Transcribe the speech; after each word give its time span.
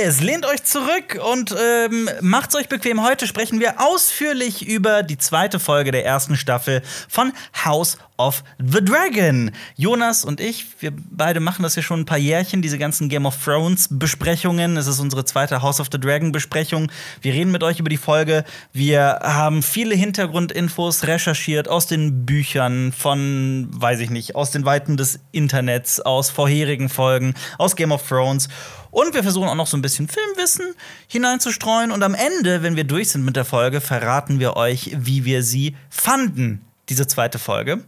Yes! 0.00 0.20
Lehnt 0.20 0.46
euch 0.46 0.62
zurück 0.64 1.20
und 1.32 1.54
ähm, 1.58 2.08
macht's 2.20 2.54
euch 2.54 2.68
bequem. 2.68 3.02
Heute 3.02 3.26
sprechen 3.26 3.60
wir 3.60 3.80
ausführlich 3.80 4.66
über 4.66 5.02
die 5.02 5.18
zweite 5.18 5.58
Folge 5.60 5.90
der 5.90 6.04
ersten 6.04 6.36
Staffel 6.36 6.82
von 7.08 7.32
House 7.64 7.98
of 8.18 8.44
the 8.58 8.84
Dragon. 8.84 9.50
Jonas 9.76 10.24
und 10.24 10.40
ich, 10.40 10.66
wir 10.80 10.92
beide 11.10 11.40
machen 11.40 11.62
das 11.62 11.76
ja 11.76 11.82
schon 11.82 12.00
ein 12.00 12.06
paar 12.06 12.18
Jährchen, 12.18 12.62
diese 12.62 12.78
ganzen 12.78 13.08
Game 13.08 13.26
of 13.26 13.42
Thrones 13.42 13.88
Besprechungen. 13.90 14.76
Es 14.76 14.86
ist 14.86 15.00
unsere 15.00 15.24
zweite 15.24 15.62
House 15.62 15.80
of 15.80 15.88
the 15.90 15.98
Dragon 15.98 16.32
Besprechung. 16.32 16.90
Wir 17.20 17.32
reden 17.32 17.50
mit 17.50 17.62
euch 17.62 17.78
über 17.78 17.88
die 17.88 17.96
Folge. 17.96 18.44
Wir 18.72 19.20
haben 19.22 19.62
viele 19.62 19.94
Hintergrundinfos 19.94 21.04
recherchiert 21.04 21.68
aus 21.68 21.86
den 21.86 22.24
Büchern 22.26 22.92
von, 22.92 23.68
weiß 23.70 24.00
ich 24.00 24.10
nicht, 24.10 24.34
aus 24.34 24.50
den 24.50 24.64
Weiten 24.64 24.96
des 24.96 25.20
Internets, 25.32 26.00
aus 26.00 26.30
vorherigen 26.30 26.88
Folgen, 26.88 27.34
aus 27.58 27.76
Game 27.76 27.92
of 27.92 28.06
Thrones. 28.06 28.48
Und 28.92 29.14
wir 29.14 29.22
versuchen 29.22 29.48
auch 29.48 29.54
noch 29.54 29.66
so 29.66 29.76
ein 29.76 29.82
bisschen 29.82 30.06
Filmwissen 30.06 30.74
hineinzustreuen. 31.08 31.90
Und 31.90 32.02
am 32.02 32.14
Ende, 32.14 32.62
wenn 32.62 32.76
wir 32.76 32.84
durch 32.84 33.10
sind 33.10 33.24
mit 33.24 33.36
der 33.36 33.46
Folge, 33.46 33.80
verraten 33.80 34.38
wir 34.38 34.54
euch, 34.56 34.94
wie 34.94 35.24
wir 35.24 35.42
sie 35.42 35.74
fanden, 35.88 36.60
diese 36.90 37.06
zweite 37.06 37.38
Folge. 37.38 37.82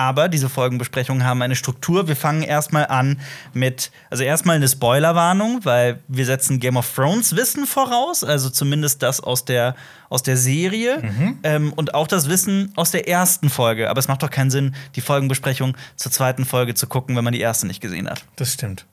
Aber 0.00 0.30
diese 0.30 0.48
Folgenbesprechungen 0.48 1.24
haben 1.24 1.42
eine 1.42 1.54
Struktur. 1.54 2.08
Wir 2.08 2.16
fangen 2.16 2.42
erstmal 2.42 2.86
an 2.86 3.20
mit, 3.52 3.90
also 4.08 4.24
erstmal 4.24 4.56
eine 4.56 4.66
Spoilerwarnung, 4.66 5.60
weil 5.66 5.98
wir 6.08 6.24
setzen 6.24 6.58
Game 6.58 6.78
of 6.78 6.90
Thrones 6.94 7.36
Wissen 7.36 7.66
voraus, 7.66 8.24
also 8.24 8.48
zumindest 8.48 9.02
das 9.02 9.20
aus 9.20 9.44
der, 9.44 9.76
aus 10.08 10.22
der 10.22 10.38
Serie 10.38 11.02
Mhm. 11.02 11.38
ähm, 11.42 11.72
und 11.74 11.92
auch 11.92 12.06
das 12.06 12.30
Wissen 12.30 12.72
aus 12.76 12.92
der 12.92 13.08
ersten 13.08 13.50
Folge. 13.50 13.90
Aber 13.90 13.98
es 13.98 14.08
macht 14.08 14.22
doch 14.22 14.30
keinen 14.30 14.50
Sinn, 14.50 14.74
die 14.96 15.02
Folgenbesprechung 15.02 15.76
zur 15.96 16.10
zweiten 16.10 16.46
Folge 16.46 16.74
zu 16.74 16.86
gucken, 16.86 17.14
wenn 17.14 17.24
man 17.24 17.34
die 17.34 17.40
erste 17.40 17.66
nicht 17.66 17.82
gesehen 17.82 18.08
hat. 18.08 18.24
Das 18.36 18.54
stimmt. 18.54 18.86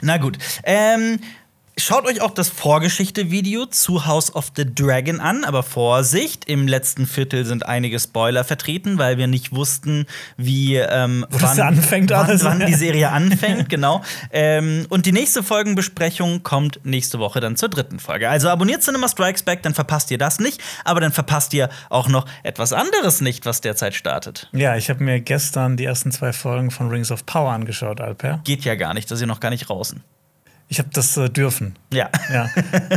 Na 0.00 0.16
gut. 0.18 0.38
Ähm, 0.62 1.18
schaut 1.78 2.06
euch 2.06 2.20
auch 2.20 2.30
das 2.30 2.48
Vorgeschichte-Video 2.48 3.66
zu 3.66 4.06
House 4.06 4.34
of 4.34 4.52
the 4.56 4.64
Dragon 4.64 5.20
an, 5.20 5.44
aber 5.44 5.62
Vorsicht, 5.62 6.44
im 6.46 6.68
letzten 6.68 7.06
Viertel 7.06 7.44
sind 7.44 7.66
einige 7.66 7.98
Spoiler 7.98 8.44
vertreten, 8.44 8.98
weil 8.98 9.18
wir 9.18 9.26
nicht 9.26 9.54
wussten, 9.54 10.06
wie 10.36 10.76
ähm, 10.76 11.26
das 11.30 11.58
anfängt 11.58 12.10
wann, 12.10 12.26
alles. 12.26 12.44
wann 12.44 12.64
die 12.66 12.74
Serie 12.74 13.10
anfängt, 13.12 13.68
genau. 13.68 14.02
Ähm, 14.30 14.86
und 14.88 15.06
die 15.06 15.12
nächste 15.12 15.42
Folgenbesprechung 15.42 16.42
kommt 16.42 16.80
nächste 16.84 17.18
Woche 17.18 17.40
dann 17.40 17.56
zur 17.56 17.68
dritten 17.68 17.98
Folge. 17.98 18.28
Also 18.28 18.48
abonniert 18.48 18.82
Cinema 18.82 19.08
Strikes 19.08 19.42
Back, 19.42 19.62
dann 19.62 19.74
verpasst 19.74 20.10
ihr 20.10 20.18
das 20.18 20.38
nicht, 20.40 20.60
aber 20.84 21.00
dann 21.00 21.12
verpasst 21.12 21.54
ihr 21.54 21.68
auch 21.88 22.08
noch 22.08 22.26
etwas 22.42 22.72
anderes 22.72 23.20
nicht, 23.20 23.46
was 23.46 23.60
derzeit 23.60 23.94
startet. 23.94 24.48
Ja, 24.52 24.76
ich 24.76 24.90
habe 24.90 25.02
mir 25.02 25.20
gestern 25.20 25.76
die 25.76 25.84
ersten 25.84 26.12
zwei 26.12 26.32
Folgen 26.32 26.70
von 26.70 26.88
Rings 26.88 27.10
of 27.10 27.26
Power 27.26 27.52
angeschaut, 27.52 28.00
Alper. 28.00 28.40
Geht 28.44 28.64
ja 28.64 28.74
gar 28.74 28.94
nicht, 28.94 29.10
das 29.10 29.16
ist 29.16 29.22
ja 29.22 29.26
noch 29.26 29.40
gar 29.40 29.50
nicht 29.50 29.68
draußen. 29.68 30.02
Ich 30.72 30.78
habe 30.78 30.88
das 30.90 31.18
äh, 31.18 31.28
dürfen. 31.28 31.76
Ja. 31.92 32.08
Ja. 32.32 32.48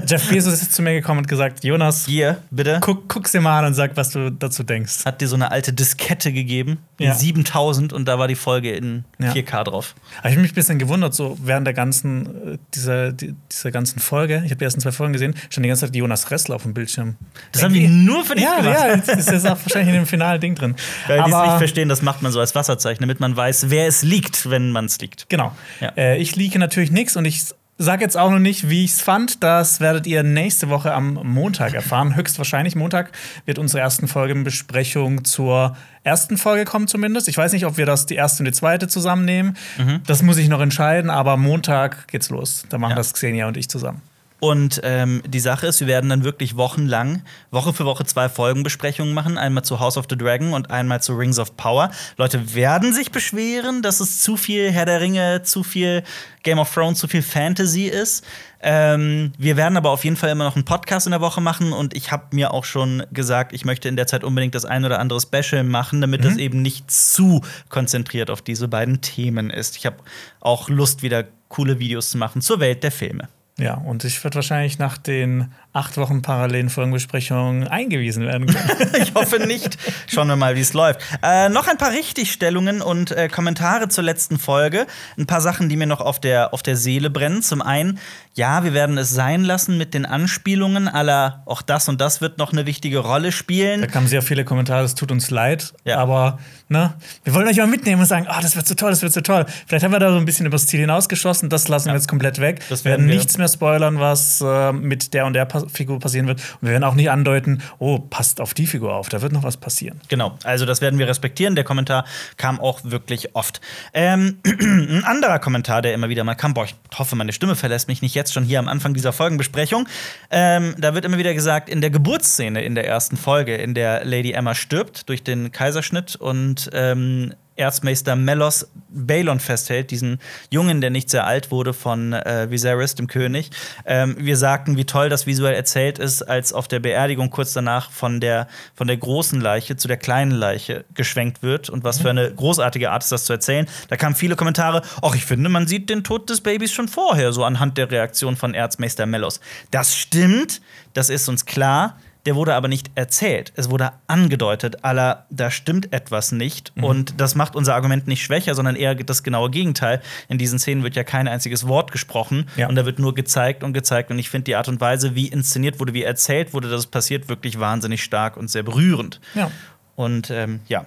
Jeff 0.08 0.30
Bezos 0.30 0.54
ist 0.54 0.74
zu 0.74 0.82
mir 0.82 0.94
gekommen 0.94 1.18
und 1.20 1.28
gesagt: 1.28 1.66
Jonas, 1.66 2.06
Hier, 2.06 2.38
bitte. 2.50 2.78
guck, 2.80 3.10
guck's 3.10 3.34
dir 3.34 3.42
mal 3.42 3.60
an 3.60 3.66
und 3.66 3.74
sag, 3.74 3.98
was 3.98 4.12
du 4.12 4.32
dazu 4.32 4.64
denkst. 4.64 5.04
hat 5.04 5.20
dir 5.20 5.28
so 5.28 5.36
eine 5.36 5.52
alte 5.52 5.74
Diskette 5.74 6.32
gegeben, 6.32 6.78
in 7.00 7.08
Ja. 7.08 7.14
7000 7.16 7.92
und 7.92 8.08
da 8.08 8.18
war 8.18 8.30
die 8.30 8.36
Folge 8.36 8.72
in 8.72 9.04
Ja. 9.20 9.34
4K 9.34 9.66
drauf. 9.66 9.94
Habe 10.20 10.30
ich 10.30 10.38
mich 10.38 10.54
ein 10.54 10.56
bisschen 10.56 10.80
gewundert, 10.80 11.14
so 11.14 11.38
während 11.44 11.68
der 11.68 11.74
ganzen, 11.74 12.54
äh, 12.54 12.58
dieser, 12.74 13.12
die, 13.12 13.36
dieser 13.52 13.72
ganzen 13.72 14.00
Folge, 14.00 14.36
ich 14.46 14.52
habe 14.52 14.56
die 14.56 14.64
ersten 14.64 14.80
zwei 14.80 14.94
Folgen 14.94 15.12
gesehen, 15.12 15.36
stand 15.50 15.66
die 15.66 15.68
ganze 15.68 15.86
Zeit 15.88 15.94
Jonas 15.98 16.32
Ressler 16.32 16.56
auf 16.56 16.64
dem 16.64 16.74
Bildschirm. 16.74 17.16
Das 17.52 17.62
haben 17.62 17.74
die 17.74 17.90
nur 17.90 18.24
für 18.24 18.36
dich 18.36 18.46
ja, 18.46 18.62
gemacht. 18.62 18.80
Ja, 18.80 18.96
jetzt 18.96 19.10
ist 19.10 19.30
das 19.30 19.44
auch 19.46 19.58
wahrscheinlich 19.62 19.90
in 19.94 19.96
dem 19.96 20.06
finalen 20.06 20.40
Ding 20.40 20.56
drin. 20.56 20.76
Weil 21.08 21.22
die 21.24 21.30
es 21.30 21.36
Aber- 21.36 21.46
nicht 21.48 21.58
verstehen, 21.58 21.90
das 21.90 22.02
macht 22.02 22.22
man 22.22 22.32
so 22.32 22.40
als 22.40 22.56
Wasserzeichen, 22.56 23.02
damit 23.02 23.20
man 23.20 23.36
weiß, 23.36 23.70
wer 23.70 23.86
es 23.86 24.02
liegt, 24.02 24.50
wenn 24.50 24.72
man 24.72 24.86
es 24.86 24.98
liegt. 25.00 25.28
Genau. 25.28 25.52
Ja. 25.82 25.90
Äh, 25.98 26.20
ich 26.20 26.38
liege 26.38 26.58
natürlich 26.58 26.92
nichts 26.92 27.18
und 27.18 27.26
ich 27.26 27.44
sage 27.78 28.04
jetzt 28.04 28.18
auch 28.18 28.32
noch 28.32 28.40
nicht, 28.40 28.70
wie 28.70 28.86
ich 28.86 28.92
es 28.92 29.02
fand. 29.02 29.44
Das 29.44 29.80
werdet 29.80 30.08
ihr 30.08 30.24
nächste 30.24 30.70
Woche 30.70 30.94
am 30.94 31.14
Montag 31.24 31.74
erfahren. 31.74 32.16
Höchstwahrscheinlich 32.16 32.76
Montag 32.76 33.12
wird 33.46 33.60
unsere 33.60 33.82
ersten 33.82 34.08
Folgenbesprechung 34.08 35.26
zur 35.26 35.76
ersten 36.04 36.38
Folge 36.38 36.66
kommen 36.66 36.88
zumindest. 36.88 37.28
Ich 37.28 37.38
weiß 37.38 37.52
nicht, 37.54 37.66
ob 37.66 37.78
wir 37.78 37.86
das 37.86 38.06
die 38.06 38.16
erste 38.16 38.42
und 38.42 38.46
die 38.46 38.52
zweite 38.54 38.88
zusammennehmen. 38.88 39.58
Mhm. 39.78 40.02
Das 40.06 40.22
muss 40.22 40.38
ich 40.38 40.48
noch 40.48 40.62
entscheiden, 40.62 41.10
aber 41.10 41.36
Montag 41.36 42.08
geht's 42.08 42.30
los. 42.30 42.66
Da 42.70 42.78
machen 42.78 42.92
Ja. 42.92 42.96
das 42.98 43.14
Xenia 43.14 43.48
und 43.48 43.58
ich 43.58 43.68
zusammen. 43.70 44.02
Und 44.46 44.80
ähm, 44.84 45.24
die 45.26 45.40
Sache 45.40 45.66
ist, 45.66 45.80
wir 45.80 45.88
werden 45.88 46.08
dann 46.08 46.24
wirklich 46.24 46.56
wochenlang, 46.56 47.24
Woche 47.50 47.74
für 47.74 47.84
Woche 47.86 48.06
zwei 48.06 48.30
Folgenbesprechungen 48.30 49.12
machen. 49.12 49.40
Einmal 49.40 49.64
zu 49.64 49.80
House 49.80 49.98
of 49.98 50.06
the 50.08 50.16
Dragon 50.16 50.54
und 50.54 50.70
einmal 50.70 51.02
zu 51.02 51.14
Rings 51.14 51.40
of 51.40 51.58
Power. 51.58 51.90
Leute 52.18 52.54
werden 52.54 52.94
sich 52.94 53.12
beschweren, 53.12 53.82
dass 53.82 54.02
es 54.02 54.22
zu 54.22 54.38
viel 54.38 54.72
Herr 54.72 54.86
der 54.86 55.02
Ringe, 55.02 55.42
zu 55.42 55.64
viel 55.64 56.04
Game 56.44 56.60
of 56.60 56.72
Thrones, 56.72 57.00
zu 57.00 57.08
viel 57.08 57.24
Fantasy 57.24 57.86
ist. 57.86 58.24
Ähm, 58.62 59.32
wir 59.40 59.58
werden 59.58 59.78
aber 59.78 59.90
auf 59.90 60.04
jeden 60.04 60.16
Fall 60.16 60.30
immer 60.30 60.44
noch 60.44 60.56
einen 60.56 60.64
Podcast 60.64 61.08
in 61.08 61.12
der 61.12 61.22
Woche 61.22 61.42
machen 61.42 61.74
und 61.74 61.96
ich 61.96 62.12
habe 62.12 62.36
mir 62.36 62.54
auch 62.54 62.66
schon 62.66 63.02
gesagt, 63.12 63.52
ich 63.52 63.66
möchte 63.66 63.90
in 63.90 63.96
der 63.96 64.06
Zeit 64.06 64.24
unbedingt 64.24 64.54
das 64.54 64.64
ein 64.64 64.86
oder 64.86 65.00
andere 65.00 65.20
Special 65.22 65.64
machen, 65.64 66.02
damit 66.02 66.24
das 66.24 66.38
eben 66.38 66.62
nicht 66.62 66.92
zu 66.92 67.42
konzentriert 67.70 68.30
auf 68.30 68.44
diese 68.44 68.68
beiden 68.68 69.02
Themen 69.02 69.50
ist. 69.50 69.76
Ich 69.76 69.88
habe 69.88 69.98
auch 70.40 70.70
Lust, 70.70 71.02
wieder 71.02 71.26
coole 71.50 71.80
Videos 71.80 72.12
zu 72.12 72.20
machen 72.20 72.42
zur 72.42 72.60
Welt 72.60 72.84
der 72.84 72.92
Filme. 72.92 73.28
Ja, 73.58 73.76
und 73.76 74.04
ich 74.04 74.22
werde 74.24 74.36
wahrscheinlich 74.36 74.80
nach 74.80 74.98
den 74.98 75.54
acht 75.76 75.98
Wochen 75.98 76.22
parallelen 76.22 76.70
Folgenbesprechungen 76.70 77.68
eingewiesen 77.68 78.26
werden 78.26 78.48
können. 78.48 78.66
Ich 79.02 79.14
hoffe 79.14 79.40
nicht. 79.46 79.78
Schauen 80.08 80.28
wir 80.30 80.36
mal, 80.36 80.56
wie 80.56 80.62
es 80.62 80.74
läuft. 80.74 81.02
Äh, 81.22 81.50
noch 81.50 81.68
ein 81.68 81.78
paar 81.78 81.92
Richtigstellungen 81.92 82.82
und 82.82 83.12
äh, 83.12 83.28
Kommentare 83.28 83.90
zur 83.90 84.04
letzten 84.04 84.40
Folge. 84.40 84.88
Ein 85.18 85.26
paar 85.28 85.42
Sachen, 85.42 85.68
die 85.70 85.76
mir 85.76 85.86
noch 85.88 86.02
auf 86.02 86.20
der, 86.20 86.54
auf 86.54 86.64
der 86.64 86.78
Seele 86.78 87.10
brennen. 87.10 87.42
Zum 87.42 87.62
einen, 87.62 88.00
ja, 88.34 88.64
wir 88.64 88.74
werden 88.74 88.98
es 88.98 89.12
sein 89.12 89.44
lassen 89.44 89.78
mit 89.78 89.94
den 89.94 90.06
Anspielungen 90.06 90.88
aller, 90.88 91.44
auch 91.46 91.62
das 91.62 91.90
und 91.90 92.00
das 92.02 92.22
wird 92.22 92.38
noch 92.38 92.52
eine 92.54 92.66
wichtige 92.66 93.00
Rolle 93.00 93.28
Da 93.28 93.32
spielen. 93.32 93.88
kamen 93.92 94.08
sehr 94.08 94.22
viele 94.22 94.46
Kommentare, 94.46 94.84
es 94.86 94.96
tut 94.96 95.12
uns 95.12 95.30
leid, 95.30 95.74
Ja. 95.84 95.98
aber 95.98 96.40
ne, 96.70 96.94
wir 97.24 97.34
wollen 97.34 97.48
euch 97.48 97.58
mal 97.58 97.68
mitnehmen 97.68 98.02
und 98.02 98.08
sagen, 98.08 98.28
oh, 98.30 98.42
das 98.42 98.56
wird 98.56 98.68
so 98.68 98.76
toll, 98.76 98.92
das 98.92 99.02
wird 99.02 99.14
so 99.14 99.22
toll. 99.22 99.46
Vielleicht 99.68 99.84
haben 99.84 99.92
wir 99.92 100.00
da 100.00 100.12
so 100.12 100.18
ein 100.18 100.26
bisschen 100.26 100.46
übers 100.46 100.68
Ziel 100.68 100.80
hinausgeschossen, 100.82 101.50
das 101.50 101.68
lassen 101.68 101.88
wir 101.88 101.94
jetzt 101.96 102.08
komplett 102.08 102.40
weg. 102.40 102.62
Das 102.70 102.84
wir 102.86 102.92
werden 102.92 103.02
werden 103.02 103.10
wir. 103.10 103.16
nichts 103.18 103.38
mehr 103.38 103.48
spoilern, 103.48 104.00
was 104.00 104.42
äh, 104.42 104.72
mit 104.72 105.14
der 105.14 105.26
und 105.26 105.34
der 105.34 105.46
pa 105.46 105.65
Figur 105.70 106.00
passieren 106.00 106.28
wird. 106.28 106.40
Und 106.40 106.68
wir 106.68 106.72
werden 106.72 106.84
auch 106.84 106.96
nicht 106.96 107.10
andeuten, 107.10 107.62
oh, 107.80 108.00
passt 108.00 108.42
auf 108.42 108.54
die 108.54 108.68
Figur 108.68 108.94
auf, 108.94 109.10
da 109.10 109.22
wird 109.22 109.32
noch 109.32 109.44
was 109.44 109.58
passieren. 109.58 110.00
Genau, 110.10 110.38
also 110.44 110.66
das 110.66 110.82
werden 110.82 111.00
wir 111.00 111.08
respektieren. 111.08 111.56
Der 111.56 111.64
Kommentar 111.64 112.06
kam 112.38 112.60
auch 112.60 112.80
wirklich 112.84 113.36
oft. 113.36 113.62
Ähm, 113.94 114.40
ein 114.46 115.04
anderer 115.04 115.40
Kommentar, 115.40 115.82
der 115.82 115.94
immer 115.94 116.10
wieder 116.10 116.24
mal 116.24 116.36
kam, 116.36 116.54
boah, 116.54 116.66
ich 116.66 116.76
hoffe, 116.98 117.16
meine 117.16 117.34
Stimme 117.34 117.56
verlässt 117.56 117.88
mich 117.88 118.02
nicht 118.02 118.16
jetzt 118.16 118.34
schon 118.34 118.44
hier 118.44 118.60
am 118.60 118.68
Anfang 118.68 118.94
dieser 118.94 119.14
Folgenbesprechung. 119.14 119.88
Ähm, 120.32 120.76
da 120.78 120.94
wird 120.94 121.06
immer 121.06 121.18
wieder 121.18 121.34
gesagt, 121.34 121.70
in 121.70 121.82
der 121.82 121.90
Geburtsszene 121.90 122.64
in 122.64 122.76
der 122.76 122.88
ersten 122.88 123.18
Folge, 123.18 123.56
in 123.56 123.74
der 123.74 124.06
Lady 124.06 124.32
Emma 124.32 124.56
stirbt 124.56 125.10
durch 125.10 125.24
den 125.24 125.52
Kaiserschnitt 125.52 126.16
und 126.16 126.70
ähm, 126.74 127.34
Erzmeister 127.56 128.16
Melos 128.16 128.68
Balon 128.90 129.40
festhält, 129.40 129.92
diesen 129.92 130.20
Jungen, 130.50 130.82
der 130.82 130.90
nicht 130.90 131.10
sehr 131.10 131.26
alt 131.26 131.52
wurde 131.52 131.74
von 131.74 132.14
äh, 132.14 132.48
Viserys, 132.50 132.96
dem 132.96 133.08
König. 133.08 133.50
Ähm, 133.86 134.16
wir 134.20 134.38
sagten, 134.38 134.78
wie 134.78 134.86
toll 134.86 135.10
das 135.10 135.26
visuell 135.28 135.54
erzählt 135.54 136.00
ist, 136.00 136.22
als 136.24 136.54
auf 136.54 136.68
der 136.68 136.80
Beerdigung 136.80 137.30
kurz 137.30 137.54
danach 137.54 137.92
von 137.92 138.20
der, 138.20 138.48
von 138.74 138.88
der 138.88 138.98
großen 138.98 139.40
Leiche 139.40 139.76
zu 139.76 139.88
der 139.88 139.98
kleinen 139.98 140.32
Leiche 140.32 140.86
geschwenkt 140.94 141.44
wird 141.44 141.70
und 141.70 141.84
was 141.84 142.00
für 142.00 142.10
eine 142.10 142.34
großartige 142.34 142.92
Art 142.92 143.04
ist, 143.04 143.12
das 143.12 143.26
zu 143.26 143.34
erzählen. 143.34 143.68
Da 143.90 143.98
kamen 143.98 144.16
viele 144.16 144.36
Kommentare, 144.36 144.82
ach, 145.02 145.16
ich 145.16 145.26
finde, 145.26 145.50
man 145.50 145.68
sieht 145.68 145.90
den 145.90 146.04
Tod 146.04 146.30
des 146.30 146.42
Babys 146.42 146.72
schon 146.72 146.88
vorher, 146.88 147.34
so 147.34 147.44
anhand 147.44 147.78
der 147.78 147.92
Reaktion 147.92 148.36
von 148.36 148.54
Erzmeister 148.54 149.06
Melos. 149.06 149.40
Das 149.72 149.96
stimmt, 149.96 150.62
das 150.94 151.10
ist 151.10 151.28
uns 151.28 151.46
klar. 151.46 151.98
Der 152.26 152.36
wurde 152.36 152.56
aber 152.56 152.68
nicht 152.68 152.90
erzählt. 152.96 153.54
Es 153.56 153.70
wurde 153.70 153.92
angedeutet, 154.08 154.84
aller, 154.84 155.26
da 155.30 155.52
stimmt 155.52 155.94
etwas 155.94 156.32
nicht. 156.32 156.76
Mhm. 156.76 156.84
Und 156.84 157.22
das 157.22 157.36
macht 157.36 157.56
unser 157.56 157.76
Argument 157.76 158.08
nicht 158.08 158.24
schwächer, 158.24 158.56
sondern 158.56 158.76
eher 158.76 158.96
das 158.96 159.24
genaue 159.24 159.52
Gegenteil. 159.52 160.02
In 160.28 160.38
diesen 160.38 160.58
Szenen 160.58 160.84
wird 160.84 160.96
ja 160.96 161.04
kein 161.04 161.28
einziges 161.28 161.68
Wort 161.68 161.92
gesprochen. 161.92 162.48
Ja. 162.58 162.68
Und 162.68 162.76
da 162.76 162.86
wird 162.86 162.98
nur 163.00 163.14
gezeigt 163.14 163.64
und 163.64 163.74
gezeigt. 163.74 164.10
Und 164.10 164.18
ich 164.18 164.30
finde 164.30 164.46
die 164.46 164.56
Art 164.56 164.68
und 164.68 164.82
Weise, 164.82 165.16
wie 165.16 165.28
inszeniert 165.28 165.80
wurde, 165.80 165.94
wie 165.94 166.04
erzählt 166.04 166.54
wurde, 166.54 166.70
dass 166.70 166.80
es 166.80 166.88
passiert, 166.88 167.30
wirklich 167.30 167.60
wahnsinnig 167.60 168.04
stark 168.04 168.38
und 168.38 168.50
sehr 168.50 168.64
berührend. 168.64 169.20
Ja. 169.36 169.52
Und 169.96 170.30
ähm, 170.32 170.62
ja. 170.68 170.86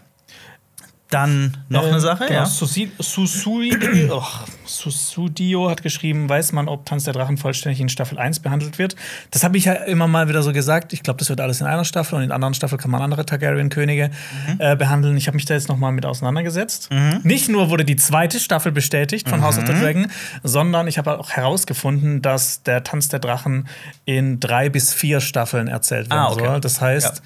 Dann 1.10 1.56
noch 1.70 1.84
Äh, 1.84 1.88
eine 1.88 2.00
Sache, 2.00 2.26
genau, 2.26 2.40
ja. 2.40 2.44
Susi- 2.46 2.90
Susui- 3.00 4.10
oh, 4.12 4.22
Susudio 4.66 5.70
hat 5.70 5.82
geschrieben, 5.82 6.28
weiß 6.28 6.52
man, 6.52 6.69
ob 6.69 6.84
Tanz 6.84 7.05
der 7.05 7.14
Drachen 7.14 7.38
vollständig 7.38 7.81
in 7.81 7.88
Staffel 7.88 8.19
1 8.19 8.40
behandelt 8.40 8.78
wird. 8.78 8.94
Das 9.31 9.43
habe 9.43 9.56
ich 9.56 9.64
ja 9.64 9.72
immer 9.72 10.06
mal 10.06 10.28
wieder 10.28 10.43
so 10.43 10.52
gesagt. 10.52 10.93
Ich 10.93 11.02
glaube, 11.02 11.19
das 11.19 11.31
wird 11.31 11.40
alles 11.40 11.60
in 11.62 11.66
einer 11.66 11.87
Staffel 11.87 12.16
und 12.16 12.22
in 12.22 12.31
anderen 12.31 12.52
Staffeln 12.52 12.78
kann 12.81 12.90
man 12.90 13.00
andere 13.00 13.25
Targaryen-Könige 13.25 14.10
Mhm. 14.49 14.56
äh, 14.60 14.76
behandeln. 14.76 15.16
Ich 15.16 15.26
habe 15.28 15.37
mich 15.37 15.46
da 15.46 15.55
jetzt 15.55 15.69
noch 15.69 15.78
mal 15.78 15.93
mit 15.93 16.05
auseinandergesetzt. 16.05 16.90
Nicht 17.22 17.49
nur 17.49 17.70
wurde 17.70 17.84
die 17.87 17.96
zweite 17.96 18.38
Staffel 18.38 18.70
bestätigt 18.72 19.28
von 19.31 19.43
House 19.43 19.56
of 19.58 19.66
the 19.66 19.72
Mhm. 19.72 19.81
Dragon, 19.81 20.06
sondern 20.43 20.88
ich 20.88 20.99
habe 20.99 21.19
auch 21.19 21.31
herausgefunden, 21.31 22.20
dass 22.20 22.62
der 22.62 22.84
Tanz 22.84 23.08
der 23.08 23.20
Drachen 23.20 23.66
in 24.05 24.40
drei 24.40 24.69
bis 24.69 24.93
vier 24.93 25.20
Staffeln 25.20 25.69
erzählt 25.69 26.10
werden 26.10 26.19
Ah, 26.20 26.31
okay. 26.32 26.44
soll. 26.46 26.60
Das 26.60 26.81
heißt, 26.82 27.16
Ja. 27.16 27.22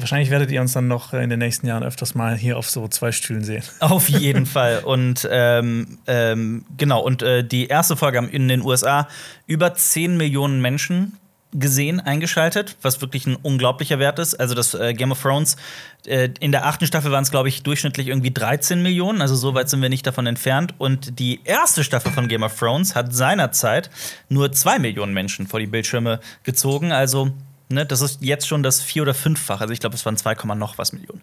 Wahrscheinlich 0.00 0.30
werdet 0.30 0.50
ihr 0.50 0.60
uns 0.60 0.72
dann 0.72 0.88
noch 0.88 1.12
in 1.12 1.30
den 1.30 1.38
nächsten 1.38 1.66
Jahren 1.66 1.82
öfters 1.82 2.14
mal 2.14 2.36
hier 2.36 2.58
auf 2.58 2.68
so 2.68 2.88
zwei 2.88 3.12
Stühlen 3.12 3.44
sehen. 3.44 3.62
Auf 3.78 4.08
jeden 4.08 4.46
Fall. 4.46 4.80
Und 4.84 5.28
ähm, 5.30 5.98
ähm, 6.06 6.64
genau, 6.76 7.00
und 7.00 7.22
äh, 7.22 7.44
die 7.44 7.66
erste 7.66 7.96
Folge 7.96 8.18
haben 8.18 8.28
in 8.28 8.48
den 8.48 8.62
USA 8.62 9.08
über 9.46 9.74
10 9.74 10.16
Millionen 10.16 10.60
Menschen 10.60 11.16
gesehen, 11.52 12.00
eingeschaltet, 12.00 12.76
was 12.82 13.00
wirklich 13.00 13.26
ein 13.26 13.36
unglaublicher 13.36 13.98
Wert 13.98 14.18
ist. 14.18 14.34
Also 14.34 14.54
das 14.54 14.74
äh, 14.74 14.94
Game 14.94 15.10
of 15.10 15.20
Thrones, 15.20 15.56
äh, 16.06 16.28
in 16.38 16.52
der 16.52 16.66
achten 16.66 16.86
Staffel 16.86 17.10
waren 17.10 17.22
es, 17.22 17.30
glaube 17.30 17.48
ich, 17.48 17.62
durchschnittlich 17.62 18.08
irgendwie 18.08 18.30
13 18.30 18.82
Millionen, 18.82 19.20
also 19.20 19.34
so 19.34 19.54
weit 19.54 19.68
sind 19.68 19.82
wir 19.82 19.88
nicht 19.88 20.06
davon 20.06 20.26
entfernt. 20.26 20.74
Und 20.78 21.18
die 21.18 21.40
erste 21.44 21.82
Staffel 21.82 22.12
von 22.12 22.28
Game 22.28 22.42
of 22.42 22.56
Thrones 22.56 22.94
hat 22.94 23.12
seinerzeit 23.12 23.90
nur 24.28 24.52
2 24.52 24.78
Millionen 24.78 25.12
Menschen 25.12 25.46
vor 25.46 25.58
die 25.58 25.66
Bildschirme 25.66 26.20
gezogen. 26.44 26.92
Also 26.92 27.32
Ne, 27.70 27.86
das 27.86 28.00
ist 28.00 28.18
jetzt 28.20 28.48
schon 28.48 28.62
das 28.64 28.82
vier- 28.82 29.02
oder 29.02 29.14
fünffach. 29.14 29.60
Also 29.60 29.72
ich 29.72 29.78
glaube, 29.80 29.94
es 29.94 30.04
waren 30.04 30.16
2, 30.16 30.34
noch 30.56 30.76
was 30.76 30.92
Millionen. 30.92 31.22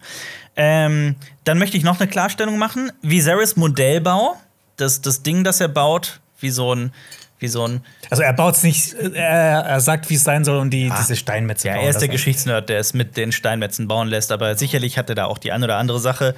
Ähm, 0.56 1.16
dann 1.44 1.58
möchte 1.58 1.76
ich 1.76 1.84
noch 1.84 2.00
eine 2.00 2.08
Klarstellung 2.08 2.56
machen. 2.58 2.90
Viserys 3.02 3.56
Modellbau, 3.56 4.34
das, 4.76 5.02
das 5.02 5.22
Ding, 5.22 5.44
das 5.44 5.60
er 5.60 5.68
baut, 5.68 6.20
wie 6.40 6.50
so 6.50 6.74
ein 6.74 6.92
wie 7.40 7.46
so 7.48 7.64
ein. 7.64 7.84
Also 8.10 8.24
er 8.24 8.32
baut 8.32 8.56
es 8.56 8.64
nicht, 8.64 8.94
er, 8.94 9.60
er 9.60 9.80
sagt, 9.80 10.10
wie 10.10 10.14
es 10.14 10.24
sein 10.24 10.44
soll 10.44 10.58
und 10.58 10.70
die, 10.70 10.90
Ah. 10.90 10.96
diese 10.98 11.14
Steinmetze 11.14 11.68
Ja, 11.68 11.74
bauen 11.74 11.84
er 11.84 11.90
ist 11.90 12.00
der 12.00 12.08
an. 12.08 12.12
Geschichtsnerd, 12.12 12.68
der 12.68 12.80
es 12.80 12.94
mit 12.94 13.16
den 13.16 13.30
Steinmetzen 13.30 13.86
bauen 13.86 14.08
lässt, 14.08 14.32
aber 14.32 14.56
sicherlich 14.56 14.98
hat 14.98 15.08
er 15.08 15.14
da 15.14 15.26
auch 15.26 15.38
die 15.38 15.52
eine 15.52 15.64
oder 15.66 15.76
andere 15.76 16.00
Sache 16.00 16.34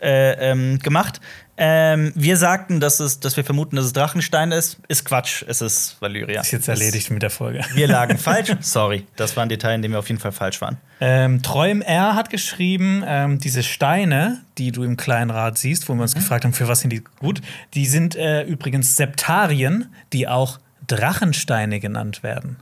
äh, 0.00 0.50
ähm, 0.52 0.78
gemacht. 0.78 1.20
Ähm, 1.56 2.12
wir 2.16 2.36
sagten, 2.36 2.80
dass, 2.80 2.98
es, 2.98 3.20
dass 3.20 3.36
wir 3.36 3.44
vermuten, 3.44 3.76
dass 3.76 3.84
es 3.84 3.92
Drachenstein 3.92 4.50
ist. 4.50 4.78
Ist 4.88 5.04
Quatsch, 5.04 5.44
es 5.46 5.60
ist 5.60 5.96
Valyria. 6.00 6.40
Ist 6.40 6.50
jetzt 6.50 6.68
erledigt 6.68 7.10
mit 7.10 7.22
der 7.22 7.30
Folge. 7.30 7.64
Wir 7.74 7.86
lagen 7.86 8.18
falsch. 8.18 8.50
Sorry, 8.60 9.06
das 9.16 9.36
war 9.36 9.44
ein 9.44 9.48
Detail, 9.48 9.74
in 9.74 9.82
dem 9.82 9.92
wir 9.92 10.00
auf 10.00 10.08
jeden 10.08 10.20
Fall 10.20 10.32
falsch 10.32 10.60
waren. 10.60 10.78
Ähm, 11.00 11.42
Träum 11.42 11.80
R 11.80 12.16
hat 12.16 12.30
geschrieben, 12.30 13.04
ähm, 13.06 13.38
diese 13.38 13.62
Steine, 13.62 14.40
die 14.58 14.72
du 14.72 14.82
im 14.82 14.96
kleinen 14.96 15.30
Rad 15.30 15.56
siehst, 15.56 15.88
wo 15.88 15.94
wir 15.94 16.02
uns 16.02 16.14
gefragt 16.14 16.44
haben, 16.44 16.54
für 16.54 16.66
was 16.66 16.80
sind 16.80 16.90
die 16.90 17.04
gut, 17.20 17.40
die 17.74 17.86
sind 17.86 18.16
äh, 18.16 18.42
übrigens 18.42 18.96
Septarien, 18.96 19.92
die 20.12 20.26
auch 20.26 20.58
Drachensteine 20.86 21.80
genannt 21.80 22.22
werden. 22.22 22.56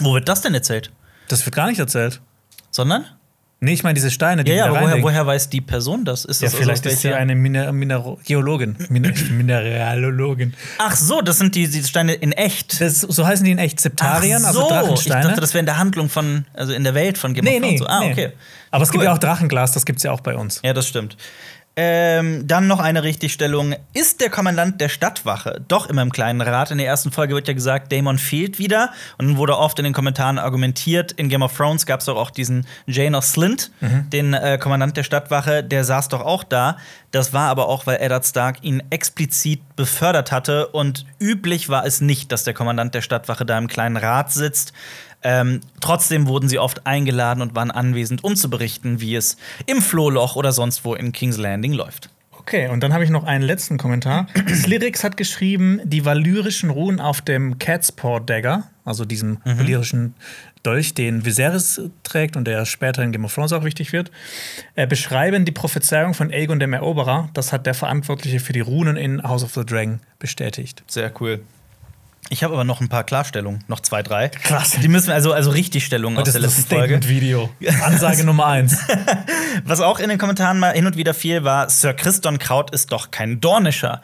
Wo 0.00 0.14
wird 0.14 0.28
das 0.28 0.40
denn 0.40 0.54
erzählt? 0.54 0.90
Das 1.28 1.46
wird 1.46 1.54
gar 1.54 1.68
nicht 1.68 1.78
erzählt. 1.78 2.20
Sondern? 2.72 3.04
Nee, 3.62 3.74
ich 3.74 3.82
meine 3.82 3.92
diese 3.92 4.10
Steine, 4.10 4.42
die 4.42 4.52
Ja, 4.52 4.56
ja, 4.56 4.64
aber 4.66 4.80
woher, 4.80 5.02
woher 5.02 5.26
weiß 5.26 5.50
die 5.50 5.60
Person 5.60 6.06
das? 6.06 6.24
Ist 6.24 6.40
Ja, 6.40 6.46
das 6.46 6.54
also 6.54 6.64
vielleicht 6.64 6.86
ist 6.86 7.02
sie 7.02 7.12
eine 7.12 7.34
Miner 7.34 7.70
Minero 7.72 8.18
Geologin. 8.24 8.74
Min 8.88 9.02
Mineralologin. 9.36 10.54
Ach 10.78 10.96
so, 10.96 11.20
das 11.20 11.36
sind 11.38 11.54
die, 11.54 11.68
die 11.68 11.84
Steine 11.84 12.14
in 12.14 12.32
echt. 12.32 12.80
Das, 12.80 13.02
so 13.02 13.26
heißen 13.26 13.44
die 13.44 13.50
in 13.50 13.58
echt 13.58 13.78
Septarien, 13.78 14.42
Ach 14.46 14.52
so, 14.52 14.62
also 14.62 14.62
Ich 14.62 14.68
Drachensteine. 14.68 15.24
dachte, 15.24 15.40
das 15.42 15.52
wäre 15.52 15.60
in 15.60 15.66
der 15.66 15.76
Handlung 15.76 16.08
von, 16.08 16.46
also 16.54 16.72
in 16.72 16.84
der 16.84 16.94
Welt 16.94 17.18
von 17.18 17.34
Game 17.34 17.44
nee, 17.44 17.56
of 17.56 17.60
nee, 17.60 17.76
Thrones. 17.76 17.90
Ah, 17.90 18.00
nee. 18.00 18.12
okay. 18.12 18.32
Aber 18.70 18.82
es 18.84 18.90
gibt 18.90 19.00
Cool. 19.02 19.06
ja 19.06 19.12
auch 19.12 19.18
Drachenglas, 19.18 19.72
das 19.72 19.84
gibt's 19.84 20.04
ja 20.04 20.12
auch 20.12 20.20
bei 20.20 20.34
uns. 20.36 20.60
Ja, 20.64 20.72
das 20.72 20.88
stimmt. 20.88 21.16
Ähm, 21.76 22.46
dann 22.48 22.66
noch 22.66 22.80
eine 22.80 23.04
Richtigstellung. 23.04 23.76
Ist 23.94 24.20
der 24.20 24.28
Kommandant 24.28 24.80
der 24.80 24.88
Stadtwache 24.88 25.62
doch 25.68 25.88
immer 25.88 26.02
im 26.02 26.10
kleinen 26.10 26.40
Rat? 26.40 26.72
In 26.72 26.78
der 26.78 26.86
ersten 26.86 27.12
Folge 27.12 27.34
wird 27.34 27.46
ja 27.46 27.54
gesagt, 27.54 27.92
Damon 27.92 28.18
fehlt 28.18 28.58
wieder. 28.58 28.90
Und 29.18 29.28
dann 29.28 29.36
wurde 29.36 29.56
oft 29.56 29.78
in 29.78 29.84
den 29.84 29.92
Kommentaren 29.92 30.38
argumentiert, 30.38 31.12
in 31.12 31.28
Game 31.28 31.42
of 31.42 31.56
Thrones 31.56 31.86
gab 31.86 32.00
es 32.00 32.06
doch 32.06 32.16
auch 32.16 32.30
diesen 32.30 32.66
Janos 32.86 33.32
Slint, 33.32 33.70
den 34.12 34.34
äh, 34.34 34.58
Kommandant 34.60 34.96
der 34.96 35.04
Stadtwache, 35.04 35.62
der 35.62 35.84
saß 35.84 36.08
doch 36.08 36.22
auch 36.22 36.42
da. 36.42 36.76
Das 37.12 37.32
war 37.32 37.48
aber 37.48 37.68
auch, 37.68 37.86
weil 37.86 38.00
Eddard 38.00 38.26
Stark 38.26 38.58
ihn 38.62 38.82
explizit 38.90 39.60
befördert 39.76 40.32
hatte. 40.32 40.68
Und 40.68 41.06
üblich 41.18 41.68
war 41.68 41.86
es 41.86 42.00
nicht, 42.00 42.32
dass 42.32 42.44
der 42.44 42.54
Kommandant 42.54 42.94
der 42.94 43.02
Stadtwache 43.02 43.46
da 43.46 43.56
im 43.56 43.68
kleinen 43.68 43.96
Rat 43.96 44.32
sitzt. 44.32 44.72
Ähm, 45.22 45.60
trotzdem 45.80 46.26
wurden 46.26 46.48
sie 46.48 46.58
oft 46.58 46.86
eingeladen 46.86 47.42
und 47.42 47.54
waren 47.54 47.70
anwesend, 47.70 48.24
um 48.24 48.36
zu 48.36 48.48
berichten, 48.48 49.00
wie 49.00 49.14
es 49.16 49.36
im 49.66 49.82
Flohloch 49.82 50.36
oder 50.36 50.52
sonst 50.52 50.84
wo 50.84 50.94
in 50.94 51.12
King's 51.12 51.36
Landing 51.36 51.72
läuft. 51.72 52.08
Okay, 52.38 52.68
und 52.68 52.80
dann 52.82 52.94
habe 52.94 53.04
ich 53.04 53.10
noch 53.10 53.24
einen 53.24 53.44
letzten 53.44 53.76
Kommentar. 53.76 54.26
Slyrix 54.48 55.04
hat 55.04 55.16
geschrieben, 55.18 55.80
die 55.84 56.04
valyrischen 56.06 56.70
Ruhen 56.70 56.98
auf 56.98 57.20
dem 57.20 57.58
Catspaw 57.58 58.20
Dagger, 58.24 58.64
also 58.84 59.04
diesem 59.04 59.38
Mhm. 59.44 59.58
valyrischen 59.58 60.14
Dolch, 60.62 60.94
den 60.94 61.24
Viserys 61.24 61.80
trägt 62.02 62.36
und 62.36 62.46
der 62.46 62.64
später 62.66 63.02
in 63.02 63.12
Game 63.12 63.24
of 63.24 63.34
Thrones 63.34 63.52
auch 63.52 63.64
wichtig 63.64 63.92
wird, 63.92 64.10
äh, 64.74 64.86
beschreiben 64.86 65.44
die 65.44 65.52
Prophezeiung 65.52 66.12
von 66.14 66.30
Aegon 66.30 66.58
dem 66.60 66.72
Eroberer. 66.72 67.28
Das 67.34 67.52
hat 67.52 67.66
der 67.66 67.74
Verantwortliche 67.74 68.40
für 68.40 68.52
die 68.52 68.60
Runen 68.60 68.96
in 68.96 69.22
House 69.22 69.44
of 69.44 69.52
the 69.54 69.64
Dragon 69.64 70.00
bestätigt. 70.18 70.82
Sehr 70.86 71.12
cool. 71.20 71.40
Ich 72.28 72.44
habe 72.44 72.54
aber 72.54 72.64
noch 72.64 72.80
ein 72.80 72.88
paar 72.88 73.02
Klarstellungen, 73.02 73.64
noch 73.66 73.80
zwei, 73.80 74.02
drei. 74.02 74.28
Krass. 74.28 74.76
Die 74.80 74.88
müssen 74.88 75.10
also, 75.10 75.32
also 75.32 75.50
Richtigstellungen 75.50 76.18
aus 76.18 76.30
der 76.30 76.40
letzten 76.40 76.62
Folge. 76.62 76.84
Statement-Video. 76.84 77.50
Ansage 77.82 78.22
Nummer 78.24 78.46
eins. 78.46 78.78
Was 79.64 79.80
auch 79.80 79.98
in 79.98 80.08
den 80.08 80.18
Kommentaren 80.18 80.58
mal 80.58 80.72
hin 80.72 80.86
und 80.86 80.96
wieder 80.96 81.14
fiel, 81.14 81.42
war, 81.42 81.68
Sir 81.70 81.94
Christon 81.94 82.38
Kraut 82.38 82.70
ist 82.70 82.92
doch 82.92 83.10
kein 83.10 83.40
Dornischer. 83.40 84.00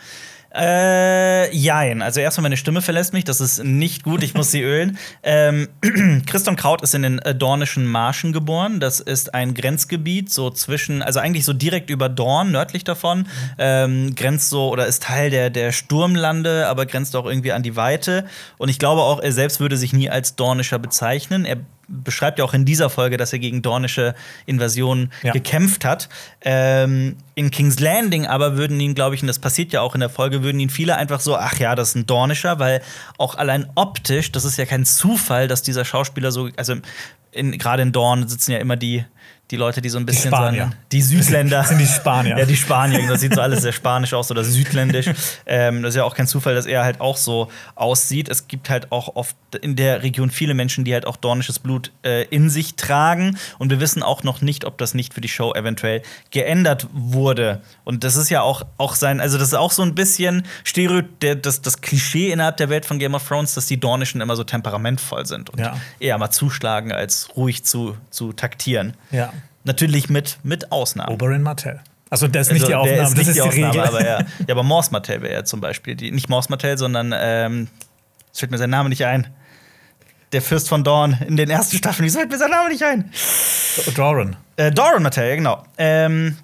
Äh, 0.57 1.55
jein. 1.55 2.01
Also 2.01 2.21
erstmal 2.21 2.45
meine 2.45 2.57
Stimme 2.57 2.81
verlässt 2.81 3.13
mich, 3.13 3.25
das 3.25 3.43
ist 3.43 3.63
nicht 3.63 4.03
gut, 4.03 4.23
ich 4.23 4.35
muss 4.35 4.51
sie 4.51 4.63
ölen. 4.63 4.99
Ähm, 5.29 5.69
Christon 6.27 6.57
Kraut 6.57 6.83
ist 6.83 6.95
in 6.95 7.03
den 7.03 7.19
äh, 7.19 7.35
Dornischen 7.35 7.85
Marschen 7.87 8.33
geboren. 8.33 8.81
Das 8.81 9.01
ist 9.01 9.35
ein 9.35 9.55
Grenzgebiet, 9.55 10.31
so 10.31 10.51
zwischen, 10.51 11.03
also 11.03 11.21
eigentlich 11.21 11.45
so 11.45 11.53
direkt 11.53 11.91
über 11.91 12.09
Dorn, 12.09 12.53
nördlich 12.53 12.85
davon. 12.85 13.27
Ähm, 13.59 14.15
grenzt 14.15 14.51
so 14.51 14.69
oder 14.69 14.87
ist 14.87 15.03
Teil 15.03 15.31
der, 15.31 15.51
der 15.51 15.73
Sturmlande, 15.73 16.69
aber 16.69 16.87
grenzt 16.87 17.17
auch 17.17 17.27
irgendwie 17.27 17.53
an 17.53 17.63
die 17.63 17.77
Weite. 17.77 18.25
Und 18.57 18.69
ich 18.69 18.79
glaube 18.79 19.03
auch, 19.03 19.21
er 19.21 19.33
selbst 19.33 19.59
würde 19.59 19.77
sich 19.77 19.93
nie 19.93 20.11
als 20.11 20.37
Dornischer 20.37 20.79
bezeichnen. 20.79 21.45
Er 21.45 21.59
beschreibt 21.89 22.39
ja 22.39 22.45
auch 22.45 22.55
in 22.55 22.65
dieser 22.65 22.91
Folge, 22.91 23.17
dass 23.17 23.33
er 23.33 23.39
gegen 23.39 23.63
dornische 23.63 24.15
Invasionen 24.47 25.13
Ja. 25.23 25.33
gekämpft 25.33 25.85
hat. 25.85 26.09
Ähm, 26.43 27.17
in 27.35 27.51
King's 27.51 27.79
Landing 27.81 28.27
aber 28.27 28.57
würden 28.57 28.81
ihn, 28.81 28.95
glaube 28.95 29.15
ich, 29.15 29.21
und 29.23 29.29
das 29.29 29.39
passiert 29.39 29.73
ja 29.73 29.81
auch 29.83 29.95
in 29.95 30.01
der 30.01 30.11
Folge, 30.11 30.43
würden 30.43 30.59
ihn 30.61 30.71
viele 30.71 30.97
einfach 30.97 31.21
so, 31.21 31.37
ach 31.37 31.59
ja, 31.59 31.75
das 31.75 31.91
ist 31.91 31.95
ein 31.97 32.07
Dornischer, 32.07 32.59
weil 32.59 32.83
auch 33.19 33.35
allein 33.37 33.71
optisch, 33.75 34.33
das 34.33 34.45
ist 34.45 34.59
ja 34.59 34.65
kein 34.67 34.85
Zufall, 34.85 35.49
dass 35.49 35.63
dieser 35.63 35.85
Schauspieler 35.85 36.33
so, 36.33 36.49
also 36.57 36.75
gerade 37.33 37.83
in 37.83 37.93
Dorn 37.93 38.27
sitzen 38.29 38.53
ja 38.53 38.59
immer 38.59 38.77
die, 38.77 39.05
die 39.51 39.57
Leute, 39.57 39.81
die 39.81 39.89
so 39.91 39.99
ein 39.99 40.07
bisschen 40.07 40.33
Spanier. 40.33 40.59
so 40.59 40.65
an, 40.71 40.75
die 40.91 41.03
Südländer. 41.03 41.63
Sind 41.65 41.79
die 41.79 41.87
Spanier. 41.87 42.37
Ja, 42.39 42.45
die 42.47 42.57
Spanier. 42.57 43.07
Das 43.09 43.21
sieht 43.21 43.35
so 43.35 43.41
alles 43.41 43.63
sehr 43.63 43.73
spanisch 43.73 44.13
aus 44.13 44.31
oder 44.31 44.43
südländisch. 44.43 45.07
ähm, 45.47 45.83
das 45.83 45.91
ist 45.91 45.97
ja 45.99 46.05
auch 46.05 46.15
kein 46.17 46.27
Zufall, 46.27 46.55
dass 46.57 46.67
er 46.67 46.83
halt 46.83 47.01
auch 47.01 47.17
so 47.17 47.49
aussieht. 47.77 48.29
Es 48.29 48.49
gibt 48.49 48.69
halt 48.71 48.91
auch 48.91 49.15
oft 49.15 49.37
in 49.63 49.77
der 49.77 50.03
Region 50.03 50.31
viele 50.31 50.55
Menschen, 50.55 50.85
die 50.85 50.93
halt 50.93 51.07
auch 51.07 51.17
dornisches 51.17 51.59
Blut 51.61 51.93
äh, 52.05 52.25
in 52.25 52.51
sich 52.51 52.75
tragen. 52.75 53.39
Und 53.59 53.71
wir 53.71 53.79
wissen 53.81 54.03
auch 54.03 54.25
noch 54.25 54.41
nicht, 54.41 54.65
ob 54.65 54.79
das 54.79 54.95
nicht 54.95 55.15
für 55.15 55.21
die 55.21 55.29
Show 55.29 55.53
eventuell 55.55 56.03
geändert 56.33 56.89
wurde. 56.93 57.63
Und 57.85 58.03
das 58.05 58.17
ist 58.17 58.29
ja 58.31 58.43
auch, 58.43 58.63
auch 58.79 58.95
sein, 58.97 59.21
also 59.21 59.39
das 59.39 59.49
ist 59.49 59.55
auch 59.55 59.71
so 59.73 59.83
ein 59.83 59.95
bisschen 59.95 60.45
Stereo, 60.65 61.03
der, 61.23 61.37
das, 61.37 61.63
das 61.63 61.81
Klischee 61.81 62.33
innerhalb 62.33 62.57
der 62.57 62.69
Welt 62.69 62.85
von 62.85 62.99
Game 62.99 63.15
of 63.15 63.27
Thrones, 63.27 63.55
dass 63.55 63.67
die 63.67 63.79
Dornischen 63.79 64.21
immer 64.21 64.35
so 64.37 64.43
temperamentvoll 64.45 65.25
sind 65.25 65.51
und 65.51 65.61
Ja. 65.61 65.77
eher 66.01 66.19
mal 66.19 66.31
zuschlagen, 66.31 66.91
als 66.93 67.29
ruhig 67.37 67.65
zu, 67.65 67.97
zu 68.11 68.33
taktieren. 68.33 68.95
Ja. 69.13 69.33
Natürlich 69.67 70.09
mit, 70.09 70.39
mit 70.43 70.71
Ausnahmen. 70.73 71.13
Oberyn 71.13 71.43
Martell. 71.43 71.81
Also, 72.09 72.29
das 72.29 72.47
ist 72.47 72.53
nicht 72.53 72.63
Also, 72.63 72.67
die 72.67 72.73
der 72.73 72.81
Aufnahme, 72.81 73.03
ist 73.03 73.11
das 73.11 73.19
nicht 73.19 73.29
ist 73.29 73.35
die 73.35 73.41
die 73.41 73.67
Ausnahme, 73.67 73.75
Regel. 73.75 73.89
aber 73.89 74.07
ja. 74.07 74.19
ja, 74.47 74.55
aber 74.55 74.63
Morse 74.63 74.93
Martell 74.93 75.23
wäre 75.23 75.35
ja 75.35 75.45
zum 75.45 75.61
Beispiel. 75.61 75.97
Die, 75.97 76.13
nicht 76.13 76.29
Morse 76.29 76.49
Martell, 76.51 76.79
sondern 76.79 77.13
ähm, 77.17 77.69
es 78.33 78.39
fällt 78.39 78.53
mir 78.53 78.59
sein 78.59 78.71
Name 78.71 78.89
nicht 78.89 79.05
ein. 79.05 79.27
Der 80.33 80.41
Fürst 80.41 80.69
von 80.69 80.85
Dorn 80.85 81.19
in 81.27 81.37
den 81.37 81.51
ersten 81.51 81.77
Staffeln, 81.77 82.05
wieso 82.07 82.19
fällt 82.19 82.31
mir 82.31 82.39
sein 82.39 82.51
Name 82.51 82.69
nicht 82.69 82.83
ein? 82.85 83.11
Doran. 83.95 84.37
Äh, 84.57 84.71
Doran 84.71 85.03
Martell, 85.03 85.31
ja, 85.31 85.37
genau. 85.37 85.65
Ähm, 85.79 86.37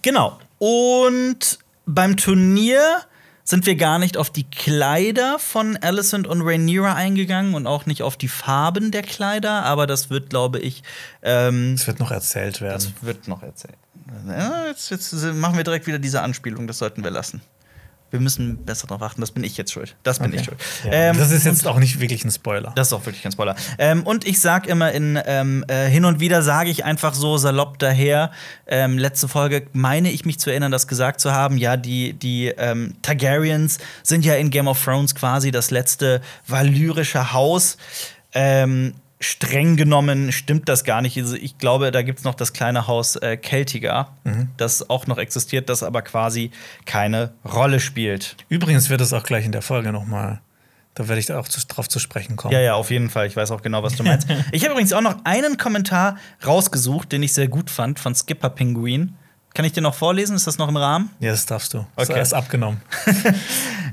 genau. 0.00 0.38
Und 0.58 1.58
beim 1.86 2.16
Turnier 2.16 3.02
sind 3.50 3.66
wir 3.66 3.74
gar 3.76 3.98
nicht 3.98 4.16
auf 4.16 4.30
die 4.30 4.48
Kleider 4.48 5.38
von 5.38 5.76
Alicent 5.76 6.26
und 6.26 6.40
Rhaenyra 6.42 6.94
eingegangen 6.94 7.54
und 7.54 7.66
auch 7.66 7.84
nicht 7.84 8.02
auf 8.02 8.16
die 8.16 8.28
Farben 8.28 8.90
der 8.90 9.02
Kleider, 9.02 9.64
aber 9.64 9.86
das 9.86 10.08
wird, 10.08 10.30
glaube 10.30 10.58
ich, 10.60 10.82
ähm, 11.22 11.74
Es 11.74 11.86
wird 11.86 11.98
noch 12.00 12.10
erzählt 12.10 12.60
werden. 12.60 12.74
das 12.74 13.02
wird 13.02 13.28
noch 13.28 13.42
erzählt. 13.42 13.76
Ja, 14.26 14.66
jetzt, 14.66 14.90
jetzt 14.90 15.12
machen 15.12 15.56
wir 15.56 15.64
direkt 15.64 15.86
wieder 15.86 15.98
diese 15.98 16.22
Anspielung, 16.22 16.66
das 16.66 16.78
sollten 16.78 17.04
wir 17.04 17.10
lassen. 17.10 17.42
Wir 18.10 18.20
müssen 18.20 18.64
besser 18.64 18.86
darauf 18.86 19.02
achten, 19.02 19.20
das 19.20 19.30
bin 19.30 19.44
ich 19.44 19.56
jetzt 19.56 19.72
schuld. 19.72 19.94
Das 20.02 20.18
bin 20.18 20.32
ich 20.34 20.44
schuld. 20.44 20.58
Ja, 20.84 20.90
Ähm, 20.92 21.18
das 21.18 21.30
ist 21.30 21.44
jetzt 21.44 21.66
auch 21.66 21.78
nicht 21.78 22.00
wirklich 22.00 22.24
ein 22.24 22.30
Spoiler. 22.30 22.72
das 22.74 22.88
ist 22.88 22.92
auch 22.92 23.06
wirklich 23.06 23.22
kein 23.22 23.32
Spoiler. 23.32 23.54
Ähm, 23.78 24.02
und 24.02 24.26
ich 24.26 24.40
sag 24.40 24.66
immer 24.66 24.90
in 24.92 25.18
ähm, 25.26 25.64
äh, 25.68 25.88
hin 25.88 26.04
und 26.04 26.18
wieder 26.20 26.42
sage 26.42 26.70
ich 26.70 26.84
einfach 26.84 27.14
so 27.14 27.36
salopp 27.38 27.78
daher. 27.78 28.30
Ähm, 28.66 28.98
letzte 28.98 29.28
Folge 29.28 29.66
meine 29.72 30.10
ich 30.10 30.24
mich 30.24 30.38
zu 30.40 30.50
erinnern, 30.50 30.72
das 30.72 30.88
gesagt 30.88 31.20
zu 31.20 31.32
haben. 31.32 31.56
Ja, 31.56 31.76
die 31.76 32.12
die 32.14 32.48
ähm, 32.48 32.94
Targaryens 33.02 33.78
sind 34.02 34.24
ja 34.24 34.34
in 34.34 34.50
Game 34.50 34.66
of 34.68 34.82
Thrones 34.82 35.14
quasi 35.14 35.50
das 35.50 35.70
letzte 35.70 36.20
valyrische 36.46 37.32
Haus. 37.32 37.76
Ähm, 38.32 38.94
streng 39.20 39.76
genommen 39.76 40.32
stimmt 40.32 40.68
das 40.68 40.82
gar 40.84 41.02
nicht. 41.02 41.16
Also 41.18 41.36
ich 41.36 41.58
glaube, 41.58 41.90
da 41.90 42.02
gibt 42.02 42.20
es 42.20 42.24
noch 42.24 42.34
das 42.34 42.52
kleine 42.52 42.86
Haus 42.86 43.16
äh, 43.16 43.38
Celtiga, 43.40 44.16
das 44.56 44.88
auch 44.88 45.06
noch 45.06 45.18
existiert, 45.18 45.68
das 45.68 45.82
aber 45.82 46.02
quasi 46.02 46.50
keine 46.86 47.32
Rolle 47.44 47.80
spielt. 47.80 48.36
Übrigens 48.48 48.88
wird 48.88 49.02
es 49.02 49.12
auch 49.12 49.22
gleich 49.22 49.44
in 49.44 49.52
der 49.52 49.62
Folge 49.62 49.92
noch 49.92 50.06
mal 50.06 50.40
Da 50.94 51.06
werde 51.06 51.20
ich 51.20 51.26
da 51.26 51.38
auch 51.38 51.48
zu, 51.48 51.60
drauf 51.66 51.88
zu 51.88 51.98
sprechen 51.98 52.36
kommen. 52.36 52.54
Ja, 52.54 52.60
ja, 52.60 52.74
auf 52.74 52.90
jeden 52.90 53.10
Fall. 53.10 53.26
Ich 53.26 53.36
weiß 53.36 53.50
auch 53.50 53.62
genau, 53.62 53.82
was 53.82 53.94
du 53.94 54.02
meinst. 54.02 54.26
ich 54.52 54.62
habe 54.64 54.72
übrigens 54.72 54.92
auch 54.94 55.02
noch 55.02 55.16
einen 55.24 55.58
Kommentar 55.58 56.16
rausgesucht, 56.46 57.12
den 57.12 57.22
ich 57.22 57.34
sehr 57.34 57.48
gut 57.48 57.68
fand, 57.68 58.00
von 58.00 58.14
Skipper 58.14 58.50
Penguin. 58.50 59.16
Kann 59.52 59.64
ich 59.64 59.72
dir 59.72 59.80
noch 59.80 59.94
vorlesen? 59.94 60.36
Ist 60.36 60.46
das 60.46 60.58
noch 60.58 60.68
im 60.68 60.76
Rahmen? 60.76 61.10
Ja, 61.18 61.32
das 61.32 61.44
darfst 61.44 61.74
du. 61.74 61.84
Das 61.96 62.08
Okay. 62.08 62.20
ist 62.22 62.32
abgenommen. 62.32 62.80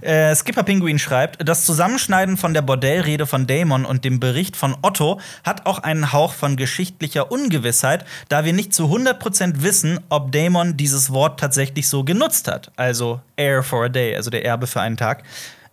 Äh, 0.01 0.35
Skipper 0.35 0.61
Penguin 0.61 0.99
schreibt, 0.99 1.47
das 1.49 1.65
Zusammenschneiden 1.65 2.37
von 2.37 2.53
der 2.53 2.61
Bordellrede 2.61 3.25
von 3.25 3.47
Damon 3.47 3.83
und 3.83 4.05
dem 4.05 4.19
Bericht 4.19 4.55
von 4.55 4.77
Otto 4.83 5.19
hat 5.43 5.65
auch 5.65 5.79
einen 5.79 6.13
Hauch 6.13 6.33
von 6.33 6.55
geschichtlicher 6.55 7.31
Ungewissheit, 7.31 8.05
da 8.29 8.45
wir 8.45 8.53
nicht 8.53 8.75
zu 8.75 8.85
100% 8.95 9.63
wissen, 9.63 9.99
ob 10.09 10.31
Damon 10.31 10.77
dieses 10.77 11.11
Wort 11.11 11.39
tatsächlich 11.39 11.89
so 11.89 12.03
genutzt 12.03 12.47
hat. 12.47 12.71
Also 12.75 13.21
Heir 13.39 13.63
for 13.63 13.85
a 13.85 13.89
Day, 13.89 14.15
also 14.15 14.29
der 14.29 14.45
Erbe 14.45 14.67
für 14.67 14.81
einen 14.81 14.97
Tag. 14.97 15.23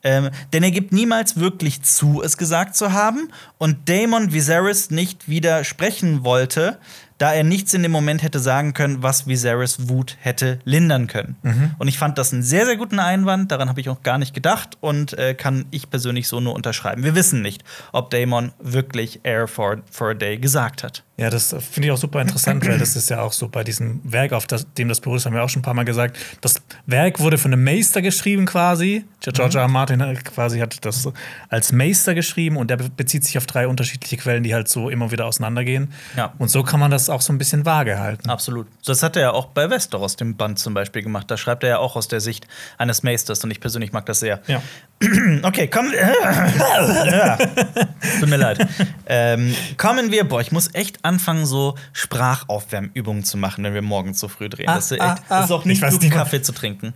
Ähm, 0.03 0.31
denn 0.55 0.63
er 0.63 0.71
gibt 0.71 0.93
niemals 0.93 1.37
wirklich 1.39 1.83
zu, 1.83 2.23
es 2.23 2.39
gesagt 2.39 2.77
zu 2.77 2.93
haben 2.95 3.31
und 3.59 3.91
Damon 3.91 4.33
Viserys 4.33 4.91
nicht 4.91 5.29
widersprechen 5.29 6.25
wollte, 6.25 6.79
da 7.25 7.33
er 7.33 7.43
nichts 7.43 7.73
in 7.73 7.83
dem 7.83 7.91
Moment 7.91 8.23
hätte 8.23 8.39
sagen 8.39 8.75
können, 8.75 9.03
was 9.03 9.27
Viserys 9.27 9.89
Wut 9.89 10.19
hätte 10.21 10.59
lindern 10.65 11.07
können. 11.07 11.37
Und 11.79 11.89
ich 11.89 11.97
fand 11.97 12.19
das 12.19 12.35
einen 12.35 12.43
sehr, 12.43 12.67
sehr 12.67 12.77
guten 12.77 12.99
Einwand, 12.99 13.51
daran 13.51 13.71
habe 13.71 13.81
ich 13.81 13.89
auch 13.89 14.03
gar 14.03 14.19
nicht 14.19 14.35
gedacht 14.35 14.77
und 14.83 15.17
äh, 15.17 15.33
kann 15.33 15.65
ich 15.71 15.89
persönlich 15.89 16.29
so 16.29 16.39
nur 16.41 16.55
unterschreiben. 16.55 17.03
Wir 17.03 17.15
wissen 17.15 17.41
nicht, 17.41 17.65
ob 17.93 18.11
Damon 18.11 18.53
wirklich 18.61 19.21
Air 19.23 19.49
for, 19.49 19.79
for 19.91 20.11
a 20.11 20.15
Day 20.15 20.37
gesagt 20.37 20.83
hat. 20.83 21.03
Ja, 21.17 21.31
das 21.31 21.55
finde 21.71 21.87
ich 21.87 21.93
auch 21.93 21.97
super 21.97 22.21
interessant, 22.21 22.67
weil 22.67 22.77
das 22.77 22.97
ist 22.97 23.09
ja 23.09 23.21
auch 23.23 23.33
so 23.33 23.49
bei 23.49 23.63
diesem 23.63 24.01
Werk, 24.03 24.33
auf 24.33 24.49
das, 24.49 24.67
dem 24.75 24.89
das 24.89 25.01
beruht, 25.01 25.25
haben 25.25 25.33
wir 25.33 25.45
auch 25.45 25.49
schon 25.49 25.61
ein 25.61 25.63
paar 25.65 25.73
Mal 25.75 25.85
gesagt. 25.85 26.17
Das 26.41 26.61
Werk 26.87 27.21
wurde 27.21 27.39
von 27.39 27.53
einem 27.53 27.63
Meister 27.63 28.03
geschrieben 28.03 28.47
quasi. 28.47 29.05
George 29.21 29.59
R. 29.59 29.69
Martin 29.69 30.03
hat 30.03 30.25
quasi 30.25 30.59
hat 30.59 30.85
das 30.85 31.09
als 31.49 31.71
Meister 31.71 32.15
geschrieben 32.17 32.57
und 32.57 32.69
der 32.69 32.79
be- 32.79 32.91
bezieht 32.91 33.25
sich 33.25 33.39
auf 33.39 33.47
drei 33.47 33.69
unterschiedliche 33.69 34.17
Quellen, 34.17 34.43
die 34.43 34.55
halt 34.55 34.67
so 34.69 34.91
immer 34.91 35.13
wieder 35.13 35.27
auseinandergehen. 35.27 35.93
Ja. 36.17 36.35
Und 36.39 36.49
so 36.49 36.65
kann 36.65 36.81
man 36.81 36.91
das 36.91 37.09
auch 37.09 37.21
so 37.21 37.33
ein 37.33 37.39
bisschen 37.39 37.65
vage 37.65 38.01
halten. 38.01 38.29
Absolut. 38.29 38.67
Das 38.85 39.03
hat 39.05 39.15
er 39.15 39.23
ja 39.23 39.31
auch 39.33 39.47
bei 39.47 39.71
Westeros, 39.71 40.17
dem 40.17 40.37
Band 40.37 40.59
zum 40.59 40.75
Beispiel, 40.75 41.03
gemacht. 41.03 41.31
Da 41.31 41.37
schreibt 41.37 41.63
er 41.63 41.69
ja 41.71 41.79
auch 41.79 41.95
aus 41.95 42.09
der 42.09 42.21
Sicht 42.21 42.49
eines 42.77 43.05
Meisters 43.05 43.45
und 43.45 43.53
ich 43.53 43.61
persönlich 43.61 43.93
mag 43.93 44.05
das 44.07 44.19
sehr. 44.19 44.43
Ja. 44.49 44.61
Okay, 45.43 45.69
komm. 45.69 45.93
ja. 45.93 47.37
Tut 48.21 48.29
mir 48.29 48.37
leid. 48.37 48.67
Ähm, 49.07 49.55
kommen 49.77 50.11
wir, 50.11 50.25
boah, 50.25 50.41
ich 50.41 50.53
muss 50.53 50.75
echt 50.75 51.05
anfangen, 51.05 51.45
so 51.47 51.75
Sprachaufwärmübungen 51.93 53.25
zu 53.25 53.37
machen, 53.37 53.65
wenn 53.65 53.75
wir 53.75 53.83
morgens 53.83 54.21
so 54.21 54.29
früh 54.29 54.49
drehen. 54.49 54.69
Ah, 54.69 54.77
das 54.77 54.87
ist, 54.87 54.93
echt, 54.93 55.03
ah, 55.03 55.19
ah. 55.29 55.37
das 55.41 55.45
ist 55.47 55.51
auch 55.51 55.65
nicht 55.65 55.79
Ich 55.79 55.83
weiß 55.83 55.95
gut, 55.95 56.03
nicht 56.03 56.15
Kaffee 56.15 56.41
zu 56.43 56.53
trinken. 56.53 56.95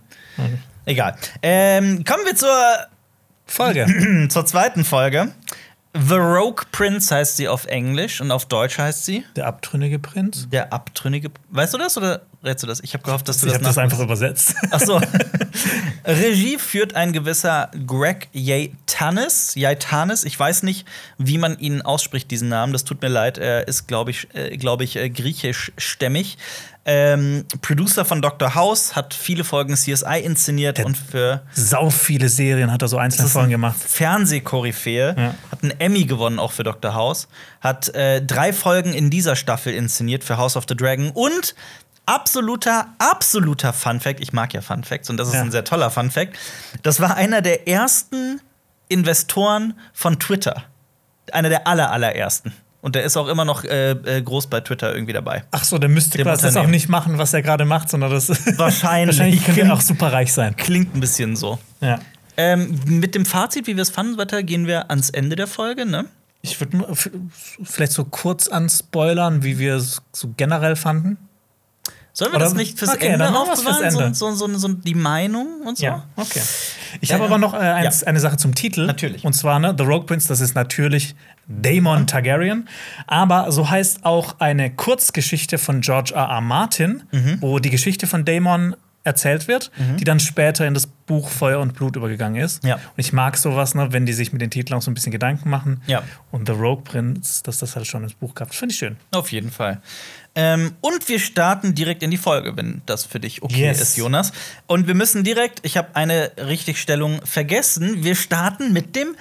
Egal. 0.85 1.15
Ähm, 1.43 2.03
kommen 2.03 2.25
wir 2.25 2.35
zur, 2.35 2.49
Folge. 3.49 4.27
zur 4.29 4.45
zweiten 4.45 4.85
Folge. 4.85 5.31
The 5.93 6.15
Rogue 6.15 6.65
Prince 6.71 7.13
heißt 7.13 7.37
sie 7.37 7.47
auf 7.47 7.65
Englisch 7.65 8.21
und 8.21 8.31
auf 8.31 8.45
Deutsch 8.45 8.77
heißt 8.77 9.05
sie 9.05 9.25
Der 9.35 9.47
abtrünnige 9.47 9.97
Prinz. 9.97 10.47
der 10.49 10.71
Abtrünnige. 10.71 11.31
Weißt 11.49 11.73
du 11.73 11.79
das 11.79 11.97
oder 11.97 12.21
rätst 12.43 12.63
du 12.63 12.67
das? 12.67 12.79
Ich 12.81 12.93
habe 12.93 13.03
gehofft, 13.03 13.27
dass 13.27 13.39
du 13.41 13.47
Ich 13.47 13.51
das 13.53 13.55
habe 13.59 13.65
das 13.65 13.77
einfach 13.77 13.99
übersetzt. 13.99 14.55
Ach 14.71 14.79
so. 14.79 14.99
Regie 16.05 16.57
führt 16.57 16.95
ein 16.95 17.13
gewisser 17.13 17.69
Greg 17.85 18.27
Yaitanis. 18.33 19.53
Yaitanis. 19.55 20.23
Ich 20.23 20.39
weiß 20.39 20.63
nicht, 20.63 20.85
wie 21.17 21.37
man 21.37 21.57
ihn 21.59 21.81
ausspricht, 21.81 22.31
diesen 22.31 22.49
Namen. 22.49 22.73
Das 22.73 22.83
tut 22.83 23.01
mir 23.01 23.09
leid. 23.09 23.37
Er 23.37 23.67
ist, 23.67 23.87
glaube 23.87 24.11
ich, 24.11 24.27
äh, 24.33 24.57
glaube 24.57 24.83
ich, 24.83 24.95
äh, 24.95 25.09
griechischstämmig. 25.09 26.37
Ähm, 26.85 27.45
Producer 27.61 28.03
von 28.05 28.21
Dr. 28.21 28.55
House 28.55 28.95
hat 28.95 29.13
viele 29.13 29.43
Folgen 29.43 29.75
CSI 29.75 30.21
inszeniert 30.23 30.77
Der- 30.79 30.85
und 30.87 30.97
für 30.97 31.41
Sau 31.53 31.89
viele 31.91 32.29
Serien 32.29 32.71
hat 32.71 32.81
er 32.81 32.87
so 32.87 32.97
einzelne 32.97 33.27
Folgen 33.27 33.51
gemacht. 33.51 33.75
Fernsehkoryphäe, 33.77 35.13
Ja. 35.15 35.35
hat 35.51 35.61
einen 35.61 35.79
Emmy 35.79 36.05
gewonnen 36.05 36.39
auch 36.39 36.51
für 36.53 36.63
Dr. 36.63 36.93
House, 36.95 37.27
hat 37.61 37.89
äh, 37.93 38.21
drei 38.25 38.53
Folgen 38.53 38.93
in 38.93 39.09
dieser 39.11 39.35
Staffel 39.35 39.73
inszeniert 39.73 40.23
für 40.23 40.37
House 40.37 40.55
of 40.55 40.65
the 40.67 40.75
Dragon 40.75 41.11
und 41.11 41.53
absoluter, 42.09 42.87
absoluter 42.97 43.73
Fun 43.73 43.99
Fact, 43.99 44.19
ich 44.19 44.33
mag 44.33 44.53
ja 44.53 44.61
Fun 44.61 44.83
Facts 44.83 45.09
und 45.09 45.17
das 45.17 45.29
ist 45.29 45.35
Ja. 45.35 45.41
ein 45.41 45.51
sehr 45.51 45.63
toller 45.63 45.89
Fun 45.89 46.11
Fact, 46.11 46.37
das 46.83 46.99
war 46.99 47.15
einer 47.15 47.41
der 47.41 47.67
ersten 47.67 48.41
Investoren 48.87 49.73
von 49.93 50.19
Twitter. 50.19 50.63
Einer 51.31 51.49
der 51.49 51.67
aller, 51.67 51.91
allerersten. 51.91 52.53
Und 52.81 52.95
der 52.95 53.03
ist 53.03 53.17
auch 53.17 53.27
immer 53.27 53.45
noch 53.45 53.63
äh, 53.65 53.91
äh, 53.91 54.21
groß 54.21 54.47
bei 54.47 54.61
Twitter 54.61 54.93
irgendwie 54.93 55.13
dabei. 55.13 55.43
Ach 55.51 55.63
so, 55.63 55.77
der 55.77 55.89
müsste 55.89 56.17
quasi 56.17 56.43
das 56.43 56.55
auch 56.55 56.65
nicht 56.65 56.87
machen, 56.89 57.17
was 57.17 57.33
er 57.33 57.41
gerade 57.41 57.65
macht, 57.65 57.89
sondern 57.89 58.09
das 58.09 58.29
Wahrscheinlich. 58.57 59.17
wahrscheinlich 59.17 59.45
könnte 59.45 59.61
er 59.61 59.73
auch 59.73 59.81
super 59.81 60.11
reich 60.13 60.31
sein. 60.33 60.55
Klingt 60.55 60.95
ein 60.95 61.01
bisschen 61.01 61.35
so. 61.35 61.59
Ja. 61.81 61.99
Ähm, 62.37 62.79
mit 62.85 63.15
dem 63.15 63.25
Fazit, 63.25 63.67
wie 63.67 63.75
wir 63.75 63.81
es 63.81 63.89
fanden, 63.89 64.17
weiter 64.17 64.43
gehen 64.43 64.65
wir 64.65 64.89
ans 64.89 65.09
Ende 65.09 65.35
der 65.35 65.47
Folge, 65.47 65.85
ne? 65.85 66.05
Ich 66.41 66.57
würde 66.61 66.85
vielleicht 67.63 67.91
so 67.91 68.05
kurz 68.05 68.47
anspoilern, 68.47 69.43
wie 69.43 69.59
wir 69.59 69.75
es 69.75 70.01
so 70.13 70.33
generell 70.37 70.77
fanden. 70.77 71.17
Sollen 72.13 72.31
wir 72.31 72.37
Oder- 72.37 72.45
das 72.45 72.55
nicht 72.55 72.77
fürs 72.77 72.91
Okay, 72.91 73.07
Ende 73.07 73.25
wir's 73.25 73.45
fürs 73.45 73.59
aufbewahren? 73.59 73.83
Ende. 74.03 74.15
So, 74.15 74.31
so, 74.31 74.47
so, 74.47 74.57
so 74.57 74.67
die 74.73 74.95
Meinung 74.95 75.61
und 75.65 75.77
so? 75.77 75.87
okay. 76.15 76.41
Ich 77.01 77.09
Ja, 77.09 77.15
habe 77.15 77.25
ja. 77.25 77.29
aber 77.29 77.37
noch 77.37 77.53
äh, 77.53 77.57
eins, 77.57 78.01
Ja. 78.01 78.07
eine 78.07 78.19
Sache 78.19 78.37
zum 78.37 78.55
Titel. 78.55 78.85
Natürlich. 78.85 79.23
Und 79.23 79.33
zwar, 79.33 79.59
ne, 79.59 79.73
The 79.77 79.83
Rogue 79.83 80.05
Prince, 80.05 80.27
das 80.27 80.39
ist 80.41 80.55
natürlich 80.55 81.15
Daemon 81.47 82.07
Targaryen. 82.07 82.67
Aber 83.07 83.51
so 83.51 83.69
heißt 83.69 84.05
auch 84.05 84.39
eine 84.39 84.69
Kurzgeschichte 84.71 85.57
von 85.57 85.81
George 85.81 86.13
R. 86.15 86.23
R. 86.29 86.41
Martin, 86.41 87.03
Mhm. 87.11 87.37
wo 87.41 87.59
die 87.59 87.69
Geschichte 87.69 88.07
von 88.07 88.25
Daemon 88.25 88.75
erzählt 89.05 89.47
wird, 89.47 89.71
die 89.97 90.03
dann 90.03 90.19
später 90.19 90.67
in 90.67 90.73
das 90.73 90.85
Buch 90.85 91.29
Feuer 91.29 91.59
und 91.61 91.73
Blut 91.73 91.95
übergegangen 91.95 92.39
ist. 92.43 92.63
Ja. 92.65 92.75
Und 92.75 92.81
ich 92.97 93.13
mag 93.13 93.37
sowas, 93.37 93.73
ne, 93.73 93.91
wenn 93.93 94.05
die 94.05 94.11
sich 94.13 94.33
mit 94.33 94.41
den 94.41 94.51
Titeln 94.51 94.77
auch 94.77 94.81
so 94.83 94.91
ein 94.91 94.93
bisschen 94.93 95.13
Gedanken 95.13 95.49
machen. 95.49 95.81
Ja. 95.87 96.03
Und 96.31 96.47
The 96.47 96.53
Rogue 96.53 96.83
Prince, 96.83 97.41
dass 97.43 97.59
das 97.59 97.75
halt 97.77 97.87
schon 97.87 98.03
ins 98.03 98.13
Buch 98.13 98.35
gab, 98.35 98.53
finde 98.53 98.73
ich 98.73 98.77
schön. 98.77 98.97
Auf 99.11 99.31
jeden 99.31 99.51
Fall. 99.51 99.81
Ähm, 100.35 100.73
und 100.81 101.09
wir 101.09 101.19
starten 101.19 101.75
direkt 101.75 102.03
in 102.03 102.11
die 102.11 102.17
Folge, 102.17 102.55
wenn 102.55 102.81
das 102.85 103.03
für 103.03 103.19
dich 103.19 103.41
okay 103.41 103.61
Yes. 103.63 103.81
ist, 103.81 103.97
Jonas. 103.97 104.31
Und 104.67 104.87
wir 104.87 104.93
müssen 104.93 105.23
direkt, 105.23 105.59
ich 105.63 105.75
habe 105.77 105.95
eine 105.95 106.31
Richtigstellung 106.37 107.19
vergessen, 107.25 108.03
wir 108.03 108.15
starten 108.15 108.71
mit 108.71 108.95
dem 108.95 109.15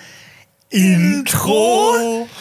Intro. 0.71 2.29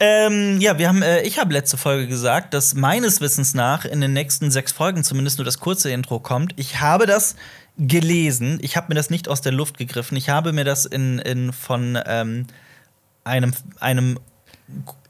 Ähm, 0.00 0.60
ja, 0.60 0.76
wir 0.76 0.86
haben, 0.88 1.00
äh, 1.00 1.22
ich 1.22 1.38
habe 1.38 1.54
letzte 1.54 1.78
Folge 1.78 2.06
gesagt, 2.06 2.52
dass 2.52 2.74
meines 2.74 3.22
Wissens 3.22 3.54
nach 3.54 3.86
in 3.86 4.02
den 4.02 4.12
nächsten 4.12 4.50
sechs 4.50 4.70
Folgen 4.70 5.02
zumindest 5.02 5.38
nur 5.38 5.46
das 5.46 5.60
kurze 5.60 5.90
Intro 5.90 6.20
kommt. 6.20 6.52
Ich 6.56 6.80
habe 6.80 7.06
das 7.06 7.34
gelesen. 7.78 8.58
Ich 8.60 8.76
habe 8.76 8.88
mir 8.88 8.96
das 8.96 9.08
nicht 9.08 9.28
aus 9.28 9.40
der 9.40 9.52
Luft 9.52 9.78
gegriffen. 9.78 10.18
Ich 10.18 10.28
habe 10.28 10.52
mir 10.52 10.64
das 10.64 10.84
in, 10.84 11.20
in 11.20 11.54
von 11.54 11.98
ähm, 12.04 12.46
einem, 13.24 13.54
einem 13.80 14.18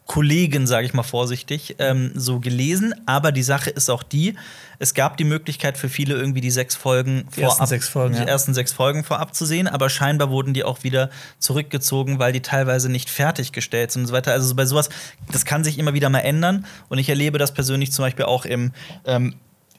Kollegen, 0.06 0.66
sage 0.66 0.86
ich 0.86 0.92
mal 0.92 1.02
vorsichtig, 1.02 1.76
ähm, 1.78 2.12
so 2.14 2.38
gelesen. 2.38 2.94
Aber 3.06 3.32
die 3.32 3.42
Sache 3.42 3.70
ist 3.70 3.88
auch 3.88 4.02
die, 4.02 4.34
es 4.78 4.92
gab 4.92 5.16
die 5.16 5.24
Möglichkeit 5.24 5.78
für 5.78 5.88
viele 5.88 6.14
irgendwie 6.14 6.42
die 6.42 6.50
sechs 6.50 6.74
Folgen 6.74 7.26
Die 7.36 7.40
ersten 7.40 7.66
sechs 7.66 7.88
Folgen, 7.88 8.14
die 8.14 8.20
ja. 8.20 8.26
ersten 8.26 8.52
sechs 8.52 8.72
Folgen 8.72 9.02
vorab 9.02 9.34
zu 9.34 9.46
sehen, 9.46 9.66
aber 9.66 9.88
scheinbar 9.88 10.28
wurden 10.28 10.52
die 10.52 10.62
auch 10.62 10.84
wieder 10.84 11.08
zurückgezogen, 11.38 12.18
weil 12.18 12.32
die 12.32 12.42
teilweise 12.42 12.90
nicht 12.90 13.08
fertiggestellt 13.08 13.92
sind 13.92 14.02
und 14.02 14.08
so 14.08 14.12
weiter. 14.12 14.32
Also 14.32 14.46
so 14.48 14.54
bei 14.54 14.66
sowas, 14.66 14.90
das 15.32 15.46
kann 15.46 15.64
sich 15.64 15.78
immer 15.78 15.94
wieder 15.94 16.10
mal 16.10 16.20
ändern. 16.20 16.66
Und 16.90 16.98
ich 16.98 17.08
erlebe 17.08 17.38
das 17.38 17.54
persönlich 17.54 17.90
zum 17.90 18.04
Beispiel 18.04 18.26
auch 18.26 18.44
im 18.44 18.72
ähm, 19.06 19.36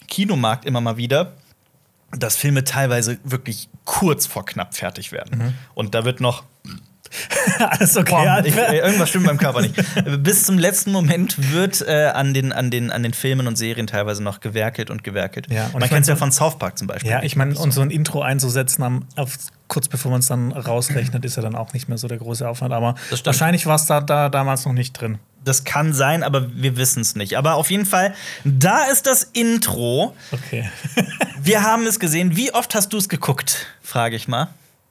Kinomarkt 0.07 0.65
immer 0.65 0.81
mal 0.81 0.97
wieder, 0.97 1.33
dass 2.11 2.35
Filme 2.35 2.63
teilweise 2.63 3.19
wirklich 3.23 3.69
kurz 3.83 4.25
vor 4.25 4.45
knapp 4.45 4.75
fertig 4.75 5.11
werden. 5.11 5.37
Mhm. 5.37 5.53
Und 5.75 5.93
da 5.93 6.05
wird 6.05 6.19
noch 6.19 6.43
Alles 7.59 7.97
okay. 7.97 8.11
Boah, 8.11 8.41
ich, 8.43 8.55
äh, 8.55 8.79
irgendwas 8.79 9.09
stimmt 9.09 9.27
beim 9.27 9.37
Körper 9.37 9.61
nicht. 9.61 9.75
Bis 10.23 10.43
zum 10.43 10.57
letzten 10.57 10.91
Moment 10.91 11.51
wird 11.51 11.81
äh, 11.87 12.07
an, 12.13 12.33
den, 12.33 12.51
an, 12.51 12.71
den, 12.71 12.91
an 12.91 13.03
den 13.03 13.13
Filmen 13.13 13.47
und 13.47 13.57
Serien 13.57 13.87
teilweise 13.87 14.23
noch 14.23 14.39
gewerkelt 14.39 14.89
und 14.89 15.03
gewerkelt. 15.03 15.47
Ja, 15.51 15.65
und 15.67 15.73
Man 15.73 15.83
ich 15.83 15.89
kennt 15.89 16.01
es 16.01 16.07
ja 16.07 16.15
von 16.15 16.31
South 16.31 16.57
Park 16.57 16.77
zum 16.77 16.87
Beispiel. 16.87 17.11
Ja, 17.11 17.23
ich 17.23 17.35
meine, 17.35 17.55
und 17.57 17.71
so 17.71 17.81
ein 17.81 17.91
Intro 17.91 18.21
einzusetzen, 18.21 18.83
am, 18.83 19.05
auf, 19.15 19.37
kurz 19.67 19.87
bevor 19.87 20.11
man 20.11 20.19
es 20.19 20.27
dann 20.27 20.51
rausrechnet, 20.51 21.25
ist 21.25 21.37
ja 21.37 21.43
dann 21.43 21.55
auch 21.55 21.73
nicht 21.73 21.89
mehr 21.89 21.97
so 21.97 22.07
der 22.07 22.17
große 22.17 22.47
Aufwand. 22.47 22.73
Aber 22.73 22.95
wahrscheinlich 23.23 23.65
war 23.65 23.75
es 23.75 23.85
da, 23.85 24.01
da 24.01 24.29
damals 24.29 24.65
noch 24.65 24.73
nicht 24.73 24.93
drin. 24.93 25.17
Das 25.43 25.63
kann 25.63 25.93
sein, 25.93 26.23
aber 26.23 26.47
wir 26.55 26.75
wissen 26.75 27.01
es 27.01 27.15
nicht. 27.15 27.37
Aber 27.37 27.55
auf 27.55 27.69
jeden 27.69 27.85
Fall, 27.85 28.15
da 28.43 28.85
ist 28.85 29.05
das 29.05 29.23
Intro. 29.23 30.15
Okay. 30.31 30.69
Wir 31.39 31.61
haben 31.61 31.85
es 31.85 31.99
gesehen. 31.99 32.35
Wie 32.35 32.51
oft 32.51 32.73
hast 32.73 32.93
du 32.93 32.97
es 32.97 33.09
geguckt? 33.09 33.67
Frage 33.83 34.15
ich 34.15 34.27
mal. 34.27 34.47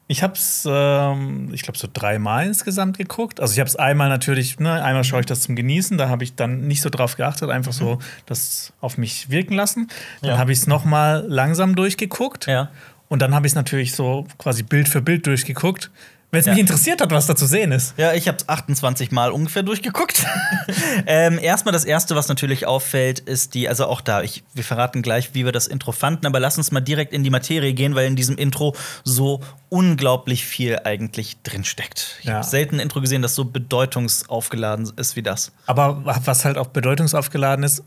Ich 0.07 0.23
habe 0.23 0.35
es, 0.35 0.69
ähm, 0.71 1.49
ich 1.55 1.63
glaube, 1.63 1.79
so 1.79 1.89
dreimal 1.93 2.47
insgesamt 2.47 2.99
geguckt. 2.99 3.41
Also 3.41 3.55
ich 3.55 3.61
habe 3.61 3.69
es 3.69 3.77
einmal 3.77 4.11
natürlich, 4.11 4.59
ne, 4.59 4.83
einmal 4.83 5.03
schaue 5.03 5.21
ich 5.21 5.27
das 5.27 5.41
zum 5.41 5.57
Genießen, 5.57 5.97
da 5.97 6.09
habe 6.11 6.25
ich 6.25 6.35
dann 6.35 6.67
nicht 6.69 6.83
so 6.83 6.91
drauf 6.91 7.17
geachtet, 7.17 7.49
einfach 7.49 7.73
so 7.73 7.99
das 8.27 8.73
auf 8.83 8.99
mich 8.99 9.31
wirken 9.31 9.55
lassen. 9.55 9.89
Dann 10.21 10.31
Ja. 10.33 10.39
habe 10.39 10.53
ich 10.53 10.59
es 10.59 10.67
noch 10.67 10.85
mal 10.85 11.25
langsam 11.27 11.75
durchgeguckt. 11.75 12.47
Ja. 12.47 12.71
Und 13.09 13.23
dann 13.23 13.35
habe 13.35 13.47
ich 13.47 13.53
es 13.53 13.57
natürlich 13.57 13.95
so 13.95 14.27
quasi 14.39 14.63
Bild 14.63 14.89
für 14.89 15.01
Bild 15.01 15.27
durchgeguckt. 15.27 15.91
Wenn 16.35 16.41
es 16.41 16.47
Ja. 16.47 16.53
mich 16.53 16.61
interessiert 16.61 17.01
hat, 17.01 17.11
was 17.13 17.27
da 17.27 17.37
zu 17.37 17.47
sehen 17.47 17.71
ist. 17.73 17.95
Ja, 17.97 18.13
ich 18.13 18.27
habe 18.29 18.37
es 18.39 18.49
28 18.49 19.13
Mal 19.13 19.31
ungefähr 19.31 19.63
durchgeguckt. 19.63 20.27
ähm, 21.07 21.39
erstmal 21.41 21.73
das 21.73 21.85
erste, 21.85 22.17
was 22.17 22.29
natürlich 22.29 22.67
auffällt, 22.67 23.21
ist 23.21 23.55
die, 23.55 23.69
also 23.69 23.87
auch 23.87 24.01
da, 24.01 24.23
ich, 24.23 24.43
wir 24.53 24.65
verraten 24.65 25.01
gleich, 25.03 25.31
wie 25.35 25.45
wir 25.45 25.53
das 25.53 25.67
Intro 25.67 25.93
fanden, 25.93 26.27
aber 26.27 26.41
lass 26.41 26.59
uns 26.59 26.73
mal 26.73 26.81
direkt 26.81 27.13
in 27.13 27.23
die 27.25 27.31
Materie 27.31 27.73
gehen, 27.73 27.95
weil 27.95 28.07
in 28.07 28.17
diesem 28.17 28.37
Intro 28.37 28.75
so 29.05 29.41
unglaublich 29.69 30.45
viel 30.45 30.81
eigentlich 30.85 31.41
drinsteckt. 31.43 32.17
Ich 32.21 32.27
Ja. 32.27 32.35
habe 32.35 32.45
selten 32.45 32.77
ein 32.77 32.81
Intro 32.81 33.01
gesehen, 33.01 33.23
das 33.23 33.35
so 33.35 33.45
bedeutungsaufgeladen 33.45 34.93
ist 34.97 35.17
wie 35.17 35.23
das. 35.23 35.53
Aber 35.67 36.03
was 36.05 36.45
halt 36.45 36.59
auch 36.59 36.67
bedeutungsaufgeladen 36.69 37.65
ist, 37.65 37.83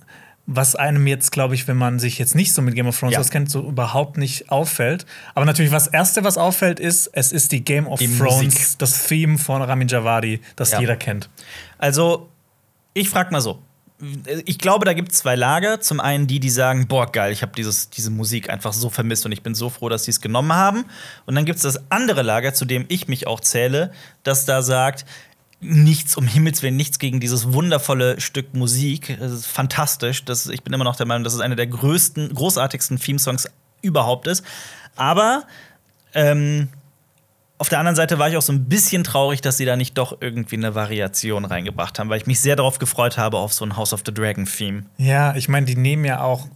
was 0.49 0.75
einem 0.77 1.05
jetzt, 1.07 1.33
glaube 1.33 1.55
ich, 1.55 1.67
wenn 1.67 1.75
man 1.75 1.99
sich 1.99 2.17
jetzt 2.19 2.33
nicht 2.33 2.53
so 2.53 2.61
mit 2.61 2.73
Game 2.73 2.87
of 2.87 2.97
Thrones 2.97 3.13
Ja. 3.15 3.19
auskennt, 3.19 3.51
so 3.51 3.67
überhaupt 3.67 4.17
nicht 4.17 4.49
auffällt. 4.49 5.05
Aber 5.35 5.45
natürlich, 5.45 5.71
das 5.71 5.87
Erste, 5.87 6.23
was 6.23 6.37
auffällt, 6.37 6.79
ist, 6.79 7.07
es 7.13 7.33
ist 7.33 7.51
die 7.51 7.63
Game 7.65 7.85
of 7.85 7.99
Die 7.99 8.07
Thrones, 8.17 8.43
Musik. 8.55 8.67
das 8.79 9.07
Theme 9.07 9.37
von 9.37 9.61
Ramin 9.61 9.89
Javadi, 9.89 10.39
das 10.55 10.71
Ja. 10.71 10.79
jeder 10.79 10.95
kennt. 10.95 11.29
Also, 11.77 12.29
ich 12.93 13.09
frag 13.09 13.31
mal 13.31 13.41
so. 13.41 13.59
Ich 14.45 14.59
glaube, 14.59 14.85
da 14.85 14.93
gibt 14.93 15.11
es 15.11 15.17
zwei 15.17 15.33
Lager. 15.35 15.81
Zum 15.81 15.99
einen 15.99 16.27
die, 16.27 16.39
die 16.39 16.51
sagen, 16.51 16.87
boah, 16.87 17.11
geil, 17.11 17.31
ich 17.33 17.41
habe 17.41 17.51
diese 17.55 18.11
Musik 18.11 18.47
einfach 18.49 18.71
so 18.71 18.91
vermisst 18.91 19.25
und 19.25 19.31
ich 19.31 19.41
bin 19.41 19.55
so 19.55 19.69
froh, 19.71 19.89
dass 19.89 20.03
sie 20.03 20.11
es 20.11 20.21
genommen 20.21 20.53
haben. 20.53 20.85
Und 21.25 21.33
dann 21.33 21.45
gibt 21.45 21.55
es 21.57 21.63
das 21.63 21.81
andere 21.91 22.21
Lager, 22.21 22.53
zu 22.53 22.65
dem 22.65 22.85
ich 22.89 23.07
mich 23.07 23.25
auch 23.25 23.39
zähle, 23.39 23.91
das 24.21 24.45
da 24.45 24.61
sagt, 24.61 25.03
nichts, 25.59 26.15
um 26.15 26.27
Himmels 26.27 26.61
Willen, 26.61 26.75
nichts 26.75 26.99
gegen 26.99 27.19
dieses 27.19 27.53
wundervolle 27.53 28.19
Stück 28.21 28.53
Musik. 28.53 29.17
Es 29.19 29.31
ist 29.31 29.47
fantastisch. 29.47 30.23
Das, 30.25 30.47
ich 30.47 30.63
bin 30.63 30.73
immer 30.73 30.83
noch 30.83 30.95
der 30.95 31.05
Meinung, 31.05 31.23
dass 31.23 31.33
es 31.33 31.39
einer 31.39 31.55
der 31.55 31.67
größten, 31.67 32.33
großartigsten 32.33 32.99
Theme-Songs 32.99 33.47
überhaupt 33.81 34.27
ist. 34.27 34.43
Aber 34.95 35.43
ähm, 36.13 36.69
auf 37.59 37.69
der 37.69 37.79
anderen 37.79 37.95
Seite 37.95 38.19
war 38.19 38.29
ich 38.29 38.37
auch 38.37 38.41
so 38.43 38.53
ein 38.53 38.65
bisschen 38.65 39.03
traurig, 39.03 39.41
dass 39.41 39.57
sie 39.57 39.65
da 39.65 39.75
nicht 39.75 39.97
doch 39.97 40.17
irgendwie 40.21 40.57
eine 40.57 40.75
Variation 40.75 41.43
reingebracht 41.43 41.97
haben, 41.97 42.09
weil 42.09 42.19
ich 42.19 42.27
mich 42.27 42.39
sehr 42.39 42.55
darauf 42.55 42.77
gefreut 42.77 43.17
habe 43.17 43.37
auf 43.37 43.51
so 43.51 43.65
ein 43.65 43.75
House 43.75 43.93
of 43.93 44.03
the 44.05 44.13
Dragon-Theme. 44.13 44.83
Ja, 44.97 45.35
ich 45.35 45.49
meine, 45.49 45.65
die 45.65 45.75
nehmen 45.75 46.05
ja 46.05 46.21
auch 46.21 46.47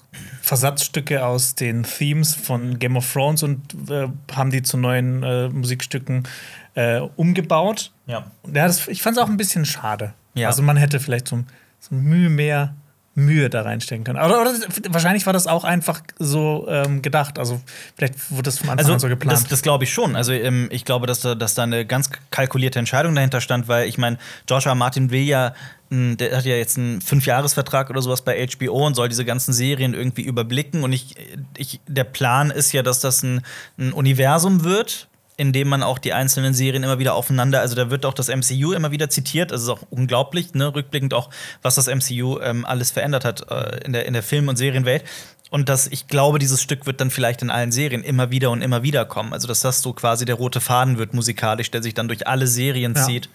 Versatzstücke 0.42 1.26
aus 1.26 1.56
den 1.56 1.84
Themes 1.84 2.36
von 2.36 2.78
Game 2.78 2.98
of 2.98 3.12
Thrones 3.12 3.42
und 3.42 3.90
äh, 3.90 4.10
haben 4.32 4.52
die 4.52 4.62
zu 4.62 4.78
neuen 4.78 5.24
äh, 5.24 5.50
Musikstücken 5.50 6.28
äh, 6.76 7.00
umgebaut. 7.16 7.92
Ja. 8.12 8.26
Ja, 8.46 8.68
das, 8.68 8.88
ich 8.88 9.02
fand 9.02 9.18
es 9.18 9.24
auch 9.24 9.30
ein 9.30 9.38
bisschen 9.38 9.66
schade. 9.66 10.14
Ja. 10.34 10.48
Also 10.48 10.62
man 10.62 10.78
hätte 10.78 11.00
vielleicht 11.00 11.28
so, 11.28 11.44
so 11.80 11.96
Mühe 11.96 12.30
mehr 12.30 12.76
Mühe 13.14 13.50
da 13.50 13.64
reinstecken 13.64 14.06
können. 14.06 14.20
Oder, 14.20 14.42
oder 14.42 14.54
wahrscheinlich 14.90 15.26
war 15.26 15.34
das 15.34 15.46
auch 15.46 15.66
einfach 15.66 16.02
so 16.18 16.66
ähm, 16.70 17.02
gedacht. 17.02 17.38
Also 17.38 17.62
vielleicht 17.98 18.32
wurde 18.32 18.44
das 18.44 18.60
von 18.60 18.70
Anfang 18.70 18.80
Also, 18.80 18.94
an 18.94 19.00
so 19.00 19.08
geplant. 19.10 19.38
das, 19.38 19.48
das 19.48 19.62
glaube 19.62 19.84
ich 19.84 19.92
schon. 19.94 20.16
Also, 20.16 20.32
ähm, 20.32 20.70
ich 20.72 20.86
glaube, 20.86 21.08
dass 21.08 21.20
da, 21.20 21.36
dass 21.36 21.54
da 21.54 21.64
eine 21.64 21.86
ganz 21.86 22.10
kalkulierte 22.30 22.80
Entscheidung 22.80 23.14
dahinter 23.14 23.42
stand, 23.42 23.68
weil 23.68 23.88
ich 23.90 23.98
meine, 23.98 24.18
George 24.46 24.66
R. 24.68 24.72
R. 24.72 24.76
Martin 24.76 25.12
will 25.12 25.24
ja, 25.24 25.54
der 25.90 26.38
hat 26.38 26.46
ja 26.46 26.56
jetzt 26.56 26.78
einen 26.78 27.02
Fünfjahresvertrag 27.02 27.90
oder 27.90 28.02
sowas 28.02 28.22
bei 28.22 28.48
HBO 28.48 28.88
und 28.88 28.96
soll 28.96 29.10
diese 29.10 29.26
ganzen 29.26 29.52
Serien 29.52 29.94
irgendwie 29.94 30.22
überblicken. 30.22 30.84
Und 30.86 30.94
ich, 30.94 31.16
ich, 31.58 31.82
der 31.88 32.06
Plan 32.06 32.50
ist 32.50 32.72
ja, 32.72 32.82
dass 32.82 33.02
das 33.02 33.24
ein, 33.24 33.42
ein 33.78 33.92
Universum 33.92 34.64
wird, 34.64 35.10
in 35.42 35.54
dem 35.54 35.70
man 35.70 35.82
auch 35.82 35.98
die 35.98 36.14
einzelnen 36.14 36.54
Serien 36.54 36.84
immer 36.84 37.00
wieder 37.00 37.16
aufeinander, 37.16 37.62
also 37.62 37.74
da 37.76 37.90
wird 37.90 38.06
auch 38.06 38.14
das 38.14 38.28
MCU 38.28 38.74
immer 38.74 38.92
wieder 38.92 39.10
zitiert, 39.10 39.52
also 39.52 39.74
es 39.74 39.80
ist 39.80 39.84
auch 39.84 39.88
unglaublich, 39.90 40.54
ne, 40.54 40.72
rückblickend 40.76 41.16
auch, 41.16 41.32
was 41.64 41.74
das 41.74 41.88
MCU 41.88 42.40
ähm, 42.42 42.64
alles 42.64 42.92
verändert 42.92 43.26
hat 43.26 43.50
äh, 43.50 43.84
in, 43.84 43.92
der, 43.92 44.06
in 44.06 44.14
der 44.14 44.22
Film- 44.22 44.50
und 44.50 44.58
Serienwelt. 44.58 45.04
Und 45.50 45.68
dass 45.68 45.88
ich 45.88 46.08
glaube, 46.08 46.38
dieses 46.38 46.62
Stück 46.62 46.86
wird 46.86 47.02
dann 47.02 47.10
vielleicht 47.10 47.42
in 47.42 47.50
allen 47.50 47.72
Serien 47.72 48.04
immer 48.04 48.30
wieder 48.30 48.52
und 48.52 48.62
immer 48.62 48.84
wieder 48.84 49.04
kommen. 49.04 49.34
Also, 49.34 49.48
dass 49.48 49.62
das 49.62 49.82
so 49.82 49.94
quasi 49.94 50.26
der 50.26 50.36
rote 50.36 50.62
Faden 50.62 51.00
wird 51.00 51.16
musikalisch, 51.16 51.72
der 51.72 51.82
sich 51.82 51.96
dann 51.96 52.08
durch 52.08 52.28
alle 52.28 52.46
Serien 52.46 52.94
Ja. 52.96 53.04
zieht. 53.04 53.28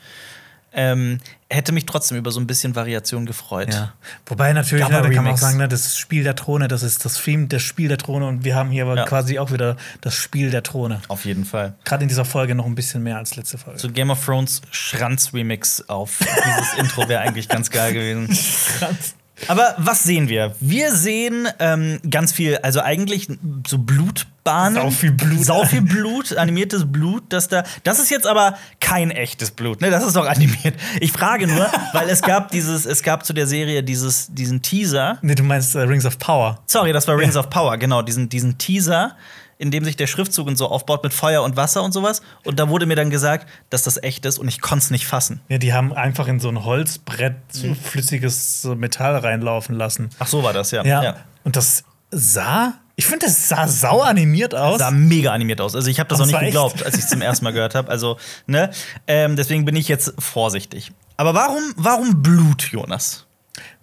Ähm, 0.72 1.18
hätte 1.48 1.72
mich 1.72 1.86
trotzdem 1.86 2.18
über 2.18 2.32
so 2.32 2.40
ein 2.40 2.46
bisschen 2.46 2.74
Variation 2.74 3.24
gefreut. 3.26 3.72
ja. 3.72 3.92
Wobei 4.26 4.52
natürlich, 4.52 4.88
ne, 4.88 5.00
da 5.02 5.08
kann 5.10 5.24
man 5.24 5.34
auch 5.34 5.38
sagen, 5.38 5.58
ne, 5.58 5.68
das 5.68 5.96
Spiel 5.96 6.24
der 6.24 6.34
Throne, 6.34 6.66
das 6.66 6.82
ist 6.82 7.04
das 7.04 7.22
Theme, 7.22 7.46
das 7.46 7.62
Spiel 7.62 7.88
der 7.88 7.98
Throne 7.98 8.26
und 8.26 8.44
wir 8.44 8.54
haben 8.56 8.70
hier 8.70 8.84
aber 8.84 8.96
Ja. 8.96 9.04
quasi 9.04 9.38
auch 9.38 9.52
wieder 9.52 9.76
das 10.00 10.14
Spiel 10.14 10.50
der 10.50 10.62
Throne. 10.64 11.00
Auf 11.08 11.24
jeden 11.24 11.44
Fall. 11.44 11.74
Gerade 11.84 12.02
in 12.02 12.08
dieser 12.08 12.24
Folge 12.24 12.54
noch 12.54 12.66
ein 12.66 12.74
bisschen 12.74 13.02
mehr 13.02 13.16
als 13.18 13.36
letzte 13.36 13.58
Folge. 13.58 13.78
So 13.78 13.90
Game 13.90 14.10
of 14.10 14.24
Thrones 14.24 14.60
Schranz-Remix 14.72 15.88
auf 15.88 16.18
dieses 16.18 16.74
Intro 16.78 17.08
wäre 17.08 17.20
eigentlich 17.20 17.48
ganz 17.48 17.70
geil 17.70 17.92
gewesen. 17.92 18.28
Aber 19.49 19.75
was 19.78 20.02
sehen 20.02 20.28
wir? 20.28 20.55
Wir 20.61 20.95
sehen 20.95 21.49
ähm, 21.59 22.00
ganz 22.09 22.33
viel, 22.33 22.57
also 22.59 22.81
eigentlich 22.81 23.28
so 23.66 23.78
Blutbahnen. 23.78 24.75
Sau 24.75 24.90
viel 24.90 25.12
Blut. 25.12 25.45
Sau 25.45 25.64
viel 25.64 25.83
Blut, 25.83 26.37
animiertes 26.37 26.90
Blut, 26.90 27.25
das 27.29 27.49
da. 27.49 27.64
Das 27.85 27.99
ist 27.99 28.11
jetzt 28.11 28.27
aber 28.27 28.57
kein 28.81 29.11
echtes 29.11 29.51
Blut, 29.51 29.81
ne? 29.81 29.90
Das 29.90 30.05
ist 30.05 30.16
doch 30.16 30.27
animiert. 30.27 30.75
Ich 31.01 31.12
frage 31.12 31.46
nur, 31.46 31.68
weil 31.92 32.09
es 32.09 32.22
gab 32.22 32.51
dieses, 32.51 32.87
es 32.87 33.03
gab 33.03 33.27
zu 33.27 33.33
der 33.33 33.46
Serie 33.46 33.83
dieses, 33.83 34.29
diesen 34.33 34.62
Teaser. 34.62 35.18
Nee, 35.22 35.35
du 35.35 35.42
meinst 35.42 35.75
äh, 35.75 35.81
Rings 35.81 36.07
of 36.07 36.18
Power. 36.18 36.61
Sorry, 36.66 36.92
das 36.92 37.07
war 37.07 37.18
Rings 37.18 37.37
of 37.37 37.51
Power, 37.51 37.77
genau, 37.77 38.03
diesen, 38.03 38.29
diesen 38.29 38.57
Teaser, 38.59 39.16
in 39.59 39.71
dem 39.71 39.85
sich 39.85 39.97
der 39.97 40.07
Schriftzug 40.07 40.47
und 40.47 40.57
so 40.57 40.69
aufbaut 40.69 41.03
mit 41.03 41.14
Feuer 41.14 41.42
und 41.42 41.57
Wasser 41.57 41.83
und 41.83 41.92
sowas. 41.92 42.21
Und 42.45 42.59
da 42.59 42.69
wurde 42.69 42.87
mir 42.87 42.97
dann 42.97 43.11
gesagt, 43.11 43.49
dass 43.71 43.83
das 43.83 44.03
echt 44.03 44.25
ist 44.27 44.38
und 44.38 44.49
ich 44.49 44.61
konnte 44.61 44.85
es 44.85 44.90
nicht 44.90 45.07
fassen. 45.07 45.40
Ja, 45.49 45.59
die 45.59 45.73
haben 45.73 45.92
einfach 45.95 46.29
in 46.29 46.40
so 46.40 46.49
ein 46.49 46.64
Holzbrett 46.64 47.37
so 47.51 47.69
Mhm. 47.69 47.77
flüssiges 47.77 48.64
Metall 48.77 49.16
reinlaufen 49.16 49.75
lassen. 49.77 50.11
Ach, 50.19 50.27
so 50.27 50.42
war 50.42 50.53
das, 50.53 50.71
ja. 50.73 50.85
Ja. 50.85 51.16
Und 51.45 51.57
das 51.57 51.85
sah, 52.11 52.75
ich 52.97 53.07
finde, 53.07 53.27
das 53.27 53.49
sah 53.49 53.66
sau 53.69 54.01
animiert 54.03 54.55
aus. 54.55 54.79
sah 54.79 54.90
mega 54.90 55.33
animiert 55.33 55.61
aus. 55.61 55.75
Also 55.75 55.88
ich 55.88 55.99
habe 56.01 56.09
das 56.09 56.21
Aber 56.21 56.29
auch 56.29 56.33
nicht 56.33 56.40
geglaubt, 56.47 56.85
als 56.85 56.97
ich 56.97 57.05
es 57.05 57.09
zum 57.11 57.21
ersten 57.23 57.45
Mal 57.45 57.53
gehört 57.53 57.75
habe. 57.75 57.88
Also, 57.90 58.19
ne? 58.47 58.71
Ähm, 59.07 59.37
deswegen 59.37 59.64
bin 59.64 59.77
ich 59.77 59.88
jetzt 59.88 60.12
vorsichtig. 60.19 60.92
Aber 61.16 61.35
warum, 61.35 61.62
warum 61.77 62.23
Blut, 62.23 62.69
Jonas? 62.71 63.27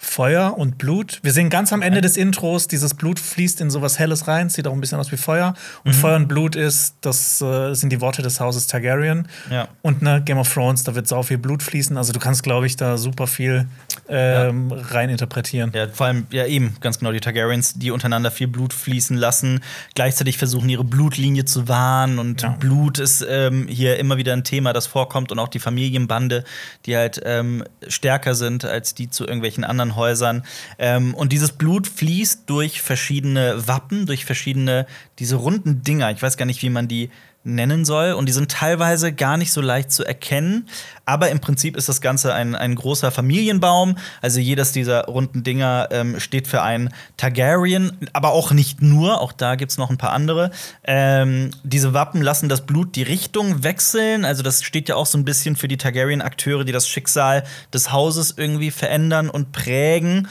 Feuer 0.03 0.57
und 0.57 0.77
Blut. 0.77 1.19
Wir 1.23 1.31
sehen 1.31 1.49
ganz 1.49 1.71
am 1.71 1.81
Ende 1.81 2.01
des 2.01 2.17
Intros, 2.17 2.67
dieses 2.67 2.93
Blut 2.93 3.19
fließt 3.19 3.61
in 3.61 3.69
sowas 3.69 3.99
Helles 3.99 4.27
rein, 4.27 4.49
sieht 4.49 4.67
auch 4.67 4.73
ein 4.73 4.81
bisschen 4.81 4.99
aus 4.99 5.11
wie 5.11 5.17
Feuer. 5.17 5.51
Mhm. 5.51 5.55
Und 5.85 5.93
Feuer 5.93 6.15
und 6.17 6.27
Blut 6.27 6.55
ist, 6.55 6.95
das 7.01 7.41
äh, 7.41 7.73
sind 7.73 7.91
die 7.91 8.01
Worte 8.01 8.21
des 8.21 8.39
Hauses 8.39 8.67
Targaryen. 8.67 9.27
Ja. 9.49 9.69
Und 9.81 10.01
ne, 10.01 10.21
Game 10.23 10.37
of 10.37 10.53
Thrones, 10.53 10.83
da 10.83 10.93
wird 10.93 11.07
sau 11.07 11.23
viel 11.23 11.37
Blut 11.37 11.63
fließen. 11.63 11.97
Also 11.97 12.11
du 12.11 12.19
kannst, 12.19 12.43
glaube 12.43 12.65
ich, 12.65 12.75
da 12.75 12.97
super 12.97 13.27
viel 13.27 13.65
ähm, 14.09 14.71
rein 14.71 15.09
interpretieren. 15.09 15.71
Ja, 15.73 15.87
vor 15.87 16.07
allem, 16.07 16.27
ja, 16.31 16.45
eben, 16.45 16.75
ganz 16.81 16.99
genau, 16.99 17.11
die 17.11 17.21
Targaryens, 17.21 17.75
die 17.75 17.91
untereinander 17.91 18.29
viel 18.29 18.47
Blut 18.47 18.73
fließen 18.73 19.15
lassen, 19.15 19.61
gleichzeitig 19.95 20.37
versuchen, 20.37 20.67
ihre 20.69 20.83
Blutlinie 20.83 21.45
zu 21.45 21.67
wahren. 21.69 22.19
Und 22.19 22.41
Ja. 22.41 22.49
Blut 22.49 22.99
ist 22.99 23.25
ähm, 23.27 23.67
hier 23.67 23.97
immer 23.97 24.17
wieder 24.17 24.33
ein 24.33 24.43
Thema, 24.43 24.73
das 24.73 24.85
vorkommt. 24.85 25.31
Und 25.31 25.39
auch 25.39 25.47
die 25.47 25.59
Familienbande, 25.59 26.43
die 26.85 26.97
halt 26.97 27.21
ähm, 27.23 27.63
stärker 27.87 28.35
sind 28.35 28.65
als 28.65 28.93
die 28.93 29.09
zu 29.09 29.23
irgendwelchen 29.23 29.63
anderen 29.63 29.92
Häusern. 29.95 30.43
Ähm, 30.77 31.13
und 31.13 31.31
dieses 31.31 31.51
Blut 31.51 31.87
fließt 31.87 32.49
durch 32.49 32.81
verschiedene 32.81 33.67
Wappen, 33.67 34.05
durch 34.05 34.25
verschiedene, 34.25 34.87
diese 35.19 35.35
runden 35.35 35.83
Dinger. 35.83 36.11
Ich 36.11 36.21
weiß 36.21 36.37
gar 36.37 36.45
nicht, 36.45 36.61
wie 36.61 36.69
man 36.69 36.87
die 36.87 37.09
nennen 37.43 37.85
soll. 37.85 38.13
Und 38.13 38.27
die 38.27 38.33
sind 38.33 38.51
teilweise 38.51 39.13
gar 39.13 39.37
nicht 39.37 39.51
so 39.51 39.61
leicht 39.61 39.91
zu 39.91 40.03
erkennen. 40.03 40.67
Aber 41.05 41.29
im 41.29 41.39
Prinzip 41.39 41.75
ist 41.75 41.89
das 41.89 42.01
Ganze 42.01 42.33
ein, 42.33 42.55
ein 42.55 42.75
großer 42.75 43.11
Familienbaum. 43.11 43.97
Also 44.21 44.39
jedes 44.39 44.71
dieser 44.71 45.05
runden 45.05 45.43
Dinger 45.43 45.89
ähm, 45.91 46.19
steht 46.19 46.47
für 46.47 46.61
einen 46.61 46.89
Targaryen, 47.17 47.97
aber 48.13 48.31
auch 48.31 48.51
nicht 48.51 48.81
nur. 48.81 49.19
Auch 49.19 49.31
da 49.33 49.55
gibt 49.55 49.71
es 49.71 49.77
noch 49.77 49.89
ein 49.89 49.97
paar 49.97 50.13
andere. 50.13 50.51
Ähm, 50.83 51.51
diese 51.63 51.93
Wappen 51.93 52.21
lassen 52.21 52.49
das 52.49 52.65
Blut 52.65 52.95
die 52.95 53.03
Richtung 53.03 53.63
wechseln. 53.63 54.25
Also 54.25 54.43
das 54.43 54.63
steht 54.63 54.89
ja 54.89 54.95
auch 54.95 55.05
so 55.05 55.17
ein 55.17 55.25
bisschen 55.25 55.55
für 55.55 55.67
die 55.67 55.77
Targaryen-Akteure, 55.77 56.63
die 56.63 56.71
das 56.71 56.87
Schicksal 56.87 57.43
des 57.73 57.91
Hauses 57.91 58.35
irgendwie 58.37 58.71
verändern 58.71 59.29
und 59.29 59.51
prägen. 59.51 60.27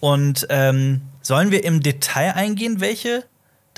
Und 0.00 0.46
ähm, 0.50 1.02
sollen 1.22 1.50
wir 1.50 1.64
im 1.64 1.82
Detail 1.82 2.34
eingehen, 2.34 2.80
welche 2.80 3.24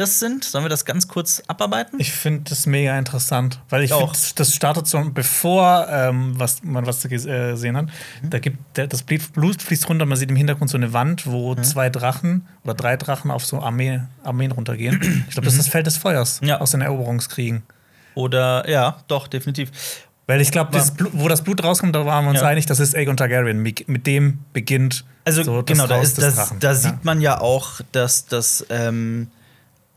das 0.01 0.19
sind? 0.19 0.45
Sollen 0.45 0.65
wir 0.65 0.69
das 0.69 0.85
ganz 0.85 1.07
kurz 1.09 1.43
abarbeiten? 1.47 2.01
Ich 2.01 2.13
finde 2.13 2.49
das 2.51 2.67
mega 2.67 2.99
interessant, 2.99 3.61
weil 3.69 3.83
ich 3.83 3.91
Ich 3.91 3.95
auch. 3.95 4.13
das, 4.13 4.35
das 4.35 4.55
startet 4.55 4.87
so, 4.87 5.01
bevor 5.13 5.87
ähm, 5.91 6.33
was, 6.39 6.63
man 6.63 6.87
was 6.87 7.05
ges- 7.05 7.29
äh, 7.29 7.53
gesehen 7.53 7.77
hat. 7.77 7.87
Mhm. 8.23 8.31
Da 8.31 8.39
gibt 8.39 8.77
der, 8.77 8.87
das 8.87 9.03
Blut 9.03 9.63
fließt 9.63 9.89
runter, 9.89 10.07
man 10.07 10.17
sieht 10.19 10.31
im 10.31 10.37
Hintergrund 10.37 10.71
so 10.71 10.77
eine 10.77 10.93
Wand, 10.93 11.27
wo 11.27 11.55
Mhm. 11.55 11.63
zwei 11.65 11.91
Drachen 11.91 12.47
oder 12.65 12.75
drei 12.75 12.97
Drachen 12.97 13.31
auf 13.31 13.45
so 13.45 13.61
Armee, 13.61 14.01
Armeen 14.25 14.53
runtergehen. 14.53 15.25
Ich 15.29 15.35
glaube, 15.35 15.45
das 15.45 15.55
ist 15.55 15.61
das 15.61 15.69
Feld 15.69 15.87
des 15.87 15.97
Feuers 15.97 16.41
Mhm. 16.41 16.49
Ja. 16.49 16.61
aus 16.61 16.71
den 16.73 16.81
Eroberungskriegen. 16.81 17.63
Oder 18.15 18.69
ja, 18.69 18.99
doch, 19.09 19.29
definitiv. 19.29 19.71
Weil 20.27 20.41
ich 20.41 20.53
glaube, 20.53 20.81
wo 21.13 21.27
das 21.29 21.43
Blut 21.43 21.63
rauskommt, 21.65 21.95
da 21.95 22.07
waren 22.07 22.25
wir 22.25 22.31
uns 22.31 22.41
Ja. 22.41 22.47
einig, 22.47 22.67
das 22.67 22.79
ist 22.79 22.95
Aegon 22.95 23.17
Targaryen. 23.17 23.61
Mit 23.63 24.07
dem 24.07 24.39
beginnt 24.53 25.05
Also 25.25 25.43
so 25.43 25.63
das 25.63 25.67
genau, 25.67 25.87
da, 25.89 25.97
Haus 25.97 26.05
ist, 26.05 26.19
des 26.19 26.25
das, 26.27 26.35
Drachen. 26.37 26.61
da 26.61 26.69
Ja. 26.69 26.75
sieht 26.75 27.05
man 27.05 27.21
ja 27.21 27.41
auch, 27.41 27.81
dass 27.93 28.27
das 28.27 28.65
ähm, 28.71 29.29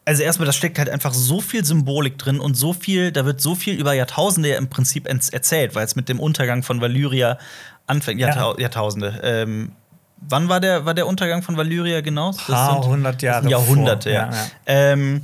also 0.05 0.23
erstmal, 0.23 0.45
da 0.45 0.51
steckt 0.51 0.79
halt 0.79 0.89
einfach 0.89 1.13
so 1.13 1.39
viel 1.41 1.63
Symbolik 1.63 2.17
drin 2.17 2.39
und 2.39 2.55
so 2.55 2.73
viel, 2.73 3.11
da 3.11 3.25
wird 3.25 3.41
so 3.41 3.55
viel 3.55 3.75
über 3.75 3.93
Jahrtausende 3.93 4.49
ja 4.49 4.57
im 4.57 4.69
Prinzip 4.69 5.07
erzählt, 5.07 5.75
weil 5.75 5.85
es 5.85 5.95
mit 5.95 6.09
dem 6.09 6.19
Untergang 6.19 6.63
von 6.63 6.81
Valyria 6.81 7.37
anfängt. 7.87 8.19
Jahrtau 8.19 8.57
Jahrtausende. 8.57 9.19
Ähm, 9.23 9.71
wann 10.17 10.49
war 10.49 10.59
der, 10.59 10.85
war 10.85 10.93
der 10.93 11.07
Untergang 11.07 11.41
von 11.41 11.57
Valyria 11.57 12.01
genau? 12.01 12.31
Das 12.31 12.45
Paar 12.47 12.85
hundert 12.85 13.21
Jahre 13.21 13.49
Jahrhunderte, 13.49 14.09
vor. 14.09 14.17
ja. 14.17 14.29
Ja, 14.29 14.35
ja. 14.35 14.47
Ähm, 14.65 15.21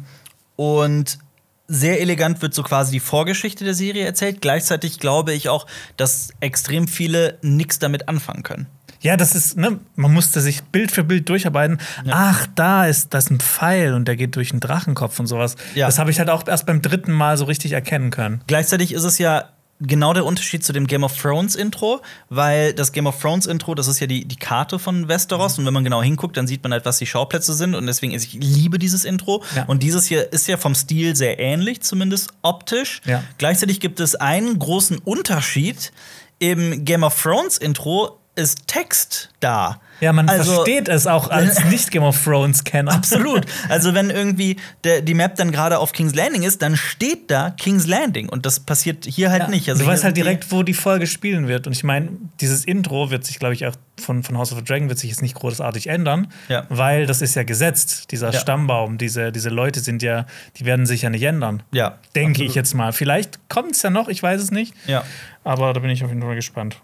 und 0.55 1.19
sehr 1.67 2.01
elegant 2.01 2.41
wird 2.41 2.53
so 2.53 2.63
quasi 2.63 2.93
die 2.93 2.99
Vorgeschichte 2.99 3.63
der 3.63 3.75
Serie 3.75 4.05
erzählt. 4.05 4.41
Gleichzeitig 4.41 4.99
glaube 4.99 5.33
ich 5.33 5.49
auch, 5.49 5.67
dass 5.97 6.33
extrem 6.39 6.87
viele 6.87 7.37
nichts 7.41 7.79
damit 7.79 8.09
anfangen 8.09 8.43
können. 8.43 8.67
Ja, 9.01 9.15
das 9.17 9.35
ist, 9.35 9.57
ne, 9.57 9.79
man 9.95 10.13
musste 10.13 10.41
sich 10.41 10.61
Bild 10.63 10.91
für 10.91 11.03
Bild 11.03 11.29
durcharbeiten. 11.29 11.77
Ja. 12.05 12.13
Ach, 12.15 12.47
da 12.55 12.85
ist 12.85 13.13
das 13.13 13.29
ein 13.29 13.39
Pfeil 13.39 13.93
und 13.93 14.07
der 14.07 14.15
geht 14.15 14.35
durch 14.35 14.51
einen 14.51 14.59
Drachenkopf 14.59 15.19
und 15.19 15.27
sowas. 15.27 15.55
Ja. 15.75 15.85
Das 15.85 15.99
habe 15.99 16.11
ich 16.11 16.19
halt 16.19 16.29
auch 16.29 16.45
erst 16.47 16.65
beim 16.65 16.81
dritten 16.81 17.11
Mal 17.13 17.37
so 17.37 17.45
richtig 17.45 17.71
erkennen 17.71 18.09
können. 18.11 18.41
Gleichzeitig 18.47 18.93
ist 18.93 19.03
es 19.03 19.17
ja 19.17 19.45
genau 19.81 20.11
der 20.13 20.25
Unterschied 20.25 20.65
zu 20.65 20.73
dem 20.73 20.87
Game 20.87 21.05
of 21.05 21.15
Thrones 21.15 21.55
Intro, 21.55 22.01
weil 22.27 22.73
das 22.73 22.91
Game 22.91 23.07
of 23.07 23.17
Thrones 23.21 23.45
Intro, 23.45 23.75
das 23.75 23.87
ist 23.87 24.01
ja 24.01 24.07
die, 24.07 24.25
die 24.25 24.35
Karte 24.35 24.77
von 24.77 25.07
Westeros 25.07 25.57
und 25.57 25.65
wenn 25.65 25.73
man 25.73 25.85
genau 25.85 26.03
hinguckt, 26.03 26.35
dann 26.35 26.47
sieht 26.47 26.61
man 26.63 26.73
halt, 26.73 26.83
was 26.85 26.97
die 26.97 27.05
Schauplätze 27.05 27.53
sind 27.53 27.75
und 27.75 27.87
deswegen 27.87 28.11
ist 28.13 28.25
ich 28.25 28.33
liebe 28.33 28.77
dieses 28.77 29.05
Intro 29.05 29.41
Ja. 29.55 29.63
und 29.67 29.81
dieses 29.81 30.05
hier 30.05 30.33
ist 30.33 30.49
ja 30.49 30.57
vom 30.57 30.75
Stil 30.75 31.15
sehr 31.15 31.39
ähnlich, 31.39 31.79
zumindest 31.79 32.31
optisch. 32.41 32.99
Ja. 33.05 33.23
Gleichzeitig 33.37 33.79
gibt 33.79 34.01
es 34.01 34.15
einen 34.15 34.59
großen 34.59 34.97
Unterschied 34.97 35.93
im 36.39 36.83
Game 36.83 37.03
of 37.03 37.21
Thrones 37.21 37.57
Intro 37.57 38.18
ist 38.39 38.67
Text 38.67 39.29
da. 39.39 39.79
Ja, 40.01 40.13
man 40.13 40.29
Also- 40.29 40.53
versteht 40.53 40.87
es 40.87 41.07
auch 41.07 41.29
als 41.29 41.61
Nicht-Game 41.69 42.03
of 42.03 42.23
Thrones-Kenner. 42.23 42.93
Absolut. 42.93 43.45
Also 43.67 43.93
wenn 43.93 44.09
irgendwie 44.09 44.55
der, 44.85 45.01
die 45.01 45.13
Map 45.13 45.35
dann 45.35 45.51
gerade 45.51 45.77
auf 45.77 45.91
King's 45.91 46.15
Landing 46.15 46.43
ist, 46.43 46.61
dann 46.61 46.77
steht 46.77 47.29
da 47.29 47.49
King's 47.49 47.85
Landing 47.85 48.29
und 48.29 48.45
das 48.45 48.61
passiert 48.61 49.03
hier 49.05 49.29
halt 49.29 49.41
Ja, 49.43 49.47
nicht. 49.49 49.67
Also 49.69 49.83
du 49.83 49.89
weißt 49.89 50.05
halt 50.05 50.15
direkt, 50.15 50.53
wo 50.53 50.63
die 50.63 50.73
Folge 50.73 51.05
spielen 51.05 51.49
wird. 51.49 51.67
Und 51.67 51.73
ich 51.73 51.83
meine, 51.83 52.07
dieses 52.39 52.63
Intro 52.63 53.11
wird 53.11 53.25
sich, 53.25 53.39
glaube 53.39 53.55
ich, 53.55 53.65
auch 53.67 53.75
von, 53.99 54.23
von 54.23 54.37
House 54.37 54.53
of 54.53 54.59
the 54.59 54.63
Dragon 54.63 54.87
wird 54.87 54.99
sich 54.99 55.09
jetzt 55.09 55.21
nicht 55.21 55.35
großartig 55.35 55.87
ändern, 55.87 56.27
Ja. 56.47 56.65
weil 56.69 57.05
das 57.05 57.21
ist 57.21 57.35
ja 57.35 57.43
gesetzt. 57.43 58.11
Dieser 58.11 58.31
Ja. 58.31 58.39
Stammbaum, 58.39 58.97
diese, 58.97 59.33
diese 59.33 59.49
Leute 59.49 59.81
sind 59.81 60.01
ja, 60.01 60.25
die 60.55 60.63
werden 60.65 60.85
sich 60.85 61.01
ja 61.01 61.09
nicht 61.09 61.23
ändern. 61.23 61.61
Ja, 61.73 61.97
Denke 62.15 62.29
absolut. 62.35 62.49
ich 62.51 62.55
jetzt 62.55 62.73
mal. 62.73 62.93
Vielleicht 62.93 63.49
kommt 63.49 63.75
es 63.75 63.81
ja 63.81 63.89
noch, 63.89 64.07
ich 64.07 64.23
weiß 64.23 64.41
es 64.41 64.51
nicht. 64.51 64.73
Ja. 64.87 65.03
Aber 65.43 65.73
da 65.73 65.81
bin 65.81 65.89
ich 65.89 66.05
auf 66.05 66.09
jeden 66.09 66.21
Fall 66.21 66.35
gespannt. 66.35 66.77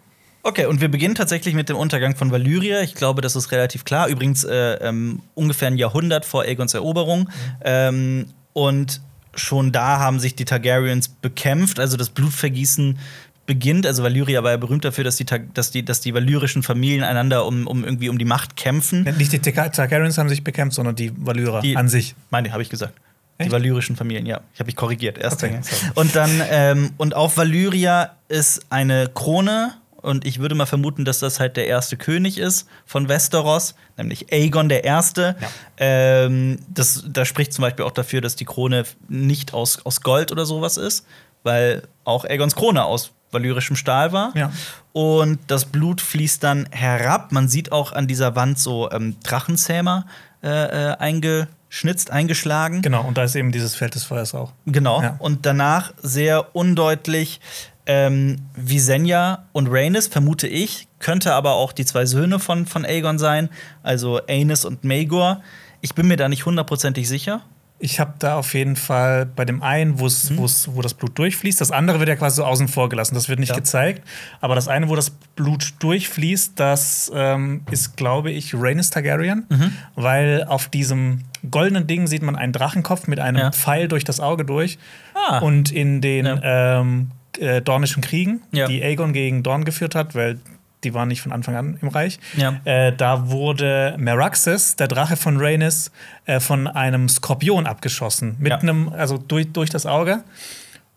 Okay, 0.48 0.68
und 0.68 0.80
wir 0.80 0.90
beginnen 0.90 1.16
tatsächlich 1.16 1.56
mit 1.56 1.70
dem 1.70 1.76
Untergang 1.76 2.16
von 2.16 2.30
Valyria. 2.32 2.82
Ich 2.82 2.94
glaube, 2.94 3.22
das 3.24 3.36
ist 3.36 3.52
relativ 3.52 3.84
klar. 3.84 4.08
Übrigens 4.10 4.44
äh, 4.44 4.74
ähm, 4.76 5.24
ungefähr 5.34 5.70
ein 5.70 5.78
Jahrhundert 5.78 6.24
vor 6.24 6.44
Aegons 6.44 6.76
Eroberung. 6.76 7.30
Ähm, 7.64 8.28
und 8.54 9.02
schon 9.34 9.72
da 9.72 9.98
haben 9.98 10.20
sich 10.20 10.36
die 10.36 10.46
Targaryens 10.46 11.08
bekämpft. 11.10 11.80
Also 11.80 11.98
das 11.98 12.10
Blutvergießen 12.10 13.00
beginnt. 13.48 13.88
Also 13.88 14.04
Valyria 14.04 14.44
war 14.44 14.52
ja 14.52 14.58
berühmt 14.58 14.86
dafür, 14.86 15.04
dass 15.04 15.16
die, 15.16 15.26
dass 15.26 15.72
die, 15.72 15.84
dass 15.84 16.02
die 16.02 16.14
valyrischen 16.14 16.62
Familien 16.62 17.04
einander 17.04 17.48
um, 17.48 17.66
um 17.66 17.84
irgendwie 17.84 18.10
um 18.10 18.20
die 18.20 18.26
Macht 18.26 18.56
kämpfen. 18.56 19.02
Nicht 19.18 19.32
die 19.34 19.40
Tar- 19.40 19.72
Targaryens 19.72 20.20
haben 20.20 20.30
sich 20.30 20.44
bekämpft, 20.44 20.76
sondern 20.76 20.96
die 20.96 21.12
Valyrer 21.18 21.62
Die- 21.62 21.76
an 21.76 21.90
sich. 21.90 22.14
Meine, 22.30 22.52
habe 22.52 22.62
ich 22.62 22.70
gesagt. 22.70 22.94
Die 23.40 23.44
Echt? 23.46 23.52
valyrischen 23.52 23.96
Familien, 23.96 24.28
ja. 24.28 24.42
Ich 24.54 24.60
habe 24.60 24.68
mich 24.68 24.76
korrigiert. 24.76 25.18
Erst 25.18 25.44
Okay. 25.44 25.60
Und 25.96 26.16
dann, 26.16 26.30
ähm, 26.52 26.92
und 26.98 27.16
auf 27.16 27.36
Valyria 27.36 28.12
ist 28.30 28.68
eine 28.70 29.10
Krone. 29.14 29.74
Und 30.06 30.26
ich 30.26 30.40
würde 30.40 30.56
mal 30.56 30.66
vermuten, 30.66 31.04
dass 31.04 31.20
das 31.20 31.40
halt 31.40 31.58
der 31.58 31.68
erste 31.68 31.98
König 31.98 32.38
ist 32.38 32.68
von 32.86 33.10
Westeros, 33.10 33.76
nämlich 33.98 34.32
Aegon 34.32 34.70
der 34.70 34.84
Erste. 34.84 35.36
Ja. 35.40 35.48
Ähm, 35.78 36.60
das, 36.70 37.04
das 37.08 37.28
spricht 37.28 37.54
zum 37.54 37.64
Beispiel 37.64 37.86
auch 37.86 37.92
dafür, 37.92 38.22
dass 38.22 38.36
die 38.36 38.46
Krone 38.46 38.86
nicht 39.08 39.54
aus, 39.54 39.86
aus 39.86 40.02
Gold 40.02 40.32
oder 40.32 40.46
sowas 40.46 40.78
ist, 40.78 41.06
weil 41.44 41.84
auch 42.04 42.26
Aegons 42.26 42.56
Krone 42.56 42.84
aus 42.84 43.12
valyrischem 43.32 43.76
Stahl 43.76 44.12
war. 44.12 44.32
Ja. 44.36 44.52
Und 44.94 45.40
das 45.48 45.66
Blut 45.66 46.02
fließt 46.02 46.44
dann 46.44 46.68
herab. 46.72 47.32
Man 47.32 47.48
sieht 47.48 47.72
auch 47.72 47.92
an 47.92 48.08
dieser 48.08 48.36
Wand 48.36 48.58
so 48.58 48.90
ähm, 48.92 49.18
Drachenzähmer 49.24 50.06
äh, 50.42 50.50
äh, 50.92 50.98
eingeschnitzt, 50.98 52.12
eingeschlagen. 52.12 52.82
Genau, 52.82 53.04
und 53.04 53.18
da 53.18 53.24
ist 53.24 53.36
eben 53.36 53.52
dieses 53.52 53.76
Feld 53.76 53.96
des 53.96 54.04
Feuers 54.04 54.34
auch. 54.34 54.54
Genau. 54.66 55.02
Ja. 55.02 55.16
Und 55.20 55.46
danach 55.46 55.94
sehr 56.02 56.56
undeutlich 56.56 57.42
ähm, 57.88 58.38
Visenya 58.56 59.46
und 59.52 59.68
Rhaenys, 59.68 60.08
vermute 60.08 60.48
ich, 60.48 60.88
könnte 61.00 61.34
aber 61.34 61.54
auch 61.54 61.72
die 61.72 61.86
zwei 61.86 62.06
Söhne 62.06 62.40
von, 62.40 62.66
von 62.66 62.86
Aegon 62.86 63.20
sein, 63.20 63.50
also 63.84 64.20
Aenys 64.28 64.66
und 64.66 64.84
Maegor. 64.84 65.42
Ich 65.82 65.94
bin 65.94 66.08
mir 66.08 66.18
da 66.18 66.28
nicht 66.30 66.46
hundertprozentig 66.46 67.08
sicher. 67.08 67.42
Ich 67.78 68.00
habe 68.00 68.14
da 68.20 68.38
auf 68.38 68.54
jeden 68.54 68.78
Fall 68.78 69.26
bei 69.26 69.44
dem 69.44 69.62
einen, 69.62 70.00
wo's, 70.00 70.30
Mhm. 70.30 70.38
wo's, 70.38 70.70
wo 70.72 70.82
das 70.82 70.94
Blut 70.94 71.20
durchfließt, 71.20 71.60
das 71.60 71.72
andere 71.72 72.00
wird 72.00 72.08
ja 72.08 72.16
quasi 72.16 72.38
so 72.38 72.46
außen 72.46 72.70
vor 72.70 72.88
gelassen, 72.88 73.16
das 73.16 73.28
wird 73.28 73.38
nicht 73.40 73.50
Ja. 73.50 73.56
gezeigt. 73.56 74.02
Aber 74.40 74.56
das 74.56 74.70
eine, 74.70 74.88
wo 74.88 74.96
das 74.96 75.10
Blut 75.36 75.74
durchfließt, 75.80 76.54
das 76.58 77.12
ähm, 77.14 77.64
ist, 77.70 77.98
glaube 77.98 78.32
ich, 78.32 78.54
Rhaenys 78.56 78.92
Targaryen, 78.92 79.46
Mhm. 79.50 79.74
weil 79.96 80.46
auf 80.48 80.70
diesem 80.70 81.24
goldenen 81.52 81.86
Ding 81.86 82.08
sieht 82.08 82.24
man 82.24 82.38
einen 82.38 82.54
Drachenkopf 82.54 83.08
mit 83.08 83.20
einem 83.20 83.38
Ja. 83.40 83.52
Pfeil 83.52 83.90
durch 83.90 84.06
das 84.06 84.22
Auge 84.22 84.46
durch. 84.46 84.80
Ah. 85.14 85.40
Und 85.40 85.72
in 85.72 86.00
den 86.00 86.26
Ja. 86.26 86.80
ähm, 86.80 87.12
äh, 87.40 87.62
Dornischen 87.62 88.02
Kriegen, 88.02 88.42
Ja. 88.52 88.68
die 88.68 88.82
Aegon 88.84 89.14
gegen 89.14 89.44
Dorn 89.44 89.66
geführt 89.66 89.96
hat, 89.96 90.16
weil 90.16 90.40
die 90.84 90.94
waren 90.94 91.08
nicht 91.08 91.22
von 91.22 91.32
Anfang 91.32 91.56
an 91.56 91.80
im 91.82 91.88
Reich. 91.88 92.20
Ja. 92.38 92.60
Äh, 92.64 92.94
da 92.96 93.30
wurde 93.32 93.96
Meraxes, 93.98 94.76
der 94.76 94.88
Drache 94.88 95.18
von 95.18 95.38
Rhaenys, 95.38 95.92
äh, 96.26 96.40
von 96.40 96.68
einem 96.68 97.10
Skorpion 97.10 97.66
abgeschossen. 97.66 98.36
Mit 98.40 98.52
Ja. 98.52 98.60
einem, 98.60 98.90
also 98.90 99.18
durch, 99.18 99.52
durch 99.52 99.70
das 99.72 99.86
Auge. 99.88 100.24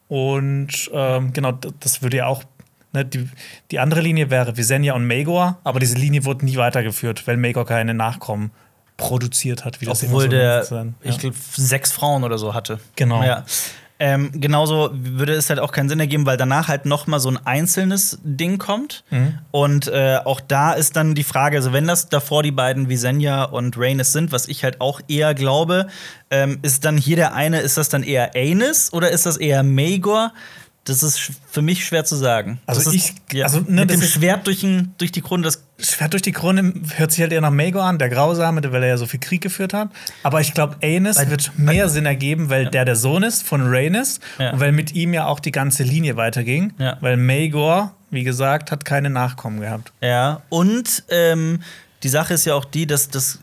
Und 0.08 0.90
ähm, 0.92 1.32
genau, 1.32 1.52
das 1.52 2.02
würde 2.02 2.18
ja 2.18 2.26
auch. 2.26 2.42
Ne, 2.92 3.04
die, 3.04 3.28
die 3.70 3.78
andere 3.80 4.00
Linie 4.00 4.30
wäre 4.30 4.56
Visenya 4.56 4.94
und 4.94 5.06
Maegor, 5.06 5.58
aber 5.62 5.78
diese 5.78 5.96
Linie 5.96 6.24
wurde 6.24 6.46
nie 6.46 6.56
weitergeführt, 6.56 7.26
weil 7.26 7.36
Maegor 7.36 7.66
keine 7.66 7.92
Nachkommen 7.92 8.50
produziert 8.96 9.66
hat, 9.66 9.80
wie 9.82 9.84
das 9.84 10.02
Obwohl 10.04 10.24
immer 10.24 10.62
so 10.64 10.74
der, 10.74 10.94
ich 11.02 11.18
glaube, 11.18 11.36
sechs 11.52 11.92
Frauen 11.92 12.24
oder 12.24 12.38
so 12.38 12.54
hatte. 12.54 12.80
Genau. 12.96 13.22
Ja. 13.22 13.44
Ähm, 14.00 14.30
genauso 14.32 14.90
würde 14.92 15.32
es 15.32 15.50
halt 15.50 15.58
auch 15.58 15.72
keinen 15.72 15.88
Sinn 15.88 15.98
ergeben, 15.98 16.24
weil 16.24 16.36
danach 16.36 16.68
halt 16.68 16.86
noch 16.86 17.08
mal 17.08 17.18
so 17.18 17.30
ein 17.30 17.38
einzelnes 17.44 18.18
Ding 18.22 18.58
kommt. 18.58 19.02
Mhm. 19.10 19.38
Und 19.50 19.88
äh, 19.88 20.18
auch 20.24 20.40
da 20.40 20.72
ist 20.72 20.94
dann 20.94 21.16
die 21.16 21.24
Frage, 21.24 21.56
also 21.56 21.72
wenn 21.72 21.86
das 21.86 22.08
davor 22.08 22.44
die 22.44 22.52
beiden 22.52 22.88
Visenya 22.88 23.44
und 23.44 23.76
Rhaenys 23.76 24.12
sind, 24.12 24.30
was 24.30 24.46
ich 24.46 24.62
halt 24.62 24.80
auch 24.80 25.00
eher 25.08 25.34
glaube, 25.34 25.88
ähm, 26.30 26.58
ist 26.62 26.84
dann 26.84 26.96
hier 26.96 27.16
der 27.16 27.34
eine, 27.34 27.60
ist 27.60 27.76
das 27.76 27.88
dann 27.88 28.04
eher 28.04 28.36
Aenys 28.36 28.92
oder 28.92 29.10
ist 29.10 29.26
das 29.26 29.36
eher 29.36 29.62
Maegor? 29.64 30.32
Das 30.88 31.02
ist 31.02 31.32
für 31.50 31.62
mich 31.62 31.84
schwer 31.84 32.04
zu 32.04 32.16
sagen. 32.16 32.60
Also 32.66 32.82
das 32.82 32.94
ist, 32.94 33.12
ich- 33.30 33.36
ja, 33.36 33.44
also, 33.46 33.58
ne, 33.60 33.82
mit 33.82 33.90
dem 33.90 34.02
Schwert 34.02 34.46
durch, 34.46 34.60
den, 34.60 34.94
durch 34.98 35.12
die 35.12 35.20
Krone, 35.20 35.42
das 35.42 35.62
Schwert 35.78 36.12
durch 36.12 36.22
die 36.22 36.32
Krone 36.32 36.72
hört 36.96 37.12
sich 37.12 37.20
halt 37.20 37.32
eher 37.32 37.40
nach 37.40 37.50
Maegor 37.50 37.84
an, 37.84 37.98
der 37.98 38.08
Grausame, 38.08 38.62
weil 38.72 38.82
er 38.82 38.88
ja 38.90 38.96
so 38.96 39.06
viel 39.06 39.20
Krieg 39.20 39.40
geführt 39.42 39.74
hat. 39.74 39.90
Aber 40.22 40.40
ich 40.40 40.54
glaube, 40.54 40.76
Aenys 40.82 41.16
Weil- 41.18 41.30
wird 41.30 41.52
mehr 41.58 41.88
Sinn 41.88 42.06
ergeben, 42.06 42.50
weil 42.50 42.66
der 42.70 42.84
der 42.84 42.96
Sohn 42.96 43.22
ist 43.22 43.42
von 43.42 43.62
Rhaenys 43.68 44.20
Ja. 44.38 44.50
und 44.52 44.60
weil 44.60 44.72
mit 44.72 44.94
ihm 44.94 45.12
ja 45.14 45.26
auch 45.26 45.40
die 45.40 45.52
ganze 45.52 45.82
Linie 45.82 46.16
weiterging. 46.16 46.72
Ja. 46.78 46.96
Weil 47.00 47.16
Maegor, 47.16 47.94
wie 48.10 48.24
gesagt, 48.24 48.70
hat 48.72 48.84
keine 48.84 49.10
Nachkommen 49.10 49.60
gehabt. 49.60 49.92
Ja, 50.02 50.42
und 50.48 51.04
ähm, 51.10 51.60
die 52.02 52.08
Sache 52.08 52.34
ist 52.34 52.44
ja 52.44 52.54
auch 52.54 52.64
die, 52.64 52.86
dass 52.86 53.08
das. 53.10 53.38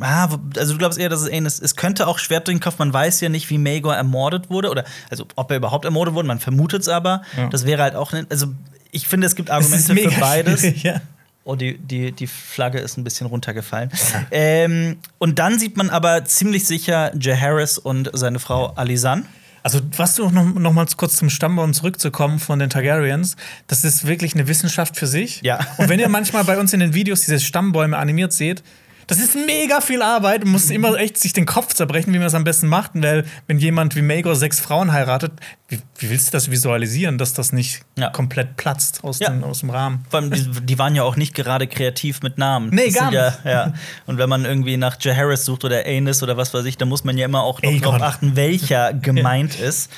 Ah, 0.00 0.28
also 0.56 0.72
du 0.72 0.78
glaubst 0.78 0.98
eher, 0.98 1.08
dass 1.08 1.20
es 1.22 1.28
ähnlich 1.28 1.54
ist. 1.54 1.62
Es 1.62 1.76
könnte 1.76 2.06
auch 2.06 2.18
Schwert 2.18 2.46
durch 2.48 2.56
den 2.56 2.60
Kopf, 2.60 2.78
man 2.78 2.92
weiß 2.92 3.20
ja 3.20 3.28
nicht, 3.28 3.48
wie 3.50 3.58
Maegor 3.58 3.94
ermordet 3.94 4.50
wurde. 4.50 4.70
Oder 4.70 4.84
also 5.10 5.26
ob 5.36 5.50
er 5.50 5.56
überhaupt 5.56 5.84
ermordet 5.84 6.14
wurde, 6.14 6.28
man 6.28 6.38
vermutet 6.40 6.82
es 6.82 6.88
aber. 6.88 7.22
Ja. 7.36 7.48
Das 7.48 7.64
wäre 7.66 7.82
halt 7.82 7.94
auch. 7.94 8.12
ne- 8.12 8.26
Also 8.28 8.48
ich 8.90 9.08
finde, 9.08 9.26
es 9.26 9.34
gibt 9.36 9.48
Es 9.48 9.54
Argumente 9.54 9.94
für 10.10 10.20
beides. 10.20 10.82
Ja. 10.82 11.00
Oh, 11.44 11.54
die, 11.54 11.78
die, 11.78 12.10
die 12.12 12.26
Flagge 12.26 12.78
ist 12.80 12.96
ein 12.98 13.04
bisschen 13.04 13.26
runtergefallen. 13.28 13.90
ähm, 14.32 14.96
und 15.18 15.38
dann 15.38 15.58
sieht 15.58 15.76
man 15.76 15.90
aber 15.90 16.24
ziemlich 16.24 16.66
sicher 16.66 17.12
Jaehaerys 17.18 17.78
und 17.78 18.10
seine 18.14 18.38
Frau 18.38 18.72
Alisan. 18.74 19.26
Also, 19.62 19.80
was 19.96 20.14
du 20.14 20.28
noch, 20.30 20.44
noch 20.44 20.72
mal 20.72 20.86
kurz 20.96 21.16
zum 21.16 21.28
Stammbaum 21.30 21.72
zurückzukommen 21.72 22.38
von 22.38 22.58
den 22.60 22.70
Targaryens, 22.70 23.36
das 23.66 23.84
ist 23.84 24.06
wirklich 24.06 24.34
eine 24.34 24.46
Wissenschaft 24.46 24.96
für 24.96 25.06
sich. 25.08 25.40
Ja. 25.42 25.58
Und 25.78 25.88
wenn 25.88 25.98
ihr 25.98 26.08
manchmal 26.10 26.44
bei 26.44 26.58
uns 26.58 26.72
in 26.72 26.80
den 26.80 26.94
Videos 26.94 27.22
diese 27.22 27.40
Stammbäume 27.40 27.96
animiert 27.96 28.32
seht, 28.32 28.62
das 29.06 29.18
ist 29.18 29.36
mega 29.36 29.80
viel 29.80 30.02
Arbeit. 30.02 30.42
Man 30.44 30.52
muss 30.52 30.70
immer 30.70 30.96
echt 30.98 31.16
sich 31.18 31.32
den 31.32 31.46
Kopf 31.46 31.74
zerbrechen, 31.74 32.12
wie 32.12 32.18
man 32.18 32.24
das 32.26 32.34
am 32.34 32.44
besten 32.44 32.66
macht. 32.66 32.90
Weil, 32.94 33.24
wenn 33.46 33.58
jemand 33.58 33.94
wie 33.94 34.02
Maegor 34.02 34.34
sechs 34.36 34.58
Frauen 34.58 34.92
heiratet, 34.92 35.32
wie, 35.68 35.78
wie 35.98 36.10
willst 36.10 36.28
du 36.28 36.32
das 36.32 36.50
visualisieren, 36.50 37.16
dass 37.18 37.32
das 37.32 37.52
nicht 37.52 37.82
Ja. 37.96 38.10
komplett 38.10 38.56
platzt 38.56 39.04
aus, 39.04 39.18
Ja. 39.20 39.30
dem, 39.30 39.44
aus 39.44 39.60
dem 39.60 39.70
Rahmen? 39.70 40.04
Vor 40.10 40.20
allem, 40.20 40.30
die, 40.32 40.42
die 40.62 40.78
waren 40.78 40.94
ja 40.94 41.02
auch 41.04 41.16
nicht 41.16 41.34
gerade 41.34 41.66
kreativ 41.66 42.22
mit 42.22 42.36
Namen. 42.38 42.70
Nee, 42.70 42.86
Das 42.86 42.94
gar 42.94 43.04
sind 43.10 43.14
Ja, 43.14 43.34
ja. 43.44 43.72
Und 44.06 44.18
wenn 44.18 44.28
man 44.28 44.44
irgendwie 44.44 44.76
nach 44.76 44.96
Jaehaerys 45.00 45.44
sucht 45.44 45.64
oder 45.64 45.84
Aenys 45.86 46.22
oder 46.22 46.36
was 46.36 46.52
weiß 46.52 46.64
ich, 46.64 46.76
dann 46.76 46.88
muss 46.88 47.04
man 47.04 47.16
ja 47.16 47.26
immer 47.26 47.42
auch 47.42 47.60
darauf 47.60 48.02
achten, 48.02 48.34
welcher 48.36 48.92
gemeint 48.94 49.58
ist. 49.60 49.90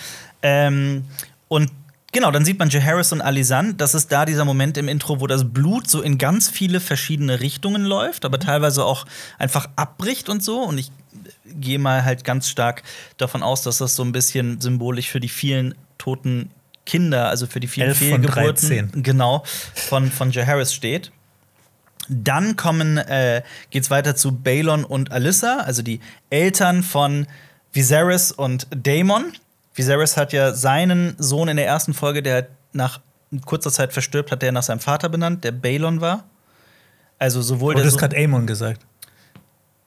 Ähm, 0.43 1.05
und 1.49 1.71
genau, 2.13 2.31
dann 2.31 2.45
sieht 2.45 2.59
man 2.59 2.71
Jaehaerys 2.71 3.13
und 3.13 3.21
Alisan. 3.21 3.77
Das 3.77 3.95
ist 3.95 4.11
da 4.13 4.25
dieser 4.25 4.45
Moment 4.45 4.77
im 4.79 4.89
Intro, 4.89 5.21
wo 5.21 5.27
das 5.27 5.53
Blut 5.53 5.89
so 5.89 6.03
in 6.03 6.19
ganz 6.19 6.49
viele 6.49 6.81
verschiedene 6.81 7.41
Richtungen 7.41 7.85
läuft, 7.85 8.25
aber 8.25 8.39
teilweise 8.39 8.85
auch 8.85 9.07
einfach 9.39 9.69
abbricht 9.77 10.29
und 10.29 10.43
so. 10.43 10.63
Und 10.63 10.79
ich 10.79 10.91
gehe 11.45 11.79
mal 11.79 12.05
halt 12.05 12.25
ganz 12.25 12.49
stark 12.49 12.83
davon 13.17 13.43
aus, 13.43 13.63
dass 13.63 13.79
das 13.79 13.97
so 13.97 14.05
ein 14.05 14.13
bisschen 14.13 14.61
symbolisch 14.61 15.11
für 15.11 15.21
die 15.21 15.29
vielen 15.29 15.75
toten 15.99 16.51
Kinder, 16.87 17.29
also 17.29 17.47
für 17.47 17.61
die 17.61 17.69
vielen 17.69 17.95
Fehlgeburten, 17.95 18.91
13. 18.91 19.03
genau, 19.03 19.45
von, 19.75 20.11
von 20.11 20.31
Jaehaerys 20.31 20.73
steht. 20.73 21.13
Dann 22.09 22.57
kommen, 22.57 22.97
äh, 22.97 23.43
geht's 23.71 23.91
weiter 23.91 24.17
zu 24.17 24.33
Balon 24.33 24.85
und 24.85 25.13
Alyssa, 25.13 25.59
also 25.59 25.83
die 25.83 26.01
Eltern 26.31 26.83
von 26.83 27.27
Viserys 27.73 28.33
und 28.33 28.67
Daemon. 28.71 29.33
Viserys 29.79 30.17
hat 30.17 30.33
ja 30.33 30.53
seinen 30.53 31.15
Sohn 31.19 31.49
in 31.49 31.57
der 31.57 31.67
ersten 31.67 31.95
Folge, 31.95 32.23
der 32.23 32.49
nach 32.73 33.01
kurzer 33.45 33.71
Zeit 33.71 33.93
verstirbt, 33.93 34.31
hat 34.33 34.43
er 34.43 34.53
nach 34.53 34.63
seinem 34.63 34.81
Vater 34.81 35.09
benannt, 35.09 35.45
der 35.45 35.53
Balon 35.53 36.01
war. 36.01 36.25
Also 37.19 37.43
sowohl 37.43 37.75
Du 37.75 37.79
der 37.79 37.87
hast 37.87 37.93
Sohn- 37.95 38.01
gerade 38.01 38.17
Aemon 38.17 38.47
gesagt. 38.47 38.83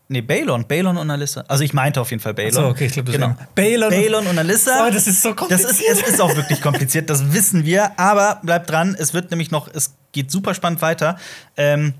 Nee, 0.09 0.21
Balon, 0.21 0.67
Balon 0.67 0.97
und 0.97 1.09
Alyssa. 1.09 1.45
Also 1.47 1.63
ich 1.63 1.73
meinte 1.73 2.01
auf 2.01 2.11
jeden 2.11 2.21
Fall 2.21 2.33
Balon. 2.33 2.51
So, 2.51 2.65
okay, 2.65 2.87
ich 2.87 2.93
glaube, 2.93 3.11
das 3.13 3.21
genau. 3.21 3.35
Balon. 3.55 3.89
Balon 3.89 4.27
und 4.27 4.37
Alyssa. 4.37 4.85
Oh, 4.87 4.91
das 4.91 5.07
ist 5.07 5.21
so 5.21 5.33
Das 5.47 5.63
ist, 5.63 5.81
es 5.81 6.01
ist 6.01 6.19
auch 6.19 6.35
wirklich 6.35 6.61
kompliziert, 6.61 7.09
das 7.09 7.31
wissen 7.33 7.63
wir. 7.63 7.97
Aber 7.97 8.41
bleibt 8.43 8.69
dran, 8.69 8.93
es 8.99 9.13
wird 9.13 9.31
nämlich 9.31 9.51
noch, 9.51 9.69
es 9.73 9.93
geht 10.11 10.29
super 10.29 10.53
spannend 10.53 10.81
weiter. 10.81 11.17
Ähm, 11.55 11.93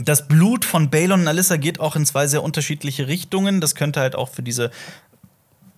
das 0.00 0.28
Blut 0.28 0.64
von 0.64 0.88
Balon 0.88 1.22
und 1.22 1.28
Alyssa 1.28 1.56
geht 1.56 1.80
auch 1.80 1.96
in 1.96 2.06
zwei 2.06 2.28
sehr 2.28 2.44
unterschiedliche 2.44 3.08
Richtungen. 3.08 3.60
Das 3.60 3.74
könnte 3.74 3.98
halt 4.00 4.14
auch 4.14 4.28
für 4.28 4.42
diese 4.44 4.70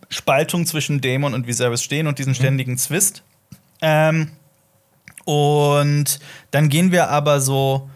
Spaltung 0.08 0.66
zwischen 0.66 1.00
Daemon 1.00 1.34
und 1.34 1.46
Viserys 1.46 1.82
stehen 1.82 2.06
und 2.06 2.18
diesen 2.18 2.34
ständigen 2.34 2.78
Zwist. 2.78 3.22
Ähm, 3.80 4.30
und 5.24 6.20
dann 6.50 6.68
gehen 6.68 6.92
wir 6.92 7.08
aber 7.08 7.40
so. 7.40 7.88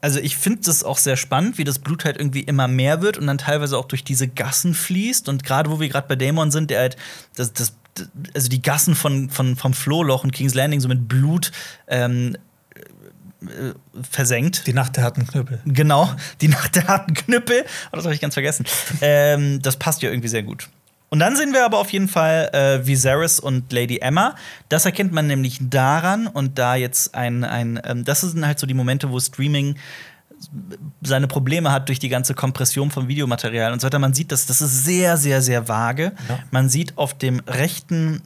Also 0.00 0.20
ich 0.20 0.36
finde 0.36 0.60
das 0.64 0.84
auch 0.84 0.98
sehr 0.98 1.16
spannend, 1.16 1.58
wie 1.58 1.64
das 1.64 1.80
Blut 1.80 2.04
halt 2.04 2.18
irgendwie 2.18 2.42
immer 2.42 2.68
mehr 2.68 3.02
wird 3.02 3.18
und 3.18 3.26
dann 3.26 3.38
teilweise 3.38 3.76
auch 3.76 3.86
durch 3.86 4.04
diese 4.04 4.28
Gassen 4.28 4.74
fließt. 4.74 5.28
Und 5.28 5.42
gerade 5.42 5.70
wo 5.70 5.80
wir 5.80 5.88
gerade 5.88 6.06
bei 6.06 6.14
Daemon 6.14 6.52
sind, 6.52 6.70
der 6.70 6.80
halt 6.80 6.96
das, 7.34 7.52
das, 7.52 7.74
also 8.32 8.48
die 8.48 8.62
Gassen 8.62 8.94
von, 8.94 9.28
von, 9.28 9.56
vom 9.56 9.74
Flohloch 9.74 10.22
und 10.22 10.30
King's 10.32 10.54
Landing 10.54 10.78
so 10.78 10.86
mit 10.86 11.08
Blut 11.08 11.50
ähm, 11.88 12.36
äh, 13.40 13.72
versenkt. 14.08 14.68
Die 14.68 14.72
Nacht 14.72 14.96
der 14.96 15.04
harten 15.04 15.26
Knüppel. 15.26 15.60
Genau, 15.64 16.12
die 16.40 16.48
Nacht 16.48 16.76
der 16.76 16.86
harten 16.86 17.14
Knüppel. 17.14 17.64
Oh, 17.92 17.96
das 17.96 18.04
habe 18.04 18.14
ich 18.14 18.20
ganz 18.20 18.34
vergessen. 18.34 18.66
ähm, 19.00 19.60
das 19.62 19.76
passt 19.76 20.02
ja 20.02 20.10
irgendwie 20.10 20.28
sehr 20.28 20.44
gut. 20.44 20.68
Und 21.10 21.20
dann 21.20 21.36
sehen 21.36 21.52
wir 21.52 21.64
aber 21.64 21.78
auf 21.78 21.90
jeden 21.90 22.08
Fall 22.08 22.50
äh, 22.52 22.86
Viserys 22.86 23.40
und 23.40 23.72
Lady 23.72 23.98
Emma. 23.98 24.34
Das 24.68 24.84
erkennt 24.84 25.12
man 25.12 25.26
nämlich 25.26 25.58
daran 25.60 26.26
und 26.26 26.58
da 26.58 26.74
jetzt 26.74 27.14
ein, 27.14 27.44
ein 27.44 27.80
ähm, 27.84 28.04
das 28.04 28.20
sind 28.20 28.46
halt 28.46 28.58
so 28.58 28.66
die 28.66 28.74
Momente, 28.74 29.10
wo 29.10 29.18
Streaming 29.18 29.76
seine 31.02 31.26
Probleme 31.26 31.72
hat 31.72 31.88
durch 31.88 31.98
die 31.98 32.08
ganze 32.08 32.34
Kompression 32.34 32.90
vom 32.90 33.08
Videomaterial 33.08 33.72
und 33.72 33.80
so 33.80 33.86
weiter. 33.86 33.98
Man 33.98 34.14
sieht 34.14 34.30
das, 34.32 34.46
das 34.46 34.60
ist 34.60 34.84
sehr, 34.84 35.16
sehr, 35.16 35.42
sehr 35.42 35.66
vage. 35.68 36.12
Ja. 36.28 36.38
Man 36.50 36.68
sieht 36.68 36.96
auf 36.96 37.16
dem 37.16 37.40
rechten 37.40 38.22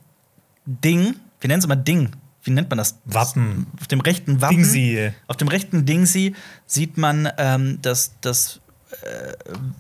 Ding, 0.66 1.16
wir 1.40 1.48
nennen 1.48 1.60
es 1.60 1.64
immer 1.64 1.76
Ding, 1.76 2.10
wie 2.44 2.50
nennt 2.50 2.68
man 2.70 2.78
das? 2.78 2.98
Wappen. 3.04 3.68
Auf 3.80 3.86
dem 3.86 4.00
rechten 4.00 4.40
Wappen. 4.40 4.56
Dingsy. 4.56 5.12
Auf 5.28 5.36
dem 5.36 5.48
rechten 5.48 5.86
Dingsy 5.86 6.34
sieht 6.66 6.98
man 6.98 7.28
ähm, 7.38 7.78
das, 7.82 8.14
das 8.20 8.60
äh, 9.02 9.32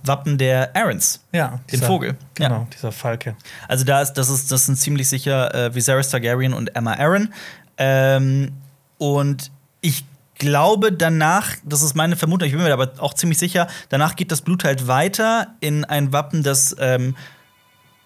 Wappen 0.04 0.38
der 0.38 0.74
Aarons. 0.76 1.20
Ja. 1.32 1.60
Den 1.70 1.80
Vogel. 1.82 2.16
Genau, 2.34 2.54
Ja. 2.60 2.66
dieser 2.72 2.92
Falke. 2.92 3.36
Also 3.68 3.84
da 3.84 4.00
ist, 4.02 4.14
das 4.14 4.28
ist, 4.28 4.50
das 4.50 4.66
sind 4.66 4.76
ziemlich 4.76 5.08
sicher 5.08 5.54
äh, 5.54 5.74
Viserys 5.74 6.10
Targaryen 6.10 6.52
und 6.54 6.74
Emma 6.74 6.94
Aaron. 6.94 7.32
Ähm, 7.78 8.52
und 8.98 9.50
ich 9.80 10.04
glaube 10.38 10.92
danach, 10.92 11.50
das 11.64 11.82
ist 11.82 11.94
meine 11.94 12.16
Vermutung, 12.16 12.46
ich 12.48 12.54
bin 12.54 12.62
mir 12.62 12.72
aber 12.72 12.92
auch 12.98 13.14
ziemlich 13.14 13.38
sicher, 13.38 13.68
danach 13.90 14.16
geht 14.16 14.32
das 14.32 14.40
Blut 14.42 14.64
halt 14.64 14.88
weiter 14.88 15.48
in 15.60 15.84
ein 15.84 16.12
Wappen, 16.12 16.42
das 16.42 16.74
ähm, 16.80 17.16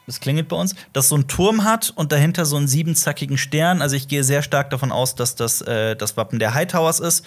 das 0.07 0.21
klingelt 0.21 0.49
bei 0.49 0.57
uns, 0.57 0.75
das 0.93 1.09
so 1.09 1.15
einen 1.17 1.27
Turm 1.29 1.65
hat 1.65 1.93
und 1.97 2.13
dahinter 2.13 2.47
so 2.47 2.57
einen 2.57 2.69
siebenzackigen 2.69 3.39
Stern. 3.39 3.83
Also 3.83 3.97
ich 3.97 4.09
gehe 4.09 4.23
sehr 4.25 4.43
stark 4.43 4.71
davon 4.71 4.93
aus, 4.93 5.15
dass 5.15 5.35
das 5.35 5.61
äh, 5.63 5.97
das 5.97 6.17
Wappen 6.17 6.39
der 6.39 6.55
Hightowers 6.55 7.01
ist. 7.01 7.25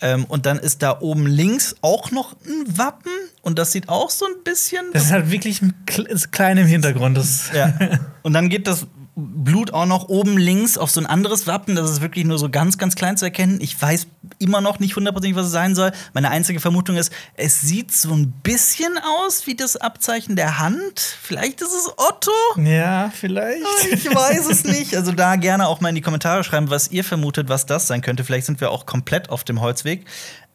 Ähm, 0.00 0.24
und 0.24 0.46
dann 0.46 0.58
ist 0.58 0.82
da 0.82 0.98
oben 1.00 1.26
links 1.26 1.76
auch 1.82 2.10
noch 2.10 2.32
ein 2.44 2.78
Wappen 2.78 3.12
und 3.42 3.58
das 3.58 3.72
sieht 3.72 3.88
auch 3.88 4.10
so 4.10 4.24
ein 4.24 4.42
bisschen. 4.44 4.84
Das 4.92 5.04
ist 5.04 5.12
halt 5.12 5.30
wirklich 5.30 5.62
ein 5.62 5.74
kle- 5.86 6.06
ist 6.06 6.32
klein 6.32 6.58
im 6.58 6.66
Hintergrund. 6.66 7.16
Das 7.16 7.50
ja. 7.54 7.72
Und 8.22 8.32
dann 8.34 8.48
geht 8.48 8.66
das 8.66 8.86
Blut 9.14 9.74
auch 9.74 9.84
noch 9.84 10.08
oben 10.08 10.38
links 10.38 10.78
auf 10.78 10.90
so 10.90 10.98
ein 10.98 11.06
anderes 11.06 11.46
Wappen. 11.46 11.76
Das 11.76 11.90
ist 11.90 12.00
wirklich 12.00 12.24
nur 12.24 12.38
so 12.38 12.48
ganz, 12.48 12.78
ganz 12.78 12.94
klein 12.94 13.18
zu 13.18 13.26
erkennen. 13.26 13.58
Ich 13.60 13.80
weiß 13.80 14.06
immer 14.38 14.62
noch 14.62 14.78
nicht 14.78 14.96
hundertprozentig, 14.96 15.36
was 15.36 15.46
es 15.46 15.52
sein 15.52 15.74
soll. 15.74 15.92
Meine 16.14 16.30
einzige 16.30 16.60
Vermutung 16.60 16.96
ist, 16.96 17.12
es 17.36 17.60
sieht 17.60 17.92
so 17.92 18.14
ein 18.14 18.32
bisschen 18.42 18.98
aus 19.26 19.46
wie 19.46 19.54
das 19.54 19.76
Abzeichen 19.76 20.34
der 20.34 20.58
Hand. 20.58 20.98
Vielleicht 20.98 21.60
ist 21.60 21.74
es 21.74 21.92
Otto. 21.96 22.30
ja, 22.62 23.12
vielleicht. 23.14 23.62
Ich 23.90 24.14
weiß 24.14 24.48
es 24.48 24.64
nicht. 24.64 24.96
Also 24.96 25.12
da 25.12 25.36
gerne 25.36 25.68
auch 25.68 25.80
mal 25.80 25.90
in 25.90 25.94
die 25.94 26.00
Kommentare 26.00 26.42
schreiben, 26.42 26.70
was 26.70 26.90
ihr 26.90 27.04
vermutet, 27.04 27.50
was 27.50 27.66
das 27.66 27.86
sein 27.86 28.00
könnte. 28.00 28.24
Vielleicht 28.24 28.46
sind 28.46 28.60
wir 28.62 28.70
auch 28.70 28.86
komplett 28.86 29.28
auf 29.28 29.44
dem 29.44 29.60
Holzweg. 29.60 30.06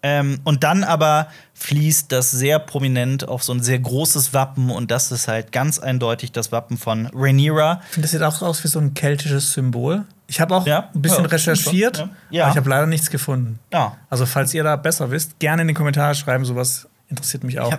Ähm, 0.03 0.39
und 0.43 0.63
dann 0.63 0.83
aber 0.83 1.27
fließt 1.55 2.11
das 2.11 2.29
sehr 2.31 2.59
prominent 2.59 3.27
auf 3.27 3.43
so 3.43 3.51
ein 3.53 3.61
sehr 3.63 3.79
großes 3.79 4.33
Wappen 4.33 4.69
und 4.69 4.91
das 4.91 5.11
ist 5.11 5.27
halt 5.27 5.51
ganz 5.51 5.79
eindeutig 5.79 6.31
das 6.31 6.51
Wappen 6.51 6.77
von 6.77 7.07
Rhaenyra. 7.13 7.81
Ich 7.87 7.93
finde, 7.95 8.03
das 8.05 8.11
sieht 8.11 8.21
auch 8.21 8.41
aus 8.43 8.63
wie 8.63 8.67
so 8.67 8.79
ein 8.79 8.93
keltisches 8.93 9.53
Symbol. 9.53 10.05
Ich 10.27 10.39
habe 10.39 10.55
auch 10.55 10.67
Ja. 10.67 10.89
ein 10.93 11.01
bisschen 11.01 11.23
Ja, 11.23 11.29
recherchiert, 11.29 11.97
ja. 11.97 12.09
Ja. 12.29 12.43
aber 12.43 12.51
ich 12.51 12.57
habe 12.57 12.69
leider 12.69 12.85
nichts 12.85 13.09
gefunden. 13.09 13.59
Ja. 13.73 13.97
Also, 14.09 14.25
falls 14.25 14.53
ihr 14.53 14.63
da 14.63 14.75
besser 14.75 15.09
wisst, 15.09 15.39
gerne 15.39 15.63
in 15.63 15.67
die 15.69 15.73
Kommentare 15.73 16.13
schreiben. 16.15 16.45
Sowas 16.45 16.87
interessiert 17.09 17.43
mich 17.43 17.59
auch. 17.59 17.73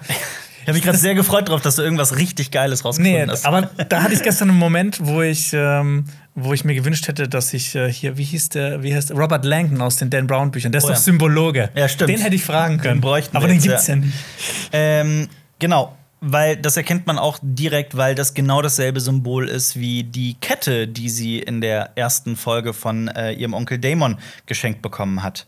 Ich 0.69 0.73
habe 0.73 0.77
mich 0.81 0.85
gerade 0.85 0.99
sehr 0.99 1.15
gefreut 1.15 1.49
darauf, 1.49 1.63
dass 1.63 1.77
du 1.77 1.83
irgendwas 1.83 2.17
richtig 2.17 2.51
Geiles 2.51 2.85
rausgefunden 2.85 3.25
Nee, 3.25 3.31
hast. 3.33 3.47
aber 3.47 3.71
da 3.89 4.03
hatte 4.03 4.13
ich 4.13 4.23
gestern 4.23 4.51
einen 4.51 4.59
Moment, 4.59 4.99
wo 5.03 5.23
ich, 5.23 5.53
ähm, 5.55 6.05
wo 6.35 6.53
ich 6.53 6.63
mir 6.65 6.75
gewünscht 6.75 7.09
hätte, 7.09 7.27
dass 7.27 7.55
ich 7.55 7.75
äh, 7.75 7.91
hier, 7.91 8.19
wie 8.19 8.25
hieß 8.25 8.51
der, 8.51 8.83
wie 8.83 8.95
heißt 8.95 9.09
der? 9.09 9.17
Robert 9.17 9.47
Langdon 9.47 9.81
aus 9.81 9.97
den 9.97 10.11
Dan 10.11 10.27
Brown 10.27 10.51
Büchern, 10.51 10.71
der 10.71 10.81
ist 10.81 10.85
Oh 10.85 10.89
doch 10.89 10.95
ja. 10.95 11.01
Symbologe. 11.01 11.71
Ja, 11.75 11.89
stimmt. 11.89 12.11
Den 12.11 12.21
hätte 12.21 12.37
ich 12.37 12.45
fragen 12.45 12.77
können. 12.77 13.01
bräuchten 13.01 13.33
wir 13.33 13.39
aber 13.39 13.47
den 13.49 13.55
jetzt, 13.57 13.65
gibt's 13.67 13.87
ja. 13.87 13.95
ja, 13.95 14.01
nicht. 14.03 14.15
Ähm, 14.73 15.29
genau, 15.59 15.97
weil 16.21 16.57
das 16.57 16.77
erkennt 16.77 17.07
man 17.07 17.19
auch 17.19 17.39
direkt, 17.43 17.97
weil 17.97 18.15
das 18.15 18.35
genau 18.35 18.61
dasselbe 18.61 19.01
Symbol 19.01 19.49
ist 19.49 19.79
wie 19.79 20.03
die 20.03 20.35
Kette, 20.35 20.89
die 20.89 21.09
sie 21.09 21.39
in 21.39 21.61
der 21.61 21.97
ersten 21.97 22.37
Folge 22.37 22.73
von 22.73 23.09
äh, 23.09 23.33
ihrem 23.33 23.55
Onkel 23.55 23.79
Damon 23.79 24.19
geschenkt 24.47 24.83
bekommen 24.83 25.23
hat. 25.23 25.47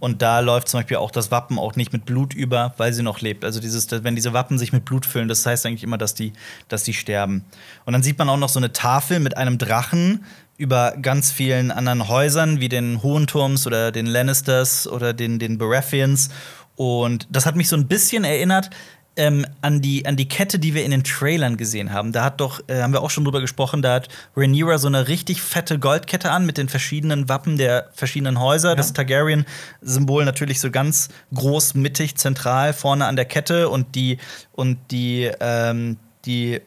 Und 0.00 0.22
da 0.22 0.40
läuft 0.40 0.68
zum 0.68 0.80
Beispiel 0.80 0.96
auch 0.98 1.10
das 1.10 1.30
Wappen 1.30 1.58
auch 1.58 1.76
nicht 1.76 1.92
mit 1.92 2.04
Blut 2.04 2.34
über, 2.34 2.74
weil 2.76 2.92
sie 2.92 3.02
noch 3.02 3.20
lebt. 3.20 3.44
Also 3.44 3.60
dieses, 3.60 3.90
wenn 3.90 4.14
diese 4.14 4.32
Wappen 4.32 4.58
sich 4.58 4.72
mit 4.72 4.84
Blut 4.84 5.06
füllen, 5.06 5.28
das 5.28 5.44
heißt 5.44 5.66
eigentlich 5.66 5.82
immer, 5.84 5.98
dass 5.98 6.14
die, 6.14 6.32
dass 6.68 6.82
die 6.82 6.94
sterben. 6.94 7.44
Und 7.84 7.92
dann 7.92 8.02
sieht 8.02 8.18
man 8.18 8.28
auch 8.28 8.36
noch 8.36 8.48
so 8.48 8.58
eine 8.58 8.72
Tafel 8.72 9.20
mit 9.20 9.36
einem 9.36 9.58
Drachen 9.58 10.24
über 10.58 10.94
ganz 11.00 11.30
vielen 11.30 11.70
anderen 11.70 12.08
Häusern, 12.08 12.60
wie 12.60 12.68
den 12.68 13.02
Hohenturms 13.02 13.66
oder 13.66 13.92
den 13.92 14.06
Lannisters 14.06 14.88
oder 14.88 15.12
den, 15.12 15.38
den 15.38 15.58
Baratheons. 15.58 16.30
Und 16.76 17.26
das 17.30 17.46
hat 17.46 17.56
mich 17.56 17.68
so 17.68 17.76
ein 17.76 17.88
bisschen 17.88 18.24
erinnert 18.24 18.70
ähm, 19.16 19.46
an, 19.62 19.80
die, 19.80 20.06
an 20.06 20.16
die 20.16 20.28
Kette, 20.28 20.58
die 20.58 20.74
wir 20.74 20.84
in 20.84 20.90
den 20.90 21.02
Trailern 21.02 21.56
gesehen 21.56 21.92
haben. 21.92 22.12
Da 22.12 22.24
hat 22.24 22.40
doch, 22.40 22.60
äh, 22.68 22.82
haben 22.82 22.92
wir 22.92 23.02
auch 23.02 23.10
schon 23.10 23.24
drüber 23.24 23.40
gesprochen, 23.40 23.82
da 23.82 23.94
hat 23.94 24.08
Rhaenyra 24.36 24.78
so 24.78 24.86
eine 24.86 25.08
richtig 25.08 25.40
fette 25.42 25.78
Goldkette 25.78 26.30
an 26.30 26.46
mit 26.46 26.58
den 26.58 26.68
verschiedenen 26.68 27.28
Wappen 27.28 27.56
der 27.56 27.88
verschiedenen 27.94 28.38
Häuser. 28.38 28.76
Das 28.76 28.92
Targaryen-Symbol 28.92 30.24
natürlich 30.24 30.60
so 30.60 30.70
ganz 30.70 31.08
groß, 31.34 31.74
mittig, 31.74 32.16
zentral 32.16 32.72
vorne 32.72 33.06
an 33.06 33.16
der 33.16 33.24
Kette 33.24 33.68
und 33.68 33.94
die, 33.94 34.18
und 34.52 34.78
die, 34.90 35.30
ähm, 35.40 35.96
die 36.26 36.60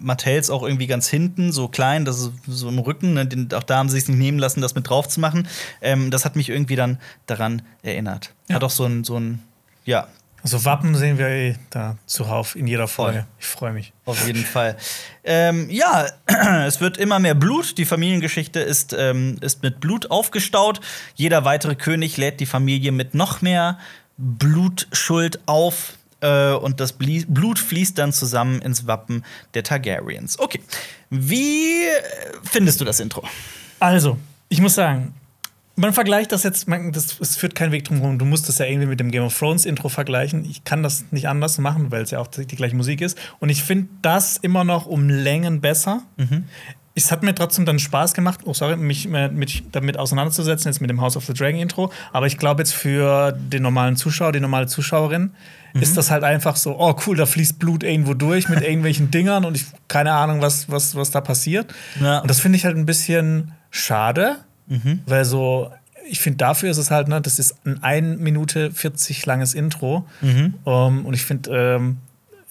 Martells 0.00 0.50
auch 0.50 0.62
irgendwie 0.62 0.86
ganz 0.86 1.08
hinten, 1.08 1.52
so 1.52 1.68
klein, 1.68 2.04
das 2.04 2.20
ist 2.20 2.32
so 2.46 2.68
im 2.68 2.78
Rücken. 2.78 3.14
Ne? 3.14 3.28
Auch 3.54 3.62
da 3.62 3.76
haben 3.76 3.88
sie 3.88 3.98
sich 3.98 4.08
nicht 4.08 4.18
nehmen 4.18 4.38
lassen, 4.38 4.60
das 4.60 4.74
mit 4.74 4.88
drauf 4.88 5.08
zu 5.08 5.20
machen. 5.20 5.46
Ähm, 5.80 6.10
das 6.10 6.24
hat 6.24 6.36
mich 6.36 6.48
irgendwie 6.48 6.76
dann 6.76 6.98
daran 7.26 7.62
erinnert. 7.82 8.32
Ja. 8.48 8.56
Hat 8.56 8.64
auch 8.64 8.70
so 8.70 8.84
ein, 8.84 9.04
so 9.04 9.18
ein, 9.18 9.42
ja, 9.84 10.08
Also 10.42 10.64
Wappen 10.64 10.94
sehen 10.94 11.18
wir 11.18 11.28
eh 11.28 11.56
da 11.70 11.96
zuhauf 12.06 12.56
in 12.56 12.66
jeder 12.66 12.88
Folge. 12.88 13.18
Voll. 13.18 13.26
Ich 13.38 13.46
freue 13.46 13.72
mich. 13.72 13.92
Auf 14.06 14.26
jeden 14.26 14.44
Fall. 14.44 14.76
Ähm, 15.24 15.68
ja, 15.70 16.06
es 16.66 16.80
wird 16.80 16.96
immer 16.96 17.18
mehr 17.18 17.34
Blut. 17.34 17.78
Die 17.78 17.84
Familiengeschichte 17.84 18.60
ist, 18.60 18.94
ähm, 18.98 19.36
ist 19.40 19.62
mit 19.62 19.80
Blut 19.80 20.10
aufgestaut. 20.10 20.80
Jeder 21.14 21.44
weitere 21.44 21.74
König 21.74 22.16
lädt 22.16 22.40
die 22.40 22.46
Familie 22.46 22.92
mit 22.92 23.14
noch 23.14 23.42
mehr 23.42 23.78
Blutschuld 24.16 25.40
auf. 25.46 25.94
Äh, 26.20 26.52
und 26.52 26.80
das 26.80 26.94
Blut 26.94 27.58
fließt 27.58 27.98
dann 27.98 28.12
zusammen 28.12 28.62
ins 28.62 28.86
Wappen 28.86 29.24
der 29.54 29.62
Targaryens. 29.62 30.38
Okay. 30.38 30.60
Wie 31.10 31.84
äh, 31.84 32.02
findest 32.42 32.80
du 32.80 32.84
das 32.84 33.00
Intro? 33.00 33.24
Also, 33.78 34.18
ich 34.48 34.60
muss 34.60 34.74
sagen, 34.74 35.14
man 35.80 35.94
vergleicht 35.94 36.30
das 36.32 36.42
jetzt, 36.42 36.68
man, 36.68 36.92
das, 36.92 37.18
es 37.20 37.36
führt 37.36 37.54
kein 37.54 37.72
Weg 37.72 37.84
drum 37.84 38.00
herum. 38.00 38.18
Du 38.18 38.26
musst 38.26 38.48
das 38.48 38.58
ja 38.58 38.66
irgendwie 38.66 38.86
mit 38.86 39.00
dem 39.00 39.10
Game 39.10 39.22
of 39.22 39.36
Thrones 39.36 39.64
Intro 39.64 39.88
vergleichen. 39.88 40.44
Ich 40.44 40.64
kann 40.64 40.82
das 40.82 41.06
nicht 41.10 41.26
anders 41.26 41.56
machen, 41.58 41.90
weil 41.90 42.02
es 42.02 42.10
ja 42.10 42.18
auch 42.18 42.26
die, 42.26 42.46
die 42.46 42.56
gleiche 42.56 42.76
Musik 42.76 43.00
ist. 43.00 43.18
Und 43.38 43.48
ich 43.48 43.62
finde 43.62 43.88
das 44.02 44.36
immer 44.36 44.62
noch 44.62 44.86
um 44.86 45.08
Längen 45.08 45.62
besser. 45.62 46.02
Es 46.94 47.10
hat 47.10 47.22
mir 47.22 47.34
trotzdem 47.34 47.64
dann 47.64 47.78
Spaß 47.78 48.12
gemacht, 48.12 48.40
oh 48.44 48.52
sorry, 48.52 48.76
mich 48.76 49.08
mit, 49.08 49.62
damit 49.72 49.96
auseinanderzusetzen, 49.96 50.70
jetzt 50.70 50.80
mit 50.80 50.90
dem 50.90 51.00
House 51.00 51.16
of 51.16 51.24
the 51.24 51.32
Dragon 51.32 51.58
Intro. 51.58 51.90
Aber 52.12 52.26
ich 52.26 52.36
glaube 52.36 52.60
jetzt 52.60 52.74
für 52.74 53.32
den 53.32 53.62
normalen 53.62 53.96
Zuschauer, 53.96 54.32
die 54.32 54.40
normale 54.40 54.66
Zuschauerin, 54.66 55.30
ist 55.72 55.96
das 55.96 56.10
halt 56.10 56.24
einfach 56.24 56.56
so, 56.56 56.78
oh 56.78 56.94
cool, 57.06 57.16
da 57.16 57.24
fließt 57.24 57.58
Blut 57.58 57.84
irgendwo 57.84 58.12
durch 58.12 58.48
mit 58.48 58.60
irgendwelchen 58.66 59.10
Dingern 59.10 59.46
und 59.46 59.56
ich 59.56 59.64
keine 59.88 60.12
Ahnung, 60.12 60.42
was, 60.42 60.68
was, 60.68 60.94
was 60.94 61.10
da 61.10 61.22
passiert. 61.22 61.72
Ja. 62.00 62.18
Und 62.18 62.28
das 62.28 62.40
finde 62.40 62.58
ich 62.58 62.66
halt 62.66 62.76
ein 62.76 62.86
bisschen 62.86 63.52
schade, 63.70 64.36
weil 65.06 65.24
so, 65.24 65.70
ich 66.08 66.20
finde, 66.20 66.38
dafür 66.38 66.70
ist 66.70 66.78
es 66.78 66.90
halt, 66.90 67.08
ne, 67.08 67.20
das 67.20 67.38
ist 67.38 67.54
ein 67.64 67.82
1 67.82 68.20
Minute 68.20 68.70
40 68.70 69.24
langes 69.26 69.54
Intro. 69.54 70.06
Mhm. 70.20 70.54
Um, 70.64 71.06
und 71.06 71.14
ich 71.14 71.24
finde, 71.24 71.50
ähm, 71.50 71.98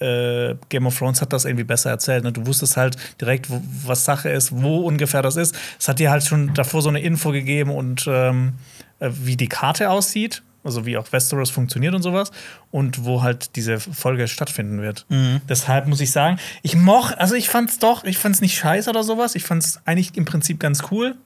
äh, 0.00 0.56
Game 0.68 0.86
of 0.86 0.98
Thrones 0.98 1.20
hat 1.20 1.32
das 1.32 1.44
irgendwie 1.44 1.64
besser 1.64 1.90
erzählt. 1.90 2.24
Ne? 2.24 2.32
Du 2.32 2.46
wusstest 2.46 2.76
halt 2.76 2.96
direkt, 3.20 3.50
wo, 3.50 3.62
was 3.84 4.04
Sache 4.04 4.30
ist, 4.30 4.50
wo 4.52 4.78
ungefähr 4.78 5.22
das 5.22 5.36
ist. 5.36 5.54
Es 5.78 5.88
hat 5.88 5.98
dir 5.98 6.10
halt 6.10 6.24
schon 6.24 6.54
davor 6.54 6.82
so 6.82 6.88
eine 6.88 7.00
Info 7.00 7.32
gegeben 7.32 7.70
und 7.70 8.06
ähm, 8.08 8.54
äh, 8.98 9.10
wie 9.12 9.36
die 9.36 9.48
Karte 9.48 9.90
aussieht, 9.90 10.42
also 10.64 10.86
wie 10.86 10.96
auch 10.96 11.12
Westeros 11.12 11.50
funktioniert 11.50 11.94
und 11.94 12.02
sowas 12.02 12.30
und 12.70 13.04
wo 13.04 13.22
halt 13.22 13.56
diese 13.56 13.78
Folge 13.78 14.26
stattfinden 14.28 14.80
wird. 14.80 15.04
Mhm. 15.08 15.40
Deshalb 15.48 15.86
muss 15.86 16.00
ich 16.00 16.10
sagen, 16.10 16.38
ich 16.62 16.76
moch, 16.76 17.12
also 17.16 17.34
ich 17.34 17.48
fand's 17.48 17.78
doch, 17.78 18.04
ich 18.04 18.18
fand's 18.18 18.40
nicht 18.40 18.56
scheiße 18.56 18.88
oder 18.88 19.02
sowas. 19.02 19.34
Ich 19.34 19.44
fand's 19.44 19.80
eigentlich 19.84 20.16
im 20.16 20.24
Prinzip 20.24 20.60
ganz 20.60 20.84
cool, 20.90 21.16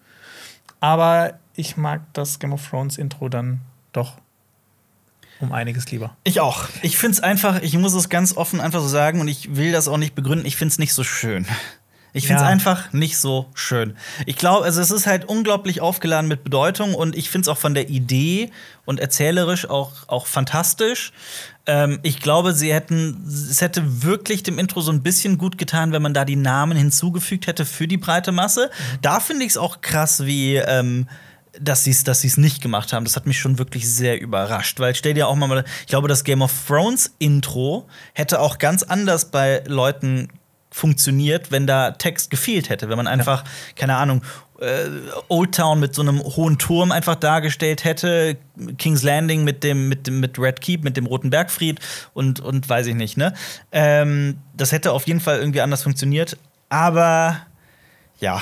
aber 0.85 1.38
ich 1.57 1.79
mag 1.79 2.03
das 2.12 2.38
Game 2.38 2.53
of 2.53 2.68
Thrones 2.68 2.99
Intro 2.99 3.31
dann 3.31 3.62
doch 3.92 4.18
um 5.40 5.51
einiges 5.53 5.90
lieber. 5.90 6.14
Ich 6.25 6.40
auch. 6.40 6.68
Ich 6.83 6.99
finde 6.99 7.14
es 7.14 7.20
einfach, 7.23 7.62
ich 7.62 7.77
muss 7.79 7.94
es 7.94 8.11
ganz 8.11 8.37
offen 8.37 8.61
einfach 8.61 8.81
so 8.81 8.88
sagen 8.88 9.20
und 9.20 9.29
ich 9.29 9.57
will 9.57 9.73
das 9.73 9.88
auch 9.88 9.97
nicht 9.97 10.14
begründen, 10.14 10.44
ich 10.44 10.57
finde 10.57 10.73
es 10.73 10.79
nicht 10.79 10.92
so 10.92 11.03
schön. 11.03 11.47
Ich 12.12 12.27
finde 12.27 12.42
es 12.42 12.47
Ja. 12.47 12.49
einfach 12.49 12.92
nicht 12.92 13.16
so 13.18 13.51
schön. 13.55 13.97
Ich 14.27 14.37
glaube, 14.37 14.64
also 14.66 14.81
es 14.81 14.90
ist 14.90 15.07
halt 15.07 15.25
unglaublich 15.25 15.81
aufgeladen 15.81 16.29
mit 16.29 16.44
Bedeutung 16.44 16.94
und 16.94 17.16
ich 17.16 17.31
finde 17.31 17.47
es 17.47 17.49
auch 17.49 17.59
von 17.59 17.73
der 17.75 17.88
Idee 17.88 18.51
und 18.85 19.01
erzählerisch 19.01 19.68
auch, 19.68 20.07
auch 20.07 20.27
fantastisch. 20.27 21.12
Ähm, 21.66 22.00
ich 22.03 22.20
glaube, 22.20 22.53
sie 22.53 22.72
hätten, 22.72 23.24
es 23.27 23.61
hätte 23.61 24.03
wirklich 24.03 24.42
dem 24.42 24.59
Intro 24.59 24.81
so 24.81 24.92
ein 24.92 25.03
bisschen 25.03 25.38
gut 25.38 25.59
getan, 25.59 25.92
wenn 25.92 26.03
man 26.03 26.14
da 26.14 26.24
die 26.24 26.37
Namen 26.37 26.77
hinzugefügt 26.77 27.46
hätte 27.46 27.64
für 27.64 27.88
die 27.88 27.96
breite 27.96 28.33
Masse. 28.33 28.70
Da 29.03 29.20
finde 29.20 29.44
ich 29.44 29.50
es 29.50 29.57
auch 29.57 29.81
krass, 29.81 30.27
wie 30.27 30.57
ähm, 30.57 31.07
dass 31.61 31.85
sie 31.85 31.90
es 31.90 32.05
dass 32.05 32.20
sie's 32.20 32.37
nicht 32.37 32.62
gemacht 32.62 32.92
haben. 32.92 33.05
Das 33.05 33.16
hat 33.16 33.27
mich 33.27 33.38
schon 33.38 33.59
wirklich 33.59 33.88
sehr 33.90 34.20
überrascht. 34.20 34.81
Weil 34.81 34.94
stell 34.94 35.14
dir 35.14 35.29
auch 35.29 35.37
mal, 35.37 35.64
ich 35.81 35.87
glaube, 35.87 36.09
das 36.09 36.24
Game 36.24 36.42
of 36.42 36.53
Thrones 36.66 37.14
Intro 37.18 37.87
hätte 38.12 38.40
auch 38.40 38.59
ganz 38.59 38.83
anders 38.83 39.27
bei 39.31 39.62
Leuten 39.66 40.29
funktioniert, 40.70 41.53
wenn 41.53 41.66
da 41.66 41.92
Text 41.92 42.31
gefehlt 42.31 42.68
hätte. 42.68 42.88
Wenn 42.88 42.96
man 42.96 43.07
einfach, 43.07 43.44
keine 43.77 43.94
Ahnung, 43.96 44.22
äh, 44.64 44.90
Old 45.29 45.55
Town 45.55 45.81
mit 45.81 45.94
so 45.94 46.03
einem 46.03 46.20
hohen 46.22 46.59
Turm 46.59 46.90
einfach 46.92 47.14
dargestellt 47.16 47.85
hätte, 47.85 48.37
King's 48.79 49.03
Landing 49.03 49.44
mit 49.44 49.62
dem, 49.64 49.88
mit 49.88 50.07
dem 50.07 50.20
mit 50.20 50.38
Red 50.38 50.61
Keep, 50.61 50.85
mit 50.85 50.96
dem 50.96 51.07
Roten 51.07 51.31
Bergfried 51.31 51.81
und, 52.14 52.40
und 52.40 52.68
weiß 52.68 52.87
ich 52.87 52.94
nicht, 52.94 53.16
ne? 53.16 53.35
Ähm, 53.72 54.38
das 54.57 54.72
hätte 54.72 54.92
auf 54.92 55.07
jeden 55.07 55.20
Fall 55.20 55.38
irgendwie 55.38 55.61
anders 55.61 55.83
funktioniert. 55.83 56.37
Aber 56.68 57.37
ja, 58.20 58.40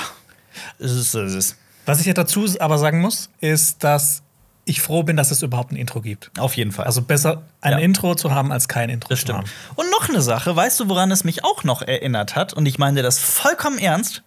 es 0.79 0.91
ist, 0.91 1.13
es 1.13 1.33
ist. 1.33 1.57
Was 1.85 1.99
ich 1.99 2.05
ja 2.05 2.13
dazu 2.13 2.45
aber 2.59 2.77
sagen 2.77 3.01
muss, 3.01 3.29
ist, 3.41 3.83
dass 3.83 4.21
ich 4.65 4.81
froh 4.81 5.03
bin, 5.03 5.17
dass 5.17 5.29
es 5.31 5.41
überhaupt 5.43 5.73
ein 5.73 5.75
Intro 5.75 5.99
gibt. 5.99 6.31
Auf 6.39 6.55
jeden 6.55 6.71
Fall. 6.71 6.85
Also 6.85 7.01
besser 7.01 7.41
ein 7.59 7.73
Ja. 7.73 7.77
Intro 7.79 8.15
zu 8.15 8.31
haben, 8.31 8.51
als 8.53 8.69
kein 8.69 8.89
Intro 8.89 9.09
Das 9.09 9.19
zu 9.19 9.23
stimmt. 9.23 9.39
haben. 9.39 9.49
Und 9.75 9.91
noch 9.91 10.07
eine 10.07 10.21
Sache, 10.21 10.55
weißt 10.55 10.79
du, 10.79 10.87
woran 10.87 11.11
es 11.11 11.25
mich 11.25 11.43
auch 11.43 11.65
noch 11.65 11.81
erinnert 11.81 12.37
hat? 12.37 12.53
Und 12.53 12.65
ich 12.65 12.77
meine 12.79 13.01
das 13.01 13.19
vollkommen 13.19 13.77
ernst. 13.77 14.23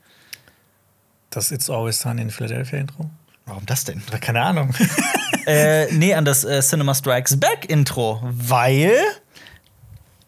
Das 1.36 1.50
It's 1.52 1.68
Always 1.68 2.00
Sunny 2.00 2.22
in 2.22 2.30
Philadelphia 2.30 2.78
Intro? 2.78 3.10
Warum 3.44 3.66
das 3.66 3.84
denn? 3.84 4.00
Keine 4.22 4.40
Ahnung. 4.40 4.74
äh, 5.46 5.92
nee, 5.92 6.14
an 6.14 6.24
das 6.24 6.44
äh, 6.44 6.60
Cinema 6.62 6.94
Strikes 6.94 7.38
Back 7.38 7.66
Intro. 7.68 8.22
Weil. 8.22 8.94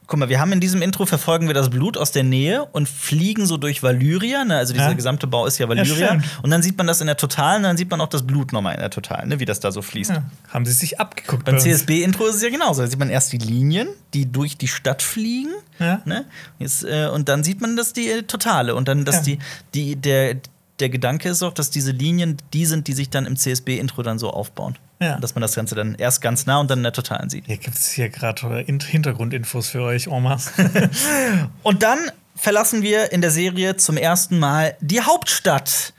Guck 0.07 0.19
mal, 0.21 0.29
wir 0.29 0.39
haben 0.39 0.53
in 0.53 0.61
diesem 0.61 0.83
Intro 0.83 1.07
verfolgen 1.07 1.47
wir 1.47 1.55
das 1.55 1.71
Blut 1.71 1.97
aus 1.97 2.13
der 2.13 2.25
Nähe 2.25 2.67
und 2.73 2.91
fliegen 2.91 3.47
so 3.47 3.57
durch 3.57 3.83
Valyria. 3.83 4.45
Ne? 4.45 4.57
Also 4.59 4.75
dieser 4.75 4.89
Ja. 4.89 4.93
gesamte 4.93 5.27
Bau 5.27 5.47
ist 5.47 5.57
ja 5.57 5.67
Valyria. 5.69 6.09
stimmt. 6.09 6.25
und 6.43 6.51
dann 6.51 6.63
sieht 6.63 6.77
man 6.77 6.87
das 6.87 7.01
in 7.01 7.07
der 7.07 7.17
Totalen, 7.17 7.63
dann 7.63 7.79
sieht 7.79 7.91
man 7.91 8.01
auch 8.03 8.09
das 8.09 8.27
Blut 8.27 8.53
nochmal 8.53 8.75
in 8.75 8.81
der 8.81 8.91
Totalen, 8.91 9.31
ne? 9.31 9.41
wie 9.41 9.45
das 9.47 9.61
da 9.61 9.73
so 9.73 9.81
fließt. 9.81 10.11
ja. 10.11 10.25
Haben 10.51 10.67
sie 10.67 10.73
sich 10.73 11.01
abgeguckt? 11.01 11.47
Beim? 11.47 11.59
CSB-Intro 11.59 12.27
ist 12.27 12.37
es 12.37 12.43
ja 12.43 12.51
genauso. 12.51 12.83
Da 12.83 12.89
sieht 12.89 12.99
man 12.99 13.09
erst 13.09 13.33
die 13.33 13.39
Linien, 13.39 13.89
die 14.13 14.31
durch 14.31 14.59
die 14.59 14.69
Stadt 14.69 15.01
fliegen. 15.03 15.53
Ja. 15.79 16.03
Ne? 16.05 16.27
Jetzt, 16.59 16.85
äh, 16.85 17.09
und 17.09 17.31
dann 17.31 17.45
sieht 17.45 17.63
man 17.63 17.77
das 17.77 17.95
die 17.95 18.09
äh, 18.11 18.23
Totale. 18.25 18.75
Und 18.75 18.89
dann, 18.89 19.07
dass 19.07 19.17
Ja. 19.17 19.23
die, 19.23 19.39
die, 19.75 19.97
der, 19.97 20.37
der 20.81 20.89
Gedanke 20.89 21.29
ist 21.29 21.43
auch, 21.43 21.53
dass 21.53 21.71
diese 21.71 21.91
Linien 21.93 22.37
die 22.53 22.67
sind, 22.67 22.87
die 22.87 22.93
sich 22.93 23.11
dann 23.11 23.27
im 23.27 23.37
CSB-Intro 23.37 24.03
dann 24.03 24.19
so 24.19 24.31
aufbauen. 24.31 24.77
Ja. 25.01 25.19
Dass 25.19 25.35
man 25.35 25.43
das 25.43 25.55
Ganze 25.55 25.75
dann 25.75 25.95
erst 25.95 26.21
ganz 26.21 26.47
nah 26.47 26.59
und 26.61 26.71
dann 26.71 26.81
in 26.81 26.83
der 26.85 26.93
Totalen 26.93 27.31
sieht. 27.31 27.47
Hier 27.47 27.57
gibt 27.57 27.77
es 27.77 27.91
hier 27.91 28.09
gerade 28.09 28.61
In- 28.63 28.81
Hintergrundinfos 28.81 29.69
für 29.69 29.83
euch, 29.83 30.09
Omas. 30.09 30.53
Und 31.63 31.83
dann 31.83 31.99
verlassen 32.35 32.83
wir 32.83 33.13
in 33.13 33.21
der 33.21 33.31
Serie 33.31 33.77
zum 33.77 33.97
ersten 33.97 34.39
Mal 34.39 34.77
die 34.81 35.01
Hauptstadt 35.01 35.93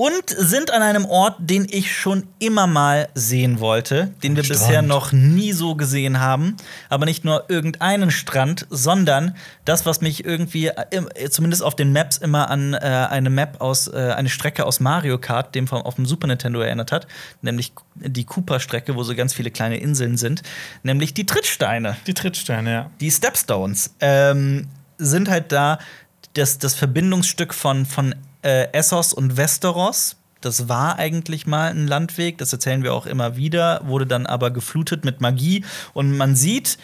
und 0.00 0.30
sind 0.30 0.70
an 0.70 0.80
einem 0.80 1.04
Ort, 1.04 1.36
den 1.40 1.66
ich 1.70 1.94
schon 1.94 2.26
immer 2.38 2.66
mal 2.66 3.10
sehen 3.12 3.60
wollte, 3.60 4.14
den 4.22 4.34
wir 4.34 4.44
Strand. 4.44 4.60
bisher 4.60 4.80
noch 4.80 5.12
nie 5.12 5.52
so 5.52 5.74
gesehen 5.74 6.20
haben. 6.20 6.56
Aber 6.88 7.04
nicht 7.04 7.26
nur 7.26 7.44
irgendeinen 7.50 8.10
Strand, 8.10 8.66
sondern 8.70 9.36
das, 9.66 9.84
was 9.84 10.00
mich 10.00 10.24
irgendwie 10.24 10.68
äh, 10.68 11.28
zumindest 11.28 11.62
auf 11.62 11.76
den 11.76 11.92
Maps 11.92 12.16
immer 12.16 12.48
an 12.48 12.72
äh, 12.72 12.78
eine 12.78 13.28
Map 13.28 13.60
aus, 13.60 13.88
äh, 13.88 14.14
eine 14.16 14.30
Strecke 14.30 14.64
aus 14.64 14.80
Mario 14.80 15.18
Kart, 15.18 15.54
dem 15.54 15.66
vom, 15.66 15.82
auf 15.82 15.96
dem 15.96 16.06
Super 16.06 16.28
Nintendo 16.28 16.60
erinnert 16.60 16.92
hat, 16.92 17.06
nämlich 17.42 17.74
die 17.96 18.24
Cooper-Strecke, 18.24 18.94
wo 18.94 19.02
so 19.02 19.14
ganz 19.14 19.34
viele 19.34 19.50
kleine 19.50 19.76
Inseln 19.76 20.16
sind, 20.16 20.42
nämlich 20.82 21.12
die 21.12 21.26
Trittsteine 21.26 21.98
Die 22.06 22.14
Trittsteine, 22.14 22.72
ja. 22.72 22.90
die 23.02 23.10
Stepstones 23.10 23.94
ähm, 24.00 24.68
sind 24.96 25.28
halt 25.28 25.52
da 25.52 25.78
das, 26.32 26.58
das 26.58 26.74
Verbindungsstück 26.74 27.52
von, 27.52 27.84
von 27.84 28.14
äh, 28.42 28.68
Essos 28.72 29.12
und 29.12 29.36
Westeros. 29.36 30.16
Das 30.40 30.68
war 30.68 30.98
eigentlich 30.98 31.46
mal 31.46 31.70
ein 31.70 31.86
Landweg, 31.86 32.38
das 32.38 32.52
erzählen 32.52 32.82
wir 32.82 32.94
auch 32.94 33.06
immer 33.06 33.36
wieder, 33.36 33.82
wurde 33.84 34.06
dann 34.06 34.26
aber 34.26 34.50
geflutet 34.50 35.04
mit 35.04 35.20
Magie. 35.20 35.64
Und 35.92 36.16
man 36.16 36.34
sieht 36.34 36.78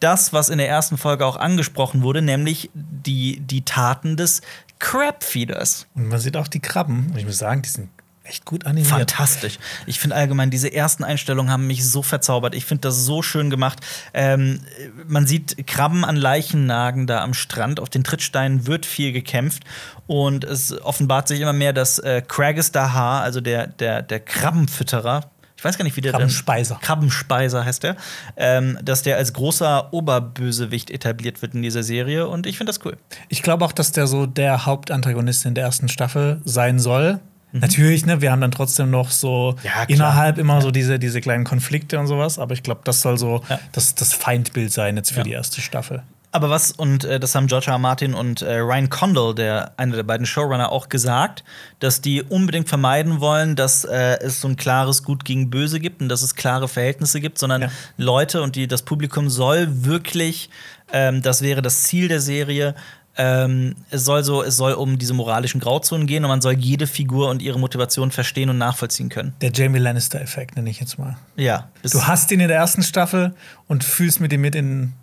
das, 0.00 0.32
was 0.32 0.48
in 0.48 0.58
der 0.58 0.68
ersten 0.68 0.96
Folge 0.96 1.26
auch 1.26 1.36
angesprochen 1.36 2.02
wurde, 2.02 2.22
nämlich 2.22 2.70
die, 2.74 3.40
die 3.40 3.64
Taten 3.64 4.16
des 4.16 4.40
Crabfeeders. 4.78 5.86
Und 5.94 6.08
man 6.08 6.18
sieht 6.18 6.36
auch 6.36 6.48
die 6.48 6.60
Krabben. 6.60 7.10
Und 7.10 7.18
ich 7.18 7.26
muss 7.26 7.38
sagen, 7.38 7.62
die 7.62 7.68
sind 7.68 7.88
echt 8.24 8.44
gut 8.44 8.66
animiert. 8.66 8.88
Fantastisch. 8.88 9.58
Ich 9.86 9.98
finde 9.98 10.16
allgemein, 10.16 10.50
diese 10.50 10.72
ersten 10.72 11.04
Einstellungen 11.04 11.50
haben 11.50 11.66
mich 11.66 11.88
so 11.88 12.02
verzaubert. 12.02 12.54
Ich 12.54 12.64
finde 12.64 12.82
das 12.82 13.04
so 13.04 13.22
schön 13.22 13.50
gemacht. 13.50 13.80
Ähm, 14.14 14.60
man 15.06 15.26
sieht 15.26 15.66
Krabben 15.66 16.04
an 16.04 16.16
Leichen 16.16 16.66
nagen 16.66 17.06
da 17.06 17.22
am 17.22 17.34
Strand. 17.34 17.80
Auf 17.80 17.90
den 17.90 18.04
Trittsteinen 18.04 18.66
wird 18.66 18.86
viel 18.86 19.12
gekämpft. 19.12 19.64
Und 20.06 20.44
es 20.44 20.80
offenbart 20.82 21.28
sich 21.28 21.40
immer 21.40 21.52
mehr, 21.52 21.72
dass 21.72 21.98
äh, 21.98 22.22
Cragis 22.26 22.72
Dahar, 22.72 23.22
also 23.22 23.40
der, 23.40 23.66
der, 23.66 24.02
der 24.02 24.20
Krabbenfütterer, 24.20 25.30
ich 25.56 25.64
weiß 25.64 25.78
gar 25.78 25.84
nicht, 25.84 25.96
wie 25.96 26.00
der 26.00 26.10
Krabbenspeiser. 26.10 26.80
Krabbenspeiser 26.82 27.64
heißt 27.64 27.84
der, 27.84 27.96
ähm, 28.36 28.78
dass 28.82 29.02
der 29.02 29.16
als 29.16 29.32
großer 29.32 29.92
Oberbösewicht 29.92 30.90
etabliert 30.90 31.40
wird 31.40 31.54
in 31.54 31.62
dieser 31.62 31.84
Serie. 31.84 32.26
Und 32.26 32.48
ich 32.48 32.58
finde 32.58 32.72
das 32.72 32.84
cool. 32.84 32.96
Ich 33.28 33.42
glaube 33.42 33.64
auch, 33.64 33.70
dass 33.70 33.92
der 33.92 34.08
so 34.08 34.26
der 34.26 34.66
Hauptantagonist 34.66 35.46
in 35.46 35.54
der 35.54 35.62
ersten 35.64 35.88
Staffel 35.88 36.40
sein 36.44 36.80
soll. 36.80 37.20
Natürlich, 37.52 38.06
ne, 38.06 38.20
wir 38.20 38.32
haben 38.32 38.40
dann 38.40 38.50
trotzdem 38.50 38.90
noch 38.90 39.10
so 39.10 39.52
Mhm. 39.62 39.66
Ja, 39.66 39.82
innerhalb 39.88 40.38
immer 40.38 40.60
so 40.62 40.70
diese, 40.70 40.98
diese 40.98 41.20
kleinen 41.20 41.44
Konflikte 41.44 41.98
und 41.98 42.06
sowas, 42.06 42.38
aber 42.38 42.54
ich 42.54 42.62
glaube, 42.62 42.80
das 42.84 43.02
soll 43.02 43.18
so 43.18 43.42
Ja. 43.48 43.60
das, 43.72 43.94
das 43.94 44.12
Feindbild 44.14 44.72
sein 44.72 44.96
jetzt 44.96 45.10
für 45.12 45.18
Ja. 45.18 45.22
die 45.24 45.32
erste 45.32 45.60
Staffel. 45.60 46.02
Aber 46.34 46.48
was, 46.48 46.72
und 46.72 47.04
äh, 47.04 47.20
das 47.20 47.34
haben 47.34 47.46
George 47.46 47.66
R. 47.66 47.74
R. 47.74 47.78
Martin 47.78 48.14
und 48.14 48.40
äh, 48.40 48.54
Ryan 48.56 48.88
Condal, 48.88 49.34
der 49.34 49.72
einer 49.76 49.96
der 49.96 50.02
beiden 50.02 50.24
Showrunner, 50.24 50.72
auch 50.72 50.88
gesagt, 50.88 51.44
dass 51.78 52.00
die 52.00 52.22
unbedingt 52.22 52.70
vermeiden 52.70 53.20
wollen, 53.20 53.54
dass 53.54 53.84
äh, 53.84 54.18
es 54.20 54.40
so 54.40 54.48
ein 54.48 54.56
klares 54.56 55.02
Gut 55.02 55.26
gegen 55.26 55.50
Böse 55.50 55.78
gibt 55.78 56.00
und 56.00 56.08
dass 56.08 56.22
es 56.22 56.34
klare 56.34 56.68
Verhältnisse 56.68 57.20
gibt, 57.20 57.36
sondern 57.38 57.62
Ja. 57.62 57.68
Leute 57.98 58.40
und 58.40 58.56
die, 58.56 58.66
das 58.66 58.80
Publikum 58.80 59.28
soll 59.28 59.84
wirklich, 59.84 60.48
ähm, 60.90 61.20
das 61.20 61.42
wäre 61.42 61.60
das 61.60 61.82
Ziel 61.82 62.08
der 62.08 62.20
Serie, 62.22 62.74
ähm, 63.16 63.76
es 63.90 64.04
soll 64.04 64.24
so, 64.24 64.42
es 64.42 64.56
soll 64.56 64.72
um 64.72 64.98
diese 64.98 65.12
moralischen 65.12 65.60
Grauzonen 65.60 66.06
gehen 66.06 66.24
und 66.24 66.28
man 66.28 66.40
soll 66.40 66.54
jede 66.54 66.86
Figur 66.86 67.28
und 67.28 67.42
ihre 67.42 67.58
Motivation 67.58 68.10
verstehen 68.10 68.48
und 68.48 68.58
nachvollziehen 68.58 69.10
können. 69.10 69.34
Der 69.42 69.52
Jamie 69.52 69.78
Lannister-Effekt 69.78 70.56
nenne 70.56 70.70
ich 70.70 70.80
jetzt 70.80 70.98
mal. 70.98 71.16
Ja. 71.36 71.68
Du 71.82 72.06
hast 72.06 72.30
ihn 72.32 72.40
in 72.40 72.48
der 72.48 72.56
ersten 72.56 72.82
Staffel 72.82 73.34
und 73.68 73.84
fühlst 73.84 74.20
mit 74.20 74.32
ihm 74.32 74.40
mit 74.40 74.54
in 74.54 74.94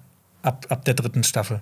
ab, 0.42 0.66
ab 0.70 0.86
der 0.86 0.96
dritten 0.96 1.24
Staffel. 1.24 1.62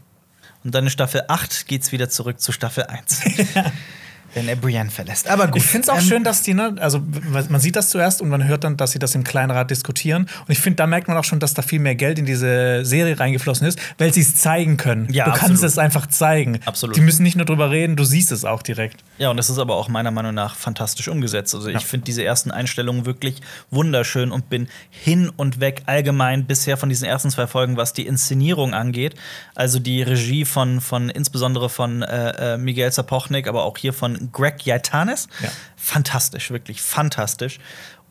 Und 0.63 0.73
dann 0.73 0.85
in 0.85 0.89
Staffel 0.89 1.23
8 1.27 1.67
geht's 1.67 1.91
wieder 1.91 2.09
zurück 2.09 2.39
zu 2.39 2.51
Staffel 2.51 2.83
1. 2.83 3.21
Wenn 4.37 4.47
er 4.47 4.55
Brienne 4.55 4.89
verlässt. 4.89 5.27
Aber 5.29 5.47
gut. 5.47 5.57
Ich 5.57 5.65
finde 5.65 5.83
es 5.83 5.89
auch 5.89 5.95
ähm, 5.97 6.01
schön, 6.07 6.23
dass 6.23 6.41
die, 6.43 6.53
ne, 6.53 6.75
also 6.79 7.01
man 7.49 7.59
sieht 7.59 7.75
das 7.75 7.89
zuerst 7.89 8.21
und 8.21 8.29
man 8.29 8.47
hört 8.47 8.63
dann, 8.63 8.77
dass 8.77 8.91
sie 8.91 8.99
das 8.99 9.15
im 9.15 9.23
Kleinrat 9.23 9.71
diskutieren. 9.71 10.23
Und 10.23 10.51
ich 10.51 10.59
finde, 10.59 10.77
da 10.77 10.87
merkt 10.87 11.07
man 11.07 11.17
auch 11.17 11.23
schon, 11.23 11.39
dass 11.39 11.53
da 11.53 11.61
viel 11.61 11.79
mehr 11.79 11.95
Geld 11.95 12.19
in 12.19 12.25
diese 12.25 12.85
Serie 12.85 13.19
reingeflossen 13.19 13.67
ist, 13.67 13.79
weil 13.97 14.13
sie 14.13 14.21
es 14.21 14.35
zeigen 14.35 14.77
können. 14.77 15.07
Ja, 15.11 15.25
du 15.25 15.31
kannst 15.31 15.43
absolut. 15.45 15.63
es 15.65 15.77
einfach 15.77 16.05
zeigen. 16.07 16.59
Absolut. 16.65 16.95
Die 16.95 17.01
müssen 17.01 17.23
nicht 17.23 17.35
nur 17.35 17.45
drüber 17.45 17.71
reden, 17.71 17.95
du 17.95 18.03
siehst 18.03 18.31
es 18.31 18.45
auch 18.45 18.61
direkt. 18.61 19.03
Ja, 19.17 19.29
und 19.31 19.37
das 19.37 19.49
ist 19.49 19.57
aber 19.57 19.75
auch 19.75 19.87
meiner 19.89 20.11
Meinung 20.11 20.33
nach 20.33 20.55
fantastisch 20.55 21.07
umgesetzt. 21.07 21.55
Also 21.55 21.67
ich 21.67 21.73
Ja. 21.73 21.79
finde 21.79 22.05
diese 22.05 22.23
ersten 22.23 22.51
Einstellungen 22.51 23.05
wirklich 23.05 23.41
wunderschön 23.71 24.31
und 24.31 24.49
bin 24.49 24.67
hin 24.89 25.31
und 25.35 25.59
weg 25.59 25.83
allgemein 25.85 26.45
bisher 26.45 26.77
von 26.77 26.89
diesen 26.89 27.05
ersten 27.05 27.29
zwei 27.31 27.47
Folgen, 27.47 27.77
was 27.77 27.93
die 27.93 28.05
Inszenierung 28.05 28.73
angeht. 28.73 29.15
Also 29.55 29.79
die 29.79 30.01
Regie 30.03 30.45
von, 30.45 30.81
von 30.81 31.09
insbesondere 31.09 31.69
von 31.69 32.03
äh, 32.03 32.53
äh, 32.53 32.57
Miguel 32.57 32.91
Sapochnik, 32.91 33.47
aber 33.47 33.63
auch 33.63 33.77
hier 33.77 33.93
von 33.93 34.26
Greg 34.31 34.65
Yaitanes. 34.65 35.27
Ja. 35.41 35.49
Fantastisch, 35.75 36.51
wirklich 36.51 36.81
fantastisch. 36.81 37.59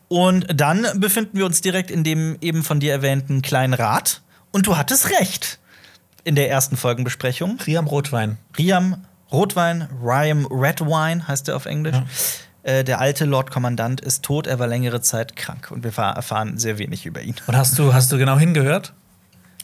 Und 0.09 0.47
dann 0.55 0.87
befinden 1.01 1.37
wir 1.39 1.47
uns 1.47 1.61
direkt 1.61 1.91
in 1.91 2.05
dem 2.05 2.37
eben 2.41 2.63
von 2.63 2.79
dir 2.81 2.93
erwähnten 2.93 3.43
kleinen 3.43 3.75
Rad. 3.75 4.23
Und 4.53 4.67
du 4.67 4.77
hattest 4.77 5.11
recht. 5.11 5.59
in 6.25 6.35
der 6.35 6.51
ersten 6.51 6.77
Folgenbesprechung. 6.77 7.59
Riam 7.67 7.87
Rotwein. 7.87 8.39
Riam 8.59 9.05
Rotwein, 9.31 9.89
Riam 10.03 10.47
Red 10.47 10.81
Wine 10.81 11.27
heißt 11.27 11.49
er 11.49 11.57
auf 11.57 11.67
Englisch. 11.67 11.97
Äh, 12.63 12.83
der 12.83 13.01
alte 13.01 13.25
Lord 13.25 13.53
Kommandant 13.53 14.01
ist 14.01 14.25
tot, 14.25 14.49
er 14.49 14.59
war 14.59 14.67
längere 14.67 15.01
Zeit 15.01 15.37
krank 15.37 15.71
und 15.71 15.85
wir 15.85 15.97
erfahren 15.97 16.59
sehr 16.59 16.79
wenig 16.79 17.07
über 17.07 17.23
ihn. 17.23 17.37
Und 17.47 17.57
hast 17.57 17.79
du, 17.79 17.95
hast 17.95 18.11
du 18.11 18.19
genau 18.19 18.39
hingehört? 18.39 18.93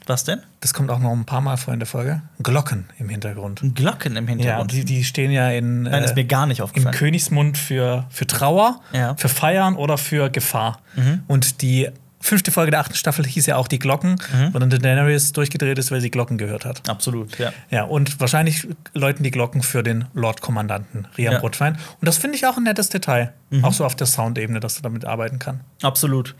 Was 0.07 0.24
denn? 0.24 0.40
Das 0.61 0.74
kommt 0.74 0.90
auch 0.90 0.98
noch 0.98 1.12
ein 1.12 1.24
paar 1.24 1.40
Mal 1.40 1.57
vor 1.57 1.72
in 1.72 1.80
der 1.80 1.86
Folge. 1.86 2.22
Glocken 2.42 2.86
im 2.98 3.09
Hintergrund. 3.09 3.61
Glocken 3.74 4.16
im 4.16 4.24
Ja, 4.26 4.30
Hintergrund. 4.30 4.72
die, 4.72 4.84
die 4.84 5.05
stehen 5.05 5.30
ja 5.30 5.50
in, 5.50 5.82
Nein, 5.82 6.03
ist 6.03 6.12
äh, 6.12 6.14
mir 6.14 6.24
gar 6.24 6.46
nicht 6.46 6.59
im 6.59 6.64
aufgefallen. 6.64 6.94
Königsmund 6.94 7.57
für, 7.59 8.07
für 8.11 8.26
Trauer, 8.26 8.80
Ja. 8.92 9.14
für 9.16 9.28
Feiern 9.28 9.76
oder 9.76 9.98
für 9.98 10.28
Gefahr. 10.30 10.80
Mhm. 10.96 11.22
Und 11.28 11.62
die 11.62 11.88
fünfte 12.20 12.53
Folge 12.53 12.70
der 12.70 12.78
achten 12.80 12.94
Staffel 12.94 13.24
hieß 13.26 13.46
ja 13.46 13.57
auch 13.57 13.66
die 13.66 13.80
Glocken, 13.80 14.12
Mhm. 14.32 14.55
wo 14.55 14.59
dann 14.61 14.70
Daenerys 14.70 15.32
durchgedreht 15.32 15.76
ist, 15.78 15.90
weil 15.90 16.00
sie 16.00 16.09
Glocken 16.11 16.38
gehört 16.38 16.64
hat. 16.64 16.88
Absolut, 16.88 17.36
ja. 17.38 17.53
Ja, 17.70 17.82
und 17.84 18.20
wahrscheinlich 18.20 18.68
läuten 18.94 19.24
die 19.24 19.32
Glocken 19.32 19.62
für 19.62 19.82
den 19.82 20.05
Lord-Kommandanten 20.14 21.09
Riam 21.18 21.32
Ja. 21.32 21.38
Mhm. 21.38 21.42
Rotwein. 21.42 21.72
Und 22.00 22.07
das 22.07 22.18
finde 22.18 22.36
ich 22.36 22.46
auch 22.46 22.57
ein 22.57 22.62
nettes 22.64 22.88
Detail. 22.90 23.32
Auch 23.62 23.72
so 23.72 23.84
auf 23.84 23.94
der 23.96 24.07
Soundebene, 24.07 24.61
dass 24.61 24.76
er 24.76 24.82
damit 24.82 25.05
arbeiten 25.05 25.38
kann. 25.38 25.61
Absolut. 25.82 26.34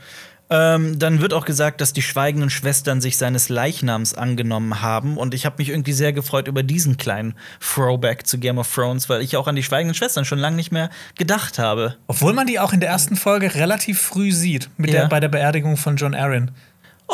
Ähm, 0.55 0.99
dann 0.99 1.23
wird 1.23 1.33
auch 1.33 1.47
gesagt, 1.47 1.81
dass 1.81 1.95
die 1.95 2.03
schweigenden 2.03 2.51
Schwestern 2.51 3.01
sich 3.01 3.17
seines 3.17 3.49
Leichnams 3.49 4.13
angenommen 4.13 4.83
haben. 4.83 5.17
Und 5.17 5.33
ich 5.33 5.47
habe 5.47 5.57
mich 5.59 5.71
irgendwie 5.71 5.95
sehr 5.95 6.13
gefreut 6.13 6.47
über 6.47 6.63
diesen 6.63 6.99
kleinen 6.99 7.35
Throwback 7.61 8.27
zu 8.27 8.39
Game 8.39 8.59
of 8.59 8.71
Thrones, 8.73 9.09
weil 9.09 9.23
ich 9.23 9.39
auch 9.39 9.49
an 9.49 9.57
die 9.57 9.63
schweigenden 9.63 9.95
Schwestern 9.95 10.27
schon 10.27 10.39
lange 10.39 10.57
nicht 10.57 10.71
mehr 10.71 10.91
gedacht 11.17 11.59
habe. 11.59 11.97
Obwohl 12.07 12.35
man 12.35 12.47
die 12.47 12.61
auch 12.61 12.75
in 12.75 12.81
der 12.81 12.91
ersten 12.91 13.17
Folge 13.17 13.55
relativ 13.55 13.99
früh 14.03 14.31
sieht, 14.31 14.69
mit 14.77 14.91
Ja. 14.93 15.01
der, 15.01 15.09
bei 15.09 15.21
der 15.21 15.29
Beerdigung 15.29 15.79
von 15.79 15.97
John 15.97 16.15
Arryn. 16.15 16.51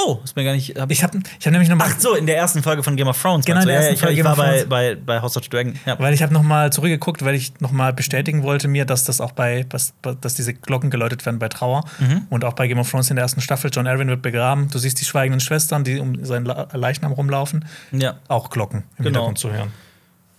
Oh, 0.01 0.21
ist 0.23 0.37
mir 0.37 0.45
gar 0.45 0.53
nicht. 0.53 0.79
Hab 0.79 0.91
Ich 0.93 1.03
habe 1.03 1.19
ich 1.41 1.45
hab 1.47 1.51
nämlich 1.53 1.69
noch 1.69 1.77
mal 1.77 1.89
Ach 1.93 1.99
so, 1.99 2.15
in 2.15 2.27
der 2.27 2.37
ersten 2.37 2.63
Folge 2.63 2.85
von 2.85 2.95
Game 2.95 3.09
of 3.09 3.21
Thrones. 3.21 3.45
Genau, 3.45 3.61
in 3.63 3.67
der 3.67 3.75
ja, 3.75 3.81
ersten 3.81 3.95
ich, 3.95 4.01
Folge 4.01 4.13
ich 4.13 4.19
Game 4.19 4.27
war 4.27 4.37
bei, 4.37 4.65
bei, 4.65 4.95
bei 4.95 5.21
House 5.21 5.37
of 5.37 5.43
the 5.43 5.49
Dragon. 5.51 5.75
Ja. 5.87 5.99
Weil 5.99 6.15
ich 6.15 6.23
habe 6.23 6.33
noch 6.33 6.45
mal 6.45 6.73
zurückgeguckt, 6.73 7.25
weil 7.25 7.35
ich 7.35 7.59
noch 7.61 7.73
mal 7.73 7.93
bestätigen 7.93 8.45
wollte 8.45 8.69
mir, 8.69 8.85
dass 8.85 9.03
das 9.03 9.21
auch 9.21 9.33
bei, 9.33 9.65
dass, 9.69 9.95
dass 10.21 10.35
diese 10.35 10.55
Glocken 10.55 10.91
geläutet 10.91 11.27
werden 11.27 11.41
bei 11.41 11.49
Trauer. 11.49 11.85
Mhm. 11.99 12.27
Und 12.31 12.45
auch 12.45 12.53
bei 12.53 12.69
Game 12.69 12.79
of 12.79 12.89
Thrones 12.89 13.11
in 13.11 13.17
der 13.17 13.25
ersten 13.25 13.41
Staffel, 13.41 13.71
John 13.75 13.89
Arryn 13.89 14.07
wird 14.09 14.23
begraben. 14.23 14.69
Du 14.71 14.79
siehst 14.79 15.01
die 15.01 15.05
schweigenden 15.05 15.41
Schwestern, 15.41 15.83
die 15.83 15.99
um 15.99 16.25
seinen 16.25 16.47
Leichnam 16.47 17.13
rumlaufen. 17.13 17.65
ja. 17.91 18.15
Auch 18.29 18.51
Glocken 18.51 18.85
im 18.99 19.05
Genau. 19.05 19.07
Hintergrund 19.07 19.39
zu 19.39 19.53
hören. 19.53 19.73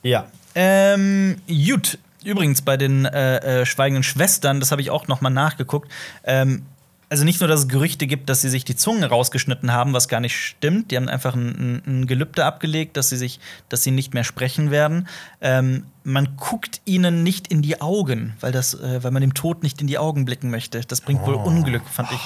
Ja. 0.03 0.27
Ähm, 0.55 1.35
gut. 1.47 1.97
Übrigens, 2.23 2.61
bei 2.61 2.77
den 2.77 3.05
äh, 3.05 3.61
äh, 3.61 3.65
Schweigenden 3.65 4.03
Schwestern, 4.03 4.59
das 4.59 4.71
habe 4.71 4.81
ich 4.81 4.89
auch 4.89 5.07
noch 5.07 5.21
mal 5.21 5.29
nachgeguckt. 5.29 5.89
Ähm, 6.23 6.63
also 7.09 7.25
nicht 7.25 7.39
nur, 7.41 7.47
dass 7.47 7.61
es 7.61 7.67
Gerüchte 7.67 8.05
gibt, 8.05 8.29
dass 8.29 8.41
sie 8.41 8.49
sich 8.49 8.63
die 8.65 8.75
Zungen 8.75 9.03
rausgeschnitten 9.03 9.73
haben, 9.73 9.93
was 9.93 10.07
gar 10.07 10.19
nicht 10.19 10.37
stimmt. 10.37 10.91
Die 10.91 10.95
haben 10.95 11.09
einfach 11.09 11.33
ein, 11.33 11.81
ein, 11.85 12.07
Gelübde 12.07 12.45
abgelegt, 12.45 12.97
dass 12.97 13.09
sie 13.09 13.17
sich, 13.17 13.39
dass 13.67 13.83
sie 13.83 13.89
nicht 13.89 14.13
mehr 14.13 14.23
sprechen 14.23 14.69
werden. 14.69 15.07
Ähm, 15.41 15.85
man 16.03 16.37
guckt 16.37 16.81
ihnen 16.85 17.23
nicht 17.23 17.47
in 17.47 17.63
die 17.63 17.81
Augen, 17.81 18.33
weil 18.41 18.51
das, 18.51 18.75
äh, 18.75 19.03
weil 19.03 19.09
man 19.09 19.21
dem 19.21 19.33
Tod 19.33 19.63
nicht 19.63 19.81
in 19.81 19.87
die 19.87 19.97
Augen 19.97 20.25
blicken 20.25 20.51
möchte. 20.51 20.81
Das 20.81 21.01
bringt 21.01 21.25
wohl 21.25 21.35
Oh. 21.35 21.43
Unglück, 21.43 21.87
fand 21.87 22.11
ich 22.11 22.19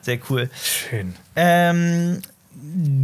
sehr 0.00 0.18
cool. 0.30 0.48
Schön. 0.62 1.14
Ähm, 1.36 2.22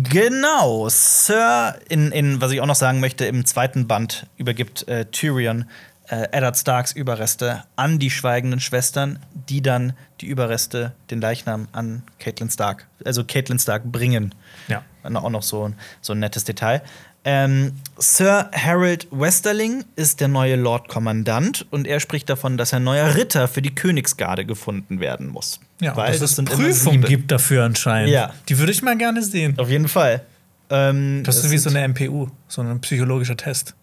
genau, 0.05 0.89
Sir, 0.89 1.79
in, 1.89 2.13
in, 2.13 2.41
was 2.41 2.53
ich 2.53 2.61
auch 2.61 2.67
noch 2.67 2.77
sagen 2.77 3.01
möchte, 3.01 3.27
im 3.27 3.45
zweiten 3.45 3.87
Band 3.87 4.27
übergibt 4.39 4.89
äh, 4.89 5.05
Tyrion 5.07 5.67
äh, 6.09 6.29
Eddard 6.33 6.57
Starks 6.57 6.93
Überreste 6.93 7.65
an 7.77 7.99
die 7.99 8.11
schweigenden 8.11 8.61
Schwestern, 8.61 9.19
die 9.49 9.61
dann 9.63 9.93
die 10.21 10.27
Überreste, 10.27 10.93
den 11.11 11.21
Leichnam 11.21 11.69
an 11.73 12.03
Catelyn 12.19 12.51
Stark, 12.51 12.87
also 13.05 13.25
Catelyn 13.25 13.59
Stark 13.59 13.85
bringen. 13.85 14.35
Ja. 14.69 14.83
Auch 15.03 15.31
noch 15.31 15.43
so, 15.43 15.69
ein- 15.69 15.75
so 16.01 16.13
ein 16.13 16.19
nettes 16.21 16.45
Detail. 16.45 16.83
Ähm, 17.29 17.73
Sir 17.99 18.51
Harold 18.55 19.09
Westerling 19.11 19.85
ist 19.97 20.21
der 20.21 20.29
neue 20.29 20.55
Lord 20.55 20.87
Kommandant 20.89 21.67
und 21.73 21.87
er 21.89 21.99
spricht 21.99 22.29
davon, 22.31 22.57
dass 22.57 22.73
ein 22.73 22.85
neuer 22.85 23.17
Ritter 23.17 23.49
für 23.49 23.63
die 23.63 23.75
Königsgarde 23.75 24.45
gefunden 24.47 25.01
werden 25.01 25.27
muss. 25.27 25.59
Ja, 25.81 25.97
Weil 25.97 26.13
dass 26.13 26.21
das 26.21 26.31
es 26.31 26.37
sind 26.37 26.49
sieben. 26.75 27.03
gibt 27.05 27.33
dafür 27.33 27.65
anscheinend. 27.65 28.11
Ja. 28.11 28.33
Die 28.49 28.59
würde 28.61 28.71
ich 28.71 28.81
mal 28.83 28.97
gerne 28.97 29.23
sehen. 29.25 29.59
Auf 29.59 29.69
jeden 29.69 29.89
Fall. 29.89 30.23
Ähm, 30.71 31.23
Das 31.25 31.37
ist 31.45 31.51
wie 31.51 31.59
so 31.59 31.69
eine 31.69 31.81
MPU, 31.89 32.29
so 32.47 32.63
ein 32.63 32.81
psychologischer 32.81 33.37
Test. 33.37 33.75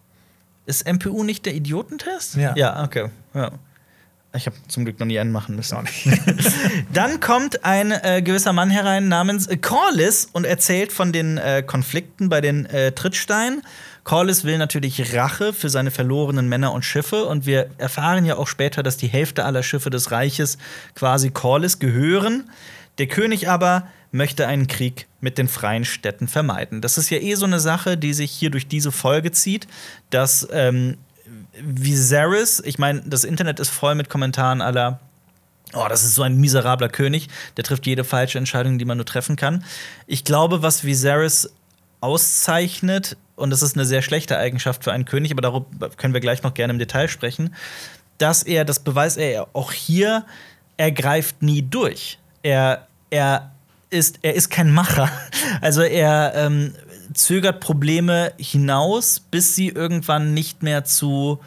Ist 0.66 0.90
MPU 0.90 1.24
nicht 1.24 1.46
der 1.46 1.54
Idiotentest? 1.54 2.36
Ja. 2.36 2.54
Ja, 2.56 2.84
okay. 2.84 3.10
Ja. 3.34 3.52
Ich 4.36 4.46
habe 4.46 4.56
zum 4.66 4.84
Glück 4.84 4.98
noch 4.98 5.06
nie 5.06 5.18
einen 5.18 5.30
machen 5.30 5.54
müssen. 5.54 5.78
Dann 6.92 7.20
kommt 7.20 7.64
ein 7.64 7.92
äh, 7.92 8.20
gewisser 8.20 8.52
Mann 8.52 8.68
herein 8.68 9.06
namens 9.06 9.46
äh, 9.46 9.56
Corlys 9.56 10.28
und 10.32 10.44
erzählt 10.44 10.92
von 10.92 11.12
den 11.12 11.38
äh, 11.38 11.62
Konflikten 11.64 12.28
bei 12.28 12.40
den 12.40 12.66
äh, 12.66 12.90
Trittsteinen. 12.90 13.62
Corlys 14.02 14.44
will 14.44 14.58
natürlich 14.58 15.14
Rache 15.14 15.52
für 15.52 15.70
seine 15.70 15.92
verlorenen 15.92 16.48
Männer 16.48 16.72
und 16.72 16.84
Schiffe 16.84 17.26
und 17.26 17.46
wir 17.46 17.70
erfahren 17.78 18.24
ja 18.24 18.36
auch 18.36 18.48
später, 18.48 18.82
dass 18.82 18.96
die 18.96 19.06
Hälfte 19.06 19.44
aller 19.44 19.62
Schiffe 19.62 19.90
des 19.90 20.10
Reiches 20.10 20.58
quasi 20.96 21.30
Corlys 21.30 21.78
gehören. 21.78 22.50
Der 22.98 23.06
König 23.06 23.48
aber 23.48 23.86
möchte 24.14 24.46
einen 24.46 24.68
Krieg 24.68 25.08
mit 25.20 25.38
den 25.38 25.48
freien 25.48 25.84
Städten 25.84 26.28
vermeiden. 26.28 26.80
Das 26.80 26.98
ist 26.98 27.10
ja 27.10 27.18
eh 27.18 27.34
so 27.34 27.46
eine 27.46 27.58
Sache, 27.58 27.98
die 27.98 28.14
sich 28.14 28.30
hier 28.30 28.50
durch 28.50 28.68
diese 28.68 28.92
Folge 28.92 29.32
zieht, 29.32 29.66
dass 30.10 30.46
ähm, 30.52 30.98
Viserys, 31.60 32.62
ich 32.64 32.78
meine, 32.78 33.02
das 33.04 33.24
Internet 33.24 33.58
ist 33.58 33.70
voll 33.70 33.94
mit 33.94 34.08
Kommentaren 34.08 34.62
aller 34.62 35.00
Oh, 35.72 35.86
das 35.88 36.04
ist 36.04 36.14
so 36.14 36.22
ein 36.22 36.36
miserabler 36.36 36.88
König, 36.88 37.28
der 37.56 37.64
trifft 37.64 37.84
jede 37.86 38.04
falsche 38.04 38.38
Entscheidung, 38.38 38.78
die 38.78 38.84
man 38.84 38.96
nur 38.96 39.06
treffen 39.06 39.34
kann. 39.34 39.64
Ich 40.06 40.22
glaube, 40.22 40.62
was 40.62 40.84
Viserys 40.84 41.52
auszeichnet, 42.00 43.16
und 43.34 43.50
das 43.50 43.60
ist 43.60 43.74
eine 43.74 43.84
sehr 43.84 44.02
schlechte 44.02 44.38
Eigenschaft 44.38 44.84
für 44.84 44.92
einen 44.92 45.04
König, 45.04 45.32
aber 45.32 45.42
darüber 45.42 45.88
können 45.90 46.14
wir 46.14 46.20
gleich 46.20 46.44
noch 46.44 46.54
gerne 46.54 46.72
im 46.72 46.78
Detail 46.78 47.08
sprechen, 47.08 47.56
dass 48.18 48.44
er, 48.44 48.64
das 48.64 48.78
beweist 48.78 49.18
er 49.18 49.48
auch 49.52 49.72
hier, 49.72 50.24
er 50.76 50.92
greift 50.92 51.42
nie 51.42 51.62
durch. 51.62 52.18
Er, 52.44 52.86
er, 53.10 53.53
ist, 53.94 54.18
er 54.22 54.34
ist 54.34 54.50
kein 54.50 54.70
Macher. 54.70 55.10
Also 55.60 55.82
er 55.82 56.32
ähm, 56.34 56.74
zögert 57.14 57.60
Probleme 57.60 58.32
hinaus, 58.38 59.20
bis 59.20 59.54
sie 59.54 59.68
irgendwann 59.68 60.34
nicht 60.34 60.62
mehr 60.62 60.84
zu 60.84 61.38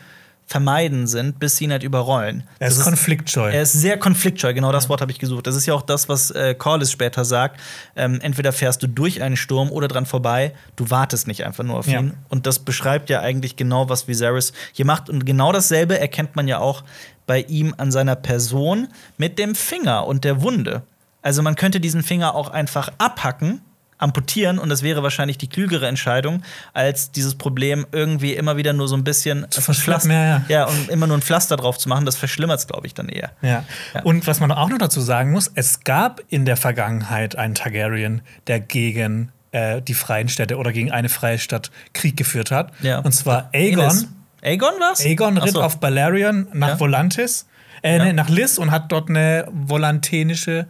vermeiden 0.50 1.08
sind, 1.08 1.40
bis 1.40 1.58
sie 1.58 1.66
ihn 1.66 1.72
halt 1.72 1.84
überrollen. 1.84 2.44
Er 2.60 2.70
ist 2.70 2.78
Das 2.78 2.86
konfliktscheu. 2.86 3.52
er 3.52 3.62
ist 3.64 3.74
sehr 3.74 3.98
konfliktscheu, 4.00 4.54
genau 4.54 4.72
das 4.72 4.88
Wort 4.88 5.02
habe 5.02 5.12
ich 5.12 5.20
gesucht. 5.20 5.46
Das 5.46 5.56
ist 5.58 5.66
ja 5.66 5.74
auch 5.74 5.82
das, 5.82 6.08
was 6.08 6.32
äh, 6.32 6.56
Corlys 6.56 6.90
später 6.90 7.26
sagt. 7.26 7.60
Ähm, 7.98 8.20
entweder 8.22 8.54
fährst 8.54 8.82
du 8.82 8.88
durch 8.88 9.22
einen 9.22 9.36
Sturm 9.36 9.70
oder 9.72 9.90
dran 9.90 10.06
vorbei, 10.06 10.54
du 10.78 10.90
wartest 10.90 11.28
nicht 11.28 11.44
einfach 11.44 11.66
nur 11.66 11.78
auf 11.78 11.88
Ja. 11.88 12.00
ihn. 12.00 12.14
Und 12.30 12.46
das 12.48 12.60
beschreibt 12.60 13.10
ja 13.10 13.20
eigentlich 13.20 13.58
genau, 13.58 13.90
was 13.90 14.08
Viserys 14.08 14.54
hier 14.72 14.86
macht. 14.86 15.10
Und 15.10 15.26
genau 15.26 15.52
dasselbe 15.52 16.00
erkennt 16.00 16.38
man 16.38 16.48
ja 16.48 16.60
auch 16.60 16.86
bei 17.26 17.42
ihm 17.42 17.76
an 17.78 17.92
seiner 17.92 18.16
Person 18.16 18.88
mit 19.18 19.38
dem 19.40 19.54
Finger 19.54 20.08
und 20.08 20.24
der 20.24 20.42
Wunde. 20.42 20.84
Also 21.28 21.42
man 21.42 21.58
könnte 21.58 21.82
diesen 21.82 22.04
Finger 22.04 22.36
auch 22.36 22.52
einfach 22.52 22.90
abhacken, 23.00 23.60
amputieren 23.98 24.60
und 24.60 24.70
das 24.70 24.82
wäre 24.82 25.04
wahrscheinlich 25.04 25.38
die 25.38 25.50
klügere 25.50 25.86
Entscheidung, 25.86 26.42
als 26.74 27.12
dieses 27.12 27.36
Problem 27.36 27.86
irgendwie 27.92 28.34
immer 28.34 28.56
wieder 28.56 28.72
nur 28.72 28.88
so 28.88 28.96
ein 28.96 29.04
bisschen 29.04 29.46
Zu 29.50 29.60
verschleppen, 29.60 30.10
ja, 30.10 30.24
ja. 30.24 30.44
ja, 30.48 30.66
und 30.68 30.88
immer 30.88 31.06
nur 31.06 31.18
ein 31.18 31.22
Pflaster 31.22 31.58
drauf 31.58 31.78
zu 31.78 31.90
machen, 31.90 32.06
das 32.06 32.16
verschlimmert 32.16 32.62
es, 32.62 32.68
glaube 32.68 32.88
ich, 32.88 32.94
dann 32.94 33.10
eher. 33.10 33.32
Ja. 33.42 33.66
Ja. 33.94 34.04
Und 34.04 34.26
was 34.26 34.40
man 34.40 34.54
auch 34.54 34.70
noch 34.70 34.78
dazu 34.78 35.02
sagen 35.02 35.32
muss, 35.32 35.52
es 35.54 35.82
gab 35.82 36.22
in 36.30 36.46
der 36.46 36.56
Vergangenheit 36.56 37.36
einen 37.36 37.56
Targaryen, 37.56 38.22
der 38.48 38.62
gegen 38.62 39.34
äh, 39.52 39.82
die 39.82 39.96
freien 39.96 40.30
Städte 40.30 40.56
oder 40.56 40.72
gegen 40.72 40.94
eine 40.94 41.10
freie 41.10 41.40
Stadt 41.40 41.72
Krieg 41.92 42.16
geführt 42.16 42.52
hat. 42.52 42.72
Ja. 42.82 43.00
Und 43.00 43.12
zwar 43.12 43.50
Aegon. 43.52 43.84
Aegon. 43.84 44.08
Aegon 44.44 44.74
was? 44.80 45.04
Aegon 45.04 45.38
ritt 45.40 45.56
so. 45.56 45.62
auf 45.62 45.82
Balerion 45.82 46.48
nach. 46.54 46.80
Volantis, 46.80 47.48
äh, 47.84 48.00
nee, 48.00 48.14
nach 48.14 48.30
Liss 48.30 48.58
und 48.58 48.72
hat 48.72 48.94
dort 48.94 49.10
eine 49.10 49.50
volantenische, 49.52 50.68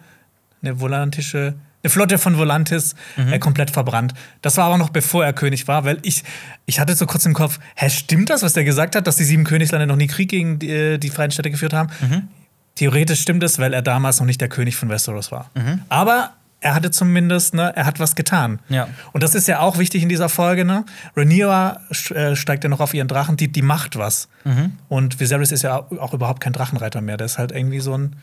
eine 0.61 0.79
volantische, 0.79 1.55
eine 1.83 1.89
Flotte 1.91 2.17
von 2.17 2.37
Volantis 2.37 2.95
Mhm. 3.17 3.33
äh, 3.33 3.39
komplett 3.39 3.71
verbrannt. 3.71 4.13
Das 4.41 4.57
war 4.57 4.65
aber 4.65 4.77
noch 4.77 4.89
bevor 4.89 5.23
er 5.25 5.33
König 5.33 5.67
war, 5.67 5.85
weil 5.85 5.99
ich, 6.01 6.23
ich 6.65 6.79
hatte 6.79 6.95
so 6.95 7.05
kurz 7.05 7.25
im 7.25 7.33
Kopf, 7.33 7.59
hä, 7.75 7.89
stimmt 7.89 8.29
das, 8.29 8.41
was 8.43 8.53
der 8.53 8.63
gesagt 8.63 8.95
hat, 8.95 9.07
dass 9.07 9.17
die 9.17 9.23
sieben 9.23 9.43
Königslande 9.43 9.87
noch 9.87 9.95
nie 9.95 10.07
Krieg 10.07 10.29
gegen 10.29 10.59
die, 10.59 10.69
äh, 10.69 10.97
die 10.97 11.09
freien 11.09 11.31
Städte 11.31 11.51
geführt 11.51 11.73
haben? 11.73 11.89
Mhm. 12.01 12.27
Theoretisch 12.75 13.21
stimmt 13.21 13.43
es, 13.43 13.57
weil 13.59 13.73
er 13.73 13.81
damals 13.81 14.19
noch 14.19 14.25
nicht 14.27 14.39
der 14.41 14.49
König 14.49 14.75
von 14.75 14.89
Westeros 14.89 15.31
war. 15.31 15.49
Mhm. 15.55 15.81
Aber 15.89 16.31
er 16.59 16.73
hatte 16.75 16.89
zumindest, 16.91 17.53
ne, 17.53 17.71
er 17.75 17.85
hat 17.85 17.99
was 17.99 18.15
getan. 18.15 18.59
Ja. 18.69 18.87
Und 19.13 19.21
das 19.23 19.35
ist 19.35 19.47
ja 19.47 19.59
auch 19.59 19.77
wichtig 19.77 20.01
in 20.03 20.09
dieser 20.09 20.27
Folge, 20.29 20.65
ne? 20.65 20.85
Rhaenyra 21.15 21.79
äh, 22.13 22.35
steigt 22.35 22.63
ja 22.63 22.69
noch 22.69 22.79
auf 22.79 22.93
ihren 22.95 23.07
Drachen, 23.07 23.37
die, 23.37 23.47
die 23.51 23.61
macht 23.61 23.95
was. 23.97 24.27
Mhm. 24.43 24.73
Und 24.89 25.19
Viserys 25.19 25.51
ist 25.51 25.61
ja 25.61 25.75
auch 25.77 26.13
überhaupt 26.13 26.41
kein 26.41 26.53
Drachenreiter 26.53 27.01
mehr. 27.01 27.17
Der 27.17 27.25
ist 27.25 27.37
halt 27.37 27.51
irgendwie 27.51 27.79
so 27.79 27.95
ein. 27.95 28.15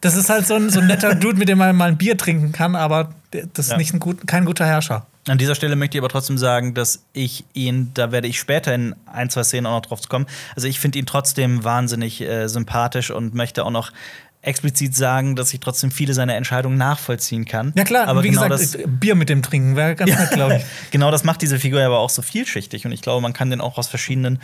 Das 0.00 0.14
ist 0.16 0.30
halt 0.30 0.46
so 0.46 0.54
ein, 0.54 0.70
so 0.70 0.80
ein 0.80 0.86
netter 0.86 1.14
Dude, 1.16 1.38
mit 1.38 1.48
dem 1.48 1.58
man 1.58 1.74
mal 1.76 1.88
ein 1.88 1.98
Bier 1.98 2.16
trinken 2.16 2.52
kann, 2.52 2.76
aber 2.76 3.10
das 3.30 3.66
ist 3.66 3.70
Ja. 3.72 3.76
nicht 3.76 3.92
ein 3.94 4.00
gut, 4.00 4.26
kein 4.26 4.44
guter 4.44 4.64
Herrscher. 4.66 5.06
An 5.26 5.36
dieser 5.38 5.54
Stelle 5.54 5.76
möchte 5.76 5.98
ich 5.98 6.00
aber 6.00 6.08
trotzdem 6.08 6.38
sagen, 6.38 6.72
dass 6.72 7.02
ich 7.12 7.44
ihn, 7.52 7.90
da 7.94 8.12
werde 8.12 8.28
ich 8.28 8.38
später 8.38 8.74
in 8.74 8.94
ein, 9.06 9.28
zwei 9.28 9.42
Szenen 9.44 9.66
auch 9.66 9.72
noch 9.72 9.86
drauf 9.86 10.00
kommen. 10.08 10.26
Also 10.56 10.68
ich 10.68 10.80
finde 10.80 10.98
ihn 10.98 11.04
trotzdem 11.06 11.64
wahnsinnig 11.64 12.20
äh, 12.22 12.48
sympathisch 12.48 13.10
und 13.10 13.34
möchte 13.34 13.64
auch 13.64 13.70
noch 13.70 13.92
explizit 14.40 14.94
sagen, 14.94 15.36
dass 15.36 15.52
ich 15.52 15.60
trotzdem 15.60 15.90
viele 15.90 16.14
seiner 16.14 16.36
Entscheidungen 16.36 16.78
nachvollziehen 16.78 17.44
kann. 17.44 17.72
Ja 17.76 17.84
klar, 17.84 18.06
aber 18.06 18.22
wie 18.22 18.30
genau 18.30 18.48
gesagt, 18.48 18.74
das, 18.76 18.82
Bier 18.86 19.16
mit 19.16 19.28
dem 19.28 19.42
Trinken 19.42 19.76
wäre 19.76 19.96
ganz 19.96 20.16
nett, 20.16 20.30
glaube 20.30 20.56
ich. 20.58 20.64
genau 20.92 21.10
das 21.10 21.24
macht 21.24 21.42
diese 21.42 21.58
Figur 21.58 21.82
aber 21.82 21.98
auch 21.98 22.08
so 22.08 22.22
vielschichtig 22.22 22.86
und 22.86 22.92
ich 22.92 23.02
glaube, 23.02 23.20
man 23.20 23.32
kann 23.32 23.50
den 23.50 23.60
auch 23.60 23.76
aus 23.78 23.88
verschiedenen 23.88 24.38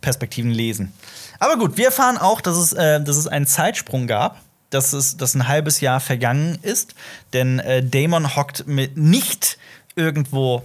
Perspektiven 0.00 0.52
lesen. 0.52 0.92
Aber 1.40 1.58
gut, 1.58 1.76
wir 1.76 1.86
erfahren 1.86 2.16
auch, 2.16 2.40
dass 2.40 2.56
es, 2.56 2.72
äh, 2.72 3.02
dass 3.02 3.16
es 3.16 3.26
einen 3.26 3.46
Zeitsprung 3.46 4.06
gab, 4.06 4.40
dass 4.70 4.92
es 4.92 5.16
dass 5.16 5.34
ein 5.34 5.48
halbes 5.48 5.80
Jahr 5.80 6.00
vergangen 6.00 6.58
ist, 6.62 6.94
denn 7.32 7.58
äh, 7.58 7.82
Damon 7.82 8.36
hockt 8.36 8.66
mit 8.66 8.96
nicht 8.96 9.58
irgendwo 9.96 10.62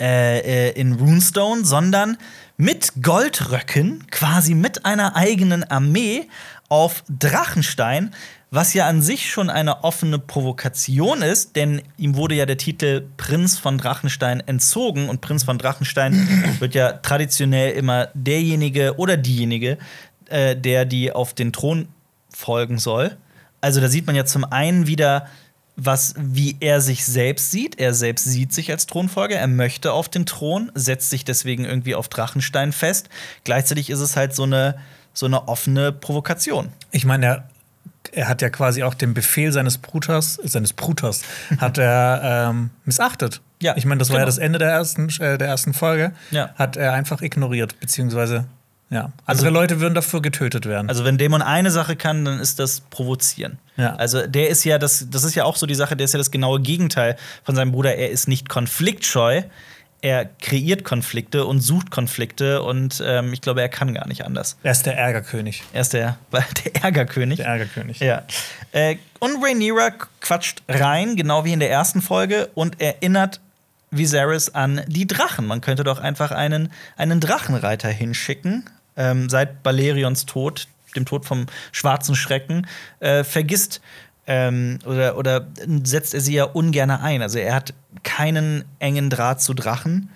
äh, 0.00 0.68
äh, 0.68 0.70
in 0.72 0.94
Runestone, 0.94 1.64
sondern 1.64 2.16
mit 2.56 2.92
Goldröcken, 3.02 4.06
quasi 4.10 4.54
mit 4.54 4.84
einer 4.84 5.14
eigenen 5.14 5.62
Armee 5.64 6.28
auf 6.68 7.04
Drachenstein, 7.08 8.12
was 8.50 8.74
ja 8.74 8.86
an 8.86 9.00
sich 9.00 9.30
schon 9.30 9.48
eine 9.48 9.84
offene 9.84 10.18
Provokation 10.18 11.22
ist, 11.22 11.54
denn 11.56 11.82
ihm 11.98 12.16
wurde 12.16 12.34
ja 12.34 12.46
der 12.46 12.58
Titel 12.58 13.06
Prinz 13.16 13.58
von 13.58 13.78
Drachenstein 13.78 14.40
entzogen 14.40 15.08
und 15.08 15.20
Prinz 15.20 15.44
von 15.44 15.56
Drachenstein 15.56 16.56
wird 16.58 16.74
ja 16.74 16.92
traditionell 16.94 17.72
immer 17.72 18.08
derjenige 18.14 18.98
oder 18.98 19.16
diejenige, 19.16 19.78
äh, 20.28 20.56
der 20.56 20.84
die 20.84 21.12
auf 21.12 21.32
den 21.32 21.52
Thron 21.52 21.88
folgen 22.34 22.78
soll. 22.78 23.16
Also 23.60 23.80
da 23.80 23.88
sieht 23.88 24.06
man 24.06 24.16
ja 24.16 24.24
zum 24.24 24.44
einen 24.44 24.86
wieder, 24.86 25.26
was, 25.76 26.14
wie 26.18 26.56
er 26.60 26.80
sich 26.80 27.04
selbst 27.04 27.50
sieht. 27.50 27.78
Er 27.78 27.94
selbst 27.94 28.24
sieht 28.24 28.52
sich 28.52 28.70
als 28.70 28.86
Thronfolger. 28.86 29.36
Er 29.36 29.48
möchte 29.48 29.92
auf 29.92 30.08
den 30.08 30.26
Thron, 30.26 30.70
setzt 30.74 31.10
sich 31.10 31.24
deswegen 31.24 31.64
irgendwie 31.64 31.94
auf 31.94 32.08
Drachenstein 32.08 32.72
fest. 32.72 33.08
Gleichzeitig 33.44 33.88
ist 33.90 34.00
es 34.00 34.16
halt 34.16 34.34
so 34.34 34.42
eine, 34.42 34.78
so 35.14 35.26
eine 35.26 35.48
offene 35.48 35.92
Provokation. 35.92 36.70
Ich 36.90 37.04
meine, 37.04 37.26
er, 37.26 37.48
er 38.12 38.28
hat 38.28 38.42
ja 38.42 38.50
quasi 38.50 38.82
auch 38.82 38.94
den 38.94 39.14
Befehl 39.14 39.52
seines 39.52 39.78
Bruters, 39.78 40.38
seines 40.42 40.72
Bruters, 40.72 41.22
hat 41.58 41.78
er 41.78 42.50
ähm, 42.50 42.70
missachtet. 42.84 43.40
Ja, 43.60 43.76
ich 43.76 43.84
meine, 43.84 44.00
das 44.00 44.08
war 44.10 44.16
ja 44.16 44.24
genau. 44.24 44.26
das 44.26 44.38
Ende 44.38 44.58
der 44.58 44.70
ersten, 44.70 45.08
äh, 45.20 45.38
der 45.38 45.46
ersten 45.46 45.72
Folge. 45.72 46.12
Ja. 46.32 46.50
Hat 46.56 46.76
er 46.76 46.92
einfach 46.92 47.22
ignoriert, 47.22 47.78
beziehungsweise 47.80 48.46
ja. 48.92 49.00
Andere 49.00 49.46
Also- 49.46 49.48
Leute 49.48 49.80
würden 49.80 49.94
dafür 49.94 50.22
getötet 50.22 50.66
werden. 50.66 50.88
Also 50.88 51.04
wenn 51.04 51.18
Dämon 51.18 51.42
eine 51.42 51.70
Sache 51.72 51.96
kann, 51.96 52.24
dann 52.24 52.38
ist 52.38 52.58
das 52.60 52.80
provozieren. 52.82 53.58
Ja. 53.76 53.96
Also 53.96 54.26
der 54.26 54.48
ist 54.50 54.64
ja 54.64 54.78
das, 54.78 55.06
das 55.10 55.24
ist 55.24 55.34
ja 55.34 55.44
auch 55.44 55.56
so 55.56 55.66
die 55.66 55.74
Sache, 55.74 55.96
der 55.96 56.04
ist 56.04 56.12
ja 56.12 56.18
das 56.18 56.30
genaue 56.30 56.60
Gegenteil 56.60 57.16
von 57.42 57.56
seinem 57.56 57.72
Bruder. 57.72 57.96
Er 57.96 58.10
ist 58.10 58.28
nicht 58.28 58.48
konfliktscheu, 58.48 59.42
er 60.02 60.24
kreiert 60.24 60.84
Konflikte 60.84 61.46
und 61.46 61.60
sucht 61.60 61.90
Konflikte 61.92 62.62
und 62.62 63.02
ähm, 63.06 63.32
ich 63.32 63.40
glaube, 63.40 63.62
er 63.62 63.68
kann 63.68 63.94
gar 63.94 64.06
nicht 64.08 64.24
anders. 64.24 64.56
er 64.64 64.72
ist 64.72 64.84
der 64.84 64.98
Ärgerkönig. 64.98 65.62
Er 65.72 65.80
ist 65.80 65.92
der, 65.92 66.18
der 66.32 66.84
Ärgerkönig. 66.84 67.36
Der 67.38 67.46
Ärgerkönig. 67.46 68.00
Ja. 68.00 68.22
Äh, 68.72 68.96
und 69.20 69.42
Rhaenyra 69.42 69.90
quatscht 70.20 70.62
rein, 70.68 71.14
genau 71.16 71.44
wie 71.44 71.52
in 71.52 71.60
der 71.60 71.70
ersten 71.70 72.02
Folge, 72.02 72.50
und 72.54 72.80
erinnert 72.80 73.40
Viserys 73.92 74.48
an 74.48 74.80
die 74.88 75.06
Drachen. 75.06 75.46
Man 75.46 75.60
könnte 75.60 75.84
doch 75.84 76.00
einfach 76.00 76.32
einen, 76.32 76.72
einen 76.96 77.20
Drachenreiter 77.20 77.88
hinschicken. 77.88 78.64
Ähm, 78.96 79.28
seit 79.28 79.62
Balerions 79.62 80.26
Tod, 80.26 80.68
dem 80.94 81.04
Tod 81.04 81.24
vom 81.24 81.46
schwarzen 81.72 82.14
Schrecken, 82.14 82.66
äh, 83.00 83.24
vergisst 83.24 83.80
ähm, 84.26 84.78
oder, 84.84 85.16
oder 85.16 85.46
setzt 85.82 86.14
er 86.14 86.20
sie 86.20 86.34
ja 86.34 86.44
ungern 86.44 86.90
ein. 86.90 87.22
Also 87.22 87.38
er 87.38 87.54
hat 87.54 87.74
keinen 88.02 88.64
engen 88.78 89.10
Draht 89.10 89.40
zu 89.40 89.54
Drachen. 89.54 90.10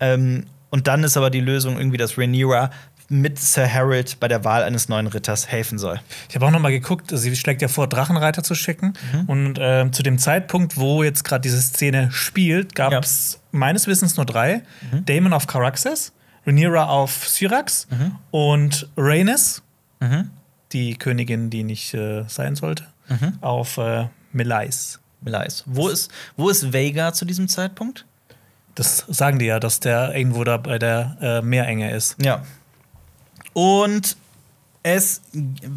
Ähm, 0.00 0.46
und 0.70 0.88
dann 0.88 1.04
ist 1.04 1.16
aber 1.16 1.30
die 1.30 1.40
Lösung 1.40 1.76
irgendwie, 1.76 1.98
dass 1.98 2.18
Rhaenyra 2.18 2.70
mit 3.08 3.38
Sir 3.38 3.72
Harold 3.72 4.18
bei 4.18 4.28
der 4.28 4.44
Wahl 4.44 4.62
eines 4.62 4.88
neuen 4.88 5.06
Ritters 5.06 5.46
helfen 5.46 5.78
soll. 5.78 6.00
Ich 6.28 6.34
habe 6.34 6.46
auch 6.46 6.50
noch 6.50 6.58
mal 6.58 6.72
geguckt, 6.72 7.10
sie 7.12 7.36
schlägt 7.36 7.60
ja 7.60 7.68
vor, 7.68 7.86
Drachenreiter 7.86 8.42
zu 8.42 8.54
schicken. 8.54 8.94
Mhm. 9.12 9.24
Und 9.26 9.58
ähm, 9.60 9.92
zu 9.92 10.02
dem 10.02 10.18
Zeitpunkt, 10.18 10.76
wo 10.78 11.02
jetzt 11.02 11.22
gerade 11.22 11.42
diese 11.42 11.60
Szene 11.60 12.10
spielt, 12.10 12.74
gab 12.74 12.92
es 13.04 13.40
meines 13.52 13.86
Wissens 13.86 14.16
nur 14.16 14.26
drei: 14.26 14.62
Mhm. 14.90 15.04
Daemon 15.04 15.32
auf 15.32 15.46
Caraxes, 15.46 16.12
Rhaenyra 16.46 16.84
auf 16.88 17.28
Syrax 17.28 17.86
Mhm. 17.90 18.16
und 18.30 18.88
Rhaenys, 18.96 19.62
die 20.72 20.96
Königin, 20.96 21.50
die 21.50 21.62
nicht 21.64 21.94
äh, 21.94 22.24
sein 22.28 22.56
sollte, 22.56 22.86
Mhm. 23.08 23.38
auf 23.40 23.78
äh, 23.78 24.08
Melais. 24.32 24.98
Melais. 25.20 25.62
Wo 25.66 25.88
ist, 25.88 26.10
wo 26.36 26.48
ist 26.50 26.72
Vega 26.72 27.12
zu 27.14 27.24
diesem 27.24 27.48
Zeitpunkt? 27.48 28.04
Das 28.74 29.04
sagen 29.08 29.38
die 29.38 29.46
ja, 29.46 29.60
dass 29.60 29.80
der 29.80 30.14
irgendwo 30.14 30.42
da 30.44 30.56
bei 30.58 30.78
der 30.78 31.16
äh, 31.20 31.42
Meerenge 31.42 31.90
ist. 31.94 32.16
Ja. 32.22 32.42
Und 33.52 34.16
es 34.82 35.22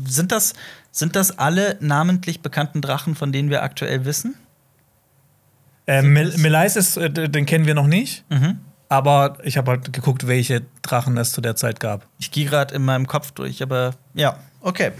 sind 0.05 0.32
das, 0.32 0.53
sind 0.91 1.15
das 1.15 1.38
alle 1.38 1.78
namentlich 1.80 2.41
bekannten 2.41 2.82
Drachen, 2.82 3.15
von 3.15 3.32
denen 3.32 3.49
wir 3.49 3.63
aktuell 3.63 4.03
wissen? 4.03 4.36
Äh, 5.86 6.01
Mel 6.01 6.36
Melais 6.39 6.76
ist, 6.76 6.97
äh, 6.97 7.09
den 7.09 7.45
kennen 7.45 7.65
wir 7.68 7.76
noch 7.76 7.88
nicht. 7.88 8.26
Mhm. 8.30 8.59
Aber 8.89 9.38
ich 9.43 9.57
habe 9.57 9.71
halt 9.71 9.91
geguckt, 9.91 10.27
welche 10.27 10.63
Drachen 10.81 11.17
es 11.17 11.31
zu 11.31 11.41
der 11.41 11.55
Zeit 11.55 11.79
gab. 11.79 12.07
Ich 12.19 12.31
gehe 12.31 12.45
gerade 12.45 12.73
in 12.73 12.85
meinem 12.85 13.07
Kopf 13.07 13.31
durch, 13.31 13.61
aber 13.61 13.91
ja, 14.13 14.39
okay. 14.61 14.91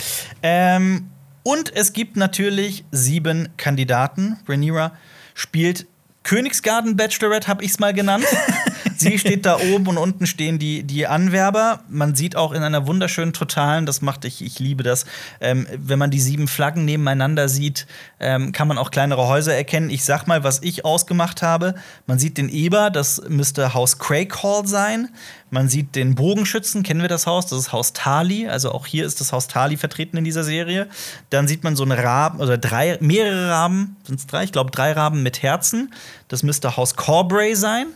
Ähm, 0.44 1.10
und 1.44 1.74
es 1.74 1.94
gibt 1.94 2.18
natürlich 2.18 2.84
sieben 2.92 3.50
Kandidaten. 3.56 4.38
Rhaenyra 4.48 4.92
spielt 5.34 5.88
Königsgarden 6.24 6.98
Bachelorette, 6.98 7.48
habe 7.48 7.64
ich 7.64 7.72
es 7.72 7.80
mal 7.80 7.94
genannt. 7.94 8.26
Sie 9.00 9.18
steht 9.20 9.46
da 9.46 9.60
oben 9.60 9.88
und 9.88 9.98
unten 9.98 10.28
stehen 10.28 10.60
die, 10.60 10.84
die 10.84 11.08
Anwerber. 11.08 11.82
Man 11.90 12.16
sieht 12.16 12.36
auch 12.36 12.52
in 12.52 12.64
einer 12.64 12.88
wunderschönen 12.88 13.34
Totalen, 13.34 13.86
das 13.86 14.02
macht 14.02 14.26
ich, 14.26 14.44
ich 14.44 14.60
liebe 14.60 14.84
das. 14.84 15.06
Ähm, 15.42 15.68
wenn 15.78 16.00
man 16.00 16.12
die 16.12 16.20
sieben 16.20 16.48
Flaggen 16.48 16.86
nebeneinander 16.86 17.50
sieht, 17.50 17.88
ähm, 18.20 18.52
kann 18.52 18.68
man 18.68 18.78
auch 18.78 18.92
kleinere 18.92 19.28
Häuser 19.28 19.56
erkennen. 19.56 19.90
Ich 19.90 20.04
sag 20.04 20.28
mal, 20.28 20.44
was 20.44 20.62
ich 20.64 20.86
ausgemacht 20.86 21.42
habe. 21.42 21.76
Man 22.06 22.20
sieht 22.20 22.38
den 22.38 22.50
Eber, 22.50 22.90
das 22.90 23.22
müsste 23.28 23.74
Haus 23.74 24.00
Craig 24.00 24.44
Hall 24.44 24.68
sein. 24.68 25.10
Man 25.50 25.70
sieht 25.70 25.96
den 25.96 26.16
Bogenschützen, 26.16 26.84
kennen 26.84 27.02
wir 27.02 27.08
das 27.08 27.26
Haus? 27.26 27.48
Das 27.48 27.58
ist 27.60 27.72
Haus 27.72 27.94
Tali. 27.94 28.50
Also 28.50 28.72
auch 28.74 28.86
hier 28.86 29.06
ist 29.06 29.22
das 29.22 29.32
Haus 29.32 29.48
Tali 29.48 29.78
vertreten 29.78 30.18
in 30.18 30.26
dieser 30.26 30.44
Serie. 30.44 30.88
Dann 31.30 31.48
sieht 31.48 31.64
man 31.64 31.78
so 31.78 31.84
eine 31.84 32.04
Raben, 32.04 32.42
oder 32.42 32.58
drei, 32.58 32.98
mehrere 33.00 33.50
Raben, 33.50 33.96
sind 34.04 34.20
es 34.20 34.28
drei? 34.28 34.44
Ich 34.44 34.52
glaube, 34.52 34.72
drei 34.72 34.92
Raben 34.92 35.24
mit 35.24 35.44
Herzen. 35.44 35.94
Das 36.28 36.44
müsste 36.44 36.76
Haus 36.76 36.98
Corbray 36.98 37.56
sein. 37.56 37.88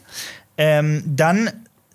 Ähm, 0.58 1.04
dann 1.06 1.52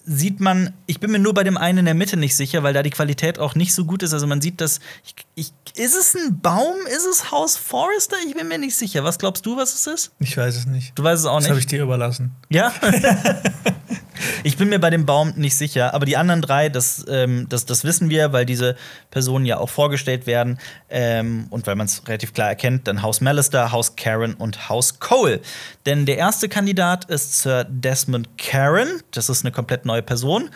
sieht 0.09 0.39
man, 0.39 0.73
ich 0.87 1.01
bin 1.01 1.11
mir 1.11 1.19
nur 1.19 1.35
bei 1.35 1.43
dem 1.43 1.57
einen 1.57 1.79
in 1.79 1.85
der 1.87 1.95
Mitte 1.95 2.17
nicht 2.17 2.37
sicher, 2.37 2.63
weil 2.63 2.73
da 2.73 2.83
die 2.85 2.91
Qualität 2.91 3.39
auch 3.41 3.57
nicht 3.57 3.75
so 3.75 3.85
gut 3.85 4.05
ist. 4.05 4.13
Also 4.13 4.27
man 4.29 4.41
sieht 4.41 4.61
das, 4.61 4.79
ich, 5.05 5.15
ich, 5.35 5.53
ist 5.75 5.97
es 5.97 6.15
ein 6.15 6.41
Baum? 6.41 6.77
Ist 6.87 7.07
es 7.07 7.33
Haus 7.33 7.57
Forrester? 7.57 8.17
Ich 8.27 8.35
bin 8.35 8.47
mir 8.47 8.59
nicht 8.59 8.77
sicher. 8.77 9.03
Was 9.03 9.19
glaubst 9.19 9.45
du, 9.47 9.57
was 9.57 9.75
es 9.75 9.87
ist? 9.89 10.13
Ich 10.21 10.37
weiß 10.37 10.57
es 10.57 10.67
nicht. 10.67 10.97
Du 10.97 11.03
weißt 11.03 11.23
es 11.23 11.27
auch 11.27 11.35
Das 11.37 11.45
nicht. 11.45 11.51
habe 11.51 11.61
ich 11.61 11.67
dir 11.67 11.83
überlassen. 11.83 12.31
Ja? 12.49 12.73
ich 14.45 14.57
bin 14.57 14.69
mir 14.69 14.79
bei 14.79 14.91
dem 14.91 15.07
Baum 15.07 15.33
nicht 15.37 15.57
sicher, 15.57 15.95
aber 15.95 16.07
die 16.07 16.17
anderen 16.17 16.43
drei, 16.43 16.69
das, 16.69 17.05
ähm, 17.09 17.47
das, 17.49 17.67
das 17.67 17.85
wissen 17.85 18.11
wir, 18.11 18.33
weil 18.33 18.47
diese 18.47 18.77
Personen 19.11 19.45
ja 19.45 19.59
auch 19.59 19.69
vorgestellt 19.69 20.27
werden 20.27 20.59
ähm, 20.91 21.47
und 21.51 21.67
weil 21.67 21.77
man 21.77 21.87
es 21.87 22.07
relativ 22.07 22.33
klar 22.33 22.49
erkennt, 22.49 22.89
dann 22.89 23.03
Haus 23.03 23.21
Mallister, 23.21 23.73
Haus 23.73 23.97
Karen 23.97 24.35
und 24.35 24.69
Haus 24.69 25.01
Cole. 25.01 25.41
Denn 25.85 26.07
der 26.07 26.19
erste 26.19 26.49
Kandidat 26.49 27.07
ist 27.07 27.43
Sir 27.43 27.65
Desmond 27.69 28.39
Karen, 28.39 29.03
das 29.13 29.29
ist 29.29 29.45
eine 29.45 29.53
komplett 29.53 29.85
neue 29.85 30.03
Person. 30.03 30.51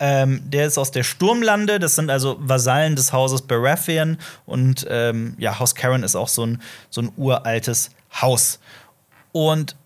Ähm, 0.00 0.42
der 0.44 0.66
ist 0.66 0.76
aus 0.76 0.90
der 0.90 1.04
Sturmlande, 1.04 1.78
das 1.78 1.94
sind 1.94 2.10
also 2.10 2.36
Vasallen 2.40 2.96
des 2.96 3.12
Hauses 3.12 3.42
Baratheon 3.42 4.18
und 4.44 4.86
ähm, 4.90 5.34
ja, 5.38 5.58
Haus 5.60 5.74
Karen 5.74 6.02
ist 6.02 6.16
auch 6.16 6.28
so 6.28 6.44
ein, 6.44 6.60
so 6.90 7.00
ein 7.00 7.12
uraltes 7.16 7.90
Haus. 8.20 8.58
Und 9.30 9.76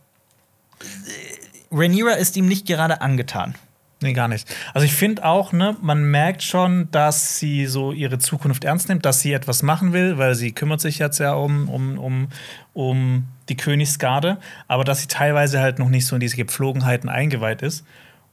Rhaenyra 1.71 2.13
ist 2.13 2.37
ihm 2.37 2.47
nicht 2.47 2.67
gerade 2.67 3.01
angetan. 3.01 3.55
Nee, 4.01 4.13
gar 4.13 4.29
nicht. 4.29 4.49
Also 4.75 4.85
ich 4.85 4.93
finde 4.95 5.25
auch, 5.25 5.53
ne, 5.53 5.77
man 5.83 6.05
merkt 6.05 6.45
schon, 6.45 6.89
dass 6.93 7.39
sie 7.41 7.67
so 7.67 7.91
ihre 7.91 8.19
Zukunft 8.19 8.63
ernst 8.65 8.89
nimmt, 8.89 9.05
dass 9.05 9.21
sie 9.21 9.33
etwas 9.33 9.65
machen 9.65 9.93
will, 9.93 10.19
weil 10.19 10.37
sie 10.37 10.53
kümmert 10.53 10.81
sich 10.81 11.01
jetzt 11.01 11.19
ja 11.19 11.33
um, 11.35 11.69
um, 11.69 11.99
um, 11.99 12.29
um 12.75 13.25
die 13.49 13.57
Königsgarde, 13.57 14.39
aber 14.69 14.85
dass 14.85 15.01
sie 15.01 15.09
teilweise 15.09 15.59
halt 15.61 15.81
noch 15.81 15.89
nicht 15.89 16.07
so 16.07 16.15
in 16.15 16.21
diese 16.21 16.37
Gepflogenheiten 16.37 17.09
eingeweiht 17.09 17.61
ist 17.63 17.85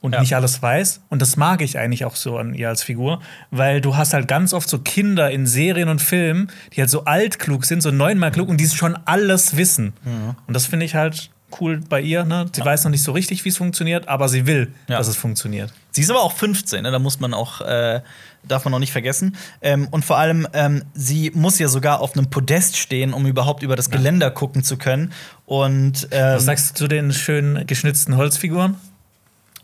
und 0.01 0.13
Ja. 0.13 0.19
nicht 0.19 0.35
alles 0.35 0.61
weiß. 0.61 1.01
Und 1.09 1.23
das 1.23 1.35
mag 1.35 1.61
ich 1.63 1.79
eigentlich 1.79 2.05
auch 2.05 2.15
so 2.15 2.37
an 2.37 2.53
ihr 2.53 2.69
als 2.69 2.83
Figur, 2.83 3.21
weil 3.49 3.81
du 3.81 3.95
hast 3.97 4.13
halt 4.13 4.27
ganz 4.27 4.53
oft 4.53 4.69
so 4.69 4.77
Kinder 4.77 5.31
in 5.31 5.47
Serien 5.47 5.89
und 5.89 5.99
Filmen, 5.99 6.51
die 6.73 6.81
halt 6.81 6.91
so 6.91 7.05
altklug 7.05 7.65
sind, 7.65 7.81
so 7.81 7.89
neunmal 7.89 8.29
klug 8.29 8.49
und 8.49 8.57
die 8.57 8.67
schon 8.67 8.95
alles 9.05 9.57
wissen. 9.57 9.93
Mhm. 10.03 10.35
Und 10.45 10.53
das 10.53 10.67
finde 10.67 10.85
ich 10.85 10.93
halt 10.93 11.31
cool 11.59 11.79
bei 11.87 12.01
ihr. 12.01 12.23
Ne? 12.25 12.47
Sie 12.53 12.63
weiß 12.63 12.83
noch 12.83 12.91
nicht 12.91 13.03
so 13.03 13.11
richtig, 13.11 13.45
wie 13.45 13.49
es 13.49 13.57
funktioniert, 13.57 14.07
aber 14.07 14.27
sie 14.29 14.45
will, 14.45 14.71
Ja. 14.87 14.97
dass 14.97 15.07
es 15.07 15.15
funktioniert. 15.15 15.71
Sie 15.91 16.01
ist 16.01 16.09
aber 16.09 16.21
auch 16.21 16.33
15, 16.33 16.83
ne? 16.83 16.91
da 16.91 16.99
muss 16.99 17.19
man 17.19 17.33
auch, 17.33 17.61
äh, 17.61 18.01
darf 18.47 18.65
man 18.65 18.73
auch 18.73 18.79
nicht 18.79 18.91
vergessen. 18.91 19.35
Ähm, 19.61 19.87
und 19.91 20.03
vor 20.03 20.17
allem, 20.17 20.47
ähm, 20.53 20.83
sie 20.93 21.31
muss 21.33 21.57
ja 21.59 21.67
sogar 21.67 22.01
auf 22.01 22.17
einem 22.17 22.29
Podest 22.29 22.77
stehen, 22.77 23.13
um 23.13 23.25
überhaupt 23.25 23.63
über 23.63 23.75
das 23.75 23.89
Geländer 23.89 24.31
gucken 24.31 24.63
zu 24.63 24.77
können. 24.77 25.13
Und 25.45 26.07
ähm, 26.11 26.35
Was 26.35 26.45
sagst 26.45 26.71
du 26.71 26.73
zu 26.83 26.87
den 26.87 27.11
schön 27.13 27.65
geschnitzten 27.67 28.17
Holzfiguren? 28.17 28.75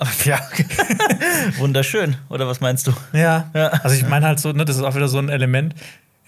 ja, 0.26 0.40
wunderschön. 1.58 2.16
Oder 2.30 2.48
was 2.48 2.60
meinst 2.60 2.88
du? 2.88 2.94
Ja. 3.14 3.50
Ja. 3.54 3.68
Also 3.68 3.96
ich 3.96 4.08
meine 4.08 4.26
halt 4.28 4.40
so, 4.40 4.52
ne, 4.52 4.66
das 4.66 4.78
ist 4.78 4.84
auch 4.84 4.96
wieder 4.96 5.08
so 5.08 5.20
ein 5.20 5.30
Element. 5.30 5.76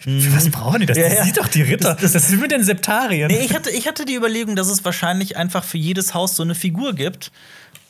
Für 0.04 0.36
was 0.36 0.49
brauchen 0.49 0.82
die 0.82 0.86
das? 0.86 0.97
Ja, 0.97 1.06
Das 1.06 1.14
ja. 1.20 1.24
sieht 1.24 1.38
doch 1.38 1.47
die 1.47 1.62
Ritter. 1.62 1.95
Das, 1.99 2.14
ist 2.14 2.32
wie 2.32 2.36
mit 2.36 2.51
den 2.51 2.64
Septarien. 2.64 3.30
Nee, 3.32 3.45
ich 3.45 3.54
hatte, 3.56 3.70
ich 3.70 3.88
hatte 3.88 4.04
die 4.04 4.16
Überlegung, 4.16 4.56
dass 4.56 4.68
es 4.68 4.84
wahrscheinlich 4.84 5.38
einfach 5.38 5.64
für 5.64 5.78
jedes 5.78 6.14
Haus 6.14 6.36
so 6.36 6.43
eine 6.43 6.56
Figur 6.56 6.93
gibt. 6.93 7.32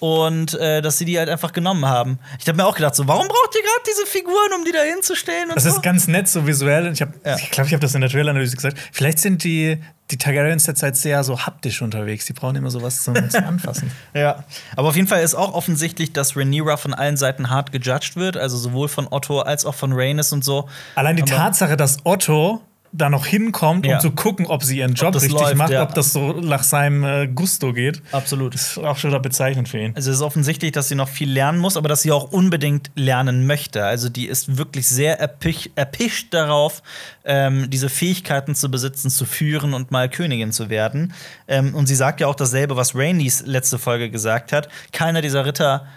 Und 0.03 0.53
äh, 0.55 0.81
dass 0.81 0.97
sie 0.97 1.05
die 1.05 1.17
halt 1.17 1.29
einfach 1.29 1.53
genommen 1.53 1.85
haben. 1.85 2.19
Ich 2.37 2.45
habe 2.49 2.57
mir 2.57 2.65
auch 2.65 2.75
gedacht, 2.75 2.93
so, 2.93 3.07
warum 3.07 3.25
braucht 3.25 3.55
ihr 3.55 3.61
gerade 3.61 3.83
diese 3.89 4.05
Figuren, 4.05 4.51
um 4.59 4.65
die 4.65 4.73
da 4.73 4.81
hinzustellen? 4.81 5.49
Das 5.55 5.63
so? 5.63 5.69
ist 5.69 5.81
ganz 5.81 6.09
nett, 6.09 6.27
so 6.27 6.45
visuell. 6.45 6.91
Ich 6.91 6.97
glaube, 6.97 7.13
Ja. 7.23 7.37
ich, 7.37 7.49
glaub, 7.51 7.67
ich 7.67 7.71
habe 7.73 7.79
das 7.79 7.95
in 7.95 8.01
der 8.01 8.09
Trailer-Analyse 8.09 8.53
gesagt. 8.57 8.77
Vielleicht 8.91 9.19
sind 9.19 9.45
die, 9.45 9.81
die 10.11 10.17
Targaryens 10.17 10.65
derzeit 10.65 10.97
sehr 10.97 11.23
so 11.23 11.39
haptisch 11.45 11.81
unterwegs. 11.81 12.25
Die 12.25 12.33
brauchen 12.33 12.57
immer 12.57 12.69
sowas 12.69 13.01
zum, 13.01 13.15
zum 13.29 13.43
Anfassen. 13.47 13.91
Ja, 14.13 14.43
aber 14.75 14.89
auf 14.89 14.97
jeden 14.97 15.07
Fall 15.07 15.23
ist 15.23 15.35
auch 15.35 15.53
offensichtlich, 15.53 16.11
dass 16.11 16.35
Rhaenyra 16.35 16.75
von 16.75 16.93
allen 16.93 17.15
Seiten 17.15 17.49
hart 17.49 17.71
gejudged 17.71 18.17
wird, 18.17 18.35
also 18.35 18.57
sowohl 18.57 18.89
von 18.89 19.07
Otto 19.09 19.39
als 19.39 19.63
auch 19.65 19.75
von 19.75 19.93
Rhaenys 19.93 20.33
und 20.33 20.43
so. 20.43 20.67
Allein 20.95 21.15
die 21.15 21.21
Aber- 21.23 21.31
Tatsache, 21.31 21.77
dass 21.77 21.99
Otto 22.03 22.59
da 22.95 23.09
noch 23.09 23.25
hinkommt, 23.25 23.85
Ja. 23.87 23.95
um 23.95 24.01
zu 24.01 24.11
gucken, 24.11 24.45
ob 24.45 24.63
sie 24.63 24.77
ihren 24.77 24.93
Job 24.93 25.15
richtig 25.15 25.31
läuft, 25.31 25.55
macht, 25.55 25.71
ja. 25.71 25.81
ob 25.81 25.95
das 25.95 26.13
so 26.13 26.33
nach 26.33 26.61
seinem 26.61 27.03
äh, 27.03 27.27
Gusto 27.27 27.73
geht. 27.73 28.03
Absolut. 28.11 28.53
Das 28.53 28.71
ist 28.73 28.77
auch 28.77 28.97
schon 28.97 29.09
wieder 29.09 29.19
bezeichnend 29.19 29.67
für 29.67 29.79
ihn. 29.79 29.93
Also 29.95 30.11
es 30.11 30.17
ist 30.17 30.21
offensichtlich, 30.21 30.71
dass 30.73 30.89
sie 30.89 30.95
noch 30.95 31.09
viel 31.09 31.29
lernen 31.31 31.57
muss, 31.57 31.75
aber 31.75 31.89
dass 31.89 32.03
sie 32.03 32.11
auch 32.11 32.31
unbedingt 32.31 32.91
lernen 32.95 33.47
möchte. 33.47 33.83
Also 33.83 34.09
die 34.09 34.27
ist 34.27 34.57
wirklich 34.57 34.87
sehr 34.87 35.19
erpich, 35.19 35.71
erpicht 35.75 36.33
darauf, 36.35 36.83
ähm, 37.25 37.67
diese 37.71 37.89
Fähigkeiten 37.89 38.53
zu 38.53 38.69
besitzen, 38.69 39.09
zu 39.09 39.25
führen 39.25 39.73
und 39.73 39.89
mal 39.89 40.07
Königin 40.07 40.51
zu 40.51 40.69
werden. 40.69 41.13
Ähm, 41.47 41.73
und 41.73 41.87
sie 41.87 41.95
sagt 41.95 42.21
ja 42.21 42.27
auch 42.27 42.35
dasselbe, 42.35 42.77
was 42.77 42.93
Rhaenys 42.95 43.43
letzte 43.47 43.79
Folge 43.79 44.11
gesagt 44.11 44.51
hat. 44.51 44.69
Keiner 44.91 45.21
dieser 45.21 45.45
Ritter, 45.47 45.87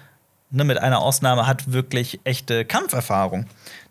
ne, 0.50 0.64
mit 0.64 0.78
einer 0.78 1.00
Ausnahme, 1.02 1.46
hat 1.46 1.72
wirklich 1.72 2.20
echte 2.24 2.64
Kampferfahrung. 2.64 3.44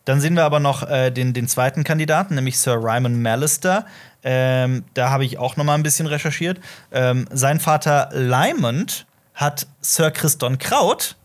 Dann 0.05 0.21
sehen 0.21 0.35
wir 0.35 0.43
aber 0.43 0.59
noch 0.59 0.87
äh, 0.89 1.11
den, 1.11 1.33
den 1.33 1.47
zweiten 1.47 1.83
Kandidaten, 1.83 2.35
nämlich 2.35 2.59
Sir 2.59 2.75
Ryman 2.75 3.21
Mallister. 3.21 3.85
Ähm, 4.23 4.83
da 4.93 5.09
habe 5.09 5.25
ich 5.25 5.37
auch 5.37 5.57
noch 5.57 5.65
mal 5.65 5.75
ein 5.75 5.83
bisschen 5.83 6.07
recherchiert. 6.07 6.59
Ähm, 6.91 7.27
sein 7.31 7.59
Vater 7.59 8.09
Lymond 8.13 9.05
hat 9.33 9.67
Sir 9.81 10.11
Christon 10.11 10.57
Kraut, 10.57 11.15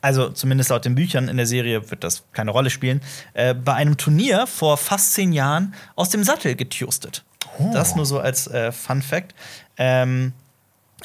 also 0.00 0.28
zumindest 0.28 0.70
laut 0.70 0.84
den 0.84 0.94
Büchern 0.94 1.28
in 1.28 1.36
der 1.38 1.46
Serie 1.46 1.90
wird 1.90 2.04
das 2.04 2.24
keine 2.32 2.50
Rolle 2.50 2.70
spielen, 2.70 3.00
äh, 3.32 3.54
bei 3.54 3.74
einem 3.74 3.96
Turnier 3.96 4.46
vor 4.46 4.76
fast 4.76 5.14
zehn 5.14 5.32
Jahren 5.32 5.74
aus 5.96 6.10
dem 6.10 6.24
Sattel 6.24 6.54
getustet. 6.56 7.24
Das 7.72 7.94
nur 7.94 8.04
so 8.04 8.18
als 8.18 8.46
äh, 8.48 8.72
Fun 8.72 9.00
Fact. 9.00 9.34
Ähm, 9.76 10.32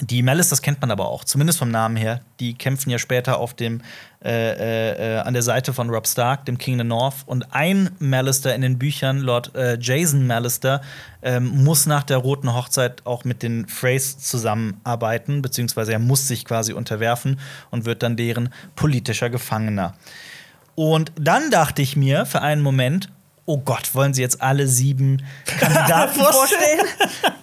die 0.01 0.21
Mallisters 0.21 0.61
kennt 0.61 0.82
man 0.82 0.91
aber 0.91 1.07
auch, 1.09 1.23
zumindest 1.23 1.59
vom 1.59 1.71
Namen 1.71 1.95
her. 1.95 2.21
Die 2.39 2.53
kämpfen 2.53 2.89
ja 2.89 2.97
später 2.99 3.38
auf 3.38 3.53
dem, 3.53 3.82
äh, 4.22 4.32
äh, 4.32 5.15
äh, 5.15 5.20
an 5.20 5.34
der 5.34 5.43
Seite 5.43 5.72
von 5.72 5.89
Rob 5.89 6.05
Stark, 6.05 6.43
dem 6.43 6.57
King 6.57 6.76
of 6.76 6.80
the 6.82 6.88
North. 6.88 7.15
Und 7.26 7.55
ein 7.55 7.91
Mallister 7.99 8.53
in 8.53 8.61
den 8.61 8.78
Büchern, 8.78 9.20
Lord 9.20 9.55
äh, 9.55 9.78
Jason 9.80 10.28
Mallister, 10.28 10.82
ähm, 11.22 11.63
muss 11.63 11.86
nach 11.86 12.03
der 12.03 12.17
Roten 12.17 12.53
Hochzeit 12.53 13.05
auch 13.05 13.24
mit 13.24 13.43
den 13.43 13.65
Freys 13.70 14.20
zusammenarbeiten, 14.20 15.41
beziehungsweise 15.41 15.93
er 15.93 15.99
muss 15.99 16.28
sich 16.28 16.43
quasi 16.43 16.74
unterwerfen 16.74 17.39
und 17.72 17.86
wird 17.86 18.03
dann 18.03 18.17
deren 18.17 18.49
politischer 18.76 19.30
Gefangener. 19.30 19.93
Und 20.76 21.13
dann 21.17 21.49
dachte 21.49 21.82
ich 21.82 21.95
mir 21.95 22.26
für 22.26 22.41
einen 22.41 22.61
Moment, 22.61 23.07
oh 23.45 23.59
Gott, 23.59 23.95
wollen 23.95 24.13
sie 24.13 24.22
jetzt 24.22 24.41
alle 24.41 24.67
sieben 24.67 25.24
Kandidaten 25.45 26.20
vorstellen? 26.20 26.86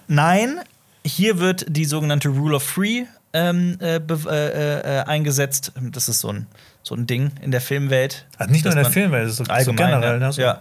Nein, 0.09 0.61
hier 1.07 1.39
wird 1.39 1.64
die 1.68 1.87
sogenannte 1.87 2.29
Rule 2.29 2.57
of 2.57 2.70
Three 2.70 3.07
ähm, 3.37 3.76
äh, 3.80 4.01
be- 4.01 4.18
äh, 4.28 4.99
äh, 5.01 5.05
eingesetzt. 5.05 5.72
Das 5.93 6.09
ist 6.09 6.20
so 6.20 6.28
ein, 6.30 6.47
so 6.82 6.95
ein 6.95 7.07
Ding 7.07 7.32
in 7.43 7.51
der 7.51 7.61
Filmwelt. 7.61 8.26
Also 8.39 8.51
nicht 8.53 8.64
nur 8.64 8.72
in 8.72 8.78
der 8.82 8.91
Filmwelt, 8.91 9.24
das 9.26 9.39
ist 9.41 9.47
so, 9.47 9.53
Allgemein, 9.53 9.76
generell. 10.01 10.20
ja. 10.20 10.26
Ne? 10.26 10.32
So. 10.32 10.43
ja. 10.43 10.61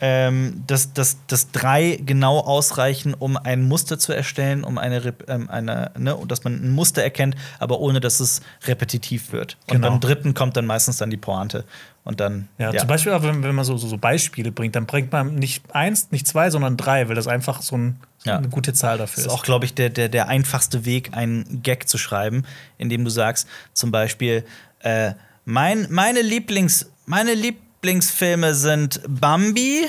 Ähm, 0.00 0.62
dass, 0.68 0.92
dass, 0.92 1.16
dass 1.26 1.50
drei 1.50 1.98
genau 2.06 2.38
ausreichen, 2.38 3.14
um 3.14 3.36
ein 3.36 3.62
Muster 3.62 3.98
zu 3.98 4.12
erstellen, 4.12 4.62
um 4.62 4.78
eine, 4.78 5.12
ähm, 5.26 5.50
eine 5.50 5.90
ne, 5.98 6.16
dass 6.28 6.44
man 6.44 6.54
ein 6.54 6.70
Muster 6.70 7.02
erkennt, 7.02 7.34
aber 7.58 7.80
ohne 7.80 7.98
dass 7.98 8.20
es 8.20 8.40
repetitiv 8.66 9.32
wird. 9.32 9.56
Und 9.66 9.74
Genau. 9.74 9.90
beim 9.90 10.00
dritten 10.00 10.34
kommt 10.34 10.56
dann 10.56 10.66
meistens 10.66 10.98
dann 10.98 11.10
die 11.10 11.16
Pointe. 11.16 11.64
Und 12.08 12.20
dann. 12.20 12.48
Ja, 12.56 12.74
zum 12.74 12.88
Beispiel, 12.88 13.12
auch 13.12 13.22
wenn, 13.22 13.42
wenn 13.42 13.54
man 13.54 13.66
so, 13.66 13.76
so, 13.76 13.98
Beispiele 13.98 14.50
bringt, 14.50 14.74
dann 14.74 14.86
bringt 14.86 15.12
man 15.12 15.34
nicht 15.34 15.62
eins, 15.74 16.10
nicht 16.10 16.26
zwei, 16.26 16.48
sondern 16.48 16.78
drei, 16.78 17.06
weil 17.06 17.14
das 17.14 17.26
einfach 17.28 17.60
so, 17.60 17.76
ein, 17.76 18.00
so 18.16 18.30
Ja. 18.30 18.38
eine 18.38 18.48
gute 18.48 18.72
Zahl 18.72 18.96
dafür 18.96 19.16
Das 19.16 19.26
ist. 19.26 19.26
ist 19.26 19.38
auch, 19.38 19.42
glaube 19.42 19.66
ich, 19.66 19.74
der, 19.74 19.90
der, 19.90 20.08
der 20.08 20.26
einfachste 20.26 20.86
Weg, 20.86 21.10
einen 21.12 21.60
Gag 21.62 21.86
zu 21.86 21.98
schreiben, 21.98 22.44
indem 22.78 23.04
du 23.04 23.10
sagst, 23.10 23.46
zum 23.74 23.90
Beispiel, 23.90 24.46
äh, 24.80 25.12
mein, 25.44 25.86
meine, 25.90 26.22
Lieblings, 26.22 26.90
meine 27.04 27.34
Lieblingsfilme 27.34 28.54
sind 28.54 29.02
Bambi, 29.06 29.86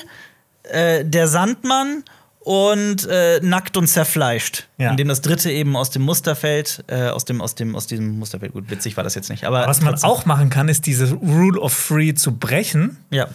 äh, 0.64 1.06
Der 1.06 1.30
Sandmann 1.30 2.04
und 2.40 3.06
äh, 3.08 3.40
Nackt 3.42 3.76
und 3.78 3.88
zerfleischt. 3.88 4.68
Ja. 4.78 4.92
Indem 4.92 5.08
das 5.10 5.22
dritte 5.22 5.52
eben 5.52 5.76
aus 5.76 5.90
dem 5.90 6.02
Muster 6.04 6.36
fällt, 6.36 6.84
äh, 6.88 7.10
aus, 7.10 7.26
dem, 7.26 7.42
aus, 7.42 7.56
dem, 7.56 7.76
aus 7.76 7.88
diesem 7.88 8.18
Musterfeld. 8.18 8.54
Gut, 8.54 8.70
witzig 8.70 8.96
war 8.98 9.04
das 9.04 9.16
jetzt 9.16 9.30
nicht. 9.30 9.44
Aber 9.46 9.68
Was 9.68 9.82
man 9.82 9.92
trotzdem- 9.92 10.10
auch 10.10 10.26
machen 10.26 10.50
kann, 10.50 10.70
ist 10.70 10.86
diese 10.86 11.12
Rule 11.14 11.60
of 11.60 11.88
Three 11.88 12.14
zu 12.14 12.38
brechen, 12.38 12.98
Ja. 13.12 13.28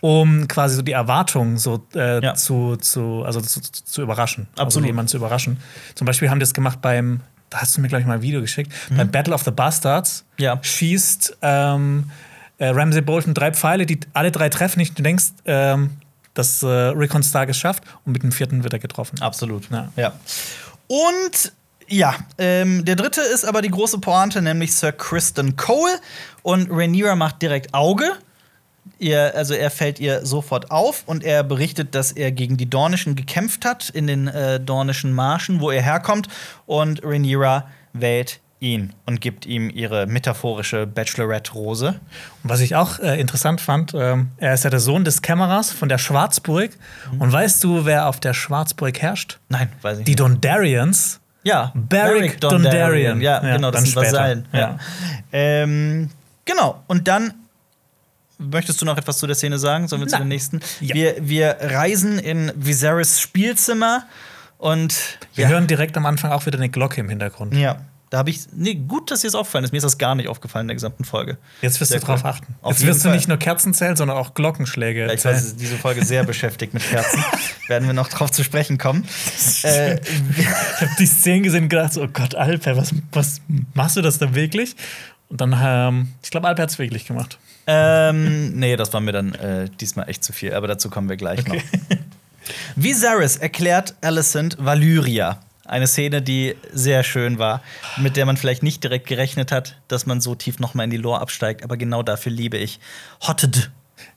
um 0.00 0.46
quasi 0.48 0.76
so 0.76 0.82
die 0.82 0.92
Erwartungen 0.92 1.58
so 1.58 1.84
äh, 1.94 2.22
Ja. 2.24 2.34
zu, 2.34 2.76
zu, 2.76 3.22
also 3.24 3.40
zu, 3.40 3.60
zu, 3.60 4.02
überraschen. 4.02 4.46
Also 4.52 4.62
Absolut. 4.62 4.86
jemanden 4.86 5.08
zu 5.08 5.16
überraschen. 5.16 5.58
Zum 5.94 6.06
Beispiel 6.06 6.30
haben 6.30 6.38
die 6.38 6.44
das 6.44 6.54
gemacht 6.54 6.80
beim, 6.80 7.20
da 7.50 7.58
hast 7.62 7.76
du 7.76 7.80
mir, 7.80 7.88
glaube 7.88 8.00
ich, 8.02 8.06
mal 8.06 8.14
ein 8.14 8.22
Video 8.22 8.40
geschickt, 8.40 8.72
beim 8.96 9.10
Battle 9.10 9.34
of 9.34 9.42
the 9.42 9.50
Bastards 9.50 10.24
Mhm. 10.38 10.44
Ja. 10.44 10.58
schießt 10.62 11.36
ähm, 11.42 12.10
äh, 12.58 12.68
Ramsay 12.68 13.00
Bolton 13.02 13.34
drei 13.34 13.50
Pfeile, 13.52 13.86
die 13.86 13.98
alle 14.12 14.30
drei 14.30 14.48
treffen 14.48 14.78
nicht. 14.78 14.96
Du 14.98 15.02
denkst, 15.02 15.26
ähm, 15.46 15.90
dass 16.34 16.62
äh, 16.62 16.66
Rickon 16.66 17.22
Stark 17.22 17.48
es 17.48 17.58
schafft 17.58 17.84
und 18.04 18.12
mit 18.12 18.22
dem 18.22 18.32
vierten 18.32 18.62
wird 18.62 18.72
er 18.72 18.78
getroffen. 18.78 19.20
Absolut. 19.20 19.70
Ja. 19.70 19.92
Ja. 19.96 20.12
Und 20.86 21.52
ja, 21.88 22.14
ähm, 22.38 22.84
der 22.84 22.96
dritte 22.96 23.20
ist 23.20 23.44
aber 23.44 23.60
die 23.60 23.70
große 23.70 23.98
Pointe, 23.98 24.40
nämlich 24.40 24.74
Sir 24.74 24.92
Kristen 24.92 25.56
Cole. 25.56 25.98
Und 26.42 26.70
Rhaenyra 26.70 27.16
macht 27.16 27.42
direkt 27.42 27.74
Auge. 27.74 28.12
Ihr, 28.98 29.34
also 29.36 29.54
er 29.54 29.70
fällt 29.70 30.00
ihr 30.00 30.24
sofort 30.24 30.70
auf 30.70 31.02
und 31.06 31.22
er 31.22 31.44
berichtet, 31.44 31.94
dass 31.94 32.12
er 32.12 32.32
gegen 32.32 32.56
die 32.56 32.68
Dornischen 32.68 33.14
gekämpft 33.14 33.64
hat 33.64 33.90
in 33.90 34.06
den 34.06 34.28
äh, 34.28 34.58
Dornischen 34.58 35.12
Marschen, 35.12 35.60
wo 35.60 35.70
er 35.70 35.82
herkommt. 35.82 36.28
Und 36.66 37.02
Rhaenyra 37.04 37.68
wählt 37.92 38.40
ihn 38.62 38.92
und 39.06 39.20
gibt 39.20 39.44
ihm 39.44 39.68
ihre 39.68 40.06
metaphorische 40.06 40.86
Bachelorette-Rose. 40.86 41.88
Und 42.42 42.50
was 42.50 42.60
ich 42.60 42.76
auch 42.76 42.98
äh, 43.00 43.20
interessant 43.20 43.60
fand, 43.60 43.92
ähm, 43.94 44.30
er 44.38 44.54
ist 44.54 44.64
ja 44.64 44.70
der 44.70 44.80
Sohn 44.80 45.04
des 45.04 45.20
Kämmerers 45.20 45.72
von 45.72 45.88
der 45.88 45.98
Schwarzburg. 45.98 46.70
Mhm. 47.12 47.20
Und 47.20 47.32
weißt 47.32 47.62
du, 47.64 47.84
wer 47.84 48.06
auf 48.08 48.20
der 48.20 48.32
Schwarzburg 48.34 49.00
herrscht? 49.02 49.38
Nein, 49.48 49.68
weiß 49.82 49.98
ich 49.98 50.04
Die 50.04 50.12
nicht. 50.12 50.20
Dondarrions. 50.20 51.20
Ja, 51.42 51.72
Beric 51.74 52.40
Dondarrion. 52.40 53.20
Ja, 53.20 53.42
Ja, 53.44 53.56
genau, 53.56 53.70
das 53.72 53.80
dann 53.82 53.84
sind. 53.86 53.96
Vasallen. 53.96 54.48
Ja. 54.52 54.58
Ja. 54.60 54.78
Ähm, 55.32 56.10
genau, 56.44 56.82
und 56.86 57.08
dann 57.08 57.34
möchtest 58.38 58.80
du 58.80 58.84
noch 58.84 58.96
etwas 58.96 59.18
zu 59.18 59.26
der 59.26 59.34
Szene 59.34 59.58
sagen? 59.58 59.88
Sollen 59.88 60.02
wir 60.02 60.08
zu 60.08 60.14
Nein. 60.14 60.22
den 60.22 60.28
nächsten? 60.28 60.60
Ja. 60.80 60.94
Wir, 60.94 61.16
wir 61.20 61.56
reisen 61.60 62.18
in 62.20 62.52
Viserys 62.54 63.20
Spielzimmer 63.20 64.04
und 64.58 65.18
Wir 65.34 65.44
ja, 65.44 65.50
hören 65.50 65.66
direkt 65.66 65.96
am 65.96 66.06
Anfang 66.06 66.30
auch 66.30 66.46
wieder 66.46 66.58
eine 66.58 66.68
Glocke 66.68 67.00
im 67.00 67.08
Hintergrund. 67.08 67.54
ja, 67.54 67.78
da 68.12 68.18
habe 68.18 68.28
ich 68.28 68.40
nee, 68.54 68.74
gut, 68.74 69.10
dass 69.10 69.22
dir 69.22 69.28
das 69.28 69.34
aufgefallen 69.34 69.64
ist. 69.64 69.72
Mir 69.72 69.78
ist 69.78 69.84
das 69.84 69.96
gar 69.96 70.14
nicht 70.14 70.28
aufgefallen 70.28 70.64
in 70.64 70.68
der 70.68 70.74
gesamten 70.74 71.02
Folge. 71.02 71.38
Jetzt 71.62 71.80
wirst 71.80 71.92
Sehr 71.92 72.00
du 72.00 72.04
drauf 72.04 72.20
cool. 72.22 72.28
achten. 72.30 72.54
Auf 72.60 72.72
Jetzt 72.78 72.86
wirst 72.86 73.04
du 73.06 73.08
nicht 73.08 73.26
nur 73.26 73.38
Kerzen 73.38 73.72
zählen, 73.72 73.96
sondern 73.96 74.18
auch 74.18 74.34
Glockenschläge. 74.34 75.06
Ja, 75.06 75.12
ich 75.14 75.24
war 75.24 75.32
diese 75.32 75.78
Folge 75.78 76.04
sehr 76.04 76.22
beschäftigt 76.22 76.74
mit 76.74 76.82
Kerzen. 76.82 77.24
Werden 77.68 77.86
wir 77.88 77.94
noch 77.94 78.08
drauf 78.08 78.30
zu 78.30 78.44
sprechen 78.44 78.76
kommen. 78.76 79.08
äh, 79.62 79.94
Ich 79.94 80.46
habe 80.46 80.90
die 80.98 81.06
Szene 81.06 81.40
gesehen 81.40 81.62
und 81.62 81.68
gedacht, 81.70 81.94
so, 81.94 82.02
oh 82.02 82.08
Gott, 82.12 82.34
Alper, 82.34 82.76
was, 82.76 82.94
was 83.12 83.40
machst 83.72 83.96
du 83.96 84.02
das 84.02 84.18
denn 84.18 84.34
wirklich? 84.34 84.76
Und 85.30 85.40
dann, 85.40 85.58
ähm, 85.58 86.08
ich 86.22 86.30
glaube, 86.30 86.48
Alper 86.48 86.64
hat 86.64 86.70
es 86.70 86.78
wirklich 86.78 87.06
gemacht. 87.06 87.38
Ähm, 87.66 88.52
nee, 88.58 88.76
das 88.76 88.92
war 88.92 89.00
mir 89.00 89.12
dann 89.12 89.34
äh, 89.36 89.70
diesmal 89.80 90.10
echt 90.10 90.22
zu 90.22 90.34
viel, 90.34 90.52
aber 90.52 90.66
dazu 90.66 90.90
kommen 90.90 91.08
wir 91.08 91.16
gleich 91.16 91.46
noch. 91.46 91.56
Viserys 92.76 93.36
erklärt 93.36 93.94
Alicent 94.02 94.58
Valyria. 94.60 95.40
Eine 95.64 95.86
Szene, 95.86 96.22
die 96.22 96.56
sehr 96.72 97.02
schön 97.04 97.38
war, 97.38 97.62
mit 97.96 98.16
der 98.16 98.26
man 98.26 98.36
vielleicht 98.36 98.62
nicht 98.62 98.82
direkt 98.82 99.06
gerechnet 99.06 99.52
hat, 99.52 99.76
dass 99.88 100.06
man 100.06 100.20
so 100.20 100.34
tief 100.34 100.58
noch 100.58 100.74
mal 100.74 100.84
in 100.84 100.90
die 100.90 100.96
Lore 100.96 101.20
absteigt. 101.20 101.62
Aber 101.62 101.76
genau 101.76 102.02
dafür 102.02 102.32
liebe 102.32 102.56
ich 102.56 102.80
Hotted 103.26 103.70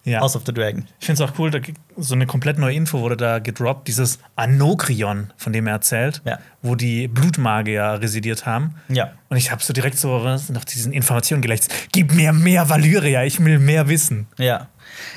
Ja. 0.03 0.21
House 0.21 0.35
of 0.35 0.41
the 0.47 0.53
Dragon. 0.53 0.87
Ich 0.99 1.05
finde 1.05 1.23
es 1.23 1.29
auch 1.29 1.37
cool, 1.37 1.51
da 1.51 1.59
so 1.97 2.15
eine 2.15 2.25
komplett 2.25 2.57
neue 2.57 2.73
Info 2.75 3.01
wurde 3.01 3.17
da 3.17 3.37
gedroppt, 3.39 3.87
dieses 3.87 4.17
Anokrion, 4.35 5.31
von 5.37 5.53
dem 5.53 5.67
er 5.67 5.73
erzählt, 5.73 6.21
Ja. 6.25 6.39
wo 6.63 6.73
die 6.75 7.07
Blutmagier 7.07 7.99
residiert 8.01 8.45
haben. 8.47 8.75
Ja. 8.89 9.11
Und 9.29 9.37
ich 9.37 9.51
habe 9.51 9.61
so 9.63 9.73
direkt 9.73 9.99
so 9.99 10.17
nach 10.49 10.65
diesen 10.65 10.91
Informationen 10.93 11.41
gelächzt. 11.43 11.71
Gib 11.91 12.13
mir 12.13 12.33
mehr 12.33 12.67
Valyria, 12.69 13.23
ich 13.25 13.43
will 13.43 13.59
mehr 13.59 13.87
wissen. 13.87 14.27
Ja. 14.39 14.67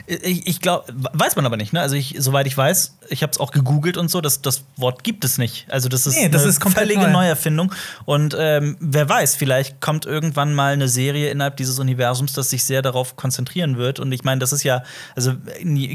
Ich, 0.07 0.47
ich 0.47 0.61
glaube, 0.61 0.85
weiß 0.95 1.37
man 1.37 1.47
aber 1.47 1.57
nicht, 1.57 1.73
ne? 1.73 1.81
Also, 1.81 1.97
ich, 1.97 2.17
soweit 2.19 2.47
ich 2.47 2.57
weiß, 2.57 2.99
ich 3.09 3.23
habe 3.23 3.33
es 3.33 3.39
auch 3.39 3.51
gegoogelt 3.51 3.97
und 3.97 4.11
so, 4.11 4.21
das, 4.21 4.43
das 4.43 4.65
Wort 4.77 5.05
gibt 5.05 5.25
es 5.25 5.39
nicht. 5.39 5.67
Also, 5.71 5.89
das 5.89 6.07
ist 6.07 6.17
Nee, 6.17 6.29
das 6.29 6.43
eine 6.43 6.51
ist 6.51 6.63
völlige 6.63 7.03
neu. 7.03 7.13
Neuerfindung. 7.13 7.73
Und 8.05 8.37
ähm, 8.39 8.77
wer 8.81 9.09
weiß, 9.09 9.37
vielleicht 9.37 9.81
kommt 9.81 10.07
irgendwann 10.07 10.55
mal 10.55 10.73
eine 10.73 10.89
Serie 10.89 11.31
innerhalb 11.31 11.57
dieses 11.57 11.79
Universums, 11.79 12.33
das 12.33 12.51
sich 12.51 12.65
sehr 12.65 12.83
darauf 12.83 13.17
konzentrieren 13.17 13.77
wird. 13.77 14.01
Und 14.01 14.13
ich 14.13 14.25
meine, 14.25 14.39
das 14.39 14.53
ist 14.53 14.63
ja, 14.63 14.83
also 15.15 15.35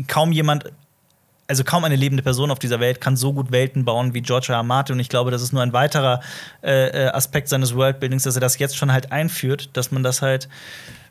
kaum 0.08 0.32
jemand 0.32 0.72
also 1.48 1.64
kaum 1.64 1.84
eine 1.84 1.96
lebende 1.96 2.24
Person 2.24 2.52
auf 2.52 2.60
dieser 2.60 2.80
Welt 2.80 3.02
kann 3.02 3.18
so 3.18 3.34
gut 3.34 3.52
Welten 3.52 3.86
bauen 3.86 4.14
wie 4.14 4.22
George 4.22 4.48
R. 4.50 4.56
R. 4.56 4.64
Martin. 4.64 4.94
Und 4.96 5.00
ich 5.00 5.10
glaube, 5.10 5.30
das 5.32 5.42
ist 5.42 5.54
nur 5.54 5.62
ein 5.62 5.74
weiterer 5.74 6.22
äh, 6.64 6.88
äh 6.88 7.08
Aspekt 7.10 7.50
seines 7.50 7.76
Worldbuildings, 7.76 8.24
dass 8.24 8.36
er 8.36 8.42
das 8.42 8.58
jetzt 8.60 8.78
schon 8.78 8.92
halt 8.92 9.12
einführt, 9.12 9.70
dass 9.74 9.92
man 9.92 10.04
das 10.04 10.22
halt 10.22 10.48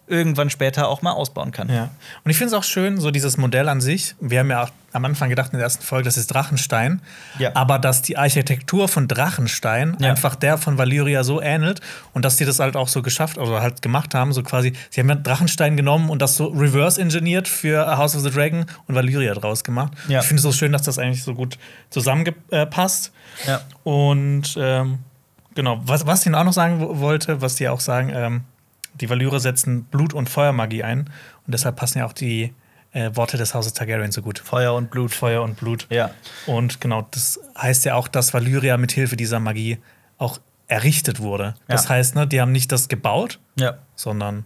irgendwann 0.08 0.50
später 0.50 0.88
auch 0.88 1.00
mal 1.00 1.12
ausbauen 1.12 1.52
kann. 1.52 1.68
Ja. 1.70 1.88
Und 2.24 2.30
ich 2.30 2.36
finde 2.36 2.48
es 2.48 2.58
auch 2.58 2.64
schön, 2.64 3.00
so 3.00 3.10
dieses 3.10 3.36
Modell 3.38 3.68
an 3.68 3.80
sich. 3.80 4.14
Wir 4.20 4.40
haben 4.40 4.50
ja 4.50 4.64
auch 4.64 4.68
am 4.92 5.04
Anfang 5.06 5.30
gedacht 5.30 5.52
in 5.52 5.58
der 5.58 5.64
ersten 5.64 5.82
Folge, 5.84 6.04
das 6.04 6.18
ist 6.18 6.26
Drachenstein. 6.26 7.00
Ja. 7.38 7.52
Aber 7.54 7.78
dass 7.78 8.02
die 8.02 8.18
Architektur 8.18 8.88
von 8.88 9.08
Drachenstein 9.08 9.96
Ja. 10.00 10.10
einfach 10.10 10.34
der 10.34 10.58
von 10.58 10.76
Valyria 10.76 11.24
so 11.24 11.40
ähnelt 11.40 11.80
und 12.12 12.24
dass 12.26 12.36
die 12.36 12.44
das 12.44 12.58
halt 12.58 12.76
auch 12.76 12.88
so 12.88 13.00
geschafft 13.00 13.38
oder 13.38 13.62
halt 13.62 13.80
gemacht 13.80 14.14
haben, 14.14 14.32
so 14.34 14.42
quasi, 14.42 14.74
sie 14.90 15.00
haben 15.00 15.08
ja 15.08 15.14
Drachenstein 15.14 15.76
genommen 15.78 16.10
und 16.10 16.20
das 16.20 16.36
so 16.36 16.48
reverse 16.48 17.00
engineert 17.00 17.48
für 17.48 17.96
House 17.96 18.14
of 18.14 18.22
the 18.22 18.30
Dragon 18.30 18.66
und 18.88 18.94
Valyria 18.94 19.32
draus 19.34 19.64
gemacht. 19.64 19.92
Ja. 20.08 20.20
Ich 20.20 20.26
finde 20.26 20.40
es 20.40 20.42
so 20.42 20.52
schön, 20.52 20.72
dass 20.72 20.82
das 20.82 20.98
eigentlich 20.98 21.22
so 21.24 21.32
gut 21.32 21.56
zusammengepasst. 21.88 23.12
Ja. 23.46 23.60
Und 23.84 24.54
ähm, 24.58 24.98
genau, 25.54 25.80
was, 25.84 26.06
was 26.06 26.26
ich 26.26 26.30
noch 26.32 26.40
auch 26.40 26.44
noch 26.44 26.52
sagen 26.52 26.80
wo- 26.80 26.98
wollte, 26.98 27.40
was 27.40 27.54
die 27.54 27.68
auch 27.68 27.80
sagen, 27.80 28.10
ähm, 28.14 28.44
die 29.00 29.08
Valyre 29.10 29.40
setzen 29.40 29.84
Blut- 29.84 30.14
und 30.14 30.28
Feuermagie 30.30 30.82
ein. 30.82 31.00
Und 31.00 31.54
deshalb 31.54 31.76
passen 31.76 31.98
ja 31.98 32.06
auch 32.06 32.12
die 32.12 32.52
äh, 32.92 33.10
Worte 33.14 33.36
des 33.38 33.54
Hauses 33.54 33.72
Targaryen 33.72 34.12
so 34.12 34.22
gut. 34.22 34.38
Feuer 34.38 34.74
und 34.74 34.90
Blut. 34.90 35.12
Feuer 35.14 35.42
und 35.42 35.56
Blut. 35.56 35.86
Ja. 35.90 36.10
Und 36.46 36.80
genau, 36.80 37.06
das 37.10 37.40
heißt 37.56 37.84
ja 37.86 37.94
auch, 37.94 38.06
dass 38.08 38.34
Valyria 38.34 38.76
mithilfe 38.76 39.16
dieser 39.16 39.40
Magie 39.40 39.78
auch 40.18 40.38
errichtet 40.68 41.20
wurde. 41.20 41.54
Das 41.68 41.84
Ja. 41.84 41.90
heißt, 41.90 42.14
ne, 42.14 42.26
die 42.26 42.40
haben 42.40 42.52
nicht 42.52 42.70
das 42.72 42.88
gebaut, 42.88 43.38
Ja. 43.56 43.74
sondern 43.96 44.44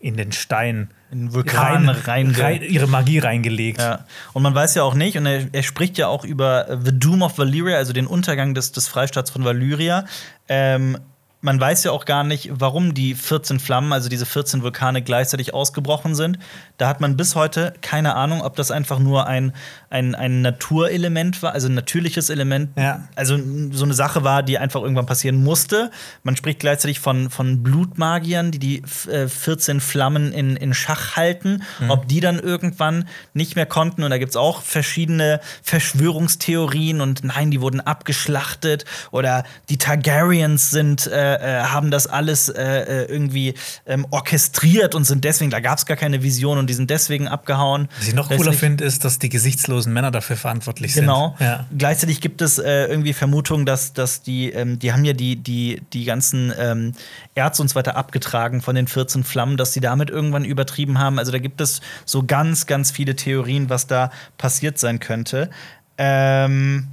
in 0.00 0.16
den 0.16 0.32
Stein 0.32 0.90
In 1.12 1.32
Vulkan 1.32 1.88
reinge- 1.88 2.38
rein, 2.42 2.62
ihre 2.62 2.88
Magie 2.88 3.20
reingelegt. 3.20 3.80
Ja. 3.80 4.04
Und 4.32 4.42
man 4.42 4.54
weiß 4.54 4.74
ja 4.74 4.82
auch 4.82 4.94
nicht, 4.94 5.16
und 5.16 5.26
er, 5.26 5.46
er 5.52 5.62
spricht 5.62 5.96
ja 5.96 6.08
auch 6.08 6.24
über 6.24 6.68
äh, 6.68 6.76
The 6.84 6.98
Doom 6.98 7.22
of 7.22 7.38
Valyria, 7.38 7.76
also 7.76 7.92
den 7.92 8.06
Untergang 8.08 8.52
des, 8.54 8.72
des 8.72 8.88
Freistaats 8.88 9.30
von 9.30 9.44
Valyria. 9.44 10.04
Ähm, 10.48 10.98
man 11.42 11.60
weiß 11.60 11.84
ja 11.84 11.90
auch 11.90 12.04
gar 12.04 12.24
nicht, 12.24 12.50
warum 12.52 12.94
die 12.94 13.14
14 13.14 13.60
Flammen, 13.60 13.92
also 13.92 14.08
diese 14.08 14.24
14 14.26 14.62
Vulkane 14.62 15.02
gleichzeitig 15.02 15.52
ausgebrochen 15.52 16.14
sind. 16.14 16.38
Da 16.78 16.88
hat 16.88 17.00
man 17.00 17.16
bis 17.16 17.34
heute 17.34 17.74
keine 17.82 18.14
Ahnung, 18.14 18.40
ob 18.42 18.56
das 18.56 18.70
einfach 18.70 18.98
nur 18.98 19.26
ein, 19.26 19.52
ein, 19.90 20.14
ein 20.14 20.40
Naturelement 20.42 21.42
war, 21.42 21.52
also 21.52 21.68
ein 21.68 21.74
natürliches 21.74 22.30
Element, 22.30 22.70
Ja. 22.78 23.08
also 23.16 23.38
so 23.72 23.84
eine 23.84 23.94
Sache 23.94 24.24
war, 24.24 24.42
die 24.42 24.56
einfach 24.58 24.80
irgendwann 24.82 25.06
passieren 25.06 25.42
musste. 25.42 25.90
Man 26.22 26.36
spricht 26.36 26.60
gleichzeitig 26.60 27.00
von, 27.00 27.28
von 27.28 27.62
Blutmagiern, 27.62 28.50
die 28.52 28.58
die 28.58 28.82
f- 28.82 29.08
äh, 29.08 29.28
14 29.28 29.80
Flammen 29.80 30.32
in, 30.32 30.56
in 30.56 30.72
Schach 30.74 31.16
halten. 31.16 31.62
Ob 31.88 32.06
die 32.08 32.20
dann 32.20 32.38
irgendwann 32.38 33.08
nicht 33.34 33.56
mehr 33.56 33.66
konnten. 33.66 34.02
Und 34.04 34.10
da 34.10 34.18
gibt 34.18 34.30
es 34.30 34.36
auch 34.36 34.62
verschiedene 34.62 35.40
Verschwörungstheorien. 35.62 37.00
Und 37.00 37.24
nein, 37.24 37.50
die 37.50 37.60
wurden 37.60 37.80
abgeschlachtet. 37.80 38.84
Oder 39.10 39.44
die 39.68 39.78
Targaryens 39.78 40.70
sind, 40.70 41.06
äh, 41.06 41.31
äh, 41.40 41.62
haben 41.64 41.90
das 41.90 42.06
alles 42.06 42.48
äh, 42.48 42.62
äh, 42.62 43.04
irgendwie 43.04 43.54
ähm, 43.86 44.06
orchestriert 44.10 44.94
und 44.94 45.04
sind 45.04 45.24
deswegen, 45.24 45.50
da 45.50 45.60
gab 45.60 45.78
es 45.78 45.86
gar 45.86 45.96
keine 45.96 46.22
Vision 46.22 46.58
und 46.58 46.68
die 46.68 46.74
sind 46.74 46.90
deswegen 46.90 47.28
abgehauen. 47.28 47.88
Was 47.98 48.08
ich 48.08 48.14
noch 48.14 48.28
cooler 48.28 48.52
finde, 48.52 48.84
ist, 48.84 49.04
dass 49.04 49.18
die 49.18 49.28
gesichtslosen 49.28 49.92
Männer 49.92 50.10
dafür 50.10 50.36
verantwortlich 50.36 50.94
Genau. 50.94 51.34
sind. 51.38 51.46
Ja. 51.46 51.66
Gleichzeitig 51.76 52.20
gibt 52.20 52.42
es 52.42 52.58
äh, 52.58 52.86
irgendwie 52.86 53.12
Vermutungen, 53.12 53.66
dass, 53.66 53.92
dass 53.92 54.22
die, 54.22 54.50
ähm, 54.50 54.78
die 54.78 54.92
haben 54.92 55.04
ja 55.04 55.12
die, 55.12 55.36
die, 55.36 55.82
die 55.92 56.04
ganzen 56.04 56.52
ähm, 56.58 56.92
Ärzte 57.34 57.62
und 57.62 57.68
so 57.68 57.74
weiter 57.74 57.96
abgetragen 57.96 58.60
von 58.60 58.74
den 58.74 58.86
14 58.88 59.24
Flammen, 59.24 59.56
dass 59.56 59.72
sie 59.72 59.80
damit 59.80 60.10
irgendwann 60.10 60.44
übertrieben 60.44 60.98
haben. 60.98 61.18
Also 61.18 61.32
da 61.32 61.38
gibt 61.38 61.60
es 61.60 61.80
so 62.04 62.22
ganz, 62.24 62.66
ganz 62.66 62.90
viele 62.90 63.16
Theorien, 63.16 63.70
was 63.70 63.86
da 63.86 64.10
passiert 64.38 64.78
sein 64.78 65.00
könnte. 65.00 65.50
Ähm, 65.98 66.88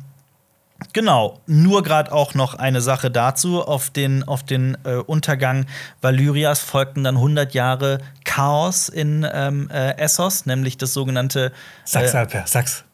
Genau, 0.94 1.40
nur 1.46 1.84
gerade 1.84 2.12
auch 2.12 2.34
noch 2.34 2.56
eine 2.56 2.82
Sache 2.82 3.12
dazu. 3.12 3.62
Auf 3.62 3.90
den, 3.90 4.24
auf 4.24 4.44
den 4.44 4.78
äh, 4.86 4.96
Untergang 4.96 5.66
Valyrias 6.02 6.60
folgten 6.60 7.04
dann 7.04 7.16
100 7.16 7.54
Jahre 7.54 8.00
Chaos 8.24 8.90
in 8.90 9.28
ähm, 9.32 9.70
äh, 9.72 9.98
Essos, 9.98 10.46
nämlich 10.46 10.78
das 10.78 10.94
sogenannte 10.94 11.52
äh, 11.94 11.98
Alper, 11.98 12.44
sag's. 12.46 12.86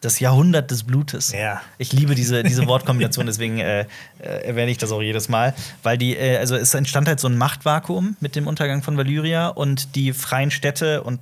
das 0.00 0.20
Jahrhundert 0.20 0.70
des 0.70 0.84
Blutes. 0.84 1.32
Ja. 1.32 1.60
Ich 1.78 1.92
liebe 1.92 2.14
diese, 2.14 2.42
diese 2.42 2.66
Wortkombination, 2.66 3.26
deswegen 3.26 3.58
äh, 3.58 3.86
äh, 4.20 4.46
erwähne 4.46 4.70
ich 4.70 4.78
das 4.78 4.92
auch 4.92 5.02
jedes 5.02 5.28
Mal. 5.28 5.52
Weil 5.82 5.98
die, 5.98 6.16
äh, 6.16 6.38
also 6.38 6.56
es 6.56 6.72
entstand 6.74 7.08
halt 7.08 7.20
so 7.20 7.28
ein 7.28 7.36
Machtvakuum 7.36 8.16
mit 8.20 8.36
dem 8.36 8.46
Untergang 8.46 8.82
von 8.82 8.96
Valyria 8.96 9.48
und 9.48 9.96
die 9.96 10.12
freien 10.12 10.50
Städte 10.50 11.02
und 11.02 11.20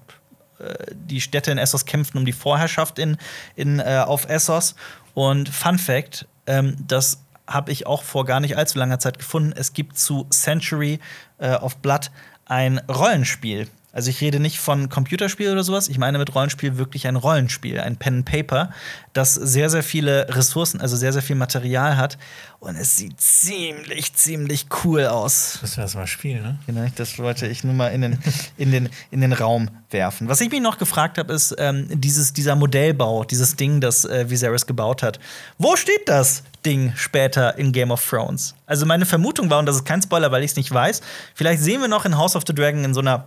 die 0.93 1.21
Städte 1.21 1.51
in 1.51 1.59
Essos 1.59 1.87
kämpften 1.87 2.19
um 2.19 2.27
die 2.27 2.33
Vorherrschaft 2.33 2.99
in, 2.99 3.17
in, 3.57 3.79
äh, 3.79 4.03
auf 4.05 4.29
Essos. 4.29 4.75
Und 5.15 5.49
Fun 5.49 5.79
Fact, 5.79 6.27
ähm, 6.47 6.77
das 6.87 7.23
habe 7.47 7.73
ich 7.73 7.87
auch 7.87 8.03
vor 8.03 8.25
gar 8.25 8.41
nicht 8.41 8.57
allzu 8.57 8.79
langer 8.79 8.99
Zeit 8.99 9.19
gefunden. 9.19 9.53
Es 9.57 9.73
gibt 9.73 9.99
zu 9.99 10.27
Century 10.31 11.01
äh, 11.39 11.55
of 11.55 11.79
Blood 11.79 12.11
ein 12.47 12.79
Rollenspiel. 12.89 13.69
Also 13.93 14.11
ich 14.11 14.21
rede 14.21 14.39
nicht 14.39 14.61
von 14.61 14.89
Computerspiel 14.89 15.51
oder 15.51 15.65
sowas, 15.65 15.89
ich 15.89 15.99
meine 15.99 16.19
mit 16.19 16.35
Rollenspiel 16.35 16.77
wirklich 16.77 17.07
ein 17.07 17.17
Rollenspiel, 17.17 17.81
ein 17.81 17.97
Pen 17.97 18.19
and 18.19 18.25
Paper, 18.25 18.71
das 19.13 19.35
sehr, 19.35 19.69
sehr 19.69 19.83
viele 19.83 20.27
Ressourcen, 20.29 20.81
also 20.81 20.97
sehr, 20.97 21.13
sehr 21.13 21.23
viel 21.23 21.37
Material 21.37 21.97
hat. 21.97 22.17
Und 22.61 22.77
es 22.77 22.97
sieht 22.97 23.21
ziemlich, 23.21 24.15
ziemlich 24.15 24.67
cool 24.85 25.07
aus. 25.07 25.59
Müssen 25.63 25.79
wir 25.79 25.85
das 25.85 25.95
mal 25.95 26.07
spielen, 26.07 26.43
ne? 26.43 26.59
Genau, 26.67 26.87
das 26.95 27.19
wollte 27.19 27.47
ich 27.47 27.65
nur 27.65 27.75
mal 27.75 27.89
in 27.89 28.03
den, 28.03 28.19
in 28.59 28.71
den, 28.71 28.91
in 29.11 29.23
den 29.23 29.33
Raum 29.33 29.71
werfen. 29.91 30.29
Was 30.29 30.41
ich 30.41 30.51
mich 30.51 30.61
noch 30.61 30.79
gefragt 30.79 31.19
habe, 31.19 31.33
ist 31.33 31.55
ähm, 31.59 31.89
dieses, 31.89 32.33
dieser 32.33 32.55
Modellbau, 32.57 33.25
dieses 33.25 33.57
Ding, 33.57 33.81
das 33.81 34.05
äh, 34.05 34.29
Viserys 34.29 34.67
gebaut 34.67 35.03
hat. 35.03 35.19
Wo 35.59 35.75
steht 35.75 36.09
das 36.09 36.43
Ding 36.65 36.93
später 36.97 37.57
in 37.57 37.73
Game 37.73 37.91
of 37.91 38.07
Thrones? 38.07 38.55
Also 38.67 38.85
meine 38.87 39.07
Vermutung 39.07 39.49
war, 39.51 39.59
und 39.59 39.67
das 39.67 39.77
ist 39.77 39.85
kein 39.85 40.03
Spoiler, 40.03 40.31
weil 40.31 40.45
ich 40.45 40.53
es 40.53 40.57
nicht 40.57 40.71
weiß, 40.71 41.01
vielleicht 41.35 41.63
sehen 41.63 41.81
wir 41.81 41.89
noch 41.89 42.05
in 42.05 42.17
House 42.17 42.37
of 42.37 42.45
the 42.47 42.55
Dragon 42.55 42.85
in 42.85 42.95
so 42.95 43.01
einer 43.01 43.27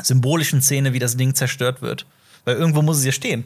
symbolischen 0.00 0.62
Szene, 0.62 0.92
wie 0.92 0.98
das 0.98 1.16
Ding 1.16 1.34
zerstört 1.34 1.82
wird. 1.82 2.06
Weil 2.44 2.56
irgendwo 2.56 2.82
muss 2.82 2.98
es 2.98 3.04
ja 3.04 3.12
stehen. 3.12 3.44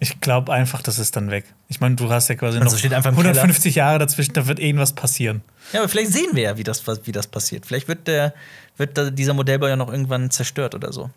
Ich 0.00 0.20
glaube 0.20 0.52
einfach, 0.52 0.82
das 0.82 0.98
ist 0.98 1.14
dann 1.16 1.30
weg. 1.30 1.44
Ich 1.68 1.80
meine, 1.80 1.94
du 1.94 2.10
hast 2.10 2.28
ja 2.28 2.34
quasi 2.34 2.58
Also 2.58 2.72
noch 2.72 2.78
steht 2.78 2.92
einfach 2.92 3.10
im 3.12 3.18
150 3.18 3.76
Jahre 3.76 3.98
dazwischen, 3.98 4.32
da 4.32 4.46
wird 4.46 4.58
irgendwas 4.58 4.92
passieren. 4.92 5.42
Ja, 5.72 5.80
aber 5.80 5.88
vielleicht 5.88 6.12
sehen 6.12 6.30
wir 6.32 6.42
ja, 6.42 6.56
wie 6.56 6.64
das, 6.64 6.82
wie 7.06 7.12
das 7.12 7.26
passiert. 7.26 7.64
Vielleicht 7.64 7.86
wird, 7.88 8.06
der, 8.08 8.34
wird 8.76 8.98
da 8.98 9.10
dieser 9.10 9.34
Modellbau 9.34 9.68
ja 9.68 9.76
noch 9.76 9.90
irgendwann 9.90 10.30
zerstört 10.30 10.74
oder 10.74 10.92
so. 10.92 11.10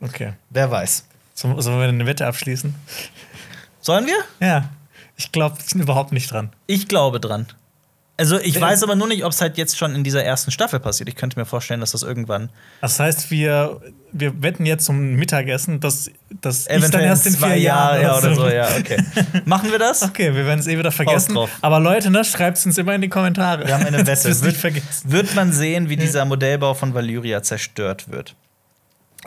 Okay. 0.00 0.34
Wer 0.50 0.70
weiß. 0.70 1.04
So- 1.34 1.60
Sollen 1.60 1.78
wir 1.80 1.88
eine 1.88 2.06
Wette 2.06 2.26
abschließen? 2.26 2.74
Sollen 3.80 4.06
wir? 4.06 4.46
Ja. 4.46 4.68
Ich 5.16 5.32
glaube 5.32 5.56
überhaupt 5.74 6.12
nicht 6.12 6.30
dran. 6.30 6.50
Ich 6.66 6.86
glaube 6.86 7.20
dran. 7.20 7.46
Also 8.18 8.36
ich 8.40 8.60
weiß 8.60 8.82
aber 8.82 8.96
nur 8.96 9.06
nicht, 9.06 9.24
ob 9.24 9.30
es 9.30 9.40
halt 9.40 9.56
jetzt 9.58 9.78
schon 9.78 9.94
in 9.94 10.02
dieser 10.02 10.24
ersten 10.24 10.50
Staffel 10.50 10.80
passiert. 10.80 11.08
Ich 11.08 11.14
könnte 11.14 11.38
mir 11.38 11.46
vorstellen, 11.46 11.78
dass 11.78 11.92
das 11.92 12.02
irgendwann 12.02 12.50
Das 12.80 12.98
heißt, 12.98 13.30
wir, 13.30 13.80
wir 14.10 14.42
wetten 14.42 14.66
jetzt 14.66 14.86
zum 14.86 15.14
Mittagessen, 15.14 15.78
dass, 15.78 16.10
dann 16.40 16.52
eventuell 16.66 17.04
erst 17.04 17.28
in 17.28 17.34
zwei 17.34 17.52
vier 17.52 17.60
Jahren 17.60 18.02
Jahre 18.02 18.26
oder 18.26 18.34
so. 18.34 18.48
Ja, 18.48 18.68
okay. 18.76 19.04
Machen 19.44 19.70
wir 19.70 19.78
das? 19.78 20.02
Okay, 20.02 20.34
wir 20.34 20.46
werden 20.46 20.58
es 20.58 20.66
eh 20.66 20.76
wieder 20.76 20.90
vergessen. 20.90 21.32
drauf. 21.34 21.48
Aber 21.60 21.78
Leute, 21.78 22.10
ne, 22.10 22.24
schreibt 22.24 22.58
es 22.58 22.66
uns 22.66 22.76
immer 22.76 22.92
in 22.92 23.02
die 23.02 23.08
Kommentare. 23.08 23.64
Wir 23.64 23.74
haben 23.74 23.86
eine 23.86 24.04
Wette. 24.08 24.42
Wird, 24.42 24.56
vergessen. 24.56 25.12
wird 25.12 25.36
man 25.36 25.52
sehen, 25.52 25.88
wie 25.88 25.96
dieser 25.96 26.24
Modellbau 26.24 26.74
von 26.74 26.94
Valyria 26.94 27.44
zerstört 27.44 28.10
wird. 28.10 28.34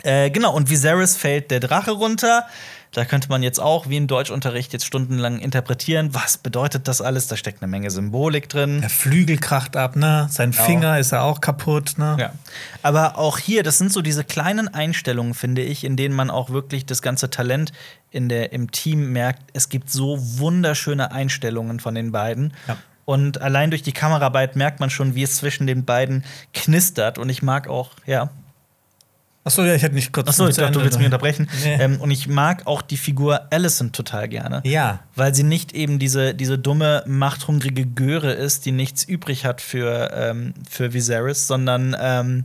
Äh, 0.02 0.28
genau, 0.30 0.54
und 0.54 0.68
Viserys 0.68 1.16
fällt 1.16 1.50
der 1.50 1.60
Drache 1.60 1.92
runter. 1.92 2.46
Da 2.94 3.06
könnte 3.06 3.30
man 3.30 3.42
jetzt 3.42 3.58
auch, 3.58 3.88
wie 3.88 3.96
im 3.96 4.06
Deutschunterricht, 4.06 4.74
jetzt 4.74 4.84
stundenlang 4.84 5.38
interpretieren, 5.38 6.10
was 6.12 6.36
bedeutet 6.36 6.88
das 6.88 7.00
alles? 7.00 7.26
Da 7.26 7.36
steckt 7.36 7.62
eine 7.62 7.70
Menge 7.70 7.90
Symbolik 7.90 8.50
drin. 8.50 8.82
Der 8.82 8.90
Flügel 8.90 9.38
kracht 9.38 9.78
ab, 9.78 9.96
ne? 9.96 10.26
Sein 10.30 10.52
Finger 10.52 10.98
ist 10.98 11.10
ja 11.10 11.22
auch 11.22 11.40
kaputt, 11.40 11.94
ne? 11.96 12.16
Ja. 12.20 12.32
Aber 12.82 13.16
auch 13.16 13.38
hier, 13.38 13.62
das 13.62 13.78
sind 13.78 13.90
so 13.90 14.02
diese 14.02 14.24
kleinen 14.24 14.68
Einstellungen, 14.68 15.32
finde 15.32 15.62
ich, 15.62 15.84
in 15.84 15.96
denen 15.96 16.14
man 16.14 16.28
auch 16.30 16.50
wirklich 16.50 16.84
das 16.84 17.00
ganze 17.00 17.30
Talent 17.30 17.72
in 18.10 18.28
der, 18.28 18.52
im 18.52 18.70
Team 18.70 19.10
merkt. 19.10 19.42
Es 19.54 19.70
gibt 19.70 19.90
so 19.90 20.18
wunderschöne 20.20 21.12
Einstellungen 21.12 21.80
von 21.80 21.94
den 21.94 22.12
beiden. 22.12 22.52
Ja. 22.68 22.76
Und 23.06 23.40
allein 23.40 23.70
durch 23.70 23.82
die 23.82 23.92
Kameraarbeit 23.92 24.54
merkt 24.54 24.80
man 24.80 24.90
schon, 24.90 25.14
wie 25.14 25.22
es 25.22 25.36
zwischen 25.36 25.66
den 25.66 25.86
beiden 25.86 26.24
knistert. 26.52 27.16
Und 27.16 27.30
ich 27.30 27.42
mag 27.42 27.68
auch, 27.68 27.92
ja. 28.04 28.28
Achso, 29.44 29.64
ja, 29.64 29.74
ich 29.74 29.82
hätte 29.82 29.96
nicht 29.96 30.12
kurz. 30.12 30.28
Achso, 30.28 30.46
ich 30.46 30.56
dachte, 30.56 30.72
du 30.78 30.84
willst 30.84 30.98
mich 30.98 31.06
unterbrechen. 31.06 31.48
Nee. 31.64 31.74
Ähm, 31.80 32.00
und 32.00 32.12
ich 32.12 32.28
mag 32.28 32.66
auch 32.66 32.80
die 32.80 32.96
Figur 32.96 33.52
Allison 33.52 33.90
total 33.90 34.28
gerne. 34.28 34.60
Ja. 34.64 35.00
Weil 35.16 35.34
sie 35.34 35.42
nicht 35.42 35.72
eben 35.72 35.98
diese, 35.98 36.34
diese 36.34 36.58
dumme, 36.58 37.02
machthungrige 37.06 37.86
Göre 37.86 38.32
ist, 38.32 38.66
die 38.66 38.72
nichts 38.72 39.02
übrig 39.02 39.44
hat 39.44 39.60
für, 39.60 40.12
ähm, 40.14 40.54
für 40.70 40.92
Viserys, 40.92 41.48
sondern 41.48 41.96
ähm, 42.00 42.44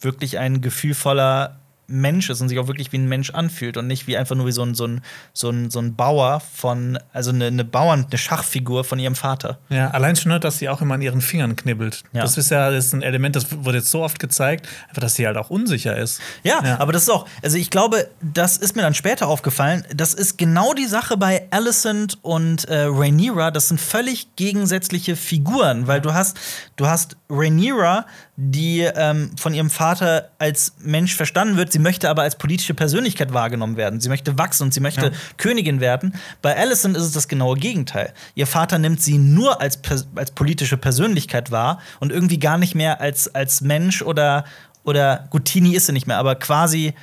wirklich 0.00 0.38
ein 0.38 0.60
gefühlvoller 0.60 1.58
Mensch 1.88 2.28
ist 2.30 2.40
und 2.40 2.48
sich 2.48 2.58
auch 2.58 2.68
wirklich 2.68 2.92
wie 2.92 2.98
ein 2.98 3.08
Mensch 3.08 3.30
anfühlt 3.30 3.76
und 3.76 3.86
nicht 3.86 4.06
wie 4.06 4.16
einfach 4.16 4.36
nur 4.36 4.46
wie 4.46 4.52
so 4.52 4.62
ein, 4.62 4.74
so 4.74 4.86
ein, 4.86 5.00
so 5.32 5.50
ein, 5.50 5.70
so 5.70 5.78
ein 5.80 5.96
Bauer 5.96 6.40
von, 6.54 6.98
also 7.12 7.30
eine, 7.30 7.46
eine 7.46 7.64
Bauern, 7.64 8.06
eine 8.08 8.18
Schachfigur 8.18 8.84
von 8.84 8.98
ihrem 8.98 9.14
Vater. 9.14 9.58
Ja, 9.70 9.90
allein 9.90 10.14
schon, 10.16 10.30
ne, 10.32 10.38
dass 10.40 10.58
sie 10.58 10.68
auch 10.68 10.80
immer 10.82 10.94
an 10.94 11.02
ihren 11.02 11.20
Fingern 11.22 11.56
knibbelt. 11.56 12.04
Ja. 12.12 12.22
Das 12.22 12.36
ist 12.36 12.50
ja 12.50 12.70
das 12.70 12.86
ist 12.86 12.92
ein 12.94 13.02
Element, 13.02 13.36
das 13.36 13.46
wurde 13.64 13.78
jetzt 13.78 13.90
so 13.90 14.02
oft 14.02 14.18
gezeigt, 14.18 14.68
einfach, 14.88 15.00
dass 15.00 15.14
sie 15.14 15.26
halt 15.26 15.36
auch 15.38 15.50
unsicher 15.50 15.96
ist. 15.96 16.20
Ja, 16.44 16.62
Ja. 16.62 16.78
aber 16.78 16.92
das 16.92 17.02
ist 17.02 17.10
auch, 17.10 17.26
also 17.42 17.56
ich 17.56 17.70
glaube, 17.70 18.08
das 18.20 18.56
ist 18.58 18.76
mir 18.76 18.82
dann 18.82 18.94
später 18.94 19.26
aufgefallen, 19.26 19.84
das 19.94 20.12
ist 20.14 20.36
genau 20.38 20.74
die 20.74 20.86
Sache 20.86 21.16
bei 21.16 21.46
Alicent 21.50 22.18
und 22.22 22.66
äh, 22.66 22.82
Rhaenyra, 22.84 23.50
das 23.50 23.68
sind 23.68 23.80
völlig 23.80 24.36
gegensätzliche 24.36 25.16
Figuren, 25.16 25.86
weil 25.86 26.00
du 26.00 26.12
hast, 26.12 26.38
du 26.76 26.86
hast 26.86 27.16
Rhaenyra, 27.30 28.04
die 28.40 28.82
ähm, 28.82 29.32
von 29.36 29.52
ihrem 29.52 29.68
Vater 29.68 30.30
als 30.38 30.74
Mensch 30.78 31.16
verstanden 31.16 31.56
wird, 31.56 31.72
sie 31.72 31.80
möchte 31.80 32.08
aber 32.08 32.22
als 32.22 32.38
politische 32.38 32.72
Persönlichkeit 32.72 33.32
wahrgenommen 33.32 33.76
werden. 33.76 33.98
Sie 33.98 34.08
möchte 34.08 34.38
wachsen 34.38 34.62
und 34.62 34.72
sie 34.72 34.78
möchte 34.78 35.06
Ja. 35.06 35.12
Königin 35.38 35.80
werden. 35.80 36.14
Bei 36.40 36.56
Alicent 36.56 36.96
ist 36.96 37.02
es 37.02 37.10
das 37.10 37.26
genaue 37.26 37.56
Gegenteil. 37.56 38.14
Ihr 38.36 38.46
Vater 38.46 38.78
nimmt 38.78 39.02
sie 39.02 39.18
nur 39.18 39.60
als, 39.60 39.80
als 40.14 40.30
politische 40.30 40.76
Persönlichkeit 40.76 41.50
wahr 41.50 41.80
und 41.98 42.12
irgendwie 42.12 42.38
gar 42.38 42.58
nicht 42.58 42.76
mehr 42.76 43.00
als, 43.00 43.34
als 43.34 43.60
Mensch 43.60 44.02
oder, 44.02 44.44
oder 44.84 45.26
gut, 45.30 45.52
ist 45.56 45.86
sie 45.86 45.92
nicht 45.92 46.06
mehr, 46.06 46.18
aber 46.18 46.36
quasi, 46.36 46.94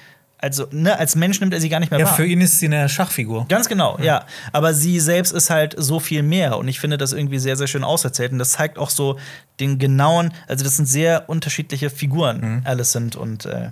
also 0.46 0.68
ne, 0.72 0.98
als 1.00 1.16
Mensch 1.16 1.39
nimmt 1.39 1.54
er 1.54 1.60
sie 1.60 1.70
gar 1.70 1.80
nicht 1.80 1.89
mehr 1.91 2.00
Ja, 2.00 2.06
wahr. 2.06 2.16
für 2.16 2.26
ihn 2.26 2.39
ist 2.39 2.60
sie 2.60 2.68
eine 2.68 2.88
Schachfigur. 2.88 3.46
Ganz 3.50 3.68
genau, 3.68 3.98
ja. 4.00 4.26
Aber 4.52 4.74
sie 4.74 5.00
selbst 5.00 5.32
ist 5.34 5.50
halt 5.50 5.74
so 5.78 6.00
viel 6.00 6.22
mehr. 6.24 6.58
Und 6.60 6.68
ich 6.68 6.80
finde 6.80 6.98
das 6.98 7.14
irgendwie 7.14 7.39
sehr, 7.39 7.56
sehr 7.58 7.68
schön 7.68 7.84
auserzählt. 7.84 8.32
Und 8.32 8.38
das 8.39 8.52
zeigt 8.52 8.78
auch 8.78 8.89
so 8.91 9.18
den 9.60 9.80
genauen, 9.80 10.32
also 10.48 10.64
das 10.64 10.78
sind 10.78 10.86
sehr 10.86 11.28
unterschiedliche 11.30 11.89
Figuren, 11.89 12.62
Alicent 12.66 13.16
und 13.16 13.46
äh, 13.46 13.72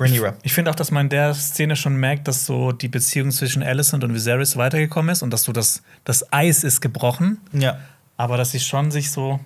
Rhaenyra. 0.00 0.34
Ich 0.42 0.52
finde 0.54 0.70
auch, 0.70 0.74
dass 0.76 0.90
man 0.90 1.06
in 1.06 1.10
der 1.10 1.34
Szene 1.34 1.76
schon 1.76 1.96
merkt, 1.96 2.26
dass 2.28 2.46
so 2.46 2.72
die 2.72 2.88
Beziehung 2.88 3.30
zwischen 3.30 3.62
Alicent 3.62 4.02
und 4.04 4.14
Viserys 4.14 4.56
weitergekommen 4.56 5.12
ist 5.12 5.22
und 5.22 5.30
dass 5.30 5.42
so 5.42 5.52
das, 5.52 5.82
das 6.04 6.32
Eis 6.32 6.64
ist 6.64 6.80
gebrochen, 6.80 7.38
Ja. 7.52 7.78
aber 8.16 8.36
dass 8.36 8.52
sie 8.52 8.60
schon 8.60 8.90
sich 8.90 9.10
so 9.10 9.40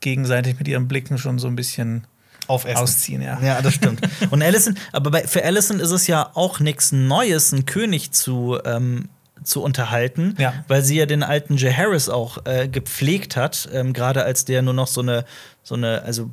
gegenseitig 0.00 0.58
mit 0.58 0.68
ihren 0.68 0.86
Blicken 0.86 1.18
schon 1.18 1.38
so 1.38 1.48
ein 1.48 1.56
bisschen 1.56 2.06
Aufessen. 2.48 2.76
ausziehen, 2.78 3.22
ja. 3.22 3.38
Ja, 3.40 3.62
das 3.62 3.74
stimmt. 3.74 4.00
Und 4.30 4.42
Alicent, 4.42 4.78
aber 4.92 5.10
bei, 5.12 5.22
für 5.26 5.44
Alicent 5.44 5.80
ist 5.80 5.90
es 5.92 6.06
ja 6.08 6.30
auch 6.34 6.58
nichts 6.60 6.90
Neues, 6.92 7.52
einen 7.52 7.66
König 7.66 8.10
zu, 8.12 8.58
ähm, 8.64 9.08
zu 9.44 9.62
unterhalten, 9.62 10.34
Ja. 10.38 10.52
weil 10.66 10.82
sie 10.82 10.96
ja 10.96 11.06
den 11.06 11.22
alten 11.22 11.56
Jaehaerys 11.56 12.08
auch 12.08 12.38
äh, 12.46 12.66
gepflegt 12.68 13.36
hat, 13.36 13.68
ähm, 13.72 13.92
gerade 13.92 14.24
als 14.24 14.44
der 14.44 14.62
nur 14.62 14.74
noch 14.74 14.88
so 14.88 15.00
eine, 15.00 15.24
so 15.62 15.74
eine, 15.76 16.02
also 16.02 16.30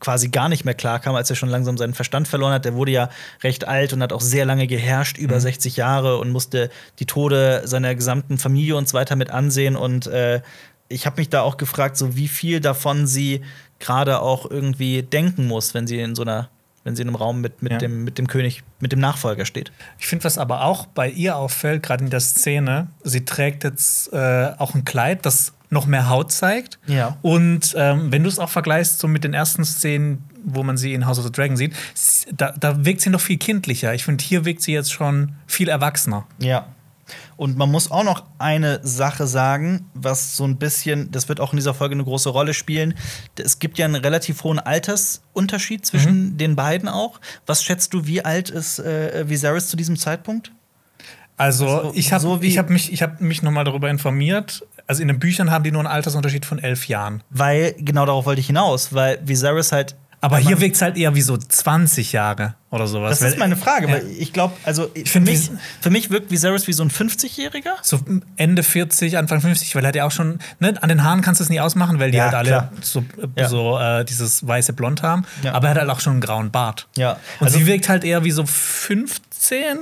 quasi 0.00 0.28
gar 0.28 0.48
nicht 0.48 0.64
mehr 0.64 0.74
klarkam, 0.74 1.14
als 1.14 1.30
er 1.30 1.36
schon 1.36 1.48
langsam 1.48 1.76
seinen 1.78 1.94
Verstand 1.94 2.26
verloren 2.28 2.52
hat. 2.52 2.64
Der 2.64 2.74
wurde 2.74 2.90
ja 2.90 3.08
recht 3.44 3.66
alt 3.68 3.92
und 3.92 4.02
hat 4.02 4.12
auch 4.12 4.20
sehr 4.20 4.44
lange 4.44 4.66
geherrscht, 4.66 5.16
über 5.16 5.38
60 5.40 5.76
Jahre 5.76 6.18
und 6.18 6.30
musste 6.32 6.70
die 6.98 7.06
Tode 7.06 7.62
seiner 7.64 7.94
gesamten 7.94 8.36
Familie 8.38 8.76
und 8.76 8.88
so 8.88 8.94
weiter 8.94 9.14
mit 9.16 9.30
ansehen. 9.30 9.76
Und 9.76 10.06
äh, 10.08 10.40
ich 10.88 11.06
habe 11.06 11.20
mich 11.20 11.28
da 11.28 11.42
auch 11.42 11.56
gefragt, 11.56 11.96
so 11.96 12.16
wie 12.16 12.28
viel 12.28 12.60
davon 12.60 13.06
sie 13.06 13.42
gerade 13.78 14.20
auch 14.20 14.50
irgendwie 14.50 15.02
denken 15.02 15.46
muss, 15.46 15.74
wenn 15.74 15.86
sie 15.86 15.98
in 16.00 16.14
so 16.14 16.22
einer, 16.22 16.48
wenn 16.84 16.96
sie 16.96 17.02
in 17.02 17.08
einem 17.08 17.16
Raum 17.16 17.40
mit, 17.40 17.62
mit, 17.62 17.72
Ja. 17.72 17.78
dem, 17.78 18.04
mit 18.04 18.18
dem 18.18 18.26
König, 18.28 18.62
mit 18.80 18.92
dem 18.92 19.00
Nachfolger 19.00 19.44
steht. 19.44 19.72
Ich 19.98 20.06
finde, 20.06 20.24
was 20.24 20.38
aber 20.38 20.62
auch 20.62 20.86
bei 20.86 21.08
ihr 21.10 21.36
auffällt, 21.36 21.82
gerade 21.82 22.04
in 22.04 22.10
der 22.10 22.20
Szene, 22.20 22.88
sie 23.04 23.24
trägt 23.24 23.64
jetzt 23.64 24.12
äh, 24.12 24.52
auch 24.58 24.74
ein 24.74 24.84
Kleid, 24.84 25.26
das 25.26 25.52
noch 25.68 25.86
mehr 25.86 26.08
Haut 26.08 26.30
zeigt. 26.30 26.78
Ja. 26.86 27.16
Und 27.22 27.74
ähm, 27.76 28.12
wenn 28.12 28.22
du 28.22 28.28
es 28.28 28.38
auch 28.38 28.48
vergleichst 28.50 29.00
so 29.00 29.08
mit 29.08 29.24
den 29.24 29.34
ersten 29.34 29.64
Szenen, 29.64 30.22
wo 30.44 30.62
man 30.62 30.76
sie 30.76 30.94
in 30.94 31.06
House 31.06 31.18
of 31.18 31.24
the 31.24 31.32
Dragon 31.32 31.56
sieht, 31.56 31.74
da, 32.32 32.52
da 32.52 32.84
wirkt 32.84 33.00
sie 33.00 33.10
noch 33.10 33.20
viel 33.20 33.36
kindlicher. 33.36 33.92
Ich 33.92 34.04
finde, 34.04 34.22
hier 34.24 34.44
wirkt 34.44 34.62
sie 34.62 34.72
jetzt 34.72 34.92
schon 34.92 35.32
viel 35.48 35.68
erwachsener. 35.68 36.24
Ja. 36.38 36.68
Und 37.36 37.58
man 37.58 37.70
muss 37.70 37.90
auch 37.90 38.04
noch 38.04 38.24
eine 38.38 38.80
Sache 38.82 39.26
sagen, 39.26 39.90
was 39.92 40.36
so 40.36 40.44
ein 40.44 40.56
bisschen, 40.56 41.10
das 41.10 41.28
wird 41.28 41.38
auch 41.40 41.52
in 41.52 41.56
dieser 41.56 41.74
Folge 41.74 41.94
eine 41.94 42.04
große 42.04 42.30
Rolle 42.30 42.54
spielen. 42.54 42.94
Es 43.38 43.58
gibt 43.58 43.76
ja 43.78 43.84
einen 43.84 43.96
relativ 43.96 44.42
hohen 44.42 44.58
Altersunterschied 44.58 45.84
zwischen 45.84 46.38
den 46.38 46.56
beiden 46.56 46.88
auch. 46.88 47.20
Was 47.44 47.62
schätzt 47.62 47.92
du, 47.92 48.06
wie 48.06 48.24
alt 48.24 48.48
ist 48.48 48.78
äh, 48.78 49.28
Viserys 49.28 49.68
zu 49.68 49.76
diesem 49.76 49.96
Zeitpunkt? 49.96 50.50
Also, 51.36 51.66
Also, 51.68 51.92
ich 51.94 52.12
habe 52.12 52.22
so 52.22 52.40
ich 52.40 52.56
hab 52.56 52.70
mich, 52.70 52.92
ich 52.92 53.02
hab 53.02 53.20
mich 53.20 53.42
noch 53.42 53.50
mal 53.50 53.64
darüber 53.64 53.90
informiert. 53.90 54.64
Also 54.86 55.02
in 55.02 55.08
den 55.08 55.18
Büchern 55.18 55.50
haben 55.50 55.64
die 55.64 55.72
nur 55.72 55.80
einen 55.80 55.88
Altersunterschied 55.88 56.46
von 56.46 56.58
elf 56.58 56.88
Jahren. 56.88 57.22
Weil, 57.28 57.74
genau 57.78 58.06
darauf 58.06 58.24
wollte 58.24 58.40
ich 58.40 58.46
hinaus, 58.46 58.94
weil 58.94 59.20
Viserys 59.26 59.72
halt. 59.72 59.96
Aber 60.26 60.38
hier 60.38 60.60
wirkt 60.60 60.76
es 60.76 60.82
halt 60.82 60.96
eher 60.96 61.14
wie 61.14 61.22
so 61.22 61.36
20 61.36 62.12
Jahre 62.12 62.54
oder 62.70 62.86
sowas. 62.86 63.18
Das 63.20 63.30
ist 63.32 63.38
meine 63.38 63.56
Frage, 63.56 63.86
Ja. 63.86 63.94
weil 63.94 64.06
ich 64.18 64.32
glaube, 64.32 64.54
also 64.64 64.88
für 64.94 65.04
find, 65.06 65.26
mich, 65.26 65.50
für 65.80 65.90
mich 65.90 66.10
wirkt 66.10 66.30
Viserys 66.30 66.66
wie 66.66 66.72
so 66.72 66.82
ein 66.82 66.90
50-Jähriger. 66.90 67.72
so 67.82 68.00
Ende 68.36 68.62
40, 68.62 69.16
Anfang 69.18 69.40
50, 69.40 69.74
weil 69.76 69.84
er 69.84 69.88
hat 69.88 69.96
ja 69.96 70.04
auch 70.04 70.10
schon, 70.10 70.40
ne, 70.58 70.74
an 70.82 70.88
den 70.88 71.02
Haaren 71.04 71.22
kannst 71.22 71.40
du 71.40 71.44
es 71.44 71.50
nie 71.50 71.60
ausmachen, 71.60 71.98
weil 72.00 72.10
die 72.10 72.18
Ja, 72.18 72.24
halt 72.24 72.34
alle 72.34 72.48
klar. 72.48 72.72
so, 72.82 73.04
Ja. 73.36 73.48
so 73.48 73.78
äh, 73.78 74.04
dieses 74.04 74.46
weiße 74.46 74.72
Blond 74.72 75.02
haben. 75.02 75.24
Aber 75.52 75.68
er 75.68 75.70
hat 75.74 75.78
halt 75.80 75.90
auch 75.90 76.00
schon 76.00 76.14
einen 76.14 76.20
grauen 76.20 76.50
Bart. 76.50 76.88
Ja. 76.96 77.12
Und 77.40 77.46
Also- 77.46 77.58
sie 77.58 77.66
wirkt 77.66 77.88
halt 77.88 78.04
eher 78.04 78.24
wie 78.24 78.30
so 78.32 78.44
15. 78.46 79.78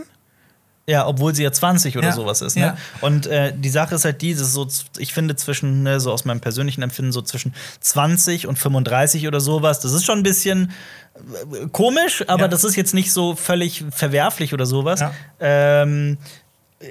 Ja, 0.86 1.06
obwohl 1.06 1.34
sie 1.34 1.42
ja 1.42 1.50
20 1.50 1.96
oder 1.96 2.08
Ja. 2.08 2.12
sowas 2.12 2.42
ist. 2.42 2.56
Ne? 2.56 2.62
Ja. 2.62 2.76
Und 3.00 3.26
äh, 3.26 3.54
die 3.56 3.70
Sache 3.70 3.94
ist 3.94 4.04
halt 4.04 4.20
die, 4.20 4.30
ist 4.32 4.52
so, 4.52 4.68
ich 4.98 5.14
finde 5.14 5.34
zwischen, 5.34 5.82
ne, 5.82 5.98
so 5.98 6.12
aus 6.12 6.26
meinem 6.26 6.40
persönlichen 6.40 6.82
Empfinden, 6.82 7.10
so 7.10 7.22
zwischen 7.22 7.54
20 7.80 8.46
und 8.46 8.58
35 8.58 9.26
oder 9.26 9.40
sowas, 9.40 9.80
das 9.80 9.92
ist 9.92 10.04
schon 10.04 10.18
ein 10.18 10.22
bisschen 10.22 10.72
äh, 11.14 11.68
komisch, 11.72 12.22
aber 12.28 12.42
Ja. 12.42 12.48
das 12.48 12.64
ist 12.64 12.76
jetzt 12.76 12.92
nicht 12.92 13.12
so 13.12 13.34
völlig 13.34 13.82
verwerflich 13.90 14.52
oder 14.52 14.66
sowas. 14.66 15.02
Ähm, 15.40 16.18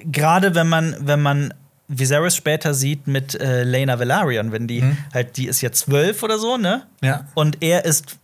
Gerade 0.06 0.56
wenn 0.56 0.68
man, 0.70 0.96
wenn 1.02 1.22
man 1.22 1.54
Viserys 1.88 2.36
später 2.36 2.74
sieht 2.74 3.06
mit 3.06 3.40
äh, 3.40 3.64
Lena 3.64 4.00
Velaryon, 4.00 4.52
wenn 4.52 4.68
die 4.68 4.82
Mhm. 4.82 4.98
halt, 5.14 5.38
die 5.38 5.46
ist 5.48 5.62
ja 5.62 5.72
zwölf 5.72 6.24
oder 6.24 6.40
so, 6.40 6.58
ne? 6.58 6.84
Ja. 7.02 7.28
Und 7.36 7.58
er 7.62 7.86
ist 7.86 8.16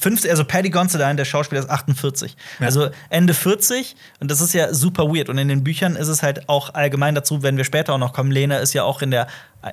50, 0.00 0.30
also 0.30 0.44
Paddy 0.44 0.70
Considine, 0.70 1.16
der 1.16 1.24
Schauspieler, 1.24 1.60
ist 1.60 1.70
48. 1.70 2.36
Ja. 2.58 2.66
Also 2.66 2.90
Ende 3.08 3.34
40. 3.34 3.96
Und 4.20 4.30
das 4.30 4.40
ist 4.40 4.52
ja 4.52 4.72
super 4.72 5.04
weird. 5.08 5.28
Und 5.28 5.38
in 5.38 5.48
den 5.48 5.64
Büchern 5.64 5.96
ist 5.96 6.08
es 6.08 6.22
halt 6.22 6.48
auch 6.48 6.74
allgemein 6.74 7.14
dazu, 7.14 7.42
wenn 7.42 7.56
wir 7.56 7.64
später 7.64 7.94
auch 7.94 7.98
noch 7.98 8.12
kommen. 8.12 8.30
Lena 8.30 8.58
ist 8.58 8.72
ja 8.72 8.84
auch 8.84 9.02
in, 9.02 9.10
der, 9.10 9.26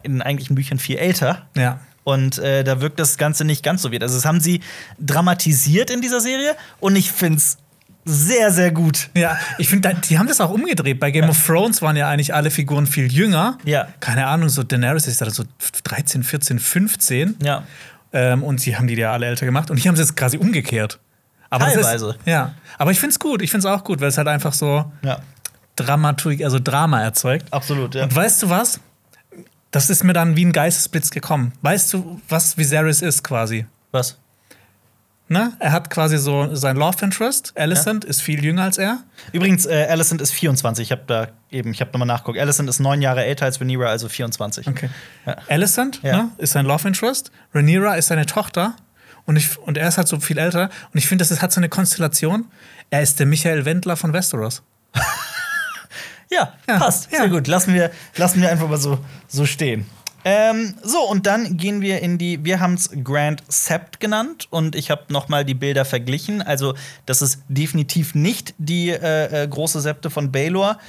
in 0.03 0.13
den 0.13 0.21
eigentlichen 0.21 0.55
Büchern 0.55 0.79
viel 0.79 0.97
älter. 0.97 1.47
Ja. 1.55 1.79
Und 2.03 2.37
äh, 2.37 2.63
da 2.63 2.79
wirkt 2.79 2.99
das 2.99 3.17
Ganze 3.17 3.43
nicht 3.43 3.63
ganz 3.63 3.81
so 3.81 3.91
weird. 3.91 4.01
Also, 4.01 4.15
das 4.15 4.23
haben 4.23 4.39
sie 4.39 4.61
dramatisiert 4.97 5.89
in 5.89 5.99
dieser 6.01 6.21
Serie. 6.21 6.55
Und 6.79 6.95
ich 6.95 7.11
finde 7.11 7.39
es 7.39 7.57
sehr, 8.07 8.51
sehr 8.51 8.71
gut. 8.71 9.09
Ja, 9.15 9.37
ich 9.57 9.67
finde, 9.67 9.93
die 10.09 10.17
haben 10.17 10.27
das 10.27 10.39
auch 10.39 10.49
umgedreht. 10.49 10.99
Bei 10.99 11.11
Game 11.11 11.29
of 11.29 11.45
Thrones 11.45 11.81
waren 11.81 11.97
ja 11.97 12.07
eigentlich 12.09 12.33
alle 12.33 12.49
Figuren 12.49 12.87
viel 12.87 13.11
jünger. 13.11 13.57
Ja. 13.65 13.89
Keine 13.99 14.27
Ahnung, 14.27 14.47
so 14.47 14.63
Daenerys 14.63 15.07
ist 15.07 15.21
da 15.21 15.29
so 15.29 15.43
13, 15.83 16.23
14, 16.23 16.59
15. 16.59 17.35
Ja. 17.43 17.63
Ähm, 18.13 18.43
und 18.43 18.61
sie 18.61 18.75
haben 18.77 18.87
die 18.87 18.95
ja 18.95 19.11
alle 19.11 19.25
älter 19.25 19.45
gemacht. 19.45 19.69
Und 19.69 19.77
hier 19.77 19.89
haben 19.89 19.95
sie 19.95 20.03
es 20.03 20.15
quasi 20.15 20.37
umgekehrt. 20.37 20.99
Aber 21.49 21.65
Teilweise. 21.65 22.09
Ist, 22.09 22.17
ja. 22.25 22.53
Aber 22.77 22.91
ich 22.91 22.99
finde 22.99 23.11
es 23.11 23.19
gut. 23.19 23.41
Ich 23.41 23.51
finde 23.51 23.67
es 23.67 23.73
auch 23.73 23.83
gut, 23.83 24.01
weil 24.01 24.09
es 24.09 24.17
halt 24.17 24.27
einfach 24.27 24.53
so 24.53 24.91
Ja. 25.01 25.19
Dramaturgie, 25.75 26.43
also 26.43 26.59
Drama 26.59 27.01
erzeugt. 27.01 27.45
Absolut, 27.51 27.95
ja. 27.95 28.03
Und 28.03 28.15
weißt 28.15 28.43
du 28.43 28.49
was? 28.49 28.79
Das 29.71 29.89
ist 29.89 30.03
mir 30.03 30.13
dann 30.13 30.35
wie 30.35 30.45
ein 30.45 30.53
Geistesblitz 30.53 31.11
gekommen. 31.11 31.53
Weißt 31.61 31.93
du, 31.93 32.19
was 32.29 32.57
Viserys 32.57 33.01
ist 33.01 33.23
quasi? 33.23 33.65
Was? 33.91 34.17
Ne? 35.29 35.51
Er 35.59 35.73
hat 35.73 35.89
quasi 35.89 36.17
so 36.17 36.55
sein 36.55 36.77
Love 36.77 37.03
Interest. 37.03 37.51
Alicent 37.57 38.05
ist 38.05 38.21
viel 38.21 38.43
jünger 38.45 38.63
als 38.63 38.77
er. 38.77 38.99
Übrigens, 39.33 39.65
äh, 39.65 39.87
Alicent 39.89 40.21
ist 40.21 40.31
24. 40.31 40.83
Ich 40.83 40.91
habe 40.93 41.01
da 41.05 41.27
eben, 41.51 41.71
ich 41.71 41.81
habe 41.81 41.91
nochmal 41.91 42.07
nachgeguckt. 42.07 42.39
Alicent 42.39 42.69
ist 42.69 42.79
neun 42.79 43.01
Jahre 43.01 43.25
älter 43.25 43.43
als 43.45 43.59
Rhaenyra, 43.59 43.87
also 43.87 44.07
24. 44.07 44.67
Okay. 44.67 44.89
Ja. 45.25 45.35
Alicent 45.49 45.99
Ja. 46.01 46.17
ne, 46.17 46.31
ist 46.37 46.53
sein 46.53 46.65
Love 46.65 46.87
Interest. 46.87 47.31
Rhaenyra 47.53 47.95
ist 47.95 48.07
seine 48.07 48.25
Tochter. 48.25 48.75
Und, 49.25 49.35
ich, 49.35 49.57
und 49.59 49.77
er 49.77 49.89
ist 49.89 49.97
halt 49.97 50.07
so 50.07 50.17
viel 50.21 50.37
älter. 50.37 50.69
Und 50.93 50.97
ich 50.97 51.07
finde, 51.07 51.23
das 51.23 51.31
ist- 51.31 51.41
hat 51.41 51.51
so 51.51 51.59
eine 51.59 51.67
Konstellation. 51.67 52.45
Er 52.89 53.01
ist 53.01 53.19
der 53.19 53.25
Michael 53.25 53.65
Wendler 53.65 53.97
von 53.97 54.13
Westeros. 54.13 54.63
Ja, 56.29 56.53
Ja, 56.67 56.77
passt. 56.77 57.09
ja. 57.11 57.19
Sehr 57.19 57.29
gut. 57.29 57.47
Lassen 57.47 57.73
wir, 57.73 57.89
lassen 58.17 58.41
wir 58.41 58.49
einfach 58.51 58.67
mal 58.67 58.77
so, 58.77 58.99
so 59.27 59.45
stehen. 59.45 59.85
Ähm, 60.29 60.73
so, 60.83 61.09
und 61.09 61.25
dann 61.25 61.55
gehen 61.55 61.79
wir 61.79 62.01
in 62.01 62.17
die, 62.17 62.43
wir 62.43 62.59
haben 62.59 62.73
es 62.73 62.89
Grand 63.01 63.41
Sept 63.47 64.01
genannt 64.01 64.47
und 64.49 64.75
ich 64.75 64.91
habe 64.91 65.03
noch 65.07 65.29
mal 65.29 65.45
die 65.45 65.53
Bilder 65.53 65.85
verglichen. 65.85 66.41
Also, 66.41 66.73
das 67.05 67.21
ist 67.21 67.43
definitiv 67.47 68.13
nicht 68.13 68.53
die 68.57 68.89
äh, 68.89 69.43
äh, 69.43 69.47
große 69.47 69.79
Septe 69.79 70.09
von 70.09 70.29
Baelor. 70.29 70.79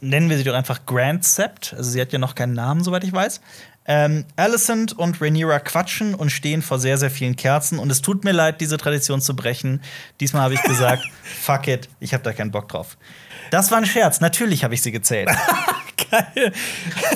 Nennen 0.00 0.30
wir 0.30 0.38
sie 0.38 0.44
doch 0.44 0.54
einfach 0.54 0.86
Grand 0.86 1.26
Sept. 1.26 1.74
Also, 1.76 1.90
sie 1.90 2.00
hat 2.00 2.10
ja 2.14 2.18
noch 2.18 2.34
keinen 2.34 2.54
Namen, 2.54 2.82
soweit 2.82 3.04
ich 3.04 3.12
weiß. 3.12 3.42
Ähm, 3.84 4.24
Alicent 4.36 4.98
und 4.98 5.20
Rhaenyra 5.20 5.58
quatschen 5.58 6.14
und 6.14 6.30
stehen 6.30 6.62
vor 6.62 6.78
sehr, 6.78 6.96
sehr 6.96 7.10
vielen 7.10 7.36
Kerzen. 7.36 7.78
Und 7.78 7.90
es 7.90 8.00
tut 8.00 8.24
mir 8.24 8.32
leid, 8.32 8.62
diese 8.62 8.78
Tradition 8.78 9.20
zu 9.20 9.36
brechen. 9.36 9.82
Diesmal 10.20 10.40
habe 10.40 10.54
ich 10.54 10.62
gesagt, 10.62 11.02
fuck 11.42 11.68
it, 11.68 11.90
ich 12.00 12.14
habe 12.14 12.24
da 12.24 12.32
keinen 12.32 12.50
Bock 12.50 12.70
drauf. 12.70 12.96
Das 13.50 13.70
war 13.70 13.76
ein 13.76 13.84
Scherz. 13.84 14.20
Natürlich 14.20 14.64
habe 14.64 14.72
ich 14.72 14.80
sie 14.80 14.90
gezählt. 14.90 15.28
Geil. 15.96 16.52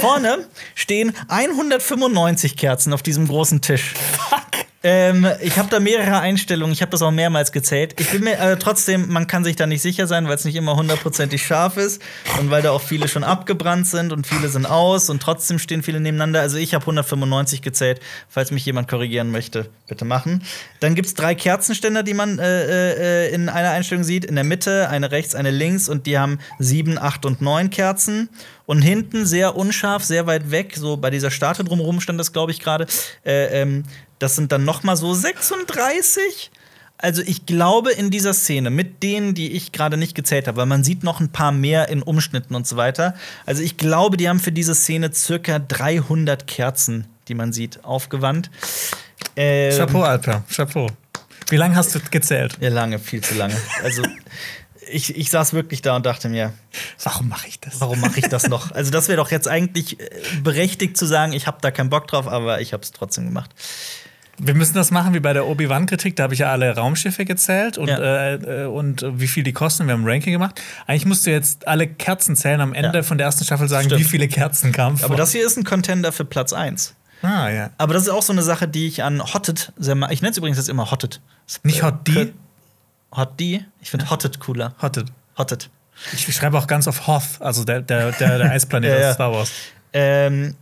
Vorne 0.00 0.46
stehen 0.74 1.12
195 1.28 2.56
Kerzen 2.56 2.92
auf 2.92 3.02
diesem 3.02 3.28
großen 3.28 3.60
Tisch. 3.60 3.94
Fuck. 3.94 4.69
Ähm, 4.82 5.26
ich 5.42 5.58
habe 5.58 5.68
da 5.68 5.78
mehrere 5.78 6.20
Einstellungen, 6.20 6.72
ich 6.72 6.80
habe 6.80 6.90
das 6.90 7.02
auch 7.02 7.10
mehrmals 7.10 7.52
gezählt. 7.52 8.00
Ich 8.00 8.10
bin 8.10 8.24
mir 8.24 8.38
äh, 8.38 8.56
trotzdem, 8.56 9.12
man 9.12 9.26
kann 9.26 9.44
sich 9.44 9.54
da 9.54 9.66
nicht 9.66 9.82
sicher 9.82 10.06
sein, 10.06 10.26
weil 10.26 10.36
es 10.36 10.46
nicht 10.46 10.56
immer 10.56 10.74
hundertprozentig 10.74 11.44
scharf 11.44 11.76
ist 11.76 12.00
und 12.38 12.50
weil 12.50 12.62
da 12.62 12.70
auch 12.70 12.80
viele 12.80 13.06
schon 13.06 13.22
abgebrannt 13.22 13.86
sind 13.86 14.10
und 14.10 14.26
viele 14.26 14.48
sind 14.48 14.64
aus 14.64 15.10
und 15.10 15.20
trotzdem 15.20 15.58
stehen 15.58 15.82
viele 15.82 16.00
nebeneinander. 16.00 16.40
Also 16.40 16.56
ich 16.56 16.72
habe 16.72 16.82
195 16.82 17.60
gezählt, 17.60 18.00
falls 18.30 18.52
mich 18.52 18.64
jemand 18.64 18.88
korrigieren 18.88 19.30
möchte, 19.30 19.68
bitte 19.86 20.06
machen. 20.06 20.44
Dann 20.80 20.94
gibt 20.94 21.08
es 21.08 21.14
drei 21.14 21.34
Kerzenständer, 21.34 22.02
die 22.02 22.14
man 22.14 22.38
äh, 22.38 23.26
äh, 23.26 23.34
in 23.34 23.50
einer 23.50 23.72
Einstellung 23.72 24.02
sieht. 24.02 24.24
In 24.24 24.34
der 24.34 24.44
Mitte, 24.44 24.88
eine 24.88 25.10
rechts, 25.10 25.34
eine 25.34 25.50
links 25.50 25.90
und 25.90 26.06
die 26.06 26.18
haben 26.18 26.38
sieben, 26.58 26.96
acht 26.96 27.26
und 27.26 27.42
neun 27.42 27.68
Kerzen. 27.68 28.30
Und 28.64 28.82
hinten 28.82 29.26
sehr 29.26 29.56
unscharf, 29.56 30.04
sehr 30.04 30.28
weit 30.28 30.52
weg, 30.52 30.74
so 30.76 30.96
bei 30.96 31.10
dieser 31.10 31.32
Starte 31.32 31.64
drumherum 31.64 32.00
stand 32.00 32.20
das, 32.20 32.32
glaube 32.32 32.52
ich, 32.52 32.60
gerade. 32.60 32.86
Äh, 33.26 33.62
ähm, 33.62 33.84
das 34.20 34.36
sind 34.36 34.52
dann 34.52 34.64
noch 34.64 34.84
mal 34.84 34.96
so 34.96 35.12
36. 35.12 36.52
Also 36.98 37.22
ich 37.22 37.46
glaube 37.46 37.92
in 37.92 38.10
dieser 38.10 38.34
Szene 38.34 38.68
mit 38.68 39.02
denen, 39.02 39.34
die 39.34 39.52
ich 39.52 39.72
gerade 39.72 39.96
nicht 39.96 40.14
gezählt 40.14 40.46
habe, 40.46 40.58
weil 40.58 40.66
man 40.66 40.84
sieht 40.84 41.02
noch 41.02 41.18
ein 41.18 41.30
paar 41.30 41.50
mehr 41.50 41.88
in 41.88 42.02
Umschnitten 42.02 42.54
und 42.54 42.66
so 42.66 42.76
weiter. 42.76 43.14
Also 43.46 43.62
ich 43.62 43.78
glaube, 43.78 44.18
die 44.18 44.28
haben 44.28 44.38
für 44.38 44.52
diese 44.52 44.74
Szene 44.74 45.12
circa 45.12 45.58
300 45.58 46.46
Kerzen, 46.46 47.06
die 47.28 47.34
man 47.34 47.52
sieht, 47.52 47.84
aufgewandt. 47.84 48.50
Ähm, 49.34 49.76
Chapeau, 49.76 50.02
Alper, 50.02 50.44
Chapeau. 50.54 50.88
Wie 51.48 51.56
lange 51.56 51.74
hast 51.74 51.94
du 51.94 52.00
gezählt? 52.10 52.58
Ja, 52.60 52.68
lange, 52.68 52.98
viel 52.98 53.22
zu 53.22 53.34
lange. 53.34 53.56
Also 53.82 54.02
ich, 54.90 55.16
ich 55.16 55.30
saß 55.30 55.54
wirklich 55.54 55.80
da 55.82 55.96
und 55.96 56.04
dachte 56.04 56.28
mir, 56.28 56.52
warum 57.02 57.28
mache 57.28 57.48
ich 57.48 57.60
das? 57.60 57.80
Warum 57.80 58.00
mache 58.00 58.18
ich 58.18 58.28
das 58.28 58.48
noch? 58.48 58.70
Also 58.80 58.90
das 58.90 59.08
wäre 59.08 59.16
doch 59.16 59.30
jetzt 59.30 59.48
eigentlich 59.48 60.00
äh, 60.00 60.10
berechtigt 60.42 60.96
zu 60.96 61.06
sagen, 61.06 61.32
ich 61.32 61.46
habe 61.46 61.58
da 61.60 61.70
keinen 61.70 61.90
Bock 61.90 62.06
drauf, 62.08 62.28
aber 62.28 62.60
ich 62.60 62.72
habe 62.72 62.82
es 62.82 62.92
trotzdem 62.92 63.24
gemacht. 63.24 63.50
Wir 64.42 64.54
müssen 64.54 64.74
das 64.74 64.90
machen 64.90 65.12
wie 65.12 65.20
bei 65.20 65.32
der 65.32 65.46
Obi-Wan-Kritik. 65.46 66.16
Da 66.16 66.24
habe 66.24 66.34
ich 66.34 66.40
ja 66.40 66.50
alle 66.50 66.74
Raumschiffe 66.74 67.24
gezählt 67.24 67.76
und, 67.76 67.88
ja. 67.88 68.34
äh, 68.34 68.64
und 68.64 69.04
wie 69.06 69.28
viel 69.28 69.42
die 69.42 69.52
kosten. 69.52 69.86
Wir 69.86 69.92
haben 69.92 70.04
ein 70.04 70.08
Ranking 70.08 70.32
gemacht. 70.32 70.60
Eigentlich 70.86 71.04
musst 71.04 71.26
du 71.26 71.30
jetzt 71.30 71.68
alle 71.68 71.86
Kerzen 71.86 72.36
zählen 72.36 72.60
am 72.60 72.72
Ende 72.72 72.98
ja. 72.98 73.02
von 73.02 73.18
der 73.18 73.26
ersten 73.26 73.44
Staffel 73.44 73.68
sagen, 73.68 73.86
Stimmt. 73.86 74.00
wie 74.00 74.04
viele 74.04 74.28
Kerzen 74.28 74.72
kamen 74.72 74.96
vor. 74.96 75.06
Aber 75.06 75.16
das 75.16 75.32
hier 75.32 75.44
ist 75.44 75.56
ein 75.58 75.64
Contender 75.64 76.10
für 76.12 76.24
Platz 76.24 76.52
1. 76.52 76.94
Ah, 77.22 77.50
ja. 77.50 77.70
Aber 77.76 77.92
das 77.92 78.04
ist 78.04 78.08
auch 78.08 78.22
so 78.22 78.32
eine 78.32 78.42
Sache, 78.42 78.66
die 78.66 78.86
ich 78.86 79.02
an 79.02 79.22
Hotted 79.22 79.72
sehr 79.76 79.94
mag. 79.94 80.10
Ich 80.10 80.22
nenne 80.22 80.32
es 80.32 80.38
übrigens 80.38 80.56
jetzt 80.56 80.70
immer 80.70 80.90
Hotted. 80.90 81.20
Nicht 81.62 81.82
Hot 81.82 82.06
D? 82.06 82.32
Hot 83.14 83.38
D? 83.38 83.64
Ich 83.82 83.90
finde 83.90 84.08
Hotted 84.08 84.40
cooler. 84.40 84.74
Hotted. 84.80 85.12
Hotted. 85.36 85.68
Ich 86.12 86.34
schreibe 86.34 86.56
auch 86.58 86.66
ganz 86.66 86.88
auf 86.88 87.06
Hoth, 87.06 87.40
also 87.40 87.64
der, 87.64 87.82
der, 87.82 88.12
der, 88.12 88.38
der 88.38 88.50
Eisplanet 88.52 89.04
aus 89.04 89.14
Star 89.14 89.32
Wars. 89.32 89.52
Ähm, 89.92 90.56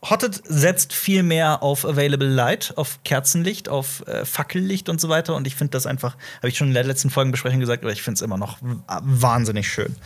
Hotted 0.00 0.40
setzt 0.44 0.92
viel 0.92 1.24
mehr 1.24 1.62
auf 1.62 1.84
Available 1.84 2.28
Light, 2.28 2.72
auf 2.76 3.00
Kerzenlicht, 3.02 3.68
auf 3.68 4.06
äh, 4.06 4.24
Fackellicht 4.24 4.88
und 4.88 5.00
so 5.00 5.08
weiter. 5.08 5.34
Und 5.34 5.46
ich 5.46 5.56
finde 5.56 5.72
das 5.72 5.86
einfach, 5.86 6.16
habe 6.36 6.48
ich 6.48 6.56
schon 6.56 6.68
in 6.68 6.74
der 6.74 6.84
letzten 6.84 7.10
Folgenbesprechung 7.10 7.58
gesagt, 7.58 7.82
aber 7.82 7.92
ich 7.92 8.02
finde 8.02 8.14
es 8.14 8.22
immer 8.22 8.38
noch 8.38 8.58
wahnsinnig 8.60 9.68
schön. 9.68 9.96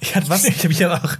Ich, 0.00 0.14
ich 0.14 0.14
habe 0.14 0.72
hier, 0.72 0.94
auch, 0.94 1.16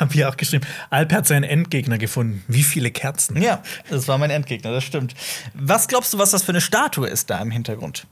hab 0.00 0.12
hier 0.12 0.30
auch 0.30 0.36
geschrieben, 0.38 0.66
Alp 0.88 1.12
hat 1.12 1.26
seinen 1.26 1.44
Endgegner 1.44 1.98
gefunden. 1.98 2.42
Wie 2.48 2.62
viele 2.62 2.90
Kerzen? 2.90 3.40
Ja, 3.42 3.62
das 3.90 4.08
war 4.08 4.16
mein 4.16 4.30
Endgegner, 4.30 4.72
das 4.72 4.84
stimmt. 4.84 5.14
Was 5.52 5.88
glaubst 5.88 6.14
du, 6.14 6.18
was 6.18 6.30
das 6.30 6.44
für 6.44 6.52
eine 6.52 6.62
Statue 6.62 7.06
ist 7.06 7.28
da 7.28 7.38
im 7.40 7.50
Hintergrund? 7.50 8.06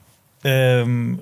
Ähm, 0.44 1.20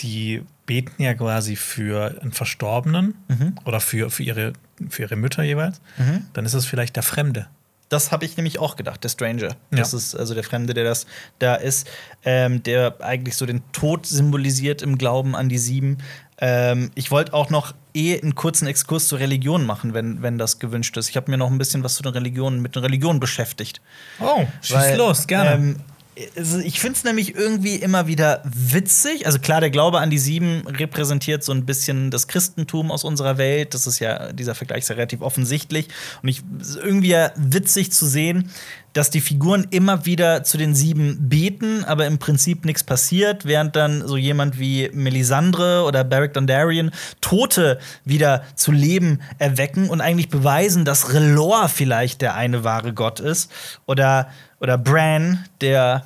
die 0.00 0.42
beten 0.66 1.02
ja 1.02 1.14
quasi 1.14 1.56
für 1.56 2.18
einen 2.20 2.32
Verstorbenen 2.32 3.14
mhm. 3.28 3.54
oder 3.64 3.80
für, 3.80 4.10
für, 4.10 4.22
ihre, 4.22 4.52
für 4.88 5.02
ihre 5.02 5.16
Mütter 5.16 5.42
jeweils. 5.42 5.80
Mhm. 5.96 6.26
Dann 6.32 6.44
ist 6.44 6.54
es 6.54 6.66
vielleicht 6.66 6.96
der 6.96 7.02
Fremde. 7.02 7.46
Das 7.88 8.10
habe 8.10 8.24
ich 8.24 8.36
nämlich 8.36 8.58
auch 8.58 8.76
gedacht, 8.76 9.04
der 9.04 9.08
Stranger. 9.08 9.48
Ja. 9.48 9.54
Das 9.70 9.94
ist 9.94 10.14
also 10.14 10.34
der 10.34 10.42
Fremde, 10.42 10.74
der 10.74 10.84
das 10.84 11.06
da 11.38 11.54
ist, 11.54 11.88
ähm, 12.24 12.62
der 12.62 12.96
eigentlich 13.00 13.36
so 13.36 13.46
den 13.46 13.62
Tod 13.72 14.06
symbolisiert 14.06 14.82
im 14.82 14.98
Glauben 14.98 15.36
an 15.36 15.48
die 15.48 15.58
Sieben. 15.58 15.98
Ähm, 16.38 16.90
ich 16.94 17.10
wollte 17.10 17.34
auch 17.34 17.50
noch 17.50 17.74
eh 17.94 18.20
einen 18.20 18.34
kurzen 18.34 18.66
Exkurs 18.66 19.06
zur 19.06 19.20
Religion 19.20 19.66
machen, 19.66 19.94
wenn, 19.94 20.22
wenn 20.22 20.38
das 20.38 20.58
gewünscht 20.58 20.96
ist. 20.96 21.08
Ich 21.10 21.16
habe 21.16 21.30
mir 21.30 21.36
noch 21.36 21.50
ein 21.50 21.58
bisschen 21.58 21.84
was 21.84 21.94
zu 21.94 22.02
den 22.02 22.12
Religionen 22.12 22.60
mit 22.60 22.74
den 22.74 22.82
Religionen 22.82 23.20
beschäftigt. 23.20 23.80
Oh, 24.18 24.44
schieß 24.62 24.76
Weil, 24.76 24.98
los, 24.98 25.26
gerne. 25.26 25.50
Ähm, 25.50 25.76
ich 26.16 26.78
finde 26.78 26.96
es 26.96 27.04
nämlich 27.04 27.34
irgendwie 27.34 27.76
immer 27.76 28.06
wieder 28.06 28.42
witzig. 28.44 29.26
Also 29.26 29.40
klar, 29.40 29.60
der 29.60 29.70
Glaube 29.70 29.98
an 29.98 30.10
die 30.10 30.18
Sieben 30.18 30.66
repräsentiert 30.66 31.42
so 31.42 31.52
ein 31.52 31.66
bisschen 31.66 32.10
das 32.10 32.28
Christentum 32.28 32.92
aus 32.92 33.02
unserer 33.02 33.36
Welt. 33.36 33.74
Das 33.74 33.86
ist 33.86 33.98
ja, 33.98 34.32
dieser 34.32 34.54
Vergleich 34.54 34.80
ist 34.80 34.90
ja 34.90 34.94
relativ 34.94 35.22
offensichtlich. 35.22 35.88
Und 36.22 36.28
ich 36.28 36.42
irgendwie 36.76 37.08
ja 37.08 37.32
witzig 37.36 37.90
zu 37.90 38.06
sehen, 38.06 38.50
dass 38.94 39.10
die 39.10 39.20
Figuren 39.20 39.66
immer 39.70 40.06
wieder 40.06 40.42
zu 40.44 40.56
den 40.56 40.74
Sieben 40.74 41.28
beten, 41.28 41.84
aber 41.84 42.06
im 42.06 42.18
Prinzip 42.18 42.64
nichts 42.64 42.82
passiert, 42.82 43.44
während 43.44 43.76
dann 43.76 44.06
so 44.06 44.16
jemand 44.16 44.58
wie 44.58 44.88
Melisandre 44.94 45.82
oder 45.82 46.04
Beric 46.04 46.32
Dondarrion 46.32 46.90
Tote 47.20 47.78
wieder 48.04 48.42
zu 48.54 48.72
Leben 48.72 49.20
erwecken 49.38 49.90
und 49.90 50.00
eigentlich 50.00 50.30
beweisen, 50.30 50.84
dass 50.84 51.12
Relor 51.12 51.68
vielleicht 51.68 52.22
der 52.22 52.34
eine 52.34 52.64
wahre 52.64 52.94
Gott 52.94 53.20
ist. 53.20 53.50
Oder 53.86 54.28
oder 54.60 54.78
Bran, 54.78 55.44
der 55.60 56.04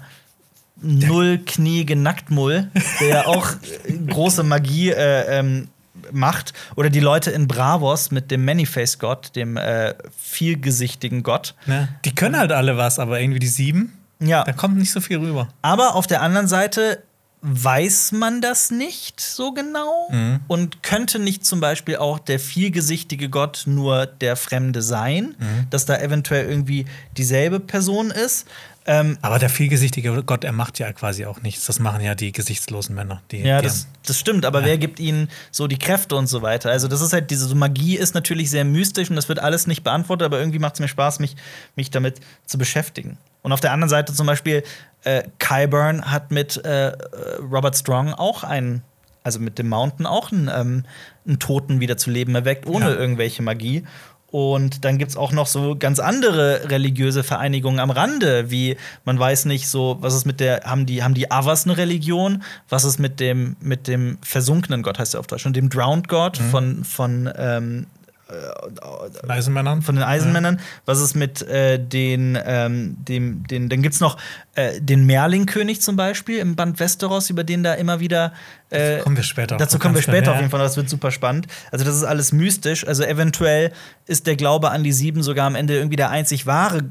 nullkniege 0.80 1.94
Nacktmull, 1.94 2.70
der 3.00 3.28
auch 3.28 3.50
große 4.08 4.42
Magie 4.42 4.90
äh, 4.90 5.38
ähm, 5.38 5.68
macht. 6.12 6.52
Oder 6.76 6.90
die 6.90 7.00
Leute 7.00 7.30
in 7.30 7.48
Bravos 7.48 8.10
mit 8.10 8.30
dem 8.30 8.44
Manyface-Gott, 8.44 9.34
dem 9.36 9.56
äh, 9.56 9.94
vielgesichtigen 10.16 11.22
Gott. 11.22 11.54
Ja, 11.66 11.88
die 12.04 12.14
können 12.14 12.36
halt 12.36 12.52
alle 12.52 12.76
was, 12.76 12.98
aber 12.98 13.20
irgendwie 13.20 13.40
die 13.40 13.48
sieben, 13.48 13.92
ja. 14.20 14.44
da 14.44 14.52
kommt 14.52 14.76
nicht 14.76 14.92
so 14.92 15.00
viel 15.00 15.18
rüber. 15.18 15.48
Aber 15.62 15.94
auf 15.94 16.06
der 16.06 16.22
anderen 16.22 16.48
Seite 16.48 17.02
weiß 17.40 18.12
man 18.12 18.40
das 18.40 18.70
nicht 18.70 19.20
so 19.20 19.52
genau 19.52 20.08
mhm. 20.10 20.40
und 20.48 20.82
könnte 20.82 21.18
nicht 21.18 21.46
zum 21.46 21.60
Beispiel 21.60 21.96
auch 21.96 22.18
der 22.18 22.40
vielgesichtige 22.40 23.28
Gott 23.28 23.62
nur 23.66 24.06
der 24.06 24.34
Fremde 24.34 24.82
sein, 24.82 25.36
mhm. 25.38 25.70
dass 25.70 25.86
da 25.86 25.98
eventuell 25.98 26.48
irgendwie 26.48 26.86
dieselbe 27.16 27.60
Person 27.60 28.10
ist. 28.10 28.48
Ähm, 28.90 29.18
Aber 29.20 29.38
der 29.38 29.50
vielgesichtige 29.50 30.22
Gott, 30.22 30.44
er 30.44 30.52
macht 30.52 30.78
ja 30.78 30.90
quasi 30.94 31.26
auch 31.26 31.42
nichts. 31.42 31.66
Das 31.66 31.78
machen 31.78 32.00
ja 32.00 32.14
die 32.14 32.32
gesichtslosen 32.32 32.94
Männer. 32.94 33.20
Die, 33.30 33.42
ja, 33.42 33.60
das, 33.60 33.86
das 34.06 34.18
stimmt. 34.18 34.46
Aber 34.46 34.60
ja. 34.60 34.66
wer 34.66 34.78
gibt 34.78 34.98
ihnen 34.98 35.28
so 35.50 35.66
die 35.66 35.78
Kräfte 35.78 36.16
und 36.16 36.26
so 36.26 36.40
weiter? 36.40 36.70
Also, 36.70 36.88
das 36.88 37.02
ist 37.02 37.12
halt, 37.12 37.30
diese 37.30 37.54
Magie 37.54 37.98
ist 37.98 38.14
natürlich 38.14 38.48
sehr 38.48 38.64
mystisch 38.64 39.10
und 39.10 39.16
das 39.16 39.28
wird 39.28 39.40
alles 39.40 39.66
nicht 39.66 39.84
beantwortet, 39.84 40.24
aber 40.24 40.38
irgendwie 40.38 40.58
macht 40.58 40.74
es 40.74 40.80
mir 40.80 40.88
Spaß, 40.88 41.18
mich, 41.18 41.36
mich 41.76 41.90
damit 41.90 42.20
zu 42.46 42.56
beschäftigen. 42.56 43.18
Und 43.42 43.52
auf 43.52 43.60
der 43.60 43.72
anderen 43.72 43.90
Seite 43.90 44.14
zum 44.14 44.26
Beispiel, 44.26 44.62
äh, 45.04 45.22
Kyburn 45.38 46.10
hat 46.10 46.30
mit 46.30 46.56
äh, 46.64 46.92
Robert 47.40 47.76
Strong 47.76 48.14
auch 48.14 48.42
einen, 48.42 48.82
also 49.22 49.38
mit 49.38 49.58
dem 49.58 49.68
Mountain 49.68 50.06
auch 50.06 50.32
einen, 50.32 50.48
ähm, 50.48 50.84
einen 51.26 51.38
Toten 51.38 51.80
wieder 51.80 51.98
zu 51.98 52.10
Leben 52.10 52.34
erweckt, 52.34 52.66
ohne 52.66 52.86
ja. 52.86 52.94
irgendwelche 52.94 53.42
Magie. 53.42 53.84
Und 54.30 54.84
dann 54.84 54.98
gibt 54.98 55.10
es 55.10 55.16
auch 55.16 55.32
noch 55.32 55.46
so 55.46 55.74
ganz 55.78 55.98
andere 55.98 56.68
religiöse 56.70 57.22
Vereinigungen 57.22 57.80
am 57.80 57.90
Rande, 57.90 58.50
wie 58.50 58.76
man 59.04 59.18
weiß 59.18 59.46
nicht 59.46 59.68
so, 59.68 59.96
was 60.00 60.14
ist 60.14 60.26
mit 60.26 60.38
der, 60.38 60.62
haben 60.64 60.84
die, 60.84 61.02
haben 61.02 61.14
die 61.14 61.30
Avars 61.30 61.64
eine 61.64 61.78
Religion? 61.78 62.42
Was 62.68 62.84
ist 62.84 62.98
mit 62.98 63.20
dem, 63.20 63.56
mit 63.60 63.88
dem 63.88 64.18
versunkenen 64.22 64.82
Gott, 64.82 64.98
heißt 64.98 65.14
der 65.14 65.20
auf 65.20 65.26
Deutsch, 65.26 65.46
und 65.46 65.56
dem 65.56 65.70
Drowned 65.70 66.08
God 66.08 66.38
mhm. 66.40 66.50
von, 66.50 66.84
von 66.84 67.30
ähm, 67.36 67.86
äh, 68.28 69.28
Eisenmännern. 69.28 69.82
Von 69.82 69.96
den 69.96 70.04
Eisenmännern. 70.04 70.56
Ja. 70.56 70.62
Was 70.84 71.00
ist 71.00 71.14
mit 71.14 71.42
äh, 71.42 71.78
den, 71.78 72.38
ähm, 72.44 72.96
dem, 72.98 73.46
den, 73.46 73.68
dann 73.68 73.82
gibt's 73.82 74.00
noch 74.00 74.18
äh, 74.54 74.80
den 74.80 75.06
Merlin-König 75.06 75.80
zum 75.80 75.96
Beispiel 75.96 76.38
im 76.38 76.54
Band 76.56 76.78
Westeros, 76.78 77.30
über 77.30 77.44
den 77.44 77.62
da 77.62 77.74
immer 77.74 78.00
wieder. 78.00 78.32
Äh, 78.70 78.96
dazu 78.96 79.04
kommen 79.04 79.16
wir 79.16 79.22
später. 79.22 79.56
Dazu 79.56 79.78
kommen 79.78 79.94
wir 79.94 80.02
später 80.02 80.32
auf 80.32 80.38
jeden 80.38 80.50
Fall, 80.50 80.60
das 80.60 80.76
wird 80.76 80.90
super 80.90 81.10
spannend. 81.10 81.46
Also, 81.72 81.84
das 81.84 81.96
ist 81.96 82.04
alles 82.04 82.32
mystisch. 82.32 82.86
Also, 82.86 83.02
eventuell 83.04 83.72
ist 84.06 84.26
der 84.26 84.36
Glaube 84.36 84.70
an 84.70 84.84
die 84.84 84.92
Sieben 84.92 85.22
sogar 85.22 85.46
am 85.46 85.54
Ende 85.54 85.76
irgendwie 85.76 85.96
der 85.96 86.10
einzig 86.10 86.46
wahre 86.46 86.84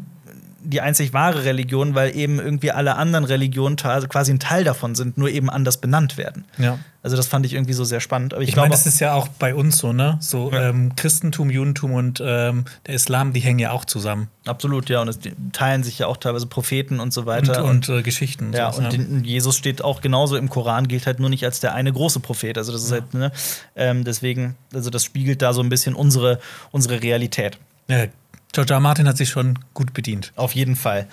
die 0.67 0.81
einzig 0.81 1.13
wahre 1.13 1.45
Religion, 1.45 1.95
weil 1.95 2.15
eben 2.15 2.39
irgendwie 2.39 2.71
alle 2.71 2.95
anderen 2.95 3.23
Religionen 3.23 3.77
also 3.83 4.07
quasi 4.07 4.33
ein 4.33 4.39
Teil 4.39 4.65
davon 4.65 4.95
sind, 4.95 5.17
nur 5.17 5.29
eben 5.29 5.49
anders 5.49 5.77
benannt 5.77 6.17
werden. 6.17 6.43
Ja. 6.57 6.77
Also 7.07 7.15
das 7.15 7.27
fand 7.27 7.45
ich 7.45 7.53
irgendwie 7.53 7.71
so 7.71 7.85
sehr 7.85 8.01
spannend. 8.01 8.33
Aber 8.33 8.43
ich, 8.43 8.49
ich 8.49 8.57
meine, 8.57 8.69
das 8.69 8.85
ist 8.85 8.99
ja 8.99 9.13
auch 9.13 9.29
bei 9.29 9.55
uns 9.55 9.77
so, 9.77 9.93
ne? 9.93 10.17
So 10.19 10.51
ja. 10.51 10.71
ähm, 10.71 10.93
Christentum, 10.97 11.49
Judentum 11.49 11.93
und 11.93 12.21
ähm, 12.21 12.65
der 12.85 12.95
Islam, 12.95 13.31
die 13.31 13.39
hängen 13.39 13.59
ja 13.59 13.71
auch 13.71 13.85
zusammen. 13.85 14.27
Absolut, 14.45 14.89
ja. 14.89 15.01
Und 15.01 15.07
es 15.07 15.17
teilen 15.53 15.83
sich 15.83 15.99
ja 15.99 16.07
auch 16.07 16.17
teilweise 16.17 16.47
Propheten 16.47 16.99
und 16.99 17.13
so 17.13 17.25
weiter. 17.25 17.63
Und, 17.63 17.87
und 17.87 17.99
äh, 17.99 18.01
Geschichten. 18.01 18.51
Ja, 18.51 18.71
und, 18.71 18.91
ja. 18.91 18.99
und 18.99 19.23
Jesus 19.23 19.55
steht 19.55 19.81
auch 19.85 20.01
genauso 20.01 20.35
im 20.35 20.49
Koran, 20.49 20.89
gilt 20.89 21.05
halt 21.05 21.21
nur 21.21 21.29
nicht 21.29 21.45
als 21.45 21.61
der 21.61 21.73
eine 21.75 21.93
große 21.93 22.19
Prophet. 22.19 22.57
Also 22.57 22.73
das 22.73 22.83
ist 22.83 22.91
ja. 22.91 22.97
halt, 22.97 23.13
ne? 23.13 23.31
Ähm, 23.77 24.03
deswegen, 24.03 24.57
also 24.73 24.89
das 24.89 25.05
spiegelt 25.05 25.41
da 25.41 25.53
so 25.53 25.61
ein 25.61 25.69
bisschen 25.69 25.95
unsere, 25.95 26.41
unsere 26.71 27.01
Realität. 27.01 27.57
Ja, 27.87 28.07
George 28.51 28.73
R. 28.73 28.81
Martin 28.81 29.07
hat 29.07 29.15
sich 29.15 29.29
schon 29.29 29.59
gut 29.73 29.93
bedient. 29.93 30.33
Auf 30.35 30.55
jeden 30.55 30.75
Fall. 30.75 31.07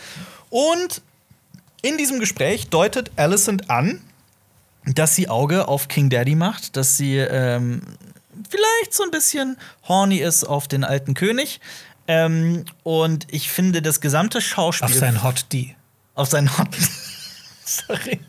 Und 0.50 1.02
in 1.82 1.98
diesem 1.98 2.18
Gespräch 2.18 2.66
deutet 2.66 3.12
Alicent 3.14 3.70
an, 3.70 4.00
dass 4.86 5.14
sie 5.14 5.28
Auge 5.28 5.68
auf 5.68 5.88
King 5.88 6.10
Daddy 6.10 6.34
macht, 6.34 6.76
dass 6.76 6.96
sie 6.96 7.16
ähm, 7.16 7.82
vielleicht 8.48 8.94
so 8.94 9.02
ein 9.02 9.10
bisschen 9.10 9.56
horny 9.88 10.18
ist 10.18 10.44
auf 10.44 10.68
den 10.68 10.84
alten 10.84 11.14
König. 11.14 11.60
Ähm, 12.06 12.64
und 12.82 13.26
ich 13.30 13.50
finde 13.50 13.80
das 13.80 14.00
gesamte 14.00 14.40
Schauspiel. 14.40 14.86
Auf 14.86 14.94
sein 14.94 15.22
Hot 15.22 15.46
D. 15.52 15.74
Auf 16.14 16.28
sein 16.28 16.56
Hot. 16.58 16.68
Sorry. 17.64 18.20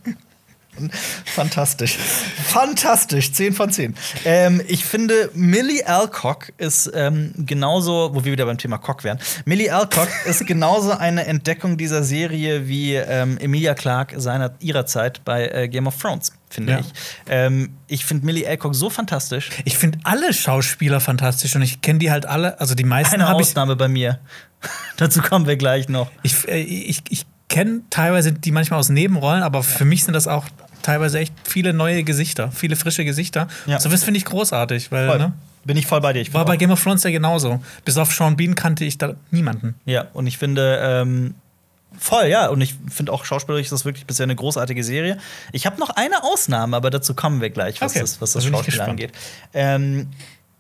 Fantastisch. 1.26 1.97
Fantastisch. 2.45 3.32
10 3.32 3.53
von 3.53 3.71
10. 3.71 3.95
Ähm, 4.26 4.61
ich 4.67 4.86
finde, 4.86 5.30
Millie 5.34 5.86
Alcock 5.88 6.51
ist 6.57 6.91
ähm, 6.93 7.34
genauso, 7.38 8.11
wo 8.13 8.23
wir 8.26 8.32
wieder 8.32 8.45
beim 8.45 8.57
Thema 8.57 8.78
Cock 8.78 9.03
wären. 9.03 9.19
Millie 9.45 9.73
Alcock 9.73 10.07
ist 10.26 10.45
genauso 10.45 10.91
eine 10.91 11.26
Entdeckung 11.26 11.78
dieser 11.78 12.03
Serie 12.03 12.67
wie 12.67 12.95
ähm, 12.95 13.38
Emilia 13.38 13.73
Clarke 13.73 14.19
seiner 14.19 14.53
ihrer 14.59 14.86
Zeit 14.86 15.23
bei 15.26 15.47
äh, 15.47 15.67
Game 15.67 15.88
of 15.88 15.97
Thrones, 15.97 16.32
finde 16.49 16.73
Ja. 16.73 16.80
ich. 16.80 16.86
Ähm, 17.28 17.71
ich 17.88 18.05
finde 18.05 18.26
Millie 18.26 18.47
Alcock 18.47 18.76
so 18.76 18.89
fantastisch. 18.89 19.49
Ich 19.65 19.78
finde 19.78 19.99
alle 20.03 20.34
Schauspieler 20.34 20.99
fantastisch 20.99 21.55
und 21.55 21.61
ich 21.61 21.82
kenne 21.82 21.99
die 21.99 22.11
halt 22.11 22.26
alle, 22.26 22.59
also 22.59 22.76
die 22.76 22.84
meisten 22.84 23.15
Eine. 23.21 23.34
Ausnahme 23.34 23.76
bei 23.76 23.88
mir. 23.88 24.19
Dazu 24.97 25.21
kommen 25.21 25.47
wir 25.47 25.57
gleich 25.57 25.89
noch. 25.89 26.09
Ich, 26.23 26.47
äh, 26.47 26.61
ich, 26.61 27.01
ich 27.09 27.26
kenne 27.47 27.82
teilweise 27.91 28.34
die 28.34 28.51
manchmal 28.51 28.80
aus 28.80 28.89
Nebenrollen, 28.89 29.43
aber 29.43 29.61
für 29.61 29.86
mich 29.86 30.03
sind 30.03 30.13
das 30.13 30.28
auch 30.28 30.45
teilweise 30.86 31.19
echt 31.19 31.33
viele 31.43 31.73
neue 31.73 32.03
Gesichter, 32.03 32.51
viele 32.51 32.75
frische 32.75 33.03
Gesichter. 33.05 33.47
Ja. 33.65 33.79
So 33.79 33.89
das 33.89 34.03
finde 34.03 34.17
ich 34.19 34.25
großartig, 34.25 34.91
weil 34.91 35.17
ne, 35.17 35.33
Bin 35.65 35.77
ich 35.77 35.88
voll 35.88 36.01
bei 36.01 36.13
dir. 36.13 36.21
Ich 36.21 36.33
war 36.33 36.45
bei 36.45 36.57
Game 36.57 36.71
of 36.71 36.81
Thrones 36.83 37.03
ja 37.03 37.09
genauso. 37.11 37.59
Bis 37.83 37.97
auf 37.97 38.13
Sean 38.13 38.38
Bean 38.38 38.55
kannte 38.55 38.86
ich 38.86 38.97
da 38.97 39.15
niemanden. 39.31 39.75
Ja, 39.86 40.07
und 40.13 40.27
ich 40.27 40.38
finde, 40.38 40.79
ähm, 40.81 41.33
voll, 41.97 42.27
ja. 42.27 42.47
Und 42.49 42.61
ich 42.61 42.75
finde 42.91 43.11
auch 43.11 43.25
schauspielerisch 43.25 43.65
ist 43.65 43.71
das 43.71 43.86
wirklich 43.86 44.05
bisher 44.05 44.25
eine 44.25 44.36
großartige 44.36 44.83
Serie. 44.83 45.17
Ich 45.51 45.65
habe 45.65 45.79
noch 45.79 45.89
eine 45.89 46.23
Ausnahme, 46.23 46.77
aber 46.77 46.89
dazu 46.91 47.13
kommen 47.15 47.41
wir 47.41 47.49
gleich, 47.49 47.81
was 47.81 47.93
Okay, 47.93 48.01
das, 48.01 48.21
was 48.21 48.33
da 48.33 48.39
das 48.39 48.47
Schauspiel 48.47 48.81
angeht. 48.81 49.11
Ähm, 49.53 50.07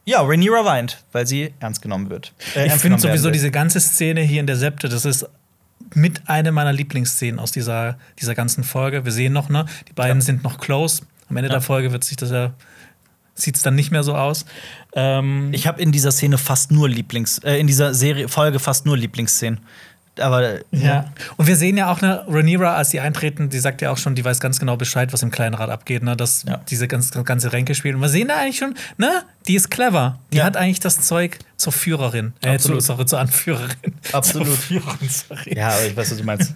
ja, 0.05 0.21
Rhaenyra 0.21 0.65
weint, 0.65 1.03
weil 1.11 1.25
sie 1.27 1.53
ernst 1.59 1.81
genommen 1.81 2.09
wird. 2.09 2.33
Äh, 2.55 2.67
Ich 2.67 2.73
finde 2.73 2.99
sowieso 2.99 3.31
diese 3.31 3.51
ganze 3.51 3.79
Szene 3.79 4.21
hier 4.21 4.39
in 4.39 4.47
der 4.47 4.55
Septe, 4.55 4.87
das 4.89 5.03
ist 5.05 5.27
mit 5.93 6.27
einer 6.27 6.51
meiner 6.51 6.73
Lieblingsszenen 6.73 7.39
aus 7.39 7.51
dieser, 7.51 7.97
dieser 8.19 8.35
ganzen 8.35 8.63
Folge. 8.63 9.05
Wir 9.05 9.11
sehen 9.11 9.33
noch, 9.33 9.49
ne? 9.49 9.65
Die 9.87 9.93
beiden 9.93 10.21
sind 10.21 10.43
noch 10.43 10.57
close. 10.57 11.03
Am 11.29 11.37
Ende 11.37 11.49
Ja. 11.49 11.53
der 11.55 11.61
Folge 11.61 11.91
wird 11.91 12.03
sich 12.03 12.17
das 12.17 12.31
ja 12.31 12.53
sieht 13.37 13.57
es 13.57 13.61
dann 13.63 13.75
nicht 13.75 13.91
mehr 13.91 14.01
so 14.03 14.15
aus. 14.15 14.45
Ähm, 14.93 15.49
Ich 15.51 15.67
habe 15.67 15.81
in 15.81 15.91
dieser 15.91 16.11
Szene 16.11 16.37
fast 16.37 16.71
nur 16.71 16.87
Lieblings, 16.87 17.39
äh, 17.39 17.57
in 17.59 17.67
dieser 17.67 17.93
Serie 17.93 18.29
Folge 18.29 18.59
fast 18.59 18.85
nur 18.85 18.97
Lieblingsszenen. 18.97 19.59
Aber 20.19 20.59
Ja. 20.71 21.11
Und 21.37 21.47
wir 21.47 21.55
sehen 21.57 21.75
ja 21.77 21.91
auch 21.91 22.01
eine 22.01 22.25
Rhaenyra, 22.27 22.75
als 22.75 22.91
sie 22.91 22.99
eintreten, 23.01 23.49
die 23.49 23.59
sagt 23.59 23.81
ja 23.81 23.91
auch 23.91 23.97
schon, 23.97 24.15
die 24.15 24.23
weiß 24.23 24.39
ganz 24.39 24.59
genau 24.59 24.77
Bescheid, 24.77 25.11
was 25.11 25.21
im 25.23 25.31
Kleinrad 25.31 25.69
abgeht, 25.69 26.03
ne? 26.03 26.15
Dass 26.15 26.43
Ja. 26.43 26.57
diese 26.69 26.87
ganz, 26.87 27.11
ganze 27.11 27.51
Ränke 27.51 27.75
spielen. 27.75 27.95
Und 27.95 28.01
wir 28.01 28.09
sehen 28.09 28.29
da 28.29 28.37
eigentlich 28.37 28.57
schon, 28.57 28.75
ne? 28.97 29.23
Die 29.47 29.55
ist 29.55 29.69
clever. 29.69 30.19
Die 30.31 30.37
Ja. 30.37 30.45
hat 30.45 30.55
eigentlich 30.57 30.79
das 30.79 31.01
Zeug 31.01 31.39
zur 31.57 31.73
Führerin. 31.73 32.33
Äh, 32.41 32.55
Absolut. 32.55 32.81
Zur, 32.81 32.95
sorry, 32.95 33.05
zur 33.07 33.19
Anführerin. 33.19 33.75
Absolut. 34.13 34.47
Zur 34.47 34.57
Führerin, 34.57 35.09
sorry. 35.09 35.57
Ja, 35.57 35.69
aber 35.69 35.85
ich 35.85 35.95
weiß, 35.97 36.11
was 36.11 36.17
du 36.17 36.23
meinst. 36.23 36.53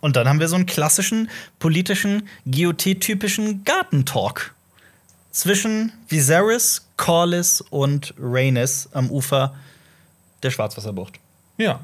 Und 0.00 0.16
dann 0.16 0.28
haben 0.28 0.40
wir 0.40 0.48
so 0.48 0.56
einen 0.56 0.66
klassischen, 0.66 1.28
politischen, 1.58 2.28
GOT-typischen 2.46 3.64
Gartentalk. 3.64 4.54
Zwischen 5.32 5.92
Viserys, 6.08 6.86
Corlys 6.96 7.60
und 7.60 8.14
Rhaenys 8.18 8.88
am 8.92 9.10
Ufer 9.10 9.54
der 10.42 10.50
Schwarzwasserbucht. 10.50 11.18
Ja. 11.58 11.80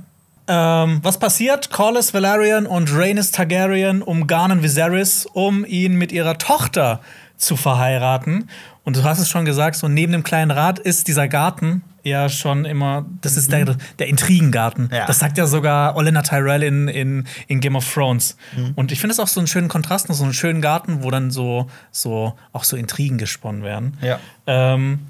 Ähm, 0.47 1.01
was 1.03 1.19
passiert? 1.19 1.71
Corlys 1.71 2.13
Valerian 2.13 2.67
und 2.67 2.93
Rhaenys 2.95 3.31
Targaryen 3.31 4.03
umgarnen 4.03 4.63
Viserys, 4.63 5.27
um 5.33 5.65
ihn 5.65 5.97
mit 5.97 6.13
ihrer 6.13 6.39
Tochter 6.39 7.01
zu 7.37 7.57
verheiraten. 7.57 8.49
Und 8.85 8.97
du 8.97 9.05
hast 9.05 9.19
es 9.19 9.31
schon 9.31 9.45
gesagt, 9.45 9.77
so 9.77 9.89
neben 9.89 10.13
dem 10.13 10.23
kleinen 10.23 10.51
Rat 10.51 10.79
ist 10.79 11.09
dieser 11.09 11.29
Garten 11.29 11.83
ja 12.03 12.29
schon 12.29 12.67
immer, 12.67 13.07
das 13.23 13.39
ist 13.39 13.51
der, 13.51 13.77
der 13.99 14.09
Intrigengarten. 14.09 14.91
Ja. 14.93 15.07
Das 15.07 15.19
sagt 15.19 15.39
ja 15.39 15.47
sogar 15.47 15.97
Olenna 15.97 16.21
Tyrell 16.21 16.63
in, 16.63 16.89
in, 16.89 17.27
in 17.49 17.61
Game 17.61 17.77
of 17.77 17.91
Thrones. 17.91 18.37
Und 18.77 18.93
ich 18.93 19.01
finde 19.01 19.13
es 19.13 19.21
auch 19.21 19.27
so 19.27 19.41
einen 19.41 19.47
schönen 19.47 19.69
Kontrast, 19.69 20.09
so 20.09 20.23
einen 20.23 20.35
schönen 20.35 20.61
Garten, 20.61 21.03
wo 21.03 21.11
dann 21.11 21.31
so, 21.31 21.67
so 21.91 22.35
auch 22.53 22.65
so 22.65 22.77
Intrigen 22.77 23.17
gesponnen 23.17 23.63
werden. 23.63 23.97
Ja. 24.03 24.19
Ähm, 24.47 25.07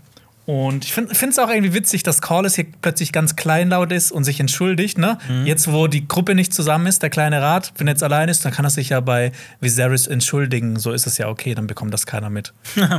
und 0.47 0.84
ich 0.84 0.92
finde 0.92 1.11
es 1.11 1.38
auch 1.38 1.49
irgendwie 1.49 1.72
witzig, 1.72 2.03
dass 2.03 2.20
Corlys 2.20 2.55
hier 2.55 2.66
plötzlich 2.82 3.12
ganz 3.12 3.34
kleinlaut 3.34 3.92
ist 3.92 4.12
und 4.12 4.24
sich 4.24 4.40
entschuldigt. 4.40 4.99
Ne? 4.99 5.16
Jetzt, 5.45 5.72
wo 5.72 5.86
die 5.86 6.07
Gruppe 6.07 6.34
nicht 6.34 6.53
zusammen 6.53 6.86
ist, 6.86 7.03
der 7.03 7.09
kleine 7.09 7.40
Rat, 7.40 7.72
wenn 7.78 7.86
er 7.86 7.92
jetzt 7.92 8.03
allein 8.03 8.28
ist, 8.28 8.45
dann 8.45 8.53
kann 8.53 8.66
er 8.66 8.70
sich 8.70 8.90
ja 8.90 9.01
bei 9.01 9.32
Viserys 9.61 10.07
entschuldigen. 10.07 10.78
So 10.78 10.92
ist 10.92 11.07
es 11.07 11.16
ja 11.16 11.28
okay, 11.28 11.55
dann 11.55 11.66
bekommt 11.66 11.95
das 11.95 12.07
keiner 12.07 12.30
mit. 12.30 12.53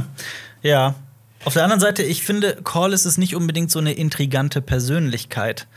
Ja. 0.61 0.95
Auf 1.43 1.53
der 1.53 1.63
anderen 1.63 1.79
Seite, 1.79 2.01
ich 2.01 2.23
finde, 2.23 2.57
Corlys 2.63 3.05
ist 3.05 3.19
nicht 3.19 3.35
unbedingt 3.35 3.69
so 3.69 3.77
eine 3.77 3.93
intrigante 3.93 4.63
Persönlichkeit. 4.63 5.67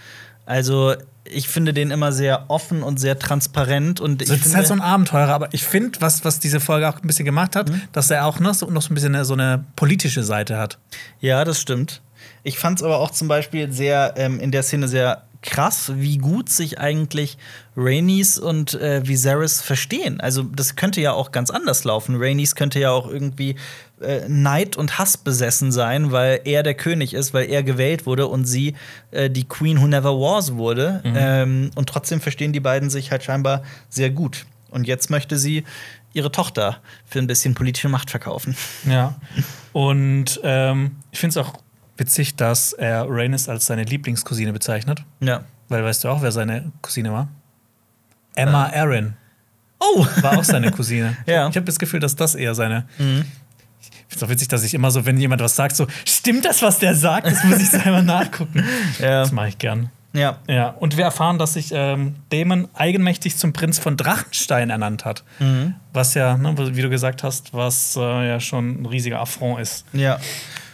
Also, 0.46 0.94
ich 1.30 1.48
finde 1.48 1.72
den 1.72 1.90
immer 1.90 2.12
sehr 2.12 2.48
offen 2.48 2.82
und 2.82 2.98
sehr 2.98 3.18
transparent. 3.18 4.00
Und 4.00 4.22
ich 4.22 4.28
Das 4.28 4.46
ist 4.46 4.54
halt 4.54 4.66
so 4.66 4.74
ein 4.74 4.80
Abenteurer, 4.80 5.32
aber 5.32 5.48
ich 5.52 5.64
finde, 5.64 6.00
was, 6.00 6.24
was 6.24 6.38
diese 6.40 6.60
Folge 6.60 6.88
auch 6.88 6.96
ein 6.96 7.06
bisschen 7.06 7.24
gemacht 7.24 7.56
hat, 7.56 7.70
dass 7.92 8.10
er 8.10 8.26
auch 8.26 8.40
noch 8.40 8.54
so, 8.54 8.66
noch 8.70 8.82
so 8.82 8.92
ein 8.92 8.94
bisschen 8.94 9.14
eine, 9.14 9.24
so 9.24 9.34
eine 9.34 9.64
politische 9.76 10.22
Seite 10.22 10.58
hat. 10.58 10.78
Ja, 11.20 11.44
das 11.44 11.60
stimmt. 11.60 12.00
Ich 12.42 12.58
fand 12.58 12.78
es 12.78 12.84
aber 12.84 12.98
auch 12.98 13.10
zum 13.10 13.28
Beispiel 13.28 13.72
sehr 13.72 14.14
ähm, 14.16 14.40
in 14.40 14.50
der 14.50 14.62
Szene 14.62 14.88
sehr 14.88 15.22
krass, 15.42 15.92
wie 15.94 16.18
gut 16.18 16.48
sich 16.48 16.78
eigentlich 16.78 17.38
Rhaenys 17.76 18.38
und 18.38 18.74
äh, 18.74 19.06
Viserys 19.06 19.60
verstehen. 19.60 20.20
Also 20.20 20.42
das 20.42 20.74
könnte 20.76 21.00
ja 21.00 21.12
auch 21.12 21.30
ganz 21.30 21.50
anders 21.50 21.84
laufen. 21.84 22.16
Rhaenys 22.16 22.54
könnte 22.54 22.80
ja 22.80 22.90
auch 22.90 23.08
irgendwie 23.08 23.54
äh, 24.00 24.28
Neid 24.28 24.76
und 24.76 24.98
Hass 24.98 25.16
besessen 25.16 25.70
sein, 25.70 26.10
weil 26.10 26.40
er 26.44 26.62
der 26.62 26.74
König 26.74 27.14
ist, 27.14 27.34
weil 27.34 27.48
er 27.48 27.62
gewählt 27.62 28.04
wurde 28.04 28.26
und 28.26 28.46
sie 28.46 28.74
äh, 29.10 29.30
die 29.30 29.46
Queen 29.46 29.80
Who 29.80 29.86
Never 29.86 30.14
Was 30.14 30.54
wurde. 30.54 31.02
Ähm, 31.04 31.70
und 31.76 31.88
trotzdem 31.88 32.20
verstehen 32.20 32.52
die 32.52 32.60
beiden 32.60 32.90
sich 32.90 33.10
halt 33.10 33.22
scheinbar 33.22 33.62
sehr 33.88 34.10
gut. 34.10 34.46
Und 34.70 34.86
jetzt 34.86 35.08
möchte 35.08 35.38
sie 35.38 35.64
ihre 36.12 36.32
Tochter 36.32 36.78
für 37.06 37.20
ein 37.20 37.26
bisschen 37.26 37.54
politische 37.54 37.88
Macht 37.88 38.10
verkaufen. 38.10 38.56
Ja. 38.88 39.16
Und 39.72 40.40
ähm, 40.42 40.96
ich 41.12 41.20
finde 41.20 41.38
es 41.40 41.46
auch 41.46 41.54
witzig, 41.98 42.36
dass 42.36 42.72
er 42.72 43.06
Rhaenys 43.08 43.48
als 43.48 43.66
seine 43.66 43.84
Lieblingscousine 43.84 44.52
bezeichnet. 44.52 45.04
Ja. 45.20 45.42
Weil 45.68 45.84
weißt 45.84 46.04
du 46.04 46.08
auch, 46.08 46.22
wer 46.22 46.32
seine 46.32 46.72
Cousine 46.82 47.12
war? 47.12 47.28
Emma 48.34 48.66
Aaron 48.72 49.14
Oh! 49.80 50.06
war 50.22 50.38
auch 50.38 50.44
seine 50.44 50.70
Cousine. 50.70 51.16
Ja. 51.26 51.48
Ich 51.48 51.56
habe 51.56 51.66
das 51.66 51.78
Gefühl, 51.78 52.00
dass 52.00 52.16
das 52.16 52.34
eher 52.34 52.54
seine. 52.54 52.86
Ich 52.98 53.04
finde 53.04 53.26
es 54.16 54.22
auch 54.22 54.28
witzig, 54.28 54.48
dass 54.48 54.64
ich 54.64 54.74
immer 54.74 54.90
so, 54.90 55.06
wenn 55.06 55.18
jemand 55.18 55.40
was 55.42 55.54
sagt, 55.56 55.76
so, 55.76 55.86
stimmt 56.04 56.44
das, 56.44 56.62
was 56.62 56.78
der 56.78 56.94
sagt? 56.94 57.26
Das 57.26 57.44
muss 57.44 57.58
ich 57.60 57.70
selber 57.70 58.02
nachgucken. 58.02 58.64
Ja. 58.98 59.20
Das 59.22 59.32
mache 59.32 59.48
ich 59.48 59.58
gern. 59.58 59.90
Ja. 60.14 60.38
Ja, 60.48 60.70
und 60.70 60.96
wir 60.96 61.04
erfahren, 61.04 61.38
dass 61.38 61.52
sich 61.52 61.70
ähm, 61.72 62.16
Damon 62.30 62.66
eigenmächtig 62.74 63.36
zum 63.36 63.52
Prinz 63.52 63.78
von 63.78 63.96
Drachenstein 63.96 64.70
ernannt 64.70 65.04
hat. 65.04 65.22
Was 65.92 66.14
ja, 66.14 66.36
ne, 66.38 66.54
wie 66.74 66.82
du 66.82 66.88
gesagt 66.88 67.22
hast, 67.22 67.52
was 67.54 67.94
äh, 67.96 68.00
ja 68.28 68.40
schon 68.40 68.82
ein 68.82 68.86
riesiger 68.86 69.20
Affront 69.20 69.60
ist. 69.60 69.84
Ja. 69.92 70.18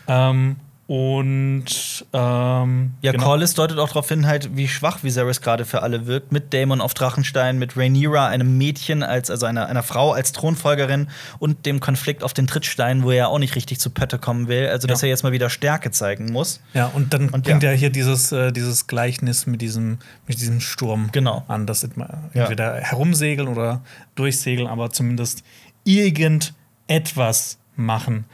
Ähm, 0.07 0.57
und 0.87 1.65
ähm, 2.13 2.93
Ja, 3.01 3.13
genau. 3.13 3.25
Corlys 3.25 3.55
deutet 3.55 3.79
auch 3.79 3.89
darauf 3.89 4.07
hin, 4.09 4.27
halt, 4.27 4.55
wie 4.55 4.69
schwach 4.69 5.03
Viserys 5.03 5.41
gerade 5.41 5.65
für 5.65 5.83
alle 5.83 6.07
wirkt. 6.07 6.31
Mit 6.31 6.53
Daemon 6.53 6.83
auf 6.83 6.93
Drachenstein, 6.93 7.59
mit 7.59 7.77
Rhaenyra, 7.77 8.27
einem 8.29 8.59
Mädchen, 8.59 9.03
als, 9.03 9.31
also 9.31 9.47
einer, 9.47 9.67
einer 9.67 9.83
Frau 9.83 10.13
als 10.13 10.33
Thronfolgerin 10.33 11.09
und 11.39 11.65
dem 11.65 11.81
Konflikt 11.81 12.23
auf 12.23 12.35
den 12.35 12.47
Trittstein, 12.47 13.03
wo 13.03 13.11
er 13.13 13.29
auch 13.31 13.39
nicht 13.39 13.57
richtig 13.57 13.81
zu 13.81 13.89
Pötte 13.91 14.19
kommen 14.19 14.47
will. 14.49 14.67
Also, 14.69 14.87
dass 14.87 15.01
Ja. 15.01 15.07
er 15.07 15.11
jetzt 15.11 15.23
mal 15.23 15.33
wieder 15.33 15.49
Stärke 15.49 15.91
zeigen 15.91 16.31
muss. 16.33 16.61
Ja, 16.75 16.87
und 16.89 17.15
dann 17.15 17.31
Und 17.31 17.45
bringt 17.45 17.63
ja. 17.63 17.71
er 17.71 17.77
hier 17.77 17.91
dieses, 17.91 18.31
äh, 18.33 18.53
dieses 18.53 18.87
Gleichnis 18.87 19.47
mit 19.47 19.63
diesem, 19.63 19.99
mit 20.27 20.39
diesem 20.41 20.61
Sturm 20.61 21.09
Genau. 21.13 21.45
an, 21.49 21.67
dass 21.67 21.83
entweder 21.83 22.25
Ja. 22.35 22.43
entweder 22.43 22.75
herumsegeln 22.75 23.49
oder 23.49 23.81
durchsegeln, 24.17 24.69
aber 24.69 24.91
zumindest 24.91 25.45
irgendetwas 25.85 27.59
machen. 27.77 28.27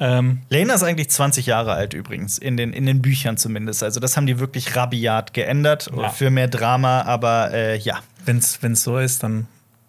Ähm, 0.00 0.40
Lena 0.48 0.74
ist 0.74 0.82
eigentlich 0.82 1.10
20 1.10 1.46
Jahre 1.46 1.72
alt 1.74 1.94
übrigens, 1.94 2.38
in 2.38 2.56
den, 2.56 2.72
in 2.72 2.86
den 2.86 3.02
Büchern 3.02 3.36
zumindest. 3.36 3.82
Also, 3.82 4.00
das 4.00 4.16
haben 4.16 4.26
die 4.26 4.38
wirklich 4.40 4.74
rabiat 4.74 5.32
geändert 5.34 5.90
Ja. 5.96 6.08
für 6.08 6.30
mehr 6.30 6.48
Drama, 6.48 7.02
aber 7.02 7.52
äh, 7.52 7.78
ja. 7.78 8.00
Wenn 8.24 8.36
es 8.38 8.84
so 8.84 8.98
ist, 8.98 9.22
dann 9.22 9.46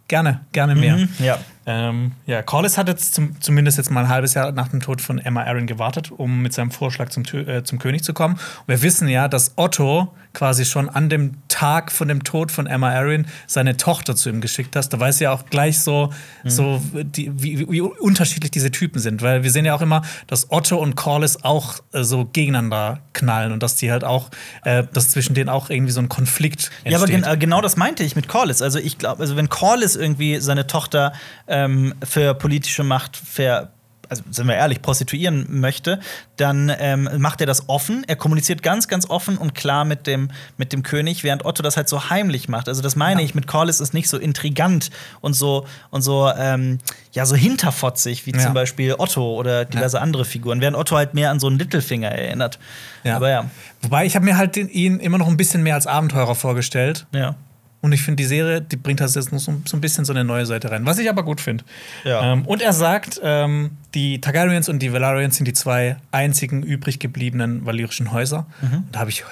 gerne, 0.08 0.42
gerne 0.52 0.76
mehr. 0.76 0.98
Mhm, 0.98 1.10
ja. 1.20 1.38
Ähm, 1.66 2.12
ja, 2.26 2.42
Corlys 2.42 2.78
hat 2.78 2.88
jetzt 2.88 3.14
zum, 3.14 3.40
zumindest 3.42 3.78
jetzt 3.78 3.90
mal 3.90 4.02
ein 4.02 4.10
halbes 4.10 4.34
Jahr 4.34 4.52
nach 4.52 4.68
dem 4.68 4.82
Tod 4.82 5.02
von 5.02 5.20
Emma 5.20 5.44
Aaron 5.44 5.68
gewartet, 5.68 6.12
um 6.12 6.42
mit 6.42 6.54
seinem 6.54 6.72
Vorschlag 6.72 7.10
zum, 7.10 7.24
äh, 7.34 7.64
zum 7.64 7.80
König 7.80 8.04
zu 8.04 8.14
kommen. 8.14 8.36
Und 8.36 8.68
wir 8.68 8.82
wissen 8.82 9.08
ja, 9.08 9.28
dass 9.28 9.54
Otto 9.56 10.14
quasi 10.34 10.66
schon 10.66 10.90
an 10.90 11.10
dem 11.10 11.36
Tag 11.48 11.92
von 11.92 12.08
dem 12.08 12.24
Tod 12.24 12.52
von 12.52 12.66
Emma 12.66 12.92
Aaron 12.92 13.28
seine 13.46 13.78
Tochter 13.78 14.16
zu 14.16 14.30
ihm 14.30 14.42
geschickt 14.42 14.76
hat. 14.76 14.92
Da 14.92 15.00
weiß 15.00 15.20
ja 15.20 15.32
auch 15.32 15.46
gleich 15.46 15.80
so, 15.80 16.12
so 16.44 16.82
die, 16.94 17.32
wie, 17.36 17.70
wie, 17.70 17.82
unterschiedlich 17.82 18.50
diese 18.50 18.72
Typen 18.72 19.00
sind. 19.00 19.22
Weil 19.22 19.44
wir 19.44 19.52
sehen 19.52 19.64
ja 19.64 19.76
auch 19.76 19.82
immer, 19.82 20.02
dass 20.26 20.52
Otto 20.52 20.78
und 20.78 20.96
Corlys 20.96 21.44
auch 21.44 21.76
äh, 21.92 22.04
so 22.04 22.26
gegeneinander 22.26 23.02
knallen 23.14 23.52
und 23.52 23.62
dass 23.62 23.76
die 23.76 23.92
halt 23.92 24.04
auch, 24.04 24.32
äh, 24.64 24.84
dass 24.92 25.12
zwischen 25.12 25.36
denen 25.36 25.50
auch 25.50 25.70
irgendwie 25.70 25.92
so 25.92 26.02
ein 26.02 26.10
Konflikt 26.10 26.72
entsteht. 26.84 26.92
Ja, 26.92 26.98
aber 26.98 27.08
gen 27.08 27.24
äh, 27.24 27.38
genau 27.38 27.62
das 27.62 27.78
meinte 27.78 28.04
ich 28.04 28.16
mit 28.16 28.28
Corlys. 28.28 28.64
Also 28.64 28.80
ich 28.80 28.98
glaube, 28.98 29.22
also 29.22 29.36
wenn 29.36 29.50
Corlys 29.50 29.96
irgendwie 29.96 30.40
seine 30.40 30.66
Tochter 30.66 31.14
ähm, 31.54 31.94
für 32.04 32.34
politische 32.34 32.84
Macht 32.84 33.16
ver 33.18 33.70
also 34.10 34.22
sind 34.30 34.48
wir 34.48 34.56
ehrlich, 34.56 34.82
prostituieren 34.84 35.48
möchte, 35.60 36.00
dann 36.36 36.72
ähm, 36.78 37.10
macht 37.18 37.40
er 37.42 37.48
das 37.48 37.68
offen. 37.68 38.04
Er 38.06 38.16
kommuniziert 38.16 38.62
ganz, 38.62 38.88
ganz 38.88 39.10
offen 39.10 39.38
und 39.40 39.56
klar 39.56 39.86
mit 39.86 40.06
dem, 40.06 40.30
mit 40.58 40.72
dem 40.72 40.84
König, 40.84 41.24
während 41.24 41.46
Otto 41.46 41.64
das 41.64 41.78
halt 41.78 41.90
so 41.90 42.12
heimlich 42.12 42.48
macht. 42.48 42.68
Also 42.68 42.84
das 42.84 42.96
meine 42.96 43.22
Ja. 43.22 43.26
ich 43.26 43.34
mit 43.34 43.48
Corlys 43.48 43.80
ist 43.80 43.94
nicht 43.94 44.10
so 44.10 44.18
intrigant 44.20 44.92
und 45.22 45.34
so 45.34 45.66
und 45.90 46.04
so 46.04 46.30
ähm, 46.38 46.78
ja 47.14 47.26
so 47.26 47.36
hinterfotzig 47.36 48.28
wie 48.28 48.34
Ja. 48.34 48.40
zum 48.40 48.54
Beispiel 48.54 48.94
Otto 48.96 49.36
oder 49.36 49.66
diverse 49.66 50.00
andere 50.00 50.26
Figuren, 50.26 50.62
während 50.62 50.78
Otto 50.78 50.96
halt 50.96 51.16
mehr 51.16 51.32
an 51.32 51.40
so 51.40 51.48
einen 51.48 51.58
Littlefinger 51.58 52.10
erinnert. 52.10 52.60
Ja. 53.04 53.16
Aber 53.16 53.30
ja, 53.32 53.50
Wobei 53.82 54.06
ich 54.06 54.16
habe 54.16 54.26
mir 54.26 54.38
halt 54.38 54.58
den, 54.58 54.70
ihn 54.70 55.00
immer 55.00 55.18
noch 55.18 55.28
ein 55.28 55.38
bisschen 55.38 55.64
mehr 55.64 55.76
als 55.76 55.88
Abenteurer 55.88 56.36
vorgestellt. 56.36 57.08
ja. 57.14 57.36
Und 57.84 57.92
ich 57.92 58.02
finde, 58.02 58.24
die 58.24 58.28
Serie, 58.28 58.62
die 58.62 58.78
bringt 58.78 59.02
das 59.02 59.14
jetzt 59.14 59.34
noch 59.34 59.40
so, 59.40 59.62
so 59.66 59.76
ein 59.76 59.82
bisschen 59.82 60.06
so 60.06 60.14
eine 60.14 60.24
neue 60.24 60.46
Seite 60.46 60.72
rein, 60.72 60.86
was 60.86 60.98
ich 61.00 61.10
aber 61.10 61.24
gut 61.24 61.42
finde. 61.42 61.66
Ja. 62.06 62.32
Ähm, 62.32 62.46
und 62.46 62.62
er 62.62 62.72
sagt, 62.72 63.20
ähm, 63.22 63.72
die 63.94 64.22
Targaryens 64.22 64.70
und 64.70 64.80
die 64.80 64.94
Valarians 64.94 65.36
sind 65.36 65.46
die 65.50 65.54
zwei 65.54 65.98
einzigen 66.12 66.64
übrig 66.64 67.00
gebliebenen 67.00 67.66
valyrischen 67.66 68.14
Häuser. 68.14 68.48
Mhm. 68.62 68.74
Und 68.78 68.88
da 68.94 69.00
habe 69.02 69.10
ich 69.10 69.26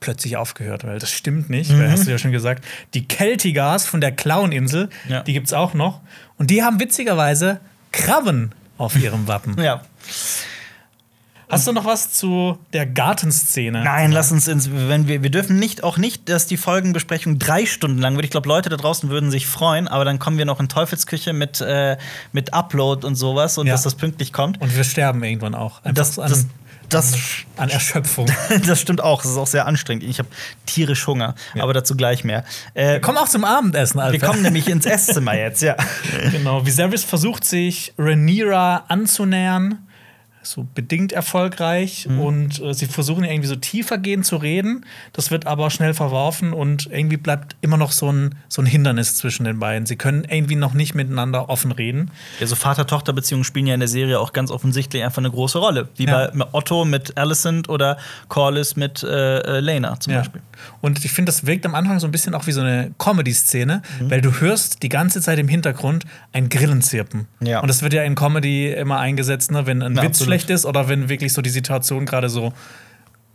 plötzlich 0.00 0.36
aufgehört, 0.36 0.84
weil 0.84 0.98
das 0.98 1.10
stimmt 1.10 1.48
nicht, 1.48 1.70
weil 1.78 1.90
hast 1.90 2.06
du 2.06 2.10
ja 2.10 2.18
schon 2.18 2.30
gesagt. 2.30 2.62
Die 2.92 3.08
Keltigars 3.08 3.86
von 3.86 4.02
der 4.02 4.12
Clown-Insel, 4.12 4.90
Ja. 5.08 5.22
die 5.22 5.32
gibt 5.32 5.46
es 5.46 5.54
auch 5.54 5.72
noch. 5.72 6.02
Und 6.36 6.50
die 6.50 6.62
haben 6.62 6.78
witzigerweise 6.78 7.58
Krabben 7.90 8.52
auf 8.76 8.96
ihrem 8.96 9.26
Wappen. 9.28 9.58
ja. 9.62 9.80
Hast 11.54 11.66
du 11.66 11.72
noch 11.72 11.84
was 11.84 12.12
zu 12.12 12.58
der 12.72 12.86
Gartenszene? 12.86 13.82
Nein, 13.82 14.12
lass 14.12 14.30
uns 14.32 14.48
ins. 14.48 14.68
Wenn 14.70 15.08
wir, 15.08 15.22
wir 15.22 15.30
dürfen 15.30 15.58
nicht 15.58 15.82
auch 15.82 15.96
nicht, 15.96 16.28
dass 16.28 16.46
die 16.46 16.56
Folgenbesprechung 16.56 17.38
drei 17.38 17.66
Stunden 17.66 17.98
lang 17.98 18.14
wird. 18.16 18.24
Ich 18.24 18.30
glaube, 18.30 18.48
Leute 18.48 18.68
da 18.68 18.76
draußen 18.76 19.08
würden 19.10 19.30
sich 19.30 19.46
freuen, 19.46 19.88
aber 19.88 20.04
dann 20.04 20.18
kommen 20.18 20.38
wir 20.38 20.44
noch 20.44 20.60
in 20.60 20.68
Teufelsküche 20.68 21.32
mit, 21.32 21.60
äh, 21.60 21.96
mit 22.32 22.52
Upload 22.52 23.06
und 23.06 23.14
sowas 23.16 23.56
und 23.58 23.66
Ja. 23.66 23.74
dass 23.74 23.82
das 23.82 23.94
pünktlich 23.94 24.32
kommt. 24.32 24.60
Und 24.60 24.74
wir 24.76 24.84
sterben 24.84 25.22
irgendwann 25.24 25.54
auch. 25.54 25.80
Das, 25.84 26.18
an, 26.18 26.28
das, 26.30 26.46
das, 26.88 27.14
an 27.56 27.70
Erschöpfung. 27.70 28.26
das 28.66 28.80
stimmt 28.80 29.00
auch. 29.02 29.22
Das 29.22 29.30
ist 29.32 29.36
auch 29.38 29.46
sehr 29.46 29.66
anstrengend. 29.66 30.04
Ich 30.04 30.18
habe 30.18 30.28
tierisch 30.66 31.06
Hunger, 31.06 31.34
aber 31.58 31.72
dazu 31.72 31.96
gleich 31.96 32.24
mehr. 32.24 32.44
Äh, 32.74 33.00
Komm 33.00 33.16
auch 33.16 33.28
zum 33.28 33.44
Abendessen, 33.44 34.00
Alter. 34.00 34.12
wir 34.12 34.20
kommen 34.28 34.42
nämlich 34.42 34.68
ins 34.68 34.86
Esszimmer 34.86 35.34
jetzt, 35.36 35.62
ja. 35.62 35.76
Genau, 36.32 36.64
Viserys 36.66 37.04
versucht 37.04 37.44
sich 37.44 37.94
Rhaenyra 37.98 38.84
anzunähern, 38.88 39.78
so 40.44 40.66
bedingt 40.74 41.12
erfolgreich 41.12 42.06
Mhm. 42.08 42.20
und 42.20 42.62
äh, 42.62 42.72
sie 42.74 42.86
versuchen 42.86 43.24
irgendwie 43.24 43.48
so 43.48 43.56
tiefergehend 43.56 44.24
zu 44.26 44.36
reden. 44.36 44.84
Das 45.12 45.30
wird 45.30 45.46
aber 45.46 45.70
schnell 45.70 45.94
verworfen 45.94 46.52
und 46.52 46.86
irgendwie 46.92 47.16
bleibt 47.16 47.56
immer 47.60 47.76
noch 47.76 47.92
so 47.92 48.10
ein, 48.12 48.34
so 48.48 48.62
ein 48.62 48.66
Hindernis 48.66 49.16
zwischen 49.16 49.44
den 49.44 49.58
beiden. 49.58 49.86
Sie 49.86 49.96
können 49.96 50.24
irgendwie 50.28 50.56
noch 50.56 50.74
nicht 50.74 50.94
miteinander 50.94 51.48
offen 51.48 51.72
reden. 51.72 52.10
Ja, 52.40 52.46
so 52.46 52.56
Vater-Tochter-Beziehungen 52.56 53.44
spielen 53.44 53.66
ja 53.66 53.74
in 53.74 53.80
der 53.80 53.88
Serie 53.88 54.20
auch 54.20 54.32
ganz 54.32 54.50
offensichtlich 54.50 55.02
einfach 55.02 55.18
eine 55.18 55.30
große 55.30 55.58
Rolle. 55.58 55.88
Wie 55.96 56.04
Ja. 56.06 56.28
bei 56.34 56.44
Otto 56.52 56.84
mit 56.84 57.16
Alicent 57.16 57.68
oder 57.68 57.96
Corlys 58.28 58.76
mit 58.76 59.02
äh, 59.02 59.38
äh, 59.38 59.60
Lena 59.60 59.98
zum 59.98 60.12
Ja. 60.12 60.20
Beispiel. 60.20 60.42
Und 60.80 61.04
ich 61.04 61.10
finde, 61.12 61.30
das 61.30 61.46
wirkt 61.46 61.66
am 61.66 61.74
Anfang 61.74 61.98
so 62.00 62.06
ein 62.06 62.12
bisschen 62.12 62.34
auch 62.34 62.46
wie 62.46 62.52
so 62.52 62.60
eine 62.60 62.92
Comedy-Szene, 62.98 63.82
Mhm. 64.00 64.10
weil 64.10 64.20
du 64.20 64.40
hörst 64.40 64.82
die 64.82 64.88
ganze 64.88 65.20
Zeit 65.20 65.38
im 65.38 65.48
Hintergrund 65.48 66.04
ein 66.32 66.48
Grillenzirpen. 66.48 67.26
Ja. 67.40 67.60
Und 67.60 67.68
das 67.68 67.82
wird 67.82 67.92
ja 67.92 68.02
in 68.02 68.14
Comedy 68.14 68.72
immer 68.72 68.98
eingesetzt, 68.98 69.50
ne? 69.50 69.66
wenn 69.66 69.82
ein 69.82 69.94
Ja, 69.96 70.02
Witz 70.02 70.06
absolut. 70.20 70.33
Schlecht 70.34 70.50
ist 70.50 70.66
oder 70.66 70.88
wenn 70.88 71.08
wirklich 71.08 71.32
so 71.32 71.42
die 71.42 71.50
Situation 71.50 72.06
gerade 72.06 72.28
so, 72.28 72.52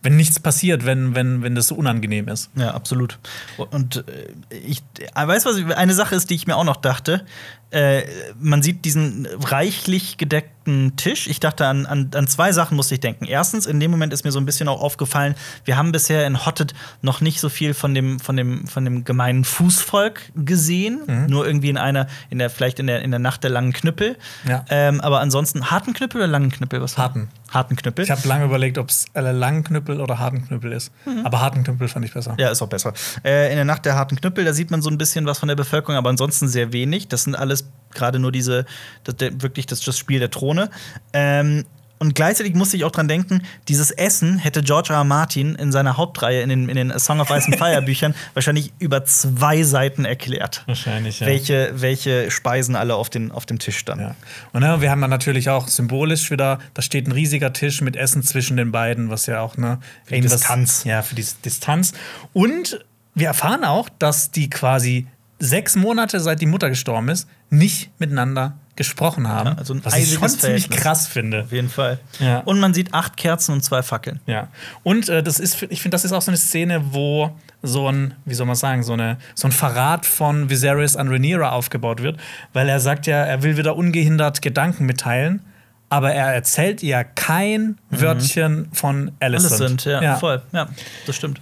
wenn 0.01 0.15
nichts 0.15 0.39
passiert, 0.39 0.85
wenn, 0.85 1.15
wenn, 1.15 1.41
wenn 1.43 1.55
das 1.55 1.67
so 1.67 1.75
unangenehm 1.75 2.27
ist. 2.27 2.49
Ja, 2.55 2.71
absolut. 2.71 3.19
Und 3.57 3.97
äh, 4.07 4.57
ich 4.65 4.81
äh, 4.99 5.27
weiß 5.27 5.45
was, 5.45 5.57
eine 5.75 5.93
Sache 5.93 6.15
ist, 6.15 6.29
die 6.29 6.35
ich 6.35 6.47
mir 6.47 6.55
auch 6.55 6.63
noch 6.63 6.77
dachte. 6.77 7.25
Äh, 7.71 8.03
man 8.39 8.63
sieht 8.63 8.83
diesen 8.85 9.27
reichlich 9.43 10.17
gedeckten 10.17 10.95
Tisch. 10.95 11.27
Ich 11.27 11.39
dachte 11.39 11.67
an, 11.67 11.85
an, 11.85 12.09
an 12.15 12.27
zwei 12.27 12.51
Sachen 12.51 12.75
musste 12.75 12.95
ich 12.95 12.99
denken. 12.99 13.25
Erstens, 13.25 13.65
in 13.65 13.79
dem 13.79 13.91
Moment 13.91 14.11
ist 14.11 14.23
mir 14.23 14.31
so 14.31 14.39
ein 14.39 14.45
bisschen 14.45 14.67
auch 14.67 14.81
aufgefallen, 14.81 15.35
wir 15.65 15.77
haben 15.77 15.91
bisher 15.91 16.25
in 16.25 16.45
Hotted 16.45 16.73
noch 17.01 17.21
nicht 17.21 17.39
so 17.39 17.49
viel 17.49 17.73
von 17.73 17.93
dem, 17.93 18.19
von 18.19 18.35
dem, 18.35 18.67
von 18.67 18.85
dem 18.85 19.03
gemeinen 19.03 19.43
Fußvolk 19.43 20.31
gesehen. 20.35 21.01
Mhm. 21.05 21.25
Nur 21.27 21.45
irgendwie 21.45 21.69
in 21.69 21.77
einer, 21.77 22.07
in 22.29 22.39
der, 22.39 22.49
vielleicht 22.49 22.79
in 22.79 22.87
der, 22.87 23.01
in 23.01 23.11
der 23.11 23.19
Nacht 23.19 23.43
der 23.43 23.51
langen 23.51 23.73
Knüppel. 23.73 24.17
Ja. 24.47 24.65
Ähm, 24.69 24.99
aber 25.01 25.19
ansonsten 25.19 25.69
harten 25.69 25.93
Knüppel 25.93 26.21
oder 26.21 26.27
langen 26.27 26.51
Knüppel? 26.51 26.81
Was 26.81 26.97
Harten. 26.97 27.29
Harten 27.51 27.75
Knüppel. 27.75 28.03
Ich 28.05 28.11
habe 28.11 28.27
lange 28.27 28.45
überlegt, 28.45 28.77
ob 28.77 28.89
es 28.89 29.05
langen 29.13 29.63
Knüppel 29.63 30.01
oder 30.01 30.19
harten 30.19 30.45
Knüppel 30.45 30.71
ist. 30.71 30.91
Aber 31.23 31.41
harten 31.41 31.63
Knüppel 31.63 31.87
fand 31.87 32.05
ich 32.05 32.13
besser. 32.13 32.33
Mhm. 32.33 32.39
Ja, 32.39 32.49
ist 32.49 32.61
auch 32.61 32.67
besser. 32.67 32.93
Äh, 33.23 33.49
in 33.49 33.55
der 33.55 33.65
Nacht 33.65 33.85
der 33.85 33.95
harten 33.95 34.15
Knüppel, 34.15 34.45
da 34.45 34.53
sieht 34.53 34.71
man 34.71 34.81
so 34.81 34.89
ein 34.89 34.97
bisschen 34.97 35.25
was 35.25 35.39
von 35.39 35.47
der 35.47 35.55
Bevölkerung, 35.55 35.95
aber 35.95 36.09
ansonsten 36.09 36.47
sehr 36.47 36.73
wenig. 36.73 37.07
Das 37.07 37.23
sind 37.23 37.35
alles 37.35 37.58
gerade 37.93 38.19
nur 38.19 38.31
diese, 38.31 38.65
das, 39.03 39.15
der, 39.17 39.41
wirklich 39.41 39.65
das, 39.65 39.81
das 39.81 39.97
Spiel 39.97 40.19
der 40.19 40.31
Throne. 40.31 40.69
Ähm, 41.13 41.65
und 42.01 42.15
gleichzeitig 42.15 42.55
musste 42.55 42.77
ich 42.77 42.85
auch 42.85 42.91
dran 42.91 43.09
denken, 43.09 43.43
dieses 43.67 43.91
Essen 43.91 44.37
hätte 44.37 44.63
George 44.63 44.93
R. 44.93 44.99
R. 44.99 45.03
Martin 45.03 45.55
in 45.55 45.73
seiner 45.73 45.97
Hauptreihe 45.97 46.41
in 46.41 46.47
den, 46.47 46.69
in 46.69 46.77
den 46.77 46.93
A 46.93 46.99
Song 46.99 47.19
of 47.19 47.29
Ice 47.29 47.47
and 47.47 47.57
Fire 47.57 47.81
Büchern 47.85 48.15
wahrscheinlich 48.33 48.71
über 48.79 49.03
zwei 49.03 49.63
Seiten 49.63 50.05
erklärt. 50.05 50.63
Wahrscheinlich, 50.65 51.19
ja. 51.19 51.27
Welche, 51.27 51.71
welche 51.73 52.31
Speisen 52.31 52.77
alle 52.77 52.95
auf, 52.95 53.09
den, 53.09 53.33
auf 53.33 53.45
dem 53.45 53.59
Tisch 53.59 53.77
standen. 53.77 54.05
Ja. 54.05 54.15
Und 54.53 54.61
ne, 54.61 54.79
wir 54.79 54.91
haben 54.91 55.01
dann 55.01 55.09
natürlich 55.09 55.49
auch 55.49 55.67
symbolisch 55.67 56.31
wieder, 56.31 56.59
da 56.73 56.81
steht 56.81 57.05
ein 57.05 57.11
riesiger 57.11 57.51
Tisch 57.51 57.81
mit 57.81 57.97
Essen 57.97 58.23
zwischen 58.23 58.55
den 58.55 58.71
beiden, 58.71 59.09
was 59.09 59.25
ja 59.25 59.41
auch 59.41 59.57
ne 59.57 59.79
die 60.09 60.15
irgendwas- 60.15 60.39
Distanz. 60.39 60.85
Ja, 60.85 61.01
für 61.01 61.15
die 61.15 61.25
Distanz. 61.43 61.91
Und 62.31 62.79
wir 63.13 63.27
erfahren 63.27 63.65
auch, 63.65 63.89
dass 63.99 64.31
die 64.31 64.49
quasi 64.49 65.07
sechs 65.39 65.75
Monate 65.75 66.19
seit 66.19 66.41
die 66.41 66.45
Mutter 66.45 66.69
gestorben 66.69 67.09
ist, 67.09 67.27
nicht 67.49 67.89
miteinander 67.99 68.57
gesprochen 68.75 69.27
haben. 69.27 69.49
Ja, 69.49 69.55
also 69.57 69.73
ein 69.73 69.83
was 69.83 69.97
ich 69.97 70.13
schon 70.13 70.23
eisiges 70.23 70.39
ziemlich 70.39 70.63
Verhältnis. 70.63 70.83
krass 70.83 71.07
finde. 71.07 71.43
Auf 71.43 71.51
jeden 71.51 71.69
Fall. 71.69 71.99
Ja. 72.19 72.39
Und 72.39 72.59
man 72.59 72.73
sieht 72.73 72.93
acht 72.93 73.17
Kerzen 73.17 73.53
und 73.53 73.63
zwei 73.63 73.83
Fackeln. 73.83 74.19
Ja. 74.25 74.47
Und 74.83 75.09
äh, 75.09 75.23
das 75.23 75.39
ist, 75.39 75.61
ich 75.63 75.81
finde, 75.81 75.95
das 75.95 76.05
ist 76.05 76.13
auch 76.13 76.21
so 76.21 76.31
eine 76.31 76.37
Szene, 76.37 76.81
wo 76.91 77.35
so 77.61 77.89
ein, 77.89 78.13
wie 78.23 78.33
soll 78.33 78.45
man 78.45 78.55
sagen, 78.55 78.83
so, 78.83 78.93
eine, 78.93 79.17
so 79.35 79.47
ein 79.47 79.51
Verrat 79.51 80.05
von 80.05 80.49
Viserys 80.49 80.95
an 80.95 81.09
Rhaenyra 81.09 81.49
aufgebaut 81.49 82.01
wird, 82.01 82.19
weil 82.53 82.69
er 82.69 82.79
sagt 82.79 83.05
ja, 83.07 83.17
er 83.17 83.43
will 83.43 83.57
wieder 83.57 83.75
ungehindert 83.75 84.41
Gedanken 84.41 84.85
mitteilen, 84.85 85.41
aber 85.89 86.13
er 86.13 86.33
erzählt 86.33 86.81
ihr 86.83 87.03
kein 87.03 87.77
Wörtchen 87.89 88.69
von 88.71 89.11
Alicent. 89.19 89.81
Sind, 89.81 89.85
ja, 89.85 90.01
ja. 90.01 90.15
voll. 90.15 90.41
Ja, 90.53 90.69
das 91.05 91.15
stimmt. 91.17 91.41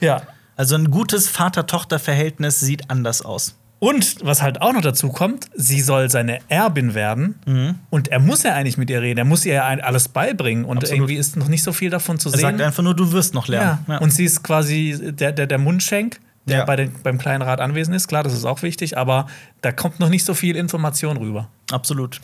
Ja. 0.00 0.22
Also 0.58 0.74
ein 0.74 0.90
gutes 0.90 1.28
Vater-Tochter-Verhältnis 1.28 2.60
sieht 2.60 2.90
anders 2.90 3.22
aus. 3.22 3.54
Und 3.78 4.16
was 4.24 4.42
halt 4.42 4.60
auch 4.60 4.72
noch 4.72 4.80
dazu 4.80 5.08
kommt, 5.08 5.46
sie 5.54 5.80
soll 5.80 6.10
seine 6.10 6.40
Erbin 6.48 6.94
werden 6.94 7.36
Mhm. 7.46 7.76
und 7.90 8.08
er 8.08 8.18
muss 8.18 8.42
ja 8.42 8.54
eigentlich 8.54 8.76
mit 8.76 8.90
ihr 8.90 9.00
reden, 9.00 9.18
er 9.18 9.24
muss 9.24 9.46
ihr 9.46 9.54
ja 9.54 9.62
alles 9.62 10.08
beibringen 10.08 10.64
und 10.64 10.78
Absolut. 10.78 10.96
irgendwie 10.98 11.14
ist 11.14 11.36
noch 11.36 11.46
nicht 11.46 11.62
so 11.62 11.72
viel 11.72 11.88
davon 11.90 12.18
zu 12.18 12.28
Er 12.30 12.32
sehen. 12.32 12.40
sagt 12.40 12.60
einfach 12.60 12.82
nur, 12.82 12.96
du 12.96 13.12
wirst 13.12 13.34
noch 13.34 13.46
lernen. 13.46 13.78
Ja. 13.86 13.98
Und 13.98 14.12
sie 14.12 14.24
ist 14.24 14.42
quasi 14.42 14.98
der, 15.12 15.30
der, 15.30 15.46
der 15.46 15.58
Mundschenk, 15.58 16.18
der 16.46 16.58
Ja. 16.58 16.64
bei 16.64 16.74
den, 16.74 16.92
beim 17.04 17.18
kleinen 17.18 17.42
Rat 17.42 17.60
anwesend 17.60 17.94
ist. 17.94 18.08
Klar, 18.08 18.24
das 18.24 18.32
ist 18.32 18.44
auch 18.44 18.62
wichtig, 18.62 18.98
aber 18.98 19.28
da 19.60 19.70
kommt 19.70 20.00
noch 20.00 20.08
nicht 20.08 20.24
so 20.24 20.34
viel 20.34 20.56
Information 20.56 21.16
rüber. 21.16 21.48
Absolut. 21.70 22.20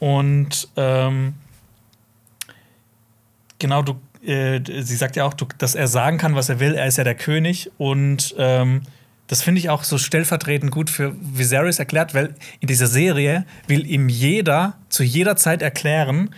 Und 0.00 0.66
ähm, 0.76 1.34
genau, 3.60 3.82
du, 3.82 3.94
äh, 4.24 4.60
sie 4.64 4.96
sagt 4.96 5.16
ja 5.16 5.24
auch, 5.24 5.34
dass 5.34 5.74
er 5.74 5.88
sagen 5.88 6.18
kann, 6.18 6.34
was 6.34 6.48
er 6.48 6.60
will. 6.60 6.74
Er 6.74 6.86
ist 6.86 6.98
ja 6.98 7.04
der 7.04 7.14
König 7.14 7.70
und 7.78 8.34
ähm, 8.38 8.82
das 9.26 9.42
finde 9.42 9.60
ich 9.60 9.70
auch 9.70 9.84
so 9.84 9.96
stellvertretend 9.96 10.72
gut 10.72 10.90
für 10.90 11.14
Viserys 11.20 11.78
erklärt, 11.78 12.14
weil 12.14 12.34
in 12.58 12.66
dieser 12.66 12.88
Serie 12.88 13.44
will 13.68 13.86
ihm 13.86 14.08
jeder 14.08 14.74
zu 14.88 15.04
jeder 15.04 15.36
Zeit 15.36 15.62
erklären, 15.62 16.30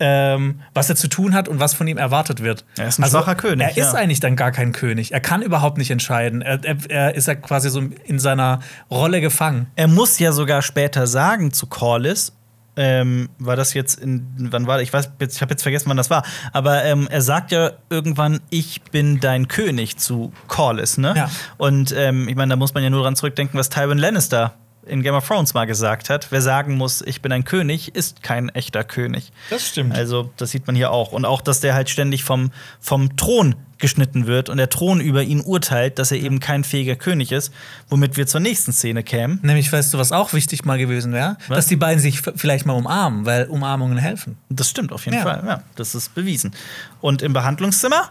ähm, 0.00 0.60
was 0.74 0.88
er 0.88 0.96
zu 0.96 1.08
tun 1.08 1.34
hat 1.34 1.46
und 1.46 1.60
was 1.60 1.74
von 1.74 1.86
ihm 1.86 1.98
erwartet 1.98 2.42
wird. 2.42 2.64
Also 2.70 2.82
Er 2.82 2.88
ist 2.88 2.98
ein 2.98 3.10
schwacher 3.10 3.34
König, 3.34 3.66
Er 3.66 3.70
ist 3.76 3.92
ja. 3.92 3.98
eigentlich 3.98 4.20
dann 4.20 4.34
gar 4.34 4.50
kein 4.50 4.72
König. 4.72 5.12
Er 5.12 5.20
kann 5.20 5.42
überhaupt 5.42 5.78
nicht 5.78 5.90
entscheiden. 5.90 6.42
Er, 6.42 6.58
er, 6.64 6.76
er 6.88 7.14
ist 7.14 7.28
ja 7.28 7.34
quasi 7.34 7.68
so 7.70 7.82
in 8.04 8.18
seiner 8.18 8.60
Rolle 8.90 9.20
gefangen. 9.20 9.66
Er 9.76 9.86
muss 9.86 10.18
ja 10.18 10.32
sogar 10.32 10.62
später 10.62 11.06
sagen 11.06 11.52
zu 11.52 11.66
Corlys, 11.66 12.32
ähm, 12.76 13.28
war 13.38 13.56
das 13.56 13.74
jetzt 13.74 14.00
in, 14.00 14.26
wann 14.50 14.66
war 14.66 14.78
das? 14.78 14.84
Ich 14.84 14.92
weiß, 14.92 15.12
jetzt, 15.20 15.36
ich 15.36 15.42
habe 15.42 15.52
jetzt 15.52 15.62
vergessen, 15.62 15.88
wann 15.88 15.96
das 15.96 16.10
war. 16.10 16.24
Aber 16.52 16.84
ähm, 16.84 17.06
er 17.10 17.20
sagt 17.20 17.52
ja 17.52 17.72
irgendwann, 17.90 18.40
ich 18.50 18.82
bin 18.82 19.20
dein 19.20 19.48
König 19.48 19.98
zu 19.98 20.32
Corlys, 20.48 20.98
ne? 20.98 21.14
Ja. 21.16 21.30
Und 21.58 21.94
ähm, 21.96 22.28
ich 22.28 22.36
meine, 22.36 22.50
da 22.50 22.56
muss 22.56 22.74
man 22.74 22.82
ja 22.82 22.90
nur 22.90 23.02
dran 23.02 23.16
zurückdenken, 23.16 23.58
was 23.58 23.68
Tywin 23.68 23.98
Lannister 23.98 24.54
in 24.86 25.02
Game 25.02 25.14
of 25.14 25.26
Thrones 25.26 25.54
mal 25.54 25.64
gesagt 25.66 26.10
hat. 26.10 26.28
Wer 26.30 26.42
sagen 26.42 26.76
muss, 26.76 27.02
ich 27.02 27.22
bin 27.22 27.30
ein 27.32 27.44
König, 27.44 27.94
ist 27.94 28.22
kein 28.22 28.48
echter 28.50 28.84
König. 28.84 29.32
Das 29.50 29.66
stimmt. 29.68 29.94
Also, 29.94 30.30
das 30.36 30.50
sieht 30.50 30.66
man 30.66 30.74
hier 30.76 30.90
auch. 30.90 31.12
Und 31.12 31.24
auch, 31.24 31.40
dass 31.40 31.60
der 31.60 31.74
halt 31.74 31.88
ständig 31.90 32.24
vom, 32.24 32.50
vom 32.80 33.16
Thron 33.16 33.54
geschnitten 33.78 34.26
wird 34.28 34.48
und 34.48 34.58
der 34.58 34.68
Thron 34.68 35.00
über 35.00 35.22
ihn 35.24 35.40
urteilt, 35.40 35.98
dass 35.98 36.12
er 36.12 36.18
eben 36.18 36.38
kein 36.38 36.62
fähiger 36.62 36.94
König 36.94 37.32
ist, 37.32 37.52
womit 37.88 38.16
wir 38.16 38.28
zur 38.28 38.40
nächsten 38.40 38.72
Szene 38.72 39.02
kämen. 39.02 39.40
Nämlich, 39.42 39.72
weißt 39.72 39.92
du, 39.92 39.98
was 39.98 40.12
auch 40.12 40.32
wichtig 40.32 40.64
mal 40.64 40.78
gewesen 40.78 41.12
wäre? 41.12 41.36
Dass 41.48 41.66
die 41.66 41.74
beiden 41.76 42.00
sich 42.00 42.20
vielleicht 42.36 42.64
mal 42.64 42.74
umarmen, 42.74 43.24
weil 43.26 43.46
Umarmungen 43.46 43.98
helfen. 43.98 44.38
Das 44.50 44.70
stimmt 44.70 44.92
auf 44.92 45.04
jeden 45.04 45.18
Ja. 45.18 45.22
Fall. 45.24 45.42
Ja, 45.44 45.62
das 45.74 45.96
ist 45.96 46.14
bewiesen. 46.14 46.52
Und 47.00 47.22
im 47.22 47.32
Behandlungszimmer 47.32 48.10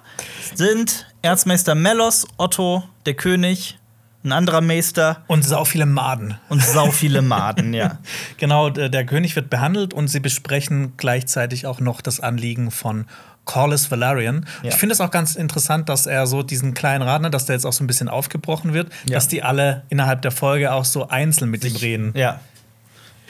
sind 0.53 1.07
Erzmeister 1.22 1.73
Melos, 1.76 2.27
Otto, 2.38 2.84
der 3.06 3.14
König, 3.14 3.77
ein 4.23 4.31
anderer 4.31 4.61
Meister 4.61 5.23
Und 5.27 5.43
sau 5.43 5.65
viele 5.65 5.85
Maden. 5.85 6.38
und 6.49 6.61
sau 6.61 6.91
viele 6.91 7.22
Maden, 7.22 7.73
ja. 7.73 7.98
Genau, 8.38 8.69
der, 8.69 9.06
König 9.06 9.35
wird 9.35 9.49
behandelt 9.49 9.93
und 9.93 10.07
sie 10.10 10.19
besprechen 10.19 10.93
gleichzeitig 10.98 11.65
auch 11.65 11.80
noch 11.80 12.02
das 12.02 12.19
Anliegen 12.19 12.69
von 12.72 13.06
Corlys 13.45 13.89
Valerian. 13.89 14.45
Ja. 14.61 14.69
Ich 14.69 14.76
finde 14.76 14.93
es 14.93 15.02
auch 15.02 15.10
ganz 15.10 15.35
interessant, 15.35 15.89
dass 15.89 16.06
er 16.06 16.27
so 16.27 16.43
diesen 16.43 16.73
kleinen 16.76 17.02
Rat, 17.02 17.23
ne, 17.23 17.31
dass 17.31 17.45
der 17.45 17.56
jetzt 17.56 17.65
auch 17.65 17.73
so 17.73 17.84
ein 17.84 17.88
bisschen 17.88 18.07
aufgebrochen 18.10 18.73
wird, 18.73 18.91
Ja. 19.06 19.15
dass 19.15 19.27
die 19.27 19.41
alle 19.41 19.84
innerhalb 19.89 20.22
der 20.22 20.31
Folge 20.31 20.72
auch 20.72 20.85
so 20.85 21.07
einzeln 21.07 21.49
mit 21.49 21.64
ihm 21.64 21.76
reden. 21.76 22.14
Ja. 22.15 22.39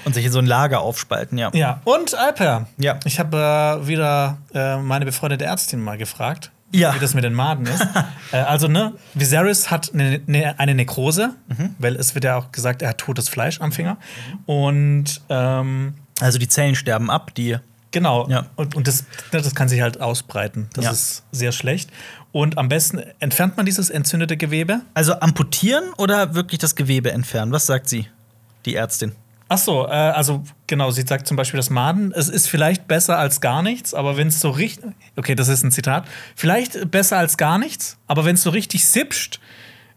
Und 0.03 0.13
sich 0.15 0.25
in 0.25 0.31
so 0.31 0.39
ein 0.39 0.45
Lager 0.47 0.81
aufspalten, 0.81 1.37
ja. 1.37 1.51
Ja, 1.53 1.79
und 1.85 2.15
Alper. 2.15 2.67
Ja. 2.77 2.99
Ich 3.05 3.19
habe 3.19 3.37
äh, 3.83 3.87
wieder 3.87 4.37
äh, 4.53 4.77
meine 4.77 5.05
befreundete 5.05 5.45
Ärztin 5.45 5.79
mal 5.79 5.97
gefragt, 5.97 6.51
Ja. 6.73 6.95
wie 6.95 6.99
das 6.99 7.13
mit 7.13 7.23
den 7.23 7.33
Maden 7.33 7.65
ist. 7.65 7.85
äh, 8.31 8.37
also, 8.37 8.67
ne, 8.67 8.93
Viserys 9.13 9.69
hat 9.71 9.93
eine, 9.93 10.21
ne, 10.27 10.57
eine 10.59 10.73
Nekrose, 10.75 11.35
Mhm. 11.49 11.75
weil 11.79 11.95
es 11.95 12.15
wird 12.15 12.23
ja 12.25 12.37
auch 12.37 12.51
gesagt, 12.51 12.81
er 12.81 12.89
hat 12.89 12.97
totes 12.97 13.27
Fleisch 13.29 13.59
am 13.61 13.71
Finger. 13.71 13.97
Und 14.45 15.21
ähm, 15.29 15.93
Also 16.19 16.37
die 16.39 16.47
Zellen 16.47 16.75
sterben 16.75 17.09
ab, 17.09 17.33
die. 17.35 17.57
genau, 17.91 18.27
Ja. 18.29 18.45
und, 18.55 18.75
und 18.75 18.87
das, 18.87 19.03
ne, 19.31 19.41
das 19.41 19.53
kann 19.55 19.67
sich 19.69 19.81
halt 19.81 19.99
ausbreiten. 19.99 20.69
Das 20.73 20.85
Ja. 20.85 20.91
ist 20.91 21.23
sehr 21.31 21.51
schlecht. 21.51 21.89
Und 22.31 22.57
am 22.57 22.69
besten 22.69 22.99
entfernt 23.19 23.57
man 23.57 23.65
dieses 23.65 23.89
entzündete 23.89 24.37
Gewebe. 24.37 24.81
Also 24.93 25.19
amputieren 25.19 25.83
oder 25.97 26.33
wirklich 26.35 26.59
das 26.59 26.75
Gewebe 26.75 27.11
entfernen? 27.11 27.51
Was 27.51 27.65
sagt 27.65 27.89
sie, 27.89 28.07
die 28.65 28.75
Ärztin? 28.75 29.11
Ach 29.53 29.57
so, 29.57 29.85
äh, 29.85 29.89
also 29.91 30.43
genau, 30.67 30.91
sie 30.91 31.01
sagt 31.01 31.27
zum 31.27 31.35
Beispiel 31.35 31.57
das 31.57 31.69
Maden, 31.69 32.13
es 32.13 32.29
ist 32.29 32.47
vielleicht 32.47 32.87
besser 32.87 33.17
als 33.17 33.41
gar 33.41 33.61
nichts, 33.61 33.93
aber 33.93 34.15
wenn 34.15 34.29
es 34.29 34.39
so 34.39 34.49
richtig, 34.49 34.85
okay, 35.17 35.35
das 35.35 35.49
ist 35.49 35.61
ein 35.65 35.71
Zitat, 35.71 36.05
vielleicht 36.37 36.89
besser 36.89 37.17
als 37.17 37.35
gar 37.35 37.57
nichts, 37.57 37.97
aber 38.07 38.23
wenn 38.23 38.35
es 38.35 38.43
so 38.43 38.49
richtig 38.51 38.85
sipscht, 38.87 39.41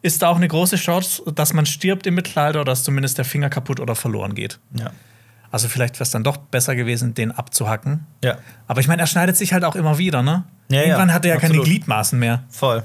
ist 0.02 0.22
da 0.22 0.28
auch 0.28 0.38
eine 0.38 0.48
große 0.48 0.74
Chance, 0.74 1.22
dass 1.32 1.52
man 1.52 1.66
stirbt 1.66 2.04
im 2.08 2.16
Mittelalter 2.16 2.62
oder 2.62 2.72
dass 2.72 2.82
zumindest 2.82 3.16
der 3.16 3.24
Finger 3.24 3.48
kaputt 3.48 3.78
oder 3.78 3.94
verloren 3.94 4.34
geht. 4.34 4.58
Ja. 4.76 4.90
Also 5.52 5.68
vielleicht 5.68 5.94
wäre 5.94 6.02
es 6.02 6.10
dann 6.10 6.24
doch 6.24 6.36
besser 6.36 6.74
gewesen, 6.74 7.14
den 7.14 7.30
abzuhacken. 7.30 8.06
Ja. 8.24 8.38
Aber 8.66 8.80
ich 8.80 8.88
meine, 8.88 9.02
er 9.02 9.06
schneidet 9.06 9.36
sich 9.36 9.52
halt 9.52 9.62
auch 9.62 9.76
immer 9.76 9.98
wieder, 9.98 10.24
ne? 10.24 10.42
Ja, 10.68 10.78
ja, 10.78 10.86
Irgendwann 10.86 11.12
hat 11.12 11.24
er 11.26 11.34
ja 11.34 11.40
keine. 11.40 11.60
Gliedmaßen 11.60 12.18
mehr. 12.18 12.42
Voll. 12.48 12.82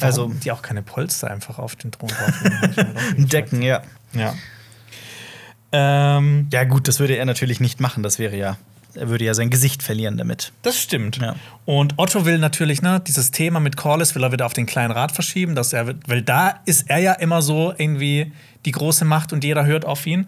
Also- 0.00 0.32
die 0.42 0.50
auch 0.50 0.62
keine 0.62 0.82
Polster 0.82 1.30
einfach 1.30 1.60
auf 1.60 1.76
den 1.76 1.92
Thron 1.92 2.08
drauflegen. 2.42 3.28
Decken, 3.28 3.62
ja. 3.62 3.82
ja. 4.14 4.34
Ähm, 5.72 6.48
Ja, 6.52 6.64
gut, 6.64 6.88
das 6.88 7.00
würde 7.00 7.16
er 7.16 7.24
natürlich 7.24 7.60
nicht 7.60 7.80
machen. 7.80 8.02
Das 8.02 8.18
wäre 8.18 8.36
ja. 8.36 8.56
Er 8.94 9.08
würde 9.08 9.24
ja 9.24 9.32
sein 9.32 9.48
Gesicht 9.48 9.82
verlieren 9.82 10.18
damit. 10.18 10.52
Das 10.60 10.78
stimmt. 10.78 11.16
Ja. 11.16 11.34
Und 11.64 11.94
Otto 11.96 12.26
will 12.26 12.38
natürlich, 12.38 12.82
ne, 12.82 13.00
dieses 13.06 13.30
Thema 13.30 13.58
mit 13.58 13.78
Corliss 13.78 14.14
will 14.14 14.22
er 14.22 14.32
wieder 14.32 14.44
auf 14.44 14.52
den 14.52 14.66
kleinen 14.66 14.92
Rat 14.92 15.12
verschieben, 15.12 15.54
dass 15.54 15.72
er, 15.72 15.94
weil 16.06 16.20
da 16.20 16.60
ist 16.66 16.90
er 16.90 16.98
ja 16.98 17.12
immer 17.14 17.40
so 17.40 17.72
irgendwie 17.76 18.32
die 18.66 18.72
große 18.72 19.06
Macht 19.06 19.32
und 19.32 19.44
jeder 19.44 19.64
hört 19.64 19.86
auf 19.86 20.06
ihn. 20.06 20.26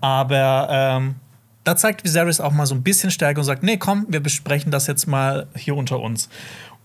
Aber 0.00 0.68
ähm, 0.70 1.16
da 1.64 1.76
zeigt 1.76 2.04
Viserys 2.04 2.40
auch 2.40 2.52
mal 2.52 2.66
so 2.66 2.74
ein 2.74 2.82
bisschen 2.84 3.10
Stärke 3.10 3.40
und 3.40 3.46
sagt, 3.46 3.64
nee, 3.64 3.78
komm, 3.78 4.06
wir 4.08 4.20
besprechen 4.20 4.70
das 4.70 4.86
jetzt 4.86 5.06
mal 5.06 5.48
hier 5.56 5.74
unter 5.74 5.98
uns. 5.98 6.28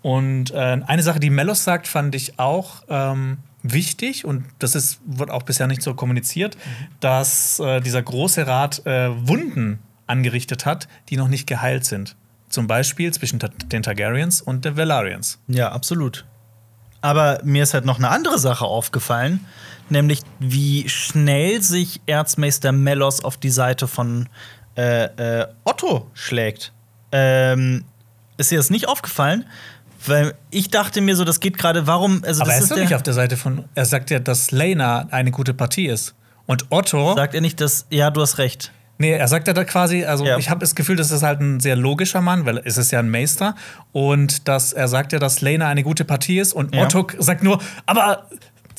Und 0.01 0.51
äh, 0.51 0.79
eine 0.87 1.03
Sache, 1.03 1.19
die 1.19 1.29
Melos 1.29 1.63
sagt, 1.63 1.87
fand 1.87 2.15
ich 2.15 2.39
auch 2.39 2.83
ähm, 2.89 3.37
wichtig 3.63 4.25
und 4.25 4.45
das 4.59 4.75
ist, 4.75 4.99
wird 5.05 5.29
auch 5.29 5.43
bisher 5.43 5.67
nicht 5.67 5.81
so 5.81 5.93
kommuniziert, 5.93 6.57
dass 6.99 7.59
äh, 7.59 7.81
dieser 7.81 8.01
große 8.01 8.47
Rat 8.47 8.85
äh, 8.85 9.09
Wunden 9.27 9.79
angerichtet 10.07 10.65
hat, 10.65 10.87
die 11.09 11.17
noch 11.17 11.27
nicht 11.27 11.47
geheilt 11.47 11.85
sind. 11.85 12.15
Zum 12.49 12.67
Beispiel 12.67 13.13
zwischen 13.13 13.39
den 13.39 13.83
Targaryens 13.83 14.41
und 14.41 14.65
den 14.65 14.75
Valerians. 14.75 15.39
Ja, 15.47 15.71
absolut. 15.71 16.25
Aber 17.01 17.39
mir 17.43 17.63
ist 17.63 17.73
halt 17.73 17.85
noch 17.85 17.97
eine 17.97 18.09
andere 18.09 18.39
Sache 18.39 18.65
aufgefallen, 18.65 19.45
nämlich 19.89 20.21
wie 20.39 20.89
schnell 20.89 21.61
sich 21.61 22.01
Erzmeister 22.07 22.71
Melos 22.71 23.23
auf 23.23 23.37
die 23.37 23.51
Seite 23.51 23.87
von 23.87 24.27
äh, 24.75 25.05
äh, 25.41 25.47
Otto 25.63 26.09
schlägt. 26.13 26.73
Ähm, 27.11 27.85
ist 28.37 28.51
dir 28.51 28.57
das 28.57 28.69
nicht 28.69 28.87
aufgefallen? 28.87 29.45
Weil 30.05 30.33
ich 30.49 30.69
dachte 30.69 31.01
mir 31.01 31.15
so, 31.15 31.23
das 31.25 31.39
geht 31.39 31.57
gerade, 31.57 31.87
warum? 31.87 32.23
Also 32.25 32.41
Aber 32.41 32.49
das 32.51 32.59
er 32.59 32.63
ist 32.63 32.71
ist 32.71 32.89
der, 32.89 32.95
auf 32.97 33.03
der 33.03 33.13
Seite 33.13 33.37
von. 33.37 33.65
Er 33.75 33.85
sagt 33.85 34.09
ja, 34.11 34.19
dass 34.19 34.51
Lena 34.51 35.07
eine 35.11 35.31
gute 35.31 35.53
Partie 35.53 35.87
ist. 35.87 36.15
Und 36.45 36.65
Otto. 36.69 37.15
sagt 37.15 37.35
er 37.35 37.41
nicht, 37.41 37.61
dass 37.61 37.85
ja, 37.89 38.09
du 38.09 38.21
hast 38.21 38.37
recht. 38.37 38.71
Nee, 39.01 39.11
er 39.13 39.27
sagt 39.29 39.47
ja 39.47 39.53
da 39.53 39.63
quasi, 39.63 40.03
also 40.03 40.25
Ja. 40.25 40.37
ich 40.37 40.49
habe 40.49 40.59
das 40.59 40.75
Gefühl, 40.75 40.97
das 40.97 41.09
ist 41.11 41.23
halt 41.23 41.39
ein 41.39 41.61
sehr 41.61 41.77
logischer 41.77 42.19
Mann, 42.19 42.45
weil 42.45 42.57
es 42.65 42.77
ist 42.77 42.91
ja 42.91 42.99
ein 42.99 43.09
Meister. 43.09 43.55
Und 43.93 44.47
dass 44.49 44.73
er 44.73 44.89
sagt 44.89 45.13
ja, 45.13 45.19
dass 45.19 45.39
Lena 45.39 45.67
eine 45.69 45.83
gute 45.83 46.03
Partie 46.03 46.39
ist. 46.39 46.51
Und 46.53 46.75
Ja. 46.75 46.83
Otto 46.83 47.07
sagt 47.19 47.41
nur, 47.43 47.61
aber 47.85 48.27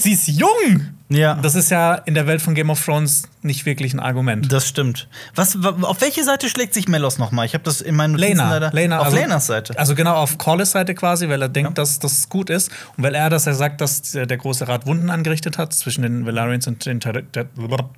sie 0.02 0.12
ist 0.12 0.28
jung. 0.28 0.89
Ja. 1.09 1.35
Das 1.35 1.56
ist 1.56 1.70
ja 1.70 1.94
in 1.94 2.14
der 2.14 2.28
Welt 2.28 2.40
von 2.40 2.55
Game 2.55 2.70
of 2.70 2.85
Thrones 2.85 3.24
nicht 3.43 3.66
wirklich 3.66 3.93
ein 3.94 3.98
Argument. 4.01 4.52
Das 4.52 4.68
stimmt. 4.68 5.09
Was, 5.35 5.60
wa- 5.60 5.77
auf 5.82 6.01
welche 6.01 6.22
Seite 6.22 6.48
schlägt 6.48 6.72
sich 6.72 6.86
Melos 6.86 7.18
noch 7.18 7.32
mal? 7.32 7.44
Ich 7.44 7.55
habe 7.55 7.64
das 7.64 7.81
in 7.81 7.97
meinen 7.97 8.12
Notizen 8.12 8.28
Lena, 8.36 8.51
leider 8.51 8.70
Lena, 8.72 8.98
auf 9.01 9.06
also, 9.06 9.16
Lenas 9.16 9.47
Seite. 9.47 9.77
Also 9.77 9.97
genau 9.97 10.14
auf 10.14 10.39
Corlys 10.39 10.70
Seite 10.70 10.94
quasi, 10.94 11.28
weil 11.28 11.43
er 11.43 11.48
denkt, 11.48 11.70
Ja. 11.70 11.74
dass 11.74 11.98
das 11.98 12.28
gut 12.28 12.48
ist. 12.48 12.70
Und 12.97 13.02
weil 13.02 13.16
er, 13.16 13.28
dass 13.28 13.47
er 13.48 13.55
sagt, 13.55 13.81
dass 13.81 14.02
der 14.12 14.27
der 14.27 14.36
große 14.36 14.68
Rat 14.68 14.86
Wunden 14.86 15.10
angerichtet 15.10 15.59
hat 15.59 15.72
zwischen 15.72 16.02
den 16.02 16.27
Valerians 16.27 16.68
und 16.68 16.86
den 16.86 17.01
Tar 17.01 17.14
Tar 17.32 17.47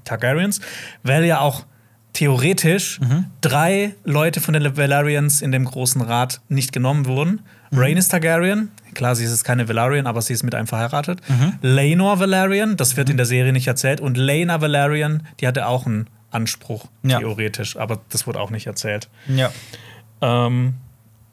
Targaryens, 0.04 0.60
weil 1.02 1.24
ja 1.26 1.40
auch 1.40 1.64
theoretisch 2.14 3.00
Mhm. 3.00 3.26
drei 3.40 3.94
Leute 4.04 4.40
von 4.40 4.54
den 4.54 4.76
Valerians 4.76 5.42
in 5.42 5.52
dem 5.52 5.64
großen 5.64 6.00
Rat 6.00 6.40
nicht 6.48 6.72
genommen 6.72 7.06
wurden. 7.06 7.40
Mhm. 7.72 7.78
Rhaenys 7.78 8.08
Targaryen, 8.08 8.70
klar, 8.94 9.16
sie 9.16 9.24
ist 9.24 9.42
keine 9.44 9.66
Valerian, 9.68 10.06
aber 10.06 10.22
sie 10.22 10.32
ist 10.34 10.42
mit 10.44 10.54
einem 10.54 10.66
verheiratet. 10.66 11.20
Mhm. 11.28 11.54
Laenor 11.62 12.20
Valerian, 12.20 12.76
das 12.76 12.96
wird 12.96 13.10
in 13.10 13.16
der 13.16 13.26
Serie 13.26 13.52
nicht 13.52 13.66
erzählt. 13.66 14.00
Und 14.00 14.16
Laena 14.16 14.60
Valerian, 14.60 15.26
die 15.40 15.46
hatte 15.48 15.66
auch 15.66 15.86
einen 15.86 16.06
Anspruch, 16.30 16.86
Ja. 17.02 17.18
theoretisch, 17.18 17.76
aber 17.76 18.00
das 18.10 18.26
wurde 18.26 18.38
auch 18.40 18.50
nicht 18.50 18.66
erzählt. 18.66 19.08
ja. 19.26 19.50
Ähm, 20.20 20.74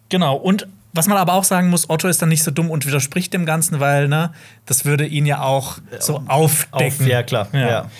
genau. 0.10 0.36
Und 0.36 0.68
was 0.94 1.08
man 1.08 1.18
aber 1.20 1.34
auch 1.34 1.44
sagen 1.44 1.70
muss, 1.70 1.90
Otto 1.92 2.08
ist 2.08 2.22
dann 2.24 2.30
nicht 2.30 2.42
so 2.44 2.50
dumm 2.50 2.72
und 2.72 2.88
widerspricht 2.88 3.32
dem 3.34 3.46
Ganzen, 3.46 3.80
weil 3.80 4.08
ne, 4.08 4.32
das 4.66 4.84
würde 4.86 5.06
ihn 5.06 5.28
ja 5.28 5.42
auch 5.44 5.78
so 6.00 6.24
aufdecken. 6.28 7.02
Auf, 7.06 7.08
ja, 7.08 7.22
klar. 7.22 7.48
Ja. 7.54 7.70
Ja. 7.70 7.92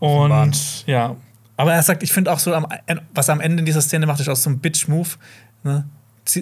Und 0.00 0.86
ja. 0.86 1.16
Aber 1.56 1.72
er 1.72 1.82
sagt, 1.82 2.02
ich 2.02 2.12
finde 2.12 2.30
auch 2.32 2.38
so, 2.38 2.52
am, 2.52 2.66
was 3.14 3.28
er 3.28 3.32
am 3.32 3.40
Ende 3.40 3.62
dieser 3.62 3.80
Szene 3.80 4.04
macht, 4.06 4.20
ist 4.20 4.28
auch 4.28 4.36
so 4.36 4.50
ein 4.50 4.58
Bitch-Move. 4.58 5.08
Ne? 5.62 5.86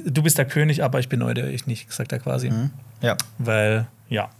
Du 0.04 0.22
bist 0.22 0.38
der 0.38 0.46
König, 0.46 0.84
aber 0.84 1.00
ich 1.00 1.08
bin 1.08 1.24
heute 1.24 1.50
ich 1.50 1.66
nicht, 1.66 1.92
sagt 1.92 2.12
er 2.12 2.18
quasi. 2.20 2.52
ja, 3.00 3.16
Weil, 3.38 3.86
ja. 4.08 4.30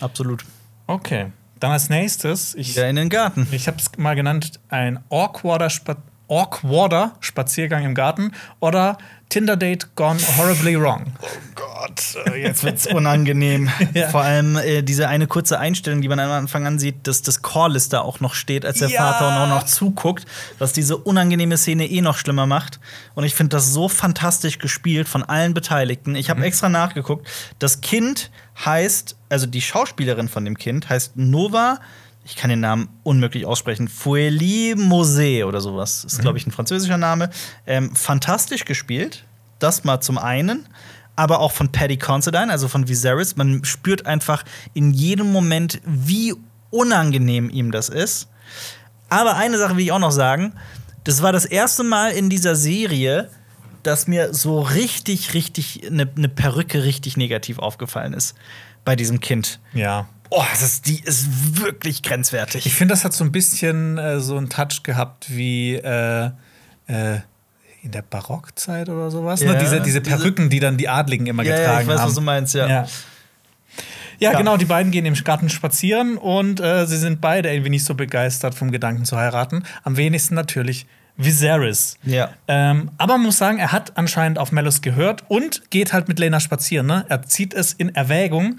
absolut. 0.00 0.44
Okay. 0.86 1.32
Dann 1.58 1.72
als 1.72 1.88
nächstes, 1.88 2.54
ich, 2.54 2.76
Wieder 2.76 2.88
in 2.88 2.96
den 2.96 3.08
Garten. 3.08 3.46
ich 3.50 3.66
habe 3.66 3.78
es 3.78 3.90
mal 3.96 4.14
genannt, 4.14 4.60
ein 4.68 5.00
awkwarder, 5.08 5.70
Spa 5.70 5.96
awkwarder 6.28 7.12
Spaziergang 7.20 7.84
im 7.84 7.94
Garten 7.94 8.32
oder 8.60 8.98
Tinder-Date 9.28 9.96
gone 9.96 10.20
horribly 10.36 10.80
wrong. 10.80 11.12
Oh 11.20 11.26
Gott, 11.56 12.16
äh, 12.26 12.40
jetzt 12.42 12.62
wird's 12.62 12.86
unangenehm. 12.86 13.68
Ja. 13.94 14.08
Vor 14.08 14.20
allem 14.22 14.56
äh, 14.56 14.82
diese 14.82 15.08
eine 15.08 15.26
kurze 15.26 15.58
Einstellung, 15.58 16.00
die 16.00 16.08
man 16.08 16.20
am 16.20 16.30
Anfang 16.30 16.66
ansieht, 16.66 17.06
dass 17.06 17.22
das 17.22 17.42
Corliss 17.42 17.88
da 17.88 18.00
auch 18.00 18.20
noch 18.20 18.34
steht, 18.34 18.64
als 18.64 18.78
der 18.78 18.88
Ja. 18.88 19.00
Vater 19.00 19.28
und 19.28 19.34
auch 19.34 19.48
noch 19.48 19.64
zuguckt, 19.64 20.26
was 20.58 20.72
diese 20.72 20.96
unangenehme 20.96 21.56
Szene 21.56 21.86
eh 21.86 22.02
noch 22.02 22.16
schlimmer 22.18 22.46
macht. 22.46 22.78
Und 23.14 23.24
ich 23.24 23.34
finde 23.34 23.56
das 23.56 23.72
so 23.72 23.88
fantastisch 23.88 24.58
gespielt 24.58 25.08
von 25.08 25.22
allen 25.24 25.54
Beteiligten. 25.54 26.14
Ich 26.14 26.30
habe 26.30 26.44
extra 26.44 26.68
nachgeguckt. 26.68 27.26
Das 27.58 27.80
Kind 27.80 28.30
heißt, 28.64 29.16
also 29.28 29.46
die 29.46 29.62
Schauspielerin 29.62 30.28
von 30.28 30.44
dem 30.44 30.56
Kind 30.56 30.88
heißt 30.88 31.16
Nova. 31.16 31.80
Ich 32.26 32.34
kann 32.34 32.50
den 32.50 32.58
Namen 32.58 32.88
unmöglich 33.04 33.46
aussprechen. 33.46 33.86
Fouelie 33.86 34.74
Mosé 34.74 35.44
oder 35.44 35.60
sowas. 35.60 36.04
Ist, 36.04 36.20
glaube 36.20 36.38
ich, 36.38 36.46
ein 36.46 36.50
französischer 36.50 36.98
Name. 36.98 37.30
Ähm, 37.68 37.94
fantastisch 37.94 38.64
gespielt. 38.64 39.24
Das 39.60 39.84
mal 39.84 40.00
zum 40.00 40.18
einen. 40.18 40.68
Aber 41.14 41.38
auch 41.38 41.52
von 41.52 41.70
Paddy 41.70 41.98
Considine, 41.98 42.50
also 42.50 42.66
von 42.66 42.88
Viserys. 42.88 43.36
Man 43.36 43.64
spürt 43.64 44.06
einfach 44.06 44.44
in 44.74 44.92
jedem 44.92 45.30
Moment, 45.30 45.80
wie 45.84 46.34
unangenehm 46.70 47.48
ihm 47.48 47.70
das 47.70 47.88
ist. 47.88 48.28
Aber 49.08 49.36
eine 49.36 49.56
Sache 49.56 49.76
will 49.76 49.84
ich 49.84 49.92
auch 49.92 50.00
noch 50.00 50.10
sagen. 50.10 50.52
Das 51.04 51.22
war 51.22 51.30
das 51.30 51.44
erste 51.44 51.84
Mal 51.84 52.10
in 52.10 52.28
dieser 52.28 52.56
Serie, 52.56 53.30
dass 53.84 54.08
mir 54.08 54.34
so 54.34 54.60
richtig, 54.62 55.32
richtig 55.32 55.86
eine 55.86 56.08
ne 56.16 56.28
Perücke 56.28 56.82
richtig 56.82 57.16
negativ 57.16 57.60
aufgefallen 57.60 58.14
ist 58.14 58.34
bei 58.84 58.96
diesem 58.96 59.20
Kind. 59.20 59.60
Ja. 59.74 60.08
Oh, 60.30 60.42
das 60.50 60.62
ist, 60.62 60.86
die 60.86 61.00
ist 61.04 61.60
wirklich 61.60 62.02
grenzwertig. 62.02 62.66
Ich 62.66 62.74
finde, 62.74 62.92
das 62.94 63.04
hat 63.04 63.12
so 63.12 63.24
ein 63.24 63.32
bisschen 63.32 63.98
äh, 63.98 64.20
so 64.20 64.36
einen 64.36 64.48
Touch 64.48 64.82
gehabt 64.82 65.26
wie 65.30 65.74
äh, 65.76 66.26
äh, 66.88 67.18
in 67.82 67.90
der 67.92 68.02
Barockzeit 68.02 68.88
oder 68.88 69.10
sowas. 69.10 69.40
Ja, 69.42 69.52
ne? 69.52 69.58
diese, 69.58 69.80
diese 69.80 70.00
Perücken, 70.00 70.50
die 70.50 70.58
dann 70.60 70.76
die 70.76 70.88
Adligen 70.88 71.26
immer 71.26 71.42
Ja, 71.44 71.52
ja, 71.52 71.58
getragen 71.58 71.80
ich 71.82 71.86
weiß, 71.88 72.00
haben. 72.00 72.08
was 72.08 72.14
du 72.14 72.20
meinst, 72.20 72.54
ja. 72.54 72.66
Ja. 72.68 72.86
Ja, 74.18 74.32
Ja. 74.32 74.38
genau, 74.38 74.56
die 74.56 74.64
beiden 74.64 74.90
gehen 74.92 75.04
im 75.04 75.14
Garten 75.14 75.48
spazieren 75.50 76.16
und 76.16 76.58
äh, 76.60 76.86
sie 76.86 76.96
sind 76.96 77.20
beide 77.20 77.50
irgendwie 77.52 77.70
nicht 77.70 77.84
so 77.84 77.94
begeistert 77.94 78.54
vom 78.54 78.70
Gedanken 78.70 79.04
zu 79.04 79.16
heiraten. 79.16 79.62
Am 79.84 79.96
wenigsten 79.98 80.34
natürlich 80.34 80.86
Viserys. 81.18 81.96
Ja. 82.02 82.30
Ähm, 82.48 82.90
aber 82.98 83.14
man 83.18 83.26
muss 83.26 83.38
sagen, 83.38 83.58
er 83.58 83.72
hat 83.72 83.96
anscheinend 83.96 84.38
auf 84.38 84.52
Melos 84.52 84.80
gehört 84.80 85.24
und 85.28 85.70
geht 85.70 85.92
halt 85.92 86.08
mit 86.08 86.18
Lena 86.18 86.40
spazieren. 86.40 86.86
Ne? 86.86 87.04
Er 87.08 87.22
zieht 87.22 87.52
es 87.54 87.72
in 87.74 87.94
Erwägung. 87.94 88.56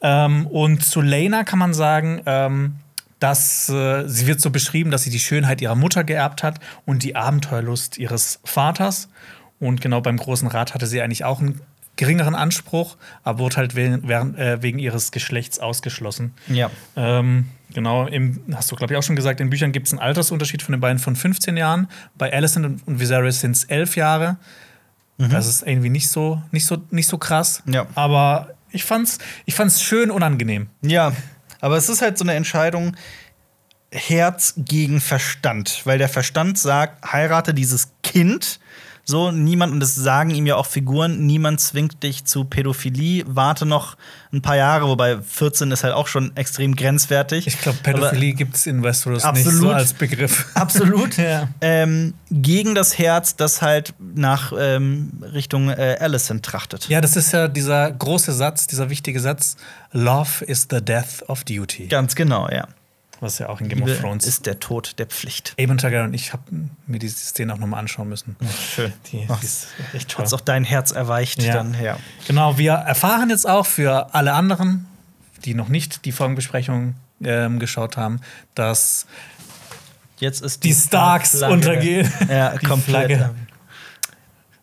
Ähm, 0.00 0.46
und 0.46 0.84
zu 0.84 1.00
Lena 1.00 1.44
kann 1.44 1.58
man 1.58 1.74
sagen, 1.74 2.22
ähm, 2.26 2.76
dass 3.18 3.68
äh, 3.68 4.06
sie 4.06 4.26
wird 4.26 4.40
so 4.40 4.50
beschrieben, 4.50 4.90
dass 4.90 5.02
sie 5.02 5.10
die 5.10 5.18
Schönheit 5.18 5.60
ihrer 5.60 5.74
Mutter 5.74 6.04
geerbt 6.04 6.42
hat 6.42 6.60
und 6.86 7.02
die 7.02 7.16
Abenteuerlust 7.16 7.98
ihres 7.98 8.40
Vaters. 8.44 9.08
Und 9.58 9.80
genau 9.80 10.00
beim 10.00 10.16
Großen 10.16 10.46
Rat 10.46 10.74
hatte 10.74 10.86
sie 10.86 11.02
eigentlich 11.02 11.24
auch 11.24 11.40
einen 11.40 11.60
geringeren 11.96 12.36
Anspruch, 12.36 12.96
aber 13.24 13.40
wurde 13.40 13.56
halt 13.56 13.74
wegen, 13.74 14.08
äh, 14.08 14.62
wegen 14.62 14.78
ihres 14.78 15.10
Geschlechts 15.10 15.58
ausgeschlossen. 15.58 16.32
Ja. 16.46 16.70
Ähm, 16.94 17.46
genau, 17.74 18.06
im, 18.06 18.40
hast 18.54 18.70
du, 18.70 18.76
glaube 18.76 18.94
ich, 18.94 18.98
auch 18.98 19.02
schon 19.02 19.16
gesagt, 19.16 19.40
in 19.40 19.50
Büchern 19.50 19.72
gibt 19.72 19.88
es 19.88 19.92
einen 19.92 20.00
Altersunterschied 20.00 20.62
von 20.62 20.72
den 20.74 20.80
beiden 20.80 21.00
von 21.00 21.16
15 21.16 21.56
Jahren. 21.56 21.88
Bei 22.16 22.32
Alicent 22.32 22.86
und 22.86 23.00
Viserys 23.00 23.40
sind 23.40 23.56
es 23.56 23.64
11 23.64 23.96
Jahre. 23.96 24.36
Das 25.18 25.48
ist 25.48 25.66
irgendwie 25.66 25.90
nicht 25.90 26.08
so, 26.08 26.40
nicht 26.52 26.64
so, 26.64 26.78
nicht 26.90 27.08
so 27.08 27.18
krass. 27.18 27.64
Ja. 27.66 27.86
Aber 27.96 28.54
ich 28.70 28.84
fand's, 28.84 29.18
ich 29.46 29.54
fand's 29.54 29.82
schön 29.82 30.10
unangenehm. 30.10 30.68
Ja, 30.82 31.12
aber 31.60 31.76
es 31.76 31.88
ist 31.88 32.02
halt 32.02 32.18
so 32.18 32.24
eine 32.24 32.34
Entscheidung 32.34 32.96
Herz 33.90 34.54
gegen 34.56 35.00
Verstand, 35.00 35.82
weil 35.84 35.98
der 35.98 36.08
Verstand 36.08 36.58
sagt, 36.58 37.10
heirate 37.12 37.54
dieses 37.54 37.92
Kind. 38.02 38.60
So, 39.10 39.30
niemand, 39.30 39.72
und 39.72 39.80
das 39.80 39.94
sagen 39.94 40.28
ihm 40.28 40.44
ja 40.44 40.56
auch 40.56 40.66
Figuren, 40.66 41.24
niemand 41.24 41.62
zwingt 41.62 42.02
dich 42.02 42.26
zu 42.26 42.44
Pädophilie, 42.44 43.24
warte 43.26 43.64
noch 43.64 43.96
ein 44.34 44.42
paar 44.42 44.56
Jahre, 44.56 44.86
wobei 44.86 45.22
14 45.22 45.70
ist 45.70 45.82
halt 45.82 45.94
auch 45.94 46.08
schon 46.08 46.36
extrem 46.36 46.76
grenzwertig. 46.76 47.46
Ich 47.46 47.58
glaube, 47.58 47.78
Pädophilie 47.82 48.34
gibt 48.34 48.56
es 48.56 48.66
in 48.66 48.82
Westeros 48.82 49.24
nicht 49.24 49.46
Absolut. 49.46 49.60
so 49.60 49.70
als 49.70 49.94
Begriff. 49.94 50.48
Absolut. 50.54 51.16
Ja. 51.16 51.48
ähm, 51.62 52.12
gegen 52.30 52.74
das 52.74 52.98
Herz, 52.98 53.34
das 53.34 53.62
halt 53.62 53.94
nach 53.98 54.52
ähm, 54.58 55.10
Richtung 55.32 55.70
äh, 55.70 55.96
Alicent 55.98 56.44
trachtet. 56.44 56.90
Ja, 56.90 57.00
das 57.00 57.16
ist 57.16 57.32
ja 57.32 57.48
dieser 57.48 57.90
große 57.90 58.34
Satz, 58.34 58.66
dieser 58.66 58.90
wichtige 58.90 59.20
Satz: 59.20 59.56
Love 59.92 60.44
is 60.44 60.68
the 60.70 60.82
death 60.82 61.26
of 61.28 61.44
duty. 61.44 61.86
Ganz 61.86 62.14
genau, 62.14 62.46
ja. 62.50 62.68
Was 63.20 63.38
ja 63.40 63.48
auch 63.48 63.60
in 63.60 63.68
Game 63.68 63.82
of 63.82 63.88
Liebe 63.88 64.00
Thrones 64.00 64.24
ist 64.26 64.46
der 64.46 64.60
Tod 64.60 64.98
der 64.98 65.06
Pflicht. 65.06 65.54
Aemon 65.58 65.78
Targaryen 65.78 66.08
und 66.08 66.14
ich 66.14 66.32
habe 66.32 66.42
mir 66.86 66.98
diese 67.00 67.16
Szene 67.16 67.52
auch 67.52 67.58
nochmal 67.58 67.80
anschauen 67.80 68.08
müssen. 68.08 68.36
Schön. 68.74 68.92
Die, 69.10 69.26
Ach, 69.28 69.40
die 69.40 69.46
ist 69.46 69.68
echt 69.92 70.10
toll. 70.10 70.22
Hat's 70.24 70.32
auch 70.34 70.40
dein 70.40 70.62
Herz 70.64 70.92
erweicht, 70.92 71.42
Ja. 71.42 71.54
dann, 71.54 71.74
ja. 71.82 71.98
Genau, 72.28 72.58
wir 72.58 72.72
erfahren 72.72 73.30
jetzt 73.30 73.48
auch 73.48 73.66
für 73.66 74.14
alle 74.14 74.32
anderen, 74.34 74.86
die 75.44 75.54
noch 75.54 75.68
nicht 75.68 76.04
die 76.04 76.12
Folgenbesprechung 76.12 76.94
ähm, 77.24 77.58
geschaut 77.58 77.96
haben, 77.96 78.20
dass 78.54 79.06
Jetzt 80.20 80.42
ist 80.42 80.64
die 80.64 80.74
Starks 80.74 81.36
Flagge- 81.36 81.52
untergehen. 81.52 82.12
Ja, 82.28 82.50
Die 82.56 82.66
komplett. 82.66 83.06
Flagge. 83.06 83.34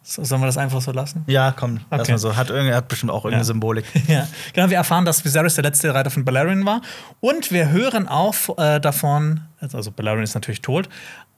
So, 0.07 0.23
sollen 0.23 0.39
wir 0.41 0.45
das 0.45 0.57
einfach 0.59 0.81
so 0.81 0.91
lassen? 0.91 1.23
Ja, 1.25 1.51
komm, 1.51 1.79
lass 1.89 2.01
Okay. 2.01 2.11
mal 2.11 2.17
so. 2.19 2.35
Hat, 2.35 2.51
irgendwie, 2.51 2.75
hat 2.75 2.87
bestimmt 2.87 3.11
auch 3.11 3.25
irgendeine 3.25 3.41
Ja. 3.41 3.45
Symbolik. 3.45 3.85
Ja, 4.07 4.27
genau. 4.53 4.69
Wir 4.69 4.77
erfahren, 4.77 5.03
dass 5.03 5.25
Viserys 5.25 5.55
der 5.55 5.63
letzte 5.63 5.91
Reiter 5.95 6.11
von 6.11 6.23
Balerion 6.23 6.63
war. 6.63 6.81
Und 7.21 7.51
wir 7.51 7.69
hören 7.71 8.07
auch 8.07 8.35
äh, 8.59 8.79
davon, 8.79 9.41
also 9.59 9.91
Balerion 9.91 10.21
ist 10.23 10.35
natürlich 10.35 10.61
tot, 10.61 10.89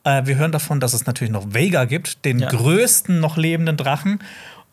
äh, 0.03 0.25
wir 0.25 0.35
hören 0.35 0.51
davon, 0.51 0.81
dass 0.81 0.93
es 0.93 1.05
natürlich 1.05 1.31
noch 1.31 1.53
Vega 1.53 1.85
gibt, 1.85 2.25
den 2.25 2.39
Ja. 2.39 2.49
größten 2.49 3.21
noch 3.21 3.37
lebenden 3.37 3.77
Drachen. 3.77 4.19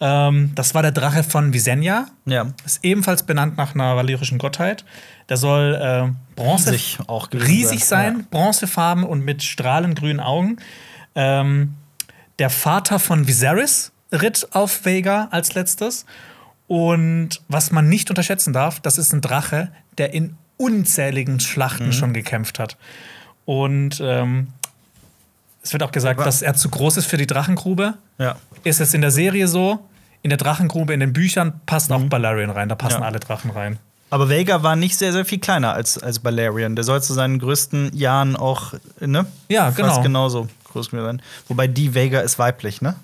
Ähm, 0.00 0.50
das 0.56 0.74
war 0.74 0.82
der 0.82 0.90
Drache 0.90 1.22
von 1.22 1.52
Visenya. 1.52 2.06
Ja. 2.26 2.46
Ist 2.66 2.84
ebenfalls 2.84 3.22
benannt 3.22 3.56
nach 3.56 3.76
einer 3.76 3.94
valyrischen 3.94 4.38
Gottheit. 4.38 4.84
Der 5.28 5.36
soll 5.36 5.74
äh, 5.80 6.10
Bronze 6.34 6.72
Riesig 6.72 6.98
auch 7.06 7.28
riesig 7.32 7.84
sein, 7.84 8.16
sein, 8.16 8.26
bronzefarben 8.28 9.04
und 9.04 9.24
mit 9.24 9.44
strahlend 9.44 9.96
grünen 10.00 10.18
Augen. 10.18 10.56
Ähm, 11.14 11.74
der 12.38 12.50
Vater 12.50 12.98
von 12.98 13.26
Viserys 13.26 13.92
ritt 14.12 14.48
auf 14.52 14.84
Vega 14.84 15.28
als 15.30 15.54
letztes. 15.54 16.04
Und 16.66 17.42
was 17.48 17.70
man 17.70 17.88
nicht 17.88 18.10
unterschätzen 18.10 18.52
darf, 18.52 18.80
das 18.80 18.98
ist 18.98 19.12
ein 19.12 19.20
Drache, 19.20 19.70
der 19.98 20.14
in 20.14 20.36
unzähligen 20.56 21.40
Schlachten 21.40 21.92
schon 21.92 22.12
gekämpft 22.14 22.58
hat. 22.58 22.76
Und 23.44 24.00
ähm, 24.02 24.48
es 25.62 25.72
wird 25.72 25.82
auch 25.82 25.92
gesagt, 25.92 26.18
Aber- 26.18 26.24
dass 26.24 26.42
er 26.42 26.54
zu 26.54 26.68
groß 26.70 26.96
ist 26.98 27.06
für 27.06 27.16
die 27.16 27.26
Drachengrube. 27.26 27.94
Ja. 28.18 28.36
Ist 28.62 28.80
es 28.80 28.94
in 28.94 29.00
der 29.00 29.10
Serie 29.10 29.48
so? 29.48 29.80
In 30.22 30.30
der 30.30 30.38
Drachengrube, 30.38 30.94
in 30.94 31.00
den 31.00 31.12
Büchern 31.12 31.60
passt 31.66 31.92
auch 31.92 32.00
Balerion 32.04 32.50
rein. 32.50 32.68
Da 32.70 32.74
passen 32.76 33.00
Ja. 33.02 33.06
alle 33.06 33.20
Drachen 33.20 33.50
rein. 33.50 33.78
Aber 34.08 34.28
Vega 34.28 34.62
war 34.62 34.76
nicht 34.76 34.96
sehr, 34.96 35.12
sehr 35.12 35.24
viel 35.24 35.38
kleiner 35.40 35.74
als, 35.74 35.98
als 36.02 36.20
Balerion. 36.20 36.76
Der 36.76 36.84
soll 36.84 37.02
zu 37.02 37.12
seinen 37.14 37.38
größten 37.38 37.94
Jahren 37.94 38.36
auch, 38.36 38.72
ne? 39.00 39.26
Ja, 39.48 39.70
genau. 39.70 39.88
Fast 39.88 40.02
genauso 40.02 40.48
groß 40.74 40.90
gewesen 40.90 41.06
sein. 41.06 41.22
Wobei 41.48 41.66
die 41.66 41.94
Vega 41.94 42.20
ist 42.20 42.38
weiblich, 42.38 42.82
ne? 42.82 42.94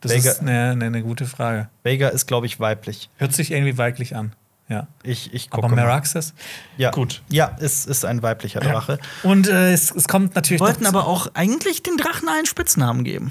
Das 0.00 0.12
Vega- 0.12 0.30
ist 0.30 0.40
eine, 0.40 0.70
eine, 0.70 0.84
eine 0.84 1.02
gute 1.02 1.26
Frage. 1.26 1.68
Vega 1.82 2.08
ist, 2.08 2.26
glaube 2.26 2.46
ich, 2.46 2.60
weiblich. 2.60 3.10
Hört 3.16 3.32
sich 3.32 3.50
irgendwie 3.50 3.76
weiblich 3.78 4.14
an. 4.14 4.32
Ja. 4.68 4.86
Ich, 5.02 5.34
ich 5.34 5.50
gucke 5.50 5.66
Aber 5.66 5.76
mal. 5.76 5.82
Meraxes? 5.84 6.32
Ja. 6.78 6.90
Gut. 6.90 7.22
Ja, 7.28 7.54
es 7.60 7.84
ist 7.84 8.04
ein 8.06 8.22
weiblicher 8.22 8.60
Drache. 8.60 8.98
Und 9.22 9.46
äh, 9.48 9.72
es, 9.72 9.90
es 9.94 10.08
kommt 10.08 10.34
natürlich. 10.36 10.60
Wir 10.60 10.66
wollten 10.66 10.86
aber 10.86 11.06
auch 11.06 11.28
eigentlich 11.34 11.82
den 11.82 11.96
Drachen 11.98 12.28
einen 12.30 12.46
Spitznamen 12.46 13.04
geben. 13.04 13.30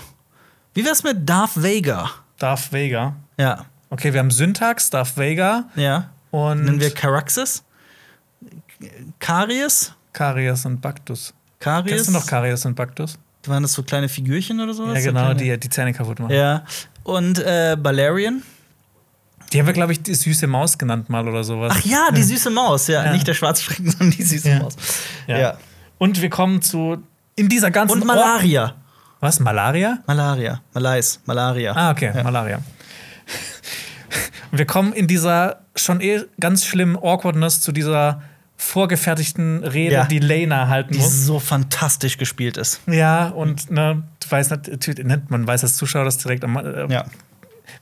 Wie 0.76 0.86
wär's 0.86 1.04
mit 1.04 1.28
Darth 1.30 1.56
Vader? 1.56 2.10
Darth 2.38 2.72
Vader. 2.74 3.16
Ja. 3.38 3.66
Okay, 3.90 4.12
wir 4.14 4.20
haben 4.20 4.30
Syntax, 4.32 4.90
Darth 4.92 5.18
Vader 5.18 5.70
Ja. 5.76 6.10
und 6.32 6.66
Nennen 6.66 6.80
wir 6.80 6.92
Caraxes? 6.94 7.64
Karies? 9.20 9.94
Karius 10.14 10.66
und 10.66 10.82
Baktus. 10.82 11.34
Karies? 11.60 11.92
Kennst 11.94 12.08
du 12.10 12.12
noch 12.14 12.26
Karius 12.28 12.66
und 12.66 12.76
Baktus? 12.76 13.18
Waren 13.46 13.64
das 13.64 13.74
so 13.74 13.84
kleine 13.84 14.08
Figürchen 14.10 14.60
oder 14.62 14.74
sowas? 14.74 14.98
Ja, 15.04 15.12
genau, 15.12 15.34
die 15.34 15.58
die 15.60 15.70
Zähne 15.70 15.94
kaputt 15.94 16.20
machen. 16.20 16.34
Ja. 16.34 16.64
Und 17.04 17.40
äh, 17.40 17.76
Balerion? 17.80 18.42
Die 19.52 19.60
haben 19.60 19.66
wir, 19.68 19.74
glaube 19.74 19.92
ich, 19.92 20.02
die 20.02 20.16
süße 20.16 20.48
Maus 20.48 20.78
genannt 20.78 21.10
mal 21.10 21.28
oder 21.28 21.44
sowas. 21.44 21.74
Ach 21.78 21.86
ja, 21.86 22.10
die 22.12 22.24
süße 22.24 22.50
Maus. 22.50 22.88
Ja, 22.88 23.06
Ja. 23.06 23.12
nicht 23.14 23.28
der 23.28 23.34
schwarze 23.34 23.64
Schrecken, 23.64 23.90
sondern 23.92 24.12
die 24.12 24.24
süße 24.24 24.50
Ja. 24.50 24.60
Maus. 24.60 24.76
Ja. 25.28 25.38
Ja. 25.40 25.58
Und 25.98 26.22
wir 26.22 26.30
kommen 26.30 26.62
zu. 26.62 27.04
In 27.36 27.50
dieser 27.50 27.70
ganzen. 27.72 28.02
Und 28.02 28.06
Malaria. 28.08 28.64
Or- 28.64 28.74
Was? 29.20 29.40
Malaria? 29.40 30.00
Malaria. 30.08 30.62
Malais. 30.74 31.20
Malaria. 31.26 31.74
Ah, 31.74 31.92
okay, 31.92 32.12
Malaria. 32.24 32.60
Wir 34.52 34.66
kommen 34.66 34.94
in 34.94 35.08
dieser 35.08 35.62
schon 35.76 36.02
eh 36.02 36.22
ganz 36.40 36.66
schlimmen 36.66 36.96
Awkwardness 36.98 37.62
zu 37.62 37.72
dieser 37.72 38.22
vorgefertigten 38.64 39.64
Rede, 39.64 39.94
Ja. 39.96 40.06
die 40.06 40.20
Lena 40.20 40.68
halten 40.68 40.94
Die 40.94 41.00
muss. 41.00 41.26
so 41.26 41.40
fantastisch 41.40 42.18
gespielt 42.18 42.58
ist. 42.58 42.82
Ja, 42.88 43.28
und 43.30 43.70
ne, 43.72 44.04
du 44.24 44.32
weißt 44.32 44.52
natürlich, 44.52 45.06
ne, 45.06 45.22
man 45.30 45.46
weiß 45.46 45.64
als 45.64 45.76
Zuschauer 45.76 46.06
das 46.06 46.18
direkt 46.18 46.44
am 46.44 46.58
äh, 46.58 46.92
Ja. 46.92 47.06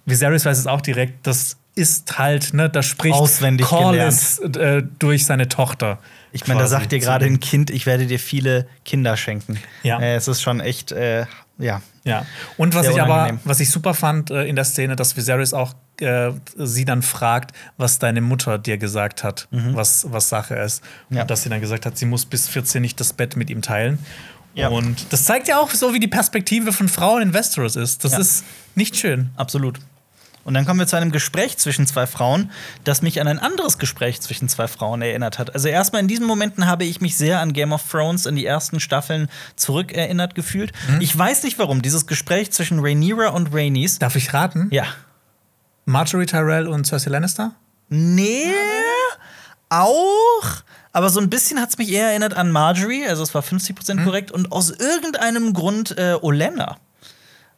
Viserys 0.05 0.45
weiß 0.45 0.57
es 0.57 0.67
auch 0.67 0.81
direkt, 0.81 1.25
das 1.27 1.57
ist 1.75 2.17
halt, 2.17 2.53
ne, 2.53 2.69
das 2.69 2.85
spricht 2.85 3.15
Auswendig 3.15 3.65
Corlys 3.67 4.39
äh, 4.39 4.83
durch 4.99 5.25
seine 5.25 5.47
Tochter. 5.47 5.99
Ich 6.33 6.47
meine, 6.47 6.59
da 6.61 6.67
sagt 6.67 6.91
dir 6.91 6.99
gerade 6.99 7.25
ein 7.25 7.39
Kind, 7.39 7.69
ich 7.69 7.85
werde 7.85 8.05
dir 8.07 8.19
viele 8.19 8.67
Kinder 8.83 9.15
schenken. 9.17 9.57
Ja. 9.83 9.99
Äh, 9.99 10.15
es 10.15 10.27
ist 10.27 10.41
schon 10.41 10.59
echt, 10.59 10.91
äh, 10.91 11.25
ja. 11.57 11.81
Ja. 12.03 12.25
Und 12.57 12.73
was 12.73 12.87
Sehr 12.87 12.95
ich 12.95 13.01
aber, 13.01 13.13
unangenehm. 13.13 13.39
was 13.43 13.59
ich 13.59 13.69
super 13.69 13.93
fand 13.93 14.31
äh, 14.31 14.45
in 14.45 14.55
der 14.55 14.65
Szene, 14.65 14.95
dass 14.95 15.15
Viserys 15.15 15.53
auch 15.53 15.73
äh, 16.01 16.31
sie 16.57 16.85
dann 16.85 17.01
fragt, 17.01 17.55
was 17.77 17.99
deine 17.99 18.21
Mutter 18.21 18.57
dir 18.57 18.77
gesagt 18.77 19.23
hat, 19.23 19.47
was, 19.51 20.05
was 20.11 20.29
Sache 20.29 20.55
ist. 20.55 20.83
Mhm. 21.09 21.15
Ja. 21.17 21.21
Und 21.23 21.31
dass 21.31 21.43
sie 21.43 21.49
dann 21.49 21.61
gesagt 21.61 21.85
hat, 21.85 21.97
sie 21.97 22.05
muss 22.05 22.25
bis 22.25 22.47
14 22.47 22.81
nicht 22.81 22.99
das 22.99 23.13
Bett 23.13 23.35
mit 23.35 23.49
ihm 23.49 23.61
teilen. 23.61 23.99
Ja. 24.53 24.67
Und 24.69 25.13
das 25.13 25.23
zeigt 25.23 25.47
ja 25.47 25.59
auch 25.59 25.71
so, 25.71 25.93
wie 25.93 25.99
die 25.99 26.07
Perspektive 26.09 26.73
von 26.73 26.89
Frauen 26.89 27.21
in 27.21 27.33
Westeros 27.33 27.75
ist. 27.75 28.03
Das 28.03 28.11
Ja. 28.13 28.19
ist 28.19 28.43
nicht 28.75 28.97
schön. 28.97 29.29
Absolut. 29.37 29.79
Und 30.43 30.55
dann 30.55 30.65
kommen 30.65 30.79
wir 30.79 30.87
zu 30.87 30.95
einem 30.95 31.11
Gespräch 31.11 31.57
zwischen 31.57 31.85
zwei 31.85 32.07
Frauen, 32.07 32.49
das 32.83 33.03
mich 33.03 33.21
an 33.21 33.27
ein 33.27 33.37
anderes 33.37 33.77
Gespräch 33.77 34.21
zwischen 34.21 34.49
zwei 34.49 34.67
Frauen 34.67 35.03
erinnert 35.03 35.37
hat. 35.37 35.53
Also 35.53 35.67
erstmal 35.67 36.01
in 36.01 36.07
diesen 36.07 36.25
Momenten 36.25 36.65
habe 36.65 36.83
ich 36.83 36.99
mich 36.99 37.15
sehr 37.15 37.39
an 37.39 37.53
Game 37.53 37.71
of 37.71 37.83
Thrones 37.89 38.25
in 38.25 38.35
die 38.35 38.45
ersten 38.47 38.79
Staffeln 38.79 39.29
zurückerinnert 39.55 40.33
gefühlt. 40.33 40.71
Ich 40.99 41.15
weiß 41.15 41.43
nicht 41.43 41.59
warum. 41.59 41.83
Dieses 41.83 42.07
Gespräch 42.07 42.51
zwischen 42.51 42.79
Rhaenyra 42.79 43.27
und 43.29 43.53
Rhaenys. 43.53 43.99
Darf 43.99 44.15
ich 44.15 44.33
raten? 44.33 44.67
Ja. 44.71 44.85
Marjorie 45.91 46.25
Tyrell 46.25 46.67
und 46.67 46.85
Cersei 46.85 47.09
Lannister? 47.11 47.51
Nee, 47.89 48.51
auch. 49.69 50.43
Aber 50.93 51.09
so 51.09 51.19
ein 51.19 51.29
bisschen 51.29 51.59
hat 51.59 51.69
es 51.69 51.77
mich 51.77 51.91
eher 51.91 52.09
erinnert 52.09 52.33
an 52.33 52.51
Marjorie, 52.51 53.05
also 53.05 53.23
es 53.23 53.33
war 53.33 53.41
50% 53.41 54.03
korrekt. 54.03 54.31
Und 54.31 54.51
aus 54.51 54.71
irgendeinem 54.71 55.53
Grund 55.53 55.97
äh, 55.97 56.15
Olenna. 56.21 56.77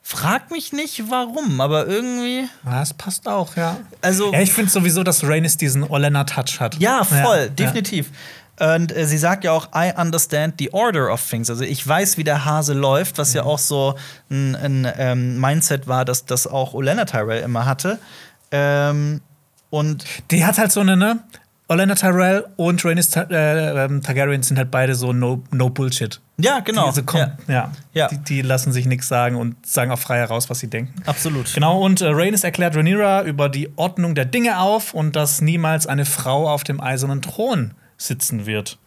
Frag 0.06 0.52
mich 0.52 0.74
nicht 0.74 1.10
warum, 1.10 1.62
aber 1.62 1.88
irgendwie. 1.88 2.50
Ja, 2.66 2.80
das 2.80 2.94
passt 2.94 3.28
auch, 3.28 3.56
ja. 3.56 3.78
Also, 4.02 4.34
Ja, 4.34 4.42
ich 4.42 4.52
finde 4.52 4.70
sowieso, 4.70 5.02
dass 5.02 5.24
Rhaenys 5.24 5.56
diesen 5.56 5.84
Olenna-Touch 5.84 6.60
hat. 6.60 6.76
ja, 6.76 7.04
voll, 7.06 7.38
Ja, 7.38 7.48
definitiv. 7.48 8.10
Und 8.60 8.96
äh, 8.96 9.06
sie 9.06 9.18
sagt 9.18 9.44
ja 9.44 9.52
auch, 9.52 9.70
I 9.76 9.92
understand 9.98 10.56
the 10.60 10.72
order 10.74 11.12
of 11.12 11.28
things. 11.28 11.50
Also 11.50 11.64
ich 11.64 11.86
weiß, 11.86 12.18
wie 12.18 12.24
der 12.24 12.46
Hase 12.46 12.74
läuft, 12.74 13.18
was 13.18 13.34
ja 13.34 13.44
auch 13.44 13.60
so 13.60 13.96
ein, 14.30 14.56
ein 14.56 14.88
ähm, 14.98 15.40
Mindset 15.40 15.88
war, 15.88 16.06
dass 16.06 16.26
das 16.26 16.46
auch 16.46 16.74
Olenna 16.74 17.06
Tyrell 17.06 17.42
immer 17.42 17.66
hatte. 17.66 18.00
Ähm, 18.52 19.22
und 19.72 20.06
Die 20.30 20.46
hat 20.46 20.60
halt 20.60 20.72
so 20.72 20.82
eine, 20.82 20.96
ne? 20.96 21.20
Olenna 21.68 21.96
Tyrell 21.96 22.46
und 22.58 22.84
Rhaenys 22.86 23.10
Ta 23.10 23.22
äh, 23.24 23.86
ähm, 23.86 24.04
Targaryen 24.04 24.44
sind 24.44 24.58
halt 24.58 24.70
beide 24.70 24.94
so 24.94 25.14
no, 25.14 25.42
no 25.50 25.70
Bullshit. 25.70 26.20
Ja, 26.38 26.60
genau. 26.60 26.90
Die, 26.90 26.96
so 26.96 27.04
komm, 27.04 27.22
ja. 27.22 27.38
ja. 27.48 27.72
Ja. 27.94 28.08
Die, 28.10 28.18
die 28.18 28.42
lassen 28.42 28.72
sich 28.72 28.86
nichts 28.86 29.08
sagen 29.08 29.36
und 29.38 29.66
sagen 29.66 29.92
auch 29.92 29.98
frei 29.98 30.18
heraus, 30.18 30.50
was 30.50 30.60
sie 30.60 30.70
denken. 30.70 30.94
Absolut. 31.06 31.54
Genau, 31.54 31.80
und 31.80 32.02
äh, 32.02 32.10
Rhaenys 32.10 32.44
erklärt 32.44 32.76
Rhaenyra 32.76 33.24
über 33.24 33.50
die 33.50 33.70
Ordnung 33.78 34.14
der 34.14 34.26
Dinge 34.26 34.60
auf 34.60 34.94
und 34.94 35.16
dass 35.16 35.42
niemals 35.42 35.88
eine 35.88 36.06
Frau 36.06 36.50
auf 36.50 36.64
dem 36.64 36.82
eisernen 36.82 37.22
Thron 37.22 37.74
sitzen 38.08 38.46
wird. 38.46 38.78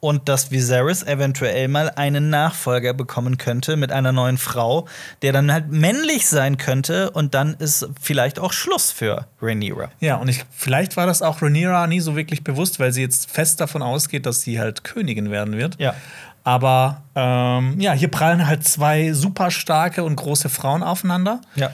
Und 0.00 0.28
dass 0.28 0.50
Viserys 0.50 1.02
eventuell 1.02 1.66
mal 1.68 1.88
einen 1.88 2.28
Nachfolger 2.28 2.92
bekommen 2.92 3.38
könnte 3.38 3.76
mit 3.78 3.90
einer 3.90 4.12
neuen 4.12 4.36
Frau, 4.36 4.86
der 5.22 5.32
dann 5.32 5.50
halt 5.50 5.70
männlich 5.72 6.28
sein 6.28 6.58
könnte 6.58 7.10
und 7.10 7.32
dann 7.32 7.54
ist 7.54 7.88
vielleicht 7.98 8.38
auch 8.38 8.52
Schluss 8.52 8.90
für 8.90 9.26
Rhaenyra. 9.40 9.90
Ja, 10.00 10.16
und 10.16 10.28
ich, 10.28 10.44
vielleicht 10.50 10.98
war 10.98 11.06
das 11.06 11.22
auch 11.22 11.40
Rhaenyra 11.40 11.86
nie 11.86 12.00
so 12.00 12.16
wirklich 12.16 12.44
bewusst, 12.44 12.78
weil 12.80 12.92
sie 12.92 13.00
jetzt 13.00 13.30
fest 13.30 13.62
davon 13.62 13.80
ausgeht, 13.80 14.26
dass 14.26 14.42
sie 14.42 14.60
halt 14.60 14.84
Königin 14.84 15.30
werden 15.30 15.56
wird. 15.56 15.80
Ja. 15.80 15.94
Aber 16.42 17.02
ähm, 17.14 17.80
ja, 17.80 17.92
hier 17.94 18.08
prallen 18.08 18.46
halt 18.46 18.68
zwei 18.68 19.14
super 19.14 19.50
starke 19.50 20.04
und 20.04 20.16
große 20.16 20.50
Frauen 20.50 20.82
aufeinander. 20.82 21.40
Ja. 21.54 21.70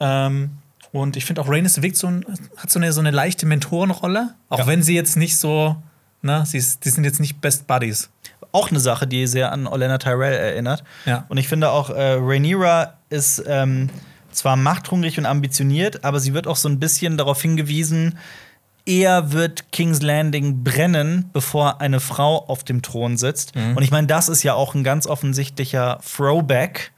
Ähm, 0.00 0.52
und 0.90 1.16
ich 1.18 1.26
finde 1.26 1.42
auch 1.42 1.48
Rhaenys 1.50 1.82
wirkt 1.82 1.98
so 1.98 2.08
hat 2.56 2.70
so 2.70 2.78
eine, 2.78 2.92
so 2.94 3.00
eine 3.00 3.10
leichte 3.10 3.44
Mentorenrolle, 3.44 4.32
auch 4.48 4.60
Ja. 4.60 4.66
wenn 4.66 4.82
sie 4.82 4.94
jetzt 4.94 5.18
nicht 5.18 5.36
so, 5.36 5.76
ne, 6.24 6.44
sie 6.46 6.58
ist, 6.58 6.84
die 6.84 6.90
sind 6.90 7.04
jetzt 7.04 7.20
nicht 7.20 7.40
Best 7.40 7.66
Buddies. 7.66 8.10
Auch 8.52 8.70
eine 8.70 8.80
Sache, 8.80 9.06
die 9.06 9.26
sehr 9.26 9.52
an 9.52 9.66
Olenna 9.66 9.98
Tyrell 9.98 10.34
erinnert. 10.34 10.84
Ja. 11.06 11.24
Und 11.28 11.38
ich 11.38 11.48
finde 11.48 11.70
auch, 11.70 11.90
äh, 11.90 12.14
Rhaenyra 12.20 12.94
ist 13.10 13.42
ähm, 13.46 13.90
zwar 14.30 14.56
machthungrig 14.56 15.18
und 15.18 15.26
ambitioniert, 15.26 16.04
aber 16.04 16.20
sie 16.20 16.34
wird 16.34 16.46
auch 16.46 16.56
so 16.56 16.68
ein 16.68 16.78
bisschen 16.78 17.16
darauf 17.16 17.40
hingewiesen, 17.42 18.18
eher 18.86 19.32
wird 19.32 19.72
King's 19.72 20.02
Landing 20.02 20.62
brennen, 20.62 21.30
bevor 21.32 21.80
eine 21.80 22.00
Frau 22.00 22.44
auf 22.46 22.64
dem 22.64 22.82
Thron 22.82 23.16
sitzt. 23.16 23.56
Mhm. 23.56 23.76
Und 23.76 23.82
ich 23.82 23.90
meine, 23.90 24.06
das 24.06 24.28
ist 24.28 24.42
ja 24.42 24.54
auch 24.54 24.74
ein 24.74 24.84
ganz 24.84 25.06
offensichtlicher 25.06 26.00
Throwback 26.04 26.92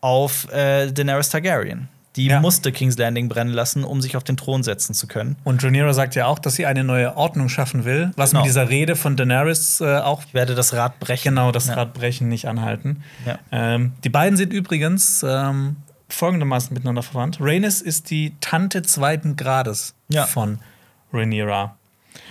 auf 0.00 0.50
äh, 0.52 0.90
Daenerys 0.90 1.28
Targaryen. 1.28 1.88
Die 2.16 2.26
Ja. 2.26 2.40
musste 2.40 2.72
King's 2.72 2.98
Landing 2.98 3.28
brennen 3.28 3.52
lassen, 3.52 3.84
um 3.84 4.00
sich 4.02 4.16
auf 4.16 4.24
den 4.24 4.36
Thron 4.36 4.62
setzen 4.64 4.94
zu 4.94 5.06
können. 5.06 5.36
Und 5.44 5.62
Rhaenyra 5.62 5.92
sagt 5.94 6.16
ja 6.16 6.26
auch, 6.26 6.40
dass 6.40 6.54
sie 6.56 6.66
eine 6.66 6.82
neue 6.82 7.16
Ordnung 7.16 7.48
schaffen 7.48 7.84
will, 7.84 8.10
was 8.16 8.30
Genau. 8.30 8.40
mit 8.42 8.48
dieser 8.48 8.68
Rede 8.68 8.96
von 8.96 9.16
Daenerys 9.16 9.80
äh, 9.80 9.98
auch 9.98 10.24
Ich 10.24 10.34
werde 10.34 10.54
das 10.56 10.72
Rad 10.74 10.98
brechen. 10.98 11.34
genau 11.36 11.52
das 11.52 11.68
Ja. 11.68 11.74
Radbrechen 11.74 12.28
nicht 12.28 12.46
anhalten. 12.48 13.04
Ja. 13.24 13.38
Ähm, 13.52 13.92
die 14.02 14.08
beiden 14.08 14.36
sind 14.36 14.52
übrigens 14.52 15.24
ähm, 15.26 15.76
folgendermaßen 16.08 16.74
miteinander 16.74 17.04
verwandt. 17.04 17.38
Rhaenys 17.40 17.80
ist 17.80 18.10
die 18.10 18.34
Tante 18.40 18.82
zweiten 18.82 19.36
Grades 19.36 19.94
von 20.26 20.58
Rhaenyra. 21.12 21.76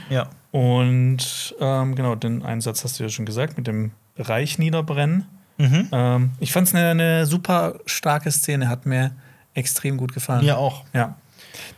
Ja. 0.09 0.27
Und 0.51 1.55
ähm, 1.61 1.95
genau, 1.95 2.15
den 2.15 2.43
Einsatz 2.43 2.83
hast 2.83 2.99
du 2.99 3.03
ja 3.03 3.09
schon 3.09 3.25
gesagt, 3.25 3.55
mit 3.57 3.67
dem 3.67 3.91
Reich 4.17 4.59
niederbrennen. 4.59 5.25
Mhm. 5.57 5.87
Ähm, 5.91 6.31
ich 6.41 6.51
fand 6.51 6.67
es 6.67 6.75
eine, 6.75 6.89
eine 6.89 7.25
super 7.25 7.75
starke 7.85 8.29
Szene, 8.31 8.67
hat 8.67 8.85
mir 8.85 9.11
extrem 9.59 9.97
gut 9.97 10.13
gefallen. 10.13 10.43
Mir 10.43 10.57
auch. 10.57 10.83
Ja. 10.93 11.15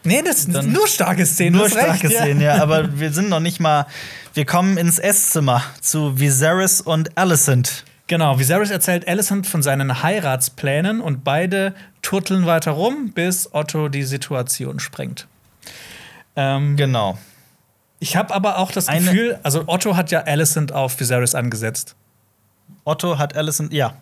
Nee, 0.04 0.22
das 0.24 0.44
sind 0.44 0.72
nur 0.72 0.88
starke 0.88 1.26
Szenen. 1.26 1.58
Nur 1.58 1.70
starke 1.70 2.04
recht, 2.04 2.14
ja. 2.14 2.22
Szenen, 2.22 2.42
ja. 2.42 2.62
Aber 2.62 3.00
wir 3.00 3.12
sind 3.12 3.30
noch 3.30 3.40
nicht 3.40 3.60
mal. 3.60 3.86
Wir 4.34 4.46
kommen 4.46 4.78
ins 4.78 4.98
Esszimmer 5.00 5.64
zu 5.82 6.18
Viserys 6.20 6.80
und 6.82 7.18
Alicent. 7.18 7.84
Genau, 8.08 8.40
Viserys 8.40 8.70
erzählt 8.72 9.08
Alicent 9.08 9.48
von 9.48 9.62
seinen 9.64 10.04
Heiratsplänen 10.04 11.02
und 11.02 11.24
beide 11.24 11.74
turteln 12.02 12.46
weiter 12.46 12.72
rum, 12.72 13.12
bis 13.14 13.54
Otto 13.54 13.90
die 13.90 14.04
Situation 14.04 14.80
sprengt. 14.80 15.28
Ähm, 16.36 16.76
Genau. 16.78 17.18
ich 18.00 18.16
habe 18.16 18.34
aber 18.34 18.58
auch 18.58 18.72
das 18.72 18.88
Eine- 18.88 19.06
Gefühl, 19.06 19.40
also 19.44 19.64
Otto 19.68 19.96
hat 19.96 20.12
ja 20.12 20.22
Alicent 20.24 20.72
auf 20.72 21.00
Viserys 21.00 21.36
angesetzt. 21.36 21.96
Otto 22.84 23.18
hat 23.18 23.36
Alicent. 23.36 23.74
Ja. 23.74 23.96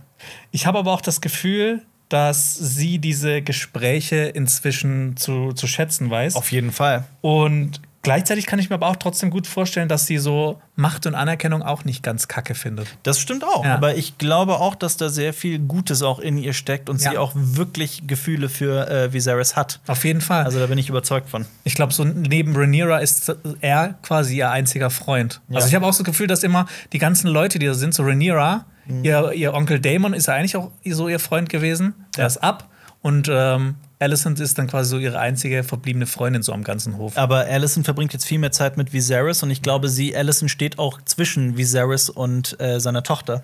Ich 0.51 0.65
habe 0.65 0.79
aber 0.79 0.91
auch 0.91 1.01
das 1.01 1.21
Gefühl, 1.21 1.83
dass 2.09 2.55
sie 2.55 2.99
diese 2.99 3.41
Gespräche 3.41 4.17
inzwischen 4.17 5.15
zu, 5.17 5.53
zu 5.53 5.67
schätzen 5.67 6.09
weiß. 6.09 6.35
Auf 6.35 6.51
jeden 6.51 6.71
Fall. 6.71 7.03
Und 7.21 7.81
gleichzeitig 8.01 8.45
kann 8.47 8.57
ich 8.59 8.69
mir 8.69 8.75
aber 8.75 8.87
auch 8.87 8.95
trotzdem 8.95 9.29
gut 9.29 9.45
vorstellen, 9.45 9.87
dass 9.89 10.07
sie 10.07 10.17
so 10.17 10.59
Macht 10.75 11.05
und 11.05 11.13
Anerkennung 11.13 11.61
auch 11.61 11.83
nicht 11.85 12.01
ganz 12.01 12.27
kacke 12.27 12.55
findet. 12.55 12.87
Das 13.03 13.19
stimmt 13.19 13.43
auch. 13.43 13.63
Ja. 13.63 13.75
Aber 13.75 13.95
ich 13.95 14.17
glaube 14.17 14.53
auch, 14.59 14.73
dass 14.73 14.97
da 14.97 15.09
sehr 15.09 15.33
viel 15.33 15.59
Gutes 15.59 16.01
auch 16.01 16.17
in 16.19 16.37
ihr 16.37 16.53
steckt 16.53 16.89
und 16.89 16.99
sie 16.99 17.13
Ja. 17.13 17.19
auch 17.19 17.33
wirklich 17.35 18.07
Gefühle 18.07 18.49
für 18.49 18.89
äh, 18.89 19.13
Viserys 19.13 19.55
hat. 19.55 19.79
Auf 19.85 20.03
jeden 20.05 20.21
Fall. 20.21 20.45
Also 20.45 20.59
da 20.59 20.65
bin 20.67 20.77
ich 20.77 20.89
überzeugt 20.89 21.29
von. 21.29 21.45
Ich 21.63 21.75
glaube, 21.75 21.93
so 21.93 22.03
neben 22.05 22.55
Rhaenyra 22.55 22.99
ist 22.99 23.35
er 23.61 23.95
quasi 24.01 24.37
ihr 24.37 24.49
einziger 24.49 24.89
Freund. 24.89 25.41
Ja. 25.49 25.57
Also 25.57 25.67
ich 25.67 25.75
habe 25.75 25.85
auch 25.85 25.93
so 25.93 26.03
das 26.03 26.11
Gefühl, 26.11 26.27
dass 26.27 26.43
immer 26.43 26.65
die 26.93 26.99
ganzen 26.99 27.27
Leute, 27.27 27.59
die 27.59 27.67
da 27.67 27.73
sind, 27.75 27.93
so 27.93 28.01
Rhaenyra, 28.03 28.65
ihr, 29.03 29.31
ihr 29.33 29.53
Onkel 29.53 29.79
Damon 29.79 30.13
ist 30.13 30.27
ja 30.27 30.33
eigentlich 30.35 30.55
auch 30.57 30.71
so 30.85 31.07
ihr 31.07 31.19
Freund 31.19 31.49
gewesen. 31.49 31.93
Der 32.15 32.21
Ja. 32.23 32.27
ist 32.27 32.37
ab. 32.37 32.69
Und 33.01 33.29
ähm, 33.31 33.75
Alicent 33.99 34.39
ist 34.41 34.57
dann 34.57 34.67
quasi 34.67 34.89
so 34.89 34.97
ihre 34.97 35.19
einzige 35.19 35.63
verbliebene 35.63 36.05
Freundin 36.05 36.43
so 36.43 36.51
am 36.51 36.65
ganzen 36.65 36.97
Hof. 36.97 37.17
Aber 37.17 37.45
Alicent 37.45 37.85
verbringt 37.85 38.11
jetzt 38.11 38.25
viel 38.25 38.39
mehr 38.39 38.51
Zeit 38.51 38.75
mit 38.75 38.91
Viserys 38.91 39.41
und 39.41 39.51
ich 39.51 39.61
glaube, 39.61 39.87
sie, 39.87 40.15
Alicent, 40.15 40.51
steht 40.51 40.77
auch 40.79 40.99
zwischen 41.05 41.57
Viserys 41.57 42.09
und 42.09 42.59
äh, 42.59 42.79
seiner 42.81 43.01
Tochter. 43.03 43.43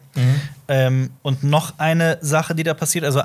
Ähm, 0.67 1.11
und 1.21 1.43
noch 1.43 1.73
eine 1.79 2.17
Sache, 2.21 2.53
die 2.53 2.63
da 2.63 2.73
passiert, 2.73 3.05
also 3.05 3.21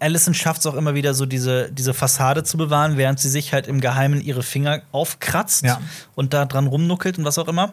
Alicent 0.00 0.36
schafft 0.36 0.60
es 0.60 0.66
auch 0.66 0.74
immer 0.74 0.94
wieder 0.94 1.14
so 1.14 1.24
diese, 1.26 1.72
diese 1.72 1.92
Fassade 1.94 2.44
zu 2.44 2.56
bewahren, 2.56 2.96
während 2.98 3.18
sie 3.18 3.28
sich 3.30 3.52
halt 3.52 3.66
im 3.66 3.80
Geheimen 3.80 4.20
ihre 4.20 4.42
Finger 4.42 4.82
aufkratzt 4.92 5.64
Ja. 5.64 5.80
und 6.14 6.34
da 6.34 6.44
dran 6.44 6.66
rumnuckelt 6.66 7.18
und 7.18 7.24
was 7.24 7.38
auch 7.38 7.48
immer. 7.48 7.72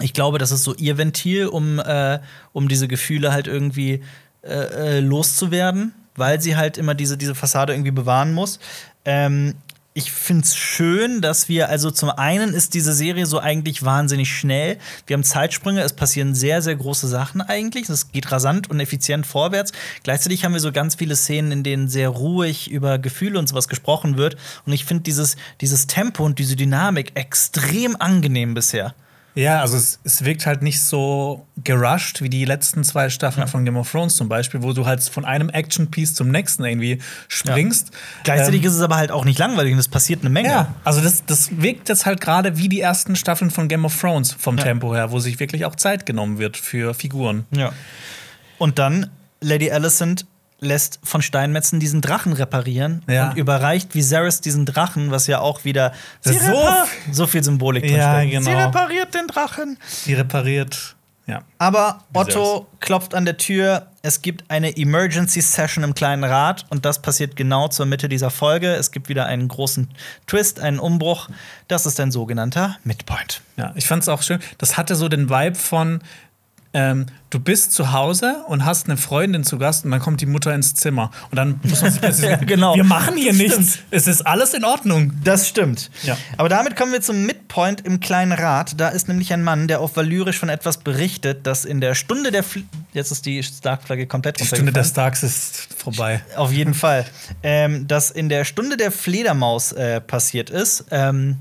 Ich 0.00 0.14
glaube, 0.14 0.38
das 0.38 0.50
ist 0.50 0.64
so 0.64 0.74
ihr 0.74 0.98
Ventil, 0.98 1.46
um, 1.46 1.78
äh, 1.78 2.20
um 2.52 2.68
diese 2.68 2.88
Gefühle 2.88 3.32
halt 3.32 3.46
irgendwie 3.46 4.02
äh, 4.42 4.96
äh, 4.96 5.00
loszuwerden, 5.00 5.92
weil 6.16 6.40
sie 6.40 6.56
halt 6.56 6.78
immer 6.78 6.94
diese, 6.94 7.18
diese 7.18 7.34
Fassade 7.34 7.72
irgendwie 7.74 7.90
bewahren 7.90 8.32
muss. 8.32 8.58
Ähm, 9.04 9.54
ich 9.92 10.12
finde 10.12 10.44
es 10.44 10.56
schön, 10.56 11.20
dass 11.20 11.48
wir, 11.48 11.68
also 11.68 11.90
zum 11.90 12.10
einen 12.10 12.54
ist 12.54 12.74
diese 12.74 12.92
Serie 12.92 13.26
so 13.26 13.40
eigentlich 13.40 13.82
wahnsinnig 13.82 14.32
schnell. 14.32 14.78
Wir 15.06 15.14
haben 15.14 15.24
Zeitsprünge, 15.24 15.82
es 15.82 15.92
passieren 15.92 16.34
sehr, 16.34 16.62
sehr 16.62 16.76
große 16.76 17.08
Sachen 17.08 17.40
eigentlich. 17.40 17.88
Es 17.88 18.12
geht 18.12 18.30
rasant 18.30 18.70
und 18.70 18.78
effizient 18.78 19.26
vorwärts. 19.26 19.72
Gleichzeitig 20.04 20.44
haben 20.44 20.52
wir 20.52 20.60
so 20.60 20.70
ganz 20.70 20.94
viele 20.94 21.16
Szenen, 21.16 21.50
in 21.50 21.62
denen 21.64 21.88
sehr 21.88 22.08
ruhig 22.08 22.70
über 22.70 22.98
Gefühle 22.98 23.38
und 23.38 23.48
sowas 23.48 23.66
gesprochen 23.66 24.16
wird. 24.16 24.36
Und 24.64 24.72
ich 24.72 24.84
finde 24.84 25.02
dieses, 25.02 25.36
dieses 25.60 25.88
Tempo 25.88 26.24
und 26.24 26.38
diese 26.38 26.54
Dynamik 26.54 27.12
extrem 27.16 27.96
angenehm 27.96 28.54
bisher. 28.54 28.94
Ja, 29.36 29.60
also 29.60 29.76
es, 29.76 30.00
es 30.02 30.24
wirkt 30.24 30.44
halt 30.46 30.60
nicht 30.62 30.82
so 30.82 31.46
gerusht 31.62 32.20
wie 32.20 32.28
die 32.28 32.44
letzten 32.44 32.82
zwei 32.82 33.08
Staffeln 33.10 33.46
von 33.46 33.64
Game 33.64 33.76
of 33.76 33.90
Thrones 33.90 34.16
zum 34.16 34.28
Beispiel, 34.28 34.62
wo 34.62 34.72
du 34.72 34.86
halt 34.86 35.02
von 35.02 35.24
einem 35.24 35.48
Action-Piece 35.50 36.14
zum 36.14 36.28
nächsten 36.30 36.64
irgendwie 36.64 37.00
springst. 37.28 37.92
Gleichzeitig 38.24 38.62
Ähm, 38.62 38.68
ist 38.68 38.74
es 38.74 38.80
aber 38.82 38.96
halt 38.96 39.12
auch 39.12 39.24
nicht 39.24 39.38
langweilig 39.38 39.72
und 39.72 39.78
es 39.78 39.88
passiert 39.88 40.20
eine 40.22 40.30
Menge. 40.30 40.48
Ja, 40.48 40.74
also 40.84 41.00
das, 41.00 41.24
das 41.26 41.50
wirkt 41.62 41.88
jetzt 41.88 42.06
halt 42.06 42.20
gerade 42.20 42.58
wie 42.58 42.68
die 42.68 42.80
ersten 42.80 43.14
Staffeln 43.14 43.50
von 43.50 43.68
Game 43.68 43.84
of 43.84 43.98
Thrones 44.00 44.32
vom 44.32 44.58
Ja. 44.58 44.64
Tempo 44.64 44.94
her, 44.94 45.12
wo 45.12 45.20
sich 45.20 45.38
wirklich 45.38 45.64
auch 45.64 45.76
Zeit 45.76 46.06
genommen 46.06 46.38
wird 46.38 46.56
für 46.56 46.92
Figuren. 46.94 47.44
Ja. 47.52 47.72
Und 48.58 48.78
dann 48.80 49.10
Lady 49.40 49.70
Alicent 49.70 50.26
lässt 50.60 51.00
von 51.02 51.22
Steinmetzen 51.22 51.80
diesen 51.80 52.00
Drachen 52.02 52.32
reparieren 52.32 53.02
Ja. 53.08 53.30
und 53.30 53.36
überreicht 53.36 53.94
Viserys 53.94 54.40
diesen 54.40 54.66
Drachen, 54.66 55.10
was 55.10 55.26
ja 55.26 55.40
auch 55.40 55.64
wieder 55.64 55.92
sie 56.20 56.34
so- 56.38 56.68
so 57.12 57.26
viel 57.26 57.42
Symbolik 57.42 57.82
drin 57.84 57.96
Ja, 57.96 58.22
genau. 58.24 58.42
Sie 58.42 58.52
repariert 58.52 59.14
den 59.14 59.26
Drachen. 59.26 59.78
Die 60.06 60.14
repariert, 60.14 60.96
ja. 61.26 61.42
Aber 61.58 62.00
Viserys. 62.12 62.36
Otto 62.36 62.66
klopft 62.80 63.14
an 63.14 63.24
der 63.24 63.36
Tür. 63.38 63.86
Es 64.02 64.22
gibt 64.22 64.50
eine 64.50 64.76
Emergency 64.76 65.40
Session 65.42 65.84
im 65.84 65.94
kleinen 65.94 66.24
Rat 66.24 66.64
und 66.70 66.84
das 66.86 67.00
passiert 67.02 67.36
genau 67.36 67.68
zur 67.68 67.84
Mitte 67.86 68.08
dieser 68.08 68.30
Folge. 68.30 68.68
Es 68.74 68.92
gibt 68.92 69.08
wieder 69.08 69.26
einen 69.26 69.46
großen 69.48 69.88
Twist, 70.26 70.58
einen 70.60 70.78
Umbruch. 70.78 71.28
Das 71.68 71.84
ist 71.86 72.00
ein 72.00 72.10
sogenannter 72.10 72.76
Midpoint. 72.84 73.42
Ja, 73.56 73.72
ich 73.76 73.86
fand 73.86 74.02
es 74.02 74.08
auch 74.08 74.22
schön. 74.22 74.40
Das 74.58 74.76
hatte 74.78 74.94
so 74.94 75.08
den 75.08 75.28
Vibe 75.28 75.56
von, 75.56 76.00
ähm, 76.72 77.06
du 77.30 77.40
bist 77.40 77.72
zu 77.72 77.92
Hause 77.92 78.44
und 78.46 78.64
hast 78.64 78.86
eine 78.86 78.96
Freundin 78.96 79.42
zu 79.44 79.58
Gast 79.58 79.84
und 79.84 79.90
dann 79.90 80.00
kommt 80.00 80.20
die 80.20 80.26
Mutter 80.26 80.54
ins 80.54 80.74
Zimmer. 80.74 81.10
Und 81.30 81.36
dann 81.36 81.58
muss 81.64 81.82
man 81.82 81.90
sich 81.90 82.00
plötzlich 82.00 82.30
sagen, 82.30 82.46
Genau. 82.46 82.76
wir 82.76 82.84
machen 82.84 83.16
hier 83.16 83.34
Stimmt. 83.34 83.58
nichts. 83.58 83.78
Es 83.90 84.06
ist 84.06 84.22
alles 84.26 84.54
in 84.54 84.64
Ordnung. 84.64 85.12
Das 85.24 85.48
stimmt. 85.48 85.90
Ja. 86.04 86.16
Aber 86.36 86.48
damit 86.48 86.76
kommen 86.76 86.92
wir 86.92 87.00
zum 87.00 87.26
Midpoint 87.26 87.80
im 87.84 87.98
kleinen 88.00 88.32
Rat. 88.32 88.74
Da 88.80 88.88
ist 88.88 89.08
nämlich 89.08 89.32
ein 89.32 89.42
Mann, 89.42 89.66
der 89.68 89.80
auf 89.80 89.96
Valyrisch 89.96 90.38
von 90.38 90.48
etwas 90.48 90.78
berichtet, 90.78 91.46
das 91.46 91.64
in 91.64 91.80
der 91.80 91.94
Stunde 91.94 92.30
der 92.30 92.42
Fl 92.44 92.62
jetzt 92.92 93.10
ist 93.12 93.26
die 93.26 93.42
Stark-Flagge 93.42 94.06
komplett 94.06 94.38
Die 94.40 94.46
Stunde 94.46 94.72
der. 94.72 94.84
Starks 94.84 95.22
ist 95.22 95.68
vorbei. 95.76 96.20
Auf 96.36 96.52
jeden 96.52 96.74
Fall. 96.74 97.04
Ähm, 97.42 97.86
dass 97.88 98.10
in 98.10 98.28
der 98.28 98.44
Stunde 98.44 98.76
der 98.76 98.90
Fledermaus 98.92 99.72
äh, 99.72 100.00
passiert 100.00 100.50
ist. 100.50 100.84
Ähm, 100.90 101.36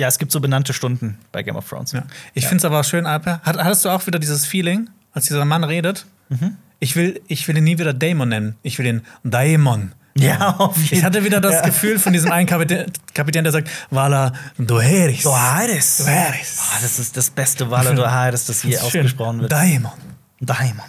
ja, 0.00 0.08
es 0.08 0.18
gibt 0.18 0.32
so 0.32 0.40
benannte 0.40 0.72
Stunden 0.72 1.18
bei 1.30 1.42
Game 1.42 1.56
of 1.56 1.68
Thrones. 1.68 1.92
Ja. 1.92 2.04
Ich 2.32 2.46
finde 2.46 2.56
es 2.56 2.64
aber 2.64 2.80
auch 2.80 2.84
schön, 2.84 3.04
Alper. 3.04 3.42
Hat, 3.44 3.58
hattest 3.58 3.84
du 3.84 3.90
auch 3.90 4.06
wieder 4.06 4.18
dieses 4.18 4.46
Feeling, 4.46 4.88
als 5.12 5.26
dieser 5.26 5.44
Mann 5.44 5.62
redet? 5.62 6.06
Mhm. 6.30 6.56
Ich, 6.78 6.96
will, 6.96 7.20
ich 7.28 7.46
will 7.46 7.58
ihn 7.58 7.64
nie 7.64 7.78
wieder 7.78 7.92
Daemon 7.92 8.30
nennen. 8.30 8.56
Ich 8.62 8.78
will 8.78 8.86
ihn 8.86 9.02
Daemon 9.24 9.92
Ja, 10.16 10.56
auf 10.56 10.78
jeden 10.78 10.94
Ich 10.96 11.04
hatte 11.04 11.22
wieder 11.22 11.42
das 11.42 11.56
Ja. 11.56 11.66
Gefühl 11.66 11.98
von 11.98 12.14
diesem 12.14 12.32
einen 12.32 12.46
Kapitän, 12.46 12.86
Kapitän 13.12 13.44
der 13.44 13.52
sagt, 13.52 13.68
Vala 13.90 14.32
Doheris. 14.56 15.22
Dohares. 15.22 15.98
Doheris. 15.98 16.58
Ah, 16.58 16.78
das 16.80 16.98
ist 16.98 17.18
das 17.18 17.28
beste 17.28 17.70
Wala 17.70 17.92
Dohares, 17.92 18.46
das 18.46 18.62
je 18.62 18.78
ausgesprochen 18.78 19.42
wird. 19.42 19.52
Daimon. 19.52 19.92
Daimon. 20.40 20.86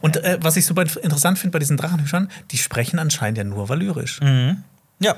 Und 0.00 0.18
äh, 0.18 0.38
was 0.40 0.56
ich 0.56 0.64
super 0.64 0.82
interessant 1.02 1.36
finde 1.40 1.52
bei 1.52 1.58
diesen 1.58 1.76
Drachenhüschern, 1.76 2.28
die 2.52 2.58
sprechen 2.58 3.00
anscheinend 3.00 3.38
ja 3.38 3.44
nur 3.44 3.68
valyrisch. 3.68 4.20
Ja. 5.00 5.16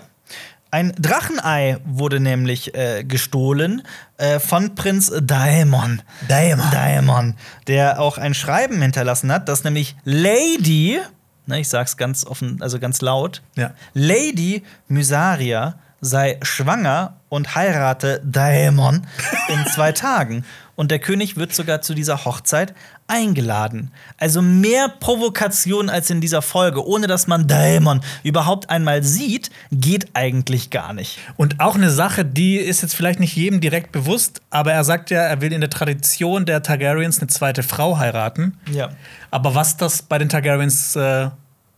Ein 0.75 0.93
Drachenei 0.99 1.79
wurde 1.85 2.19
nämlich 2.19 2.75
äh, 2.75 3.05
gestohlen 3.05 3.83
äh, 4.17 4.41
von 4.41 4.75
Prinz 4.75 5.13
Daemon. 5.23 6.03
Daemon. 6.27 6.69
Daemon, 6.73 7.35
der 7.69 8.01
auch 8.01 8.19
ein 8.19 8.35
Schreiben 8.35 8.83
hinterlassen 8.83 9.31
hat, 9.31 9.49
das 9.49 9.63
nämlich 9.63 9.95
Lady, 10.03 10.99
ne, 11.47 11.61
ich 11.61 11.69
sag's 11.69 11.97
ganz 11.97 12.27
offen, 12.27 12.61
also 12.61 12.81
ganz 12.81 13.03
laut, 13.03 13.41
Ja. 13.55 13.71
Lady 13.93 14.65
Mysaria 14.89 15.77
sei 16.05 16.39
schwanger 16.43 17.17
und 17.29 17.55
heirate 17.55 18.21
Daemon 18.25 19.07
in 19.49 19.67
zwei 19.75 19.93
Tagen. 19.93 20.45
Und 20.77 20.91
der 20.91 20.99
König 20.99 21.37
wird 21.37 21.55
sogar 21.55 21.83
zu 21.83 21.95
dieser 21.95 22.25
Hochzeit 22.25 22.75
eingeladen. 23.07 23.91
Also 24.19 24.43
mehr 24.43 24.89
Provokation 24.89 25.89
als 25.89 26.11
in 26.11 26.21
dieser 26.21 26.43
Folge, 26.43 26.85
ohne 26.85 27.07
dass 27.07 27.27
man 27.27 27.47
Daemon 27.47 28.01
überhaupt 28.23 28.71
einmal 28.71 29.03
sieht, 29.03 29.51
geht 29.71 30.09
eigentlich 30.15 30.71
gar 30.71 30.93
nicht. 30.93 31.19
Und 31.37 31.61
auch 31.61 31.75
eine 31.75 31.91
Sache, 31.91 32.25
die 32.25 32.57
ist 32.57 32.83
jetzt 32.83 32.95
vielleicht 32.95 33.21
nicht 33.21 33.37
jedem 33.37 33.61
direkt 33.61 33.93
bewusst, 33.93 34.41
aber 34.51 34.73
er 34.73 34.85
sagt 34.85 35.11
ja, 35.11 35.21
er 35.21 35.41
will 35.41 35.53
in 35.53 35.61
der 35.61 35.71
Tradition 35.71 36.47
der 36.47 36.63
Targaryens 36.63 37.19
eine 37.19 37.29
zweite 37.29 37.63
Frau 37.63 37.99
heiraten. 37.99 38.59
Ja. 38.73 38.91
Aber 39.31 39.55
was 39.55 39.77
das 39.77 40.03
bei 40.03 40.19
den 40.19 40.29
Targaryens 40.29 40.97
äh, 40.97 41.29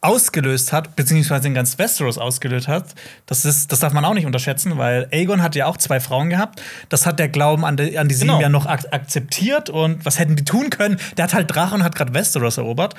ausgelöst 0.07 0.73
hat, 0.73 0.97
beziehungsweise 0.97 1.49
in 1.49 1.55
ganz 1.55 1.78
Westeros 1.78 2.19
ausgelöst 2.19 2.69
hat, 2.69 2.95
das, 3.27 3.45
ist, 3.45 3.73
das 3.73 3.81
darf 3.81 3.93
man 3.93 4.05
auch 4.05 4.15
nicht 4.15 4.27
unterschätzen, 4.27 4.78
weil 4.78 5.09
Aegon 5.12 5.43
hat 5.43 5.55
ja 5.57 5.66
auch 5.66 5.77
zwei 5.77 6.01
Frauen 6.01 6.31
gehabt. 6.31 6.62
Das 6.89 7.05
hat 7.07 7.19
der 7.19 7.28
Glauben 7.28 7.65
an 7.65 7.77
die, 7.77 7.99
an 7.99 8.09
die 8.09 8.15
Sieben 8.15 8.28
Genau. 8.28 8.41
ja 8.41 8.49
noch 8.49 8.66
ak 8.66 8.85
akzeptiert. 8.93 9.69
Und 9.70 10.05
was 10.07 10.19
hätten 10.19 10.37
die 10.37 10.45
tun 10.45 10.70
können? 10.70 10.99
Der 11.16 11.24
hat 11.24 11.35
halt 11.35 11.55
Drachen 11.55 11.81
und 11.81 11.85
hat 11.85 11.95
gerade 11.95 12.15
Westeros 12.15 12.57
erobert. 12.59 12.95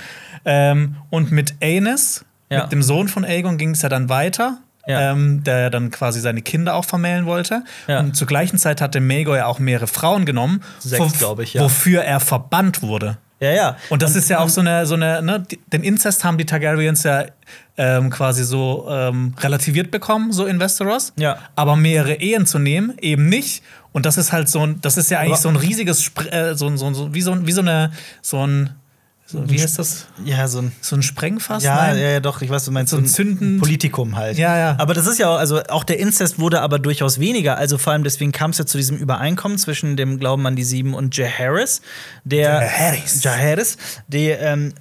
Ähm, 0.45 0.95
und 1.09 1.31
mit 1.31 1.55
Aenys, 1.61 2.25
Ja. 2.49 2.63
mit 2.63 2.71
dem 2.71 2.81
Sohn 2.83 3.07
von 3.07 3.25
Aegon, 3.25 3.57
ging 3.57 3.71
es 3.71 3.81
ja 3.81 3.89
dann 3.89 4.09
weiter. 4.09 4.57
Ja. 4.89 5.11
Ähm, 5.11 5.43
der 5.43 5.69
dann 5.69 5.91
quasi 5.91 6.21
seine 6.21 6.41
Kinder 6.41 6.73
auch 6.75 6.85
vermählen 6.85 7.25
wollte. 7.25 7.63
Ja. 7.89 7.99
Und 7.99 8.15
zur 8.15 8.25
gleichen 8.25 8.57
Zeit 8.57 8.79
hatte 8.79 9.01
Maegor 9.01 9.35
ja 9.35 9.45
auch 9.47 9.59
mehrere 9.59 9.87
Frauen 9.87 10.25
genommen, 10.25 10.63
Sechs, 10.79 11.21
wo- 11.21 11.37
ich, 11.41 11.55
ja. 11.55 11.61
wofür 11.61 12.03
er 12.03 12.21
verbannt 12.21 12.81
wurde. 12.81 13.17
Ja, 13.39 13.51
ja. 13.51 13.77
Und 13.89 14.01
das 14.01 14.15
ist 14.15 14.29
ja 14.29 14.39
auch 14.39 14.49
so 14.49 14.61
eine, 14.61 14.85
so 14.85 14.95
eine 14.95 15.21
ne, 15.21 15.43
den 15.71 15.83
Inzest 15.83 16.23
haben 16.23 16.37
die 16.39 16.45
Targaryens 16.45 17.03
ja 17.03 17.25
ähm, 17.77 18.09
quasi 18.09 18.43
so 18.43 18.87
ähm, 18.89 19.35
relativiert 19.39 19.91
bekommen, 19.91 20.31
so 20.31 20.45
in 20.47 20.59
Westeros. 20.59 21.13
Ja. 21.17 21.37
Aber 21.55 21.75
mehrere 21.75 22.15
Ehen 22.15 22.45
zu 22.47 22.57
nehmen, 22.57 22.97
eben 22.99 23.29
nicht. 23.29 23.63
Und 23.91 24.05
das 24.07 24.17
ist 24.17 24.31
halt 24.31 24.49
so 24.49 24.61
ein, 24.65 24.81
das 24.81 24.97
ist 24.97 25.11
ja 25.11 25.19
eigentlich 25.19 25.33
Aber- 25.33 25.41
so 25.41 25.49
ein 25.49 25.55
riesiges, 25.55 26.11
äh, 26.31 26.55
so, 26.55 26.67
ein- 26.67 26.77
so, 26.77 26.87
ein- 26.87 26.95
so, 26.95 27.13
wie, 27.13 27.21
so, 27.21 27.31
ein- 27.31 27.45
wie 27.45 27.51
so 27.51 27.61
eine, 27.61 27.91
so 28.23 28.45
ein, 28.45 28.71
so, 29.29 29.47
wie 29.49 29.61
heißt 29.61 29.77
das? 29.77 30.05
Ja, 30.23 30.47
so 30.47 30.59
ein. 30.59 30.71
So 30.79 30.95
ein 30.95 31.03
Sprengfass? 31.03 31.61
Ja, 31.61 31.75
Nein? 31.75 31.97
ja, 31.97 32.07
ja, 32.11 32.19
doch, 32.21 32.41
ich 32.41 32.49
weiß, 32.49 32.63
du 32.65 32.71
meinst 32.71 32.91
So 32.91 32.97
ein 32.97 33.05
zündend- 33.05 33.59
Politikum 33.59 34.15
halt. 34.15 34.37
Ja, 34.37 34.57
ja. 34.57 34.75
Aber 34.79 34.93
das 34.93 35.05
ist 35.05 35.19
ja 35.19 35.29
auch, 35.29 35.37
also 35.37 35.61
auch 35.67 35.83
der 35.83 35.99
Inzest 35.99 36.39
wurde 36.39 36.61
aber 36.61 36.79
durchaus 36.79 37.19
weniger. 37.19 37.57
Also 37.57 37.77
vor 37.77 37.91
allem 37.93 38.05
deswegen 38.05 38.31
kam 38.31 38.51
es 38.51 38.57
ja 38.57 38.65
zu 38.65 38.77
diesem 38.77 38.95
Übereinkommen 38.97 39.57
zwischen 39.57 39.97
dem 39.97 40.17
Glauben 40.17 40.47
an 40.47 40.55
die 40.55 40.63
Sieben 40.63 40.93
und 40.93 41.15
Jaehaerys, 41.17 41.81
der 42.23 42.61
Jaehaerys. 42.61 43.21
Jaehaerys, 43.23 43.77
der 44.07 44.39
ähm, 44.41 44.73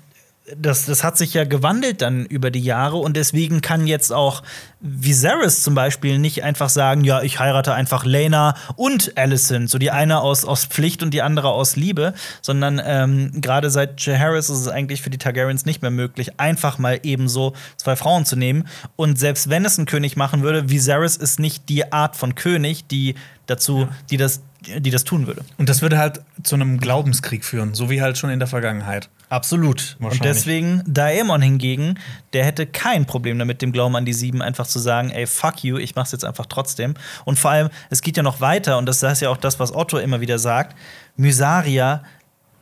das, 0.57 0.87
das 0.87 1.03
hat 1.03 1.19
sich 1.19 1.35
ja 1.35 1.45
gewandelt 1.45 2.03
dann 2.03 2.25
über 2.25 2.51
die 2.51 2.61
Jahre 2.61 2.97
und 2.97 3.17
deswegen 3.17 3.61
kann 3.61 3.87
jetzt 3.87 4.13
auch 4.13 4.43
Viserys 4.81 5.63
zum 5.63 5.75
Beispiel 5.75 6.19
nicht 6.19 6.45
einfach 6.45 6.69
sagen, 6.69 7.03
ja, 7.03 7.23
ich 7.23 7.41
heirate 7.41 7.75
einfach 7.75 8.05
Lena 8.05 8.55
und 8.77 9.17
Alicent, 9.17 9.69
so 9.69 9.79
die 9.79 9.91
eine 9.91 10.21
aus, 10.21 10.45
aus 10.45 10.65
Pflicht 10.65 11.03
und 11.03 11.13
die 11.13 11.23
andere 11.23 11.49
aus 11.49 11.77
Liebe, 11.77 12.15
sondern 12.43 12.81
ähm, 12.85 13.41
gerade 13.41 13.71
seit 13.71 14.01
Jaehaerys 14.01 14.49
ist 14.49 14.61
es 14.61 14.69
eigentlich 14.69 15.03
für 15.03 15.11
die 15.11 15.19
Targaryens 15.19 15.67
nicht 15.67 15.83
mehr 15.83 15.91
möglich, 15.91 16.39
einfach 16.39 16.79
mal 16.79 17.01
ebenso 17.03 17.55
zwei 17.77 17.97
Frauen 17.97 18.25
zu 18.25 18.37
nehmen. 18.37 18.69
Und 18.95 19.19
selbst 19.19 19.51
wenn 19.51 19.65
es 19.65 19.79
ein 19.79 19.87
König 19.87 20.17
machen 20.17 20.43
würde, 20.43 20.69
Viserys 20.69 21.17
ist 21.17 21.41
nicht 21.41 21.69
die 21.69 21.93
Art 21.93 22.15
von 22.15 22.35
König, 22.35 22.87
die 22.87 23.17
dazu, 23.47 23.89
die 24.11 24.17
das, 24.17 24.43
die 24.79 24.91
das 24.91 25.05
tun 25.05 25.27
würde. 25.27 25.45
Und 25.59 25.69
das 25.69 25.83
würde 25.83 25.99
halt 25.99 26.21
zu 26.43 26.55
einem 26.55 26.79
Glaubenskrieg 26.79 27.45
führen, 27.45 27.75
so 27.75 27.91
wie 27.91 28.03
halt 28.03 28.19
schon 28.19 28.31
in 28.31 28.39
der 28.39 28.49
Vergangenheit. 28.49 29.09
Absolut. 29.29 29.97
Und 30.01 30.25
deswegen, 30.25 30.83
Daemon 30.87 31.43
hingegen, 31.43 31.99
der 32.33 32.45
hätte 32.45 32.67
kein 32.67 33.07
Problem 33.07 33.39
damit, 33.39 33.63
dem 33.63 33.73
Glauben 33.73 33.97
an 33.97 34.05
die 34.05 34.13
Sieben 34.13 34.43
einfach 34.43 34.67
zu 34.67 34.79
sagen, 34.79 35.11
ey, 35.11 35.27
fuck 35.27 35.65
you, 35.65 35.79
ich 35.79 35.95
mach's 35.95 36.13
jetzt 36.13 36.25
einfach 36.25 36.47
trotzdem. 36.47 36.95
Und 37.25 37.39
vor 37.39 37.51
allem, 37.51 37.71
es 37.91 38.03
geht 38.03 38.17
ja 38.17 38.23
noch 38.23 38.41
weiter, 38.41 38.79
und 38.79 38.87
das 38.87 39.03
ist 39.03 39.21
ja 39.21 39.31
auch 39.31 39.37
das, 39.37 39.59
was 39.59 39.75
Otto 39.75 39.99
immer 39.99 40.21
wieder 40.21 40.39
sagt, 40.39 40.77
Mysaria 41.17 42.03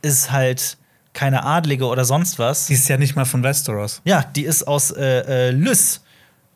ist 0.01 0.31
halt 0.31 0.77
keine 1.13 1.43
Adlige 1.43 1.85
oder 1.85 2.05
sonst 2.05 2.37
was. 2.37 2.67
Die 2.67 2.73
ist 2.73 2.87
ja 2.87 2.97
nicht 2.97 3.15
mal 3.15 3.25
von 3.25 3.41
Westeros. 3.41 4.01
Ja, 4.03 4.23
die 4.23 4.43
ist 4.43 4.67
aus 4.67 4.91
äh, 4.91 5.47
äh, 5.47 5.51
Lys 5.51 6.01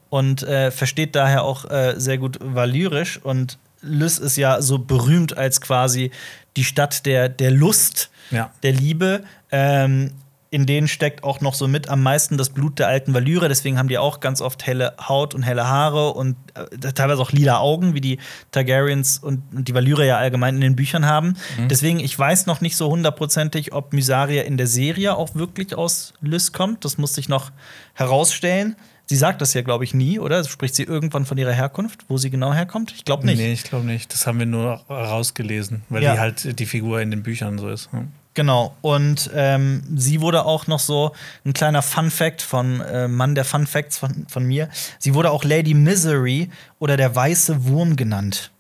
und 0.10 0.44
äh, 0.44 0.70
versteht 0.70 1.16
daher 1.16 1.44
auch 1.44 1.70
äh, 1.70 1.96
sehr 1.98 2.18
gut 2.18 2.38
Valyrisch. 2.42 3.20
Und 3.24 3.58
Lys 3.82 4.18
ist 4.20 4.36
ja 4.38 4.62
so 4.62 4.78
berühmt 4.80 5.38
als 5.38 5.62
quasi 5.62 6.12
die 6.58 6.64
Stadt 6.64 7.06
der, 7.06 7.30
der 7.30 7.52
Lust, 7.52 8.10
Ja. 8.32 8.52
der 8.64 8.74
Liebe. 8.74 9.24
Ähm, 9.52 10.12
in 10.52 10.66
denen 10.66 10.88
steckt 10.88 11.24
auch 11.24 11.42
noch 11.42 11.54
so 11.54 11.68
mit 11.68 11.90
am 11.90 12.02
meisten 12.02 12.36
das 12.36 12.50
Blut 12.50 12.80
der 12.80 12.88
alten 12.88 13.14
Valyre. 13.14 13.48
Deswegen 13.50 13.78
haben 13.78 13.88
die 13.88 14.00
auch 14.00 14.20
ganz 14.20 14.42
oft 14.42 14.66
helle 14.66 14.96
Haut 15.00 15.36
und 15.36 15.44
helle 15.44 15.68
Haare 15.68 16.10
und 16.14 16.36
äh, 16.56 16.92
teilweise 16.92 17.22
auch 17.22 17.32
lila 17.32 17.60
Augen, 17.60 17.94
wie 17.94 18.02
die 18.02 18.18
Targaryens 18.52 19.20
und, 19.20 19.44
und 19.56 19.68
die 19.68 19.76
Valyre 19.76 20.08
ja 20.08 20.18
allgemein 20.18 20.56
in 20.56 20.62
den 20.62 20.76
Büchern 20.76 21.06
haben. 21.06 21.36
Deswegen, 21.70 22.00
ich 22.00 22.18
weiß 22.18 22.48
noch 22.48 22.62
nicht 22.62 22.76
so 22.78 22.90
hundertprozentig, 22.90 23.74
ob 23.74 23.94
Mysaria 23.94 24.42
in 24.42 24.58
der 24.58 24.66
Serie 24.66 25.16
auch 25.16 25.36
wirklich 25.36 25.76
aus 25.76 26.14
Lys 26.22 26.52
kommt. 26.52 26.84
Das 26.84 26.98
muss 26.98 27.14
sich 27.14 27.30
noch 27.30 27.52
herausstellen. 27.94 28.76
Sie 29.10 29.16
sagt 29.16 29.42
das 29.42 29.56
ja, 29.56 29.64
glaube 29.64 29.84
ich, 29.86 29.96
nie, 29.96 30.20
oder? 30.20 30.44
Spricht 30.44 30.76
sie 30.76 30.84
irgendwann 30.84 31.26
von 31.26 31.36
ihrer 31.40 31.52
Herkunft, 31.52 32.06
wo 32.10 32.18
sie 32.20 32.30
genau 32.30 32.54
herkommt? 32.54 32.94
Ich 32.96 33.06
glaube 33.06 33.26
nicht. 33.26 33.40
Nee, 33.40 33.54
ich 33.54 33.64
glaube 33.64 33.84
nicht. 33.88 34.14
Das 34.14 34.28
haben 34.28 34.38
wir 34.38 34.46
nur 34.46 34.74
rausgelesen, 34.88 35.82
weil 35.90 36.04
Ja. 36.04 36.14
die 36.14 36.20
halt 36.20 36.60
die 36.60 36.66
Figur 36.68 37.02
in 37.02 37.10
den 37.10 37.24
Büchern 37.24 37.58
so 37.58 37.70
ist. 37.70 37.92
ne? 37.92 38.08
Genau. 38.36 38.76
Und 38.82 39.30
ähm, 39.34 39.84
sie 39.96 40.22
wurde 40.22 40.46
auch 40.46 40.68
noch 40.68 40.80
so 40.80 41.14
ein 41.46 41.54
kleiner 41.54 41.82
Fun 41.82 42.10
Fact 42.12 42.42
von 42.42 42.80
äh, 42.82 43.08
Mann 43.08 43.36
der 43.36 43.44
Fun 43.44 43.68
Facts 43.68 43.98
von, 43.98 44.28
von 44.30 44.46
mir. 44.46 44.70
Sie 45.00 45.14
wurde 45.14 45.32
auch 45.32 45.44
Lady 45.44 45.74
Misery 45.74 46.50
oder 46.78 46.96
der 46.96 47.14
weiße 47.14 47.66
Wurm 47.66 47.96
genannt, 47.98 48.52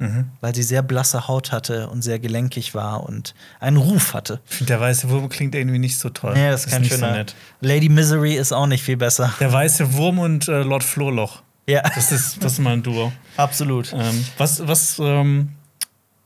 weil 0.41 0.53
sie 0.53 0.63
sehr 0.63 0.81
blasse 0.81 1.27
Haut 1.29 1.53
hatte 1.53 1.87
und 1.87 2.01
sehr 2.01 2.19
gelenkig 2.19 2.75
war 2.75 3.03
und 3.03 3.33
einen 3.61 3.77
Ruf 3.77 4.13
hatte. 4.13 4.41
Ich 4.49 4.55
finde, 4.57 4.73
der 4.73 4.81
weiße 4.81 5.09
Wurm 5.09 5.29
klingt 5.29 5.55
irgendwie 5.55 5.79
nicht 5.79 5.97
so 5.97 6.09
toll. 6.09 6.37
Ja, 6.37 6.51
das 6.51 6.65
ist 6.65 6.71
kein 6.71 6.83
so 6.83 6.89
schöner. 6.89 7.11
nett. 7.13 7.35
Lady 7.61 7.87
Misery 7.87 8.33
ist 8.35 8.51
auch 8.51 8.67
nicht 8.67 8.83
viel 8.83 8.97
besser. 8.97 9.33
Der 9.39 9.53
weiße 9.53 9.93
Wurm 9.93 10.19
und 10.19 10.47
äh, 10.49 10.63
Lord 10.63 10.83
Flohloch. 10.83 11.41
Ja, 11.67 11.81
Das 11.83 12.11
ist, 12.11 12.43
das 12.43 12.53
ist 12.53 12.59
mal 12.59 12.73
ein 12.73 12.83
Duo. 12.83 13.13
absolut. 13.37 13.93
Ähm, 13.93 14.25
was 14.37 14.67
was 14.67 14.97
ähm, 14.99 15.49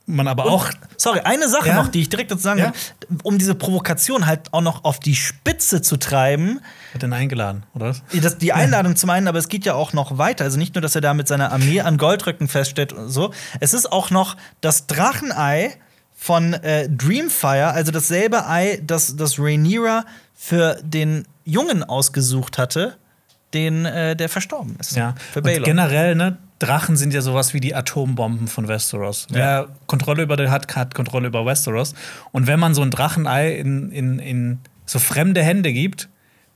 man 0.05 0.27
aber 0.27 0.45
auch. 0.45 0.69
Sorry, 0.97 1.19
eine 1.21 1.47
Sache 1.47 1.69
Ja? 1.69 1.75
noch, 1.75 1.87
die 1.87 2.01
ich 2.01 2.09
direkt 2.09 2.31
dazu 2.31 2.41
sagen 2.43 2.59
Ja? 2.59 2.65
will, 3.09 3.17
um 3.23 3.37
diese 3.37 3.55
Provokation 3.55 4.25
halt 4.25 4.51
auch 4.53 4.61
noch 4.61 4.83
auf 4.83 4.99
die 4.99 5.15
Spitze 5.15 5.81
zu 5.81 5.97
treiben, 5.97 6.59
Hat 6.93 7.01
den 7.03 7.13
eingeladen, 7.13 7.63
oder? 7.73 7.87
was? 7.89 8.03
Das, 8.21 8.37
die 8.37 8.51
Einladung 8.53 8.95
zum 8.97 9.09
einen, 9.09 9.27
aber 9.27 9.39
es 9.39 9.47
geht 9.47 9.65
ja 9.65 9.75
auch 9.75 9.93
noch 9.93 10.17
weiter. 10.17 10.43
Also 10.43 10.57
nicht 10.57 10.75
nur, 10.75 10.81
dass 10.81 10.95
er 10.95 11.01
da 11.01 11.13
mit 11.13 11.27
seiner 11.27 11.51
Armee 11.53 11.79
an 11.81 11.97
Goldrücken 11.97 12.47
feststeht 12.47 12.91
und 12.91 13.09
so. 13.09 13.33
Es 13.61 13.73
ist 13.73 13.91
auch 13.91 14.09
noch 14.09 14.35
das 14.61 14.87
Drachenei 14.87 15.77
von 16.15 16.53
äh, 16.53 16.89
Dreamfire, 16.89 17.67
also 17.71 17.91
dasselbe 17.91 18.47
Ei, 18.47 18.81
das, 18.85 19.15
das 19.15 19.39
Rhaenyra 19.39 20.05
für 20.33 20.79
den 20.83 21.25
Jungen 21.45 21.83
ausgesucht 21.83 22.57
hatte, 22.57 22.97
den, 23.53 23.85
äh, 23.85 24.15
der 24.15 24.29
verstorben 24.29 24.75
ist. 24.79 24.95
Ja. 24.95 25.15
Für 25.31 25.39
Und 25.39 25.45
Baelor. 25.45 25.63
generell, 25.65 26.15
ne? 26.15 26.37
Drachen 26.65 26.95
sind 26.95 27.13
ja 27.13 27.21
sowas 27.21 27.53
wie 27.53 27.59
die 27.59 27.75
Atombomben 27.75 28.47
von 28.47 28.67
Westeros. 28.67 29.27
Wer 29.29 29.67
Kontrolle 29.87 30.23
über 30.23 30.37
den 30.37 30.49
hat, 30.49 30.75
hat 30.75 30.95
Kontrolle 30.95 31.27
über 31.27 31.45
Westeros. 31.45 31.93
Und 32.31 32.47
wenn 32.47 32.59
man 32.59 32.73
so 32.73 32.81
ein 32.81 32.91
Drachenei 32.91 33.55
in, 33.55 33.91
in, 33.91 34.19
in 34.19 34.59
so 34.85 34.99
fremde 34.99 35.43
Hände 35.43 35.73
gibt, 35.73 36.09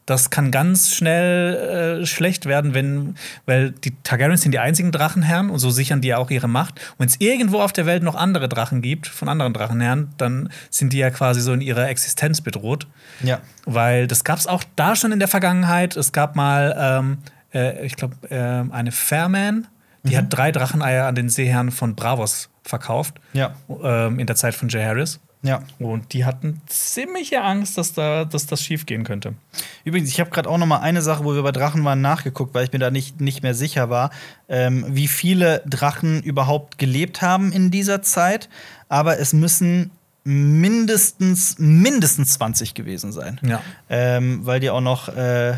das 0.08 0.30
kann 0.30 0.52
ganz 0.52 0.96
schnell 0.96 2.00
äh, 2.02 2.06
schlecht 2.06 2.46
werden, 2.46 2.74
wenn, 2.74 3.16
weil 3.46 3.72
die 3.72 3.94
Targaryens 4.04 4.42
sind 4.42 4.54
die 4.54 4.60
einzigen 4.60 4.94
Drachenherren 4.94 5.50
und 5.50 5.60
so 5.60 5.70
sichern 5.70 6.00
die 6.00 6.08
ja 6.08 6.18
auch 6.18 6.32
ihre 6.32 6.48
Macht. 6.48 6.80
Und 6.92 7.00
wenn 7.00 7.08
es 7.10 7.18
irgendwo 7.20 7.60
auf 7.60 7.74
der 7.74 7.86
Welt 7.86 8.04
noch 8.04 8.16
andere 8.16 8.48
Drachen 8.48 8.82
gibt, 8.82 9.08
von 9.08 9.28
anderen 9.28 9.54
Drachenherren, 9.54 10.14
dann 10.18 10.50
sind 10.70 10.94
die 10.94 11.00
ja 11.00 11.10
quasi 11.10 11.42
so 11.42 11.52
in 11.52 11.60
ihrer 11.60 11.90
Existenz 11.90 12.40
bedroht. 12.40 12.88
Ja. 13.22 13.42
Weil 13.66 14.08
das 14.08 14.24
gab 14.24 14.40
es 14.40 14.48
auch 14.48 14.64
da 14.78 14.96
schon 14.96 15.12
in 15.12 15.20
der 15.20 15.28
Vergangenheit. 15.28 15.98
Es 15.98 16.14
gab 16.14 16.38
mal, 16.38 16.74
ähm, 16.80 17.18
äh, 17.54 17.86
ich 17.86 17.98
glaube, 17.98 18.16
äh, 18.30 18.74
eine 18.74 18.94
Fairman, 18.94 19.68
die 20.10 20.18
hat 20.18 20.26
drei 20.30 20.52
Dracheneier 20.52 21.08
an 21.08 21.16
den 21.16 21.30
Seeherrn 21.30 21.72
von 21.72 21.96
Bravos 21.96 22.50
verkauft. 22.64 23.16
Ja. 23.34 23.56
Ähm, 23.84 24.20
in 24.20 24.28
der 24.28 24.36
Zeit 24.36 24.56
von 24.56 24.70
Jaehaerys. 24.70 25.20
Ja. 25.44 25.62
Und 25.80 26.14
die 26.14 26.26
hatten 26.26 26.62
ziemliche 26.66 27.42
Angst, 27.42 27.78
dass, 27.78 27.94
da, 27.94 28.26
dass 28.26 28.48
das 28.48 28.62
schief 28.62 28.86
gehen 28.86 29.04
könnte. 29.04 29.36
Übrigens, 29.84 30.10
ich 30.10 30.20
habe 30.20 30.30
gerade 30.30 30.50
auch 30.50 30.58
noch 30.58 30.66
mal 30.66 30.80
eine 30.80 31.02
Sache, 31.02 31.24
wo 31.24 31.36
wir 31.36 31.44
bei 31.44 31.52
Drachen 31.52 31.86
waren, 31.86 32.02
nachgeguckt, 32.02 32.54
weil 32.54 32.66
ich 32.66 32.74
mir 32.74 32.80
da 32.80 32.90
nicht, 32.90 33.22
nicht 33.22 33.44
mehr 33.44 33.54
sicher 33.54 33.90
war, 33.90 34.10
ähm, 34.50 34.86
wie 34.90 35.08
viele 35.08 35.62
Drachen 35.66 36.22
überhaupt 36.24 36.78
gelebt 36.78 37.22
haben 37.22 37.52
in 37.52 37.72
dieser 37.72 38.02
Zeit. 38.02 38.50
Aber 38.90 39.20
es 39.20 39.32
müssen 39.32 39.92
mindestens, 40.24 41.58
mindestens 41.60 42.34
20 42.34 42.74
gewesen 42.74 43.12
sein. 43.12 43.40
Ja. 43.44 43.62
Ähm, 43.90 44.46
weil 44.46 44.60
die 44.60 44.70
auch 44.70 44.82
noch. 44.82 45.10
Äh, 45.10 45.58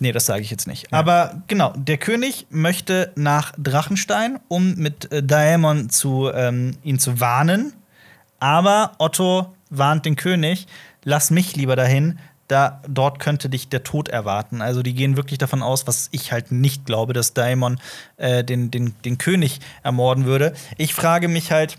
nee, 0.00 0.12
das 0.12 0.26
sage 0.26 0.42
ich 0.42 0.50
jetzt 0.50 0.66
nicht. 0.66 0.92
Aber 0.92 1.42
genau, 1.46 1.72
der 1.76 1.98
König 1.98 2.46
möchte 2.50 3.12
nach 3.16 3.52
Drachenstein, 3.58 4.38
um 4.48 4.74
mit 4.74 5.10
äh, 5.12 5.22
Daemon 5.22 5.90
zu, 5.90 6.30
ähm, 6.32 6.76
ihn 6.82 6.98
zu 6.98 7.20
warnen. 7.20 7.72
Aber 8.40 8.92
Otto 8.98 9.54
warnt 9.70 10.06
den 10.06 10.16
König: 10.16 10.66
Lass 11.04 11.30
mich 11.30 11.56
lieber 11.56 11.76
dahin. 11.76 12.18
Da, 12.48 12.80
dort 12.88 13.20
könnte 13.20 13.50
dich 13.50 13.68
der 13.68 13.82
Tod 13.82 14.08
erwarten. 14.08 14.62
Also 14.62 14.82
die 14.82 14.94
gehen 14.94 15.18
wirklich 15.18 15.38
davon 15.38 15.62
aus, 15.62 15.86
was 15.86 16.08
ich 16.12 16.32
halt 16.32 16.50
nicht 16.50 16.86
glaube, 16.86 17.12
dass 17.12 17.34
Daemon 17.34 17.78
äh, 18.16 18.42
den, 18.42 18.70
den, 18.70 18.94
den 19.04 19.18
König 19.18 19.60
ermorden 19.82 20.24
würde. 20.24 20.54
Ich 20.78 20.94
frage 20.94 21.28
mich 21.28 21.52
halt, 21.52 21.76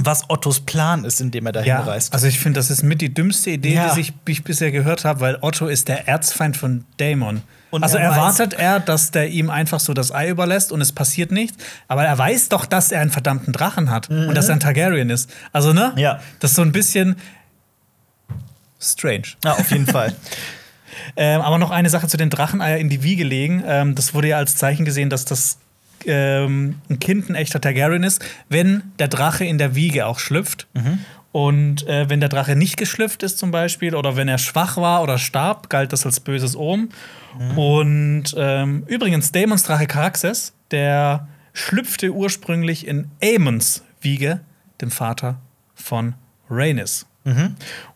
was 0.00 0.30
Ottos 0.30 0.60
Plan 0.60 1.04
ist, 1.04 1.20
indem 1.20 1.46
er 1.46 1.52
dahin 1.52 1.68
Ja, 1.68 1.80
reist. 1.80 2.12
also 2.12 2.26
ich 2.26 2.38
finde, 2.38 2.58
das 2.60 2.70
ist 2.70 2.82
mit 2.82 3.00
die 3.00 3.12
dümmste 3.12 3.50
Idee, 3.50 3.74
Ja. 3.74 3.94
die 3.94 4.00
ich, 4.00 4.12
ich 4.28 4.44
bisher 4.44 4.70
gehört 4.70 5.04
habe, 5.04 5.20
weil 5.20 5.38
Otto 5.40 5.66
ist 5.66 5.88
der 5.88 6.06
Erzfeind 6.08 6.56
von 6.56 6.84
Daemon. 6.98 7.42
Und 7.70 7.82
also 7.82 7.98
er 7.98 8.04
erwartet 8.04 8.54
er, 8.54 8.80
dass 8.80 9.10
der 9.10 9.28
ihm 9.28 9.50
einfach 9.50 9.78
so 9.80 9.92
das 9.92 10.10
Ei 10.10 10.28
überlässt 10.30 10.72
und 10.72 10.80
es 10.80 10.92
passiert 10.92 11.32
nichts. 11.32 11.62
Aber 11.86 12.04
er 12.04 12.16
weiß 12.16 12.48
doch, 12.48 12.64
dass 12.64 12.92
er 12.92 13.00
einen 13.02 13.10
verdammten 13.10 13.52
Drachen 13.52 13.90
hat 13.90 14.08
und 14.08 14.34
dass 14.34 14.48
er 14.48 14.54
ein 14.54 14.60
Targaryen 14.60 15.10
ist. 15.10 15.28
Also, 15.52 15.74
ne? 15.74 15.92
Mhm. 15.94 15.98
Ja. 16.00 16.20
Das 16.40 16.52
ist 16.52 16.56
so 16.56 16.62
ein 16.62 16.72
bisschen 16.72 17.16
strange. 18.80 19.24
ja, 19.44 19.52
auf 19.52 19.70
jeden 19.70 19.86
Fall. 19.86 20.14
Ähm, 21.16 21.40
aber 21.42 21.58
noch 21.58 21.70
eine 21.70 21.90
Sache 21.90 22.08
zu 22.08 22.16
den 22.16 22.28
Dracheneier 22.28 22.78
in 22.78 22.88
die 22.88 23.02
Wiege 23.04 23.22
legen. 23.22 23.62
Ähm, 23.64 23.94
das 23.94 24.14
wurde 24.14 24.28
ja 24.28 24.36
als 24.36 24.56
Zeichen 24.56 24.84
gesehen, 24.84 25.10
dass 25.10 25.24
das 25.24 25.58
ähm, 26.06 26.76
ein 26.88 26.98
Kind 26.98 27.28
ein 27.28 27.34
echter 27.34 27.60
Targaryen 27.60 28.02
ist, 28.02 28.24
wenn 28.48 28.82
der 28.98 29.08
Drache 29.08 29.44
in 29.44 29.58
der 29.58 29.74
Wiege 29.74 30.06
auch 30.06 30.18
schlüpft. 30.18 30.66
Und 31.30 31.86
äh, 31.86 32.08
wenn 32.08 32.20
der 32.20 32.28
Drache 32.30 32.56
nicht 32.56 32.76
geschlüpft 32.76 33.22
ist, 33.22 33.38
zum 33.38 33.50
Beispiel, 33.50 33.94
oder 33.94 34.16
wenn 34.16 34.28
er 34.28 34.38
schwach 34.38 34.76
war 34.78 35.02
oder 35.02 35.18
starb, 35.18 35.68
galt 35.68 35.92
das 35.92 36.06
als 36.06 36.20
böses 36.20 36.56
Omen. 36.56 36.88
Und 37.56 38.34
ähm, 38.36 38.84
übrigens, 38.86 39.30
Daemons 39.30 39.62
Drache 39.62 39.86
Caraxes, 39.86 40.54
der 40.70 41.28
schlüpfte 41.52 42.12
ursprünglich 42.12 42.86
in 42.86 43.10
Aemons 43.22 43.82
Wiege, 44.00 44.40
dem 44.80 44.90
Vater 44.90 45.38
von 45.74 46.14
Rhaenys. 46.48 47.06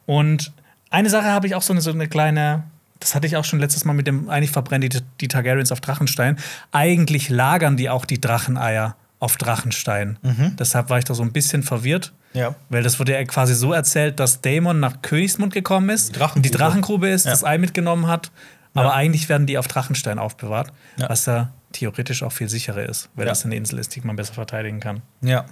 Und 0.06 0.52
eine 0.90 1.08
Sache 1.08 1.28
habe 1.28 1.46
ich 1.46 1.54
auch 1.54 1.62
so 1.62 1.72
eine, 1.72 1.80
so 1.80 1.90
eine 1.90 2.06
kleine, 2.06 2.64
das 3.02 3.14
hatte 3.14 3.26
ich 3.26 3.36
auch 3.36 3.44
schon 3.44 3.58
letztes 3.60 3.84
Mal 3.84 3.92
mit 3.92 4.06
dem, 4.06 4.30
eigentlich 4.30 4.50
verbrennen 4.50 4.88
die, 4.88 4.98
die 5.20 5.28
Targaryens 5.28 5.72
auf 5.72 5.80
Drachenstein. 5.80 6.38
Eigentlich 6.70 7.28
lagern 7.28 7.76
die 7.76 7.90
auch 7.90 8.04
die 8.06 8.20
Dracheneier 8.20 8.96
auf 9.18 9.36
Drachenstein. 9.36 10.18
Deshalb 10.58 10.88
war 10.90 10.98
ich 10.98 11.04
da 11.04 11.14
so 11.14 11.22
ein 11.22 11.32
bisschen 11.32 11.62
verwirrt. 11.62 12.12
Ja. 12.32 12.54
Weil 12.70 12.82
das 12.82 12.98
wurde 12.98 13.12
ja 13.12 13.22
quasi 13.24 13.54
so 13.54 13.72
erzählt, 13.72 14.18
dass 14.18 14.40
Daemon 14.40 14.80
nach 14.80 15.02
Königsmund 15.02 15.52
gekommen 15.52 15.90
ist, 15.90 16.08
Die 16.08 16.12
Drachengrube. 16.18 16.36
und 16.38 16.44
die 16.46 16.50
Drachengrube 16.50 17.08
ist, 17.08 17.24
Ja. 17.26 17.30
das 17.32 17.44
Ei 17.44 17.58
mitgenommen 17.58 18.06
hat. 18.06 18.30
Aber 18.74 18.86
Ja. 18.88 18.92
eigentlich 18.94 19.28
werden 19.28 19.46
die 19.46 19.58
auf 19.58 19.68
Drachenstein 19.68 20.18
aufbewahrt, 20.18 20.72
was 20.96 21.26
ja 21.26 21.52
theoretisch 21.72 22.22
auch 22.22 22.32
viel 22.32 22.48
sicherer 22.48 22.88
ist, 22.88 23.10
weil 23.14 23.26
das 23.26 23.44
eine 23.44 23.54
Insel 23.56 23.78
ist, 23.78 23.94
die 23.94 24.00
man 24.00 24.16
besser 24.16 24.32
verteidigen 24.34 24.80
kann. 24.80 25.02
Ja. 25.20 25.44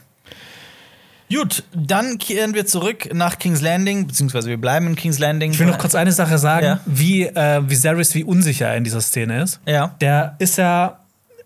Gut, 1.32 1.62
dann 1.72 2.18
kehren 2.18 2.54
wir 2.54 2.66
zurück 2.66 3.08
nach 3.14 3.38
King's 3.38 3.60
Landing, 3.60 4.06
beziehungsweise 4.06 4.48
wir 4.48 4.60
bleiben 4.60 4.86
in 4.88 4.96
King's 4.96 5.18
Landing. 5.18 5.52
Ich 5.52 5.58
will 5.58 5.66
noch 5.66 5.78
kurz 5.78 5.94
eine 5.94 6.12
Sache 6.12 6.38
sagen, 6.38 6.66
Ja. 6.66 6.80
wie 6.86 7.24
äh, 7.26 7.62
Viserys, 7.68 8.14
wie 8.14 8.24
unsicher 8.24 8.66
er 8.68 8.76
in 8.76 8.84
dieser 8.84 9.00
Szene 9.00 9.42
ist. 9.42 9.60
Ja. 9.66 9.94
Der 10.00 10.34
ist 10.38 10.58
ja 10.58 10.96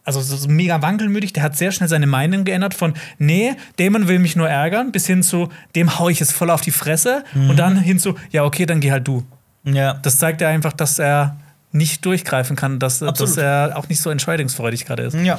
also 0.06 0.20
so 0.20 0.48
mega 0.48 0.82
wankelmütig, 0.82 1.32
der 1.32 1.42
hat 1.42 1.56
sehr 1.56 1.72
schnell 1.72 1.88
seine 1.88 2.06
Meinung 2.06 2.44
geändert 2.44 2.74
von 2.74 2.92
nee, 3.18 3.54
Damon 3.78 4.06
will 4.06 4.18
mich 4.18 4.36
nur 4.36 4.48
ärgern, 4.48 4.92
bis 4.92 5.06
hin 5.06 5.22
zu 5.22 5.48
dem 5.74 5.98
hau 5.98 6.08
ich 6.10 6.20
jetzt 6.20 6.32
voll 6.32 6.50
auf 6.50 6.60
die 6.60 6.70
Fresse 6.72 7.24
Mhm. 7.34 7.50
und 7.50 7.56
dann 7.58 7.76
hin 7.78 7.98
zu 7.98 8.14
ja, 8.30 8.44
okay, 8.44 8.66
dann 8.66 8.80
geh 8.80 8.90
halt 8.90 9.06
du. 9.08 9.24
Ja. 9.64 9.94
Das 9.94 10.18
zeigt 10.18 10.40
ja 10.42 10.48
einfach, 10.48 10.72
dass 10.74 10.98
er 10.98 11.36
nicht 11.72 12.04
durchgreifen 12.04 12.54
kann, 12.54 12.78
dass, 12.78 12.98
dass 13.00 13.36
er 13.38 13.72
auch 13.76 13.88
nicht 13.88 14.00
so 14.00 14.10
entscheidungsfreudig 14.10 14.84
gerade 14.84 15.04
ist. 15.04 15.14
Ja. 15.14 15.38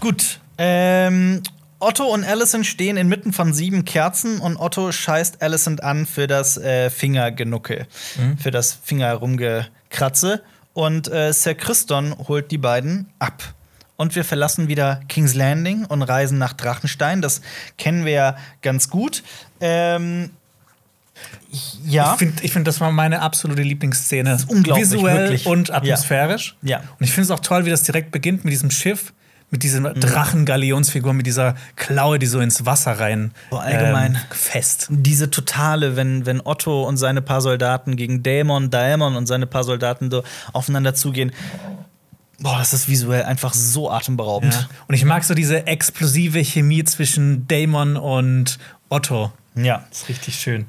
Gut. 0.00 0.40
Ähm, 0.58 1.42
Otto 1.78 2.04
und 2.04 2.24
Allison 2.24 2.64
stehen 2.64 2.96
inmitten 2.96 3.32
von 3.32 3.52
sieben 3.52 3.84
Kerzen 3.84 4.38
und 4.40 4.56
Otto 4.56 4.92
scheißt 4.92 5.42
Allison 5.42 5.78
an 5.80 6.06
für 6.06 6.26
das 6.26 6.56
äh, 6.56 6.90
Fingergenuckel, 6.90 7.86
für 8.38 8.50
das 8.50 8.78
Finger 8.82 9.12
rumgekratze. 9.14 10.42
Und 10.72 11.08
äh, 11.08 11.32
Sir 11.32 11.54
Christon 11.54 12.14
holt 12.28 12.50
die 12.50 12.58
beiden 12.58 13.08
ab. 13.18 13.42
Und 13.96 14.14
wir 14.14 14.24
verlassen 14.24 14.68
wieder 14.68 15.00
King's 15.08 15.34
Landing 15.34 15.86
und 15.86 16.02
reisen 16.02 16.38
nach 16.38 16.52
Drachenstein. 16.52 17.22
Das 17.22 17.40
kennen 17.78 18.04
wir 18.04 18.12
ja 18.12 18.36
ganz 18.60 18.90
gut. 18.90 19.22
Ähm, 19.60 20.30
ja. 21.84 22.12
Ich 22.12 22.18
finde, 22.18 22.44
ich 22.44 22.52
find, 22.52 22.66
das 22.66 22.80
war 22.80 22.90
meine 22.90 23.22
absolute 23.22 23.62
Lieblingsszene. 23.62 24.34
ist 24.34 24.50
unglaublich, 24.50 24.90
Visuell 24.90 25.30
wirklich. 25.30 25.46
und 25.46 25.70
atmosphärisch. 25.70 26.56
Ja. 26.62 26.78
Und 26.78 27.04
ich 27.04 27.10
finde 27.12 27.22
es 27.22 27.30
auch 27.30 27.40
toll, 27.40 27.64
wie 27.64 27.70
das 27.70 27.82
direkt 27.82 28.10
beginnt 28.10 28.44
mit 28.44 28.52
diesem 28.52 28.70
Schiff, 28.70 29.14
mit 29.50 29.62
dieser 29.62 29.80
Mhm. 29.80 30.00
Drachengalionsfigur, 30.00 31.12
mit 31.12 31.26
dieser 31.26 31.54
Klaue, 31.76 32.18
die 32.18 32.26
so 32.26 32.40
ins 32.40 32.66
Wasser 32.66 32.98
rein 32.98 33.32
Boah, 33.50 33.62
allgemein. 33.62 34.14
ähm, 34.16 34.20
fest. 34.30 34.88
diese 34.90 35.30
totale, 35.30 35.94
wenn, 35.96 36.26
wenn 36.26 36.40
Otto 36.44 36.82
und 36.84 36.96
seine 36.96 37.22
paar 37.22 37.40
Soldaten 37.40 37.96
gegen 37.96 38.22
Daemon, 38.22 38.70
Daemon 38.70 39.14
und 39.16 39.26
seine 39.26 39.46
paar 39.46 39.62
Soldaten 39.64 40.10
so 40.10 40.24
aufeinander 40.52 40.94
zugehen. 40.94 41.32
Boah, 42.38 42.58
das 42.58 42.74
ist 42.74 42.88
visuell 42.88 43.22
einfach 43.22 43.54
so 43.54 43.90
atemberaubend. 43.90 44.52
Ja. 44.52 44.68
Und 44.88 44.94
ich 44.94 45.04
mag 45.04 45.24
so 45.24 45.32
diese 45.32 45.66
explosive 45.66 46.40
Chemie 46.44 46.84
zwischen 46.84 47.46
Damon 47.48 47.96
und 47.96 48.58
Otto. 48.90 49.32
Ja. 49.54 49.84
Das 49.88 50.02
ist 50.02 50.08
richtig 50.10 50.34
schön. 50.38 50.66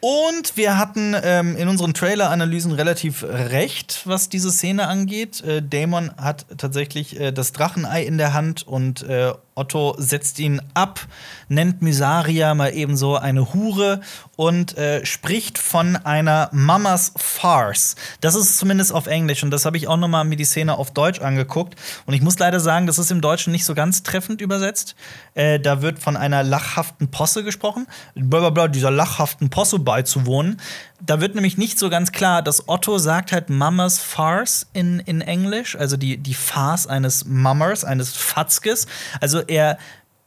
Und 0.00 0.56
wir 0.56 0.78
hatten 0.78 1.16
ähm, 1.22 1.56
in 1.56 1.66
unseren 1.66 1.92
Trailer-Analysen 1.92 2.72
relativ 2.72 3.24
recht, 3.24 4.02
was 4.04 4.28
diese 4.28 4.52
Szene 4.52 4.86
angeht. 4.86 5.42
Äh, 5.42 5.60
Daemon 5.60 6.12
hat 6.16 6.46
tatsächlich 6.56 7.18
äh, 7.18 7.32
das 7.32 7.52
Drachenei 7.52 8.04
in 8.04 8.16
der 8.16 8.32
Hand 8.32 8.66
und 8.66 9.02
äh, 9.02 9.32
Otto 9.58 9.94
setzt 9.98 10.38
ihn 10.38 10.62
ab, 10.74 11.00
nennt 11.48 11.82
Mysaria 11.82 12.54
mal 12.54 12.72
ebenso 12.74 13.16
eine 13.16 13.52
Hure 13.52 14.00
und 14.36 14.78
äh, 14.78 15.04
spricht 15.04 15.58
von 15.58 15.96
einer 15.96 16.48
Mamas 16.52 17.12
Farce. 17.16 17.96
Das 18.20 18.34
ist 18.34 18.56
zumindest 18.56 18.92
auf 18.92 19.06
Englisch 19.06 19.42
und 19.42 19.50
das 19.50 19.64
habe 19.64 19.76
ich 19.76 19.88
auch 19.88 19.96
noch 19.96 20.08
mal 20.08 20.24
mir 20.24 20.36
die 20.36 20.44
Szene 20.44 20.78
auf 20.78 20.92
Deutsch 20.92 21.20
angeguckt. 21.20 21.74
Und 22.06 22.14
ich 22.14 22.22
muss 22.22 22.38
leider 22.38 22.60
sagen, 22.60 22.86
das 22.86 22.98
ist 22.98 23.10
im 23.10 23.20
Deutschen 23.20 23.52
nicht 23.52 23.64
so 23.64 23.74
ganz 23.74 24.02
treffend 24.02 24.40
übersetzt. 24.40 24.94
Äh, 25.34 25.58
da 25.58 25.82
wird 25.82 25.98
von 25.98 26.16
einer 26.16 26.42
lachhaften 26.42 27.10
Posse 27.10 27.42
gesprochen. 27.42 27.86
Blablabla, 28.14 28.68
dieser 28.68 28.90
lachhaften 28.90 29.50
Posse 29.50 29.78
beizuwohnen. 29.78 30.60
Da 31.00 31.20
wird 31.20 31.34
nämlich 31.34 31.56
nicht 31.56 31.78
so 31.78 31.90
ganz 31.90 32.10
klar, 32.10 32.42
dass 32.42 32.68
Otto 32.68 32.98
sagt 32.98 33.30
halt 33.30 33.50
Mamas 33.50 34.00
Farce 34.00 34.66
in, 34.72 34.98
in 35.00 35.20
Englisch, 35.20 35.76
also 35.76 35.96
die, 35.96 36.16
die 36.16 36.34
Farce 36.34 36.88
eines 36.88 37.24
Mammers, 37.24 37.84
eines 37.84 38.16
Fatzkes. 38.16 38.86
Also 39.20 39.40
er, 39.40 39.78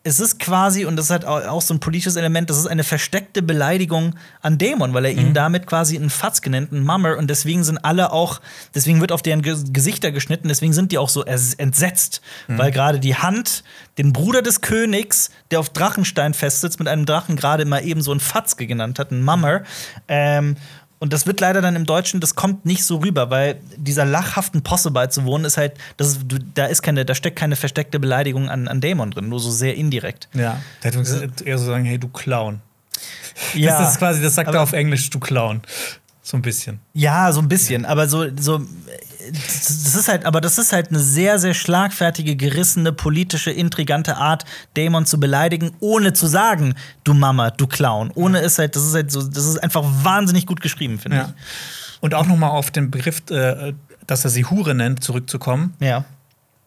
es 0.03 0.19
ist 0.19 0.39
quasi, 0.39 0.85
und 0.85 0.95
das 0.95 1.05
ist 1.05 1.11
halt 1.11 1.25
au- 1.25 1.47
auch 1.47 1.61
so 1.61 1.73
ein 1.75 1.79
politisches 1.79 2.15
Element, 2.15 2.49
das 2.49 2.57
ist 2.57 2.65
eine 2.65 2.83
versteckte 2.83 3.43
Beleidigung 3.43 4.15
an 4.41 4.57
Dämon, 4.57 4.93
weil 4.95 5.05
er 5.05 5.11
ihn 5.11 5.33
damit 5.35 5.67
quasi 5.67 5.95
einen 5.95 6.09
Fatz 6.09 6.41
genannt, 6.41 6.71
einen 6.71 6.83
Mummer, 6.83 7.17
und 7.17 7.29
deswegen 7.29 7.63
sind 7.63 7.77
alle 7.85 8.11
auch, 8.11 8.41
deswegen 8.73 8.99
wird 8.99 9.11
auf 9.11 9.21
deren 9.21 9.43
Ge 9.43 9.55
Gesichter 9.71 10.11
geschnitten, 10.11 10.47
deswegen 10.47 10.73
sind 10.73 10.91
die 10.91 10.97
auch 10.97 11.09
so 11.09 11.23
entsetzt, 11.23 12.21
weil 12.47 12.71
gerade 12.71 12.99
die 12.99 13.15
Hand, 13.15 13.63
den 13.99 14.11
Bruder 14.11 14.41
des 14.41 14.61
Königs, 14.61 15.29
der 15.51 15.59
auf 15.59 15.69
Drachenstein 15.69 16.33
festsitzt, 16.33 16.79
mit 16.79 16.87
einem 16.87 17.05
Drachen 17.05 17.35
gerade 17.35 17.65
mal 17.65 17.85
eben 17.85 18.01
so 18.01 18.09
einen 18.11 18.19
Fatzke 18.21 18.65
genannt 18.65 18.97
hat, 18.97 19.11
einen 19.11 19.23
Mummer. 19.23 19.61
Ähm, 20.07 20.55
und 21.01 21.11
das 21.11 21.25
wird 21.25 21.39
leider 21.39 21.61
dann 21.61 21.75
im 21.75 21.85
Deutschen, 21.85 22.19
das 22.19 22.35
kommt 22.35 22.63
nicht 22.63 22.85
so 22.85 22.97
rüber, 22.97 23.31
weil 23.31 23.59
dieser 23.75 24.05
lachhaften 24.05 24.61
Posse 24.61 24.91
beizuwohnen 24.91 25.45
ist 25.45 25.57
halt, 25.57 25.73
das 25.97 26.09
ist, 26.09 26.19
da 26.53 26.67
ist 26.67 26.83
keine, 26.83 27.05
da 27.05 27.15
steckt 27.15 27.39
keine 27.39 27.55
versteckte 27.55 27.99
Beleidigung 27.99 28.49
an, 28.49 28.67
an 28.67 28.81
Dämon 28.81 29.09
drin, 29.09 29.27
nur 29.27 29.39
so 29.39 29.49
sehr 29.49 29.75
indirekt. 29.75 30.29
Ja. 30.33 30.61
Der 30.83 30.91
hätte 30.93 31.43
eher 31.43 31.57
so 31.57 31.65
sagen, 31.65 31.85
hey, 31.85 31.97
du 31.97 32.07
Clown. 32.07 32.61
Ja, 33.55 33.79
Das 33.79 33.93
ist 33.93 33.97
quasi, 33.97 34.21
das 34.21 34.35
sagt 34.35 34.53
er 34.53 34.61
auf 34.61 34.73
Englisch, 34.73 35.09
du 35.09 35.19
Clown. 35.19 35.61
So 36.21 36.37
ein 36.37 36.43
bisschen. 36.43 36.79
ja, 36.93 37.31
so 37.31 37.41
ein 37.41 37.47
bisschen, 37.47 37.83
aber 37.83 38.07
so, 38.07 38.25
so, 38.37 38.61
das 39.31 39.95
ist 39.95 40.07
halt, 40.07 40.25
aber 40.25 40.41
das 40.41 40.57
ist 40.57 40.73
halt 40.73 40.89
eine 40.89 40.99
sehr, 40.99 41.39
sehr 41.39 41.53
schlagfertige, 41.53 42.35
gerissene, 42.35 42.91
politische, 42.93 43.51
intrigante 43.51 44.17
Art, 44.17 44.45
Dämon 44.75 45.05
zu 45.05 45.19
beleidigen, 45.19 45.71
ohne 45.79 46.13
zu 46.13 46.27
sagen, 46.27 46.75
du 47.03 47.13
Mama, 47.13 47.51
du 47.51 47.67
Clown. 47.67 48.11
Ohne 48.15 48.39
ist 48.39 48.59
halt, 48.59 48.75
das 48.75 48.83
ist 48.83 48.93
halt 48.93 49.11
so, 49.11 49.21
das 49.21 49.45
ist 49.45 49.57
einfach 49.57 49.83
wahnsinnig 49.83 50.45
gut 50.45 50.61
geschrieben, 50.61 50.99
finde 50.99 51.17
Ja. 51.17 51.33
Und 51.99 52.15
auch 52.15 52.25
noch 52.25 52.37
mal 52.37 52.49
auf 52.49 52.71
den 52.71 52.89
Begriff, 52.89 53.21
äh, 53.29 53.73
dass 54.07 54.23
er 54.23 54.31
sie 54.31 54.45
Hure 54.45 54.73
nennt, 54.73 55.03
zurückzukommen. 55.03 55.75
ich. 55.79 55.87
Ja. 55.87 56.05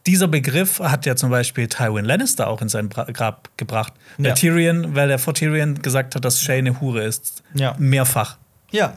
dieser 0.07 0.29
Begriff 0.29 0.81
hat 0.81 1.07
ja 1.07 1.17
zum 1.17 1.31
Beispiel 1.31 1.67
Tywin 1.67 2.05
Lannister 2.05 2.47
auch 2.49 2.63
in 2.63 2.69
sein 2.69 2.89
Bra 2.89 3.05
Grab 3.05 3.49
gebracht. 3.57 3.93
Ja. 4.19 4.25
Der 4.25 4.35
Tyrion, 4.35 4.95
weil 4.95 5.09
der 5.09 5.19
vor 5.19 5.35
Tyrion 5.35 5.81
gesagt 5.83 6.15
hat, 6.15 6.25
dass 6.25 6.41
Shay 6.41 6.59
eine 6.59 6.81
Hure 6.81 7.03
ist. 7.05 7.43
Ja. 7.55 7.75
Mehrfach. 7.79 8.37
Ja. 8.75 8.95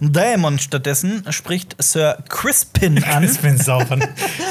Daemon 0.00 0.58
stattdessen 0.58 1.24
spricht 1.30 1.80
Sir 1.80 2.18
Crispin 2.28 3.04
an. 3.04 3.22
Ich 3.22 3.38
bin 3.38 3.56
sauber. 3.56 3.96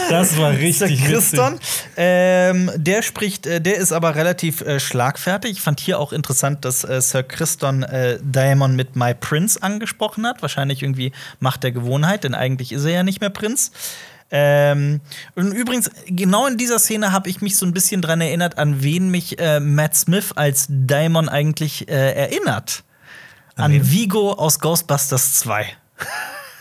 Das 0.09 0.37
war 0.37 0.53
Sir 0.53 0.59
richtig 0.59 1.03
Christon. 1.03 1.55
witzig. 1.55 1.83
Ähm, 1.97 2.71
der 2.77 3.01
spricht, 3.01 3.45
äh, 3.47 3.59
der 3.59 3.75
ist 3.75 3.91
aber 3.91 4.15
relativ 4.15 4.61
äh, 4.61 4.79
schlagfertig. 4.79 5.51
Ich 5.51 5.61
fand 5.61 5.81
hier 5.81 5.99
auch 5.99 6.13
interessant, 6.13 6.63
dass 6.63 6.85
äh, 6.85 7.01
Sir 7.01 7.23
Christon 7.23 7.83
äh, 7.83 8.19
Daemon 8.23 8.77
mit 8.77 8.95
My 8.95 9.13
Prince 9.13 9.61
angesprochen 9.61 10.25
hat. 10.25 10.41
Wahrscheinlich 10.41 10.81
irgendwie 10.81 11.11
Macht 11.41 11.63
der 11.63 11.73
Gewohnheit, 11.73 12.23
denn 12.23 12.33
eigentlich 12.33 12.71
ist 12.71 12.85
er 12.85 12.91
ja 12.91 13.03
nicht 13.03 13.19
mehr 13.19 13.29
Prinz. 13.29 13.71
Ähm, 14.31 15.01
und 15.35 15.51
übrigens, 15.51 15.91
genau 16.05 16.47
in 16.47 16.55
dieser 16.55 16.79
Szene 16.79 17.11
habe 17.11 17.27
ich 17.27 17.41
mich 17.41 17.57
so 17.57 17.65
ein 17.65 17.73
bisschen 17.73 18.01
dran 18.01 18.21
erinnert, 18.21 18.57
an 18.57 18.81
wen 18.81 19.11
mich 19.11 19.37
äh, 19.37 19.59
Matt 19.59 19.97
Smith 19.97 20.31
als 20.33 20.67
Daemon 20.69 21.27
eigentlich 21.27 21.89
äh, 21.89 22.13
erinnert. 22.13 22.85
An, 23.55 23.71
wen? 23.71 23.91
Vigo 23.91 24.33
aus 24.33 24.59
Ghostbusters 24.59 25.33
2. 25.39 25.65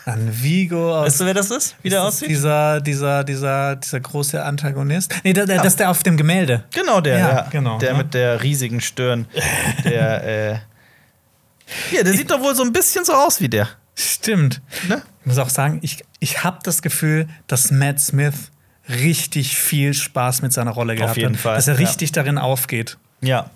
An 0.05 0.29
Vigo 0.43 0.97
aus. 0.97 1.07
Weißt 1.07 1.21
du, 1.21 1.25
wer 1.25 1.33
das 1.33 1.51
ist? 1.51 1.75
Wie 1.81 1.89
der 1.89 1.99
Ist 1.99 2.05
das 2.05 2.13
aussieht? 2.15 2.29
Dieser, 2.29 2.81
dieser, 2.81 3.23
dieser, 3.23 3.75
dieser 3.75 3.99
große 3.99 4.43
Antagonist. 4.43 5.13
Nee, 5.23 5.33
der, 5.33 5.45
der, 5.45 5.57
das 5.57 5.67
ist 5.67 5.79
der 5.79 5.89
auf 5.91 6.03
dem 6.03 6.17
Gemälde. 6.17 6.63
Genau 6.73 7.01
der, 7.01 7.17
Ja, 7.17 7.29
ja, 7.29 7.47
genau, 7.49 7.77
Der 7.77 7.93
ne? 7.93 7.97
mit 7.99 8.13
der 8.13 8.41
riesigen 8.41 8.81
Stirn. 8.81 9.27
Der, 9.83 10.23
äh. 10.51 11.95
Ja, 11.95 12.03
der 12.03 12.13
sieht 12.13 12.29
doch 12.31 12.41
wohl 12.41 12.55
so 12.55 12.63
ein 12.63 12.73
bisschen 12.73 13.05
so 13.05 13.13
aus 13.13 13.39
wie 13.39 13.47
der. 13.47 13.69
Stimmt. 13.95 14.61
Ne? 14.89 15.01
Ich 15.21 15.25
muss 15.27 15.37
auch 15.37 15.49
sagen, 15.49 15.79
ich, 15.83 16.03
ich 16.19 16.43
habe 16.43 16.59
das 16.63 16.81
Gefühl, 16.81 17.27
dass 17.47 17.71
Matt 17.71 17.99
Smith 17.99 18.33
richtig 18.89 19.57
viel 19.57 19.93
Spaß 19.93 20.41
mit 20.41 20.51
seiner 20.51 20.71
Rolle 20.71 20.95
gehabt 20.95 21.17
jeden 21.17 21.35
hat. 21.35 21.41
Fall, 21.41 21.55
Dass 21.55 21.67
er 21.67 21.75
ja. 21.75 21.79
richtig 21.79 22.11
darin 22.11 22.37
aufgeht. 22.37 22.97
Ja. 23.21 23.49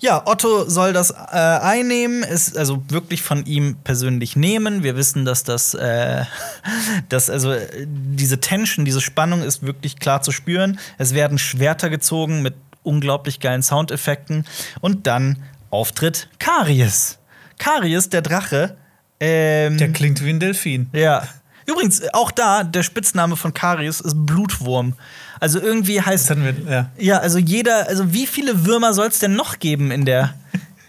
Ja, 0.00 0.22
Otto 0.26 0.68
soll 0.68 0.92
das 0.92 1.10
äh, 1.10 1.14
einnehmen, 1.36 2.22
ist 2.22 2.56
also 2.56 2.82
wirklich 2.88 3.22
von 3.22 3.44
ihm 3.46 3.76
persönlich 3.82 4.36
nehmen. 4.36 4.82
Wir 4.84 4.96
wissen, 4.96 5.24
dass 5.24 5.42
das, 5.42 5.74
äh, 5.74 6.24
dass 7.08 7.28
also 7.28 7.54
diese 7.84 8.40
Tension, 8.40 8.84
diese 8.84 9.00
Spannung 9.00 9.42
ist 9.42 9.62
wirklich 9.64 9.98
klar 9.98 10.22
zu 10.22 10.30
spüren. 10.30 10.78
Es 10.98 11.14
werden 11.14 11.38
Schwerter 11.38 11.90
gezogen 11.90 12.42
mit 12.42 12.54
unglaublich 12.84 13.40
geilen 13.40 13.62
Soundeffekten 13.62 14.44
und 14.80 15.06
dann 15.06 15.42
auftritt 15.70 16.28
Karies. 16.38 17.18
Karies, 17.58 18.08
der 18.08 18.22
Drache. 18.22 18.76
Ähm, 19.20 19.78
Der 19.78 19.92
klingt 19.92 20.24
wie 20.24 20.30
ein 20.30 20.40
Delfin. 20.40 20.88
ja. 20.92 21.26
Übrigens, 21.66 22.02
auch 22.14 22.30
da, 22.30 22.64
der 22.64 22.82
Spitzname 22.82 23.36
von 23.36 23.52
Karies 23.52 24.00
ist 24.00 24.14
Blutwurm. 24.24 24.94
Also 25.40 25.60
irgendwie 25.60 26.00
heißt 26.00 26.30
wir, 26.36 26.54
ja. 26.70 26.90
ja, 26.98 27.18
also 27.18 27.38
jeder, 27.38 27.88
also 27.88 28.12
wie 28.12 28.26
viele 28.26 28.64
Würmer 28.66 28.92
soll 28.92 29.08
es 29.08 29.18
denn 29.18 29.34
noch 29.34 29.58
geben 29.58 29.90
in 29.90 30.04
der, 30.04 30.34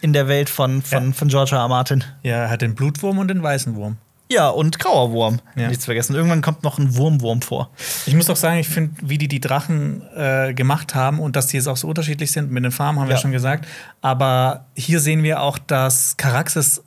in 0.02 0.14
der 0.14 0.28
Welt 0.28 0.50
von, 0.50 0.82
von, 0.82 1.08
Ja. 1.08 1.12
von 1.14 1.28
George 1.28 1.52
R. 1.56 1.62
R. 1.62 1.68
Martin? 1.68 2.04
Ja, 2.24 2.38
er 2.38 2.50
hat 2.50 2.62
den 2.62 2.76
Blutwurm 2.76 3.18
und 3.20 3.28
den 3.28 3.44
weißen 3.44 3.76
Wurm. 3.76 3.98
Ja, 4.32 4.50
und 4.50 4.78
grauer 4.78 5.12
Wurm. 5.12 5.40
Ja. 5.56 5.70
Nichts 5.70 5.86
vergessen. 5.86 6.16
Irgendwann 6.16 6.44
kommt 6.44 6.62
noch 6.62 6.78
ein 6.78 6.96
Wurmwurm 6.96 7.42
vor. 7.42 7.72
Ich 8.06 8.14
muss 8.14 8.30
auch 8.30 8.36
sagen, 8.36 8.60
ich 8.60 8.68
finde, 8.70 8.94
wie 9.02 9.18
die 9.18 9.28
die 9.28 9.40
Drachen 9.40 10.04
äh, 10.16 10.54
gemacht 10.54 10.94
haben 10.94 11.20
und 11.20 11.36
dass 11.36 11.48
die 11.48 11.58
jetzt 11.58 11.68
auch 11.68 11.78
so 11.78 11.88
unterschiedlich 11.88 12.32
sind 12.32 12.52
mit 12.52 12.64
den 12.64 12.72
Farben, 12.72 13.00
haben 13.00 13.08
wir 13.08 13.16
Ja. 13.16 13.22
schon 13.22 13.32
gesagt. 13.32 13.66
Aber 14.02 14.66
hier 14.76 15.00
sehen 15.00 15.24
wir 15.24 15.42
auch, 15.42 15.58
dass 15.58 16.16
Caraxes 16.18 16.84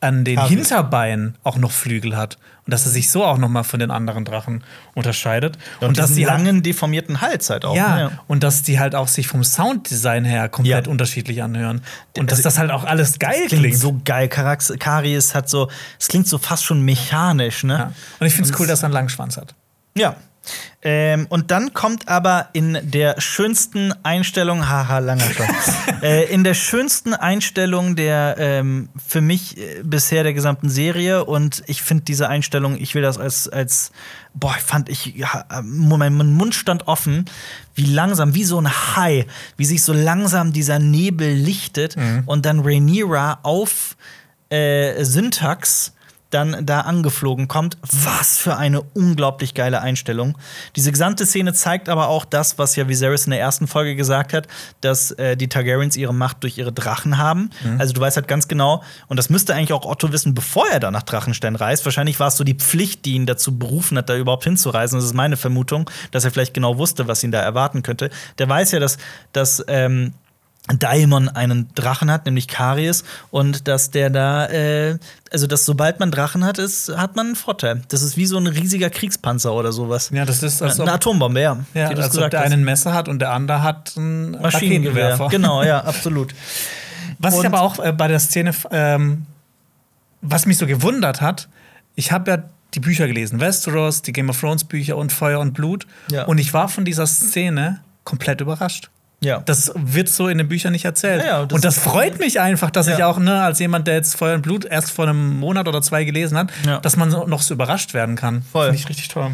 an 0.00 0.24
den. 0.24 0.40
Hinterbeinen 0.46 1.36
auch 1.44 1.58
noch 1.58 1.72
Flügel 1.72 2.16
hat. 2.16 2.38
Und 2.64 2.70
dass 2.72 2.86
er 2.86 2.92
sich 2.92 3.10
so 3.10 3.24
auch 3.24 3.38
noch 3.38 3.48
mal 3.48 3.64
von 3.64 3.80
den 3.80 3.90
anderen 3.90 4.24
Drachen 4.24 4.62
unterscheidet. 4.94 5.58
Und, 5.80 5.98
dass 5.98 6.08
diesen 6.10 6.16
die 6.18 6.26
halt- 6.28 6.38
langen, 6.44 6.62
deformierten 6.62 7.20
Hals 7.20 7.50
halt 7.50 7.64
auch. 7.64 7.74
ja, 7.74 7.96
ne? 7.96 8.18
und 8.28 8.44
dass 8.44 8.62
die 8.62 8.78
halt 8.78 8.94
auch 8.94 9.08
sich 9.08 9.26
vom 9.26 9.42
Sounddesign 9.42 10.24
her 10.24 10.48
komplett 10.48 10.86
Ja. 10.86 10.90
unterschiedlich 10.92 11.42
anhören. 11.42 11.82
Und 12.16 12.30
Also- 12.30 12.36
dass 12.36 12.42
das 12.54 12.58
halt 12.60 12.70
auch 12.70 12.84
alles 12.84 13.18
geil 13.18 13.46
Klingt, 13.48 13.62
klingt. 13.64 13.78
so 13.78 14.00
geil. 14.04 14.28
Karax 14.28 14.72
Karies 14.78 15.34
hat 15.34 15.48
so, 15.48 15.68
es 15.98 16.06
klingt 16.06 16.28
so 16.28 16.38
fast 16.38 16.64
schon 16.64 16.82
mechanisch, 16.82 17.64
ne? 17.64 17.74
Ja. 17.74 17.92
Und 18.20 18.26
ich 18.28 18.32
finde 18.34 18.48
es 18.48 18.54
Und 18.54 18.60
cool, 18.60 18.66
dass 18.68 18.82
er 18.82 18.86
einen 18.86 18.94
Langschwanz 18.94 19.36
hat. 19.36 19.54
Ja. 19.94 20.16
Ähm, 20.84 21.26
und 21.28 21.52
dann 21.52 21.72
kommt 21.74 22.08
aber 22.08 22.48
in 22.52 22.76
der 22.82 23.20
schönsten 23.20 23.94
Einstellung, 24.02 24.68
haha, 24.68 24.98
langer 24.98 25.30
schon, 25.30 25.46
äh, 26.02 26.24
in 26.24 26.42
der 26.42 26.54
schönsten 26.54 27.14
Einstellung 27.14 27.94
der 27.94 28.34
ähm, 28.38 28.88
für 29.06 29.20
mich 29.20 29.56
äh, 29.58 29.82
bisher 29.84 30.24
der 30.24 30.34
gesamten 30.34 30.68
Serie. 30.68 31.24
Und 31.24 31.62
ich 31.68 31.82
finde 31.82 32.02
diese 32.04 32.28
Einstellung, 32.28 32.76
ich 32.76 32.96
will 32.96 33.02
das 33.02 33.18
als, 33.18 33.48
als 33.48 33.92
boah, 34.34 34.54
ich 34.56 34.64
fand 34.64 34.88
ich, 34.88 35.14
ja, 35.14 35.44
mein 35.62 36.14
Mund 36.14 36.56
stand 36.56 36.88
offen, 36.88 37.26
wie 37.76 37.86
langsam, 37.86 38.34
wie 38.34 38.44
so 38.44 38.60
ein 38.60 38.68
Hai, 38.68 39.26
wie 39.56 39.64
sich 39.64 39.84
so 39.84 39.92
langsam 39.92 40.52
dieser 40.52 40.80
Nebel 40.80 41.32
lichtet. 41.32 41.96
Und 42.26 42.44
dann 42.44 42.58
Rhaenyra 42.58 43.38
auf 43.44 43.96
äh, 44.50 45.04
Syntax 45.04 45.92
dann 46.34 46.64
da 46.66 46.80
angeflogen 46.80 47.48
kommt. 47.48 47.76
Was 47.82 48.38
für 48.38 48.56
eine 48.56 48.82
unglaublich 48.82 49.54
geile 49.54 49.80
Einstellung. 49.80 50.36
Diese 50.76 50.90
gesamte 50.90 51.26
Szene 51.26 51.52
zeigt 51.52 51.88
aber 51.88 52.08
auch 52.08 52.24
das, 52.24 52.58
was 52.58 52.76
ja 52.76 52.88
Viserys 52.88 53.24
in 53.24 53.30
der 53.30 53.40
ersten 53.40 53.66
Folge 53.66 53.94
gesagt 53.94 54.32
hat, 54.32 54.48
dass 54.80 55.12
äh, 55.12 55.36
die 55.36 55.48
Targaryens 55.48 55.96
ihre 55.96 56.14
Macht 56.14 56.42
durch 56.42 56.58
ihre 56.58 56.72
Drachen 56.72 57.18
haben. 57.18 57.50
Also 57.78 57.92
du 57.92 58.00
weißt 58.00 58.16
halt 58.16 58.28
ganz 58.28 58.48
genau, 58.48 58.82
und 59.08 59.16
das 59.16 59.30
müsste 59.30 59.54
eigentlich 59.54 59.72
auch 59.72 59.84
Otto 59.84 60.12
wissen, 60.12 60.34
bevor 60.34 60.68
er 60.68 60.80
da 60.80 60.90
nach 60.90 61.02
Drachenstein 61.02 61.56
reist. 61.56 61.84
Wahrscheinlich 61.84 62.18
war 62.20 62.28
es 62.28 62.36
so 62.36 62.44
die 62.44 62.54
Pflicht, 62.54 63.04
die 63.04 63.14
ihn 63.14 63.26
dazu 63.26 63.58
berufen 63.58 63.98
hat, 63.98 64.08
da 64.08 64.16
überhaupt 64.16 64.44
hinzureisen. 64.44 64.98
Das 64.98 65.04
ist 65.04 65.14
meine 65.14 65.36
Vermutung, 65.36 65.90
dass 66.10 66.24
er 66.24 66.30
vielleicht 66.30 66.54
genau 66.54 66.78
wusste, 66.78 67.08
was 67.08 67.22
ihn 67.22 67.32
da 67.32 67.40
erwarten 67.40 67.82
könnte. 67.82 68.10
Der 68.38 68.48
weiß 68.48 68.72
ja, 68.72 68.80
dass, 68.80 68.98
dass 69.32 69.64
ähm, 69.68 70.14
Daemon 70.68 71.28
einen 71.28 71.68
Drachen 71.74 72.10
hat, 72.10 72.24
nämlich 72.24 72.46
Karies, 72.46 73.02
und 73.30 73.66
dass 73.66 73.90
der 73.90 74.10
da, 74.10 74.46
äh, 74.46 74.96
also 75.32 75.46
dass 75.46 75.64
sobald 75.64 75.98
man 75.98 76.10
Drachen 76.12 76.44
hat, 76.44 76.58
ist, 76.58 76.96
hat 76.96 77.16
man 77.16 77.26
einen 77.26 77.36
Vorteil. 77.36 77.82
Das 77.88 78.02
ist 78.02 78.16
wie 78.16 78.26
so 78.26 78.36
ein 78.36 78.46
riesiger 78.46 78.88
Kriegspanzer 78.88 79.52
oder 79.52 79.72
sowas. 79.72 80.10
Ja, 80.12 80.24
das 80.24 80.42
ist, 80.42 80.62
als 80.62 80.78
ob, 80.78 80.86
eine 80.86 80.94
Atombombe, 80.94 81.40
ja. 81.40 81.58
ja, 81.74 81.88
als 81.88 82.06
ob 82.06 82.10
gesagt 82.12 82.32
der 82.32 82.40
hast. 82.40 82.46
eine 82.46 82.54
ein 82.54 82.64
Messer 82.64 82.94
hat 82.94 83.08
und 83.08 83.18
der 83.18 83.32
andere 83.32 83.62
hat 83.62 83.96
ein 83.96 84.32
Maschinengewehr. 84.32 85.18
Genau, 85.30 85.62
ja, 85.64 85.80
absolut. 85.84 86.32
Was 87.18 87.34
ich 87.34 87.40
Und- 87.40 87.46
aber 87.46 87.60
auch 87.62 87.78
äh, 87.80 87.92
bei 87.92 88.06
der 88.08 88.20
Szene, 88.20 88.54
ähm, 88.70 89.26
was 90.20 90.46
mich 90.46 90.58
so 90.58 90.66
gewundert 90.66 91.20
hat, 91.20 91.48
ich 91.96 92.12
habe 92.12 92.30
ja 92.30 92.42
die 92.74 92.80
Bücher 92.80 93.06
gelesen, 93.06 93.40
Westeros, 93.40 94.02
die 94.02 94.12
Game 94.12 94.30
of 94.30 94.40
Thrones 94.40 94.64
Bücher 94.64 94.96
und 94.96 95.12
Feuer 95.12 95.40
und 95.40 95.52
Blut. 95.52 95.86
Ja. 96.10 96.24
Und 96.24 96.38
ich 96.38 96.54
war 96.54 96.68
von 96.68 96.84
dieser 96.84 97.06
Szene 97.06 97.80
komplett 98.04 98.40
überrascht. 98.40 98.90
Ja. 99.24 99.40
Das 99.44 99.72
wird 99.76 100.08
so 100.08 100.28
in 100.28 100.38
den 100.38 100.48
Büchern 100.48 100.72
nicht 100.72 100.84
erzählt. 100.84 101.22
Ja, 101.22 101.26
ja, 101.40 101.46
das- 101.46 101.54
und 101.56 101.64
das 101.64 101.78
freut 101.78 102.18
mich 102.18 102.40
einfach, 102.40 102.70
dass 102.70 102.88
ich 102.88 103.02
auch, 103.04 103.18
ne, 103.18 103.42
als 103.42 103.58
jemand, 103.60 103.86
der 103.86 103.94
jetzt 103.94 104.16
Feuer 104.16 104.34
und 104.34 104.42
Blut 104.42 104.64
erst 104.64 104.90
vor 104.90 105.06
einem 105.06 105.38
Monat 105.38 105.68
oder 105.68 105.80
zwei 105.82 106.04
gelesen 106.04 106.36
hat, 106.36 106.50
dass 106.82 106.96
man 106.96 107.10
so, 107.10 107.26
noch 107.26 107.42
so 107.42 107.54
überrascht 107.54 107.94
werden 107.94 108.16
kann. 108.16 108.42
Voll. 108.50 108.66
Finde 108.66 108.78
ich 108.80 108.88
richtig 108.88 109.08
toll. 109.08 109.30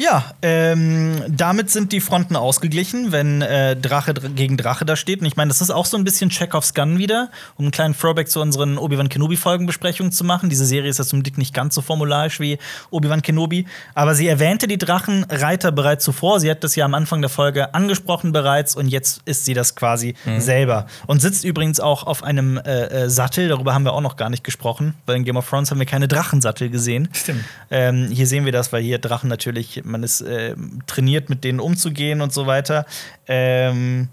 Ja, 0.00 0.32
ähm, 0.42 1.24
damit 1.28 1.70
sind 1.70 1.90
die 1.90 2.00
Fronten 2.00 2.36
ausgeglichen, 2.36 3.10
wenn 3.10 3.42
äh, 3.42 3.74
Drache 3.74 4.14
dr 4.14 4.30
gegen 4.30 4.56
Drache 4.56 4.84
da 4.84 4.94
steht. 4.94 5.20
Und 5.20 5.26
ich 5.26 5.34
meine, 5.34 5.48
das 5.48 5.60
ist 5.60 5.70
auch 5.70 5.86
so 5.86 5.96
ein 5.96 6.04
bisschen 6.04 6.30
Chekhovs 6.30 6.72
Gun 6.72 6.98
wieder, 6.98 7.30
um 7.56 7.64
einen 7.64 7.72
kleinen 7.72 7.98
Throwback 7.98 8.28
zu 8.28 8.40
unseren 8.40 8.78
Obi-Wan 8.78 9.08
Kenobi-Folgenbesprechungen 9.08 10.12
zu 10.12 10.22
machen. 10.22 10.50
Diese 10.50 10.64
Serie 10.66 10.88
ist 10.88 10.98
ja 10.98 11.04
zum 11.04 11.24
Glück 11.24 11.36
nicht 11.36 11.52
ganz 11.52 11.74
so 11.74 11.82
formularisch 11.82 12.38
wie 12.38 12.58
Obi-Wan 12.90 13.22
Kenobi. 13.22 13.66
Aber 13.96 14.14
sie 14.14 14.28
erwähnte 14.28 14.68
die 14.68 14.78
Drachenreiter 14.78 15.72
bereits 15.72 16.04
zuvor. 16.04 16.38
Sie 16.38 16.48
hat 16.48 16.62
das 16.62 16.76
ja 16.76 16.84
am 16.84 16.94
Anfang 16.94 17.20
der 17.20 17.28
Folge 17.28 17.74
angesprochen 17.74 18.30
bereits 18.30 18.76
und 18.76 18.86
jetzt 18.86 19.22
ist 19.24 19.46
sie 19.46 19.54
das 19.54 19.74
quasi 19.74 20.14
selber. 20.38 20.86
Und 21.08 21.20
sitzt 21.20 21.44
übrigens 21.44 21.80
auch 21.80 22.04
auf 22.04 22.22
einem 22.22 22.56
äh, 22.58 22.84
äh, 22.84 23.10
Sattel, 23.10 23.48
darüber 23.48 23.74
haben 23.74 23.84
wir 23.84 23.94
auch 23.94 24.00
noch 24.00 24.16
gar 24.16 24.30
nicht 24.30 24.44
gesprochen, 24.44 24.94
weil 25.06 25.16
in 25.16 25.24
Game 25.24 25.36
of 25.36 25.48
Thrones 25.48 25.72
haben 25.72 25.80
wir 25.80 25.86
keine 25.86 26.06
Drachensattel 26.06 26.70
gesehen. 26.70 27.08
Stimmt. 27.12 27.44
Ähm, 27.72 28.08
hier 28.12 28.28
sehen 28.28 28.44
wir 28.44 28.52
das, 28.52 28.72
weil 28.72 28.82
hier 28.82 28.98
Drachen 28.98 29.28
natürlich, 29.28 29.82
man 29.88 30.02
ist 30.02 30.20
äh, 30.20 30.54
trainiert, 30.86 31.30
mit 31.30 31.44
denen 31.44 31.60
umzugehen 31.60 32.20
und 32.20 32.32
so 32.32 32.46
weiter. 32.46 32.86
Ähm, 33.26 34.08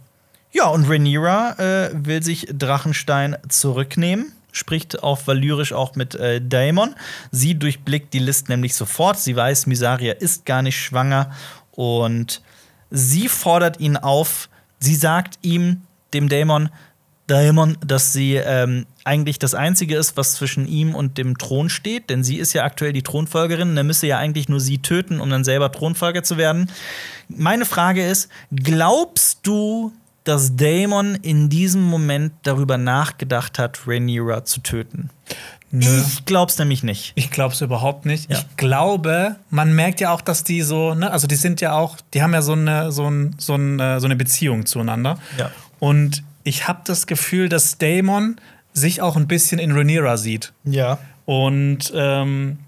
ja, 0.52 0.68
und 0.68 0.90
Rhaenyra 0.90 1.56
äh, 1.60 1.90
will 1.94 2.24
sich 2.24 2.48
Drachenstein 2.52 3.36
zurücknehmen. 3.50 4.32
Spricht 4.52 5.04
auf 5.04 5.28
Valyrisch 5.28 5.74
auch 5.74 5.96
mit 5.96 6.16
äh, 6.16 6.40
Daemon. 6.42 6.96
Sie 7.30 7.56
durchblickt 7.56 8.14
die 8.14 8.20
List 8.20 8.48
nämlich 8.48 8.74
sofort. 8.74 9.20
Sie 9.20 9.36
weiß, 9.36 9.68
Misaria 9.68 10.14
ist 10.14 10.46
gar 10.46 10.62
nicht 10.62 10.82
schwanger. 10.82 11.32
Und 11.72 12.42
sie 12.90 13.28
fordert 13.28 13.82
ihn 13.82 13.98
auf. 13.98 14.50
Sie 14.80 14.96
sagt 14.96 15.40
ihm, 15.42 15.82
dem 16.14 16.30
Daemon, 16.30 16.70
Daemon, 17.28 17.78
dass 17.86 18.14
sie 18.14 18.36
ähm, 18.36 18.86
eigentlich 19.04 19.40
das 19.40 19.56
Einzige 19.56 19.98
ist, 19.98 20.16
was 20.16 20.34
zwischen 20.34 20.68
ihm 20.68 20.94
und 20.94 21.18
dem 21.18 21.38
Thron 21.38 21.70
steht, 21.70 22.10
denn 22.10 22.24
sie 22.24 22.38
ist 22.38 22.54
ja 22.54 22.64
aktuell 22.64 22.94
die 22.94 23.02
Thronfolgerin 23.02 23.70
und 23.70 23.78
er 23.78 23.84
müsse 23.84 24.08
ja 24.08 24.18
eigentlich 24.18 24.48
nur 24.48 24.60
sie 24.60 24.78
töten, 24.78 25.20
um 25.20 25.30
dann 25.30 25.44
selber 25.44 25.72
Thronfolger 25.72 26.24
zu 26.24 26.38
werden. 26.38 26.70
Meine 27.28 27.66
Frage 27.66 28.06
ist: 28.06 28.30
Glaubst 28.52 29.40
du, 29.44 29.92
dass 30.24 30.56
Daemon 30.56 31.16
in 31.16 31.50
diesem 31.50 31.82
Moment 31.82 32.34
darüber 32.44 32.78
nachgedacht 32.78 33.58
hat, 33.58 33.88
Rhaenyra 33.88 34.46
zu 34.46 34.62
töten? 34.62 35.10
Nö. 35.72 36.04
Ich 36.08 36.26
glaub's 36.26 36.58
nämlich 36.58 36.84
nicht. 36.84 37.12
Ich 37.16 37.32
glaube 37.32 37.54
es 37.54 37.62
überhaupt 37.62 38.06
nicht. 38.06 38.30
Ja. 38.30 38.38
Ich 38.38 38.56
glaube, 38.56 39.36
man 39.50 39.74
merkt 39.74 40.00
ja 40.00 40.12
auch, 40.12 40.22
dass 40.22 40.44
die 40.44 40.62
so, 40.62 40.94
ne, 40.94 41.12
also 41.12 41.28
die 41.28 41.36
sind 41.36 41.60
ja 41.60 41.74
auch, 41.74 41.98
die 42.14 42.22
haben 42.22 42.34
ja 42.34 42.42
so 42.42 42.54
eine, 42.54 42.92
so 42.92 43.10
ein, 43.10 43.36
so 43.38 43.56
ein, 43.56 43.80
äh, 43.80 44.00
so 44.00 44.06
eine 44.06 44.16
Beziehung 44.16 44.66
zueinander. 44.66 45.18
Ja. 45.38 45.52
Und 45.80 46.24
ich 46.46 46.68
habe 46.70 46.80
das 46.86 47.08
Gefühl, 47.08 47.50
dass 47.50 47.78
Damon 47.78 48.38
sich 48.72 49.02
auch 49.02 49.18
ein 49.18 49.28
bisschen 49.28 49.60
in 49.60 49.72
Rhaenyra 49.74 50.16
sieht. 50.16 50.54
Ja. 50.64 51.00
Und 51.26 51.92
ähm, 51.96 52.60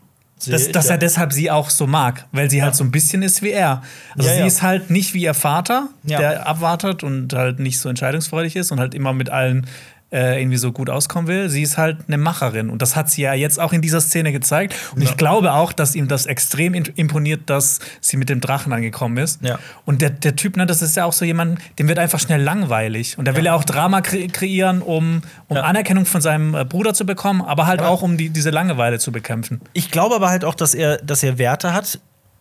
dass, 0.45 0.71
dass 0.71 0.85
ja. 0.85 0.91
er 0.93 0.97
deshalb 0.97 1.33
sie 1.33 1.49
auch 1.49 1.69
so 1.69 1.87
mag, 1.87 2.25
weil 2.31 2.49
sie 2.49 2.61
halt 2.61 2.75
so 2.75 2.83
ein 2.83 2.91
bisschen 2.91 3.21
ist 3.23 3.41
wie 3.41 3.51
er. 3.51 3.81
Also 4.15 4.27
Ja, 4.29 4.35
sie 4.35 4.41
ja. 4.41 4.45
ist 4.45 4.61
halt 4.61 4.89
nicht 4.89 5.13
wie 5.13 5.23
ihr 5.23 5.33
Vater, 5.33 5.89
Ja. 6.03 6.19
der 6.19 6.47
abwartet 6.47 7.03
und 7.03 7.33
halt 7.33 7.59
nicht 7.59 7.79
so 7.79 7.89
entscheidungsfreudig 7.89 8.55
ist 8.55 8.71
und 8.71 8.79
halt 8.79 8.93
immer 8.93 9.13
mit 9.13 9.29
allen 9.29 9.67
äh, 10.11 10.39
irgendwie 10.41 10.57
so 10.57 10.71
gut 10.71 10.89
auskommen 10.89 11.27
will. 11.27 11.49
Sie 11.49 11.61
ist 11.61 11.77
halt 11.77 11.97
eine 12.07 12.17
Macherin 12.17 12.69
und 12.69 12.81
das 12.81 12.95
hat 12.95 13.09
sie 13.09 13.23
ja 13.23 13.33
jetzt 13.33 13.59
auch 13.59 13.73
in 13.73 13.81
dieser 13.81 13.99
Szene 13.99 14.31
gezeigt. 14.31 14.73
Und 14.95 15.01
Ja. 15.01 15.09
ich 15.09 15.17
glaube 15.17 15.51
auch, 15.53 15.73
dass 15.73 15.95
ihm 15.95 16.07
das 16.07 16.25
extrem 16.25 16.73
imponiert, 16.73 17.41
dass 17.49 17.79
sie 17.99 18.15
mit 18.17 18.29
dem 18.29 18.39
Drachen 18.39 18.71
angekommen 18.71 19.17
ist. 19.17 19.41
Ja. 19.41 19.59
Und 19.85 20.01
der, 20.01 20.11
der 20.11 20.35
Typ, 20.37 20.55
ne, 20.55 20.65
das 20.65 20.81
ist 20.81 20.95
ja 20.95 21.03
auch 21.05 21.11
so 21.13 21.25
jemand, 21.25 21.59
dem 21.77 21.87
wird 21.89 21.99
einfach 21.99 22.19
schnell 22.19 22.41
langweilig. 22.41 23.17
Und 23.17 23.25
der 23.25 23.35
will 23.35 23.45
ja 23.45 23.53
auch 23.53 23.65
Drama 23.65 24.01
kre 24.01 24.27
kreieren, 24.27 24.81
um, 24.81 25.21
um. 25.47 25.57
Anerkennung 25.57 26.05
von 26.05 26.21
seinem 26.21 26.55
äh, 26.55 26.63
Bruder 26.63 26.93
zu 26.93 27.05
bekommen, 27.05 27.41
aber 27.41 27.67
halt 27.67 27.81
auch 27.81 28.01
um 28.01 28.17
die, 28.17 28.29
diese 28.29 28.49
Langeweile 28.49 28.99
zu 28.99 29.11
bekämpfen. 29.11 29.59
Ich 29.73 29.91
glaube 29.91 30.15
aber 30.15 30.29
halt 30.29 30.45
auch, 30.45 30.55
dass 30.55 30.73
er, 30.73 30.97
dass 30.97 31.21
er 31.23 31.37
Werte 31.37 31.73
hat, 31.73 31.99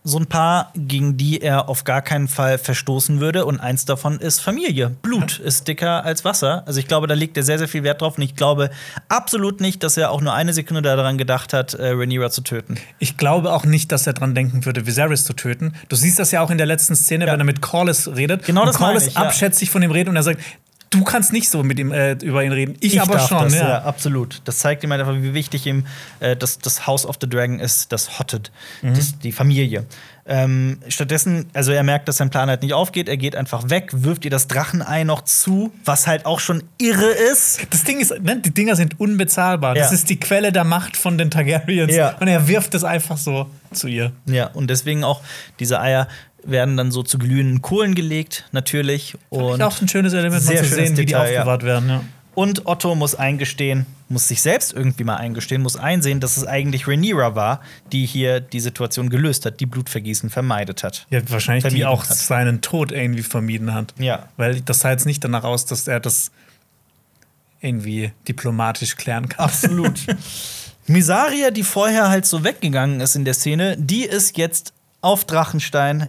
so 0.09 0.19
ein 0.19 0.27
paar, 0.27 0.71
gegen 0.77 1.17
die 1.17 1.41
er 1.43 1.69
auf 1.69 1.83
gar 1.83 2.01
keinen 2.01 2.29
Fall 2.29 2.59
verstoßen 2.59 3.19
würde. 3.21 3.45
Und 3.45 3.59
eins 3.59 3.85
davon 3.87 4.21
ist 4.21 4.39
Familie. 4.41 4.91
Blut 5.03 5.41
ist 5.41 5.67
dicker 5.67 6.05
als 6.05 6.25
Wasser. 6.25 6.63
Also 6.67 6.79
ich 6.79 6.87
glaube, 6.87 7.09
da 7.09 7.15
legt 7.15 7.37
er 7.37 7.43
sehr, 7.43 7.59
sehr 7.59 7.67
viel 7.67 7.83
Wert 7.83 8.01
drauf. 8.03 8.17
Und 8.17 8.23
ich 8.23 8.37
glaube 8.37 8.71
absolut 9.09 9.61
nicht, 9.61 9.83
dass 9.83 9.97
er 9.97 10.13
auch 10.13 10.21
nur 10.21 10.33
eine 10.33 10.53
Sekunde 10.53 10.83
daran 10.83 11.19
gedacht 11.19 11.53
hat, 11.53 11.75
äh, 11.75 11.89
Rhaenyra 11.91 12.31
zu 12.31 12.43
töten. 12.43 12.77
Ich 13.01 13.17
glaube 13.17 13.53
auch 13.53 13.65
nicht, 13.65 13.91
dass 13.91 14.07
er 14.07 14.13
dran 14.13 14.35
denken 14.37 14.65
würde, 14.65 14.87
Viserys 14.87 15.25
zu 15.25 15.33
töten. 15.33 15.75
Du 15.89 15.97
siehst 15.97 16.19
das 16.21 16.31
ja 16.31 16.41
auch 16.41 16.51
in 16.51 16.59
der 16.59 16.67
letzten 16.69 16.95
Szene, 16.95 17.27
Ja. 17.27 17.33
wenn 17.33 17.41
er 17.41 17.45
mit 17.45 17.61
Corlys 17.61 18.09
redet. 18.15 18.45
Genau 18.45 18.61
und 18.61 18.69
das 18.69 18.77
Corlys 18.77 19.09
ich, 19.09 19.15
ja. 19.15 19.23
abschätzig 19.23 19.71
von 19.71 19.83
ihm 19.83 19.91
redet 19.91 20.11
und 20.11 20.17
er 20.17 20.23
sagt, 20.23 20.41
du 20.91 21.05
kannst 21.05 21.33
nicht 21.33 21.49
so 21.51 21.63
mit 21.63 21.79
ihm 21.79 21.93
äh, 21.93 22.13
über 22.13 22.43
ihn 22.45 22.53
reden. 22.53 22.77
Ich, 22.81 23.01
aber 23.01 23.15
darf 23.17 23.29
schon. 23.29 23.45
Das, 23.45 23.55
ja. 23.55 23.69
ja. 23.69 23.83
absolut. 23.83 24.41
Das 24.45 24.59
zeigt 24.59 24.83
ihm 24.85 24.93
einfach, 24.93 25.15
wie 25.15 25.35
wichtig 25.35 25.67
ihm 25.67 25.87
äh, 26.21 26.37
das, 26.37 26.59
das 26.59 26.87
House 26.87 27.05
of 27.07 27.17
the 27.21 27.29
Dragon 27.29 27.59
ist, 27.61 27.93
das 27.93 28.19
Hotted, 28.19 28.51
Mhm. 28.83 28.95
das, 28.95 29.19
die 29.19 29.33
Familie. 29.33 29.85
Ähm, 30.29 30.79
stattdessen, 30.89 31.47
also 31.53 31.71
er 31.71 31.85
merkt, 31.85 32.09
dass 32.09 32.17
sein 32.17 32.31
Plan 32.31 32.49
halt 32.49 32.63
nicht 32.63 32.73
aufgeht, 32.73 33.09
er 33.09 33.17
geht 33.17 33.37
einfach 33.37 33.71
weg, 33.71 33.91
wirft 33.93 34.25
ihr 34.25 34.31
das 34.31 34.49
Drachenei 34.49 35.05
noch 35.05 35.23
zu, 35.23 35.73
was 35.85 36.09
halt 36.09 36.27
auch 36.27 36.41
schon 36.41 36.65
irre 36.79 37.07
ist. 37.33 37.61
Das 37.71 37.85
Ding 37.85 38.01
ist, 38.01 38.11
ne, 38.23 38.41
die 38.41 38.51
Dinger 38.53 38.75
sind 38.75 38.99
unbezahlbar. 38.99 39.75
Das 39.77 39.91
Ja. 39.91 39.95
ist 39.95 40.11
die 40.11 40.19
Quelle 40.19 40.51
der 40.51 40.65
Macht 40.65 40.97
von 40.97 41.17
den 41.17 41.31
Targaryens. 41.31 41.95
Ja. 41.95 42.17
Und 42.19 42.27
er 42.27 42.49
wirft 42.49 42.75
es 42.75 42.83
einfach 42.83 43.17
so 43.19 43.49
zu 43.73 43.87
ihr. 43.87 44.11
Ja, 44.27 44.49
und 44.49 44.69
deswegen 44.69 45.05
auch 45.05 45.21
diese 45.61 45.81
Eier 45.81 46.09
werden 46.51 46.77
dann 46.77 46.91
so 46.91 47.03
zu 47.03 47.19
glühenden 47.19 47.63
Kohlen 47.63 47.95
gelegt, 47.95 48.45
natürlich. 48.53 49.17
Und 49.29 49.63
auch 49.63 49.81
ein 49.81 49.89
schönes 49.89 50.13
Element, 50.13 50.43
Sehr 50.43 50.63
mal 50.63 50.69
zu 50.69 50.75
sehen, 50.75 50.97
wie 50.97 51.01
die 51.01 51.07
Detail, 51.07 51.33
ja. 51.33 51.41
aufbewahrt 51.41 51.63
werden. 51.65 51.89
Ja. 51.89 52.05
Und 52.37 52.67
Otto 52.67 52.95
muss 52.95 53.15
eingestehen, 53.15 53.87
muss 54.11 54.29
sich 54.29 54.43
selbst 54.43 54.75
irgendwie 54.75 55.05
mal 55.05 55.17
eingestehen, 55.17 55.63
muss 55.63 55.77
einsehen, 55.77 56.21
dass 56.21 56.37
es 56.37 56.47
eigentlich 56.47 56.87
Rhaenyra 56.87 57.35
war, 57.35 57.63
die 57.93 58.05
hier 58.05 58.41
die 58.41 58.61
Situation 58.61 59.09
gelöst 59.09 59.47
hat, 59.47 59.59
die 59.59 59.65
Blutvergießen 59.65 60.29
vermeidet 60.29 60.85
hat. 60.85 61.07
Ja, 61.09 61.21
wahrscheinlich 61.31 61.73
die 61.73 61.87
auch 61.87 62.05
hat. 62.07 62.15
seinen 62.15 62.61
Tod 62.61 62.93
irgendwie 62.93 63.23
vermieden 63.23 63.73
hat. 63.73 63.95
Ja. 63.99 64.29
Weil 64.37 64.61
das 64.61 64.81
sah 64.81 64.91
jetzt 64.91 65.07
nicht 65.07 65.25
danach 65.25 65.45
aus, 65.45 65.65
dass 65.65 65.89
er 65.89 65.99
das 65.99 66.31
irgendwie 67.63 68.13
diplomatisch 68.29 68.97
klären 68.97 69.31
kann. 69.31 69.47
Absolut. 69.47 69.99
Misaria, 70.87 71.51
die 71.51 71.63
vorher 71.63 72.11
halt 72.11 72.27
so 72.27 72.45
weggegangen 72.45 73.01
ist 73.01 73.17
in 73.17 73.25
der 73.25 73.35
Szene, 73.35 73.77
die 73.79 74.05
ist 74.05 74.37
jetzt 74.37 74.75
auf 75.01 75.25
Drachenstein 75.25 76.09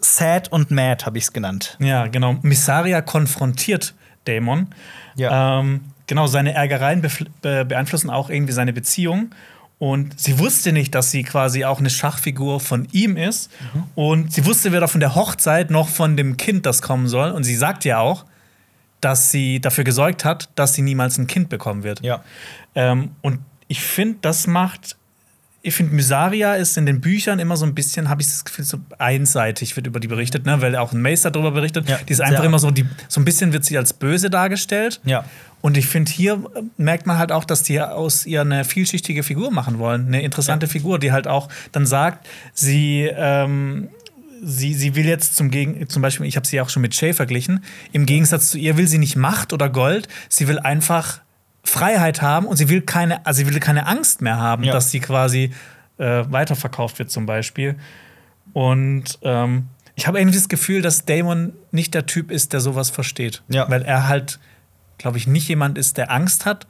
sad 0.00 0.50
und 0.52 0.70
mad, 0.70 1.04
habe 1.04 1.18
ich 1.18 1.24
es 1.24 1.32
genannt. 1.32 1.76
Ja, 1.80 2.06
genau. 2.06 2.36
Missaria 2.42 3.00
konfrontiert 3.02 3.94
Daemon. 4.24 4.68
Ja. 5.16 5.60
Ähm, 5.60 5.80
genau, 6.06 6.26
seine 6.26 6.54
Ärgereien 6.54 7.00
be 7.00 7.64
beeinflussen 7.64 8.10
auch 8.10 8.30
irgendwie 8.30 8.52
seine 8.52 8.72
Beziehung. 8.72 9.34
Und 9.78 10.18
sie 10.18 10.38
wusste 10.40 10.72
nicht, 10.72 10.94
dass 10.94 11.12
sie 11.12 11.22
quasi 11.22 11.64
auch 11.64 11.78
eine 11.78 11.90
Schachfigur 11.90 12.58
von 12.58 12.88
ihm 12.90 13.16
ist. 13.16 13.50
Mhm. 13.74 13.84
Und 13.94 14.32
sie 14.32 14.44
wusste 14.44 14.72
weder 14.72 14.88
von 14.88 15.00
der 15.00 15.14
Hochzeit 15.14 15.70
noch 15.70 15.88
von 15.88 16.16
dem 16.16 16.36
Kind, 16.36 16.66
das 16.66 16.82
kommen 16.82 17.06
soll. 17.06 17.30
Und 17.30 17.44
sie 17.44 17.54
sagt 17.54 17.84
ja 17.84 18.00
auch, 18.00 18.24
dass 19.00 19.30
sie 19.30 19.60
dafür 19.60 19.84
gesorgt 19.84 20.24
hat, 20.24 20.48
dass 20.56 20.74
sie 20.74 20.82
niemals 20.82 21.16
ein 21.18 21.28
Kind 21.28 21.48
bekommen 21.48 21.84
wird. 21.84 22.02
Ja. 22.02 22.24
Ähm, 22.74 23.12
und 23.22 23.38
ich 23.68 23.80
finde, 23.80 24.18
das 24.22 24.48
macht. 24.48 24.96
Ich 25.60 25.74
finde, 25.74 25.94
Mysaria 25.94 26.54
ist 26.54 26.76
in 26.76 26.86
den 26.86 27.00
Büchern 27.00 27.40
immer 27.40 27.56
so 27.56 27.66
ein 27.66 27.74
bisschen, 27.74 28.08
habe 28.08 28.22
ich 28.22 28.28
das 28.28 28.44
Gefühl, 28.44 28.64
so 28.64 28.78
einseitig 28.98 29.74
wird 29.74 29.86
über 29.86 29.98
die 29.98 30.06
berichtet, 30.06 30.46
ne? 30.46 30.62
weil 30.62 30.76
auch 30.76 30.92
ein 30.92 31.02
Mace 31.02 31.22
darüber 31.22 31.50
berichtet. 31.50 31.88
Ja, 31.88 31.98
die 32.08 32.12
ist 32.12 32.20
einfach 32.20 32.44
immer 32.44 32.58
so, 32.60 32.70
die, 32.70 32.86
so 33.08 33.20
ein 33.20 33.24
bisschen 33.24 33.52
wird 33.52 33.64
sie 33.64 33.76
als 33.76 33.92
böse 33.92 34.30
dargestellt. 34.30 35.00
Ja. 35.04 35.24
Und 35.60 35.76
ich 35.76 35.86
finde, 35.86 36.12
hier 36.12 36.34
äh, 36.54 36.62
merkt 36.76 37.06
man 37.06 37.18
halt 37.18 37.32
auch, 37.32 37.44
dass 37.44 37.64
die 37.64 37.80
aus 37.80 38.24
ihr 38.24 38.42
eine 38.42 38.64
vielschichtige 38.64 39.24
Figur 39.24 39.50
machen 39.50 39.78
wollen. 39.80 40.06
Eine 40.06 40.22
interessante 40.22 40.66
Ja. 40.66 40.72
Figur, 40.72 41.00
die 41.00 41.10
halt 41.10 41.26
auch 41.26 41.48
dann 41.72 41.86
sagt, 41.86 42.26
sie. 42.54 43.10
Ähm, 43.14 43.88
Sie, 44.40 44.72
sie 44.72 44.94
will 44.94 45.04
jetzt 45.04 45.34
zum 45.34 45.50
Gegen 45.50 45.88
zum 45.88 46.00
Beispiel, 46.00 46.24
ich 46.24 46.36
habe 46.36 46.46
sie 46.46 46.60
auch 46.60 46.68
schon 46.68 46.80
mit 46.80 46.94
Shay 46.94 47.12
verglichen. 47.12 47.64
Im 47.90 48.06
Gegensatz 48.06 48.52
zu 48.52 48.58
ihr 48.58 48.76
will 48.76 48.86
sie 48.86 48.98
nicht 48.98 49.16
Macht 49.16 49.52
oder 49.52 49.68
Gold, 49.68 50.06
sie 50.28 50.46
will 50.46 50.60
einfach 50.60 51.22
Freiheit 51.68 52.22
haben 52.22 52.46
und 52.46 52.56
sie 52.56 52.68
will 52.68 52.80
keine, 52.80 53.24
also 53.26 53.38
sie 53.38 53.46
will 53.52 53.60
keine 53.60 53.86
Angst 53.86 54.22
mehr 54.22 54.36
haben, 54.38 54.64
Ja. 54.64 54.72
dass 54.72 54.90
sie 54.90 55.00
quasi 55.00 55.52
äh, 55.98 56.24
weiterverkauft 56.28 56.98
wird 56.98 57.10
zum 57.10 57.26
Beispiel. 57.26 57.76
Und 58.52 59.18
ähm, 59.22 59.68
ich 59.94 60.06
habe 60.06 60.18
irgendwie 60.18 60.36
das 60.38 60.48
Gefühl, 60.48 60.80
dass 60.82 61.04
Damon 61.04 61.52
nicht 61.70 61.94
der 61.94 62.06
Typ 62.06 62.30
ist, 62.30 62.52
der 62.52 62.60
sowas 62.60 62.90
versteht. 62.90 63.42
Ja. 63.48 63.68
Weil 63.68 63.82
er 63.82 64.08
halt, 64.08 64.38
glaube 64.96 65.18
ich, 65.18 65.26
nicht 65.26 65.48
jemand 65.48 65.76
ist, 65.76 65.96
der 65.96 66.10
Angst 66.10 66.46
hat, 66.46 66.66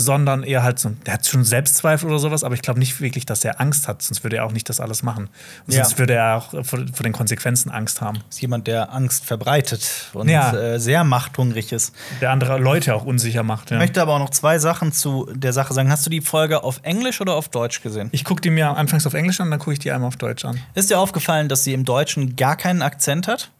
sondern 0.00 0.44
eher 0.44 0.62
halt 0.62 0.78
so, 0.78 0.90
der 1.06 1.14
hat 1.14 1.26
schon 1.26 1.42
Selbstzweifel 1.44 2.08
oder 2.08 2.20
sowas, 2.20 2.44
aber 2.44 2.54
ich 2.54 2.62
glaube 2.62 2.78
nicht 2.78 3.00
wirklich, 3.00 3.26
dass 3.26 3.44
er 3.44 3.60
Angst 3.60 3.88
hat, 3.88 4.00
sonst 4.00 4.22
würde 4.22 4.36
er 4.36 4.44
auch 4.46 4.52
nicht 4.52 4.68
das 4.68 4.78
alles 4.78 5.02
machen. 5.02 5.28
Und 5.66 5.74
Ja. 5.74 5.82
sonst 5.84 5.98
würde 5.98 6.14
er 6.14 6.36
auch 6.36 6.50
vor, 6.64 6.78
vor 6.92 7.02
den 7.02 7.12
Konsequenzen 7.12 7.68
Angst 7.72 8.00
haben. 8.00 8.20
Ist 8.30 8.40
jemand, 8.40 8.68
der 8.68 8.92
Angst 8.94 9.24
verbreitet 9.24 9.82
und 10.14 10.28
Ja. 10.28 10.52
äh, 10.56 10.78
sehr 10.78 11.02
machthungrig 11.02 11.72
ist. 11.72 11.92
Der 12.20 12.30
andere 12.30 12.58
Leute 12.58 12.94
auch 12.94 13.04
unsicher 13.04 13.42
macht. 13.42 13.70
Ja. 13.70 13.76
Ich 13.76 13.80
möchte 13.80 14.00
aber 14.00 14.14
auch 14.14 14.18
noch 14.20 14.30
zwei 14.30 14.60
Sachen 14.60 14.92
zu 14.92 15.28
der 15.34 15.52
Sache 15.52 15.74
sagen. 15.74 15.90
Hast 15.90 16.06
du 16.06 16.10
die 16.10 16.20
Folge 16.20 16.62
auf 16.62 16.78
Englisch 16.84 17.20
oder 17.20 17.34
auf 17.34 17.48
Deutsch 17.48 17.82
gesehen? 17.82 18.08
Ich 18.12 18.22
gucke 18.24 18.40
die 18.40 18.50
mir 18.50 18.68
anfangs 18.76 19.04
auf 19.04 19.14
Englisch 19.14 19.40
an, 19.40 19.50
dann 19.50 19.58
gucke 19.58 19.72
ich 19.72 19.78
die 19.80 19.90
einmal 19.90 20.06
auf 20.08 20.16
Deutsch 20.16 20.44
an. 20.44 20.60
Ist 20.74 20.90
dir 20.90 21.00
aufgefallen, 21.00 21.48
dass 21.48 21.64
sie 21.64 21.72
im 21.74 21.84
Deutschen 21.84 22.36
gar 22.36 22.54
keinen 22.56 22.82
Akzent 22.82 23.26
hat? 23.26 23.50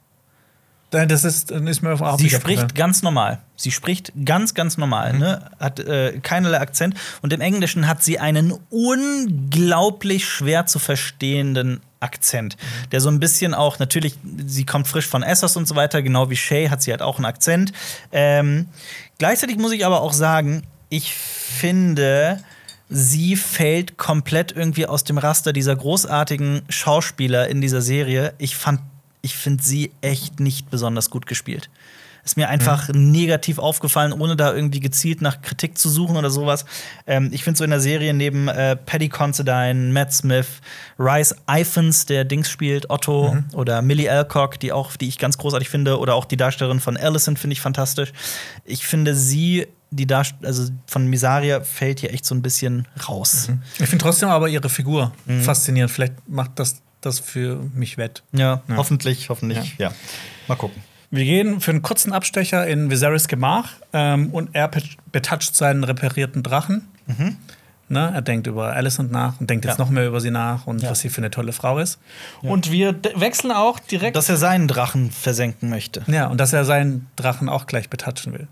Das 0.91 1.23
ist, 1.25 1.51
ist 1.51 1.83
mir 1.83 1.93
überhaupt 1.93 2.19
Sie 2.21 2.31
spricht 2.31 2.45
aufgefallen. 2.63 2.75
ganz 2.75 3.03
normal. 3.03 3.39
Sie 3.57 3.71
spricht 3.71 4.13
ganz, 4.25 4.55
ganz 4.55 4.79
normal, 4.79 5.13
Mhm. 5.13 5.19
ne? 5.19 5.51
Hat 5.61 5.81
äh, 5.81 6.19
keinerlei 6.23 6.61
Akzent. 6.61 6.95
Und 7.21 7.33
im 7.35 7.41
Englischen 7.43 7.87
hat 7.87 8.03
sie 8.03 8.19
einen 8.19 8.55
unglaublich 8.71 10.27
schwer 10.27 10.67
zu 10.67 10.79
verstehenden 10.79 11.81
Akzent. 12.01 12.57
Mhm. 12.57 12.91
Der 12.91 13.01
so 13.01 13.11
ein 13.11 13.21
bisschen 13.21 13.55
auch, 13.55 13.79
natürlich, 13.79 14.15
sie 14.47 14.65
kommt 14.65 14.89
frisch 14.89 15.07
von 15.07 15.23
Essos 15.23 15.57
und 15.57 15.67
so 15.69 15.75
weiter, 15.77 16.01
genau 16.03 16.31
wie 16.31 16.37
Shay 16.37 16.69
hat 16.69 16.81
sie 16.83 16.91
halt 16.91 17.03
auch 17.03 17.17
einen 17.17 17.27
Akzent. 17.27 17.73
Ähm, 18.13 18.69
gleichzeitig 19.19 19.59
muss 19.59 19.73
ich 19.73 19.85
aber 19.85 20.01
auch 20.01 20.13
sagen, 20.13 20.63
ich 20.89 21.13
finde, 21.13 22.43
sie 22.89 23.37
fällt 23.37 23.99
komplett 23.99 24.53
irgendwie 24.53 24.87
aus 24.87 25.05
dem 25.05 25.19
Raster 25.19 25.53
dieser 25.53 25.77
großartigen 25.77 26.63
Schauspieler 26.71 27.49
in 27.49 27.61
dieser 27.61 27.83
Serie. 27.83 28.33
Ich 28.39 28.57
fand, 28.57 28.81
ich 29.23 29.37
finde 29.37 29.63
sie 29.63 29.93
echt 30.01 30.41
nicht 30.41 30.71
besonders 30.71 31.11
gut 31.11 31.27
gespielt. 31.27 31.71
Ist 32.25 32.37
mir 32.37 32.49
einfach 32.51 32.91
negativ 32.93 33.59
aufgefallen, 33.59 34.13
ohne 34.13 34.37
da 34.37 34.53
irgendwie 34.53 34.81
gezielt 34.81 35.23
nach 35.23 35.41
Kritik 35.41 35.79
zu 35.79 35.89
suchen 35.89 36.17
oder 36.17 36.29
sowas. 36.29 36.67
Ähm, 37.07 37.31
ich 37.33 37.43
finde 37.43 37.57
so 37.57 37.65
in 37.65 37.71
der 37.71 37.81
Serie 37.81 38.13
neben 38.13 38.49
äh, 38.49 38.77
Paddy 38.77 39.09
Considine, 39.09 39.93
Matt 39.93 40.13
Smith, 40.13 40.47
Rice 40.99 41.35
Iphans, 41.51 42.05
der 42.05 42.25
Dings 42.27 42.51
spielt, 42.51 42.91
Otto 42.91 43.39
oder 43.55 43.81
Millie 43.81 44.11
Alcock, 44.13 44.61
die 44.61 44.73
auch, 44.73 44.95
die 44.97 45.09
ich 45.09 45.17
ganz 45.17 45.39
großartig 45.39 45.71
finde, 45.71 45.99
oder 45.99 46.15
auch 46.17 46.27
die 46.27 46.37
Darstellerin 46.37 46.81
von 46.81 46.99
Allison 46.99 47.37
finde 47.39 47.53
ich 47.55 47.63
fantastisch. 47.63 48.13
Ich 48.65 48.85
finde 48.87 49.15
sie, 49.15 49.67
die 49.91 50.07
Darst 50.07 50.35
also 50.43 50.69
von 50.87 51.07
Misaria 51.07 51.63
fällt 51.63 52.01
hier 52.01 52.13
echt 52.13 52.27
so 52.27 52.35
ein 52.35 52.43
bisschen 52.43 52.87
raus. 53.09 53.49
Ich 53.79 53.87
finde 53.89 54.03
trotzdem 54.03 54.29
aber 54.29 54.49
ihre 54.51 54.69
Figur 54.69 55.13
Mhm. 55.25 55.41
faszinierend. 55.43 55.91
Vielleicht 55.91 56.29
macht 56.29 56.59
das 56.59 56.83
das 57.01 57.21
für 57.21 57.61
mich 57.75 57.97
wett. 57.99 58.23
Ja, 58.33 58.63
Ja. 58.69 58.77
hoffentlich, 58.77 59.29
hoffentlich. 59.29 59.77
Ja. 59.79 59.93
Mal 60.49 60.57
gucken. 60.57 60.83
Wir 61.11 61.25
gehen 61.25 61.61
für 61.61 61.71
einen 61.71 61.81
kurzen 61.83 62.13
Abstecher 62.13 62.67
in 62.67 62.91
Viserys 62.91 63.29
Gemach 63.29 63.71
ähm, 63.95 64.31
und 64.31 64.51
er 64.55 64.71
betatscht 65.11 65.55
seinen 65.55 65.85
reparierten 65.85 66.43
Drachen. 66.43 66.87
Ne, 67.91 68.11
er 68.15 68.21
denkt 68.21 68.47
über 68.47 68.75
Alicent 68.75 69.11
nach 69.11 69.41
und 69.41 69.49
denkt 69.49 69.65
jetzt 69.65 69.79
Mhm. 69.79 69.81
Ja. 69.81 69.85
noch 69.87 69.91
mehr 69.91 70.07
über 70.07 70.21
sie 70.21 70.31
nach 70.31 70.67
und 70.67 70.83
Ja. 70.83 70.91
was 70.91 71.01
sie 71.01 71.09
für 71.09 71.23
eine 71.23 71.31
tolle 71.31 71.53
Frau 71.55 71.79
ist. 71.79 71.99
Und 72.43 72.71
wir 72.71 72.95
wechseln 73.15 73.51
auch 73.51 73.79
direkt. 73.79 74.15
Dass 74.15 74.29
er 74.29 74.37
seinen 74.37 74.69
Drachen 74.69 75.11
versenken 75.11 75.71
möchte. 75.71 76.03
ja, 76.07 76.27
und 76.27 76.37
dass 76.39 76.53
er 76.53 76.67
seinen 76.67 77.07
Drachen 77.17 77.49
auch 77.49 77.67
gleich 77.67 77.89
betatschen 77.89 78.35
will. 78.35 78.47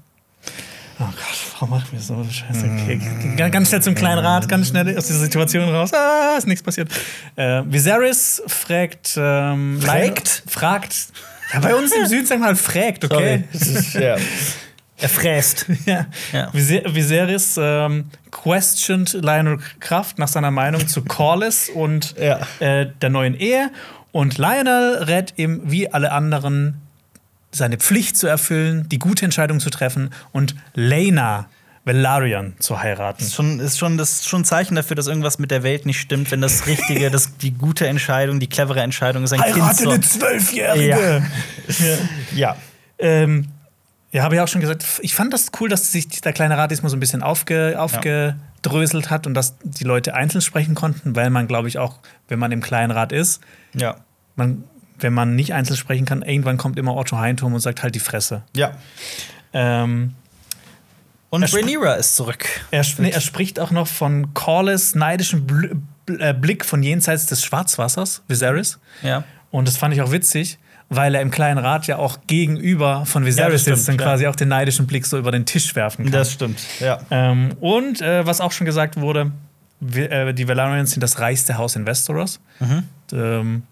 Oh 0.99 1.05
Gott, 1.05 1.15
warum 1.53 1.71
machen 1.71 1.89
wir 1.93 2.01
so 2.01 2.25
Scheiße? 2.25 2.65
Okay, 2.65 3.01
ganz- 3.37 3.53
ganz 3.53 3.69
schnell 3.69 3.83
zum 3.83 3.95
kleinen 3.95 4.19
Rat, 4.19 4.49
ganz 4.49 4.69
schnell 4.69 4.97
aus 4.97 5.07
dieser 5.07 5.19
Situation 5.19 5.69
raus. 5.69 5.93
Ah, 5.93 6.37
ist 6.39 6.47
nichts 6.47 6.63
passiert. 6.63 6.91
Äh, 7.37 7.63
Viserys 7.67 8.43
fragt. 8.47 9.15
Ähm, 9.19 9.79
Fragt? 9.83 10.43
Fragt. 10.49 10.95
Ja, 11.53 11.61
bei 11.61 11.75
uns 11.75 11.93
im 11.93 12.07
Süden 12.07 12.25
sagen 12.27 12.41
wir 12.41 12.47
halt 12.49 12.59
fragt, 12.59 13.05
okay? 13.05 13.45
ja. 13.95 14.17
Er 14.99 15.09
fräst. 15.11 15.67
Ja. 15.85 16.07
Ja. 16.33 16.51
Viser- 16.55 16.95
Viserys 16.95 17.57
ähm, 17.61 18.07
questioned 18.31 19.13
Lionel 19.13 19.59
Kraft 19.81 20.19
nach 20.19 20.29
seiner 20.29 20.51
Meinung 20.51 20.89
zu 20.89 21.05
Corlys 21.05 21.69
und 21.69 22.15
Ja. 22.19 22.41
äh, 22.61 22.87
der 23.03 23.11
neuen 23.11 23.35
Ehe. 23.35 23.71
Und 24.13 24.39
Lionel 24.39 25.03
rät 25.05 25.35
ihm, 25.37 25.61
wie 25.65 25.93
alle 25.93 26.11
anderen, 26.13 26.81
seine 27.57 27.77
Pflicht 27.79 28.17
zu 28.17 28.27
erfüllen, 28.27 28.89
die 28.89 28.99
gute 28.99 29.25
Entscheidung 29.25 29.61
zu 29.61 29.71
treffen 29.71 30.11
und 30.33 30.55
Lena 30.75 31.47
Velaryon 31.85 32.55
zu 32.59 32.83
heiraten. 32.83 33.23
Ist 33.23 33.35
schon, 33.35 33.61
ist 33.61 33.79
schon 33.79 33.97
das 33.97 34.11
ist 34.13 34.29
schon 34.29 34.41
ein 34.41 34.45
Zeichen 34.45 34.75
dafür, 34.75 34.97
dass 34.97 35.07
irgendwas 35.07 35.39
mit 35.39 35.53
der 35.53 35.63
Welt 35.63 35.87
nicht 35.87 36.01
stimmt, 36.01 36.33
wenn 36.33 36.41
das 36.41 36.67
Richtige, 36.67 37.11
das, 37.13 37.37
die 37.39 37.53
gute 37.53 37.87
Entscheidung, 37.87 38.41
die 38.41 38.49
clevere 38.49 38.81
Entscheidung 38.83 39.23
ist, 39.23 39.33
ein 39.33 39.41
Kind 39.41 39.77
zu. 39.77 40.01
Zwölfjährige! 40.01 41.25
Ja. 42.35 42.57
Ähm, 42.99 43.47
ja, 44.11 44.23
habe 44.23 44.35
ich 44.35 44.41
auch 44.41 44.49
schon 44.49 44.61
gesagt, 44.61 44.85
ich 45.03 45.15
fand 45.15 45.33
das 45.33 45.51
cool, 45.61 45.69
dass 45.69 45.93
sich 45.93 46.09
der 46.09 46.33
kleine 46.33 46.57
Rat 46.57 46.71
diesmal 46.71 46.91
so 46.91 46.97
ein 46.97 47.01
bisschen 47.01 47.23
aufge, 47.23 47.77
aufgedröselt 47.79 49.11
hat 49.11 49.27
und 49.27 49.35
dass 49.35 49.57
die 49.63 49.85
Leute 49.85 50.15
einzeln 50.15 50.41
sprechen 50.41 50.75
konnten, 50.75 51.15
weil 51.15 51.31
man, 51.31 51.47
glaube 51.47 51.69
ich, 51.69 51.79
auch, 51.79 51.99
wenn 52.29 52.39
man 52.39 52.51
im 52.51 52.63
kleinen 52.63 52.91
Rat 52.91 53.13
ist, 53.13 53.41
Ja. 53.75 53.97
man, 54.35 54.65
wenn 54.99 55.13
man 55.13 55.37
nicht 55.37 55.53
einzeln 55.55 55.77
sprechen 55.77 56.05
kann, 56.07 56.23
irgendwann 56.23 56.57
kommt 56.57 56.79
immer 56.79 56.97
Otto 56.97 57.19
Heinturm 57.19 57.55
und 57.55 57.61
sagt 57.61 57.83
halt 57.83 57.95
die 57.95 58.01
Fresse. 58.01 58.43
Ja. 58.55 58.73
Ähm, 59.53 60.15
Und 61.31 61.43
Rhaenyra 61.53 61.95
ist 61.95 62.17
zurück. 62.17 62.47
er, 62.71 62.85
nee, 62.99 63.11
er 63.11 63.21
spricht 63.21 63.61
auch 63.61 63.71
noch 63.71 63.87
von 63.87 64.35
Corlys 64.35 64.95
neidischem 64.95 65.47
Bl 65.47 65.77
Bl 66.07 66.21
äh, 66.21 66.33
Blick 66.33 66.65
von 66.65 66.83
jenseits 66.85 67.27
des 67.27 67.45
Schwarzwassers, 67.45 68.23
Viserys. 68.29 68.79
Ja. 69.03 69.25
Und 69.51 69.67
das 69.67 69.77
fand 69.77 69.93
ich 69.93 70.01
auch 70.03 70.13
witzig, 70.13 70.59
weil 70.89 71.17
er 71.17 71.21
im 71.21 71.33
kleinen 71.33 71.59
Rat 71.59 71.89
ja 71.89 71.97
auch 71.97 72.19
gegenüber 72.29 73.05
von 73.07 73.27
Viserys 73.27 73.63
stimmt, 73.63 73.79
sitzt 73.79 73.89
und 73.89 74.01
ja. 74.01 74.07
quasi 74.07 74.27
auch 74.29 74.37
den 74.37 74.49
neidischen 74.49 74.87
Blick 74.87 75.05
so 75.05 75.19
über 75.19 75.33
den 75.33 75.47
Tisch 75.47 75.75
werfen 75.75 76.05
kann. 76.05 76.13
Das 76.13 76.33
stimmt. 76.33 76.61
Ja. 76.79 77.01
Ähm, 77.11 77.55
und 77.61 78.01
äh, 78.01 78.25
was 78.25 78.41
auch 78.41 78.53
schon 78.53 78.67
gesagt 78.67 79.01
wurde, 79.01 79.33
äh, 79.95 80.33
die 80.33 80.47
Valerians 80.47 80.93
sind 80.93 81.03
das 81.03 81.19
reichste 81.19 81.59
Haus 81.59 81.75
in 81.75 81.87
Westeros. 81.87 82.41
Ähm, 83.13 83.65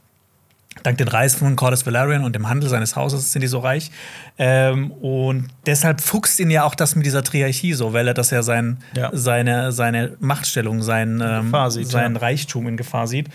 dank 0.83 0.99
den 0.99 1.09
Reisen 1.09 1.39
von 1.39 1.57
Corlys 1.57 1.87
Valerian 1.87 2.25
und 2.25 2.35
dem 2.35 2.49
Handel 2.49 2.69
seines 2.69 2.97
Hauses 2.97 3.33
sind 3.33 3.43
die 3.43 3.49
so 3.49 3.61
reich. 3.61 3.91
Ähm, 4.39 4.91
und 4.91 5.49
deshalb 5.67 6.01
fuchst 6.01 6.41
ihn 6.41 6.51
ja 6.51 6.65
auch 6.65 6.75
das 6.75 6.97
mit 6.97 7.07
dieser 7.07 7.23
Triarchie 7.23 7.73
so, 7.75 7.93
weil 7.93 8.09
er 8.09 8.15
das 8.15 8.31
ja, 8.31 8.43
sein, 8.43 8.79
Ja. 8.95 9.11
Seine, 9.13 9.73
seine 9.73 10.17
Machtstellung, 10.21 10.83
sein, 10.83 11.23
ähm, 11.25 11.55
sieht, 11.71 11.89
sein 11.89 12.15
ja. 12.15 12.21
Reichtum 12.21 12.67
in 12.67 12.77
Gefahr 12.77 13.07
sieht. 13.07 13.29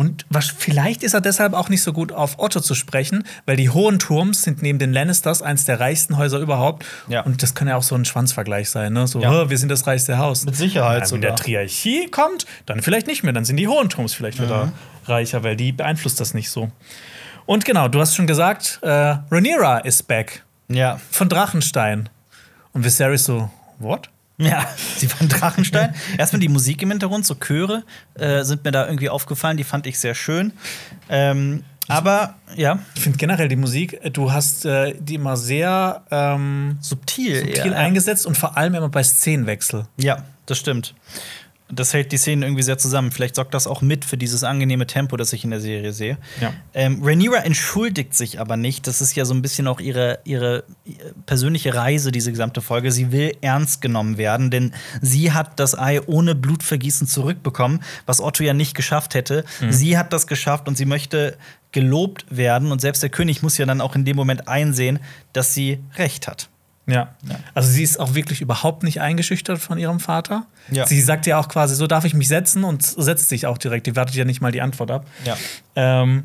Und 0.00 0.24
was, 0.30 0.46
vielleicht 0.46 1.02
ist 1.02 1.12
er 1.12 1.20
deshalb 1.20 1.52
auch 1.52 1.68
nicht 1.68 1.82
so 1.82 1.92
gut 1.92 2.10
auf 2.10 2.38
Otto 2.38 2.60
zu 2.60 2.74
sprechen, 2.74 3.22
weil 3.44 3.56
die 3.56 3.68
Hohen 3.68 3.98
Turms 3.98 4.40
sind 4.44 4.62
neben 4.62 4.78
den 4.78 4.94
Lannisters 4.94 5.42
eins 5.42 5.66
der 5.66 5.78
reichsten 5.78 6.16
Häuser 6.16 6.38
überhaupt. 6.38 6.86
Ja. 7.06 7.20
Und 7.20 7.42
das 7.42 7.54
kann 7.54 7.68
ja 7.68 7.76
auch 7.76 7.82
so 7.82 7.96
ein 7.96 8.06
Schwanzvergleich 8.06 8.70
sein. 8.70 8.94
Ne? 8.94 9.06
So, 9.06 9.20
Ja. 9.20 9.30
"Hä, 9.30 9.50
wir 9.50 9.58
sind 9.58 9.68
das 9.68 9.86
reichste 9.86 10.16
Haus. 10.16 10.46
Mit 10.46 10.56
Sicherheit 10.56 11.04
Ja, 11.04 11.10
wenn 11.12 11.20
der. 11.20 11.34
Triarchie 11.36 12.06
kommt, 12.10 12.46
dann 12.64 12.80
vielleicht 12.80 13.08
nicht 13.08 13.24
mehr. 13.24 13.34
Dann 13.34 13.44
sind 13.44 13.58
die 13.58 13.68
Hohen 13.68 13.90
Turms 13.90 14.14
vielleicht 14.14 14.40
wieder 14.40 14.72
reicher, 15.04 15.44
weil 15.44 15.54
die 15.54 15.70
beeinflusst 15.72 16.18
das 16.18 16.32
nicht 16.32 16.48
so. 16.48 16.70
Und 17.44 17.66
genau, 17.66 17.88
du 17.88 18.00
hast 18.00 18.16
schon 18.16 18.26
gesagt, 18.26 18.78
äh, 18.80 18.88
Rhaenyra 19.30 19.80
ist 19.80 20.08
back 20.08 20.44
Ja. 20.68 20.98
von 21.10 21.28
Drachenstein. 21.28 22.08
Und 22.72 22.84
Viserys 22.86 23.24
so, 23.26 23.50
what? 23.78 24.08
Ja, 24.40 24.66
sie 24.96 25.10
waren 25.12 25.28
Drachenstein. 25.28 25.94
Erstmal 26.16 26.40
die 26.40 26.48
Musik 26.48 26.82
im 26.82 26.90
Hintergrund, 26.90 27.26
so 27.26 27.34
Chöre, 27.34 27.84
äh, 28.14 28.42
sind 28.42 28.64
mir 28.64 28.70
da 28.70 28.86
irgendwie 28.86 29.10
aufgefallen, 29.10 29.56
die 29.56 29.64
fand 29.64 29.86
ich 29.86 29.98
sehr 29.98 30.14
schön. 30.14 30.52
Ähm, 31.08 31.62
aber 31.88 32.36
ja, 32.56 32.78
Ich 32.94 33.02
finde 33.02 33.18
generell 33.18 33.48
die 33.48 33.56
Musik, 33.56 33.98
äh, 34.02 34.10
du 34.10 34.32
hast 34.32 34.64
äh, 34.64 34.94
die 34.98 35.16
immer 35.16 35.36
sehr 35.36 36.02
ähm, 36.10 36.78
subtil. 36.80 37.40
subtil 37.40 37.72
eher. 37.72 37.76
eingesetzt 37.76 38.26
und 38.26 38.38
vor 38.38 38.56
allem 38.56 38.74
immer 38.74 38.88
bei 38.88 39.02
Szenenwechsel. 39.02 39.86
Ja, 39.96 40.24
das 40.46 40.58
stimmt. 40.58 40.94
Das 41.72 41.94
hält 41.94 42.12
die 42.12 42.16
Szenen 42.16 42.42
irgendwie 42.42 42.62
sehr 42.62 42.78
zusammen. 42.78 43.10
Vielleicht 43.12 43.34
sorgt 43.34 43.54
das 43.54 43.66
auch 43.66 43.82
mit 43.82 44.04
für 44.04 44.16
dieses 44.16 44.44
angenehme 44.44 44.86
Tempo, 44.86 45.16
das 45.16 45.32
ich 45.32 45.44
in 45.44 45.50
der 45.50 45.60
Serie 45.60 45.92
sehe. 45.92 46.18
Ja. 46.40 46.52
Ähm, 46.74 47.02
Rhaenyra 47.02 47.38
entschuldigt 47.38 48.14
sich 48.14 48.40
aber 48.40 48.56
nicht. 48.56 48.86
Das 48.86 49.00
ist 49.00 49.14
ja 49.14 49.24
so 49.24 49.34
ein 49.34 49.42
bisschen 49.42 49.66
auch 49.66 49.80
ihre, 49.80 50.18
ihre 50.24 50.64
persönliche 51.26 51.74
Reise, 51.74 52.12
diese 52.12 52.30
gesamte 52.30 52.60
Folge. 52.60 52.92
Sie 52.92 53.12
will 53.12 53.36
ernst 53.40 53.80
genommen 53.80 54.18
werden, 54.18 54.50
denn 54.50 54.72
sie 55.00 55.32
hat 55.32 55.58
das 55.58 55.78
Ei 55.78 56.00
ohne 56.06 56.34
Blutvergießen 56.34 57.06
zurückbekommen, 57.06 57.80
was 58.06 58.20
Otto 58.20 58.44
ja 58.44 58.52
nicht 58.52 58.74
geschafft 58.74 59.14
hätte. 59.14 59.44
Sie 59.70 59.96
hat 59.96 60.12
das 60.12 60.26
geschafft 60.26 60.68
und 60.68 60.76
sie 60.76 60.84
möchte 60.84 61.36
gelobt 61.72 62.26
werden. 62.30 62.72
Und 62.72 62.80
selbst 62.80 63.02
der 63.02 63.10
König 63.10 63.42
muss 63.42 63.58
ja 63.58 63.66
dann 63.66 63.80
auch 63.80 63.94
in 63.94 64.04
dem 64.04 64.16
Moment 64.16 64.48
einsehen, 64.48 64.98
dass 65.32 65.54
sie 65.54 65.78
recht 65.96 66.28
hat. 66.28 66.49
Ja. 66.90 67.08
Also 67.54 67.70
sie 67.70 67.82
ist 67.82 67.98
auch 68.00 68.14
wirklich 68.14 68.40
überhaupt 68.40 68.82
nicht 68.82 69.00
eingeschüchtert 69.00 69.58
von 69.58 69.78
ihrem 69.78 70.00
Vater. 70.00 70.46
Ja. 70.70 70.86
Sie 70.86 71.00
sagt 71.00 71.26
ja 71.26 71.38
auch 71.38 71.48
quasi, 71.48 71.74
so 71.74 71.86
darf 71.86 72.04
ich 72.04 72.14
mich 72.14 72.28
setzen 72.28 72.64
und 72.64 72.82
setzt 72.82 73.28
sich 73.28 73.46
auch 73.46 73.58
direkt. 73.58 73.86
Die 73.86 73.96
wartet 73.96 74.16
ja 74.16 74.24
nicht 74.24 74.40
mal 74.40 74.52
die 74.52 74.60
Antwort 74.62 74.90
ab. 74.90 75.06
Ja. 75.24 75.36
Ähm, 75.76 76.24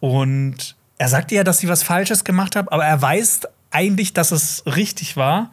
und 0.00 0.76
er 0.98 1.08
sagt 1.08 1.32
ihr 1.32 1.38
ja, 1.38 1.44
dass 1.44 1.58
sie 1.58 1.68
was 1.68 1.82
Falsches 1.82 2.24
gemacht 2.24 2.56
hat, 2.56 2.70
aber 2.72 2.84
er 2.84 3.00
weiß 3.00 3.40
eigentlich, 3.70 4.12
dass 4.12 4.30
es 4.30 4.62
richtig 4.66 5.16
war. 5.16 5.50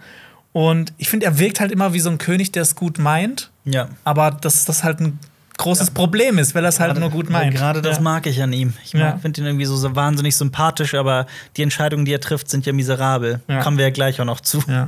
Und 0.53 0.93
ich 0.98 1.10
finde, 1.10 1.26
er 1.26 1.39
wirkt 1.39 1.60
halt 1.60 1.72
immer 1.72 1.93
wie 1.93 1.99
so 1.99 2.10
ein 2.10 2.18
König, 2.18 2.52
der 2.52 2.61
es 2.64 2.76
gut 2.76 2.99
meint, 2.99 3.52
Ja. 3.64 3.88
aber 4.03 4.31
dass 4.31 4.65
das 4.65 4.84
halt 4.84 4.99
ein 4.99 5.18
großes 5.61 5.91
Problem 5.91 6.38
ist, 6.38 6.53
weil 6.55 6.65
er 6.65 6.69
es 6.69 6.79
halt 6.79 6.99
nur 6.99 7.09
gut 7.09 7.29
meint. 7.29 7.55
Gerade 7.55 7.81
das 7.81 7.97
ja. 7.97 8.03
mag 8.03 8.25
ich 8.25 8.41
an 8.41 8.51
ihm. 8.53 8.73
Ich 8.83 8.93
Ja. 8.93 9.17
finde 9.17 9.41
ihn 9.41 9.47
irgendwie 9.47 9.65
so, 9.65 9.75
so 9.75 9.95
wahnsinnig 9.95 10.35
sympathisch, 10.35 10.93
aber 10.93 11.25
die 11.57 11.63
Entscheidungen, 11.63 12.05
die 12.05 12.13
er 12.13 12.19
trifft, 12.19 12.49
sind 12.49 12.65
ja 12.65 12.73
miserabel. 12.73 13.41
Ja. 13.47 13.61
Kommen 13.61 13.77
wir 13.77 13.85
ja 13.85 13.91
gleich 13.91 14.19
auch 14.19 14.25
noch 14.25 14.41
zu. 14.41 14.61
Ja. 14.67 14.88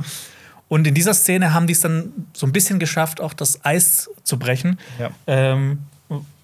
Und 0.68 0.86
in 0.86 0.94
dieser 0.94 1.14
Szene 1.14 1.54
haben 1.54 1.66
die 1.66 1.72
es 1.74 1.80
dann 1.80 2.12
so 2.32 2.46
ein 2.46 2.52
bisschen 2.52 2.78
geschafft, 2.78 3.20
auch 3.20 3.32
das 3.34 3.64
Eis 3.64 4.10
zu 4.24 4.38
brechen. 4.38 4.78
Ja. 4.98 5.10
Ähm, 5.26 5.78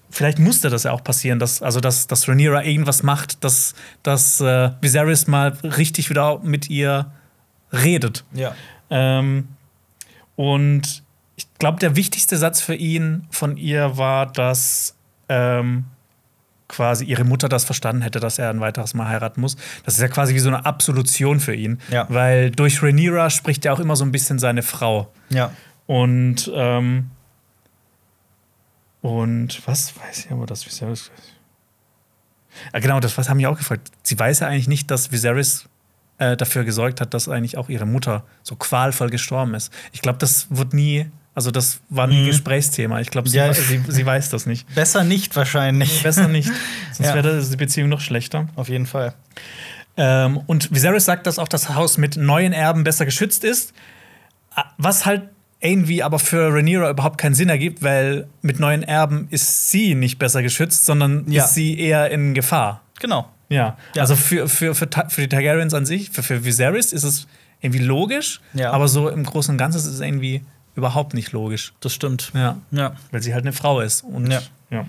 vielleicht 0.09 0.39
musste 0.39 0.69
das 0.69 0.83
ja 0.83 0.91
auch 0.91 1.03
passieren, 1.03 1.39
dass, 1.39 1.61
also 1.61 1.79
dass, 1.79 2.07
dass 2.07 2.27
Rhaenyra 2.27 2.63
irgendwas 2.63 3.03
macht, 3.03 3.43
dass, 3.43 3.73
dass 4.03 4.39
äh, 4.39 4.69
Viserys 4.79 5.27
mal 5.27 5.49
richtig 5.63 6.09
wieder 6.09 6.39
mit 6.43 6.69
ihr 6.69 7.11
redet. 7.73 8.23
Ja. 8.33 8.53
Ähm, 8.89 9.47
und 10.35 11.03
ich 11.41 11.59
glaube, 11.59 11.79
der 11.79 11.95
wichtigste 11.95 12.37
Satz 12.37 12.61
für 12.61 12.75
ihn 12.75 13.27
von 13.31 13.57
ihr 13.57 13.97
war, 13.97 14.25
dass 14.31 14.95
ähm, 15.29 15.85
quasi 16.67 17.05
ihre 17.05 17.23
Mutter 17.23 17.49
das 17.49 17.63
verstanden 17.63 18.03
hätte, 18.03 18.19
dass 18.19 18.37
er 18.37 18.49
ein 18.49 18.59
weiteres 18.59 18.93
Mal 18.93 19.07
heiraten 19.07 19.41
muss. 19.41 19.57
Das 19.83 19.95
ist 19.95 20.01
ja 20.01 20.07
quasi 20.07 20.35
wie 20.35 20.39
so 20.39 20.49
eine 20.49 20.65
Absolution 20.65 21.39
für 21.39 21.55
ihn. 21.55 21.79
Ja. 21.89 22.05
Weil 22.09 22.51
durch 22.51 22.83
Rhaenyra 22.83 23.29
spricht 23.29 23.65
er 23.65 23.73
auch 23.73 23.79
immer 23.79 23.95
so 23.95 24.05
ein 24.05 24.11
bisschen 24.11 24.39
seine 24.39 24.61
Frau. 24.61 25.11
Ja. 25.29 25.51
Und, 25.87 26.51
ähm, 26.53 27.09
und 29.01 29.67
was 29.67 29.93
weiß 29.99 30.25
ich 30.25 30.31
aber, 30.31 30.45
dass 30.45 30.65
Viserys. 30.65 31.11
Ah, 32.71 32.79
genau, 32.79 32.99
das 32.99 33.17
was 33.17 33.29
haben 33.29 33.37
mich 33.37 33.47
auch 33.47 33.57
gefragt. 33.57 33.89
Sie 34.03 34.17
weiß 34.17 34.41
ja 34.41 34.47
eigentlich 34.47 34.67
nicht, 34.67 34.91
dass 34.91 35.11
Viserys 35.11 35.67
äh, 36.19 36.37
dafür 36.37 36.65
gesorgt 36.65 37.01
hat, 37.01 37.13
dass 37.13 37.27
eigentlich 37.27 37.57
auch 37.57 37.67
ihre 37.67 37.85
Mutter 37.85 38.23
so 38.43 38.55
qualvoll 38.55 39.09
gestorben 39.09 39.55
ist. 39.55 39.73
Ich 39.91 40.01
glaube, 40.01 40.19
das 40.19 40.47
wird 40.51 40.73
nie, 40.73 41.09
also 41.33 41.51
das 41.51 41.79
war 41.89 42.07
nie 42.07 42.21
Mhm. 42.21 42.25
Gesprächsthema. 42.27 42.99
Ich 42.99 43.09
glaube, 43.09 43.29
sie, 43.29 43.37
Ja. 43.37 43.53
sie, 43.53 43.81
sie 43.87 44.05
weiß 44.05 44.29
das 44.29 44.45
nicht. 44.45 44.73
Besser 44.75 45.03
nicht 45.03 45.35
wahrscheinlich. 45.35 46.03
Besser 46.03 46.27
nicht, 46.27 46.49
sonst 46.93 47.09
Ja. 47.09 47.15
wäre 47.15 47.41
die 47.43 47.55
Beziehung 47.57 47.89
noch 47.89 48.01
schlechter. 48.01 48.47
Auf 48.55 48.69
jeden 48.69 48.85
Fall. 48.85 49.13
Ähm, 49.97 50.37
und 50.47 50.73
Viserys 50.73 51.05
sagt, 51.05 51.27
dass 51.27 51.37
auch 51.39 51.47
das 51.47 51.69
Haus 51.75 51.97
mit 51.97 52.15
neuen 52.17 52.53
Erben 52.53 52.83
besser 52.83 53.05
geschützt 53.05 53.43
ist. 53.43 53.73
Ah, 54.55 54.65
Was 54.77 55.05
halt 55.05 55.23
irgendwie 55.59 56.01
aber 56.01 56.17
für 56.17 56.51
Rhaenyra 56.53 56.89
überhaupt 56.89 57.17
keinen 57.19 57.35
Sinn 57.35 57.49
ergibt, 57.49 57.83
weil 57.83 58.27
mit 58.41 58.59
neuen 58.59 58.81
Erben 58.83 59.27
ist 59.29 59.69
sie 59.69 59.93
nicht 59.95 60.17
besser 60.17 60.41
geschützt, 60.41 60.85
sondern 60.85 61.29
Ja. 61.31 61.43
ist 61.45 61.53
sie 61.53 61.77
eher 61.79 62.09
in 62.09 62.33
Gefahr. 62.33 62.81
Genau. 62.99 63.27
Ja. 63.49 63.77
Ja. 63.95 64.01
Also 64.01 64.15
für, 64.15 64.47
für, 64.47 64.73
für, 64.73 64.87
für 65.09 65.21
die 65.21 65.27
Targaryens 65.29 65.73
an 65.73 65.85
sich, 65.85 66.09
für, 66.09 66.23
für 66.23 66.43
Viserys 66.45 66.93
ist 66.93 67.03
es 67.03 67.27
irgendwie 67.59 67.83
logisch, 67.83 68.41
Ja. 68.53 68.71
aber 68.71 68.87
so 68.87 69.07
im 69.09 69.23
Großen 69.23 69.53
und 69.53 69.57
Ganzen 69.59 69.77
ist 69.77 69.85
es 69.85 69.99
irgendwie 69.99 70.41
überhaupt 70.75 71.13
nicht 71.13 71.31
logisch. 71.31 71.73
Das 71.79 71.93
stimmt. 71.93 72.31
Ja. 72.33 72.57
Ja. 72.71 72.95
Weil 73.11 73.21
sie 73.21 73.33
halt 73.33 73.43
eine 73.43 73.53
Frau 73.53 73.81
ist. 73.81 74.03
Und 74.03 74.31
Ja. 74.31 74.41
ja. 74.69 74.85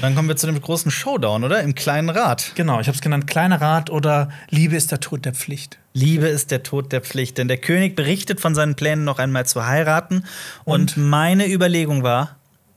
Dann 0.00 0.14
kommen 0.14 0.28
wir 0.28 0.36
zu 0.36 0.46
dem 0.46 0.60
großen 0.60 0.90
Showdown, 0.90 1.44
oder? 1.44 1.60
Im 1.62 1.74
kleinen 1.74 2.08
Rat. 2.08 2.52
Genau, 2.54 2.80
ich 2.80 2.86
habe 2.86 2.96
es 2.96 3.02
genannt, 3.02 3.26
kleiner 3.26 3.60
Rat 3.60 3.90
oder 3.90 4.30
Liebe 4.48 4.76
ist 4.76 4.90
der 4.92 5.00
Tod 5.00 5.24
der 5.24 5.34
Pflicht. 5.34 5.78
Liebe 5.92 6.26
ist 6.28 6.50
der 6.50 6.62
Tod 6.62 6.92
der 6.92 7.00
Pflicht. 7.02 7.36
Denn 7.38 7.48
der 7.48 7.58
König 7.58 7.96
berichtet 7.96 8.40
von 8.40 8.54
seinen 8.54 8.76
Plänen, 8.76 9.04
noch 9.04 9.18
einmal 9.18 9.46
zu 9.46 9.66
heiraten. 9.66 10.24
Und, 10.64 10.96
meine 10.96 11.50
Überlegung 11.50 12.02
war, 12.02 12.36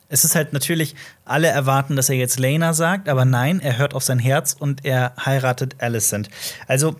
es 0.09 0.23
ist 0.23 0.35
halt 0.35 0.53
natürlich, 0.53 0.95
alle 1.25 1.47
erwarten, 1.47 1.95
dass 1.95 2.09
er 2.09 2.15
jetzt 2.15 2.39
Lena 2.39 2.73
sagt, 2.73 3.09
aber 3.09 3.25
nein, 3.25 3.59
er 3.59 3.77
hört 3.77 3.93
auf 3.95 4.03
sein 4.03 4.19
Herz 4.19 4.55
und 4.57 4.85
er 4.85 5.13
heiratet 5.25 5.77
Alicent. 5.81 6.29
Also 6.67 6.97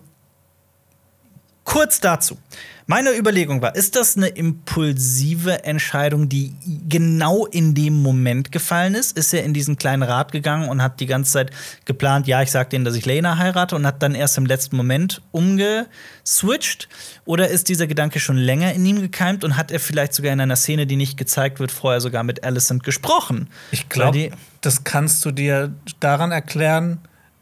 kurz 1.64 2.00
dazu. 2.00 2.38
Meine 2.86 3.16
Überlegung 3.16 3.62
war, 3.62 3.74
ist 3.74 3.96
das 3.96 4.14
eine 4.14 4.28
impulsive 4.28 5.64
Entscheidung, 5.64 6.28
die 6.28 6.52
genau 6.86 7.46
in 7.46 7.74
dem 7.74 8.02
Moment 8.02 8.52
gefallen 8.52 8.94
ist? 8.94 9.16
Ist 9.16 9.32
er 9.32 9.42
in 9.42 9.54
diesen 9.54 9.76
kleinen 9.76 10.02
Rat 10.02 10.32
gegangen 10.32 10.68
und 10.68 10.82
hat 10.82 11.00
die 11.00 11.06
ganze 11.06 11.32
Zeit 11.32 11.50
geplant, 11.86 12.26
ja, 12.26 12.42
ich 12.42 12.50
sag 12.50 12.68
denen, 12.68 12.84
dass 12.84 12.94
ich 12.94 13.06
Lena 13.06 13.38
heirate 13.38 13.74
und 13.74 13.86
hat 13.86 14.02
dann 14.02 14.14
erst 14.14 14.36
im 14.36 14.44
letzten 14.44 14.76
Moment 14.76 15.22
umgeswitcht? 15.32 16.90
Oder 17.24 17.48
ist 17.48 17.70
dieser 17.70 17.86
Gedanke 17.86 18.20
schon 18.20 18.36
länger 18.36 18.74
in 18.74 18.84
ihm 18.84 19.00
gekeimt 19.00 19.44
und 19.44 19.56
hat 19.56 19.70
er 19.70 19.80
vielleicht 19.80 20.12
sogar 20.12 20.34
in 20.34 20.40
einer 20.40 20.56
Szene, 20.56 20.86
die 20.86 20.96
nicht 20.96 21.16
gezeigt 21.16 21.60
wird, 21.60 21.72
vorher 21.72 22.02
sogar 22.02 22.22
mit 22.22 22.44
Alicent 22.44 22.84
gesprochen? 22.84 23.48
Ich 23.70 23.88
glaube, 23.88 24.30
das 24.60 24.84
kannst 24.84 25.24
du 25.24 25.30
dir 25.30 25.72
daran 26.00 26.32
erklären, 26.32 26.98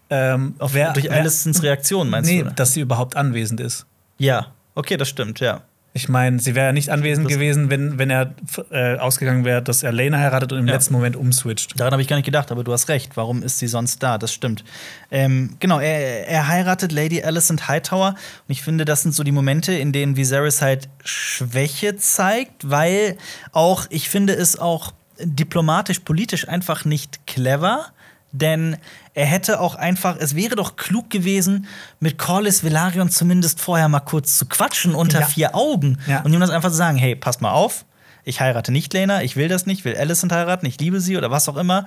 ähm, 0.08 0.54
wer, 0.60 0.92
durch 0.92 1.10
Alicents 1.10 1.64
Reaktion 1.64 2.10
meinst 2.10 2.30
nee, 2.30 2.42
du? 2.42 2.48
Nee, 2.48 2.52
dass 2.54 2.74
sie 2.74 2.80
überhaupt 2.80 3.16
anwesend 3.16 3.58
ist. 3.60 3.86
Ja, 4.18 4.48
okay, 4.74 4.96
das 4.96 5.08
stimmt, 5.08 5.40
ja. 5.40 5.62
Ich 5.94 6.08
meine, 6.08 6.38
sie 6.38 6.54
wäre 6.54 6.66
ja 6.66 6.72
nicht 6.72 6.88
anwesend 6.88 7.26
das 7.26 7.34
gewesen, 7.34 7.68
wenn, 7.68 7.98
wenn 7.98 8.08
er 8.08 8.34
äh, 8.70 8.96
ausgegangen 8.96 9.44
wäre, 9.44 9.62
dass 9.62 9.82
er 9.82 9.92
Lena 9.92 10.18
heiratet 10.18 10.52
und 10.52 10.60
im 10.60 10.66
ja. 10.66 10.72
letzten 10.72 10.94
Moment 10.94 11.16
umswitcht. 11.16 11.78
Daran 11.78 11.92
habe 11.92 12.00
ich 12.00 12.08
gar 12.08 12.16
nicht 12.16 12.24
gedacht, 12.24 12.50
aber 12.50 12.64
du 12.64 12.72
hast 12.72 12.88
recht. 12.88 13.14
Warum 13.18 13.42
ist 13.42 13.58
sie 13.58 13.66
sonst 13.66 14.02
da? 14.02 14.16
Das 14.16 14.32
stimmt. 14.32 14.64
Ähm, 15.10 15.56
genau, 15.60 15.80
er, 15.80 16.26
er, 16.26 16.48
heiratet 16.48 16.92
Lady 16.92 17.22
Alicent 17.22 17.68
Hightower 17.68 18.14
und 18.48 18.52
ich 18.52 18.62
finde, 18.62 18.86
das 18.86 19.02
sind 19.02 19.14
so 19.14 19.22
die 19.22 19.32
Momente, 19.32 19.74
in 19.74 19.92
denen 19.92 20.16
Viserys 20.16 20.62
halt 20.62 20.88
Schwäche 21.04 21.96
zeigt, 21.96 22.70
weil 22.70 23.18
auch, 23.52 23.84
ich 23.90 24.08
finde 24.08 24.32
es 24.32 24.58
auch 24.58 24.94
diplomatisch, 25.20 25.98
politisch 26.00 26.48
einfach 26.48 26.86
nicht 26.86 27.26
clever 27.26 27.92
denn 28.32 28.76
er 29.14 29.26
hätte 29.26 29.60
auch 29.60 29.74
einfach, 29.74 30.16
es 30.18 30.34
wäre 30.34 30.56
doch 30.56 30.76
klug 30.76 31.10
gewesen, 31.10 31.66
mit 32.00 32.18
Corlys 32.18 32.64
Velaryon 32.64 33.10
zumindest 33.10 33.60
vorher 33.60 33.88
mal 33.88 34.00
kurz 34.00 34.38
zu 34.38 34.46
quatschen 34.46 34.94
unter 34.94 35.20
ja. 35.20 35.26
vier 35.26 35.54
Augen 35.54 35.98
ja. 36.06 36.22
und 36.22 36.32
ihm 36.32 36.40
das 36.40 36.50
einfach 36.50 36.70
zu 36.70 36.76
sagen: 36.76 36.96
Hey, 36.96 37.14
passt 37.14 37.42
mal 37.42 37.52
auf, 37.52 37.84
ich 38.24 38.40
heirate 38.40 38.72
nicht 38.72 38.92
Lena, 38.94 39.22
ich 39.22 39.36
will 39.36 39.48
das 39.48 39.66
nicht, 39.66 39.84
will 39.84 39.96
Alicent 39.96 40.32
heiraten, 40.32 40.66
ich 40.66 40.80
liebe 40.80 41.00
sie 41.00 41.16
oder 41.16 41.30
was 41.30 41.48
auch 41.48 41.56
immer, 41.56 41.86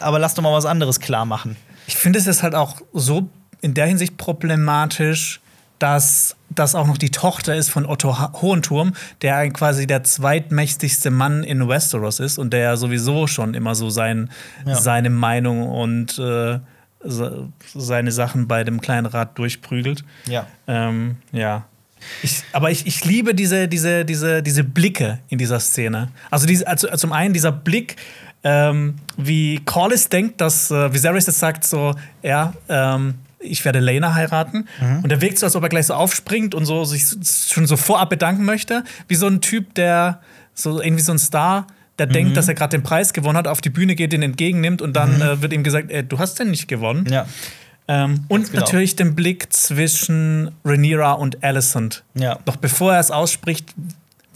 aber 0.00 0.18
lass 0.18 0.34
doch 0.34 0.42
mal 0.42 0.52
was 0.52 0.66
anderes 0.66 1.00
klar 1.00 1.26
machen. 1.26 1.56
Ich 1.86 1.96
finde 1.96 2.18
es 2.18 2.26
ist 2.26 2.42
halt 2.42 2.54
auch 2.54 2.80
so 2.92 3.28
in 3.60 3.74
der 3.74 3.86
Hinsicht 3.86 4.16
problematisch, 4.16 5.40
dass 5.78 6.36
das 6.54 6.74
auch 6.74 6.86
noch 6.86 6.98
die 6.98 7.10
Tochter 7.10 7.54
ist 7.54 7.70
von 7.70 7.86
Otto 7.86 8.18
Hohenturm, 8.40 8.92
der 9.22 9.50
quasi 9.50 9.86
der 9.86 10.04
zweitmächtigste 10.04 11.10
Mann 11.10 11.44
in 11.44 11.68
Westeros 11.68 12.20
ist 12.20 12.38
und 12.38 12.52
der 12.52 12.60
ja 12.60 12.76
sowieso 12.76 13.26
schon 13.26 13.54
immer 13.54 13.74
so 13.74 13.90
sein, 13.90 14.30
ja. 14.66 14.74
seine 14.74 15.10
Meinung 15.10 15.68
und 15.68 16.18
äh, 16.18 16.58
seine 17.04 18.12
Sachen 18.12 18.46
bei 18.46 18.64
dem 18.64 18.80
kleinen 18.80 19.06
Rat 19.06 19.38
durchprügelt. 19.38 20.04
Ja. 20.26 20.46
Ähm, 20.66 21.16
ja. 21.32 21.64
Ich, 22.22 22.42
aber 22.52 22.70
ich, 22.70 22.86
ich 22.86 23.04
liebe 23.04 23.34
diese, 23.34 23.68
diese, 23.68 24.04
diese, 24.04 24.42
diese 24.42 24.64
Blicke 24.64 25.20
in 25.28 25.38
dieser 25.38 25.60
Szene. 25.60 26.10
Also, 26.30 26.46
diese, 26.46 26.66
also 26.66 26.88
zum 26.96 27.12
einen 27.12 27.32
dieser 27.32 27.52
Blick, 27.52 27.96
ähm, 28.44 28.96
wie 29.16 29.60
Corlys 29.64 30.08
denkt, 30.08 30.40
dass 30.40 30.70
äh, 30.70 30.92
Viserys 30.92 31.26
jetzt 31.26 31.38
sagt, 31.38 31.64
so, 31.64 31.94
ja, 32.22 32.54
ähm, 32.68 33.14
ich 33.42 33.64
werde 33.64 33.80
Lena 33.80 34.14
heiraten. 34.14 34.68
Mhm. 34.80 35.00
Und 35.04 35.12
er 35.12 35.20
wirkt 35.20 35.38
so, 35.38 35.46
als 35.46 35.56
ob 35.56 35.62
er 35.62 35.68
gleich 35.68 35.86
so 35.86 35.94
aufspringt 35.94 36.54
und 36.54 36.64
so 36.64 36.84
sich 36.84 37.04
schon 37.48 37.66
so 37.66 37.76
vorab 37.76 38.10
bedanken 38.10 38.44
möchte. 38.44 38.84
Wie 39.08 39.14
so 39.14 39.26
ein 39.26 39.40
Typ, 39.40 39.74
der 39.74 40.20
so 40.54 40.80
irgendwie 40.80 41.02
so 41.02 41.12
ein 41.12 41.18
Star, 41.18 41.66
der 41.98 42.06
mhm. 42.06 42.12
denkt, 42.12 42.36
dass 42.36 42.48
er 42.48 42.54
gerade 42.54 42.76
den 42.76 42.82
Preis 42.82 43.12
gewonnen 43.12 43.36
hat, 43.36 43.46
auf 43.46 43.60
die 43.60 43.70
Bühne 43.70 43.94
geht, 43.94 44.12
den 44.12 44.22
entgegennimmt 44.22 44.82
und 44.82 44.94
dann 44.94 45.16
mhm. 45.16 45.22
äh, 45.22 45.42
wird 45.42 45.52
ihm 45.52 45.62
gesagt, 45.62 45.90
ey, 45.90 46.02
du 46.02 46.18
hast 46.18 46.38
den 46.38 46.50
nicht 46.50 46.68
gewonnen. 46.68 47.06
Ja. 47.10 47.26
Ähm, 47.88 48.24
und 48.28 48.50
genau. 48.50 48.60
natürlich 48.60 48.96
den 48.96 49.14
Blick 49.14 49.52
zwischen 49.52 50.52
Rhaenyra 50.64 51.12
und 51.12 51.42
Alicent. 51.42 52.04
Ja. 52.14 52.38
Doch 52.44 52.56
bevor 52.56 52.94
er 52.94 53.00
es 53.00 53.10
ausspricht, 53.10 53.74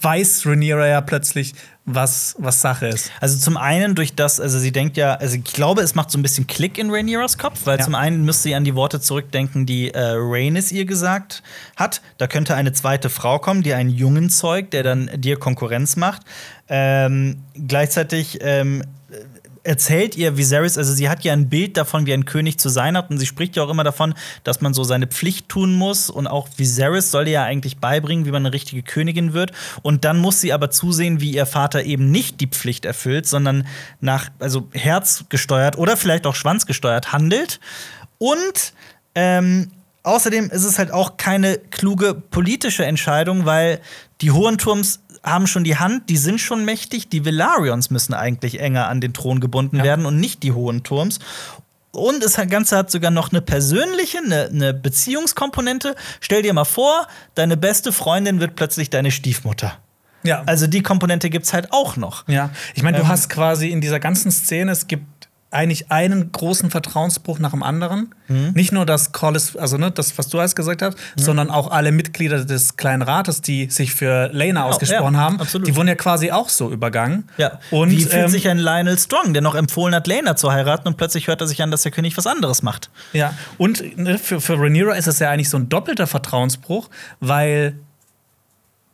weiß 0.01 0.47
Rhaenyra 0.47 0.87
ja 0.87 1.01
plötzlich, 1.01 1.55
was, 1.87 2.35
was 2.39 2.61
Sache 2.61 2.89
ist. 2.89 3.13
Also 3.21 3.39
zum 3.39 3.57
einen 3.57 3.95
durch 3.95 4.15
das, 4.15 4.41
also 4.41 4.59
sie 4.59 4.73
denkt 4.73 4.97
ja, 4.97 5.15
also 5.15 5.37
ich 5.37 5.45
glaube, 5.45 5.83
es 5.83 5.95
macht 5.95 6.11
so 6.11 6.19
ein 6.19 6.23
bisschen 6.23 6.47
Klick 6.47 6.79
in 6.79 6.91
Rhaenyras 6.91 7.39
Kopf, 7.39 7.61
weil 7.65 7.79
ja. 7.79 7.85
zum 7.85 7.95
einen 7.95 8.25
müsste 8.25 8.45
sie 8.45 8.55
an 8.57 8.65
die 8.65 8.75
Worte 8.75 9.01
zurückdenken, 9.01 9.67
die 9.67 9.95
äh, 9.95 10.15
Rhaenys 10.17 10.73
ihr 10.73 10.85
gesagt 10.85 11.43
hat. 11.77 12.03
Da 12.19 12.27
könnte 12.27 12.55
eine 12.57 12.73
zweite 12.73 13.09
Frau 13.09 13.39
kommen, 13.39 13.63
die 13.63 13.73
einen 13.73 13.91
Jungen 13.91 14.31
zeugt, 14.31 14.73
der 14.73 14.83
dann 14.83 15.11
dir 15.17 15.39
Konkurrenz 15.39 15.97
macht. 15.97 16.23
Ähm, 16.69 17.43
gleichzeitig 17.55 18.39
ähm, 18.43 18.83
erzählt 19.67 20.17
ihr 20.17 20.37
Viserys, 20.37 20.79
also 20.79 20.93
sie 20.93 21.09
hat 21.09 21.25
ja 21.25 21.33
ein 21.33 21.49
Bild 21.49 21.77
davon, 21.77 22.07
wie 22.07 22.13
ein 22.13 22.25
König 22.25 22.59
zu 22.59 22.69
sein 22.69 22.97
hat 22.97 23.11
und 23.11 23.19
sie 23.19 23.27
spricht 23.27 23.57
ja 23.57 23.65
auch 23.65 23.69
immer 23.69 23.85
davon, 23.85 24.15
dass 24.45 24.61
man 24.61 24.75
so 24.75 24.85
seine 24.85 25.07
Pflicht 25.07 25.49
tun 25.49 25.75
muss 25.75 26.09
und 26.09 26.27
auch 26.27 26.49
Viserys 26.57 27.11
soll 27.11 27.27
ihr 27.27 27.35
ja 27.35 27.45
eigentlich 27.45 27.79
beibringen, 27.79 28.25
wie 28.27 28.31
man 28.31 28.47
eine 28.47 28.55
richtige 28.55 28.83
Königin 28.83 29.33
wird. 29.33 29.53
Und 29.83 30.05
dann 30.05 30.19
muss 30.19 30.41
sie 30.41 30.53
aber 30.53 30.71
zusehen, 30.71 31.21
wie 31.21 31.33
ihr 31.33 31.47
Vater 31.47 31.85
eben 31.85 32.11
nicht 32.11 32.41
die 32.41 32.47
Pflicht 32.47 32.85
erfüllt, 32.85 33.27
sondern 33.27 33.67
nach 34.01 34.31
also 34.39 34.69
Herz 34.73 35.25
gesteuert 35.29 35.77
oder 35.77 35.97
vielleicht 35.97 36.27
auch 36.27 36.35
Schwanz 36.35 36.67
gesteuert 36.67 37.13
handelt. 37.13 37.61
Und 38.19 38.73
ähm, 39.15 39.71
Außerdem 40.07 40.51
ist 40.51 40.63
es 40.63 40.79
halt 40.79 40.93
auch 40.93 41.17
keine 41.17 41.59
kluge 41.59 42.15
politische 42.15 42.85
Entscheidung, 42.85 43.45
weil 43.45 43.81
die 44.21 44.31
Hohenturms 44.31 45.01
haben 45.27 45.47
schon 45.47 45.65
die 45.65 45.77
Hand, 45.77 46.09
die 46.09 46.17
sind 46.17 46.41
schon 46.41 46.65
mächtig. 46.65 47.09
Die 47.09 47.25
Velarions 47.25 47.91
müssen 47.91 48.15
eigentlich 48.15 48.61
enger 48.61 48.89
an 48.89 49.01
den 49.01 49.13
Thron 49.13 49.41
gebunden 49.41 49.79
ja. 49.79 49.85
werden 49.85 50.07
und 50.07 50.19
nicht 50.19 50.43
die 50.43 50.53
Hohen 50.53 50.83
Turms. 50.83 51.19
Und 51.91 52.23
das 52.23 52.37
Ganze 52.49 52.77
hat 52.77 52.91
sogar 52.91 53.11
noch 53.11 53.33
eine 53.33 53.41
persönliche, 53.41 54.19
eine, 54.19 54.51
eine, 54.53 54.75
Beziehungskomponente. 54.75 55.97
Stell 56.21 56.43
dir 56.43 56.53
mal 56.53 56.65
vor, 56.65 57.07
deine 57.35 57.57
beste 57.57 57.91
Freundin 57.91 58.39
wird 58.39 58.55
plötzlich 58.55 58.91
deine 58.91 59.11
Stiefmutter. 59.11 59.79
Ja. 60.23 60.43
Also 60.45 60.67
die 60.67 60.83
Komponente 60.83 61.31
gibt 61.31 61.47
es 61.47 61.53
halt 61.53 61.73
auch 61.73 61.97
noch. 61.97 62.29
Ja, 62.29 62.51
ich 62.75 62.83
meine, 62.83 62.99
du 62.99 63.05
ähm, 63.05 63.09
hast 63.09 63.31
quasi 63.31 63.71
in 63.71 63.81
dieser 63.81 64.01
ganzen 64.01 64.31
Szene, 64.31 64.73
es 64.73 64.89
gibt 64.89 65.05
eigentlich 65.57 65.91
einen 65.91 66.31
großen 66.31 66.71
Vertrauensbruch 66.71 67.39
nach 67.39 67.51
dem 67.51 67.63
anderen. 67.63 68.15
Mhm. 68.29 68.53
Nicht 68.55 68.73
nur 68.73 68.87
das 68.87 69.13
Collis, 69.13 69.57
also 69.57 69.79
ne, 69.79 69.91
das, 69.91 70.17
was 70.19 70.29
du 70.29 70.39
alles 70.39 70.55
gesagt 70.55 70.83
hast, 70.83 70.97
mhm. 70.97 71.23
sondern 71.23 71.51
auch 71.51 71.71
alle 71.71 71.93
Mitglieder 71.93 72.45
des 72.45 72.77
kleinen 72.77 73.03
Rates, 73.03 73.41
die 73.41 73.71
sich 73.71 73.95
für 73.95 74.29
Lena 74.33 74.61
genau, 74.61 74.69
ausgesprochen 74.69 75.15
ja, 75.15 75.21
haben, 75.21 75.41
absolut. 75.41 75.67
die 75.67 75.75
wurden 75.75 75.89
ja 75.89 75.95
quasi 75.95 76.31
auch 76.31 76.49
so 76.49 76.71
übergangen. 76.71 77.25
Ja. 77.39 77.59
Und 77.71 77.91
wie 77.91 78.03
fühlt 78.03 78.25
ähm, 78.25 78.29
sich 78.29 78.49
ein 78.49 78.59
Lionel 78.59 78.99
Strong, 78.99 79.33
der 79.33 79.43
noch 79.43 79.55
empfohlen 79.55 79.95
hat, 79.95 80.07
Lena 80.07 80.37
zu 80.37 80.53
heiraten 80.53 80.89
und 80.89 80.97
plötzlich 80.97 81.27
hört 81.27 81.41
er 81.41 81.47
sich 81.47 81.63
an, 81.63 81.71
dass 81.71 81.83
der 81.83 81.93
König 81.93 82.17
was 82.17 82.27
anderes 82.27 82.63
macht. 82.63 82.91
Ja. 83.13 83.35
Und 83.59 83.97
ne, 83.99 84.19
für, 84.19 84.41
für 84.41 84.59
Rhaenyra 84.59 84.95
ist 84.95 85.07
es 85.07 85.19
ja 85.19 85.31
eigentlich 85.31 85.49
so 85.49 85.57
ein 85.57 85.69
doppelter 85.69 86.07
Vertrauensbruch, 86.07 86.91
weil 87.21 87.79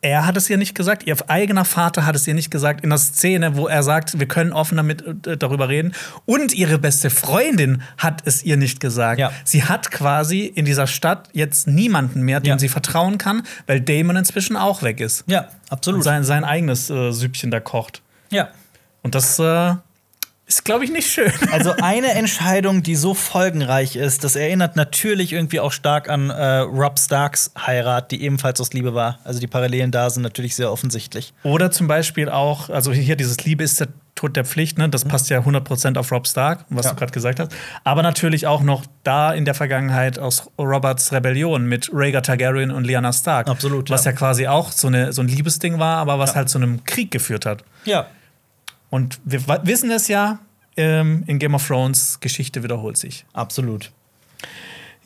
er 0.03 0.25
hat 0.25 0.35
es 0.35 0.49
ihr 0.49 0.57
nicht 0.57 0.75
gesagt, 0.75 1.07
ihr 1.07 1.15
eigener 1.27 1.63
Vater 1.63 2.05
hat 2.05 2.15
es 2.15 2.27
ihr 2.27 2.33
nicht 2.33 2.51
gesagt 2.51 2.81
in 2.83 2.89
der 2.89 2.99
Szene, 2.99 3.55
wo 3.55 3.67
er 3.67 3.83
sagt, 3.83 4.19
wir 4.19 4.27
können 4.27 4.51
offen 4.51 4.75
damit 4.75 5.25
äh, 5.25 5.37
darüber 5.37 5.69
reden. 5.69 5.93
Und 6.25 6.53
ihre 6.53 6.77
beste 6.77 7.09
Freundin 7.09 7.81
hat 7.97 8.21
es 8.25 8.43
ihr 8.43 8.57
nicht 8.57 8.81
gesagt. 8.81 9.19
Ja. 9.19 9.31
Sie 9.45 9.63
hat 9.63 9.91
quasi 9.91 10.41
in 10.41 10.65
dieser 10.65 10.87
Stadt 10.87 11.29
jetzt 11.31 11.67
niemanden 11.67 12.21
mehr, 12.21 12.41
dem 12.41 12.49
ja. 12.49 12.59
sie 12.59 12.67
vertrauen 12.67 13.17
kann, 13.17 13.43
weil 13.65 13.79
Damon 13.79 14.17
inzwischen 14.17 14.57
auch 14.57 14.83
weg 14.83 14.99
ist. 14.99 15.23
Ja, 15.27 15.47
absolut. 15.69 15.99
Und 15.99 16.03
sein, 16.03 16.23
sein 16.25 16.43
eigenes 16.43 16.89
äh, 16.89 17.11
Süppchen 17.11 17.49
da 17.49 17.61
kocht. 17.61 18.01
Ja. 18.29 18.49
Und 19.03 19.15
das 19.15 19.39
äh, 19.39 19.75
ist, 20.53 20.65
glaube 20.65 20.85
ich, 20.85 20.91
nicht 20.91 21.09
schön. 21.11 21.31
Also 21.51 21.73
eine 21.81 22.13
Entscheidung, 22.13 22.81
die 22.81 22.95
so 22.95 23.13
folgenreich 23.13 23.95
ist, 23.95 24.23
das 24.23 24.35
erinnert 24.35 24.75
natürlich 24.75 25.33
irgendwie 25.33 25.59
auch 25.59 25.71
stark 25.71 26.09
an 26.09 26.29
äh, 26.29 26.59
Rob 26.59 26.97
Starks 26.97 27.51
Heirat, 27.57 28.11
die 28.11 28.23
ebenfalls 28.23 28.59
aus 28.59 28.73
Liebe 28.73 28.95
war. 28.95 29.19
Also 29.23 29.39
die 29.39 29.47
Parallelen 29.47 29.91
da 29.91 30.09
sind 30.09 30.23
natürlich 30.23 30.55
sehr 30.55 30.71
offensichtlich. 30.71 31.33
Oder 31.43 31.69
zum 31.69 31.87
Beispiel 31.87 32.29
auch, 32.29 32.69
also 32.69 32.91
hier 32.91 33.15
dieses 33.15 33.43
Liebe 33.45 33.63
ist 33.63 33.79
der 33.79 33.89
Tod 34.15 34.35
der 34.35 34.45
Pflicht, 34.45 34.77
ne? 34.77 34.89
das 34.89 35.05
mhm. 35.05 35.09
passt 35.09 35.29
ja 35.29 35.39
100% 35.39 35.97
auf 35.97 36.11
Rob 36.11 36.27
Stark, 36.27 36.65
was 36.69 36.85
ja. 36.85 36.91
du 36.91 36.97
gerade 36.97 37.11
gesagt 37.11 37.39
hast. 37.39 37.51
Aber 37.83 38.03
natürlich 38.03 38.47
auch 38.47 38.61
noch 38.61 38.83
da 39.03 39.33
in 39.33 39.45
der 39.45 39.53
Vergangenheit 39.53 40.17
aus 40.17 40.49
Roberts 40.57 41.11
Rebellion 41.11 41.65
mit 41.65 41.89
Rhaegar 41.93 42.23
Targaryen 42.23 42.71
und 42.71 42.85
Lyanna 42.85 43.11
Stark. 43.11 43.47
Absolut. 43.47 43.89
Was 43.89 44.05
ja, 44.05 44.11
ja 44.11 44.17
quasi 44.17 44.47
auch 44.47 44.71
so, 44.71 44.87
eine, 44.87 45.13
so 45.13 45.21
ein 45.21 45.27
Liebesding 45.27 45.79
war, 45.79 45.97
aber 45.97 46.19
was 46.19 46.31
ja. 46.31 46.37
halt 46.37 46.49
zu 46.49 46.57
einem 46.57 46.83
Krieg 46.83 47.11
geführt 47.11 47.45
hat. 47.45 47.63
Ja. 47.85 48.07
Und 48.93 49.19
wir 49.25 49.47
wissen 49.63 49.89
es 49.89 50.07
ja, 50.07 50.37
ähm, 50.77 51.23
in 51.25 51.39
Game 51.39 51.55
of 51.55 51.65
Thrones, 51.65 52.19
Geschichte 52.19 52.61
wiederholt 52.61 52.95
sich. 52.95 53.25
Absolut. 53.33 53.91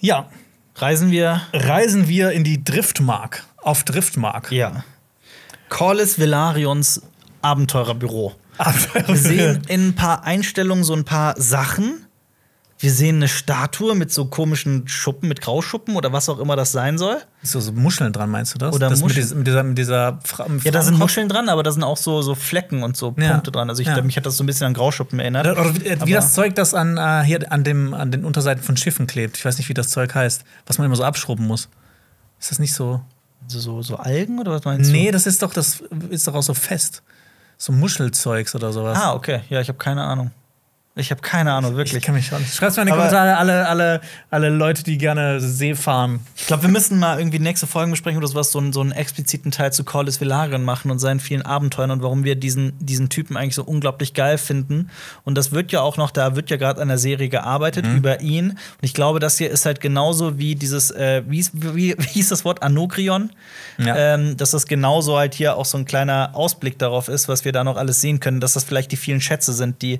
Ja. 0.02 0.30
Reisen 0.76 1.10
wir. 1.10 1.44
Reisen 1.54 2.10
wir 2.10 2.32
in 2.32 2.44
die 2.44 2.62
Driftmark. 2.62 3.46
Auf 3.56 3.86
Driftmark. 3.86 4.52
Ja. 4.52 4.84
Corlys 5.70 6.20
Velarions 6.20 7.02
Abenteurerbüro. 7.42 8.36
Abenteurerbüro. 8.58 9.08
Wir 9.08 9.16
sehen 9.16 9.62
in 9.70 9.88
ein 9.88 9.96
paar 9.96 10.26
Einstellungen 10.26 10.84
so 10.84 10.94
ein 10.94 11.06
paar 11.06 11.40
Sachen, 11.40 12.07
wir 12.80 12.92
sehen 12.92 13.16
eine 13.18 13.28
Statue 13.28 13.96
mit 13.96 14.12
so 14.12 14.26
komischen 14.26 14.88
Schuppen, 14.88 15.28
mit 15.28 15.42
Grauschuppen 15.42 15.96
oder 15.96 16.14
was 16.14 16.30
auch 16.30 16.38
immer 16.38 16.56
das 16.56 16.72
sein 16.72 17.00
soll. 17.00 17.18
So, 17.42 17.60
so 17.60 17.72
Muscheln 17.72 18.14
dran, 18.14 18.30
meinst 18.30 18.54
du 18.54 18.60
das? 18.60 18.74
Oder 18.74 18.90
das 18.90 19.00
Muscheln. 19.02 19.38
Mit, 19.38 19.48
dieser, 19.48 19.64
mit 19.64 19.78
dieser 19.80 20.20
Fra 20.24 20.46
Ja, 20.64 20.72
da 20.72 20.84
sind 20.84 21.00
Muscheln 21.00 21.28
dran, 21.28 21.50
aber 21.50 21.64
da 21.64 21.72
sind 21.72 21.84
auch 21.84 21.98
so, 21.98 22.22
so 22.22 22.36
Flecken 22.36 22.84
und 22.84 22.96
so 22.96 23.16
ja. 23.18 23.32
Punkte 23.32 23.52
dran. 23.52 23.70
Also 23.70 23.82
ich, 23.82 23.88
ja. 23.88 24.00
mich 24.04 24.16
hat 24.16 24.28
das 24.28 24.38
so 24.38 24.44
ein 24.44 24.48
bisschen 24.48 24.68
an 24.68 24.76
Grauschuppen 24.76 25.20
erinnert. 25.20 25.48
Oder, 25.48 25.60
oder 25.60 25.76
wie, 25.76 26.06
wie 26.06 26.14
das 26.14 26.34
Zeug, 26.34 26.54
das 26.54 26.76
an, 26.76 26.98
äh, 26.98 27.24
hier 27.24 27.52
an, 27.52 27.64
dem, 27.64 27.96
an 27.96 28.12
den 28.12 28.24
Unterseiten 28.26 28.62
von 28.62 28.78
Schiffen 28.78 29.08
klebt. 29.08 29.38
Ich 29.38 29.46
weiß 29.46 29.58
nicht, 29.58 29.70
wie 29.70 29.74
das 29.74 29.90
Zeug 29.90 30.14
heißt, 30.14 30.44
was 30.68 30.78
man 30.78 30.86
immer 30.86 30.96
so 30.96 31.04
abschrubben 31.04 31.48
muss. 31.48 31.70
Ist 32.40 32.52
das 32.52 32.60
nicht 32.60 32.76
so? 32.76 33.02
So, 33.48 33.82
so 33.82 33.96
Algen 33.96 34.40
oder 34.40 34.52
was 34.52 34.66
meinst 34.66 34.92
Nee, 34.92 35.08
du? 35.08 35.14
das 35.14 35.26
ist 35.26 35.42
doch, 35.42 35.54
das 35.54 35.82
ist 36.10 36.28
doch 36.28 36.36
auch 36.36 36.44
so 36.44 36.54
fest. 36.54 37.02
So 37.58 37.72
Muschelzeugs 37.72 38.54
oder 38.54 38.72
sowas. 38.72 39.00
Ah, 39.02 39.14
okay. 39.14 39.42
Ja, 39.50 39.62
ich 39.62 39.68
habe 39.68 39.80
keine 39.80 40.04
Ahnung. 40.04 40.32
Ich 40.98 41.12
habe 41.12 41.22
keine 41.22 41.54
Ahnung, 41.54 41.72
Ich 41.72 41.78
wirklich. 41.78 42.04
kann 42.04 42.16
mich 42.16 42.28
schon. 42.28 42.44
Schreibt 42.46 42.76
mal 42.76 42.82
in 42.84 42.88
die 42.88 42.92
Aber- 42.94 43.02
Kommentare 43.04 43.38
alle, 43.38 43.68
alle, 43.68 44.02
alle 44.30 44.50
Leute, 44.50 44.84
die 44.84 44.98
gerne 44.98 45.40
See 45.40 45.76
fahren. 45.76 46.20
Ich 46.36 46.48
glaube, 46.48 46.64
wir 46.64 46.70
müssen 46.70 47.00
mal 47.00 47.20
irgendwie 47.20 47.40
nächste 47.40 47.68
Folgen 47.68 47.92
besprechen 47.92 48.18
oder 48.18 48.28
sowas, 48.28 48.52
so, 48.52 48.60
einen- 48.60 48.74
so 48.74 48.82
einen 48.82 48.92
expliziten 48.92 49.52
Teil 49.52 49.72
zu 49.72 49.84
Corlys 49.84 50.20
Velaryon 50.20 50.64
machen 50.64 50.90
und 50.92 51.00
seinen 51.00 51.20
vielen 51.20 51.42
Abenteuern 51.44 51.92
und 51.92 52.02
warum 52.02 52.24
wir 52.24 52.36
diesen, 52.36 52.74
diesen 52.80 53.10
Typen 53.10 53.38
eigentlich 53.38 53.56
so 53.56 53.64
unglaublich 53.64 54.14
geil 54.14 54.38
finden. 54.38 54.90
Und 55.24 55.38
das 55.38 55.52
wird 55.52 55.72
ja 55.72 55.82
auch 55.82 55.98
noch, 55.98 56.12
da 56.12 56.36
wird 56.36 56.50
ja 56.50 56.58
gerade 56.58 56.82
an 56.82 56.88
der 56.88 56.98
Serie 56.98 57.30
gearbeitet 57.30 57.86
über 57.86 58.22
ihn. 58.22 58.50
Und 58.52 58.58
ich 58.82 58.94
glaube, 58.94 59.20
das 59.20 59.38
hier 59.38 59.50
ist 59.52 59.66
halt 59.66 59.80
genauso 59.82 60.38
wie 60.40 60.56
dieses, 60.56 60.92
äh, 60.92 61.24
wie, 61.28 61.40
hieß- 61.42 61.52
wie, 61.54 61.96
wie 61.98 62.04
hieß 62.08 62.30
das 62.30 62.44
Wort, 62.46 62.64
Anokrion? 62.64 63.32
Ja. 63.78 63.96
Ähm, 64.16 64.36
dass 64.38 64.52
das 64.52 64.66
genauso 64.66 65.18
halt 65.18 65.36
hier 65.36 65.56
auch 65.58 65.66
so 65.66 65.78
ein 65.78 65.86
kleiner 65.86 66.32
Ausblick 66.34 66.80
darauf 66.80 67.08
ist, 67.08 67.28
was 67.28 67.46
wir 67.46 67.52
da 67.52 67.64
noch 67.64 67.78
alles 67.78 68.02
sehen 68.02 68.20
können, 68.20 68.40
dass 68.40 68.54
das 68.54 68.64
vielleicht 68.64 68.92
die 68.92 68.98
vielen 68.98 69.22
Schätze 69.22 69.54
sind, 69.54 69.82
die, 69.82 70.00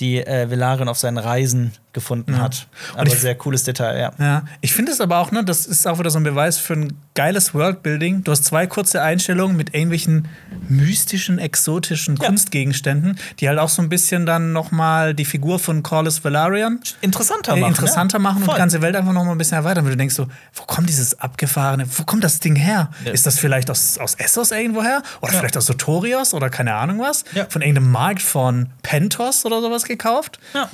die 0.00 0.18
äh, 0.18 0.50
Velaryon 0.50 0.88
auf 0.88 0.98
seinen 0.98 1.18
Reisen 1.18 1.72
gefunden 1.96 2.40
hat. 2.40 2.68
Aber 2.94 3.06
ich- 3.08 3.18
sehr 3.18 3.34
cooles 3.34 3.64
Detail, 3.64 3.98
ja. 3.98 4.12
Ja, 4.18 4.44
ich 4.60 4.72
finde 4.74 4.92
es 4.92 5.00
aber 5.00 5.16
auch, 5.18 5.32
ne, 5.32 5.42
das 5.42 5.64
ist 5.66 5.88
auch 5.88 5.98
wieder 5.98 6.10
so 6.10 6.18
ein 6.18 6.22
Beweis 6.24 6.58
für 6.58 6.74
ein 6.74 6.92
geiles 7.14 7.54
Worldbuilding. 7.54 8.22
Du 8.22 8.30
hast 8.32 8.44
zwei 8.44 8.66
kurze 8.66 9.00
Einstellungen 9.02 9.56
mit 9.56 9.74
irgendwelchen 9.74 10.28
mystischen, 10.68 11.38
exotischen 11.38 12.16
Ja. 12.16 12.26
Kunstgegenständen, 12.28 13.18
die 13.40 13.48
halt 13.48 13.58
auch 13.58 13.70
so 13.70 13.80
ein 13.82 13.88
bisschen 13.88 14.26
dann 14.26 14.52
noch 14.52 14.70
mal 14.70 15.14
die 15.14 15.24
Figur 15.24 15.58
von 15.58 15.82
Corlys 15.82 16.22
Velaryon 16.22 16.80
Interessanter 17.00 17.54
äh, 17.56 17.60
machen. 17.60 17.70
interessanter 17.74 18.18
ja. 18.18 18.22
machen 18.22 18.42
und 18.42 18.52
die 18.52 18.58
ganze 18.58 18.82
Welt 18.82 18.94
einfach 18.94 19.12
noch 19.12 19.24
mal 19.24 19.32
ein 19.32 19.38
bisschen 19.38 19.56
erweitern. 19.56 19.84
Weil 19.84 19.92
du 19.92 19.96
denkst 19.96 20.14
so, 20.14 20.28
wo 20.54 20.64
kommt 20.64 20.88
dieses 20.90 21.18
abgefahrene, 21.18 21.86
wo 21.96 22.04
kommt 22.04 22.22
das 22.24 22.40
Ding 22.40 22.56
her? 22.56 22.90
Ja. 23.06 23.12
Ist 23.12 23.24
das 23.26 23.38
vielleicht 23.38 23.70
aus, 23.70 23.96
aus 23.98 24.14
Essos 24.14 24.50
irgendwo 24.50 24.82
her? 24.82 25.02
Oder 25.22 25.32
Ja. 25.32 25.38
vielleicht 25.38 25.56
aus 25.56 25.64
Sotorios 25.66 26.34
oder 26.34 26.50
keine 26.50 26.74
Ahnung 26.74 27.00
was? 27.00 27.24
Ja. 27.32 27.46
Von 27.48 27.62
irgendeinem 27.62 27.90
Markt 27.90 28.20
von 28.22 28.68
Pentos 28.82 29.46
oder 29.46 29.62
sowas 29.62 29.84
gekauft? 29.84 30.38
Ja. 30.52 30.68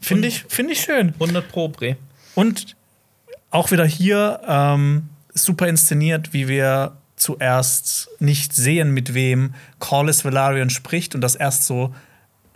Finde 0.00 0.28
ich, 0.28 0.44
find 0.48 0.70
ich 0.70 0.80
schön. 0.80 1.14
100 1.14 1.48
Pro 1.48 1.68
Bre. 1.68 1.96
Und 2.34 2.76
auch 3.50 3.70
wieder 3.70 3.84
hier 3.86 4.40
ähm, 4.46 5.08
super 5.34 5.68
inszeniert, 5.68 6.32
wie 6.32 6.48
wir 6.48 6.92
zuerst 7.16 8.08
nicht 8.20 8.54
sehen, 8.54 8.92
mit 8.92 9.14
wem 9.14 9.54
Corlys 9.78 10.24
Velaryon 10.24 10.70
spricht 10.70 11.14
und 11.14 11.20
das 11.20 11.34
erst 11.34 11.66
so 11.66 11.94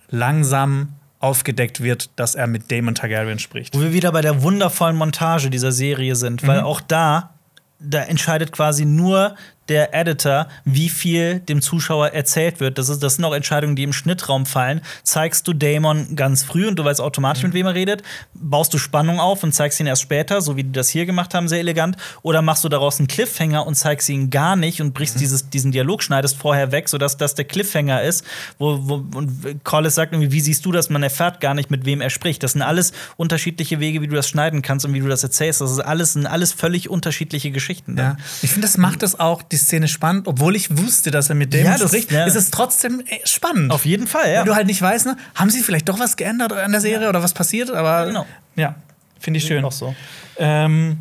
langsam 0.09 0.95
aufgedeckt 1.19 1.83
wird, 1.83 2.11
dass 2.17 2.35
er 2.35 2.47
mit 2.47 2.71
Daemon 2.71 2.95
Targaryen 2.95 3.39
spricht. 3.39 3.75
Wo 3.75 3.81
wir 3.81 3.93
wieder 3.93 4.13
bei 4.13 4.21
der 4.21 4.43
wundervollen 4.43 4.97
Montage 4.97 5.51
dieser 5.51 5.73
Serie 5.73 6.17
sind, 6.17 6.47
weil 6.47 6.61
auch 6.61 6.81
da, 6.81 7.35
da 7.79 8.03
entscheidet 8.03 8.53
quasi 8.53 8.85
nur 8.85 9.37
der 9.73 9.95
Editor, 9.95 10.49
wie 10.67 10.91
viel 10.91 11.41
dem 11.41 11.63
Zuschauer 11.63 12.09
erzählt 12.09 12.61
wird. 12.61 12.77
Das, 12.77 12.91
ist, 12.91 13.03
das 13.03 13.15
sind 13.15 13.25
auch 13.25 13.33
Entscheidungen, 13.33 13.75
die 13.75 13.85
im 13.85 13.95
Schnittraum 13.95 14.45
fallen. 14.45 14.83
Zeigst 15.03 15.49
du 15.49 15.55
Damon 15.55 16.15
ganz 16.15 16.43
früh 16.43 16.69
und 16.69 16.79
du 16.79 16.85
weißt 16.85 17.01
automatisch, 17.01 17.43
mit 17.43 17.55
wem 17.55 17.67
er 17.67 17.75
redet, 17.75 18.03
baust 18.35 18.75
du 18.75 18.79
Spannung 18.79 19.19
auf 19.19 19.43
und 19.43 19.53
zeigst 19.53 19.81
ihn 19.81 19.87
erst 19.87 20.03
später, 20.03 20.43
so 20.43 20.57
wie 20.57 20.65
die 20.65 20.73
das 20.73 20.91
hier 20.91 21.07
gemacht 21.07 21.33
haben, 21.33 21.49
sehr 21.49 21.61
elegant. 21.61 21.97
Oder 22.21 22.43
machst 22.43 22.65
du 22.65 22.69
daraus 22.69 22.99
einen 22.99 23.09
Cliffhanger 23.09 23.67
und 23.67 23.75
zeigst 23.75 24.11
ihn 24.11 24.29
gar 24.29 24.57
nicht 24.57 24.83
und 24.83 24.93
brichst 24.93 25.19
dieses, 25.19 25.49
diesen 25.49 25.73
Dialog, 25.73 26.03
schneidest 26.03 26.37
vorher 26.37 26.71
weg, 26.71 26.91
sodass 26.91 27.17
das 27.17 27.35
der 27.35 27.47
Cliffhanger 27.47 28.03
ist, 28.03 28.25
wo, 28.59 28.79
wo 28.83 29.03
und 29.17 29.65
Collis 29.65 29.95
sagt 29.95 30.13
irgendwie, 30.13 30.33
wie 30.33 30.41
siehst 30.41 30.67
du 30.67 30.73
das? 30.73 30.91
Man 30.91 31.03
erfährt 31.03 31.41
gar 31.41 31.55
nicht, 31.55 31.71
mit 31.71 31.87
wem 31.87 32.01
er 32.01 32.11
spricht. 32.11 32.43
Das 32.43 32.53
sind 32.53 32.63
alles 32.63 32.93
unterschiedliche 33.17 33.81
Wege, 33.81 34.03
wie 34.03 34.07
du 34.07 34.15
das 34.15 34.29
schneiden 34.29 34.61
kannst 34.61 34.85
und 34.85 34.93
wie 34.93 35.01
du 35.01 35.09
das 35.09 35.23
erzählst. 35.23 35.61
Das 35.63 35.71
ist 35.71 35.81
alles, 35.81 36.13
sind 36.13 36.27
alles 36.27 36.53
völlig 36.53 36.91
unterschiedliche 36.91 37.51
Geschichten. 37.51 37.97
Ja. 37.97 38.17
Ich 38.43 38.51
finde, 38.51 38.67
das 38.67 38.77
macht 38.77 39.03
es 39.03 39.19
auch 39.19 39.43
die 39.43 39.57
Szene 39.63 39.89
spannend, 39.89 40.29
obwohl 40.29 40.55
ich 40.57 40.77
wusste, 40.77 41.11
dass 41.11 41.29
er 41.29 41.35
mit 41.35 41.55
Daemon 41.55 41.73
Ja, 41.73 41.79
das- 41.79 41.89
spricht, 41.91 42.13
ja. 42.13 42.25
ist 42.27 42.37
es 42.37 42.51
trotzdem 42.51 43.01
äh, 43.07 43.21
spannend. 43.27 43.71
Auf 43.73 43.85
jeden 43.87 44.07
Fall, 44.07 44.31
ja. 44.33 44.41
Wenn 44.41 44.47
du 44.47 44.55
halt 44.55 44.67
nicht 44.67 44.83
weißt, 44.83 45.07
ne, 45.07 45.17
haben 45.35 45.49
sie 45.51 45.63
vielleicht 45.63 45.89
doch 45.89 45.99
was 45.99 46.17
geändert 46.17 46.53
an 46.53 46.73
der 46.73 46.81
Serie 46.81 47.09
oder 47.09 47.23
was 47.23 47.33
passiert, 47.33 47.71
aber 47.71 48.07
Genau. 48.07 48.27
ja, 48.57 48.75
finde 49.19 49.39
ich 49.39 49.45
schön. 49.47 49.65
Auch 49.65 49.73
so. 49.73 49.95
Ähm, 50.39 50.99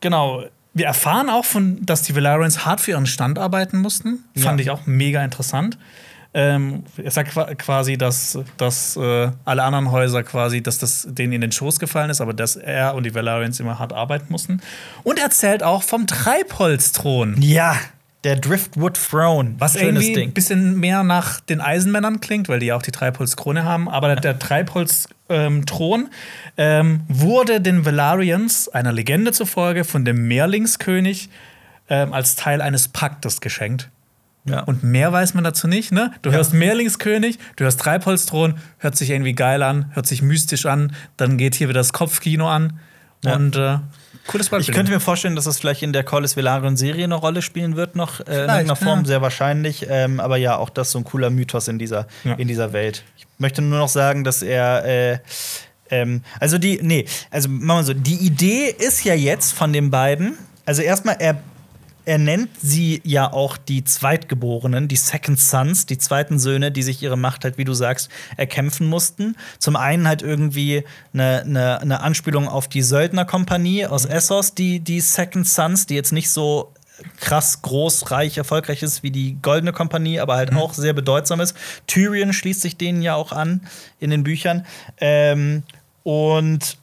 genau. 0.00 0.44
Wir 0.74 0.86
erfahren 0.86 1.28
auch, 1.28 1.44
von, 1.44 1.84
dass 1.84 2.00
die 2.02 2.16
Valarians 2.16 2.64
hart 2.64 2.80
für 2.80 2.92
ihren 2.92 3.04
Stand 3.06 3.38
arbeiten 3.38 3.78
mussten. 3.78 4.24
Fand 4.38 4.58
Ja. 4.60 4.64
ich 4.64 4.70
auch 4.70 4.86
mega 4.86 5.22
interessant. 5.22 5.76
Ähm, 6.34 6.84
er 6.96 7.10
sagt 7.10 7.32
qua- 7.32 7.54
quasi, 7.56 7.98
dass, 7.98 8.38
dass 8.56 8.96
äh, 8.96 9.30
alle 9.44 9.62
anderen 9.64 9.90
Häuser 9.90 10.22
quasi, 10.22 10.62
dass 10.62 10.78
das 10.78 11.06
denen 11.10 11.34
in 11.34 11.42
den 11.42 11.52
Schoß 11.52 11.78
gefallen 11.78 12.08
ist, 12.08 12.22
aber 12.22 12.32
dass 12.32 12.56
er 12.56 12.94
und 12.94 13.02
die 13.04 13.14
Valarians 13.14 13.60
immer 13.60 13.78
hart 13.78 13.92
arbeiten 13.92 14.28
mussten. 14.30 14.62
Und 15.02 15.18
er 15.18 15.24
erzählt 15.24 15.62
auch 15.62 15.82
vom 15.82 16.06
Treibholzthron. 16.06 17.36
Ja, 17.42 17.76
der 18.24 18.36
Driftwood 18.36 18.94
Throne. 18.94 19.54
Was 19.58 19.72
Schönes 19.72 20.04
irgendwie 20.04 20.10
ein 20.10 20.14
Ding. 20.14 20.32
bisschen 20.32 20.78
mehr 20.78 21.02
nach 21.02 21.40
den 21.40 21.60
Eisenmännern 21.60 22.20
klingt, 22.20 22.48
weil 22.48 22.60
die 22.60 22.66
ja 22.66 22.76
auch 22.76 22.82
die 22.82 22.92
Treibholzkrone 22.92 23.64
haben. 23.64 23.88
Aber 23.88 24.14
der 24.14 24.38
Treibholzthron 24.38 26.08
ähm, 26.56 27.00
wurde 27.08 27.60
den 27.60 27.84
Valarians, 27.84 28.68
einer 28.68 28.92
Legende 28.92 29.32
zufolge, 29.32 29.84
von 29.84 30.04
dem 30.04 30.28
Meerlingskönig 30.28 31.30
ähm, 31.88 32.12
als 32.12 32.36
Teil 32.36 32.60
eines 32.60 32.88
Paktes 32.88 33.40
geschenkt. 33.40 33.90
Ja. 34.44 34.60
Und 34.60 34.82
mehr 34.82 35.12
weiß 35.12 35.34
man 35.34 35.44
dazu 35.44 35.68
nicht, 35.68 35.92
ne? 35.92 36.12
Du 36.22 36.32
hörst 36.32 36.52
Meerlingskönig, 36.52 37.38
du 37.56 37.64
hörst 37.64 37.78
Treibholzthron, 37.78 38.54
hört 38.78 38.96
sich 38.96 39.10
irgendwie 39.10 39.34
geil 39.34 39.62
an, 39.62 39.90
hört 39.94 40.06
sich 40.06 40.20
mystisch 40.20 40.66
an, 40.66 40.96
dann 41.16 41.38
geht 41.38 41.54
hier 41.54 41.68
wieder 41.68 41.78
das 41.78 41.92
Kopfkino 41.92 42.48
an. 42.48 42.80
Ja. 43.24 43.36
Und 43.36 43.54
äh, 43.54 43.78
cooles 44.26 44.46
Ich 44.46 44.50
Beispiel. 44.50 44.74
könnte 44.74 44.92
mir 44.92 45.00
vorstellen, 45.00 45.36
dass 45.36 45.44
das 45.46 45.58
vielleicht 45.58 45.82
in 45.82 45.92
der 45.92 46.04
Corlys 46.04 46.36
Velaryon 46.36 46.76
Serie 46.76 47.04
eine 47.04 47.14
Rolle 47.14 47.42
spielen 47.42 47.76
wird, 47.76 47.96
noch 47.96 48.20
äh, 48.20 48.24
in 48.24 48.28
irgendeiner 48.30 48.76
Form, 48.76 49.00
ja. 49.00 49.04
sehr 49.06 49.22
wahrscheinlich. 49.22 49.86
Ähm, 49.88 50.20
aber 50.20 50.36
ja, 50.36 50.56
auch 50.56 50.70
das 50.70 50.88
ist 50.88 50.92
so 50.92 50.98
ein 50.98 51.04
cooler 51.04 51.30
Mythos 51.30 51.68
in 51.68 51.78
dieser, 51.78 52.06
Ja. 52.24 52.34
in 52.34 52.48
dieser 52.48 52.72
Welt. 52.72 53.02
Ich 53.16 53.26
möchte 53.38 53.62
nur 53.62 53.78
noch 53.78 53.88
sagen, 53.88 54.24
dass 54.24 54.42
er. 54.42 54.84
Äh, 54.84 55.18
ähm, 55.90 56.22
also 56.40 56.56
die, 56.58 56.78
nee, 56.82 57.04
also 57.30 57.48
machen 57.48 57.78
wir 57.80 57.84
so, 57.84 57.94
die 57.94 58.14
Idee 58.16 58.74
ist 58.78 59.04
ja 59.04 59.14
jetzt 59.14 59.52
von 59.52 59.72
den 59.72 59.90
beiden, 59.90 60.38
also 60.64 60.80
erstmal, 60.80 61.16
er, 61.18 61.36
er 62.04 62.18
nennt 62.18 62.50
sie 62.60 63.00
ja 63.04 63.32
auch 63.32 63.56
die 63.56 63.84
Zweitgeborenen, 63.84 64.88
die 64.88 64.96
Second 64.96 65.38
Sons, 65.38 65.86
die 65.86 65.98
zweiten 65.98 66.38
Söhne, 66.38 66.72
die 66.72 66.82
sich 66.82 67.02
ihre 67.02 67.16
Macht 67.16 67.44
halt, 67.44 67.58
wie 67.58 67.64
du 67.64 67.74
sagst, 67.74 68.10
erkämpfen 68.36 68.86
mussten. 68.86 69.36
Zum 69.58 69.76
einen 69.76 70.08
halt 70.08 70.22
irgendwie 70.22 70.84
eine, 71.12 71.42
eine, 71.42 71.80
eine 71.80 72.00
Anspielung 72.00 72.48
auf 72.48 72.68
die 72.68 72.82
Söldnerkompanie 72.82 73.86
aus 73.86 74.04
Essos, 74.04 74.54
die, 74.54 74.80
die 74.80 75.00
Second 75.00 75.46
Sons, 75.46 75.86
die 75.86 75.94
jetzt 75.94 76.12
nicht 76.12 76.30
so 76.30 76.72
krass, 77.20 77.62
groß, 77.62 78.10
reich, 78.10 78.38
erfolgreich 78.38 78.82
ist 78.82 79.02
wie 79.02 79.10
die 79.10 79.36
Goldene 79.42 79.72
Kompanie, 79.72 80.20
aber 80.20 80.36
halt 80.36 80.54
auch 80.54 80.74
sehr 80.74 80.92
bedeutsam 80.92 81.40
ist. 81.40 81.56
Tyrion 81.86 82.32
schließt 82.32 82.60
sich 82.60 82.76
denen 82.76 83.02
ja 83.02 83.14
auch 83.14 83.32
an 83.32 83.62
in 83.98 84.10
den 84.10 84.22
Büchern. 84.22 84.66
Ähm, 84.98 85.62
und 86.04 86.76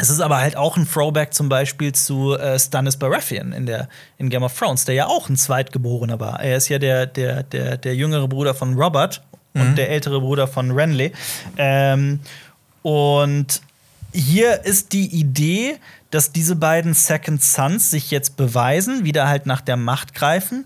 es 0.00 0.10
ist 0.10 0.20
aber 0.20 0.38
halt 0.38 0.56
auch 0.56 0.76
ein 0.76 0.88
Throwback 0.88 1.34
zum 1.34 1.48
Beispiel 1.48 1.92
zu 1.92 2.34
äh, 2.36 2.58
Stannis 2.58 2.96
Baratheon 2.96 3.52
in, 3.52 3.66
der, 3.66 3.88
in 4.16 4.30
Game 4.30 4.42
of 4.42 4.56
Thrones, 4.56 4.84
der 4.84 4.94
ja 4.94 5.06
auch 5.06 5.28
ein 5.28 5.36
Zweitgeborener 5.36 6.20
war. 6.20 6.40
Er 6.40 6.56
ist 6.56 6.68
ja 6.68 6.78
der, 6.78 7.06
der, 7.06 7.42
der, 7.42 7.76
der 7.76 7.94
jüngere 7.94 8.28
Bruder 8.28 8.54
von 8.54 8.74
Robert 8.74 9.22
und 9.54 9.76
der 9.76 9.90
ältere 9.90 10.20
Bruder 10.20 10.46
von 10.46 10.70
Renly. 10.70 11.12
Ähm, 11.56 12.20
und 12.82 13.60
hier 14.12 14.64
ist 14.64 14.92
die 14.92 15.06
Idee, 15.06 15.78
dass 16.10 16.32
diese 16.32 16.56
beiden 16.56 16.94
Second 16.94 17.42
Sons 17.42 17.90
sich 17.90 18.10
jetzt 18.10 18.36
beweisen, 18.36 19.04
wieder 19.04 19.28
halt 19.28 19.46
nach 19.46 19.60
der 19.60 19.76
Macht 19.76 20.14
greifen 20.14 20.64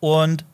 und 0.00 0.44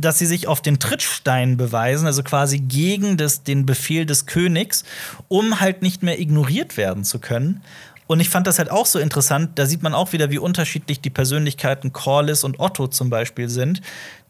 dass 0.00 0.18
sie 0.18 0.26
sich 0.26 0.48
auf 0.48 0.60
den 0.60 0.78
Trittstein 0.78 1.56
beweisen, 1.56 2.06
also 2.06 2.22
quasi 2.22 2.58
gegen 2.58 3.16
das, 3.16 3.42
den 3.42 3.66
Befehl 3.66 4.04
des 4.06 4.26
Königs, 4.26 4.84
um 5.28 5.60
halt 5.60 5.82
nicht 5.82 6.02
mehr 6.02 6.20
ignoriert 6.20 6.76
werden 6.76 7.04
zu 7.04 7.18
können. 7.18 7.62
Und 8.06 8.20
ich 8.20 8.28
fand 8.28 8.46
das 8.46 8.58
halt 8.58 8.70
auch 8.70 8.86
so 8.86 8.98
interessant, 8.98 9.52
da 9.54 9.66
sieht 9.66 9.82
man 9.82 9.94
auch 9.94 10.12
wieder, 10.12 10.30
wie 10.30 10.38
unterschiedlich 10.38 11.00
die 11.00 11.10
Persönlichkeiten 11.10 11.92
Corlys 11.92 12.44
und 12.44 12.60
Otto 12.60 12.88
zum 12.88 13.10
Beispiel 13.10 13.48
sind. 13.48 13.80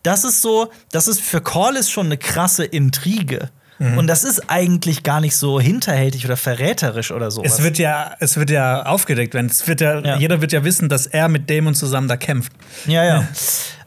Das 0.03 0.25
ist 0.25 0.43
so, 0.43 0.71
das 0.91 1.09
ist 1.09 1.21
für 1.21 1.41
Corlys 1.41 1.91
schon 1.91 2.07
eine 2.07 2.19
krasse 2.19 2.65
Intrige. 2.65 3.51
Und 3.97 4.07
das 4.07 4.23
ist 4.23 4.49
eigentlich 4.49 5.03
gar 5.03 5.21
nicht 5.21 5.35
so 5.35 5.59
hinterhältig 5.59 6.25
oder 6.25 6.37
verräterisch 6.37 7.11
oder 7.11 7.33
so. 7.33 7.43
Es 7.43 7.65
wird 7.65 7.79
ja, 7.79 8.15
es 8.21 8.37
wird 8.37 8.51
ja 8.51 8.85
aufgedeckt 8.87 9.35
werden. 9.35 9.47
Es 9.49 9.67
wird 9.67 9.81
ja, 9.81 9.99
Ja. 9.99 10.19
Jeder 10.19 10.41
wird 10.41 10.53
ja 10.53 10.63
wissen, 10.63 10.89
dass 10.89 11.09
er 11.09 11.29
mit 11.29 11.51
Damon 11.51 11.75
zusammen 11.75 12.07
da 12.07 12.17
kämpft. 12.17 12.53
Ja, 12.87 13.05
ja. 13.05 13.29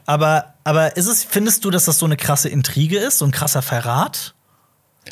Aber, 0.06 0.54
aber 0.64 0.96
ist 0.96 1.06
es, 1.06 1.24
findest 1.24 1.64
du, 1.64 1.70
dass 1.70 1.84
das 1.84 1.98
so 1.98 2.06
eine 2.06 2.16
krasse 2.16 2.48
Intrige 2.48 2.98
ist, 2.98 3.18
so 3.18 3.24
ein 3.24 3.32
krasser 3.32 3.60
Verrat? 3.62 4.34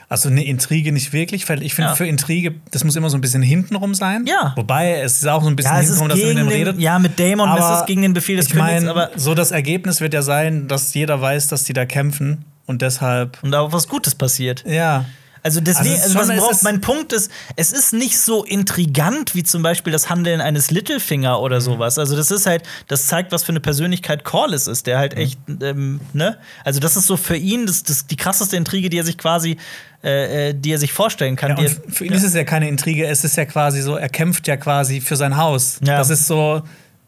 Also 0.09 0.29
eine 0.29 0.45
Intrige 0.45 0.91
nicht 0.91 1.13
wirklich, 1.13 1.49
weil 1.49 1.63
ich 1.63 1.75
finde, 1.75 1.91
Ja. 1.91 1.95
für 1.97 2.07
Intrige, 2.07 2.55
das 2.73 2.83
muss 2.83 2.97
immer 2.97 3.11
so 3.11 3.17
ein 3.17 3.21
bisschen 3.21 3.43
hintenrum 3.43 3.95
sein. 3.95 4.25
Ja. 4.27 4.53
Wobei 4.57 4.95
es 5.01 5.19
ist 5.19 5.29
auch 5.29 5.43
so 5.43 5.49
ein 5.49 5.55
bisschen 5.57 5.73
Ja, 5.73 5.79
hintenrum, 5.81 6.09
dass 6.09 6.19
man 6.19 6.29
mit 6.29 6.39
dem 6.39 6.49
redet. 6.49 6.79
ja, 6.81 6.99
mit 6.99 7.19
Damon 7.21 7.49
Aber 7.49 7.75
ist 7.75 7.81
es 7.83 7.87
gegen 7.87 8.03
den 8.03 8.13
Befehl 8.13 8.37
des 8.37 8.47
ich 8.47 8.53
Königs, 8.53 8.73
meine, 8.73 8.91
aber 8.91 9.11
so 9.17 9.35
das 9.35 9.53
Ergebnis 9.53 10.01
wird 10.01 10.13
ja 10.15 10.23
sein, 10.23 10.67
dass 10.67 10.95
jeder 10.95 11.21
weiß, 11.21 11.47
dass 11.49 11.63
die 11.65 11.73
da 11.75 11.87
kämpfen 11.87 12.45
und 12.67 12.83
deshalb, 12.83 13.39
und 13.43 13.53
da 13.53 13.61
auch 13.61 13.73
was 13.73 13.87
Gutes 13.89 14.15
passiert. 14.15 14.65
ja. 14.67 15.05
Also 15.47 15.61
deswegen, 15.61 16.01
Also 16.01 16.19
also 16.19 16.33
braucht, 16.33 16.63
mein 16.63 16.81
Punkt 16.81 17.13
ist, 17.13 17.31
es 17.55 17.71
ist 17.71 17.93
nicht 17.93 18.19
so 18.19 18.45
intrigant 18.45 19.35
wie 19.35 19.43
zum 19.43 19.63
Beispiel 19.63 19.93
das 19.93 20.09
Handeln 20.09 20.41
eines 20.41 20.71
Littlefinger 20.71 21.39
oder 21.39 21.57
Mhm. 21.57 21.61
sowas. 21.61 21.99
Also 21.99 22.17
das 22.17 22.31
ist 22.31 22.47
halt, 22.47 22.63
das 22.89 23.07
zeigt, 23.07 23.31
was 23.31 23.45
für 23.45 23.51
eine 23.53 23.61
Persönlichkeit 23.61 24.25
Corlys 24.25 24.67
ist, 24.67 24.87
der 24.87 24.97
Mhm. 24.97 25.01
halt 25.01 25.15
echt, 25.19 25.39
ähm, 25.61 26.01
ne? 26.15 26.39
Also 26.65 26.81
das 26.81 26.97
ist 26.97 27.07
so 27.07 27.19
für 27.19 27.37
ihn 27.37 27.67
das, 27.67 27.83
das, 27.83 28.07
die 28.07 28.17
krasseste 28.17 28.57
Intrige, 28.57 28.89
die 28.89 28.97
er 28.99 29.05
sich 29.05 29.19
quasi, 29.19 29.59
äh, 30.03 30.49
äh, 30.51 30.55
die 30.55 30.73
er 30.73 30.79
sich 30.79 30.95
vorstellen 30.95 31.37
kann. 31.37 31.51
Ja, 31.59 31.63
er, 31.65 31.71
für 31.93 32.07
ihn 32.07 32.13
ist 32.15 32.25
es 32.25 32.33
ja 32.33 32.45
keine 32.45 32.67
Intrige, 32.69 33.07
es 33.07 33.23
ist 33.23 33.37
ja 33.37 33.45
quasi 33.45 33.83
so, 33.83 33.97
er 33.97 34.09
kämpft 34.09 34.49
ja 34.49 34.57
quasi 34.57 35.03
für 35.03 35.17
sein 35.17 35.37
Haus. 35.37 35.79
Ja. 35.87 35.99
Das 35.99 36.09
ist 36.09 36.27
so, 36.27 36.63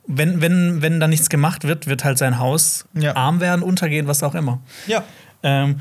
wenn, 0.07 0.43
wenn, 0.43 0.83
wenn 0.83 1.01
da 1.01 1.09
nichts 1.09 1.31
gemacht 1.31 1.65
wird, 1.65 1.87
wird 1.87 2.05
halt 2.05 2.19
sein 2.19 2.39
Haus 2.39 2.85
Ja. 2.93 3.17
arm 3.17 3.41
werden, 3.41 3.63
untergehen, 3.63 4.07
was 4.09 4.23
auch 4.23 4.35
immer. 4.35 4.61
ja. 4.87 5.03
Ähm, 5.43 5.81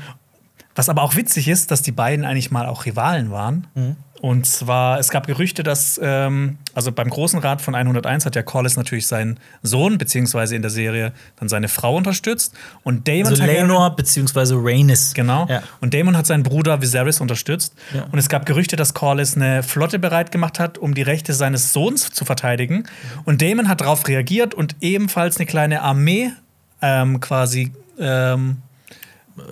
was 0.76 0.88
aber 0.88 1.02
auch 1.02 1.16
witzig 1.16 1.48
ist, 1.48 1.70
dass 1.70 1.82
die 1.82 1.92
beiden 1.92 2.24
eigentlich 2.24 2.50
mal 2.50 2.66
auch 2.66 2.86
Rivalen 2.86 3.30
waren. 3.30 3.66
Mhm. 3.74 3.96
Und 4.20 4.46
zwar, 4.46 4.98
es 4.98 5.10
gab 5.10 5.26
Gerüchte, 5.26 5.62
dass, 5.62 6.00
ähm, 6.02 6.58
also 6.74 6.90
beim 6.90 7.10
Großen 7.10 7.38
Rat 7.38 7.60
von 7.60 7.74
101 7.74 8.24
hat 8.24 8.34
ja 8.34 8.42
Corlys 8.42 8.76
natürlich 8.76 9.06
seinen 9.06 9.38
Sohn, 9.62 9.98
beziehungsweise 9.98 10.56
in 10.56 10.62
der 10.62 10.70
Serie 10.70 11.12
dann 11.36 11.48
seine 11.48 11.68
Frau 11.68 11.96
unterstützt. 11.96 12.54
Und 12.82 13.06
Damon 13.08 13.26
Also 13.26 13.44
Lenor 13.44 13.94
beziehungsweise 13.94 14.56
Rhaenys. 14.56 15.12
Genau. 15.14 15.46
Ja. 15.48 15.62
Und 15.80 15.92
Daemon 15.92 16.16
hat 16.16 16.26
seinen 16.26 16.42
Bruder 16.42 16.80
Viserys 16.80 17.20
unterstützt. 17.20 17.74
Ja. 17.94 18.06
Und 18.10 18.18
es 18.18 18.28
gab 18.28 18.46
Gerüchte, 18.46 18.76
dass 18.76 18.94
Corlys 18.94 19.36
eine 19.36 19.62
Flotte 19.62 19.98
bereit 19.98 20.32
gemacht 20.32 20.58
hat, 20.58 20.78
um 20.78 20.94
die 20.94 21.02
Rechte 21.02 21.34
seines 21.34 21.72
Sohns 21.72 22.10
zu 22.10 22.24
verteidigen. 22.24 22.84
Und 23.24 23.42
Daemon 23.42 23.68
hat 23.68 23.82
darauf 23.82 24.08
reagiert 24.08 24.54
und 24.54 24.76
ebenfalls 24.80 25.36
eine 25.36 25.46
kleine 25.46 25.82
Armee 25.82 26.32
ähm, 26.80 27.20
quasi 27.20 27.72
ähm, 27.98 28.62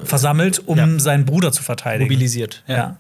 versammelt, 0.05 0.63
um 0.67 0.79
Ja. 0.79 0.89
seinen 0.99 1.25
Bruder 1.25 1.53
zu 1.53 1.63
verteidigen. 1.63 2.05
Mobilisiert. 2.11 2.63
Ja. 2.67 2.97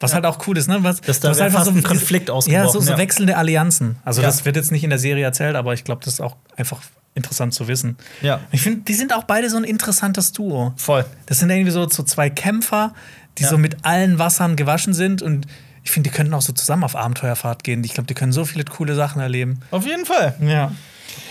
Was 0.00 0.14
halt 0.14 0.26
auch 0.26 0.46
cool 0.46 0.56
ist, 0.56 0.68
ne? 0.68 0.78
Was, 0.82 1.00
Dass 1.00 1.18
da 1.20 1.30
was 1.30 1.38
wär 1.38 1.50
fast 1.50 1.70
ein 1.70 1.82
Konflikt 1.82 2.28
Ja, 2.28 2.34
ausgebrochen, 2.34 2.70
so, 2.72 2.80
so 2.80 2.92
ja. 2.92 2.98
wechselnde 2.98 3.36
Allianzen. 3.36 3.96
Also, 4.04 4.20
Ja. 4.22 4.28
das 4.28 4.44
wird 4.44 4.54
jetzt 4.54 4.70
nicht 4.70 4.84
in 4.84 4.90
der 4.90 4.98
Serie 5.00 5.24
erzählt, 5.24 5.56
aber 5.56 5.74
ich 5.74 5.82
glaube, 5.82 6.04
das 6.04 6.14
ist 6.14 6.20
auch 6.20 6.36
einfach 6.56 6.80
interessant 7.16 7.52
zu 7.52 7.66
wissen. 7.66 7.96
Ja. 8.22 8.38
Ich 8.52 8.62
finde, 8.62 8.82
die 8.82 8.94
sind 8.94 9.12
auch 9.12 9.24
beide 9.24 9.50
so 9.50 9.56
ein 9.56 9.64
interessantes 9.64 10.30
Duo. 10.32 10.72
Voll. 10.76 11.04
Das 11.26 11.40
sind 11.40 11.50
irgendwie 11.50 11.72
so, 11.72 11.88
so 11.88 12.04
zwei 12.04 12.30
Kämpfer, 12.30 12.94
die 13.38 13.42
Ja. 13.42 13.48
so 13.48 13.58
mit 13.58 13.78
allen 13.84 14.20
Wassern 14.20 14.54
gewaschen 14.54 14.94
sind. 14.94 15.20
Und 15.20 15.48
ich 15.82 15.90
finde, 15.90 16.10
die 16.10 16.14
könnten 16.14 16.32
auch 16.32 16.42
so 16.42 16.52
zusammen 16.52 16.84
auf 16.84 16.94
Abenteuerfahrt 16.94 17.64
gehen. 17.64 17.82
Ich 17.82 17.94
glaube, 17.94 18.06
die 18.06 18.14
können 18.14 18.30
so 18.30 18.44
viele 18.44 18.64
coole 18.64 18.94
Sachen 18.94 19.20
erleben. 19.20 19.58
Auf 19.72 19.84
jeden 19.84 20.06
Fall. 20.06 20.36
Ja. 20.40 20.70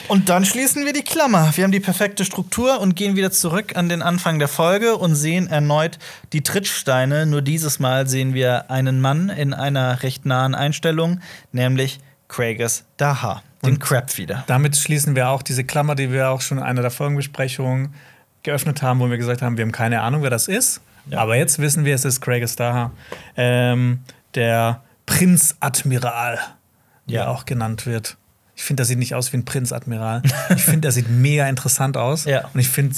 Und 0.08 0.30
dann 0.30 0.46
schließen 0.46 0.86
wir 0.86 0.94
die 0.94 1.04
Klammer. 1.04 1.52
Wir 1.56 1.64
haben 1.64 1.72
die 1.72 1.80
perfekte 1.80 2.24
Struktur 2.26 2.80
und 2.80 2.96
gehen 2.96 3.16
wieder 3.16 3.32
zurück 3.32 3.76
an 3.76 3.90
den 3.90 4.02
Anfang 4.02 4.40
der 4.40 4.48
Folge 4.48 4.96
und 4.96 5.16
sehen 5.16 5.48
erneut 5.48 6.00
die 6.34 6.42
Trittsteine. 6.44 7.26
Nur 7.26 7.42
dieses 7.42 7.80
Mal 7.80 8.08
sehen 8.08 8.34
wir 8.34 8.72
einen 8.72 9.02
Mann 9.02 9.30
in 9.30 9.54
einer 9.54 10.04
recht 10.04 10.26
nahen 10.26 10.56
Einstellung, 10.56 11.20
nämlich 11.52 12.00
Craigus 12.30 12.84
Daha, 12.98 13.42
den 13.66 13.80
Crab 13.80 14.18
wieder. 14.18 14.44
Damit 14.48 14.76
schließen 14.78 15.16
wir 15.16 15.30
auch 15.30 15.42
diese 15.42 15.64
Klammer, 15.64 15.96
die 15.96 16.12
wir 16.12 16.30
auch 16.30 16.42
schon 16.42 16.58
in 16.58 16.64
einer 16.64 16.82
der 16.82 16.92
Folgenbesprechungen 16.92 17.94
geöffnet 18.44 18.82
haben, 18.82 19.00
wo 19.00 19.10
wir 19.10 19.18
gesagt 19.18 19.42
haben, 19.42 19.58
wir 19.58 19.64
haben 19.64 19.72
keine 19.72 20.02
Ahnung, 20.02 20.24
wer 20.24 20.30
das 20.30 20.48
ist. 20.48 20.82
Ja. 21.10 21.20
Aber 21.20 21.36
jetzt 21.38 21.60
wissen 21.60 21.86
wir, 21.86 21.96
es 21.96 22.04
ist 22.06 22.20
Craig 22.22 22.48
Staha, 22.50 22.92
ähm, 23.38 24.00
der 24.36 24.82
Prinzadmiral, 25.06 26.40
wie 27.06 27.14
Ja. 27.14 27.24
er 27.24 27.30
auch 27.32 27.46
genannt 27.46 27.86
wird. 27.86 28.18
Ich 28.58 28.64
finde, 28.64 28.82
er 28.84 28.86
sieht 28.86 28.98
nicht 28.98 29.14
aus 29.14 29.32
wie 29.32 29.38
ein 29.38 29.46
Prinzadmiral. 29.46 30.24
ich 30.56 30.64
finde, 30.64 30.88
er 30.88 30.92
sieht 30.92 31.10
mega 31.10 31.48
interessant 31.48 31.96
aus. 31.96 32.26
Ja. 32.26 32.50
Und 32.54 32.60
ich 32.60 32.68
finde, 32.68 32.96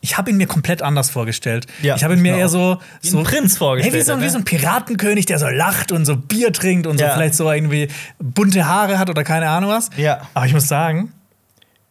ich 0.00 0.18
habe 0.18 0.30
ihn 0.30 0.36
mir 0.36 0.48
komplett 0.48 0.82
anders 0.82 1.10
vorgestellt. 1.10 1.66
Ja, 1.80 1.94
ich 1.94 2.02
habe 2.04 2.14
ihn 2.14 2.20
mir 2.22 2.32
mir 2.32 2.38
eher 2.40 2.48
so, 2.48 2.78
Wie 3.02 3.08
ein 3.08 3.10
so 3.12 3.22
Prinz 3.22 3.56
vorgestellt, 3.56 3.94
Hey, 3.94 4.00
wie, 4.00 4.04
so, 4.04 4.16
ne? 4.16 4.22
wie 4.24 4.28
so 4.28 4.38
ein 4.38 4.44
Piratenkönig, 4.44 5.24
der 5.26 5.38
so 5.38 5.46
lacht 5.48 5.92
und 5.92 6.04
so 6.06 6.16
Bier 6.16 6.52
trinkt 6.52 6.86
und 6.88 7.00
Ja. 7.00 7.08
so 7.10 7.14
vielleicht 7.14 7.34
so 7.36 7.50
irgendwie 7.50 7.88
bunte 8.18 8.66
Haare 8.66 8.98
hat 8.98 9.08
oder 9.08 9.22
keine 9.24 9.48
Ahnung 9.48 9.70
was. 9.70 9.90
Ja. 9.96 10.22
Aber 10.34 10.44
ich 10.46 10.52
muss 10.52 10.66
sagen, 10.68 11.12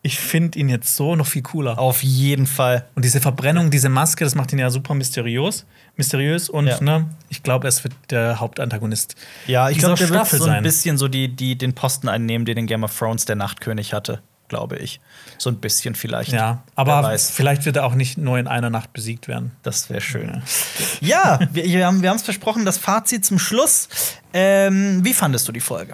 ich 0.01 0.19
finde 0.19 0.59
ihn 0.59 0.69
jetzt 0.69 0.95
so 0.95 1.15
noch 1.15 1.25
viel 1.25 1.41
cooler. 1.41 1.79
Auf 1.79 2.03
jeden 2.03 2.45
Fall. 2.45 2.85
Und 2.95 3.05
diese 3.05 3.21
Verbrennung, 3.21 3.71
diese 3.71 3.89
Maske, 3.89 4.23
das 4.23 4.35
macht 4.35 4.53
ihn 4.53 4.59
ja 4.59 4.69
super 4.69 4.93
mysteriös. 4.93 5.65
Mysteriös 5.97 6.49
und 6.49 6.67
Ja. 6.67 6.81
ne, 6.81 7.09
ich 7.29 7.43
glaube, 7.43 7.67
es 7.67 7.83
wird 7.83 7.93
der 8.09 8.39
Hauptantagonist. 8.39 9.15
Ja, 9.47 9.69
ich 9.69 9.77
glaube, 9.77 9.95
der 9.95 10.09
wird 10.09 10.19
Staffel 10.19 10.39
so 10.39 10.45
ein 10.45 10.49
sein. 10.51 10.63
bisschen 10.63 10.97
so 10.97 11.07
die, 11.07 11.27
die, 11.35 11.57
den 11.57 11.73
Posten 11.73 12.09
einnehmen, 12.09 12.45
den 12.45 12.57
in 12.57 12.67
Game 12.67 12.83
of 12.83 12.97
Thrones 12.97 13.25
der 13.25 13.35
Nachtkönig 13.35 13.93
hatte, 13.93 14.21
glaube 14.47 14.77
ich. 14.77 14.99
So 15.37 15.49
ein 15.49 15.57
bisschen 15.57 15.95
vielleicht. 15.95 16.31
Ja, 16.31 16.63
aber 16.75 17.17
vielleicht 17.17 17.65
wird 17.65 17.77
er 17.77 17.85
auch 17.85 17.95
nicht 17.95 18.17
nur 18.17 18.37
in 18.37 18.47
einer 18.47 18.69
Nacht 18.69 18.93
besiegt 18.93 19.27
werden. 19.27 19.51
Das 19.63 19.89
wäre 19.89 20.01
schön. 20.01 20.41
Ja, 21.01 21.39
wir, 21.51 21.63
wir 21.65 21.85
haben 21.87 22.01
es 22.03 22.23
versprochen, 22.23 22.65
das 22.65 22.77
Fazit 22.77 23.25
zum 23.25 23.39
Schluss. 23.39 23.87
Ähm, 24.33 24.99
wie 25.03 25.13
fandest 25.13 25.47
du 25.47 25.51
die 25.51 25.61
Folge? 25.61 25.93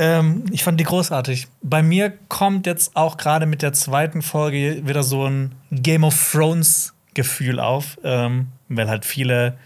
Ähm, 0.00 0.44
ich 0.52 0.62
fand 0.62 0.78
die 0.78 0.84
großartig. 0.84 1.48
Bei 1.60 1.82
mir 1.82 2.12
kommt 2.28 2.66
jetzt 2.66 2.94
auch 2.94 3.16
gerade 3.16 3.46
mit 3.46 3.62
der 3.62 3.72
zweiten 3.72 4.22
Folge 4.22 4.86
wieder 4.86 5.02
so 5.02 5.26
ein 5.26 5.54
Game 5.72 6.04
of 6.04 6.30
Thrones 6.32 6.94
Gefühl 7.14 7.58
auf, 7.58 7.98
ähm, 8.04 8.46
weil 8.68 8.88
halt 8.88 9.04
viele 9.04 9.56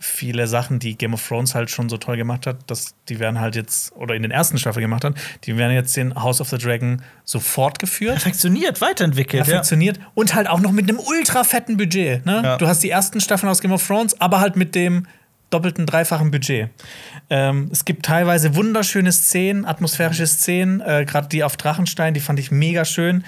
viele 0.00 0.46
Sachen, 0.46 0.78
die 0.78 0.96
Game 0.96 1.12
of 1.12 1.26
Thrones 1.26 1.54
halt 1.54 1.70
schon 1.70 1.90
so 1.90 1.98
toll 1.98 2.16
gemacht 2.16 2.46
hat, 2.46 2.70
dass 2.70 2.94
die 3.10 3.20
werden 3.20 3.38
halt 3.38 3.54
jetzt 3.54 3.92
oder 3.92 4.14
in 4.14 4.22
den 4.22 4.30
ersten 4.30 4.56
Staffel 4.56 4.80
gemacht 4.80 5.04
hat, 5.04 5.14
die 5.44 5.58
werden 5.58 5.74
jetzt 5.74 5.96
in 5.98 6.14
House 6.14 6.40
of 6.40 6.48
the 6.48 6.56
Dragon 6.56 7.02
so 7.24 7.38
fortgeführt. 7.38 8.14
Perfektioniert, 8.14 8.80
weiterentwickelt. 8.80 9.46
Ja. 9.46 9.52
perfektioniert 9.52 10.00
und 10.14 10.34
halt 10.34 10.48
auch 10.48 10.60
noch 10.60 10.72
mit 10.72 10.88
einem 10.88 10.98
ultra 10.98 11.44
fetten 11.44 11.76
Budget. 11.76 12.24
Ne? 12.24 12.40
Ja. 12.42 12.56
Du 12.56 12.66
hast 12.66 12.82
die 12.82 12.88
ersten 12.88 13.20
Staffeln 13.20 13.50
aus 13.50 13.60
Game 13.60 13.72
of 13.72 13.86
Thrones, 13.86 14.18
aber 14.20 14.40
halt 14.40 14.56
mit 14.56 14.74
dem 14.74 15.06
doppelten, 15.50 15.84
dreifachen 15.84 16.30
Budget. 16.30 16.70
Ähm, 17.28 17.68
es 17.70 17.84
gibt 17.84 18.06
teilweise 18.06 18.54
wunderschöne 18.56 19.12
Szenen, 19.12 19.66
atmosphärische 19.66 20.26
Szenen, 20.26 20.80
äh, 20.80 21.04
gerade 21.04 21.28
die 21.28 21.44
auf 21.44 21.56
Drachenstein, 21.58 22.14
die 22.14 22.20
fand 22.20 22.38
ich 22.38 22.50
mega 22.50 22.86
schön. 22.86 23.24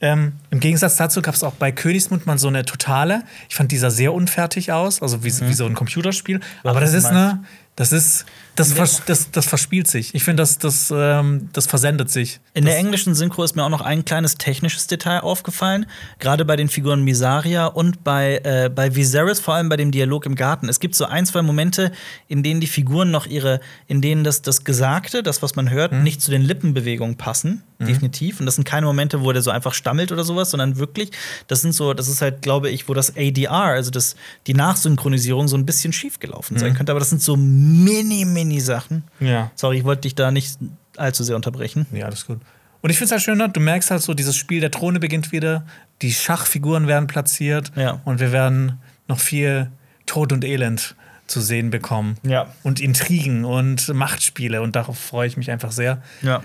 Ähm, 0.00 0.32
Im 0.50 0.60
Gegensatz 0.60 0.96
dazu 0.96 1.22
gab 1.22 1.34
es 1.34 1.42
auch 1.44 1.54
bei 1.54 1.72
Königsmund 1.72 2.26
mal 2.26 2.38
so 2.38 2.48
eine 2.48 2.64
totale. 2.64 3.22
Ich 3.48 3.54
fand 3.54 3.72
die 3.72 3.78
sah 3.78 3.90
sehr 3.90 4.12
unfertig 4.12 4.72
aus, 4.72 5.00
also 5.00 5.24
wie, 5.24 5.32
wie 5.40 5.54
so 5.54 5.64
ein 5.66 5.74
Computerspiel. 5.74 6.40
Aber 6.62 6.80
das 6.80 6.92
Mhm. 6.92 6.96
was 6.96 7.04
ist 7.04 7.12
ne, 7.12 7.44
das 7.76 7.92
ist 7.92 8.26
das, 8.54 8.72
vers 8.72 9.02
das, 9.06 9.30
das 9.30 9.46
verspielt 9.46 9.88
sich. 9.88 10.14
Ich 10.14 10.22
finde, 10.22 10.42
das, 10.42 10.58
das, 10.58 10.92
ähm, 10.94 11.48
das 11.52 11.66
versendet 11.66 12.10
sich. 12.10 12.40
In 12.54 12.64
der 12.64 12.76
englischen 12.78 13.14
Synchro 13.14 13.42
ist 13.42 13.56
mir 13.56 13.64
auch 13.64 13.70
noch 13.70 13.80
ein 13.80 14.04
kleines 14.04 14.36
technisches 14.36 14.86
Detail 14.86 15.20
aufgefallen. 15.20 15.86
Gerade 16.20 16.44
bei 16.44 16.54
den 16.54 16.68
Figuren 16.68 17.02
Misaria 17.02 17.66
und 17.66 18.04
bei, 18.04 18.40
äh, 18.44 18.70
bei 18.72 18.94
Viserys, 18.94 19.40
vor 19.40 19.54
allem 19.54 19.68
bei 19.68 19.76
dem 19.76 19.90
Dialog 19.90 20.24
im 20.26 20.36
Garten. 20.36 20.68
Es 20.68 20.78
gibt 20.78 20.94
so 20.94 21.04
ein, 21.04 21.26
zwei 21.26 21.42
Momente, 21.42 21.90
in 22.28 22.42
denen 22.42 22.60
die 22.60 22.68
Figuren 22.68 23.10
noch 23.10 23.26
ihre, 23.26 23.60
in 23.88 24.00
denen 24.00 24.22
das, 24.22 24.42
das 24.42 24.62
Gesagte, 24.62 25.24
das, 25.24 25.42
was 25.42 25.56
man 25.56 25.70
hört, 25.70 25.92
nicht 25.92 26.22
zu 26.22 26.30
den 26.30 26.42
Lippenbewegungen 26.42 27.16
passen. 27.16 27.64
Definitiv. 27.80 28.40
Und 28.40 28.46
das 28.46 28.54
sind 28.54 28.64
keine 28.64 28.86
Momente, 28.86 29.22
wo 29.22 29.32
der 29.32 29.42
so 29.42 29.50
einfach 29.50 29.74
stammelt 29.74 30.10
oder 30.10 30.24
sowas, 30.24 30.50
sondern 30.50 30.78
wirklich, 30.78 31.10
das 31.48 31.60
sind 31.60 31.72
so, 31.72 31.92
das 31.92 32.08
ist 32.08 32.22
halt, 32.22 32.40
glaube 32.40 32.70
ich, 32.70 32.88
wo 32.88 32.94
das 32.94 33.14
ADR, 33.16 33.50
also 33.50 33.90
das, 33.90 34.16
die 34.46 34.54
Nachsynchronisierung, 34.54 35.48
so 35.48 35.56
ein 35.56 35.66
bisschen 35.66 35.92
schiefgelaufen 35.92 36.56
sein 36.56 36.72
könnte. 36.74 36.92
Aber 36.92 37.00
das 37.00 37.10
sind 37.10 37.20
so 37.20 37.36
mini, 37.36 38.24
mini 38.24 38.43
Sachen. 38.60 39.04
Ja. 39.20 39.50
Sorry, 39.54 39.78
ich 39.78 39.84
wollte 39.84 40.02
dich 40.02 40.14
da 40.14 40.30
nicht 40.30 40.58
allzu 40.96 41.24
sehr 41.24 41.36
unterbrechen. 41.36 41.86
Ja, 41.92 42.08
ist 42.08 42.26
gut. 42.26 42.40
Und 42.82 42.90
ich 42.90 42.98
finde 42.98 43.06
es 43.06 43.12
halt 43.12 43.22
schön, 43.22 43.38
ne? 43.38 43.48
du 43.48 43.60
merkst 43.60 43.90
halt 43.90 44.02
so, 44.02 44.12
dieses 44.14 44.36
Spiel 44.36 44.60
der 44.60 44.70
Throne 44.70 45.00
beginnt 45.00 45.32
wieder, 45.32 45.64
die 46.02 46.12
Schachfiguren 46.12 46.86
werden 46.86 47.06
platziert 47.06 47.72
Ja. 47.76 48.00
und 48.04 48.20
wir 48.20 48.30
werden 48.30 48.78
noch 49.08 49.18
viel 49.20 49.70
Tod 50.06 50.32
und 50.32 50.44
Elend 50.44 50.94
zu 51.26 51.40
sehen 51.40 51.70
bekommen. 51.70 52.16
Ja. 52.22 52.48
Und 52.62 52.80
Intrigen 52.80 53.46
und 53.46 53.88
Machtspiele 53.94 54.60
und 54.60 54.76
darauf 54.76 54.98
freue 54.98 55.26
ich 55.26 55.38
mich 55.38 55.50
einfach 55.50 55.72
sehr. 55.72 56.02
Ja. 56.20 56.42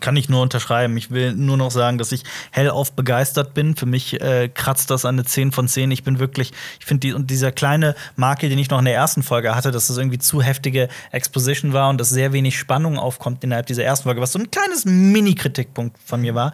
Kann 0.00 0.16
ich 0.16 0.28
nur 0.28 0.42
unterschreiben. 0.42 0.96
Ich 0.96 1.10
will 1.10 1.32
nur 1.32 1.56
noch 1.56 1.70
sagen, 1.70 1.96
dass 1.98 2.12
ich 2.12 2.22
hellauf 2.50 2.92
begeistert 2.92 3.54
bin. 3.54 3.76
Für 3.76 3.86
mich 3.86 4.20
äh, 4.20 4.48
kratzt 4.48 4.90
das 4.90 5.04
an 5.04 5.14
eine 5.16 5.24
10 5.24 5.52
von 5.52 5.68
10. 5.68 5.90
Ich 5.90 6.04
bin 6.04 6.18
wirklich, 6.18 6.52
ich 6.78 6.84
finde, 6.86 7.00
die, 7.00 7.12
und 7.14 7.30
dieser 7.30 7.50
kleine 7.50 7.94
Makel, 8.14 8.48
den 8.50 8.58
ich 8.58 8.68
noch 8.70 8.78
in 8.78 8.84
der 8.84 8.94
ersten 8.94 9.22
Folge 9.22 9.54
hatte, 9.54 9.70
dass 9.70 9.86
das 9.86 9.96
irgendwie 9.96 10.18
zu 10.18 10.42
heftige 10.42 10.88
Exposition 11.12 11.72
war 11.72 11.88
und 11.88 11.98
dass 11.98 12.10
sehr 12.10 12.32
wenig 12.32 12.58
Spannung 12.58 12.98
aufkommt 12.98 13.42
innerhalb 13.42 13.66
dieser 13.66 13.84
ersten 13.84 14.04
Folge, 14.04 14.20
was 14.20 14.32
so 14.32 14.38
ein 14.38 14.50
kleines 14.50 14.84
Mini-Kritikpunkt 14.84 15.96
von 16.04 16.20
mir 16.20 16.34
war. 16.34 16.52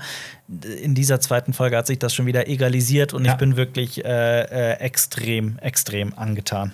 In 0.82 0.94
dieser 0.94 1.20
zweiten 1.20 1.52
Folge 1.52 1.76
hat 1.76 1.86
sich 1.86 1.98
das 1.98 2.14
schon 2.14 2.26
wieder 2.26 2.46
egalisiert 2.48 3.12
und 3.14 3.24
Ja. 3.24 3.32
ich 3.32 3.38
bin 3.38 3.56
wirklich 3.56 4.04
äh, 4.04 4.42
äh, 4.42 4.72
extrem, 4.80 5.58
extrem 5.58 6.12
angetan. 6.16 6.72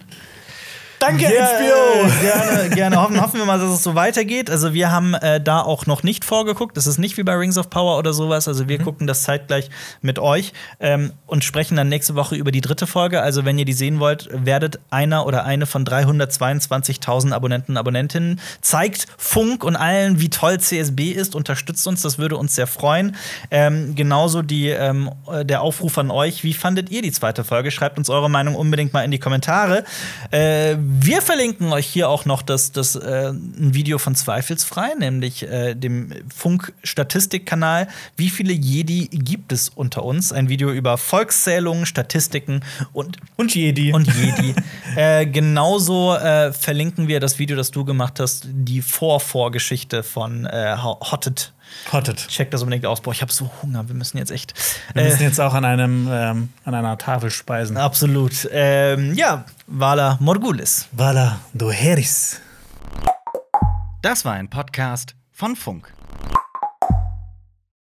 Danke, 0.98 1.24
Ja, 1.32 1.46
HBO! 1.46 2.06
äh, 2.08 2.20
gerne, 2.20 2.70
gerne. 2.74 2.96
Hoffen, 3.00 3.20
hoffen 3.20 3.38
wir 3.38 3.46
mal, 3.46 3.58
dass 3.58 3.70
es 3.70 3.82
so 3.82 3.94
weitergeht. 3.94 4.50
Also, 4.50 4.74
wir 4.74 4.90
haben 4.90 5.14
äh, 5.14 5.40
da 5.40 5.62
auch 5.62 5.86
noch 5.86 6.02
nicht 6.02 6.24
vorgeguckt. 6.24 6.76
Das 6.76 6.86
ist 6.86 6.98
nicht 6.98 7.16
wie 7.16 7.22
bei 7.22 7.34
Rings 7.34 7.56
of 7.56 7.70
Power 7.70 7.98
oder 7.98 8.12
sowas. 8.12 8.48
Also, 8.48 8.68
wir 8.68 8.78
gucken 8.78 9.06
das 9.06 9.22
zeitgleich 9.22 9.70
mit 10.02 10.18
euch 10.18 10.52
ähm, 10.80 11.12
und 11.26 11.44
sprechen 11.44 11.76
dann 11.76 11.88
nächste 11.88 12.14
Woche 12.16 12.34
über 12.34 12.50
die 12.50 12.60
dritte 12.60 12.86
Folge. 12.86 13.22
Also, 13.22 13.44
wenn 13.44 13.58
ihr 13.58 13.64
die 13.64 13.72
sehen 13.72 14.00
wollt, 14.00 14.28
werdet 14.32 14.80
einer 14.90 15.24
oder 15.26 15.44
eine 15.44 15.66
von 15.66 15.84
322.000 15.84 17.32
Abonnenten 17.32 17.72
und 17.72 17.76
Abonnentinnen. 17.78 18.40
Zeigt 18.60 19.06
Funk 19.16 19.62
und 19.64 19.76
allen, 19.76 20.20
wie 20.20 20.30
toll 20.30 20.58
CSB 20.58 21.10
ist. 21.12 21.34
Unterstützt 21.34 21.86
uns. 21.86 22.02
Das 22.02 22.18
würde 22.18 22.36
uns 22.36 22.54
sehr 22.54 22.66
freuen. 22.66 23.14
Ähm, 23.50 23.94
genauso 23.94 24.42
die, 24.42 24.68
ähm, 24.68 25.10
äh, 25.30 25.44
der 25.44 25.62
Aufruf 25.62 25.96
an 25.98 26.10
euch. 26.10 26.42
Wie 26.42 26.54
fandet 26.54 26.90
ihr 26.90 27.02
die 27.02 27.12
zweite 27.12 27.44
Folge? 27.44 27.70
Schreibt 27.70 27.98
uns 27.98 28.10
eure 28.10 28.28
Meinung 28.28 28.56
unbedingt 28.56 28.92
mal 28.92 29.02
in 29.02 29.10
die 29.10 29.18
Kommentare. 29.20 29.84
Äh, 30.30 30.76
wir 30.90 31.20
verlinken 31.20 31.70
euch 31.70 31.86
hier 31.86 32.08
auch 32.08 32.24
noch 32.24 32.40
das, 32.40 32.72
das, 32.72 32.96
äh, 32.96 33.28
ein 33.28 33.74
Video 33.74 33.98
von 33.98 34.14
Zweifelsfrei, 34.14 34.94
nämlich 34.98 35.42
äh, 35.42 35.74
dem 35.74 36.14
Funk-Statistikkanal. 36.34 37.88
Wie 38.16 38.30
viele 38.30 38.54
Jedi 38.54 39.08
gibt 39.12 39.52
es 39.52 39.68
unter 39.68 40.02
uns? 40.02 40.32
Ein 40.32 40.48
Video 40.48 40.70
über 40.70 40.96
Volkszählungen, 40.96 41.84
Statistiken 41.84 42.64
und, 42.94 43.18
Und 43.36 43.54
Jedi. 43.54 43.92
und 43.92 44.06
Jedi. 44.06 44.54
äh, 44.96 45.26
genauso 45.26 46.14
äh, 46.14 46.54
verlinken 46.54 47.06
wir 47.06 47.20
das 47.20 47.38
Video, 47.38 47.54
das 47.54 47.70
du 47.70 47.84
gemacht 47.84 48.18
hast, 48.18 48.46
die 48.48 48.80
Vorvorgeschichte 48.80 50.02
von 50.02 50.46
äh, 50.46 50.74
Hotted. 50.78 51.52
Hotted. 51.92 52.28
Check 52.28 52.50
das 52.50 52.62
unbedingt 52.62 52.86
aus. 52.86 53.02
Boah, 53.02 53.12
ich 53.12 53.20
habe 53.20 53.30
so 53.30 53.50
Hunger. 53.62 53.88
Wir 53.88 53.94
müssen 53.94 54.16
jetzt 54.16 54.30
echt. 54.30 54.54
Wir 54.94 55.04
müssen 55.04 55.20
äh, 55.20 55.24
jetzt 55.24 55.38
auch 55.38 55.52
an, 55.52 55.66
einem, 55.66 56.08
ähm, 56.10 56.48
an 56.64 56.74
einer 56.74 56.96
Tafel 56.96 57.30
speisen. 57.30 57.76
absolut. 57.76 58.48
Ähm, 58.50 59.12
ja, 59.12 59.44
Vala 59.70 60.16
Morgulis. 60.18 60.88
Vala, 60.92 61.40
du 61.52 61.70
Heris. 61.70 62.40
Das 64.00 64.24
war 64.24 64.32
ein 64.32 64.48
Podcast 64.48 65.14
von 65.30 65.56
Funk. 65.56 65.92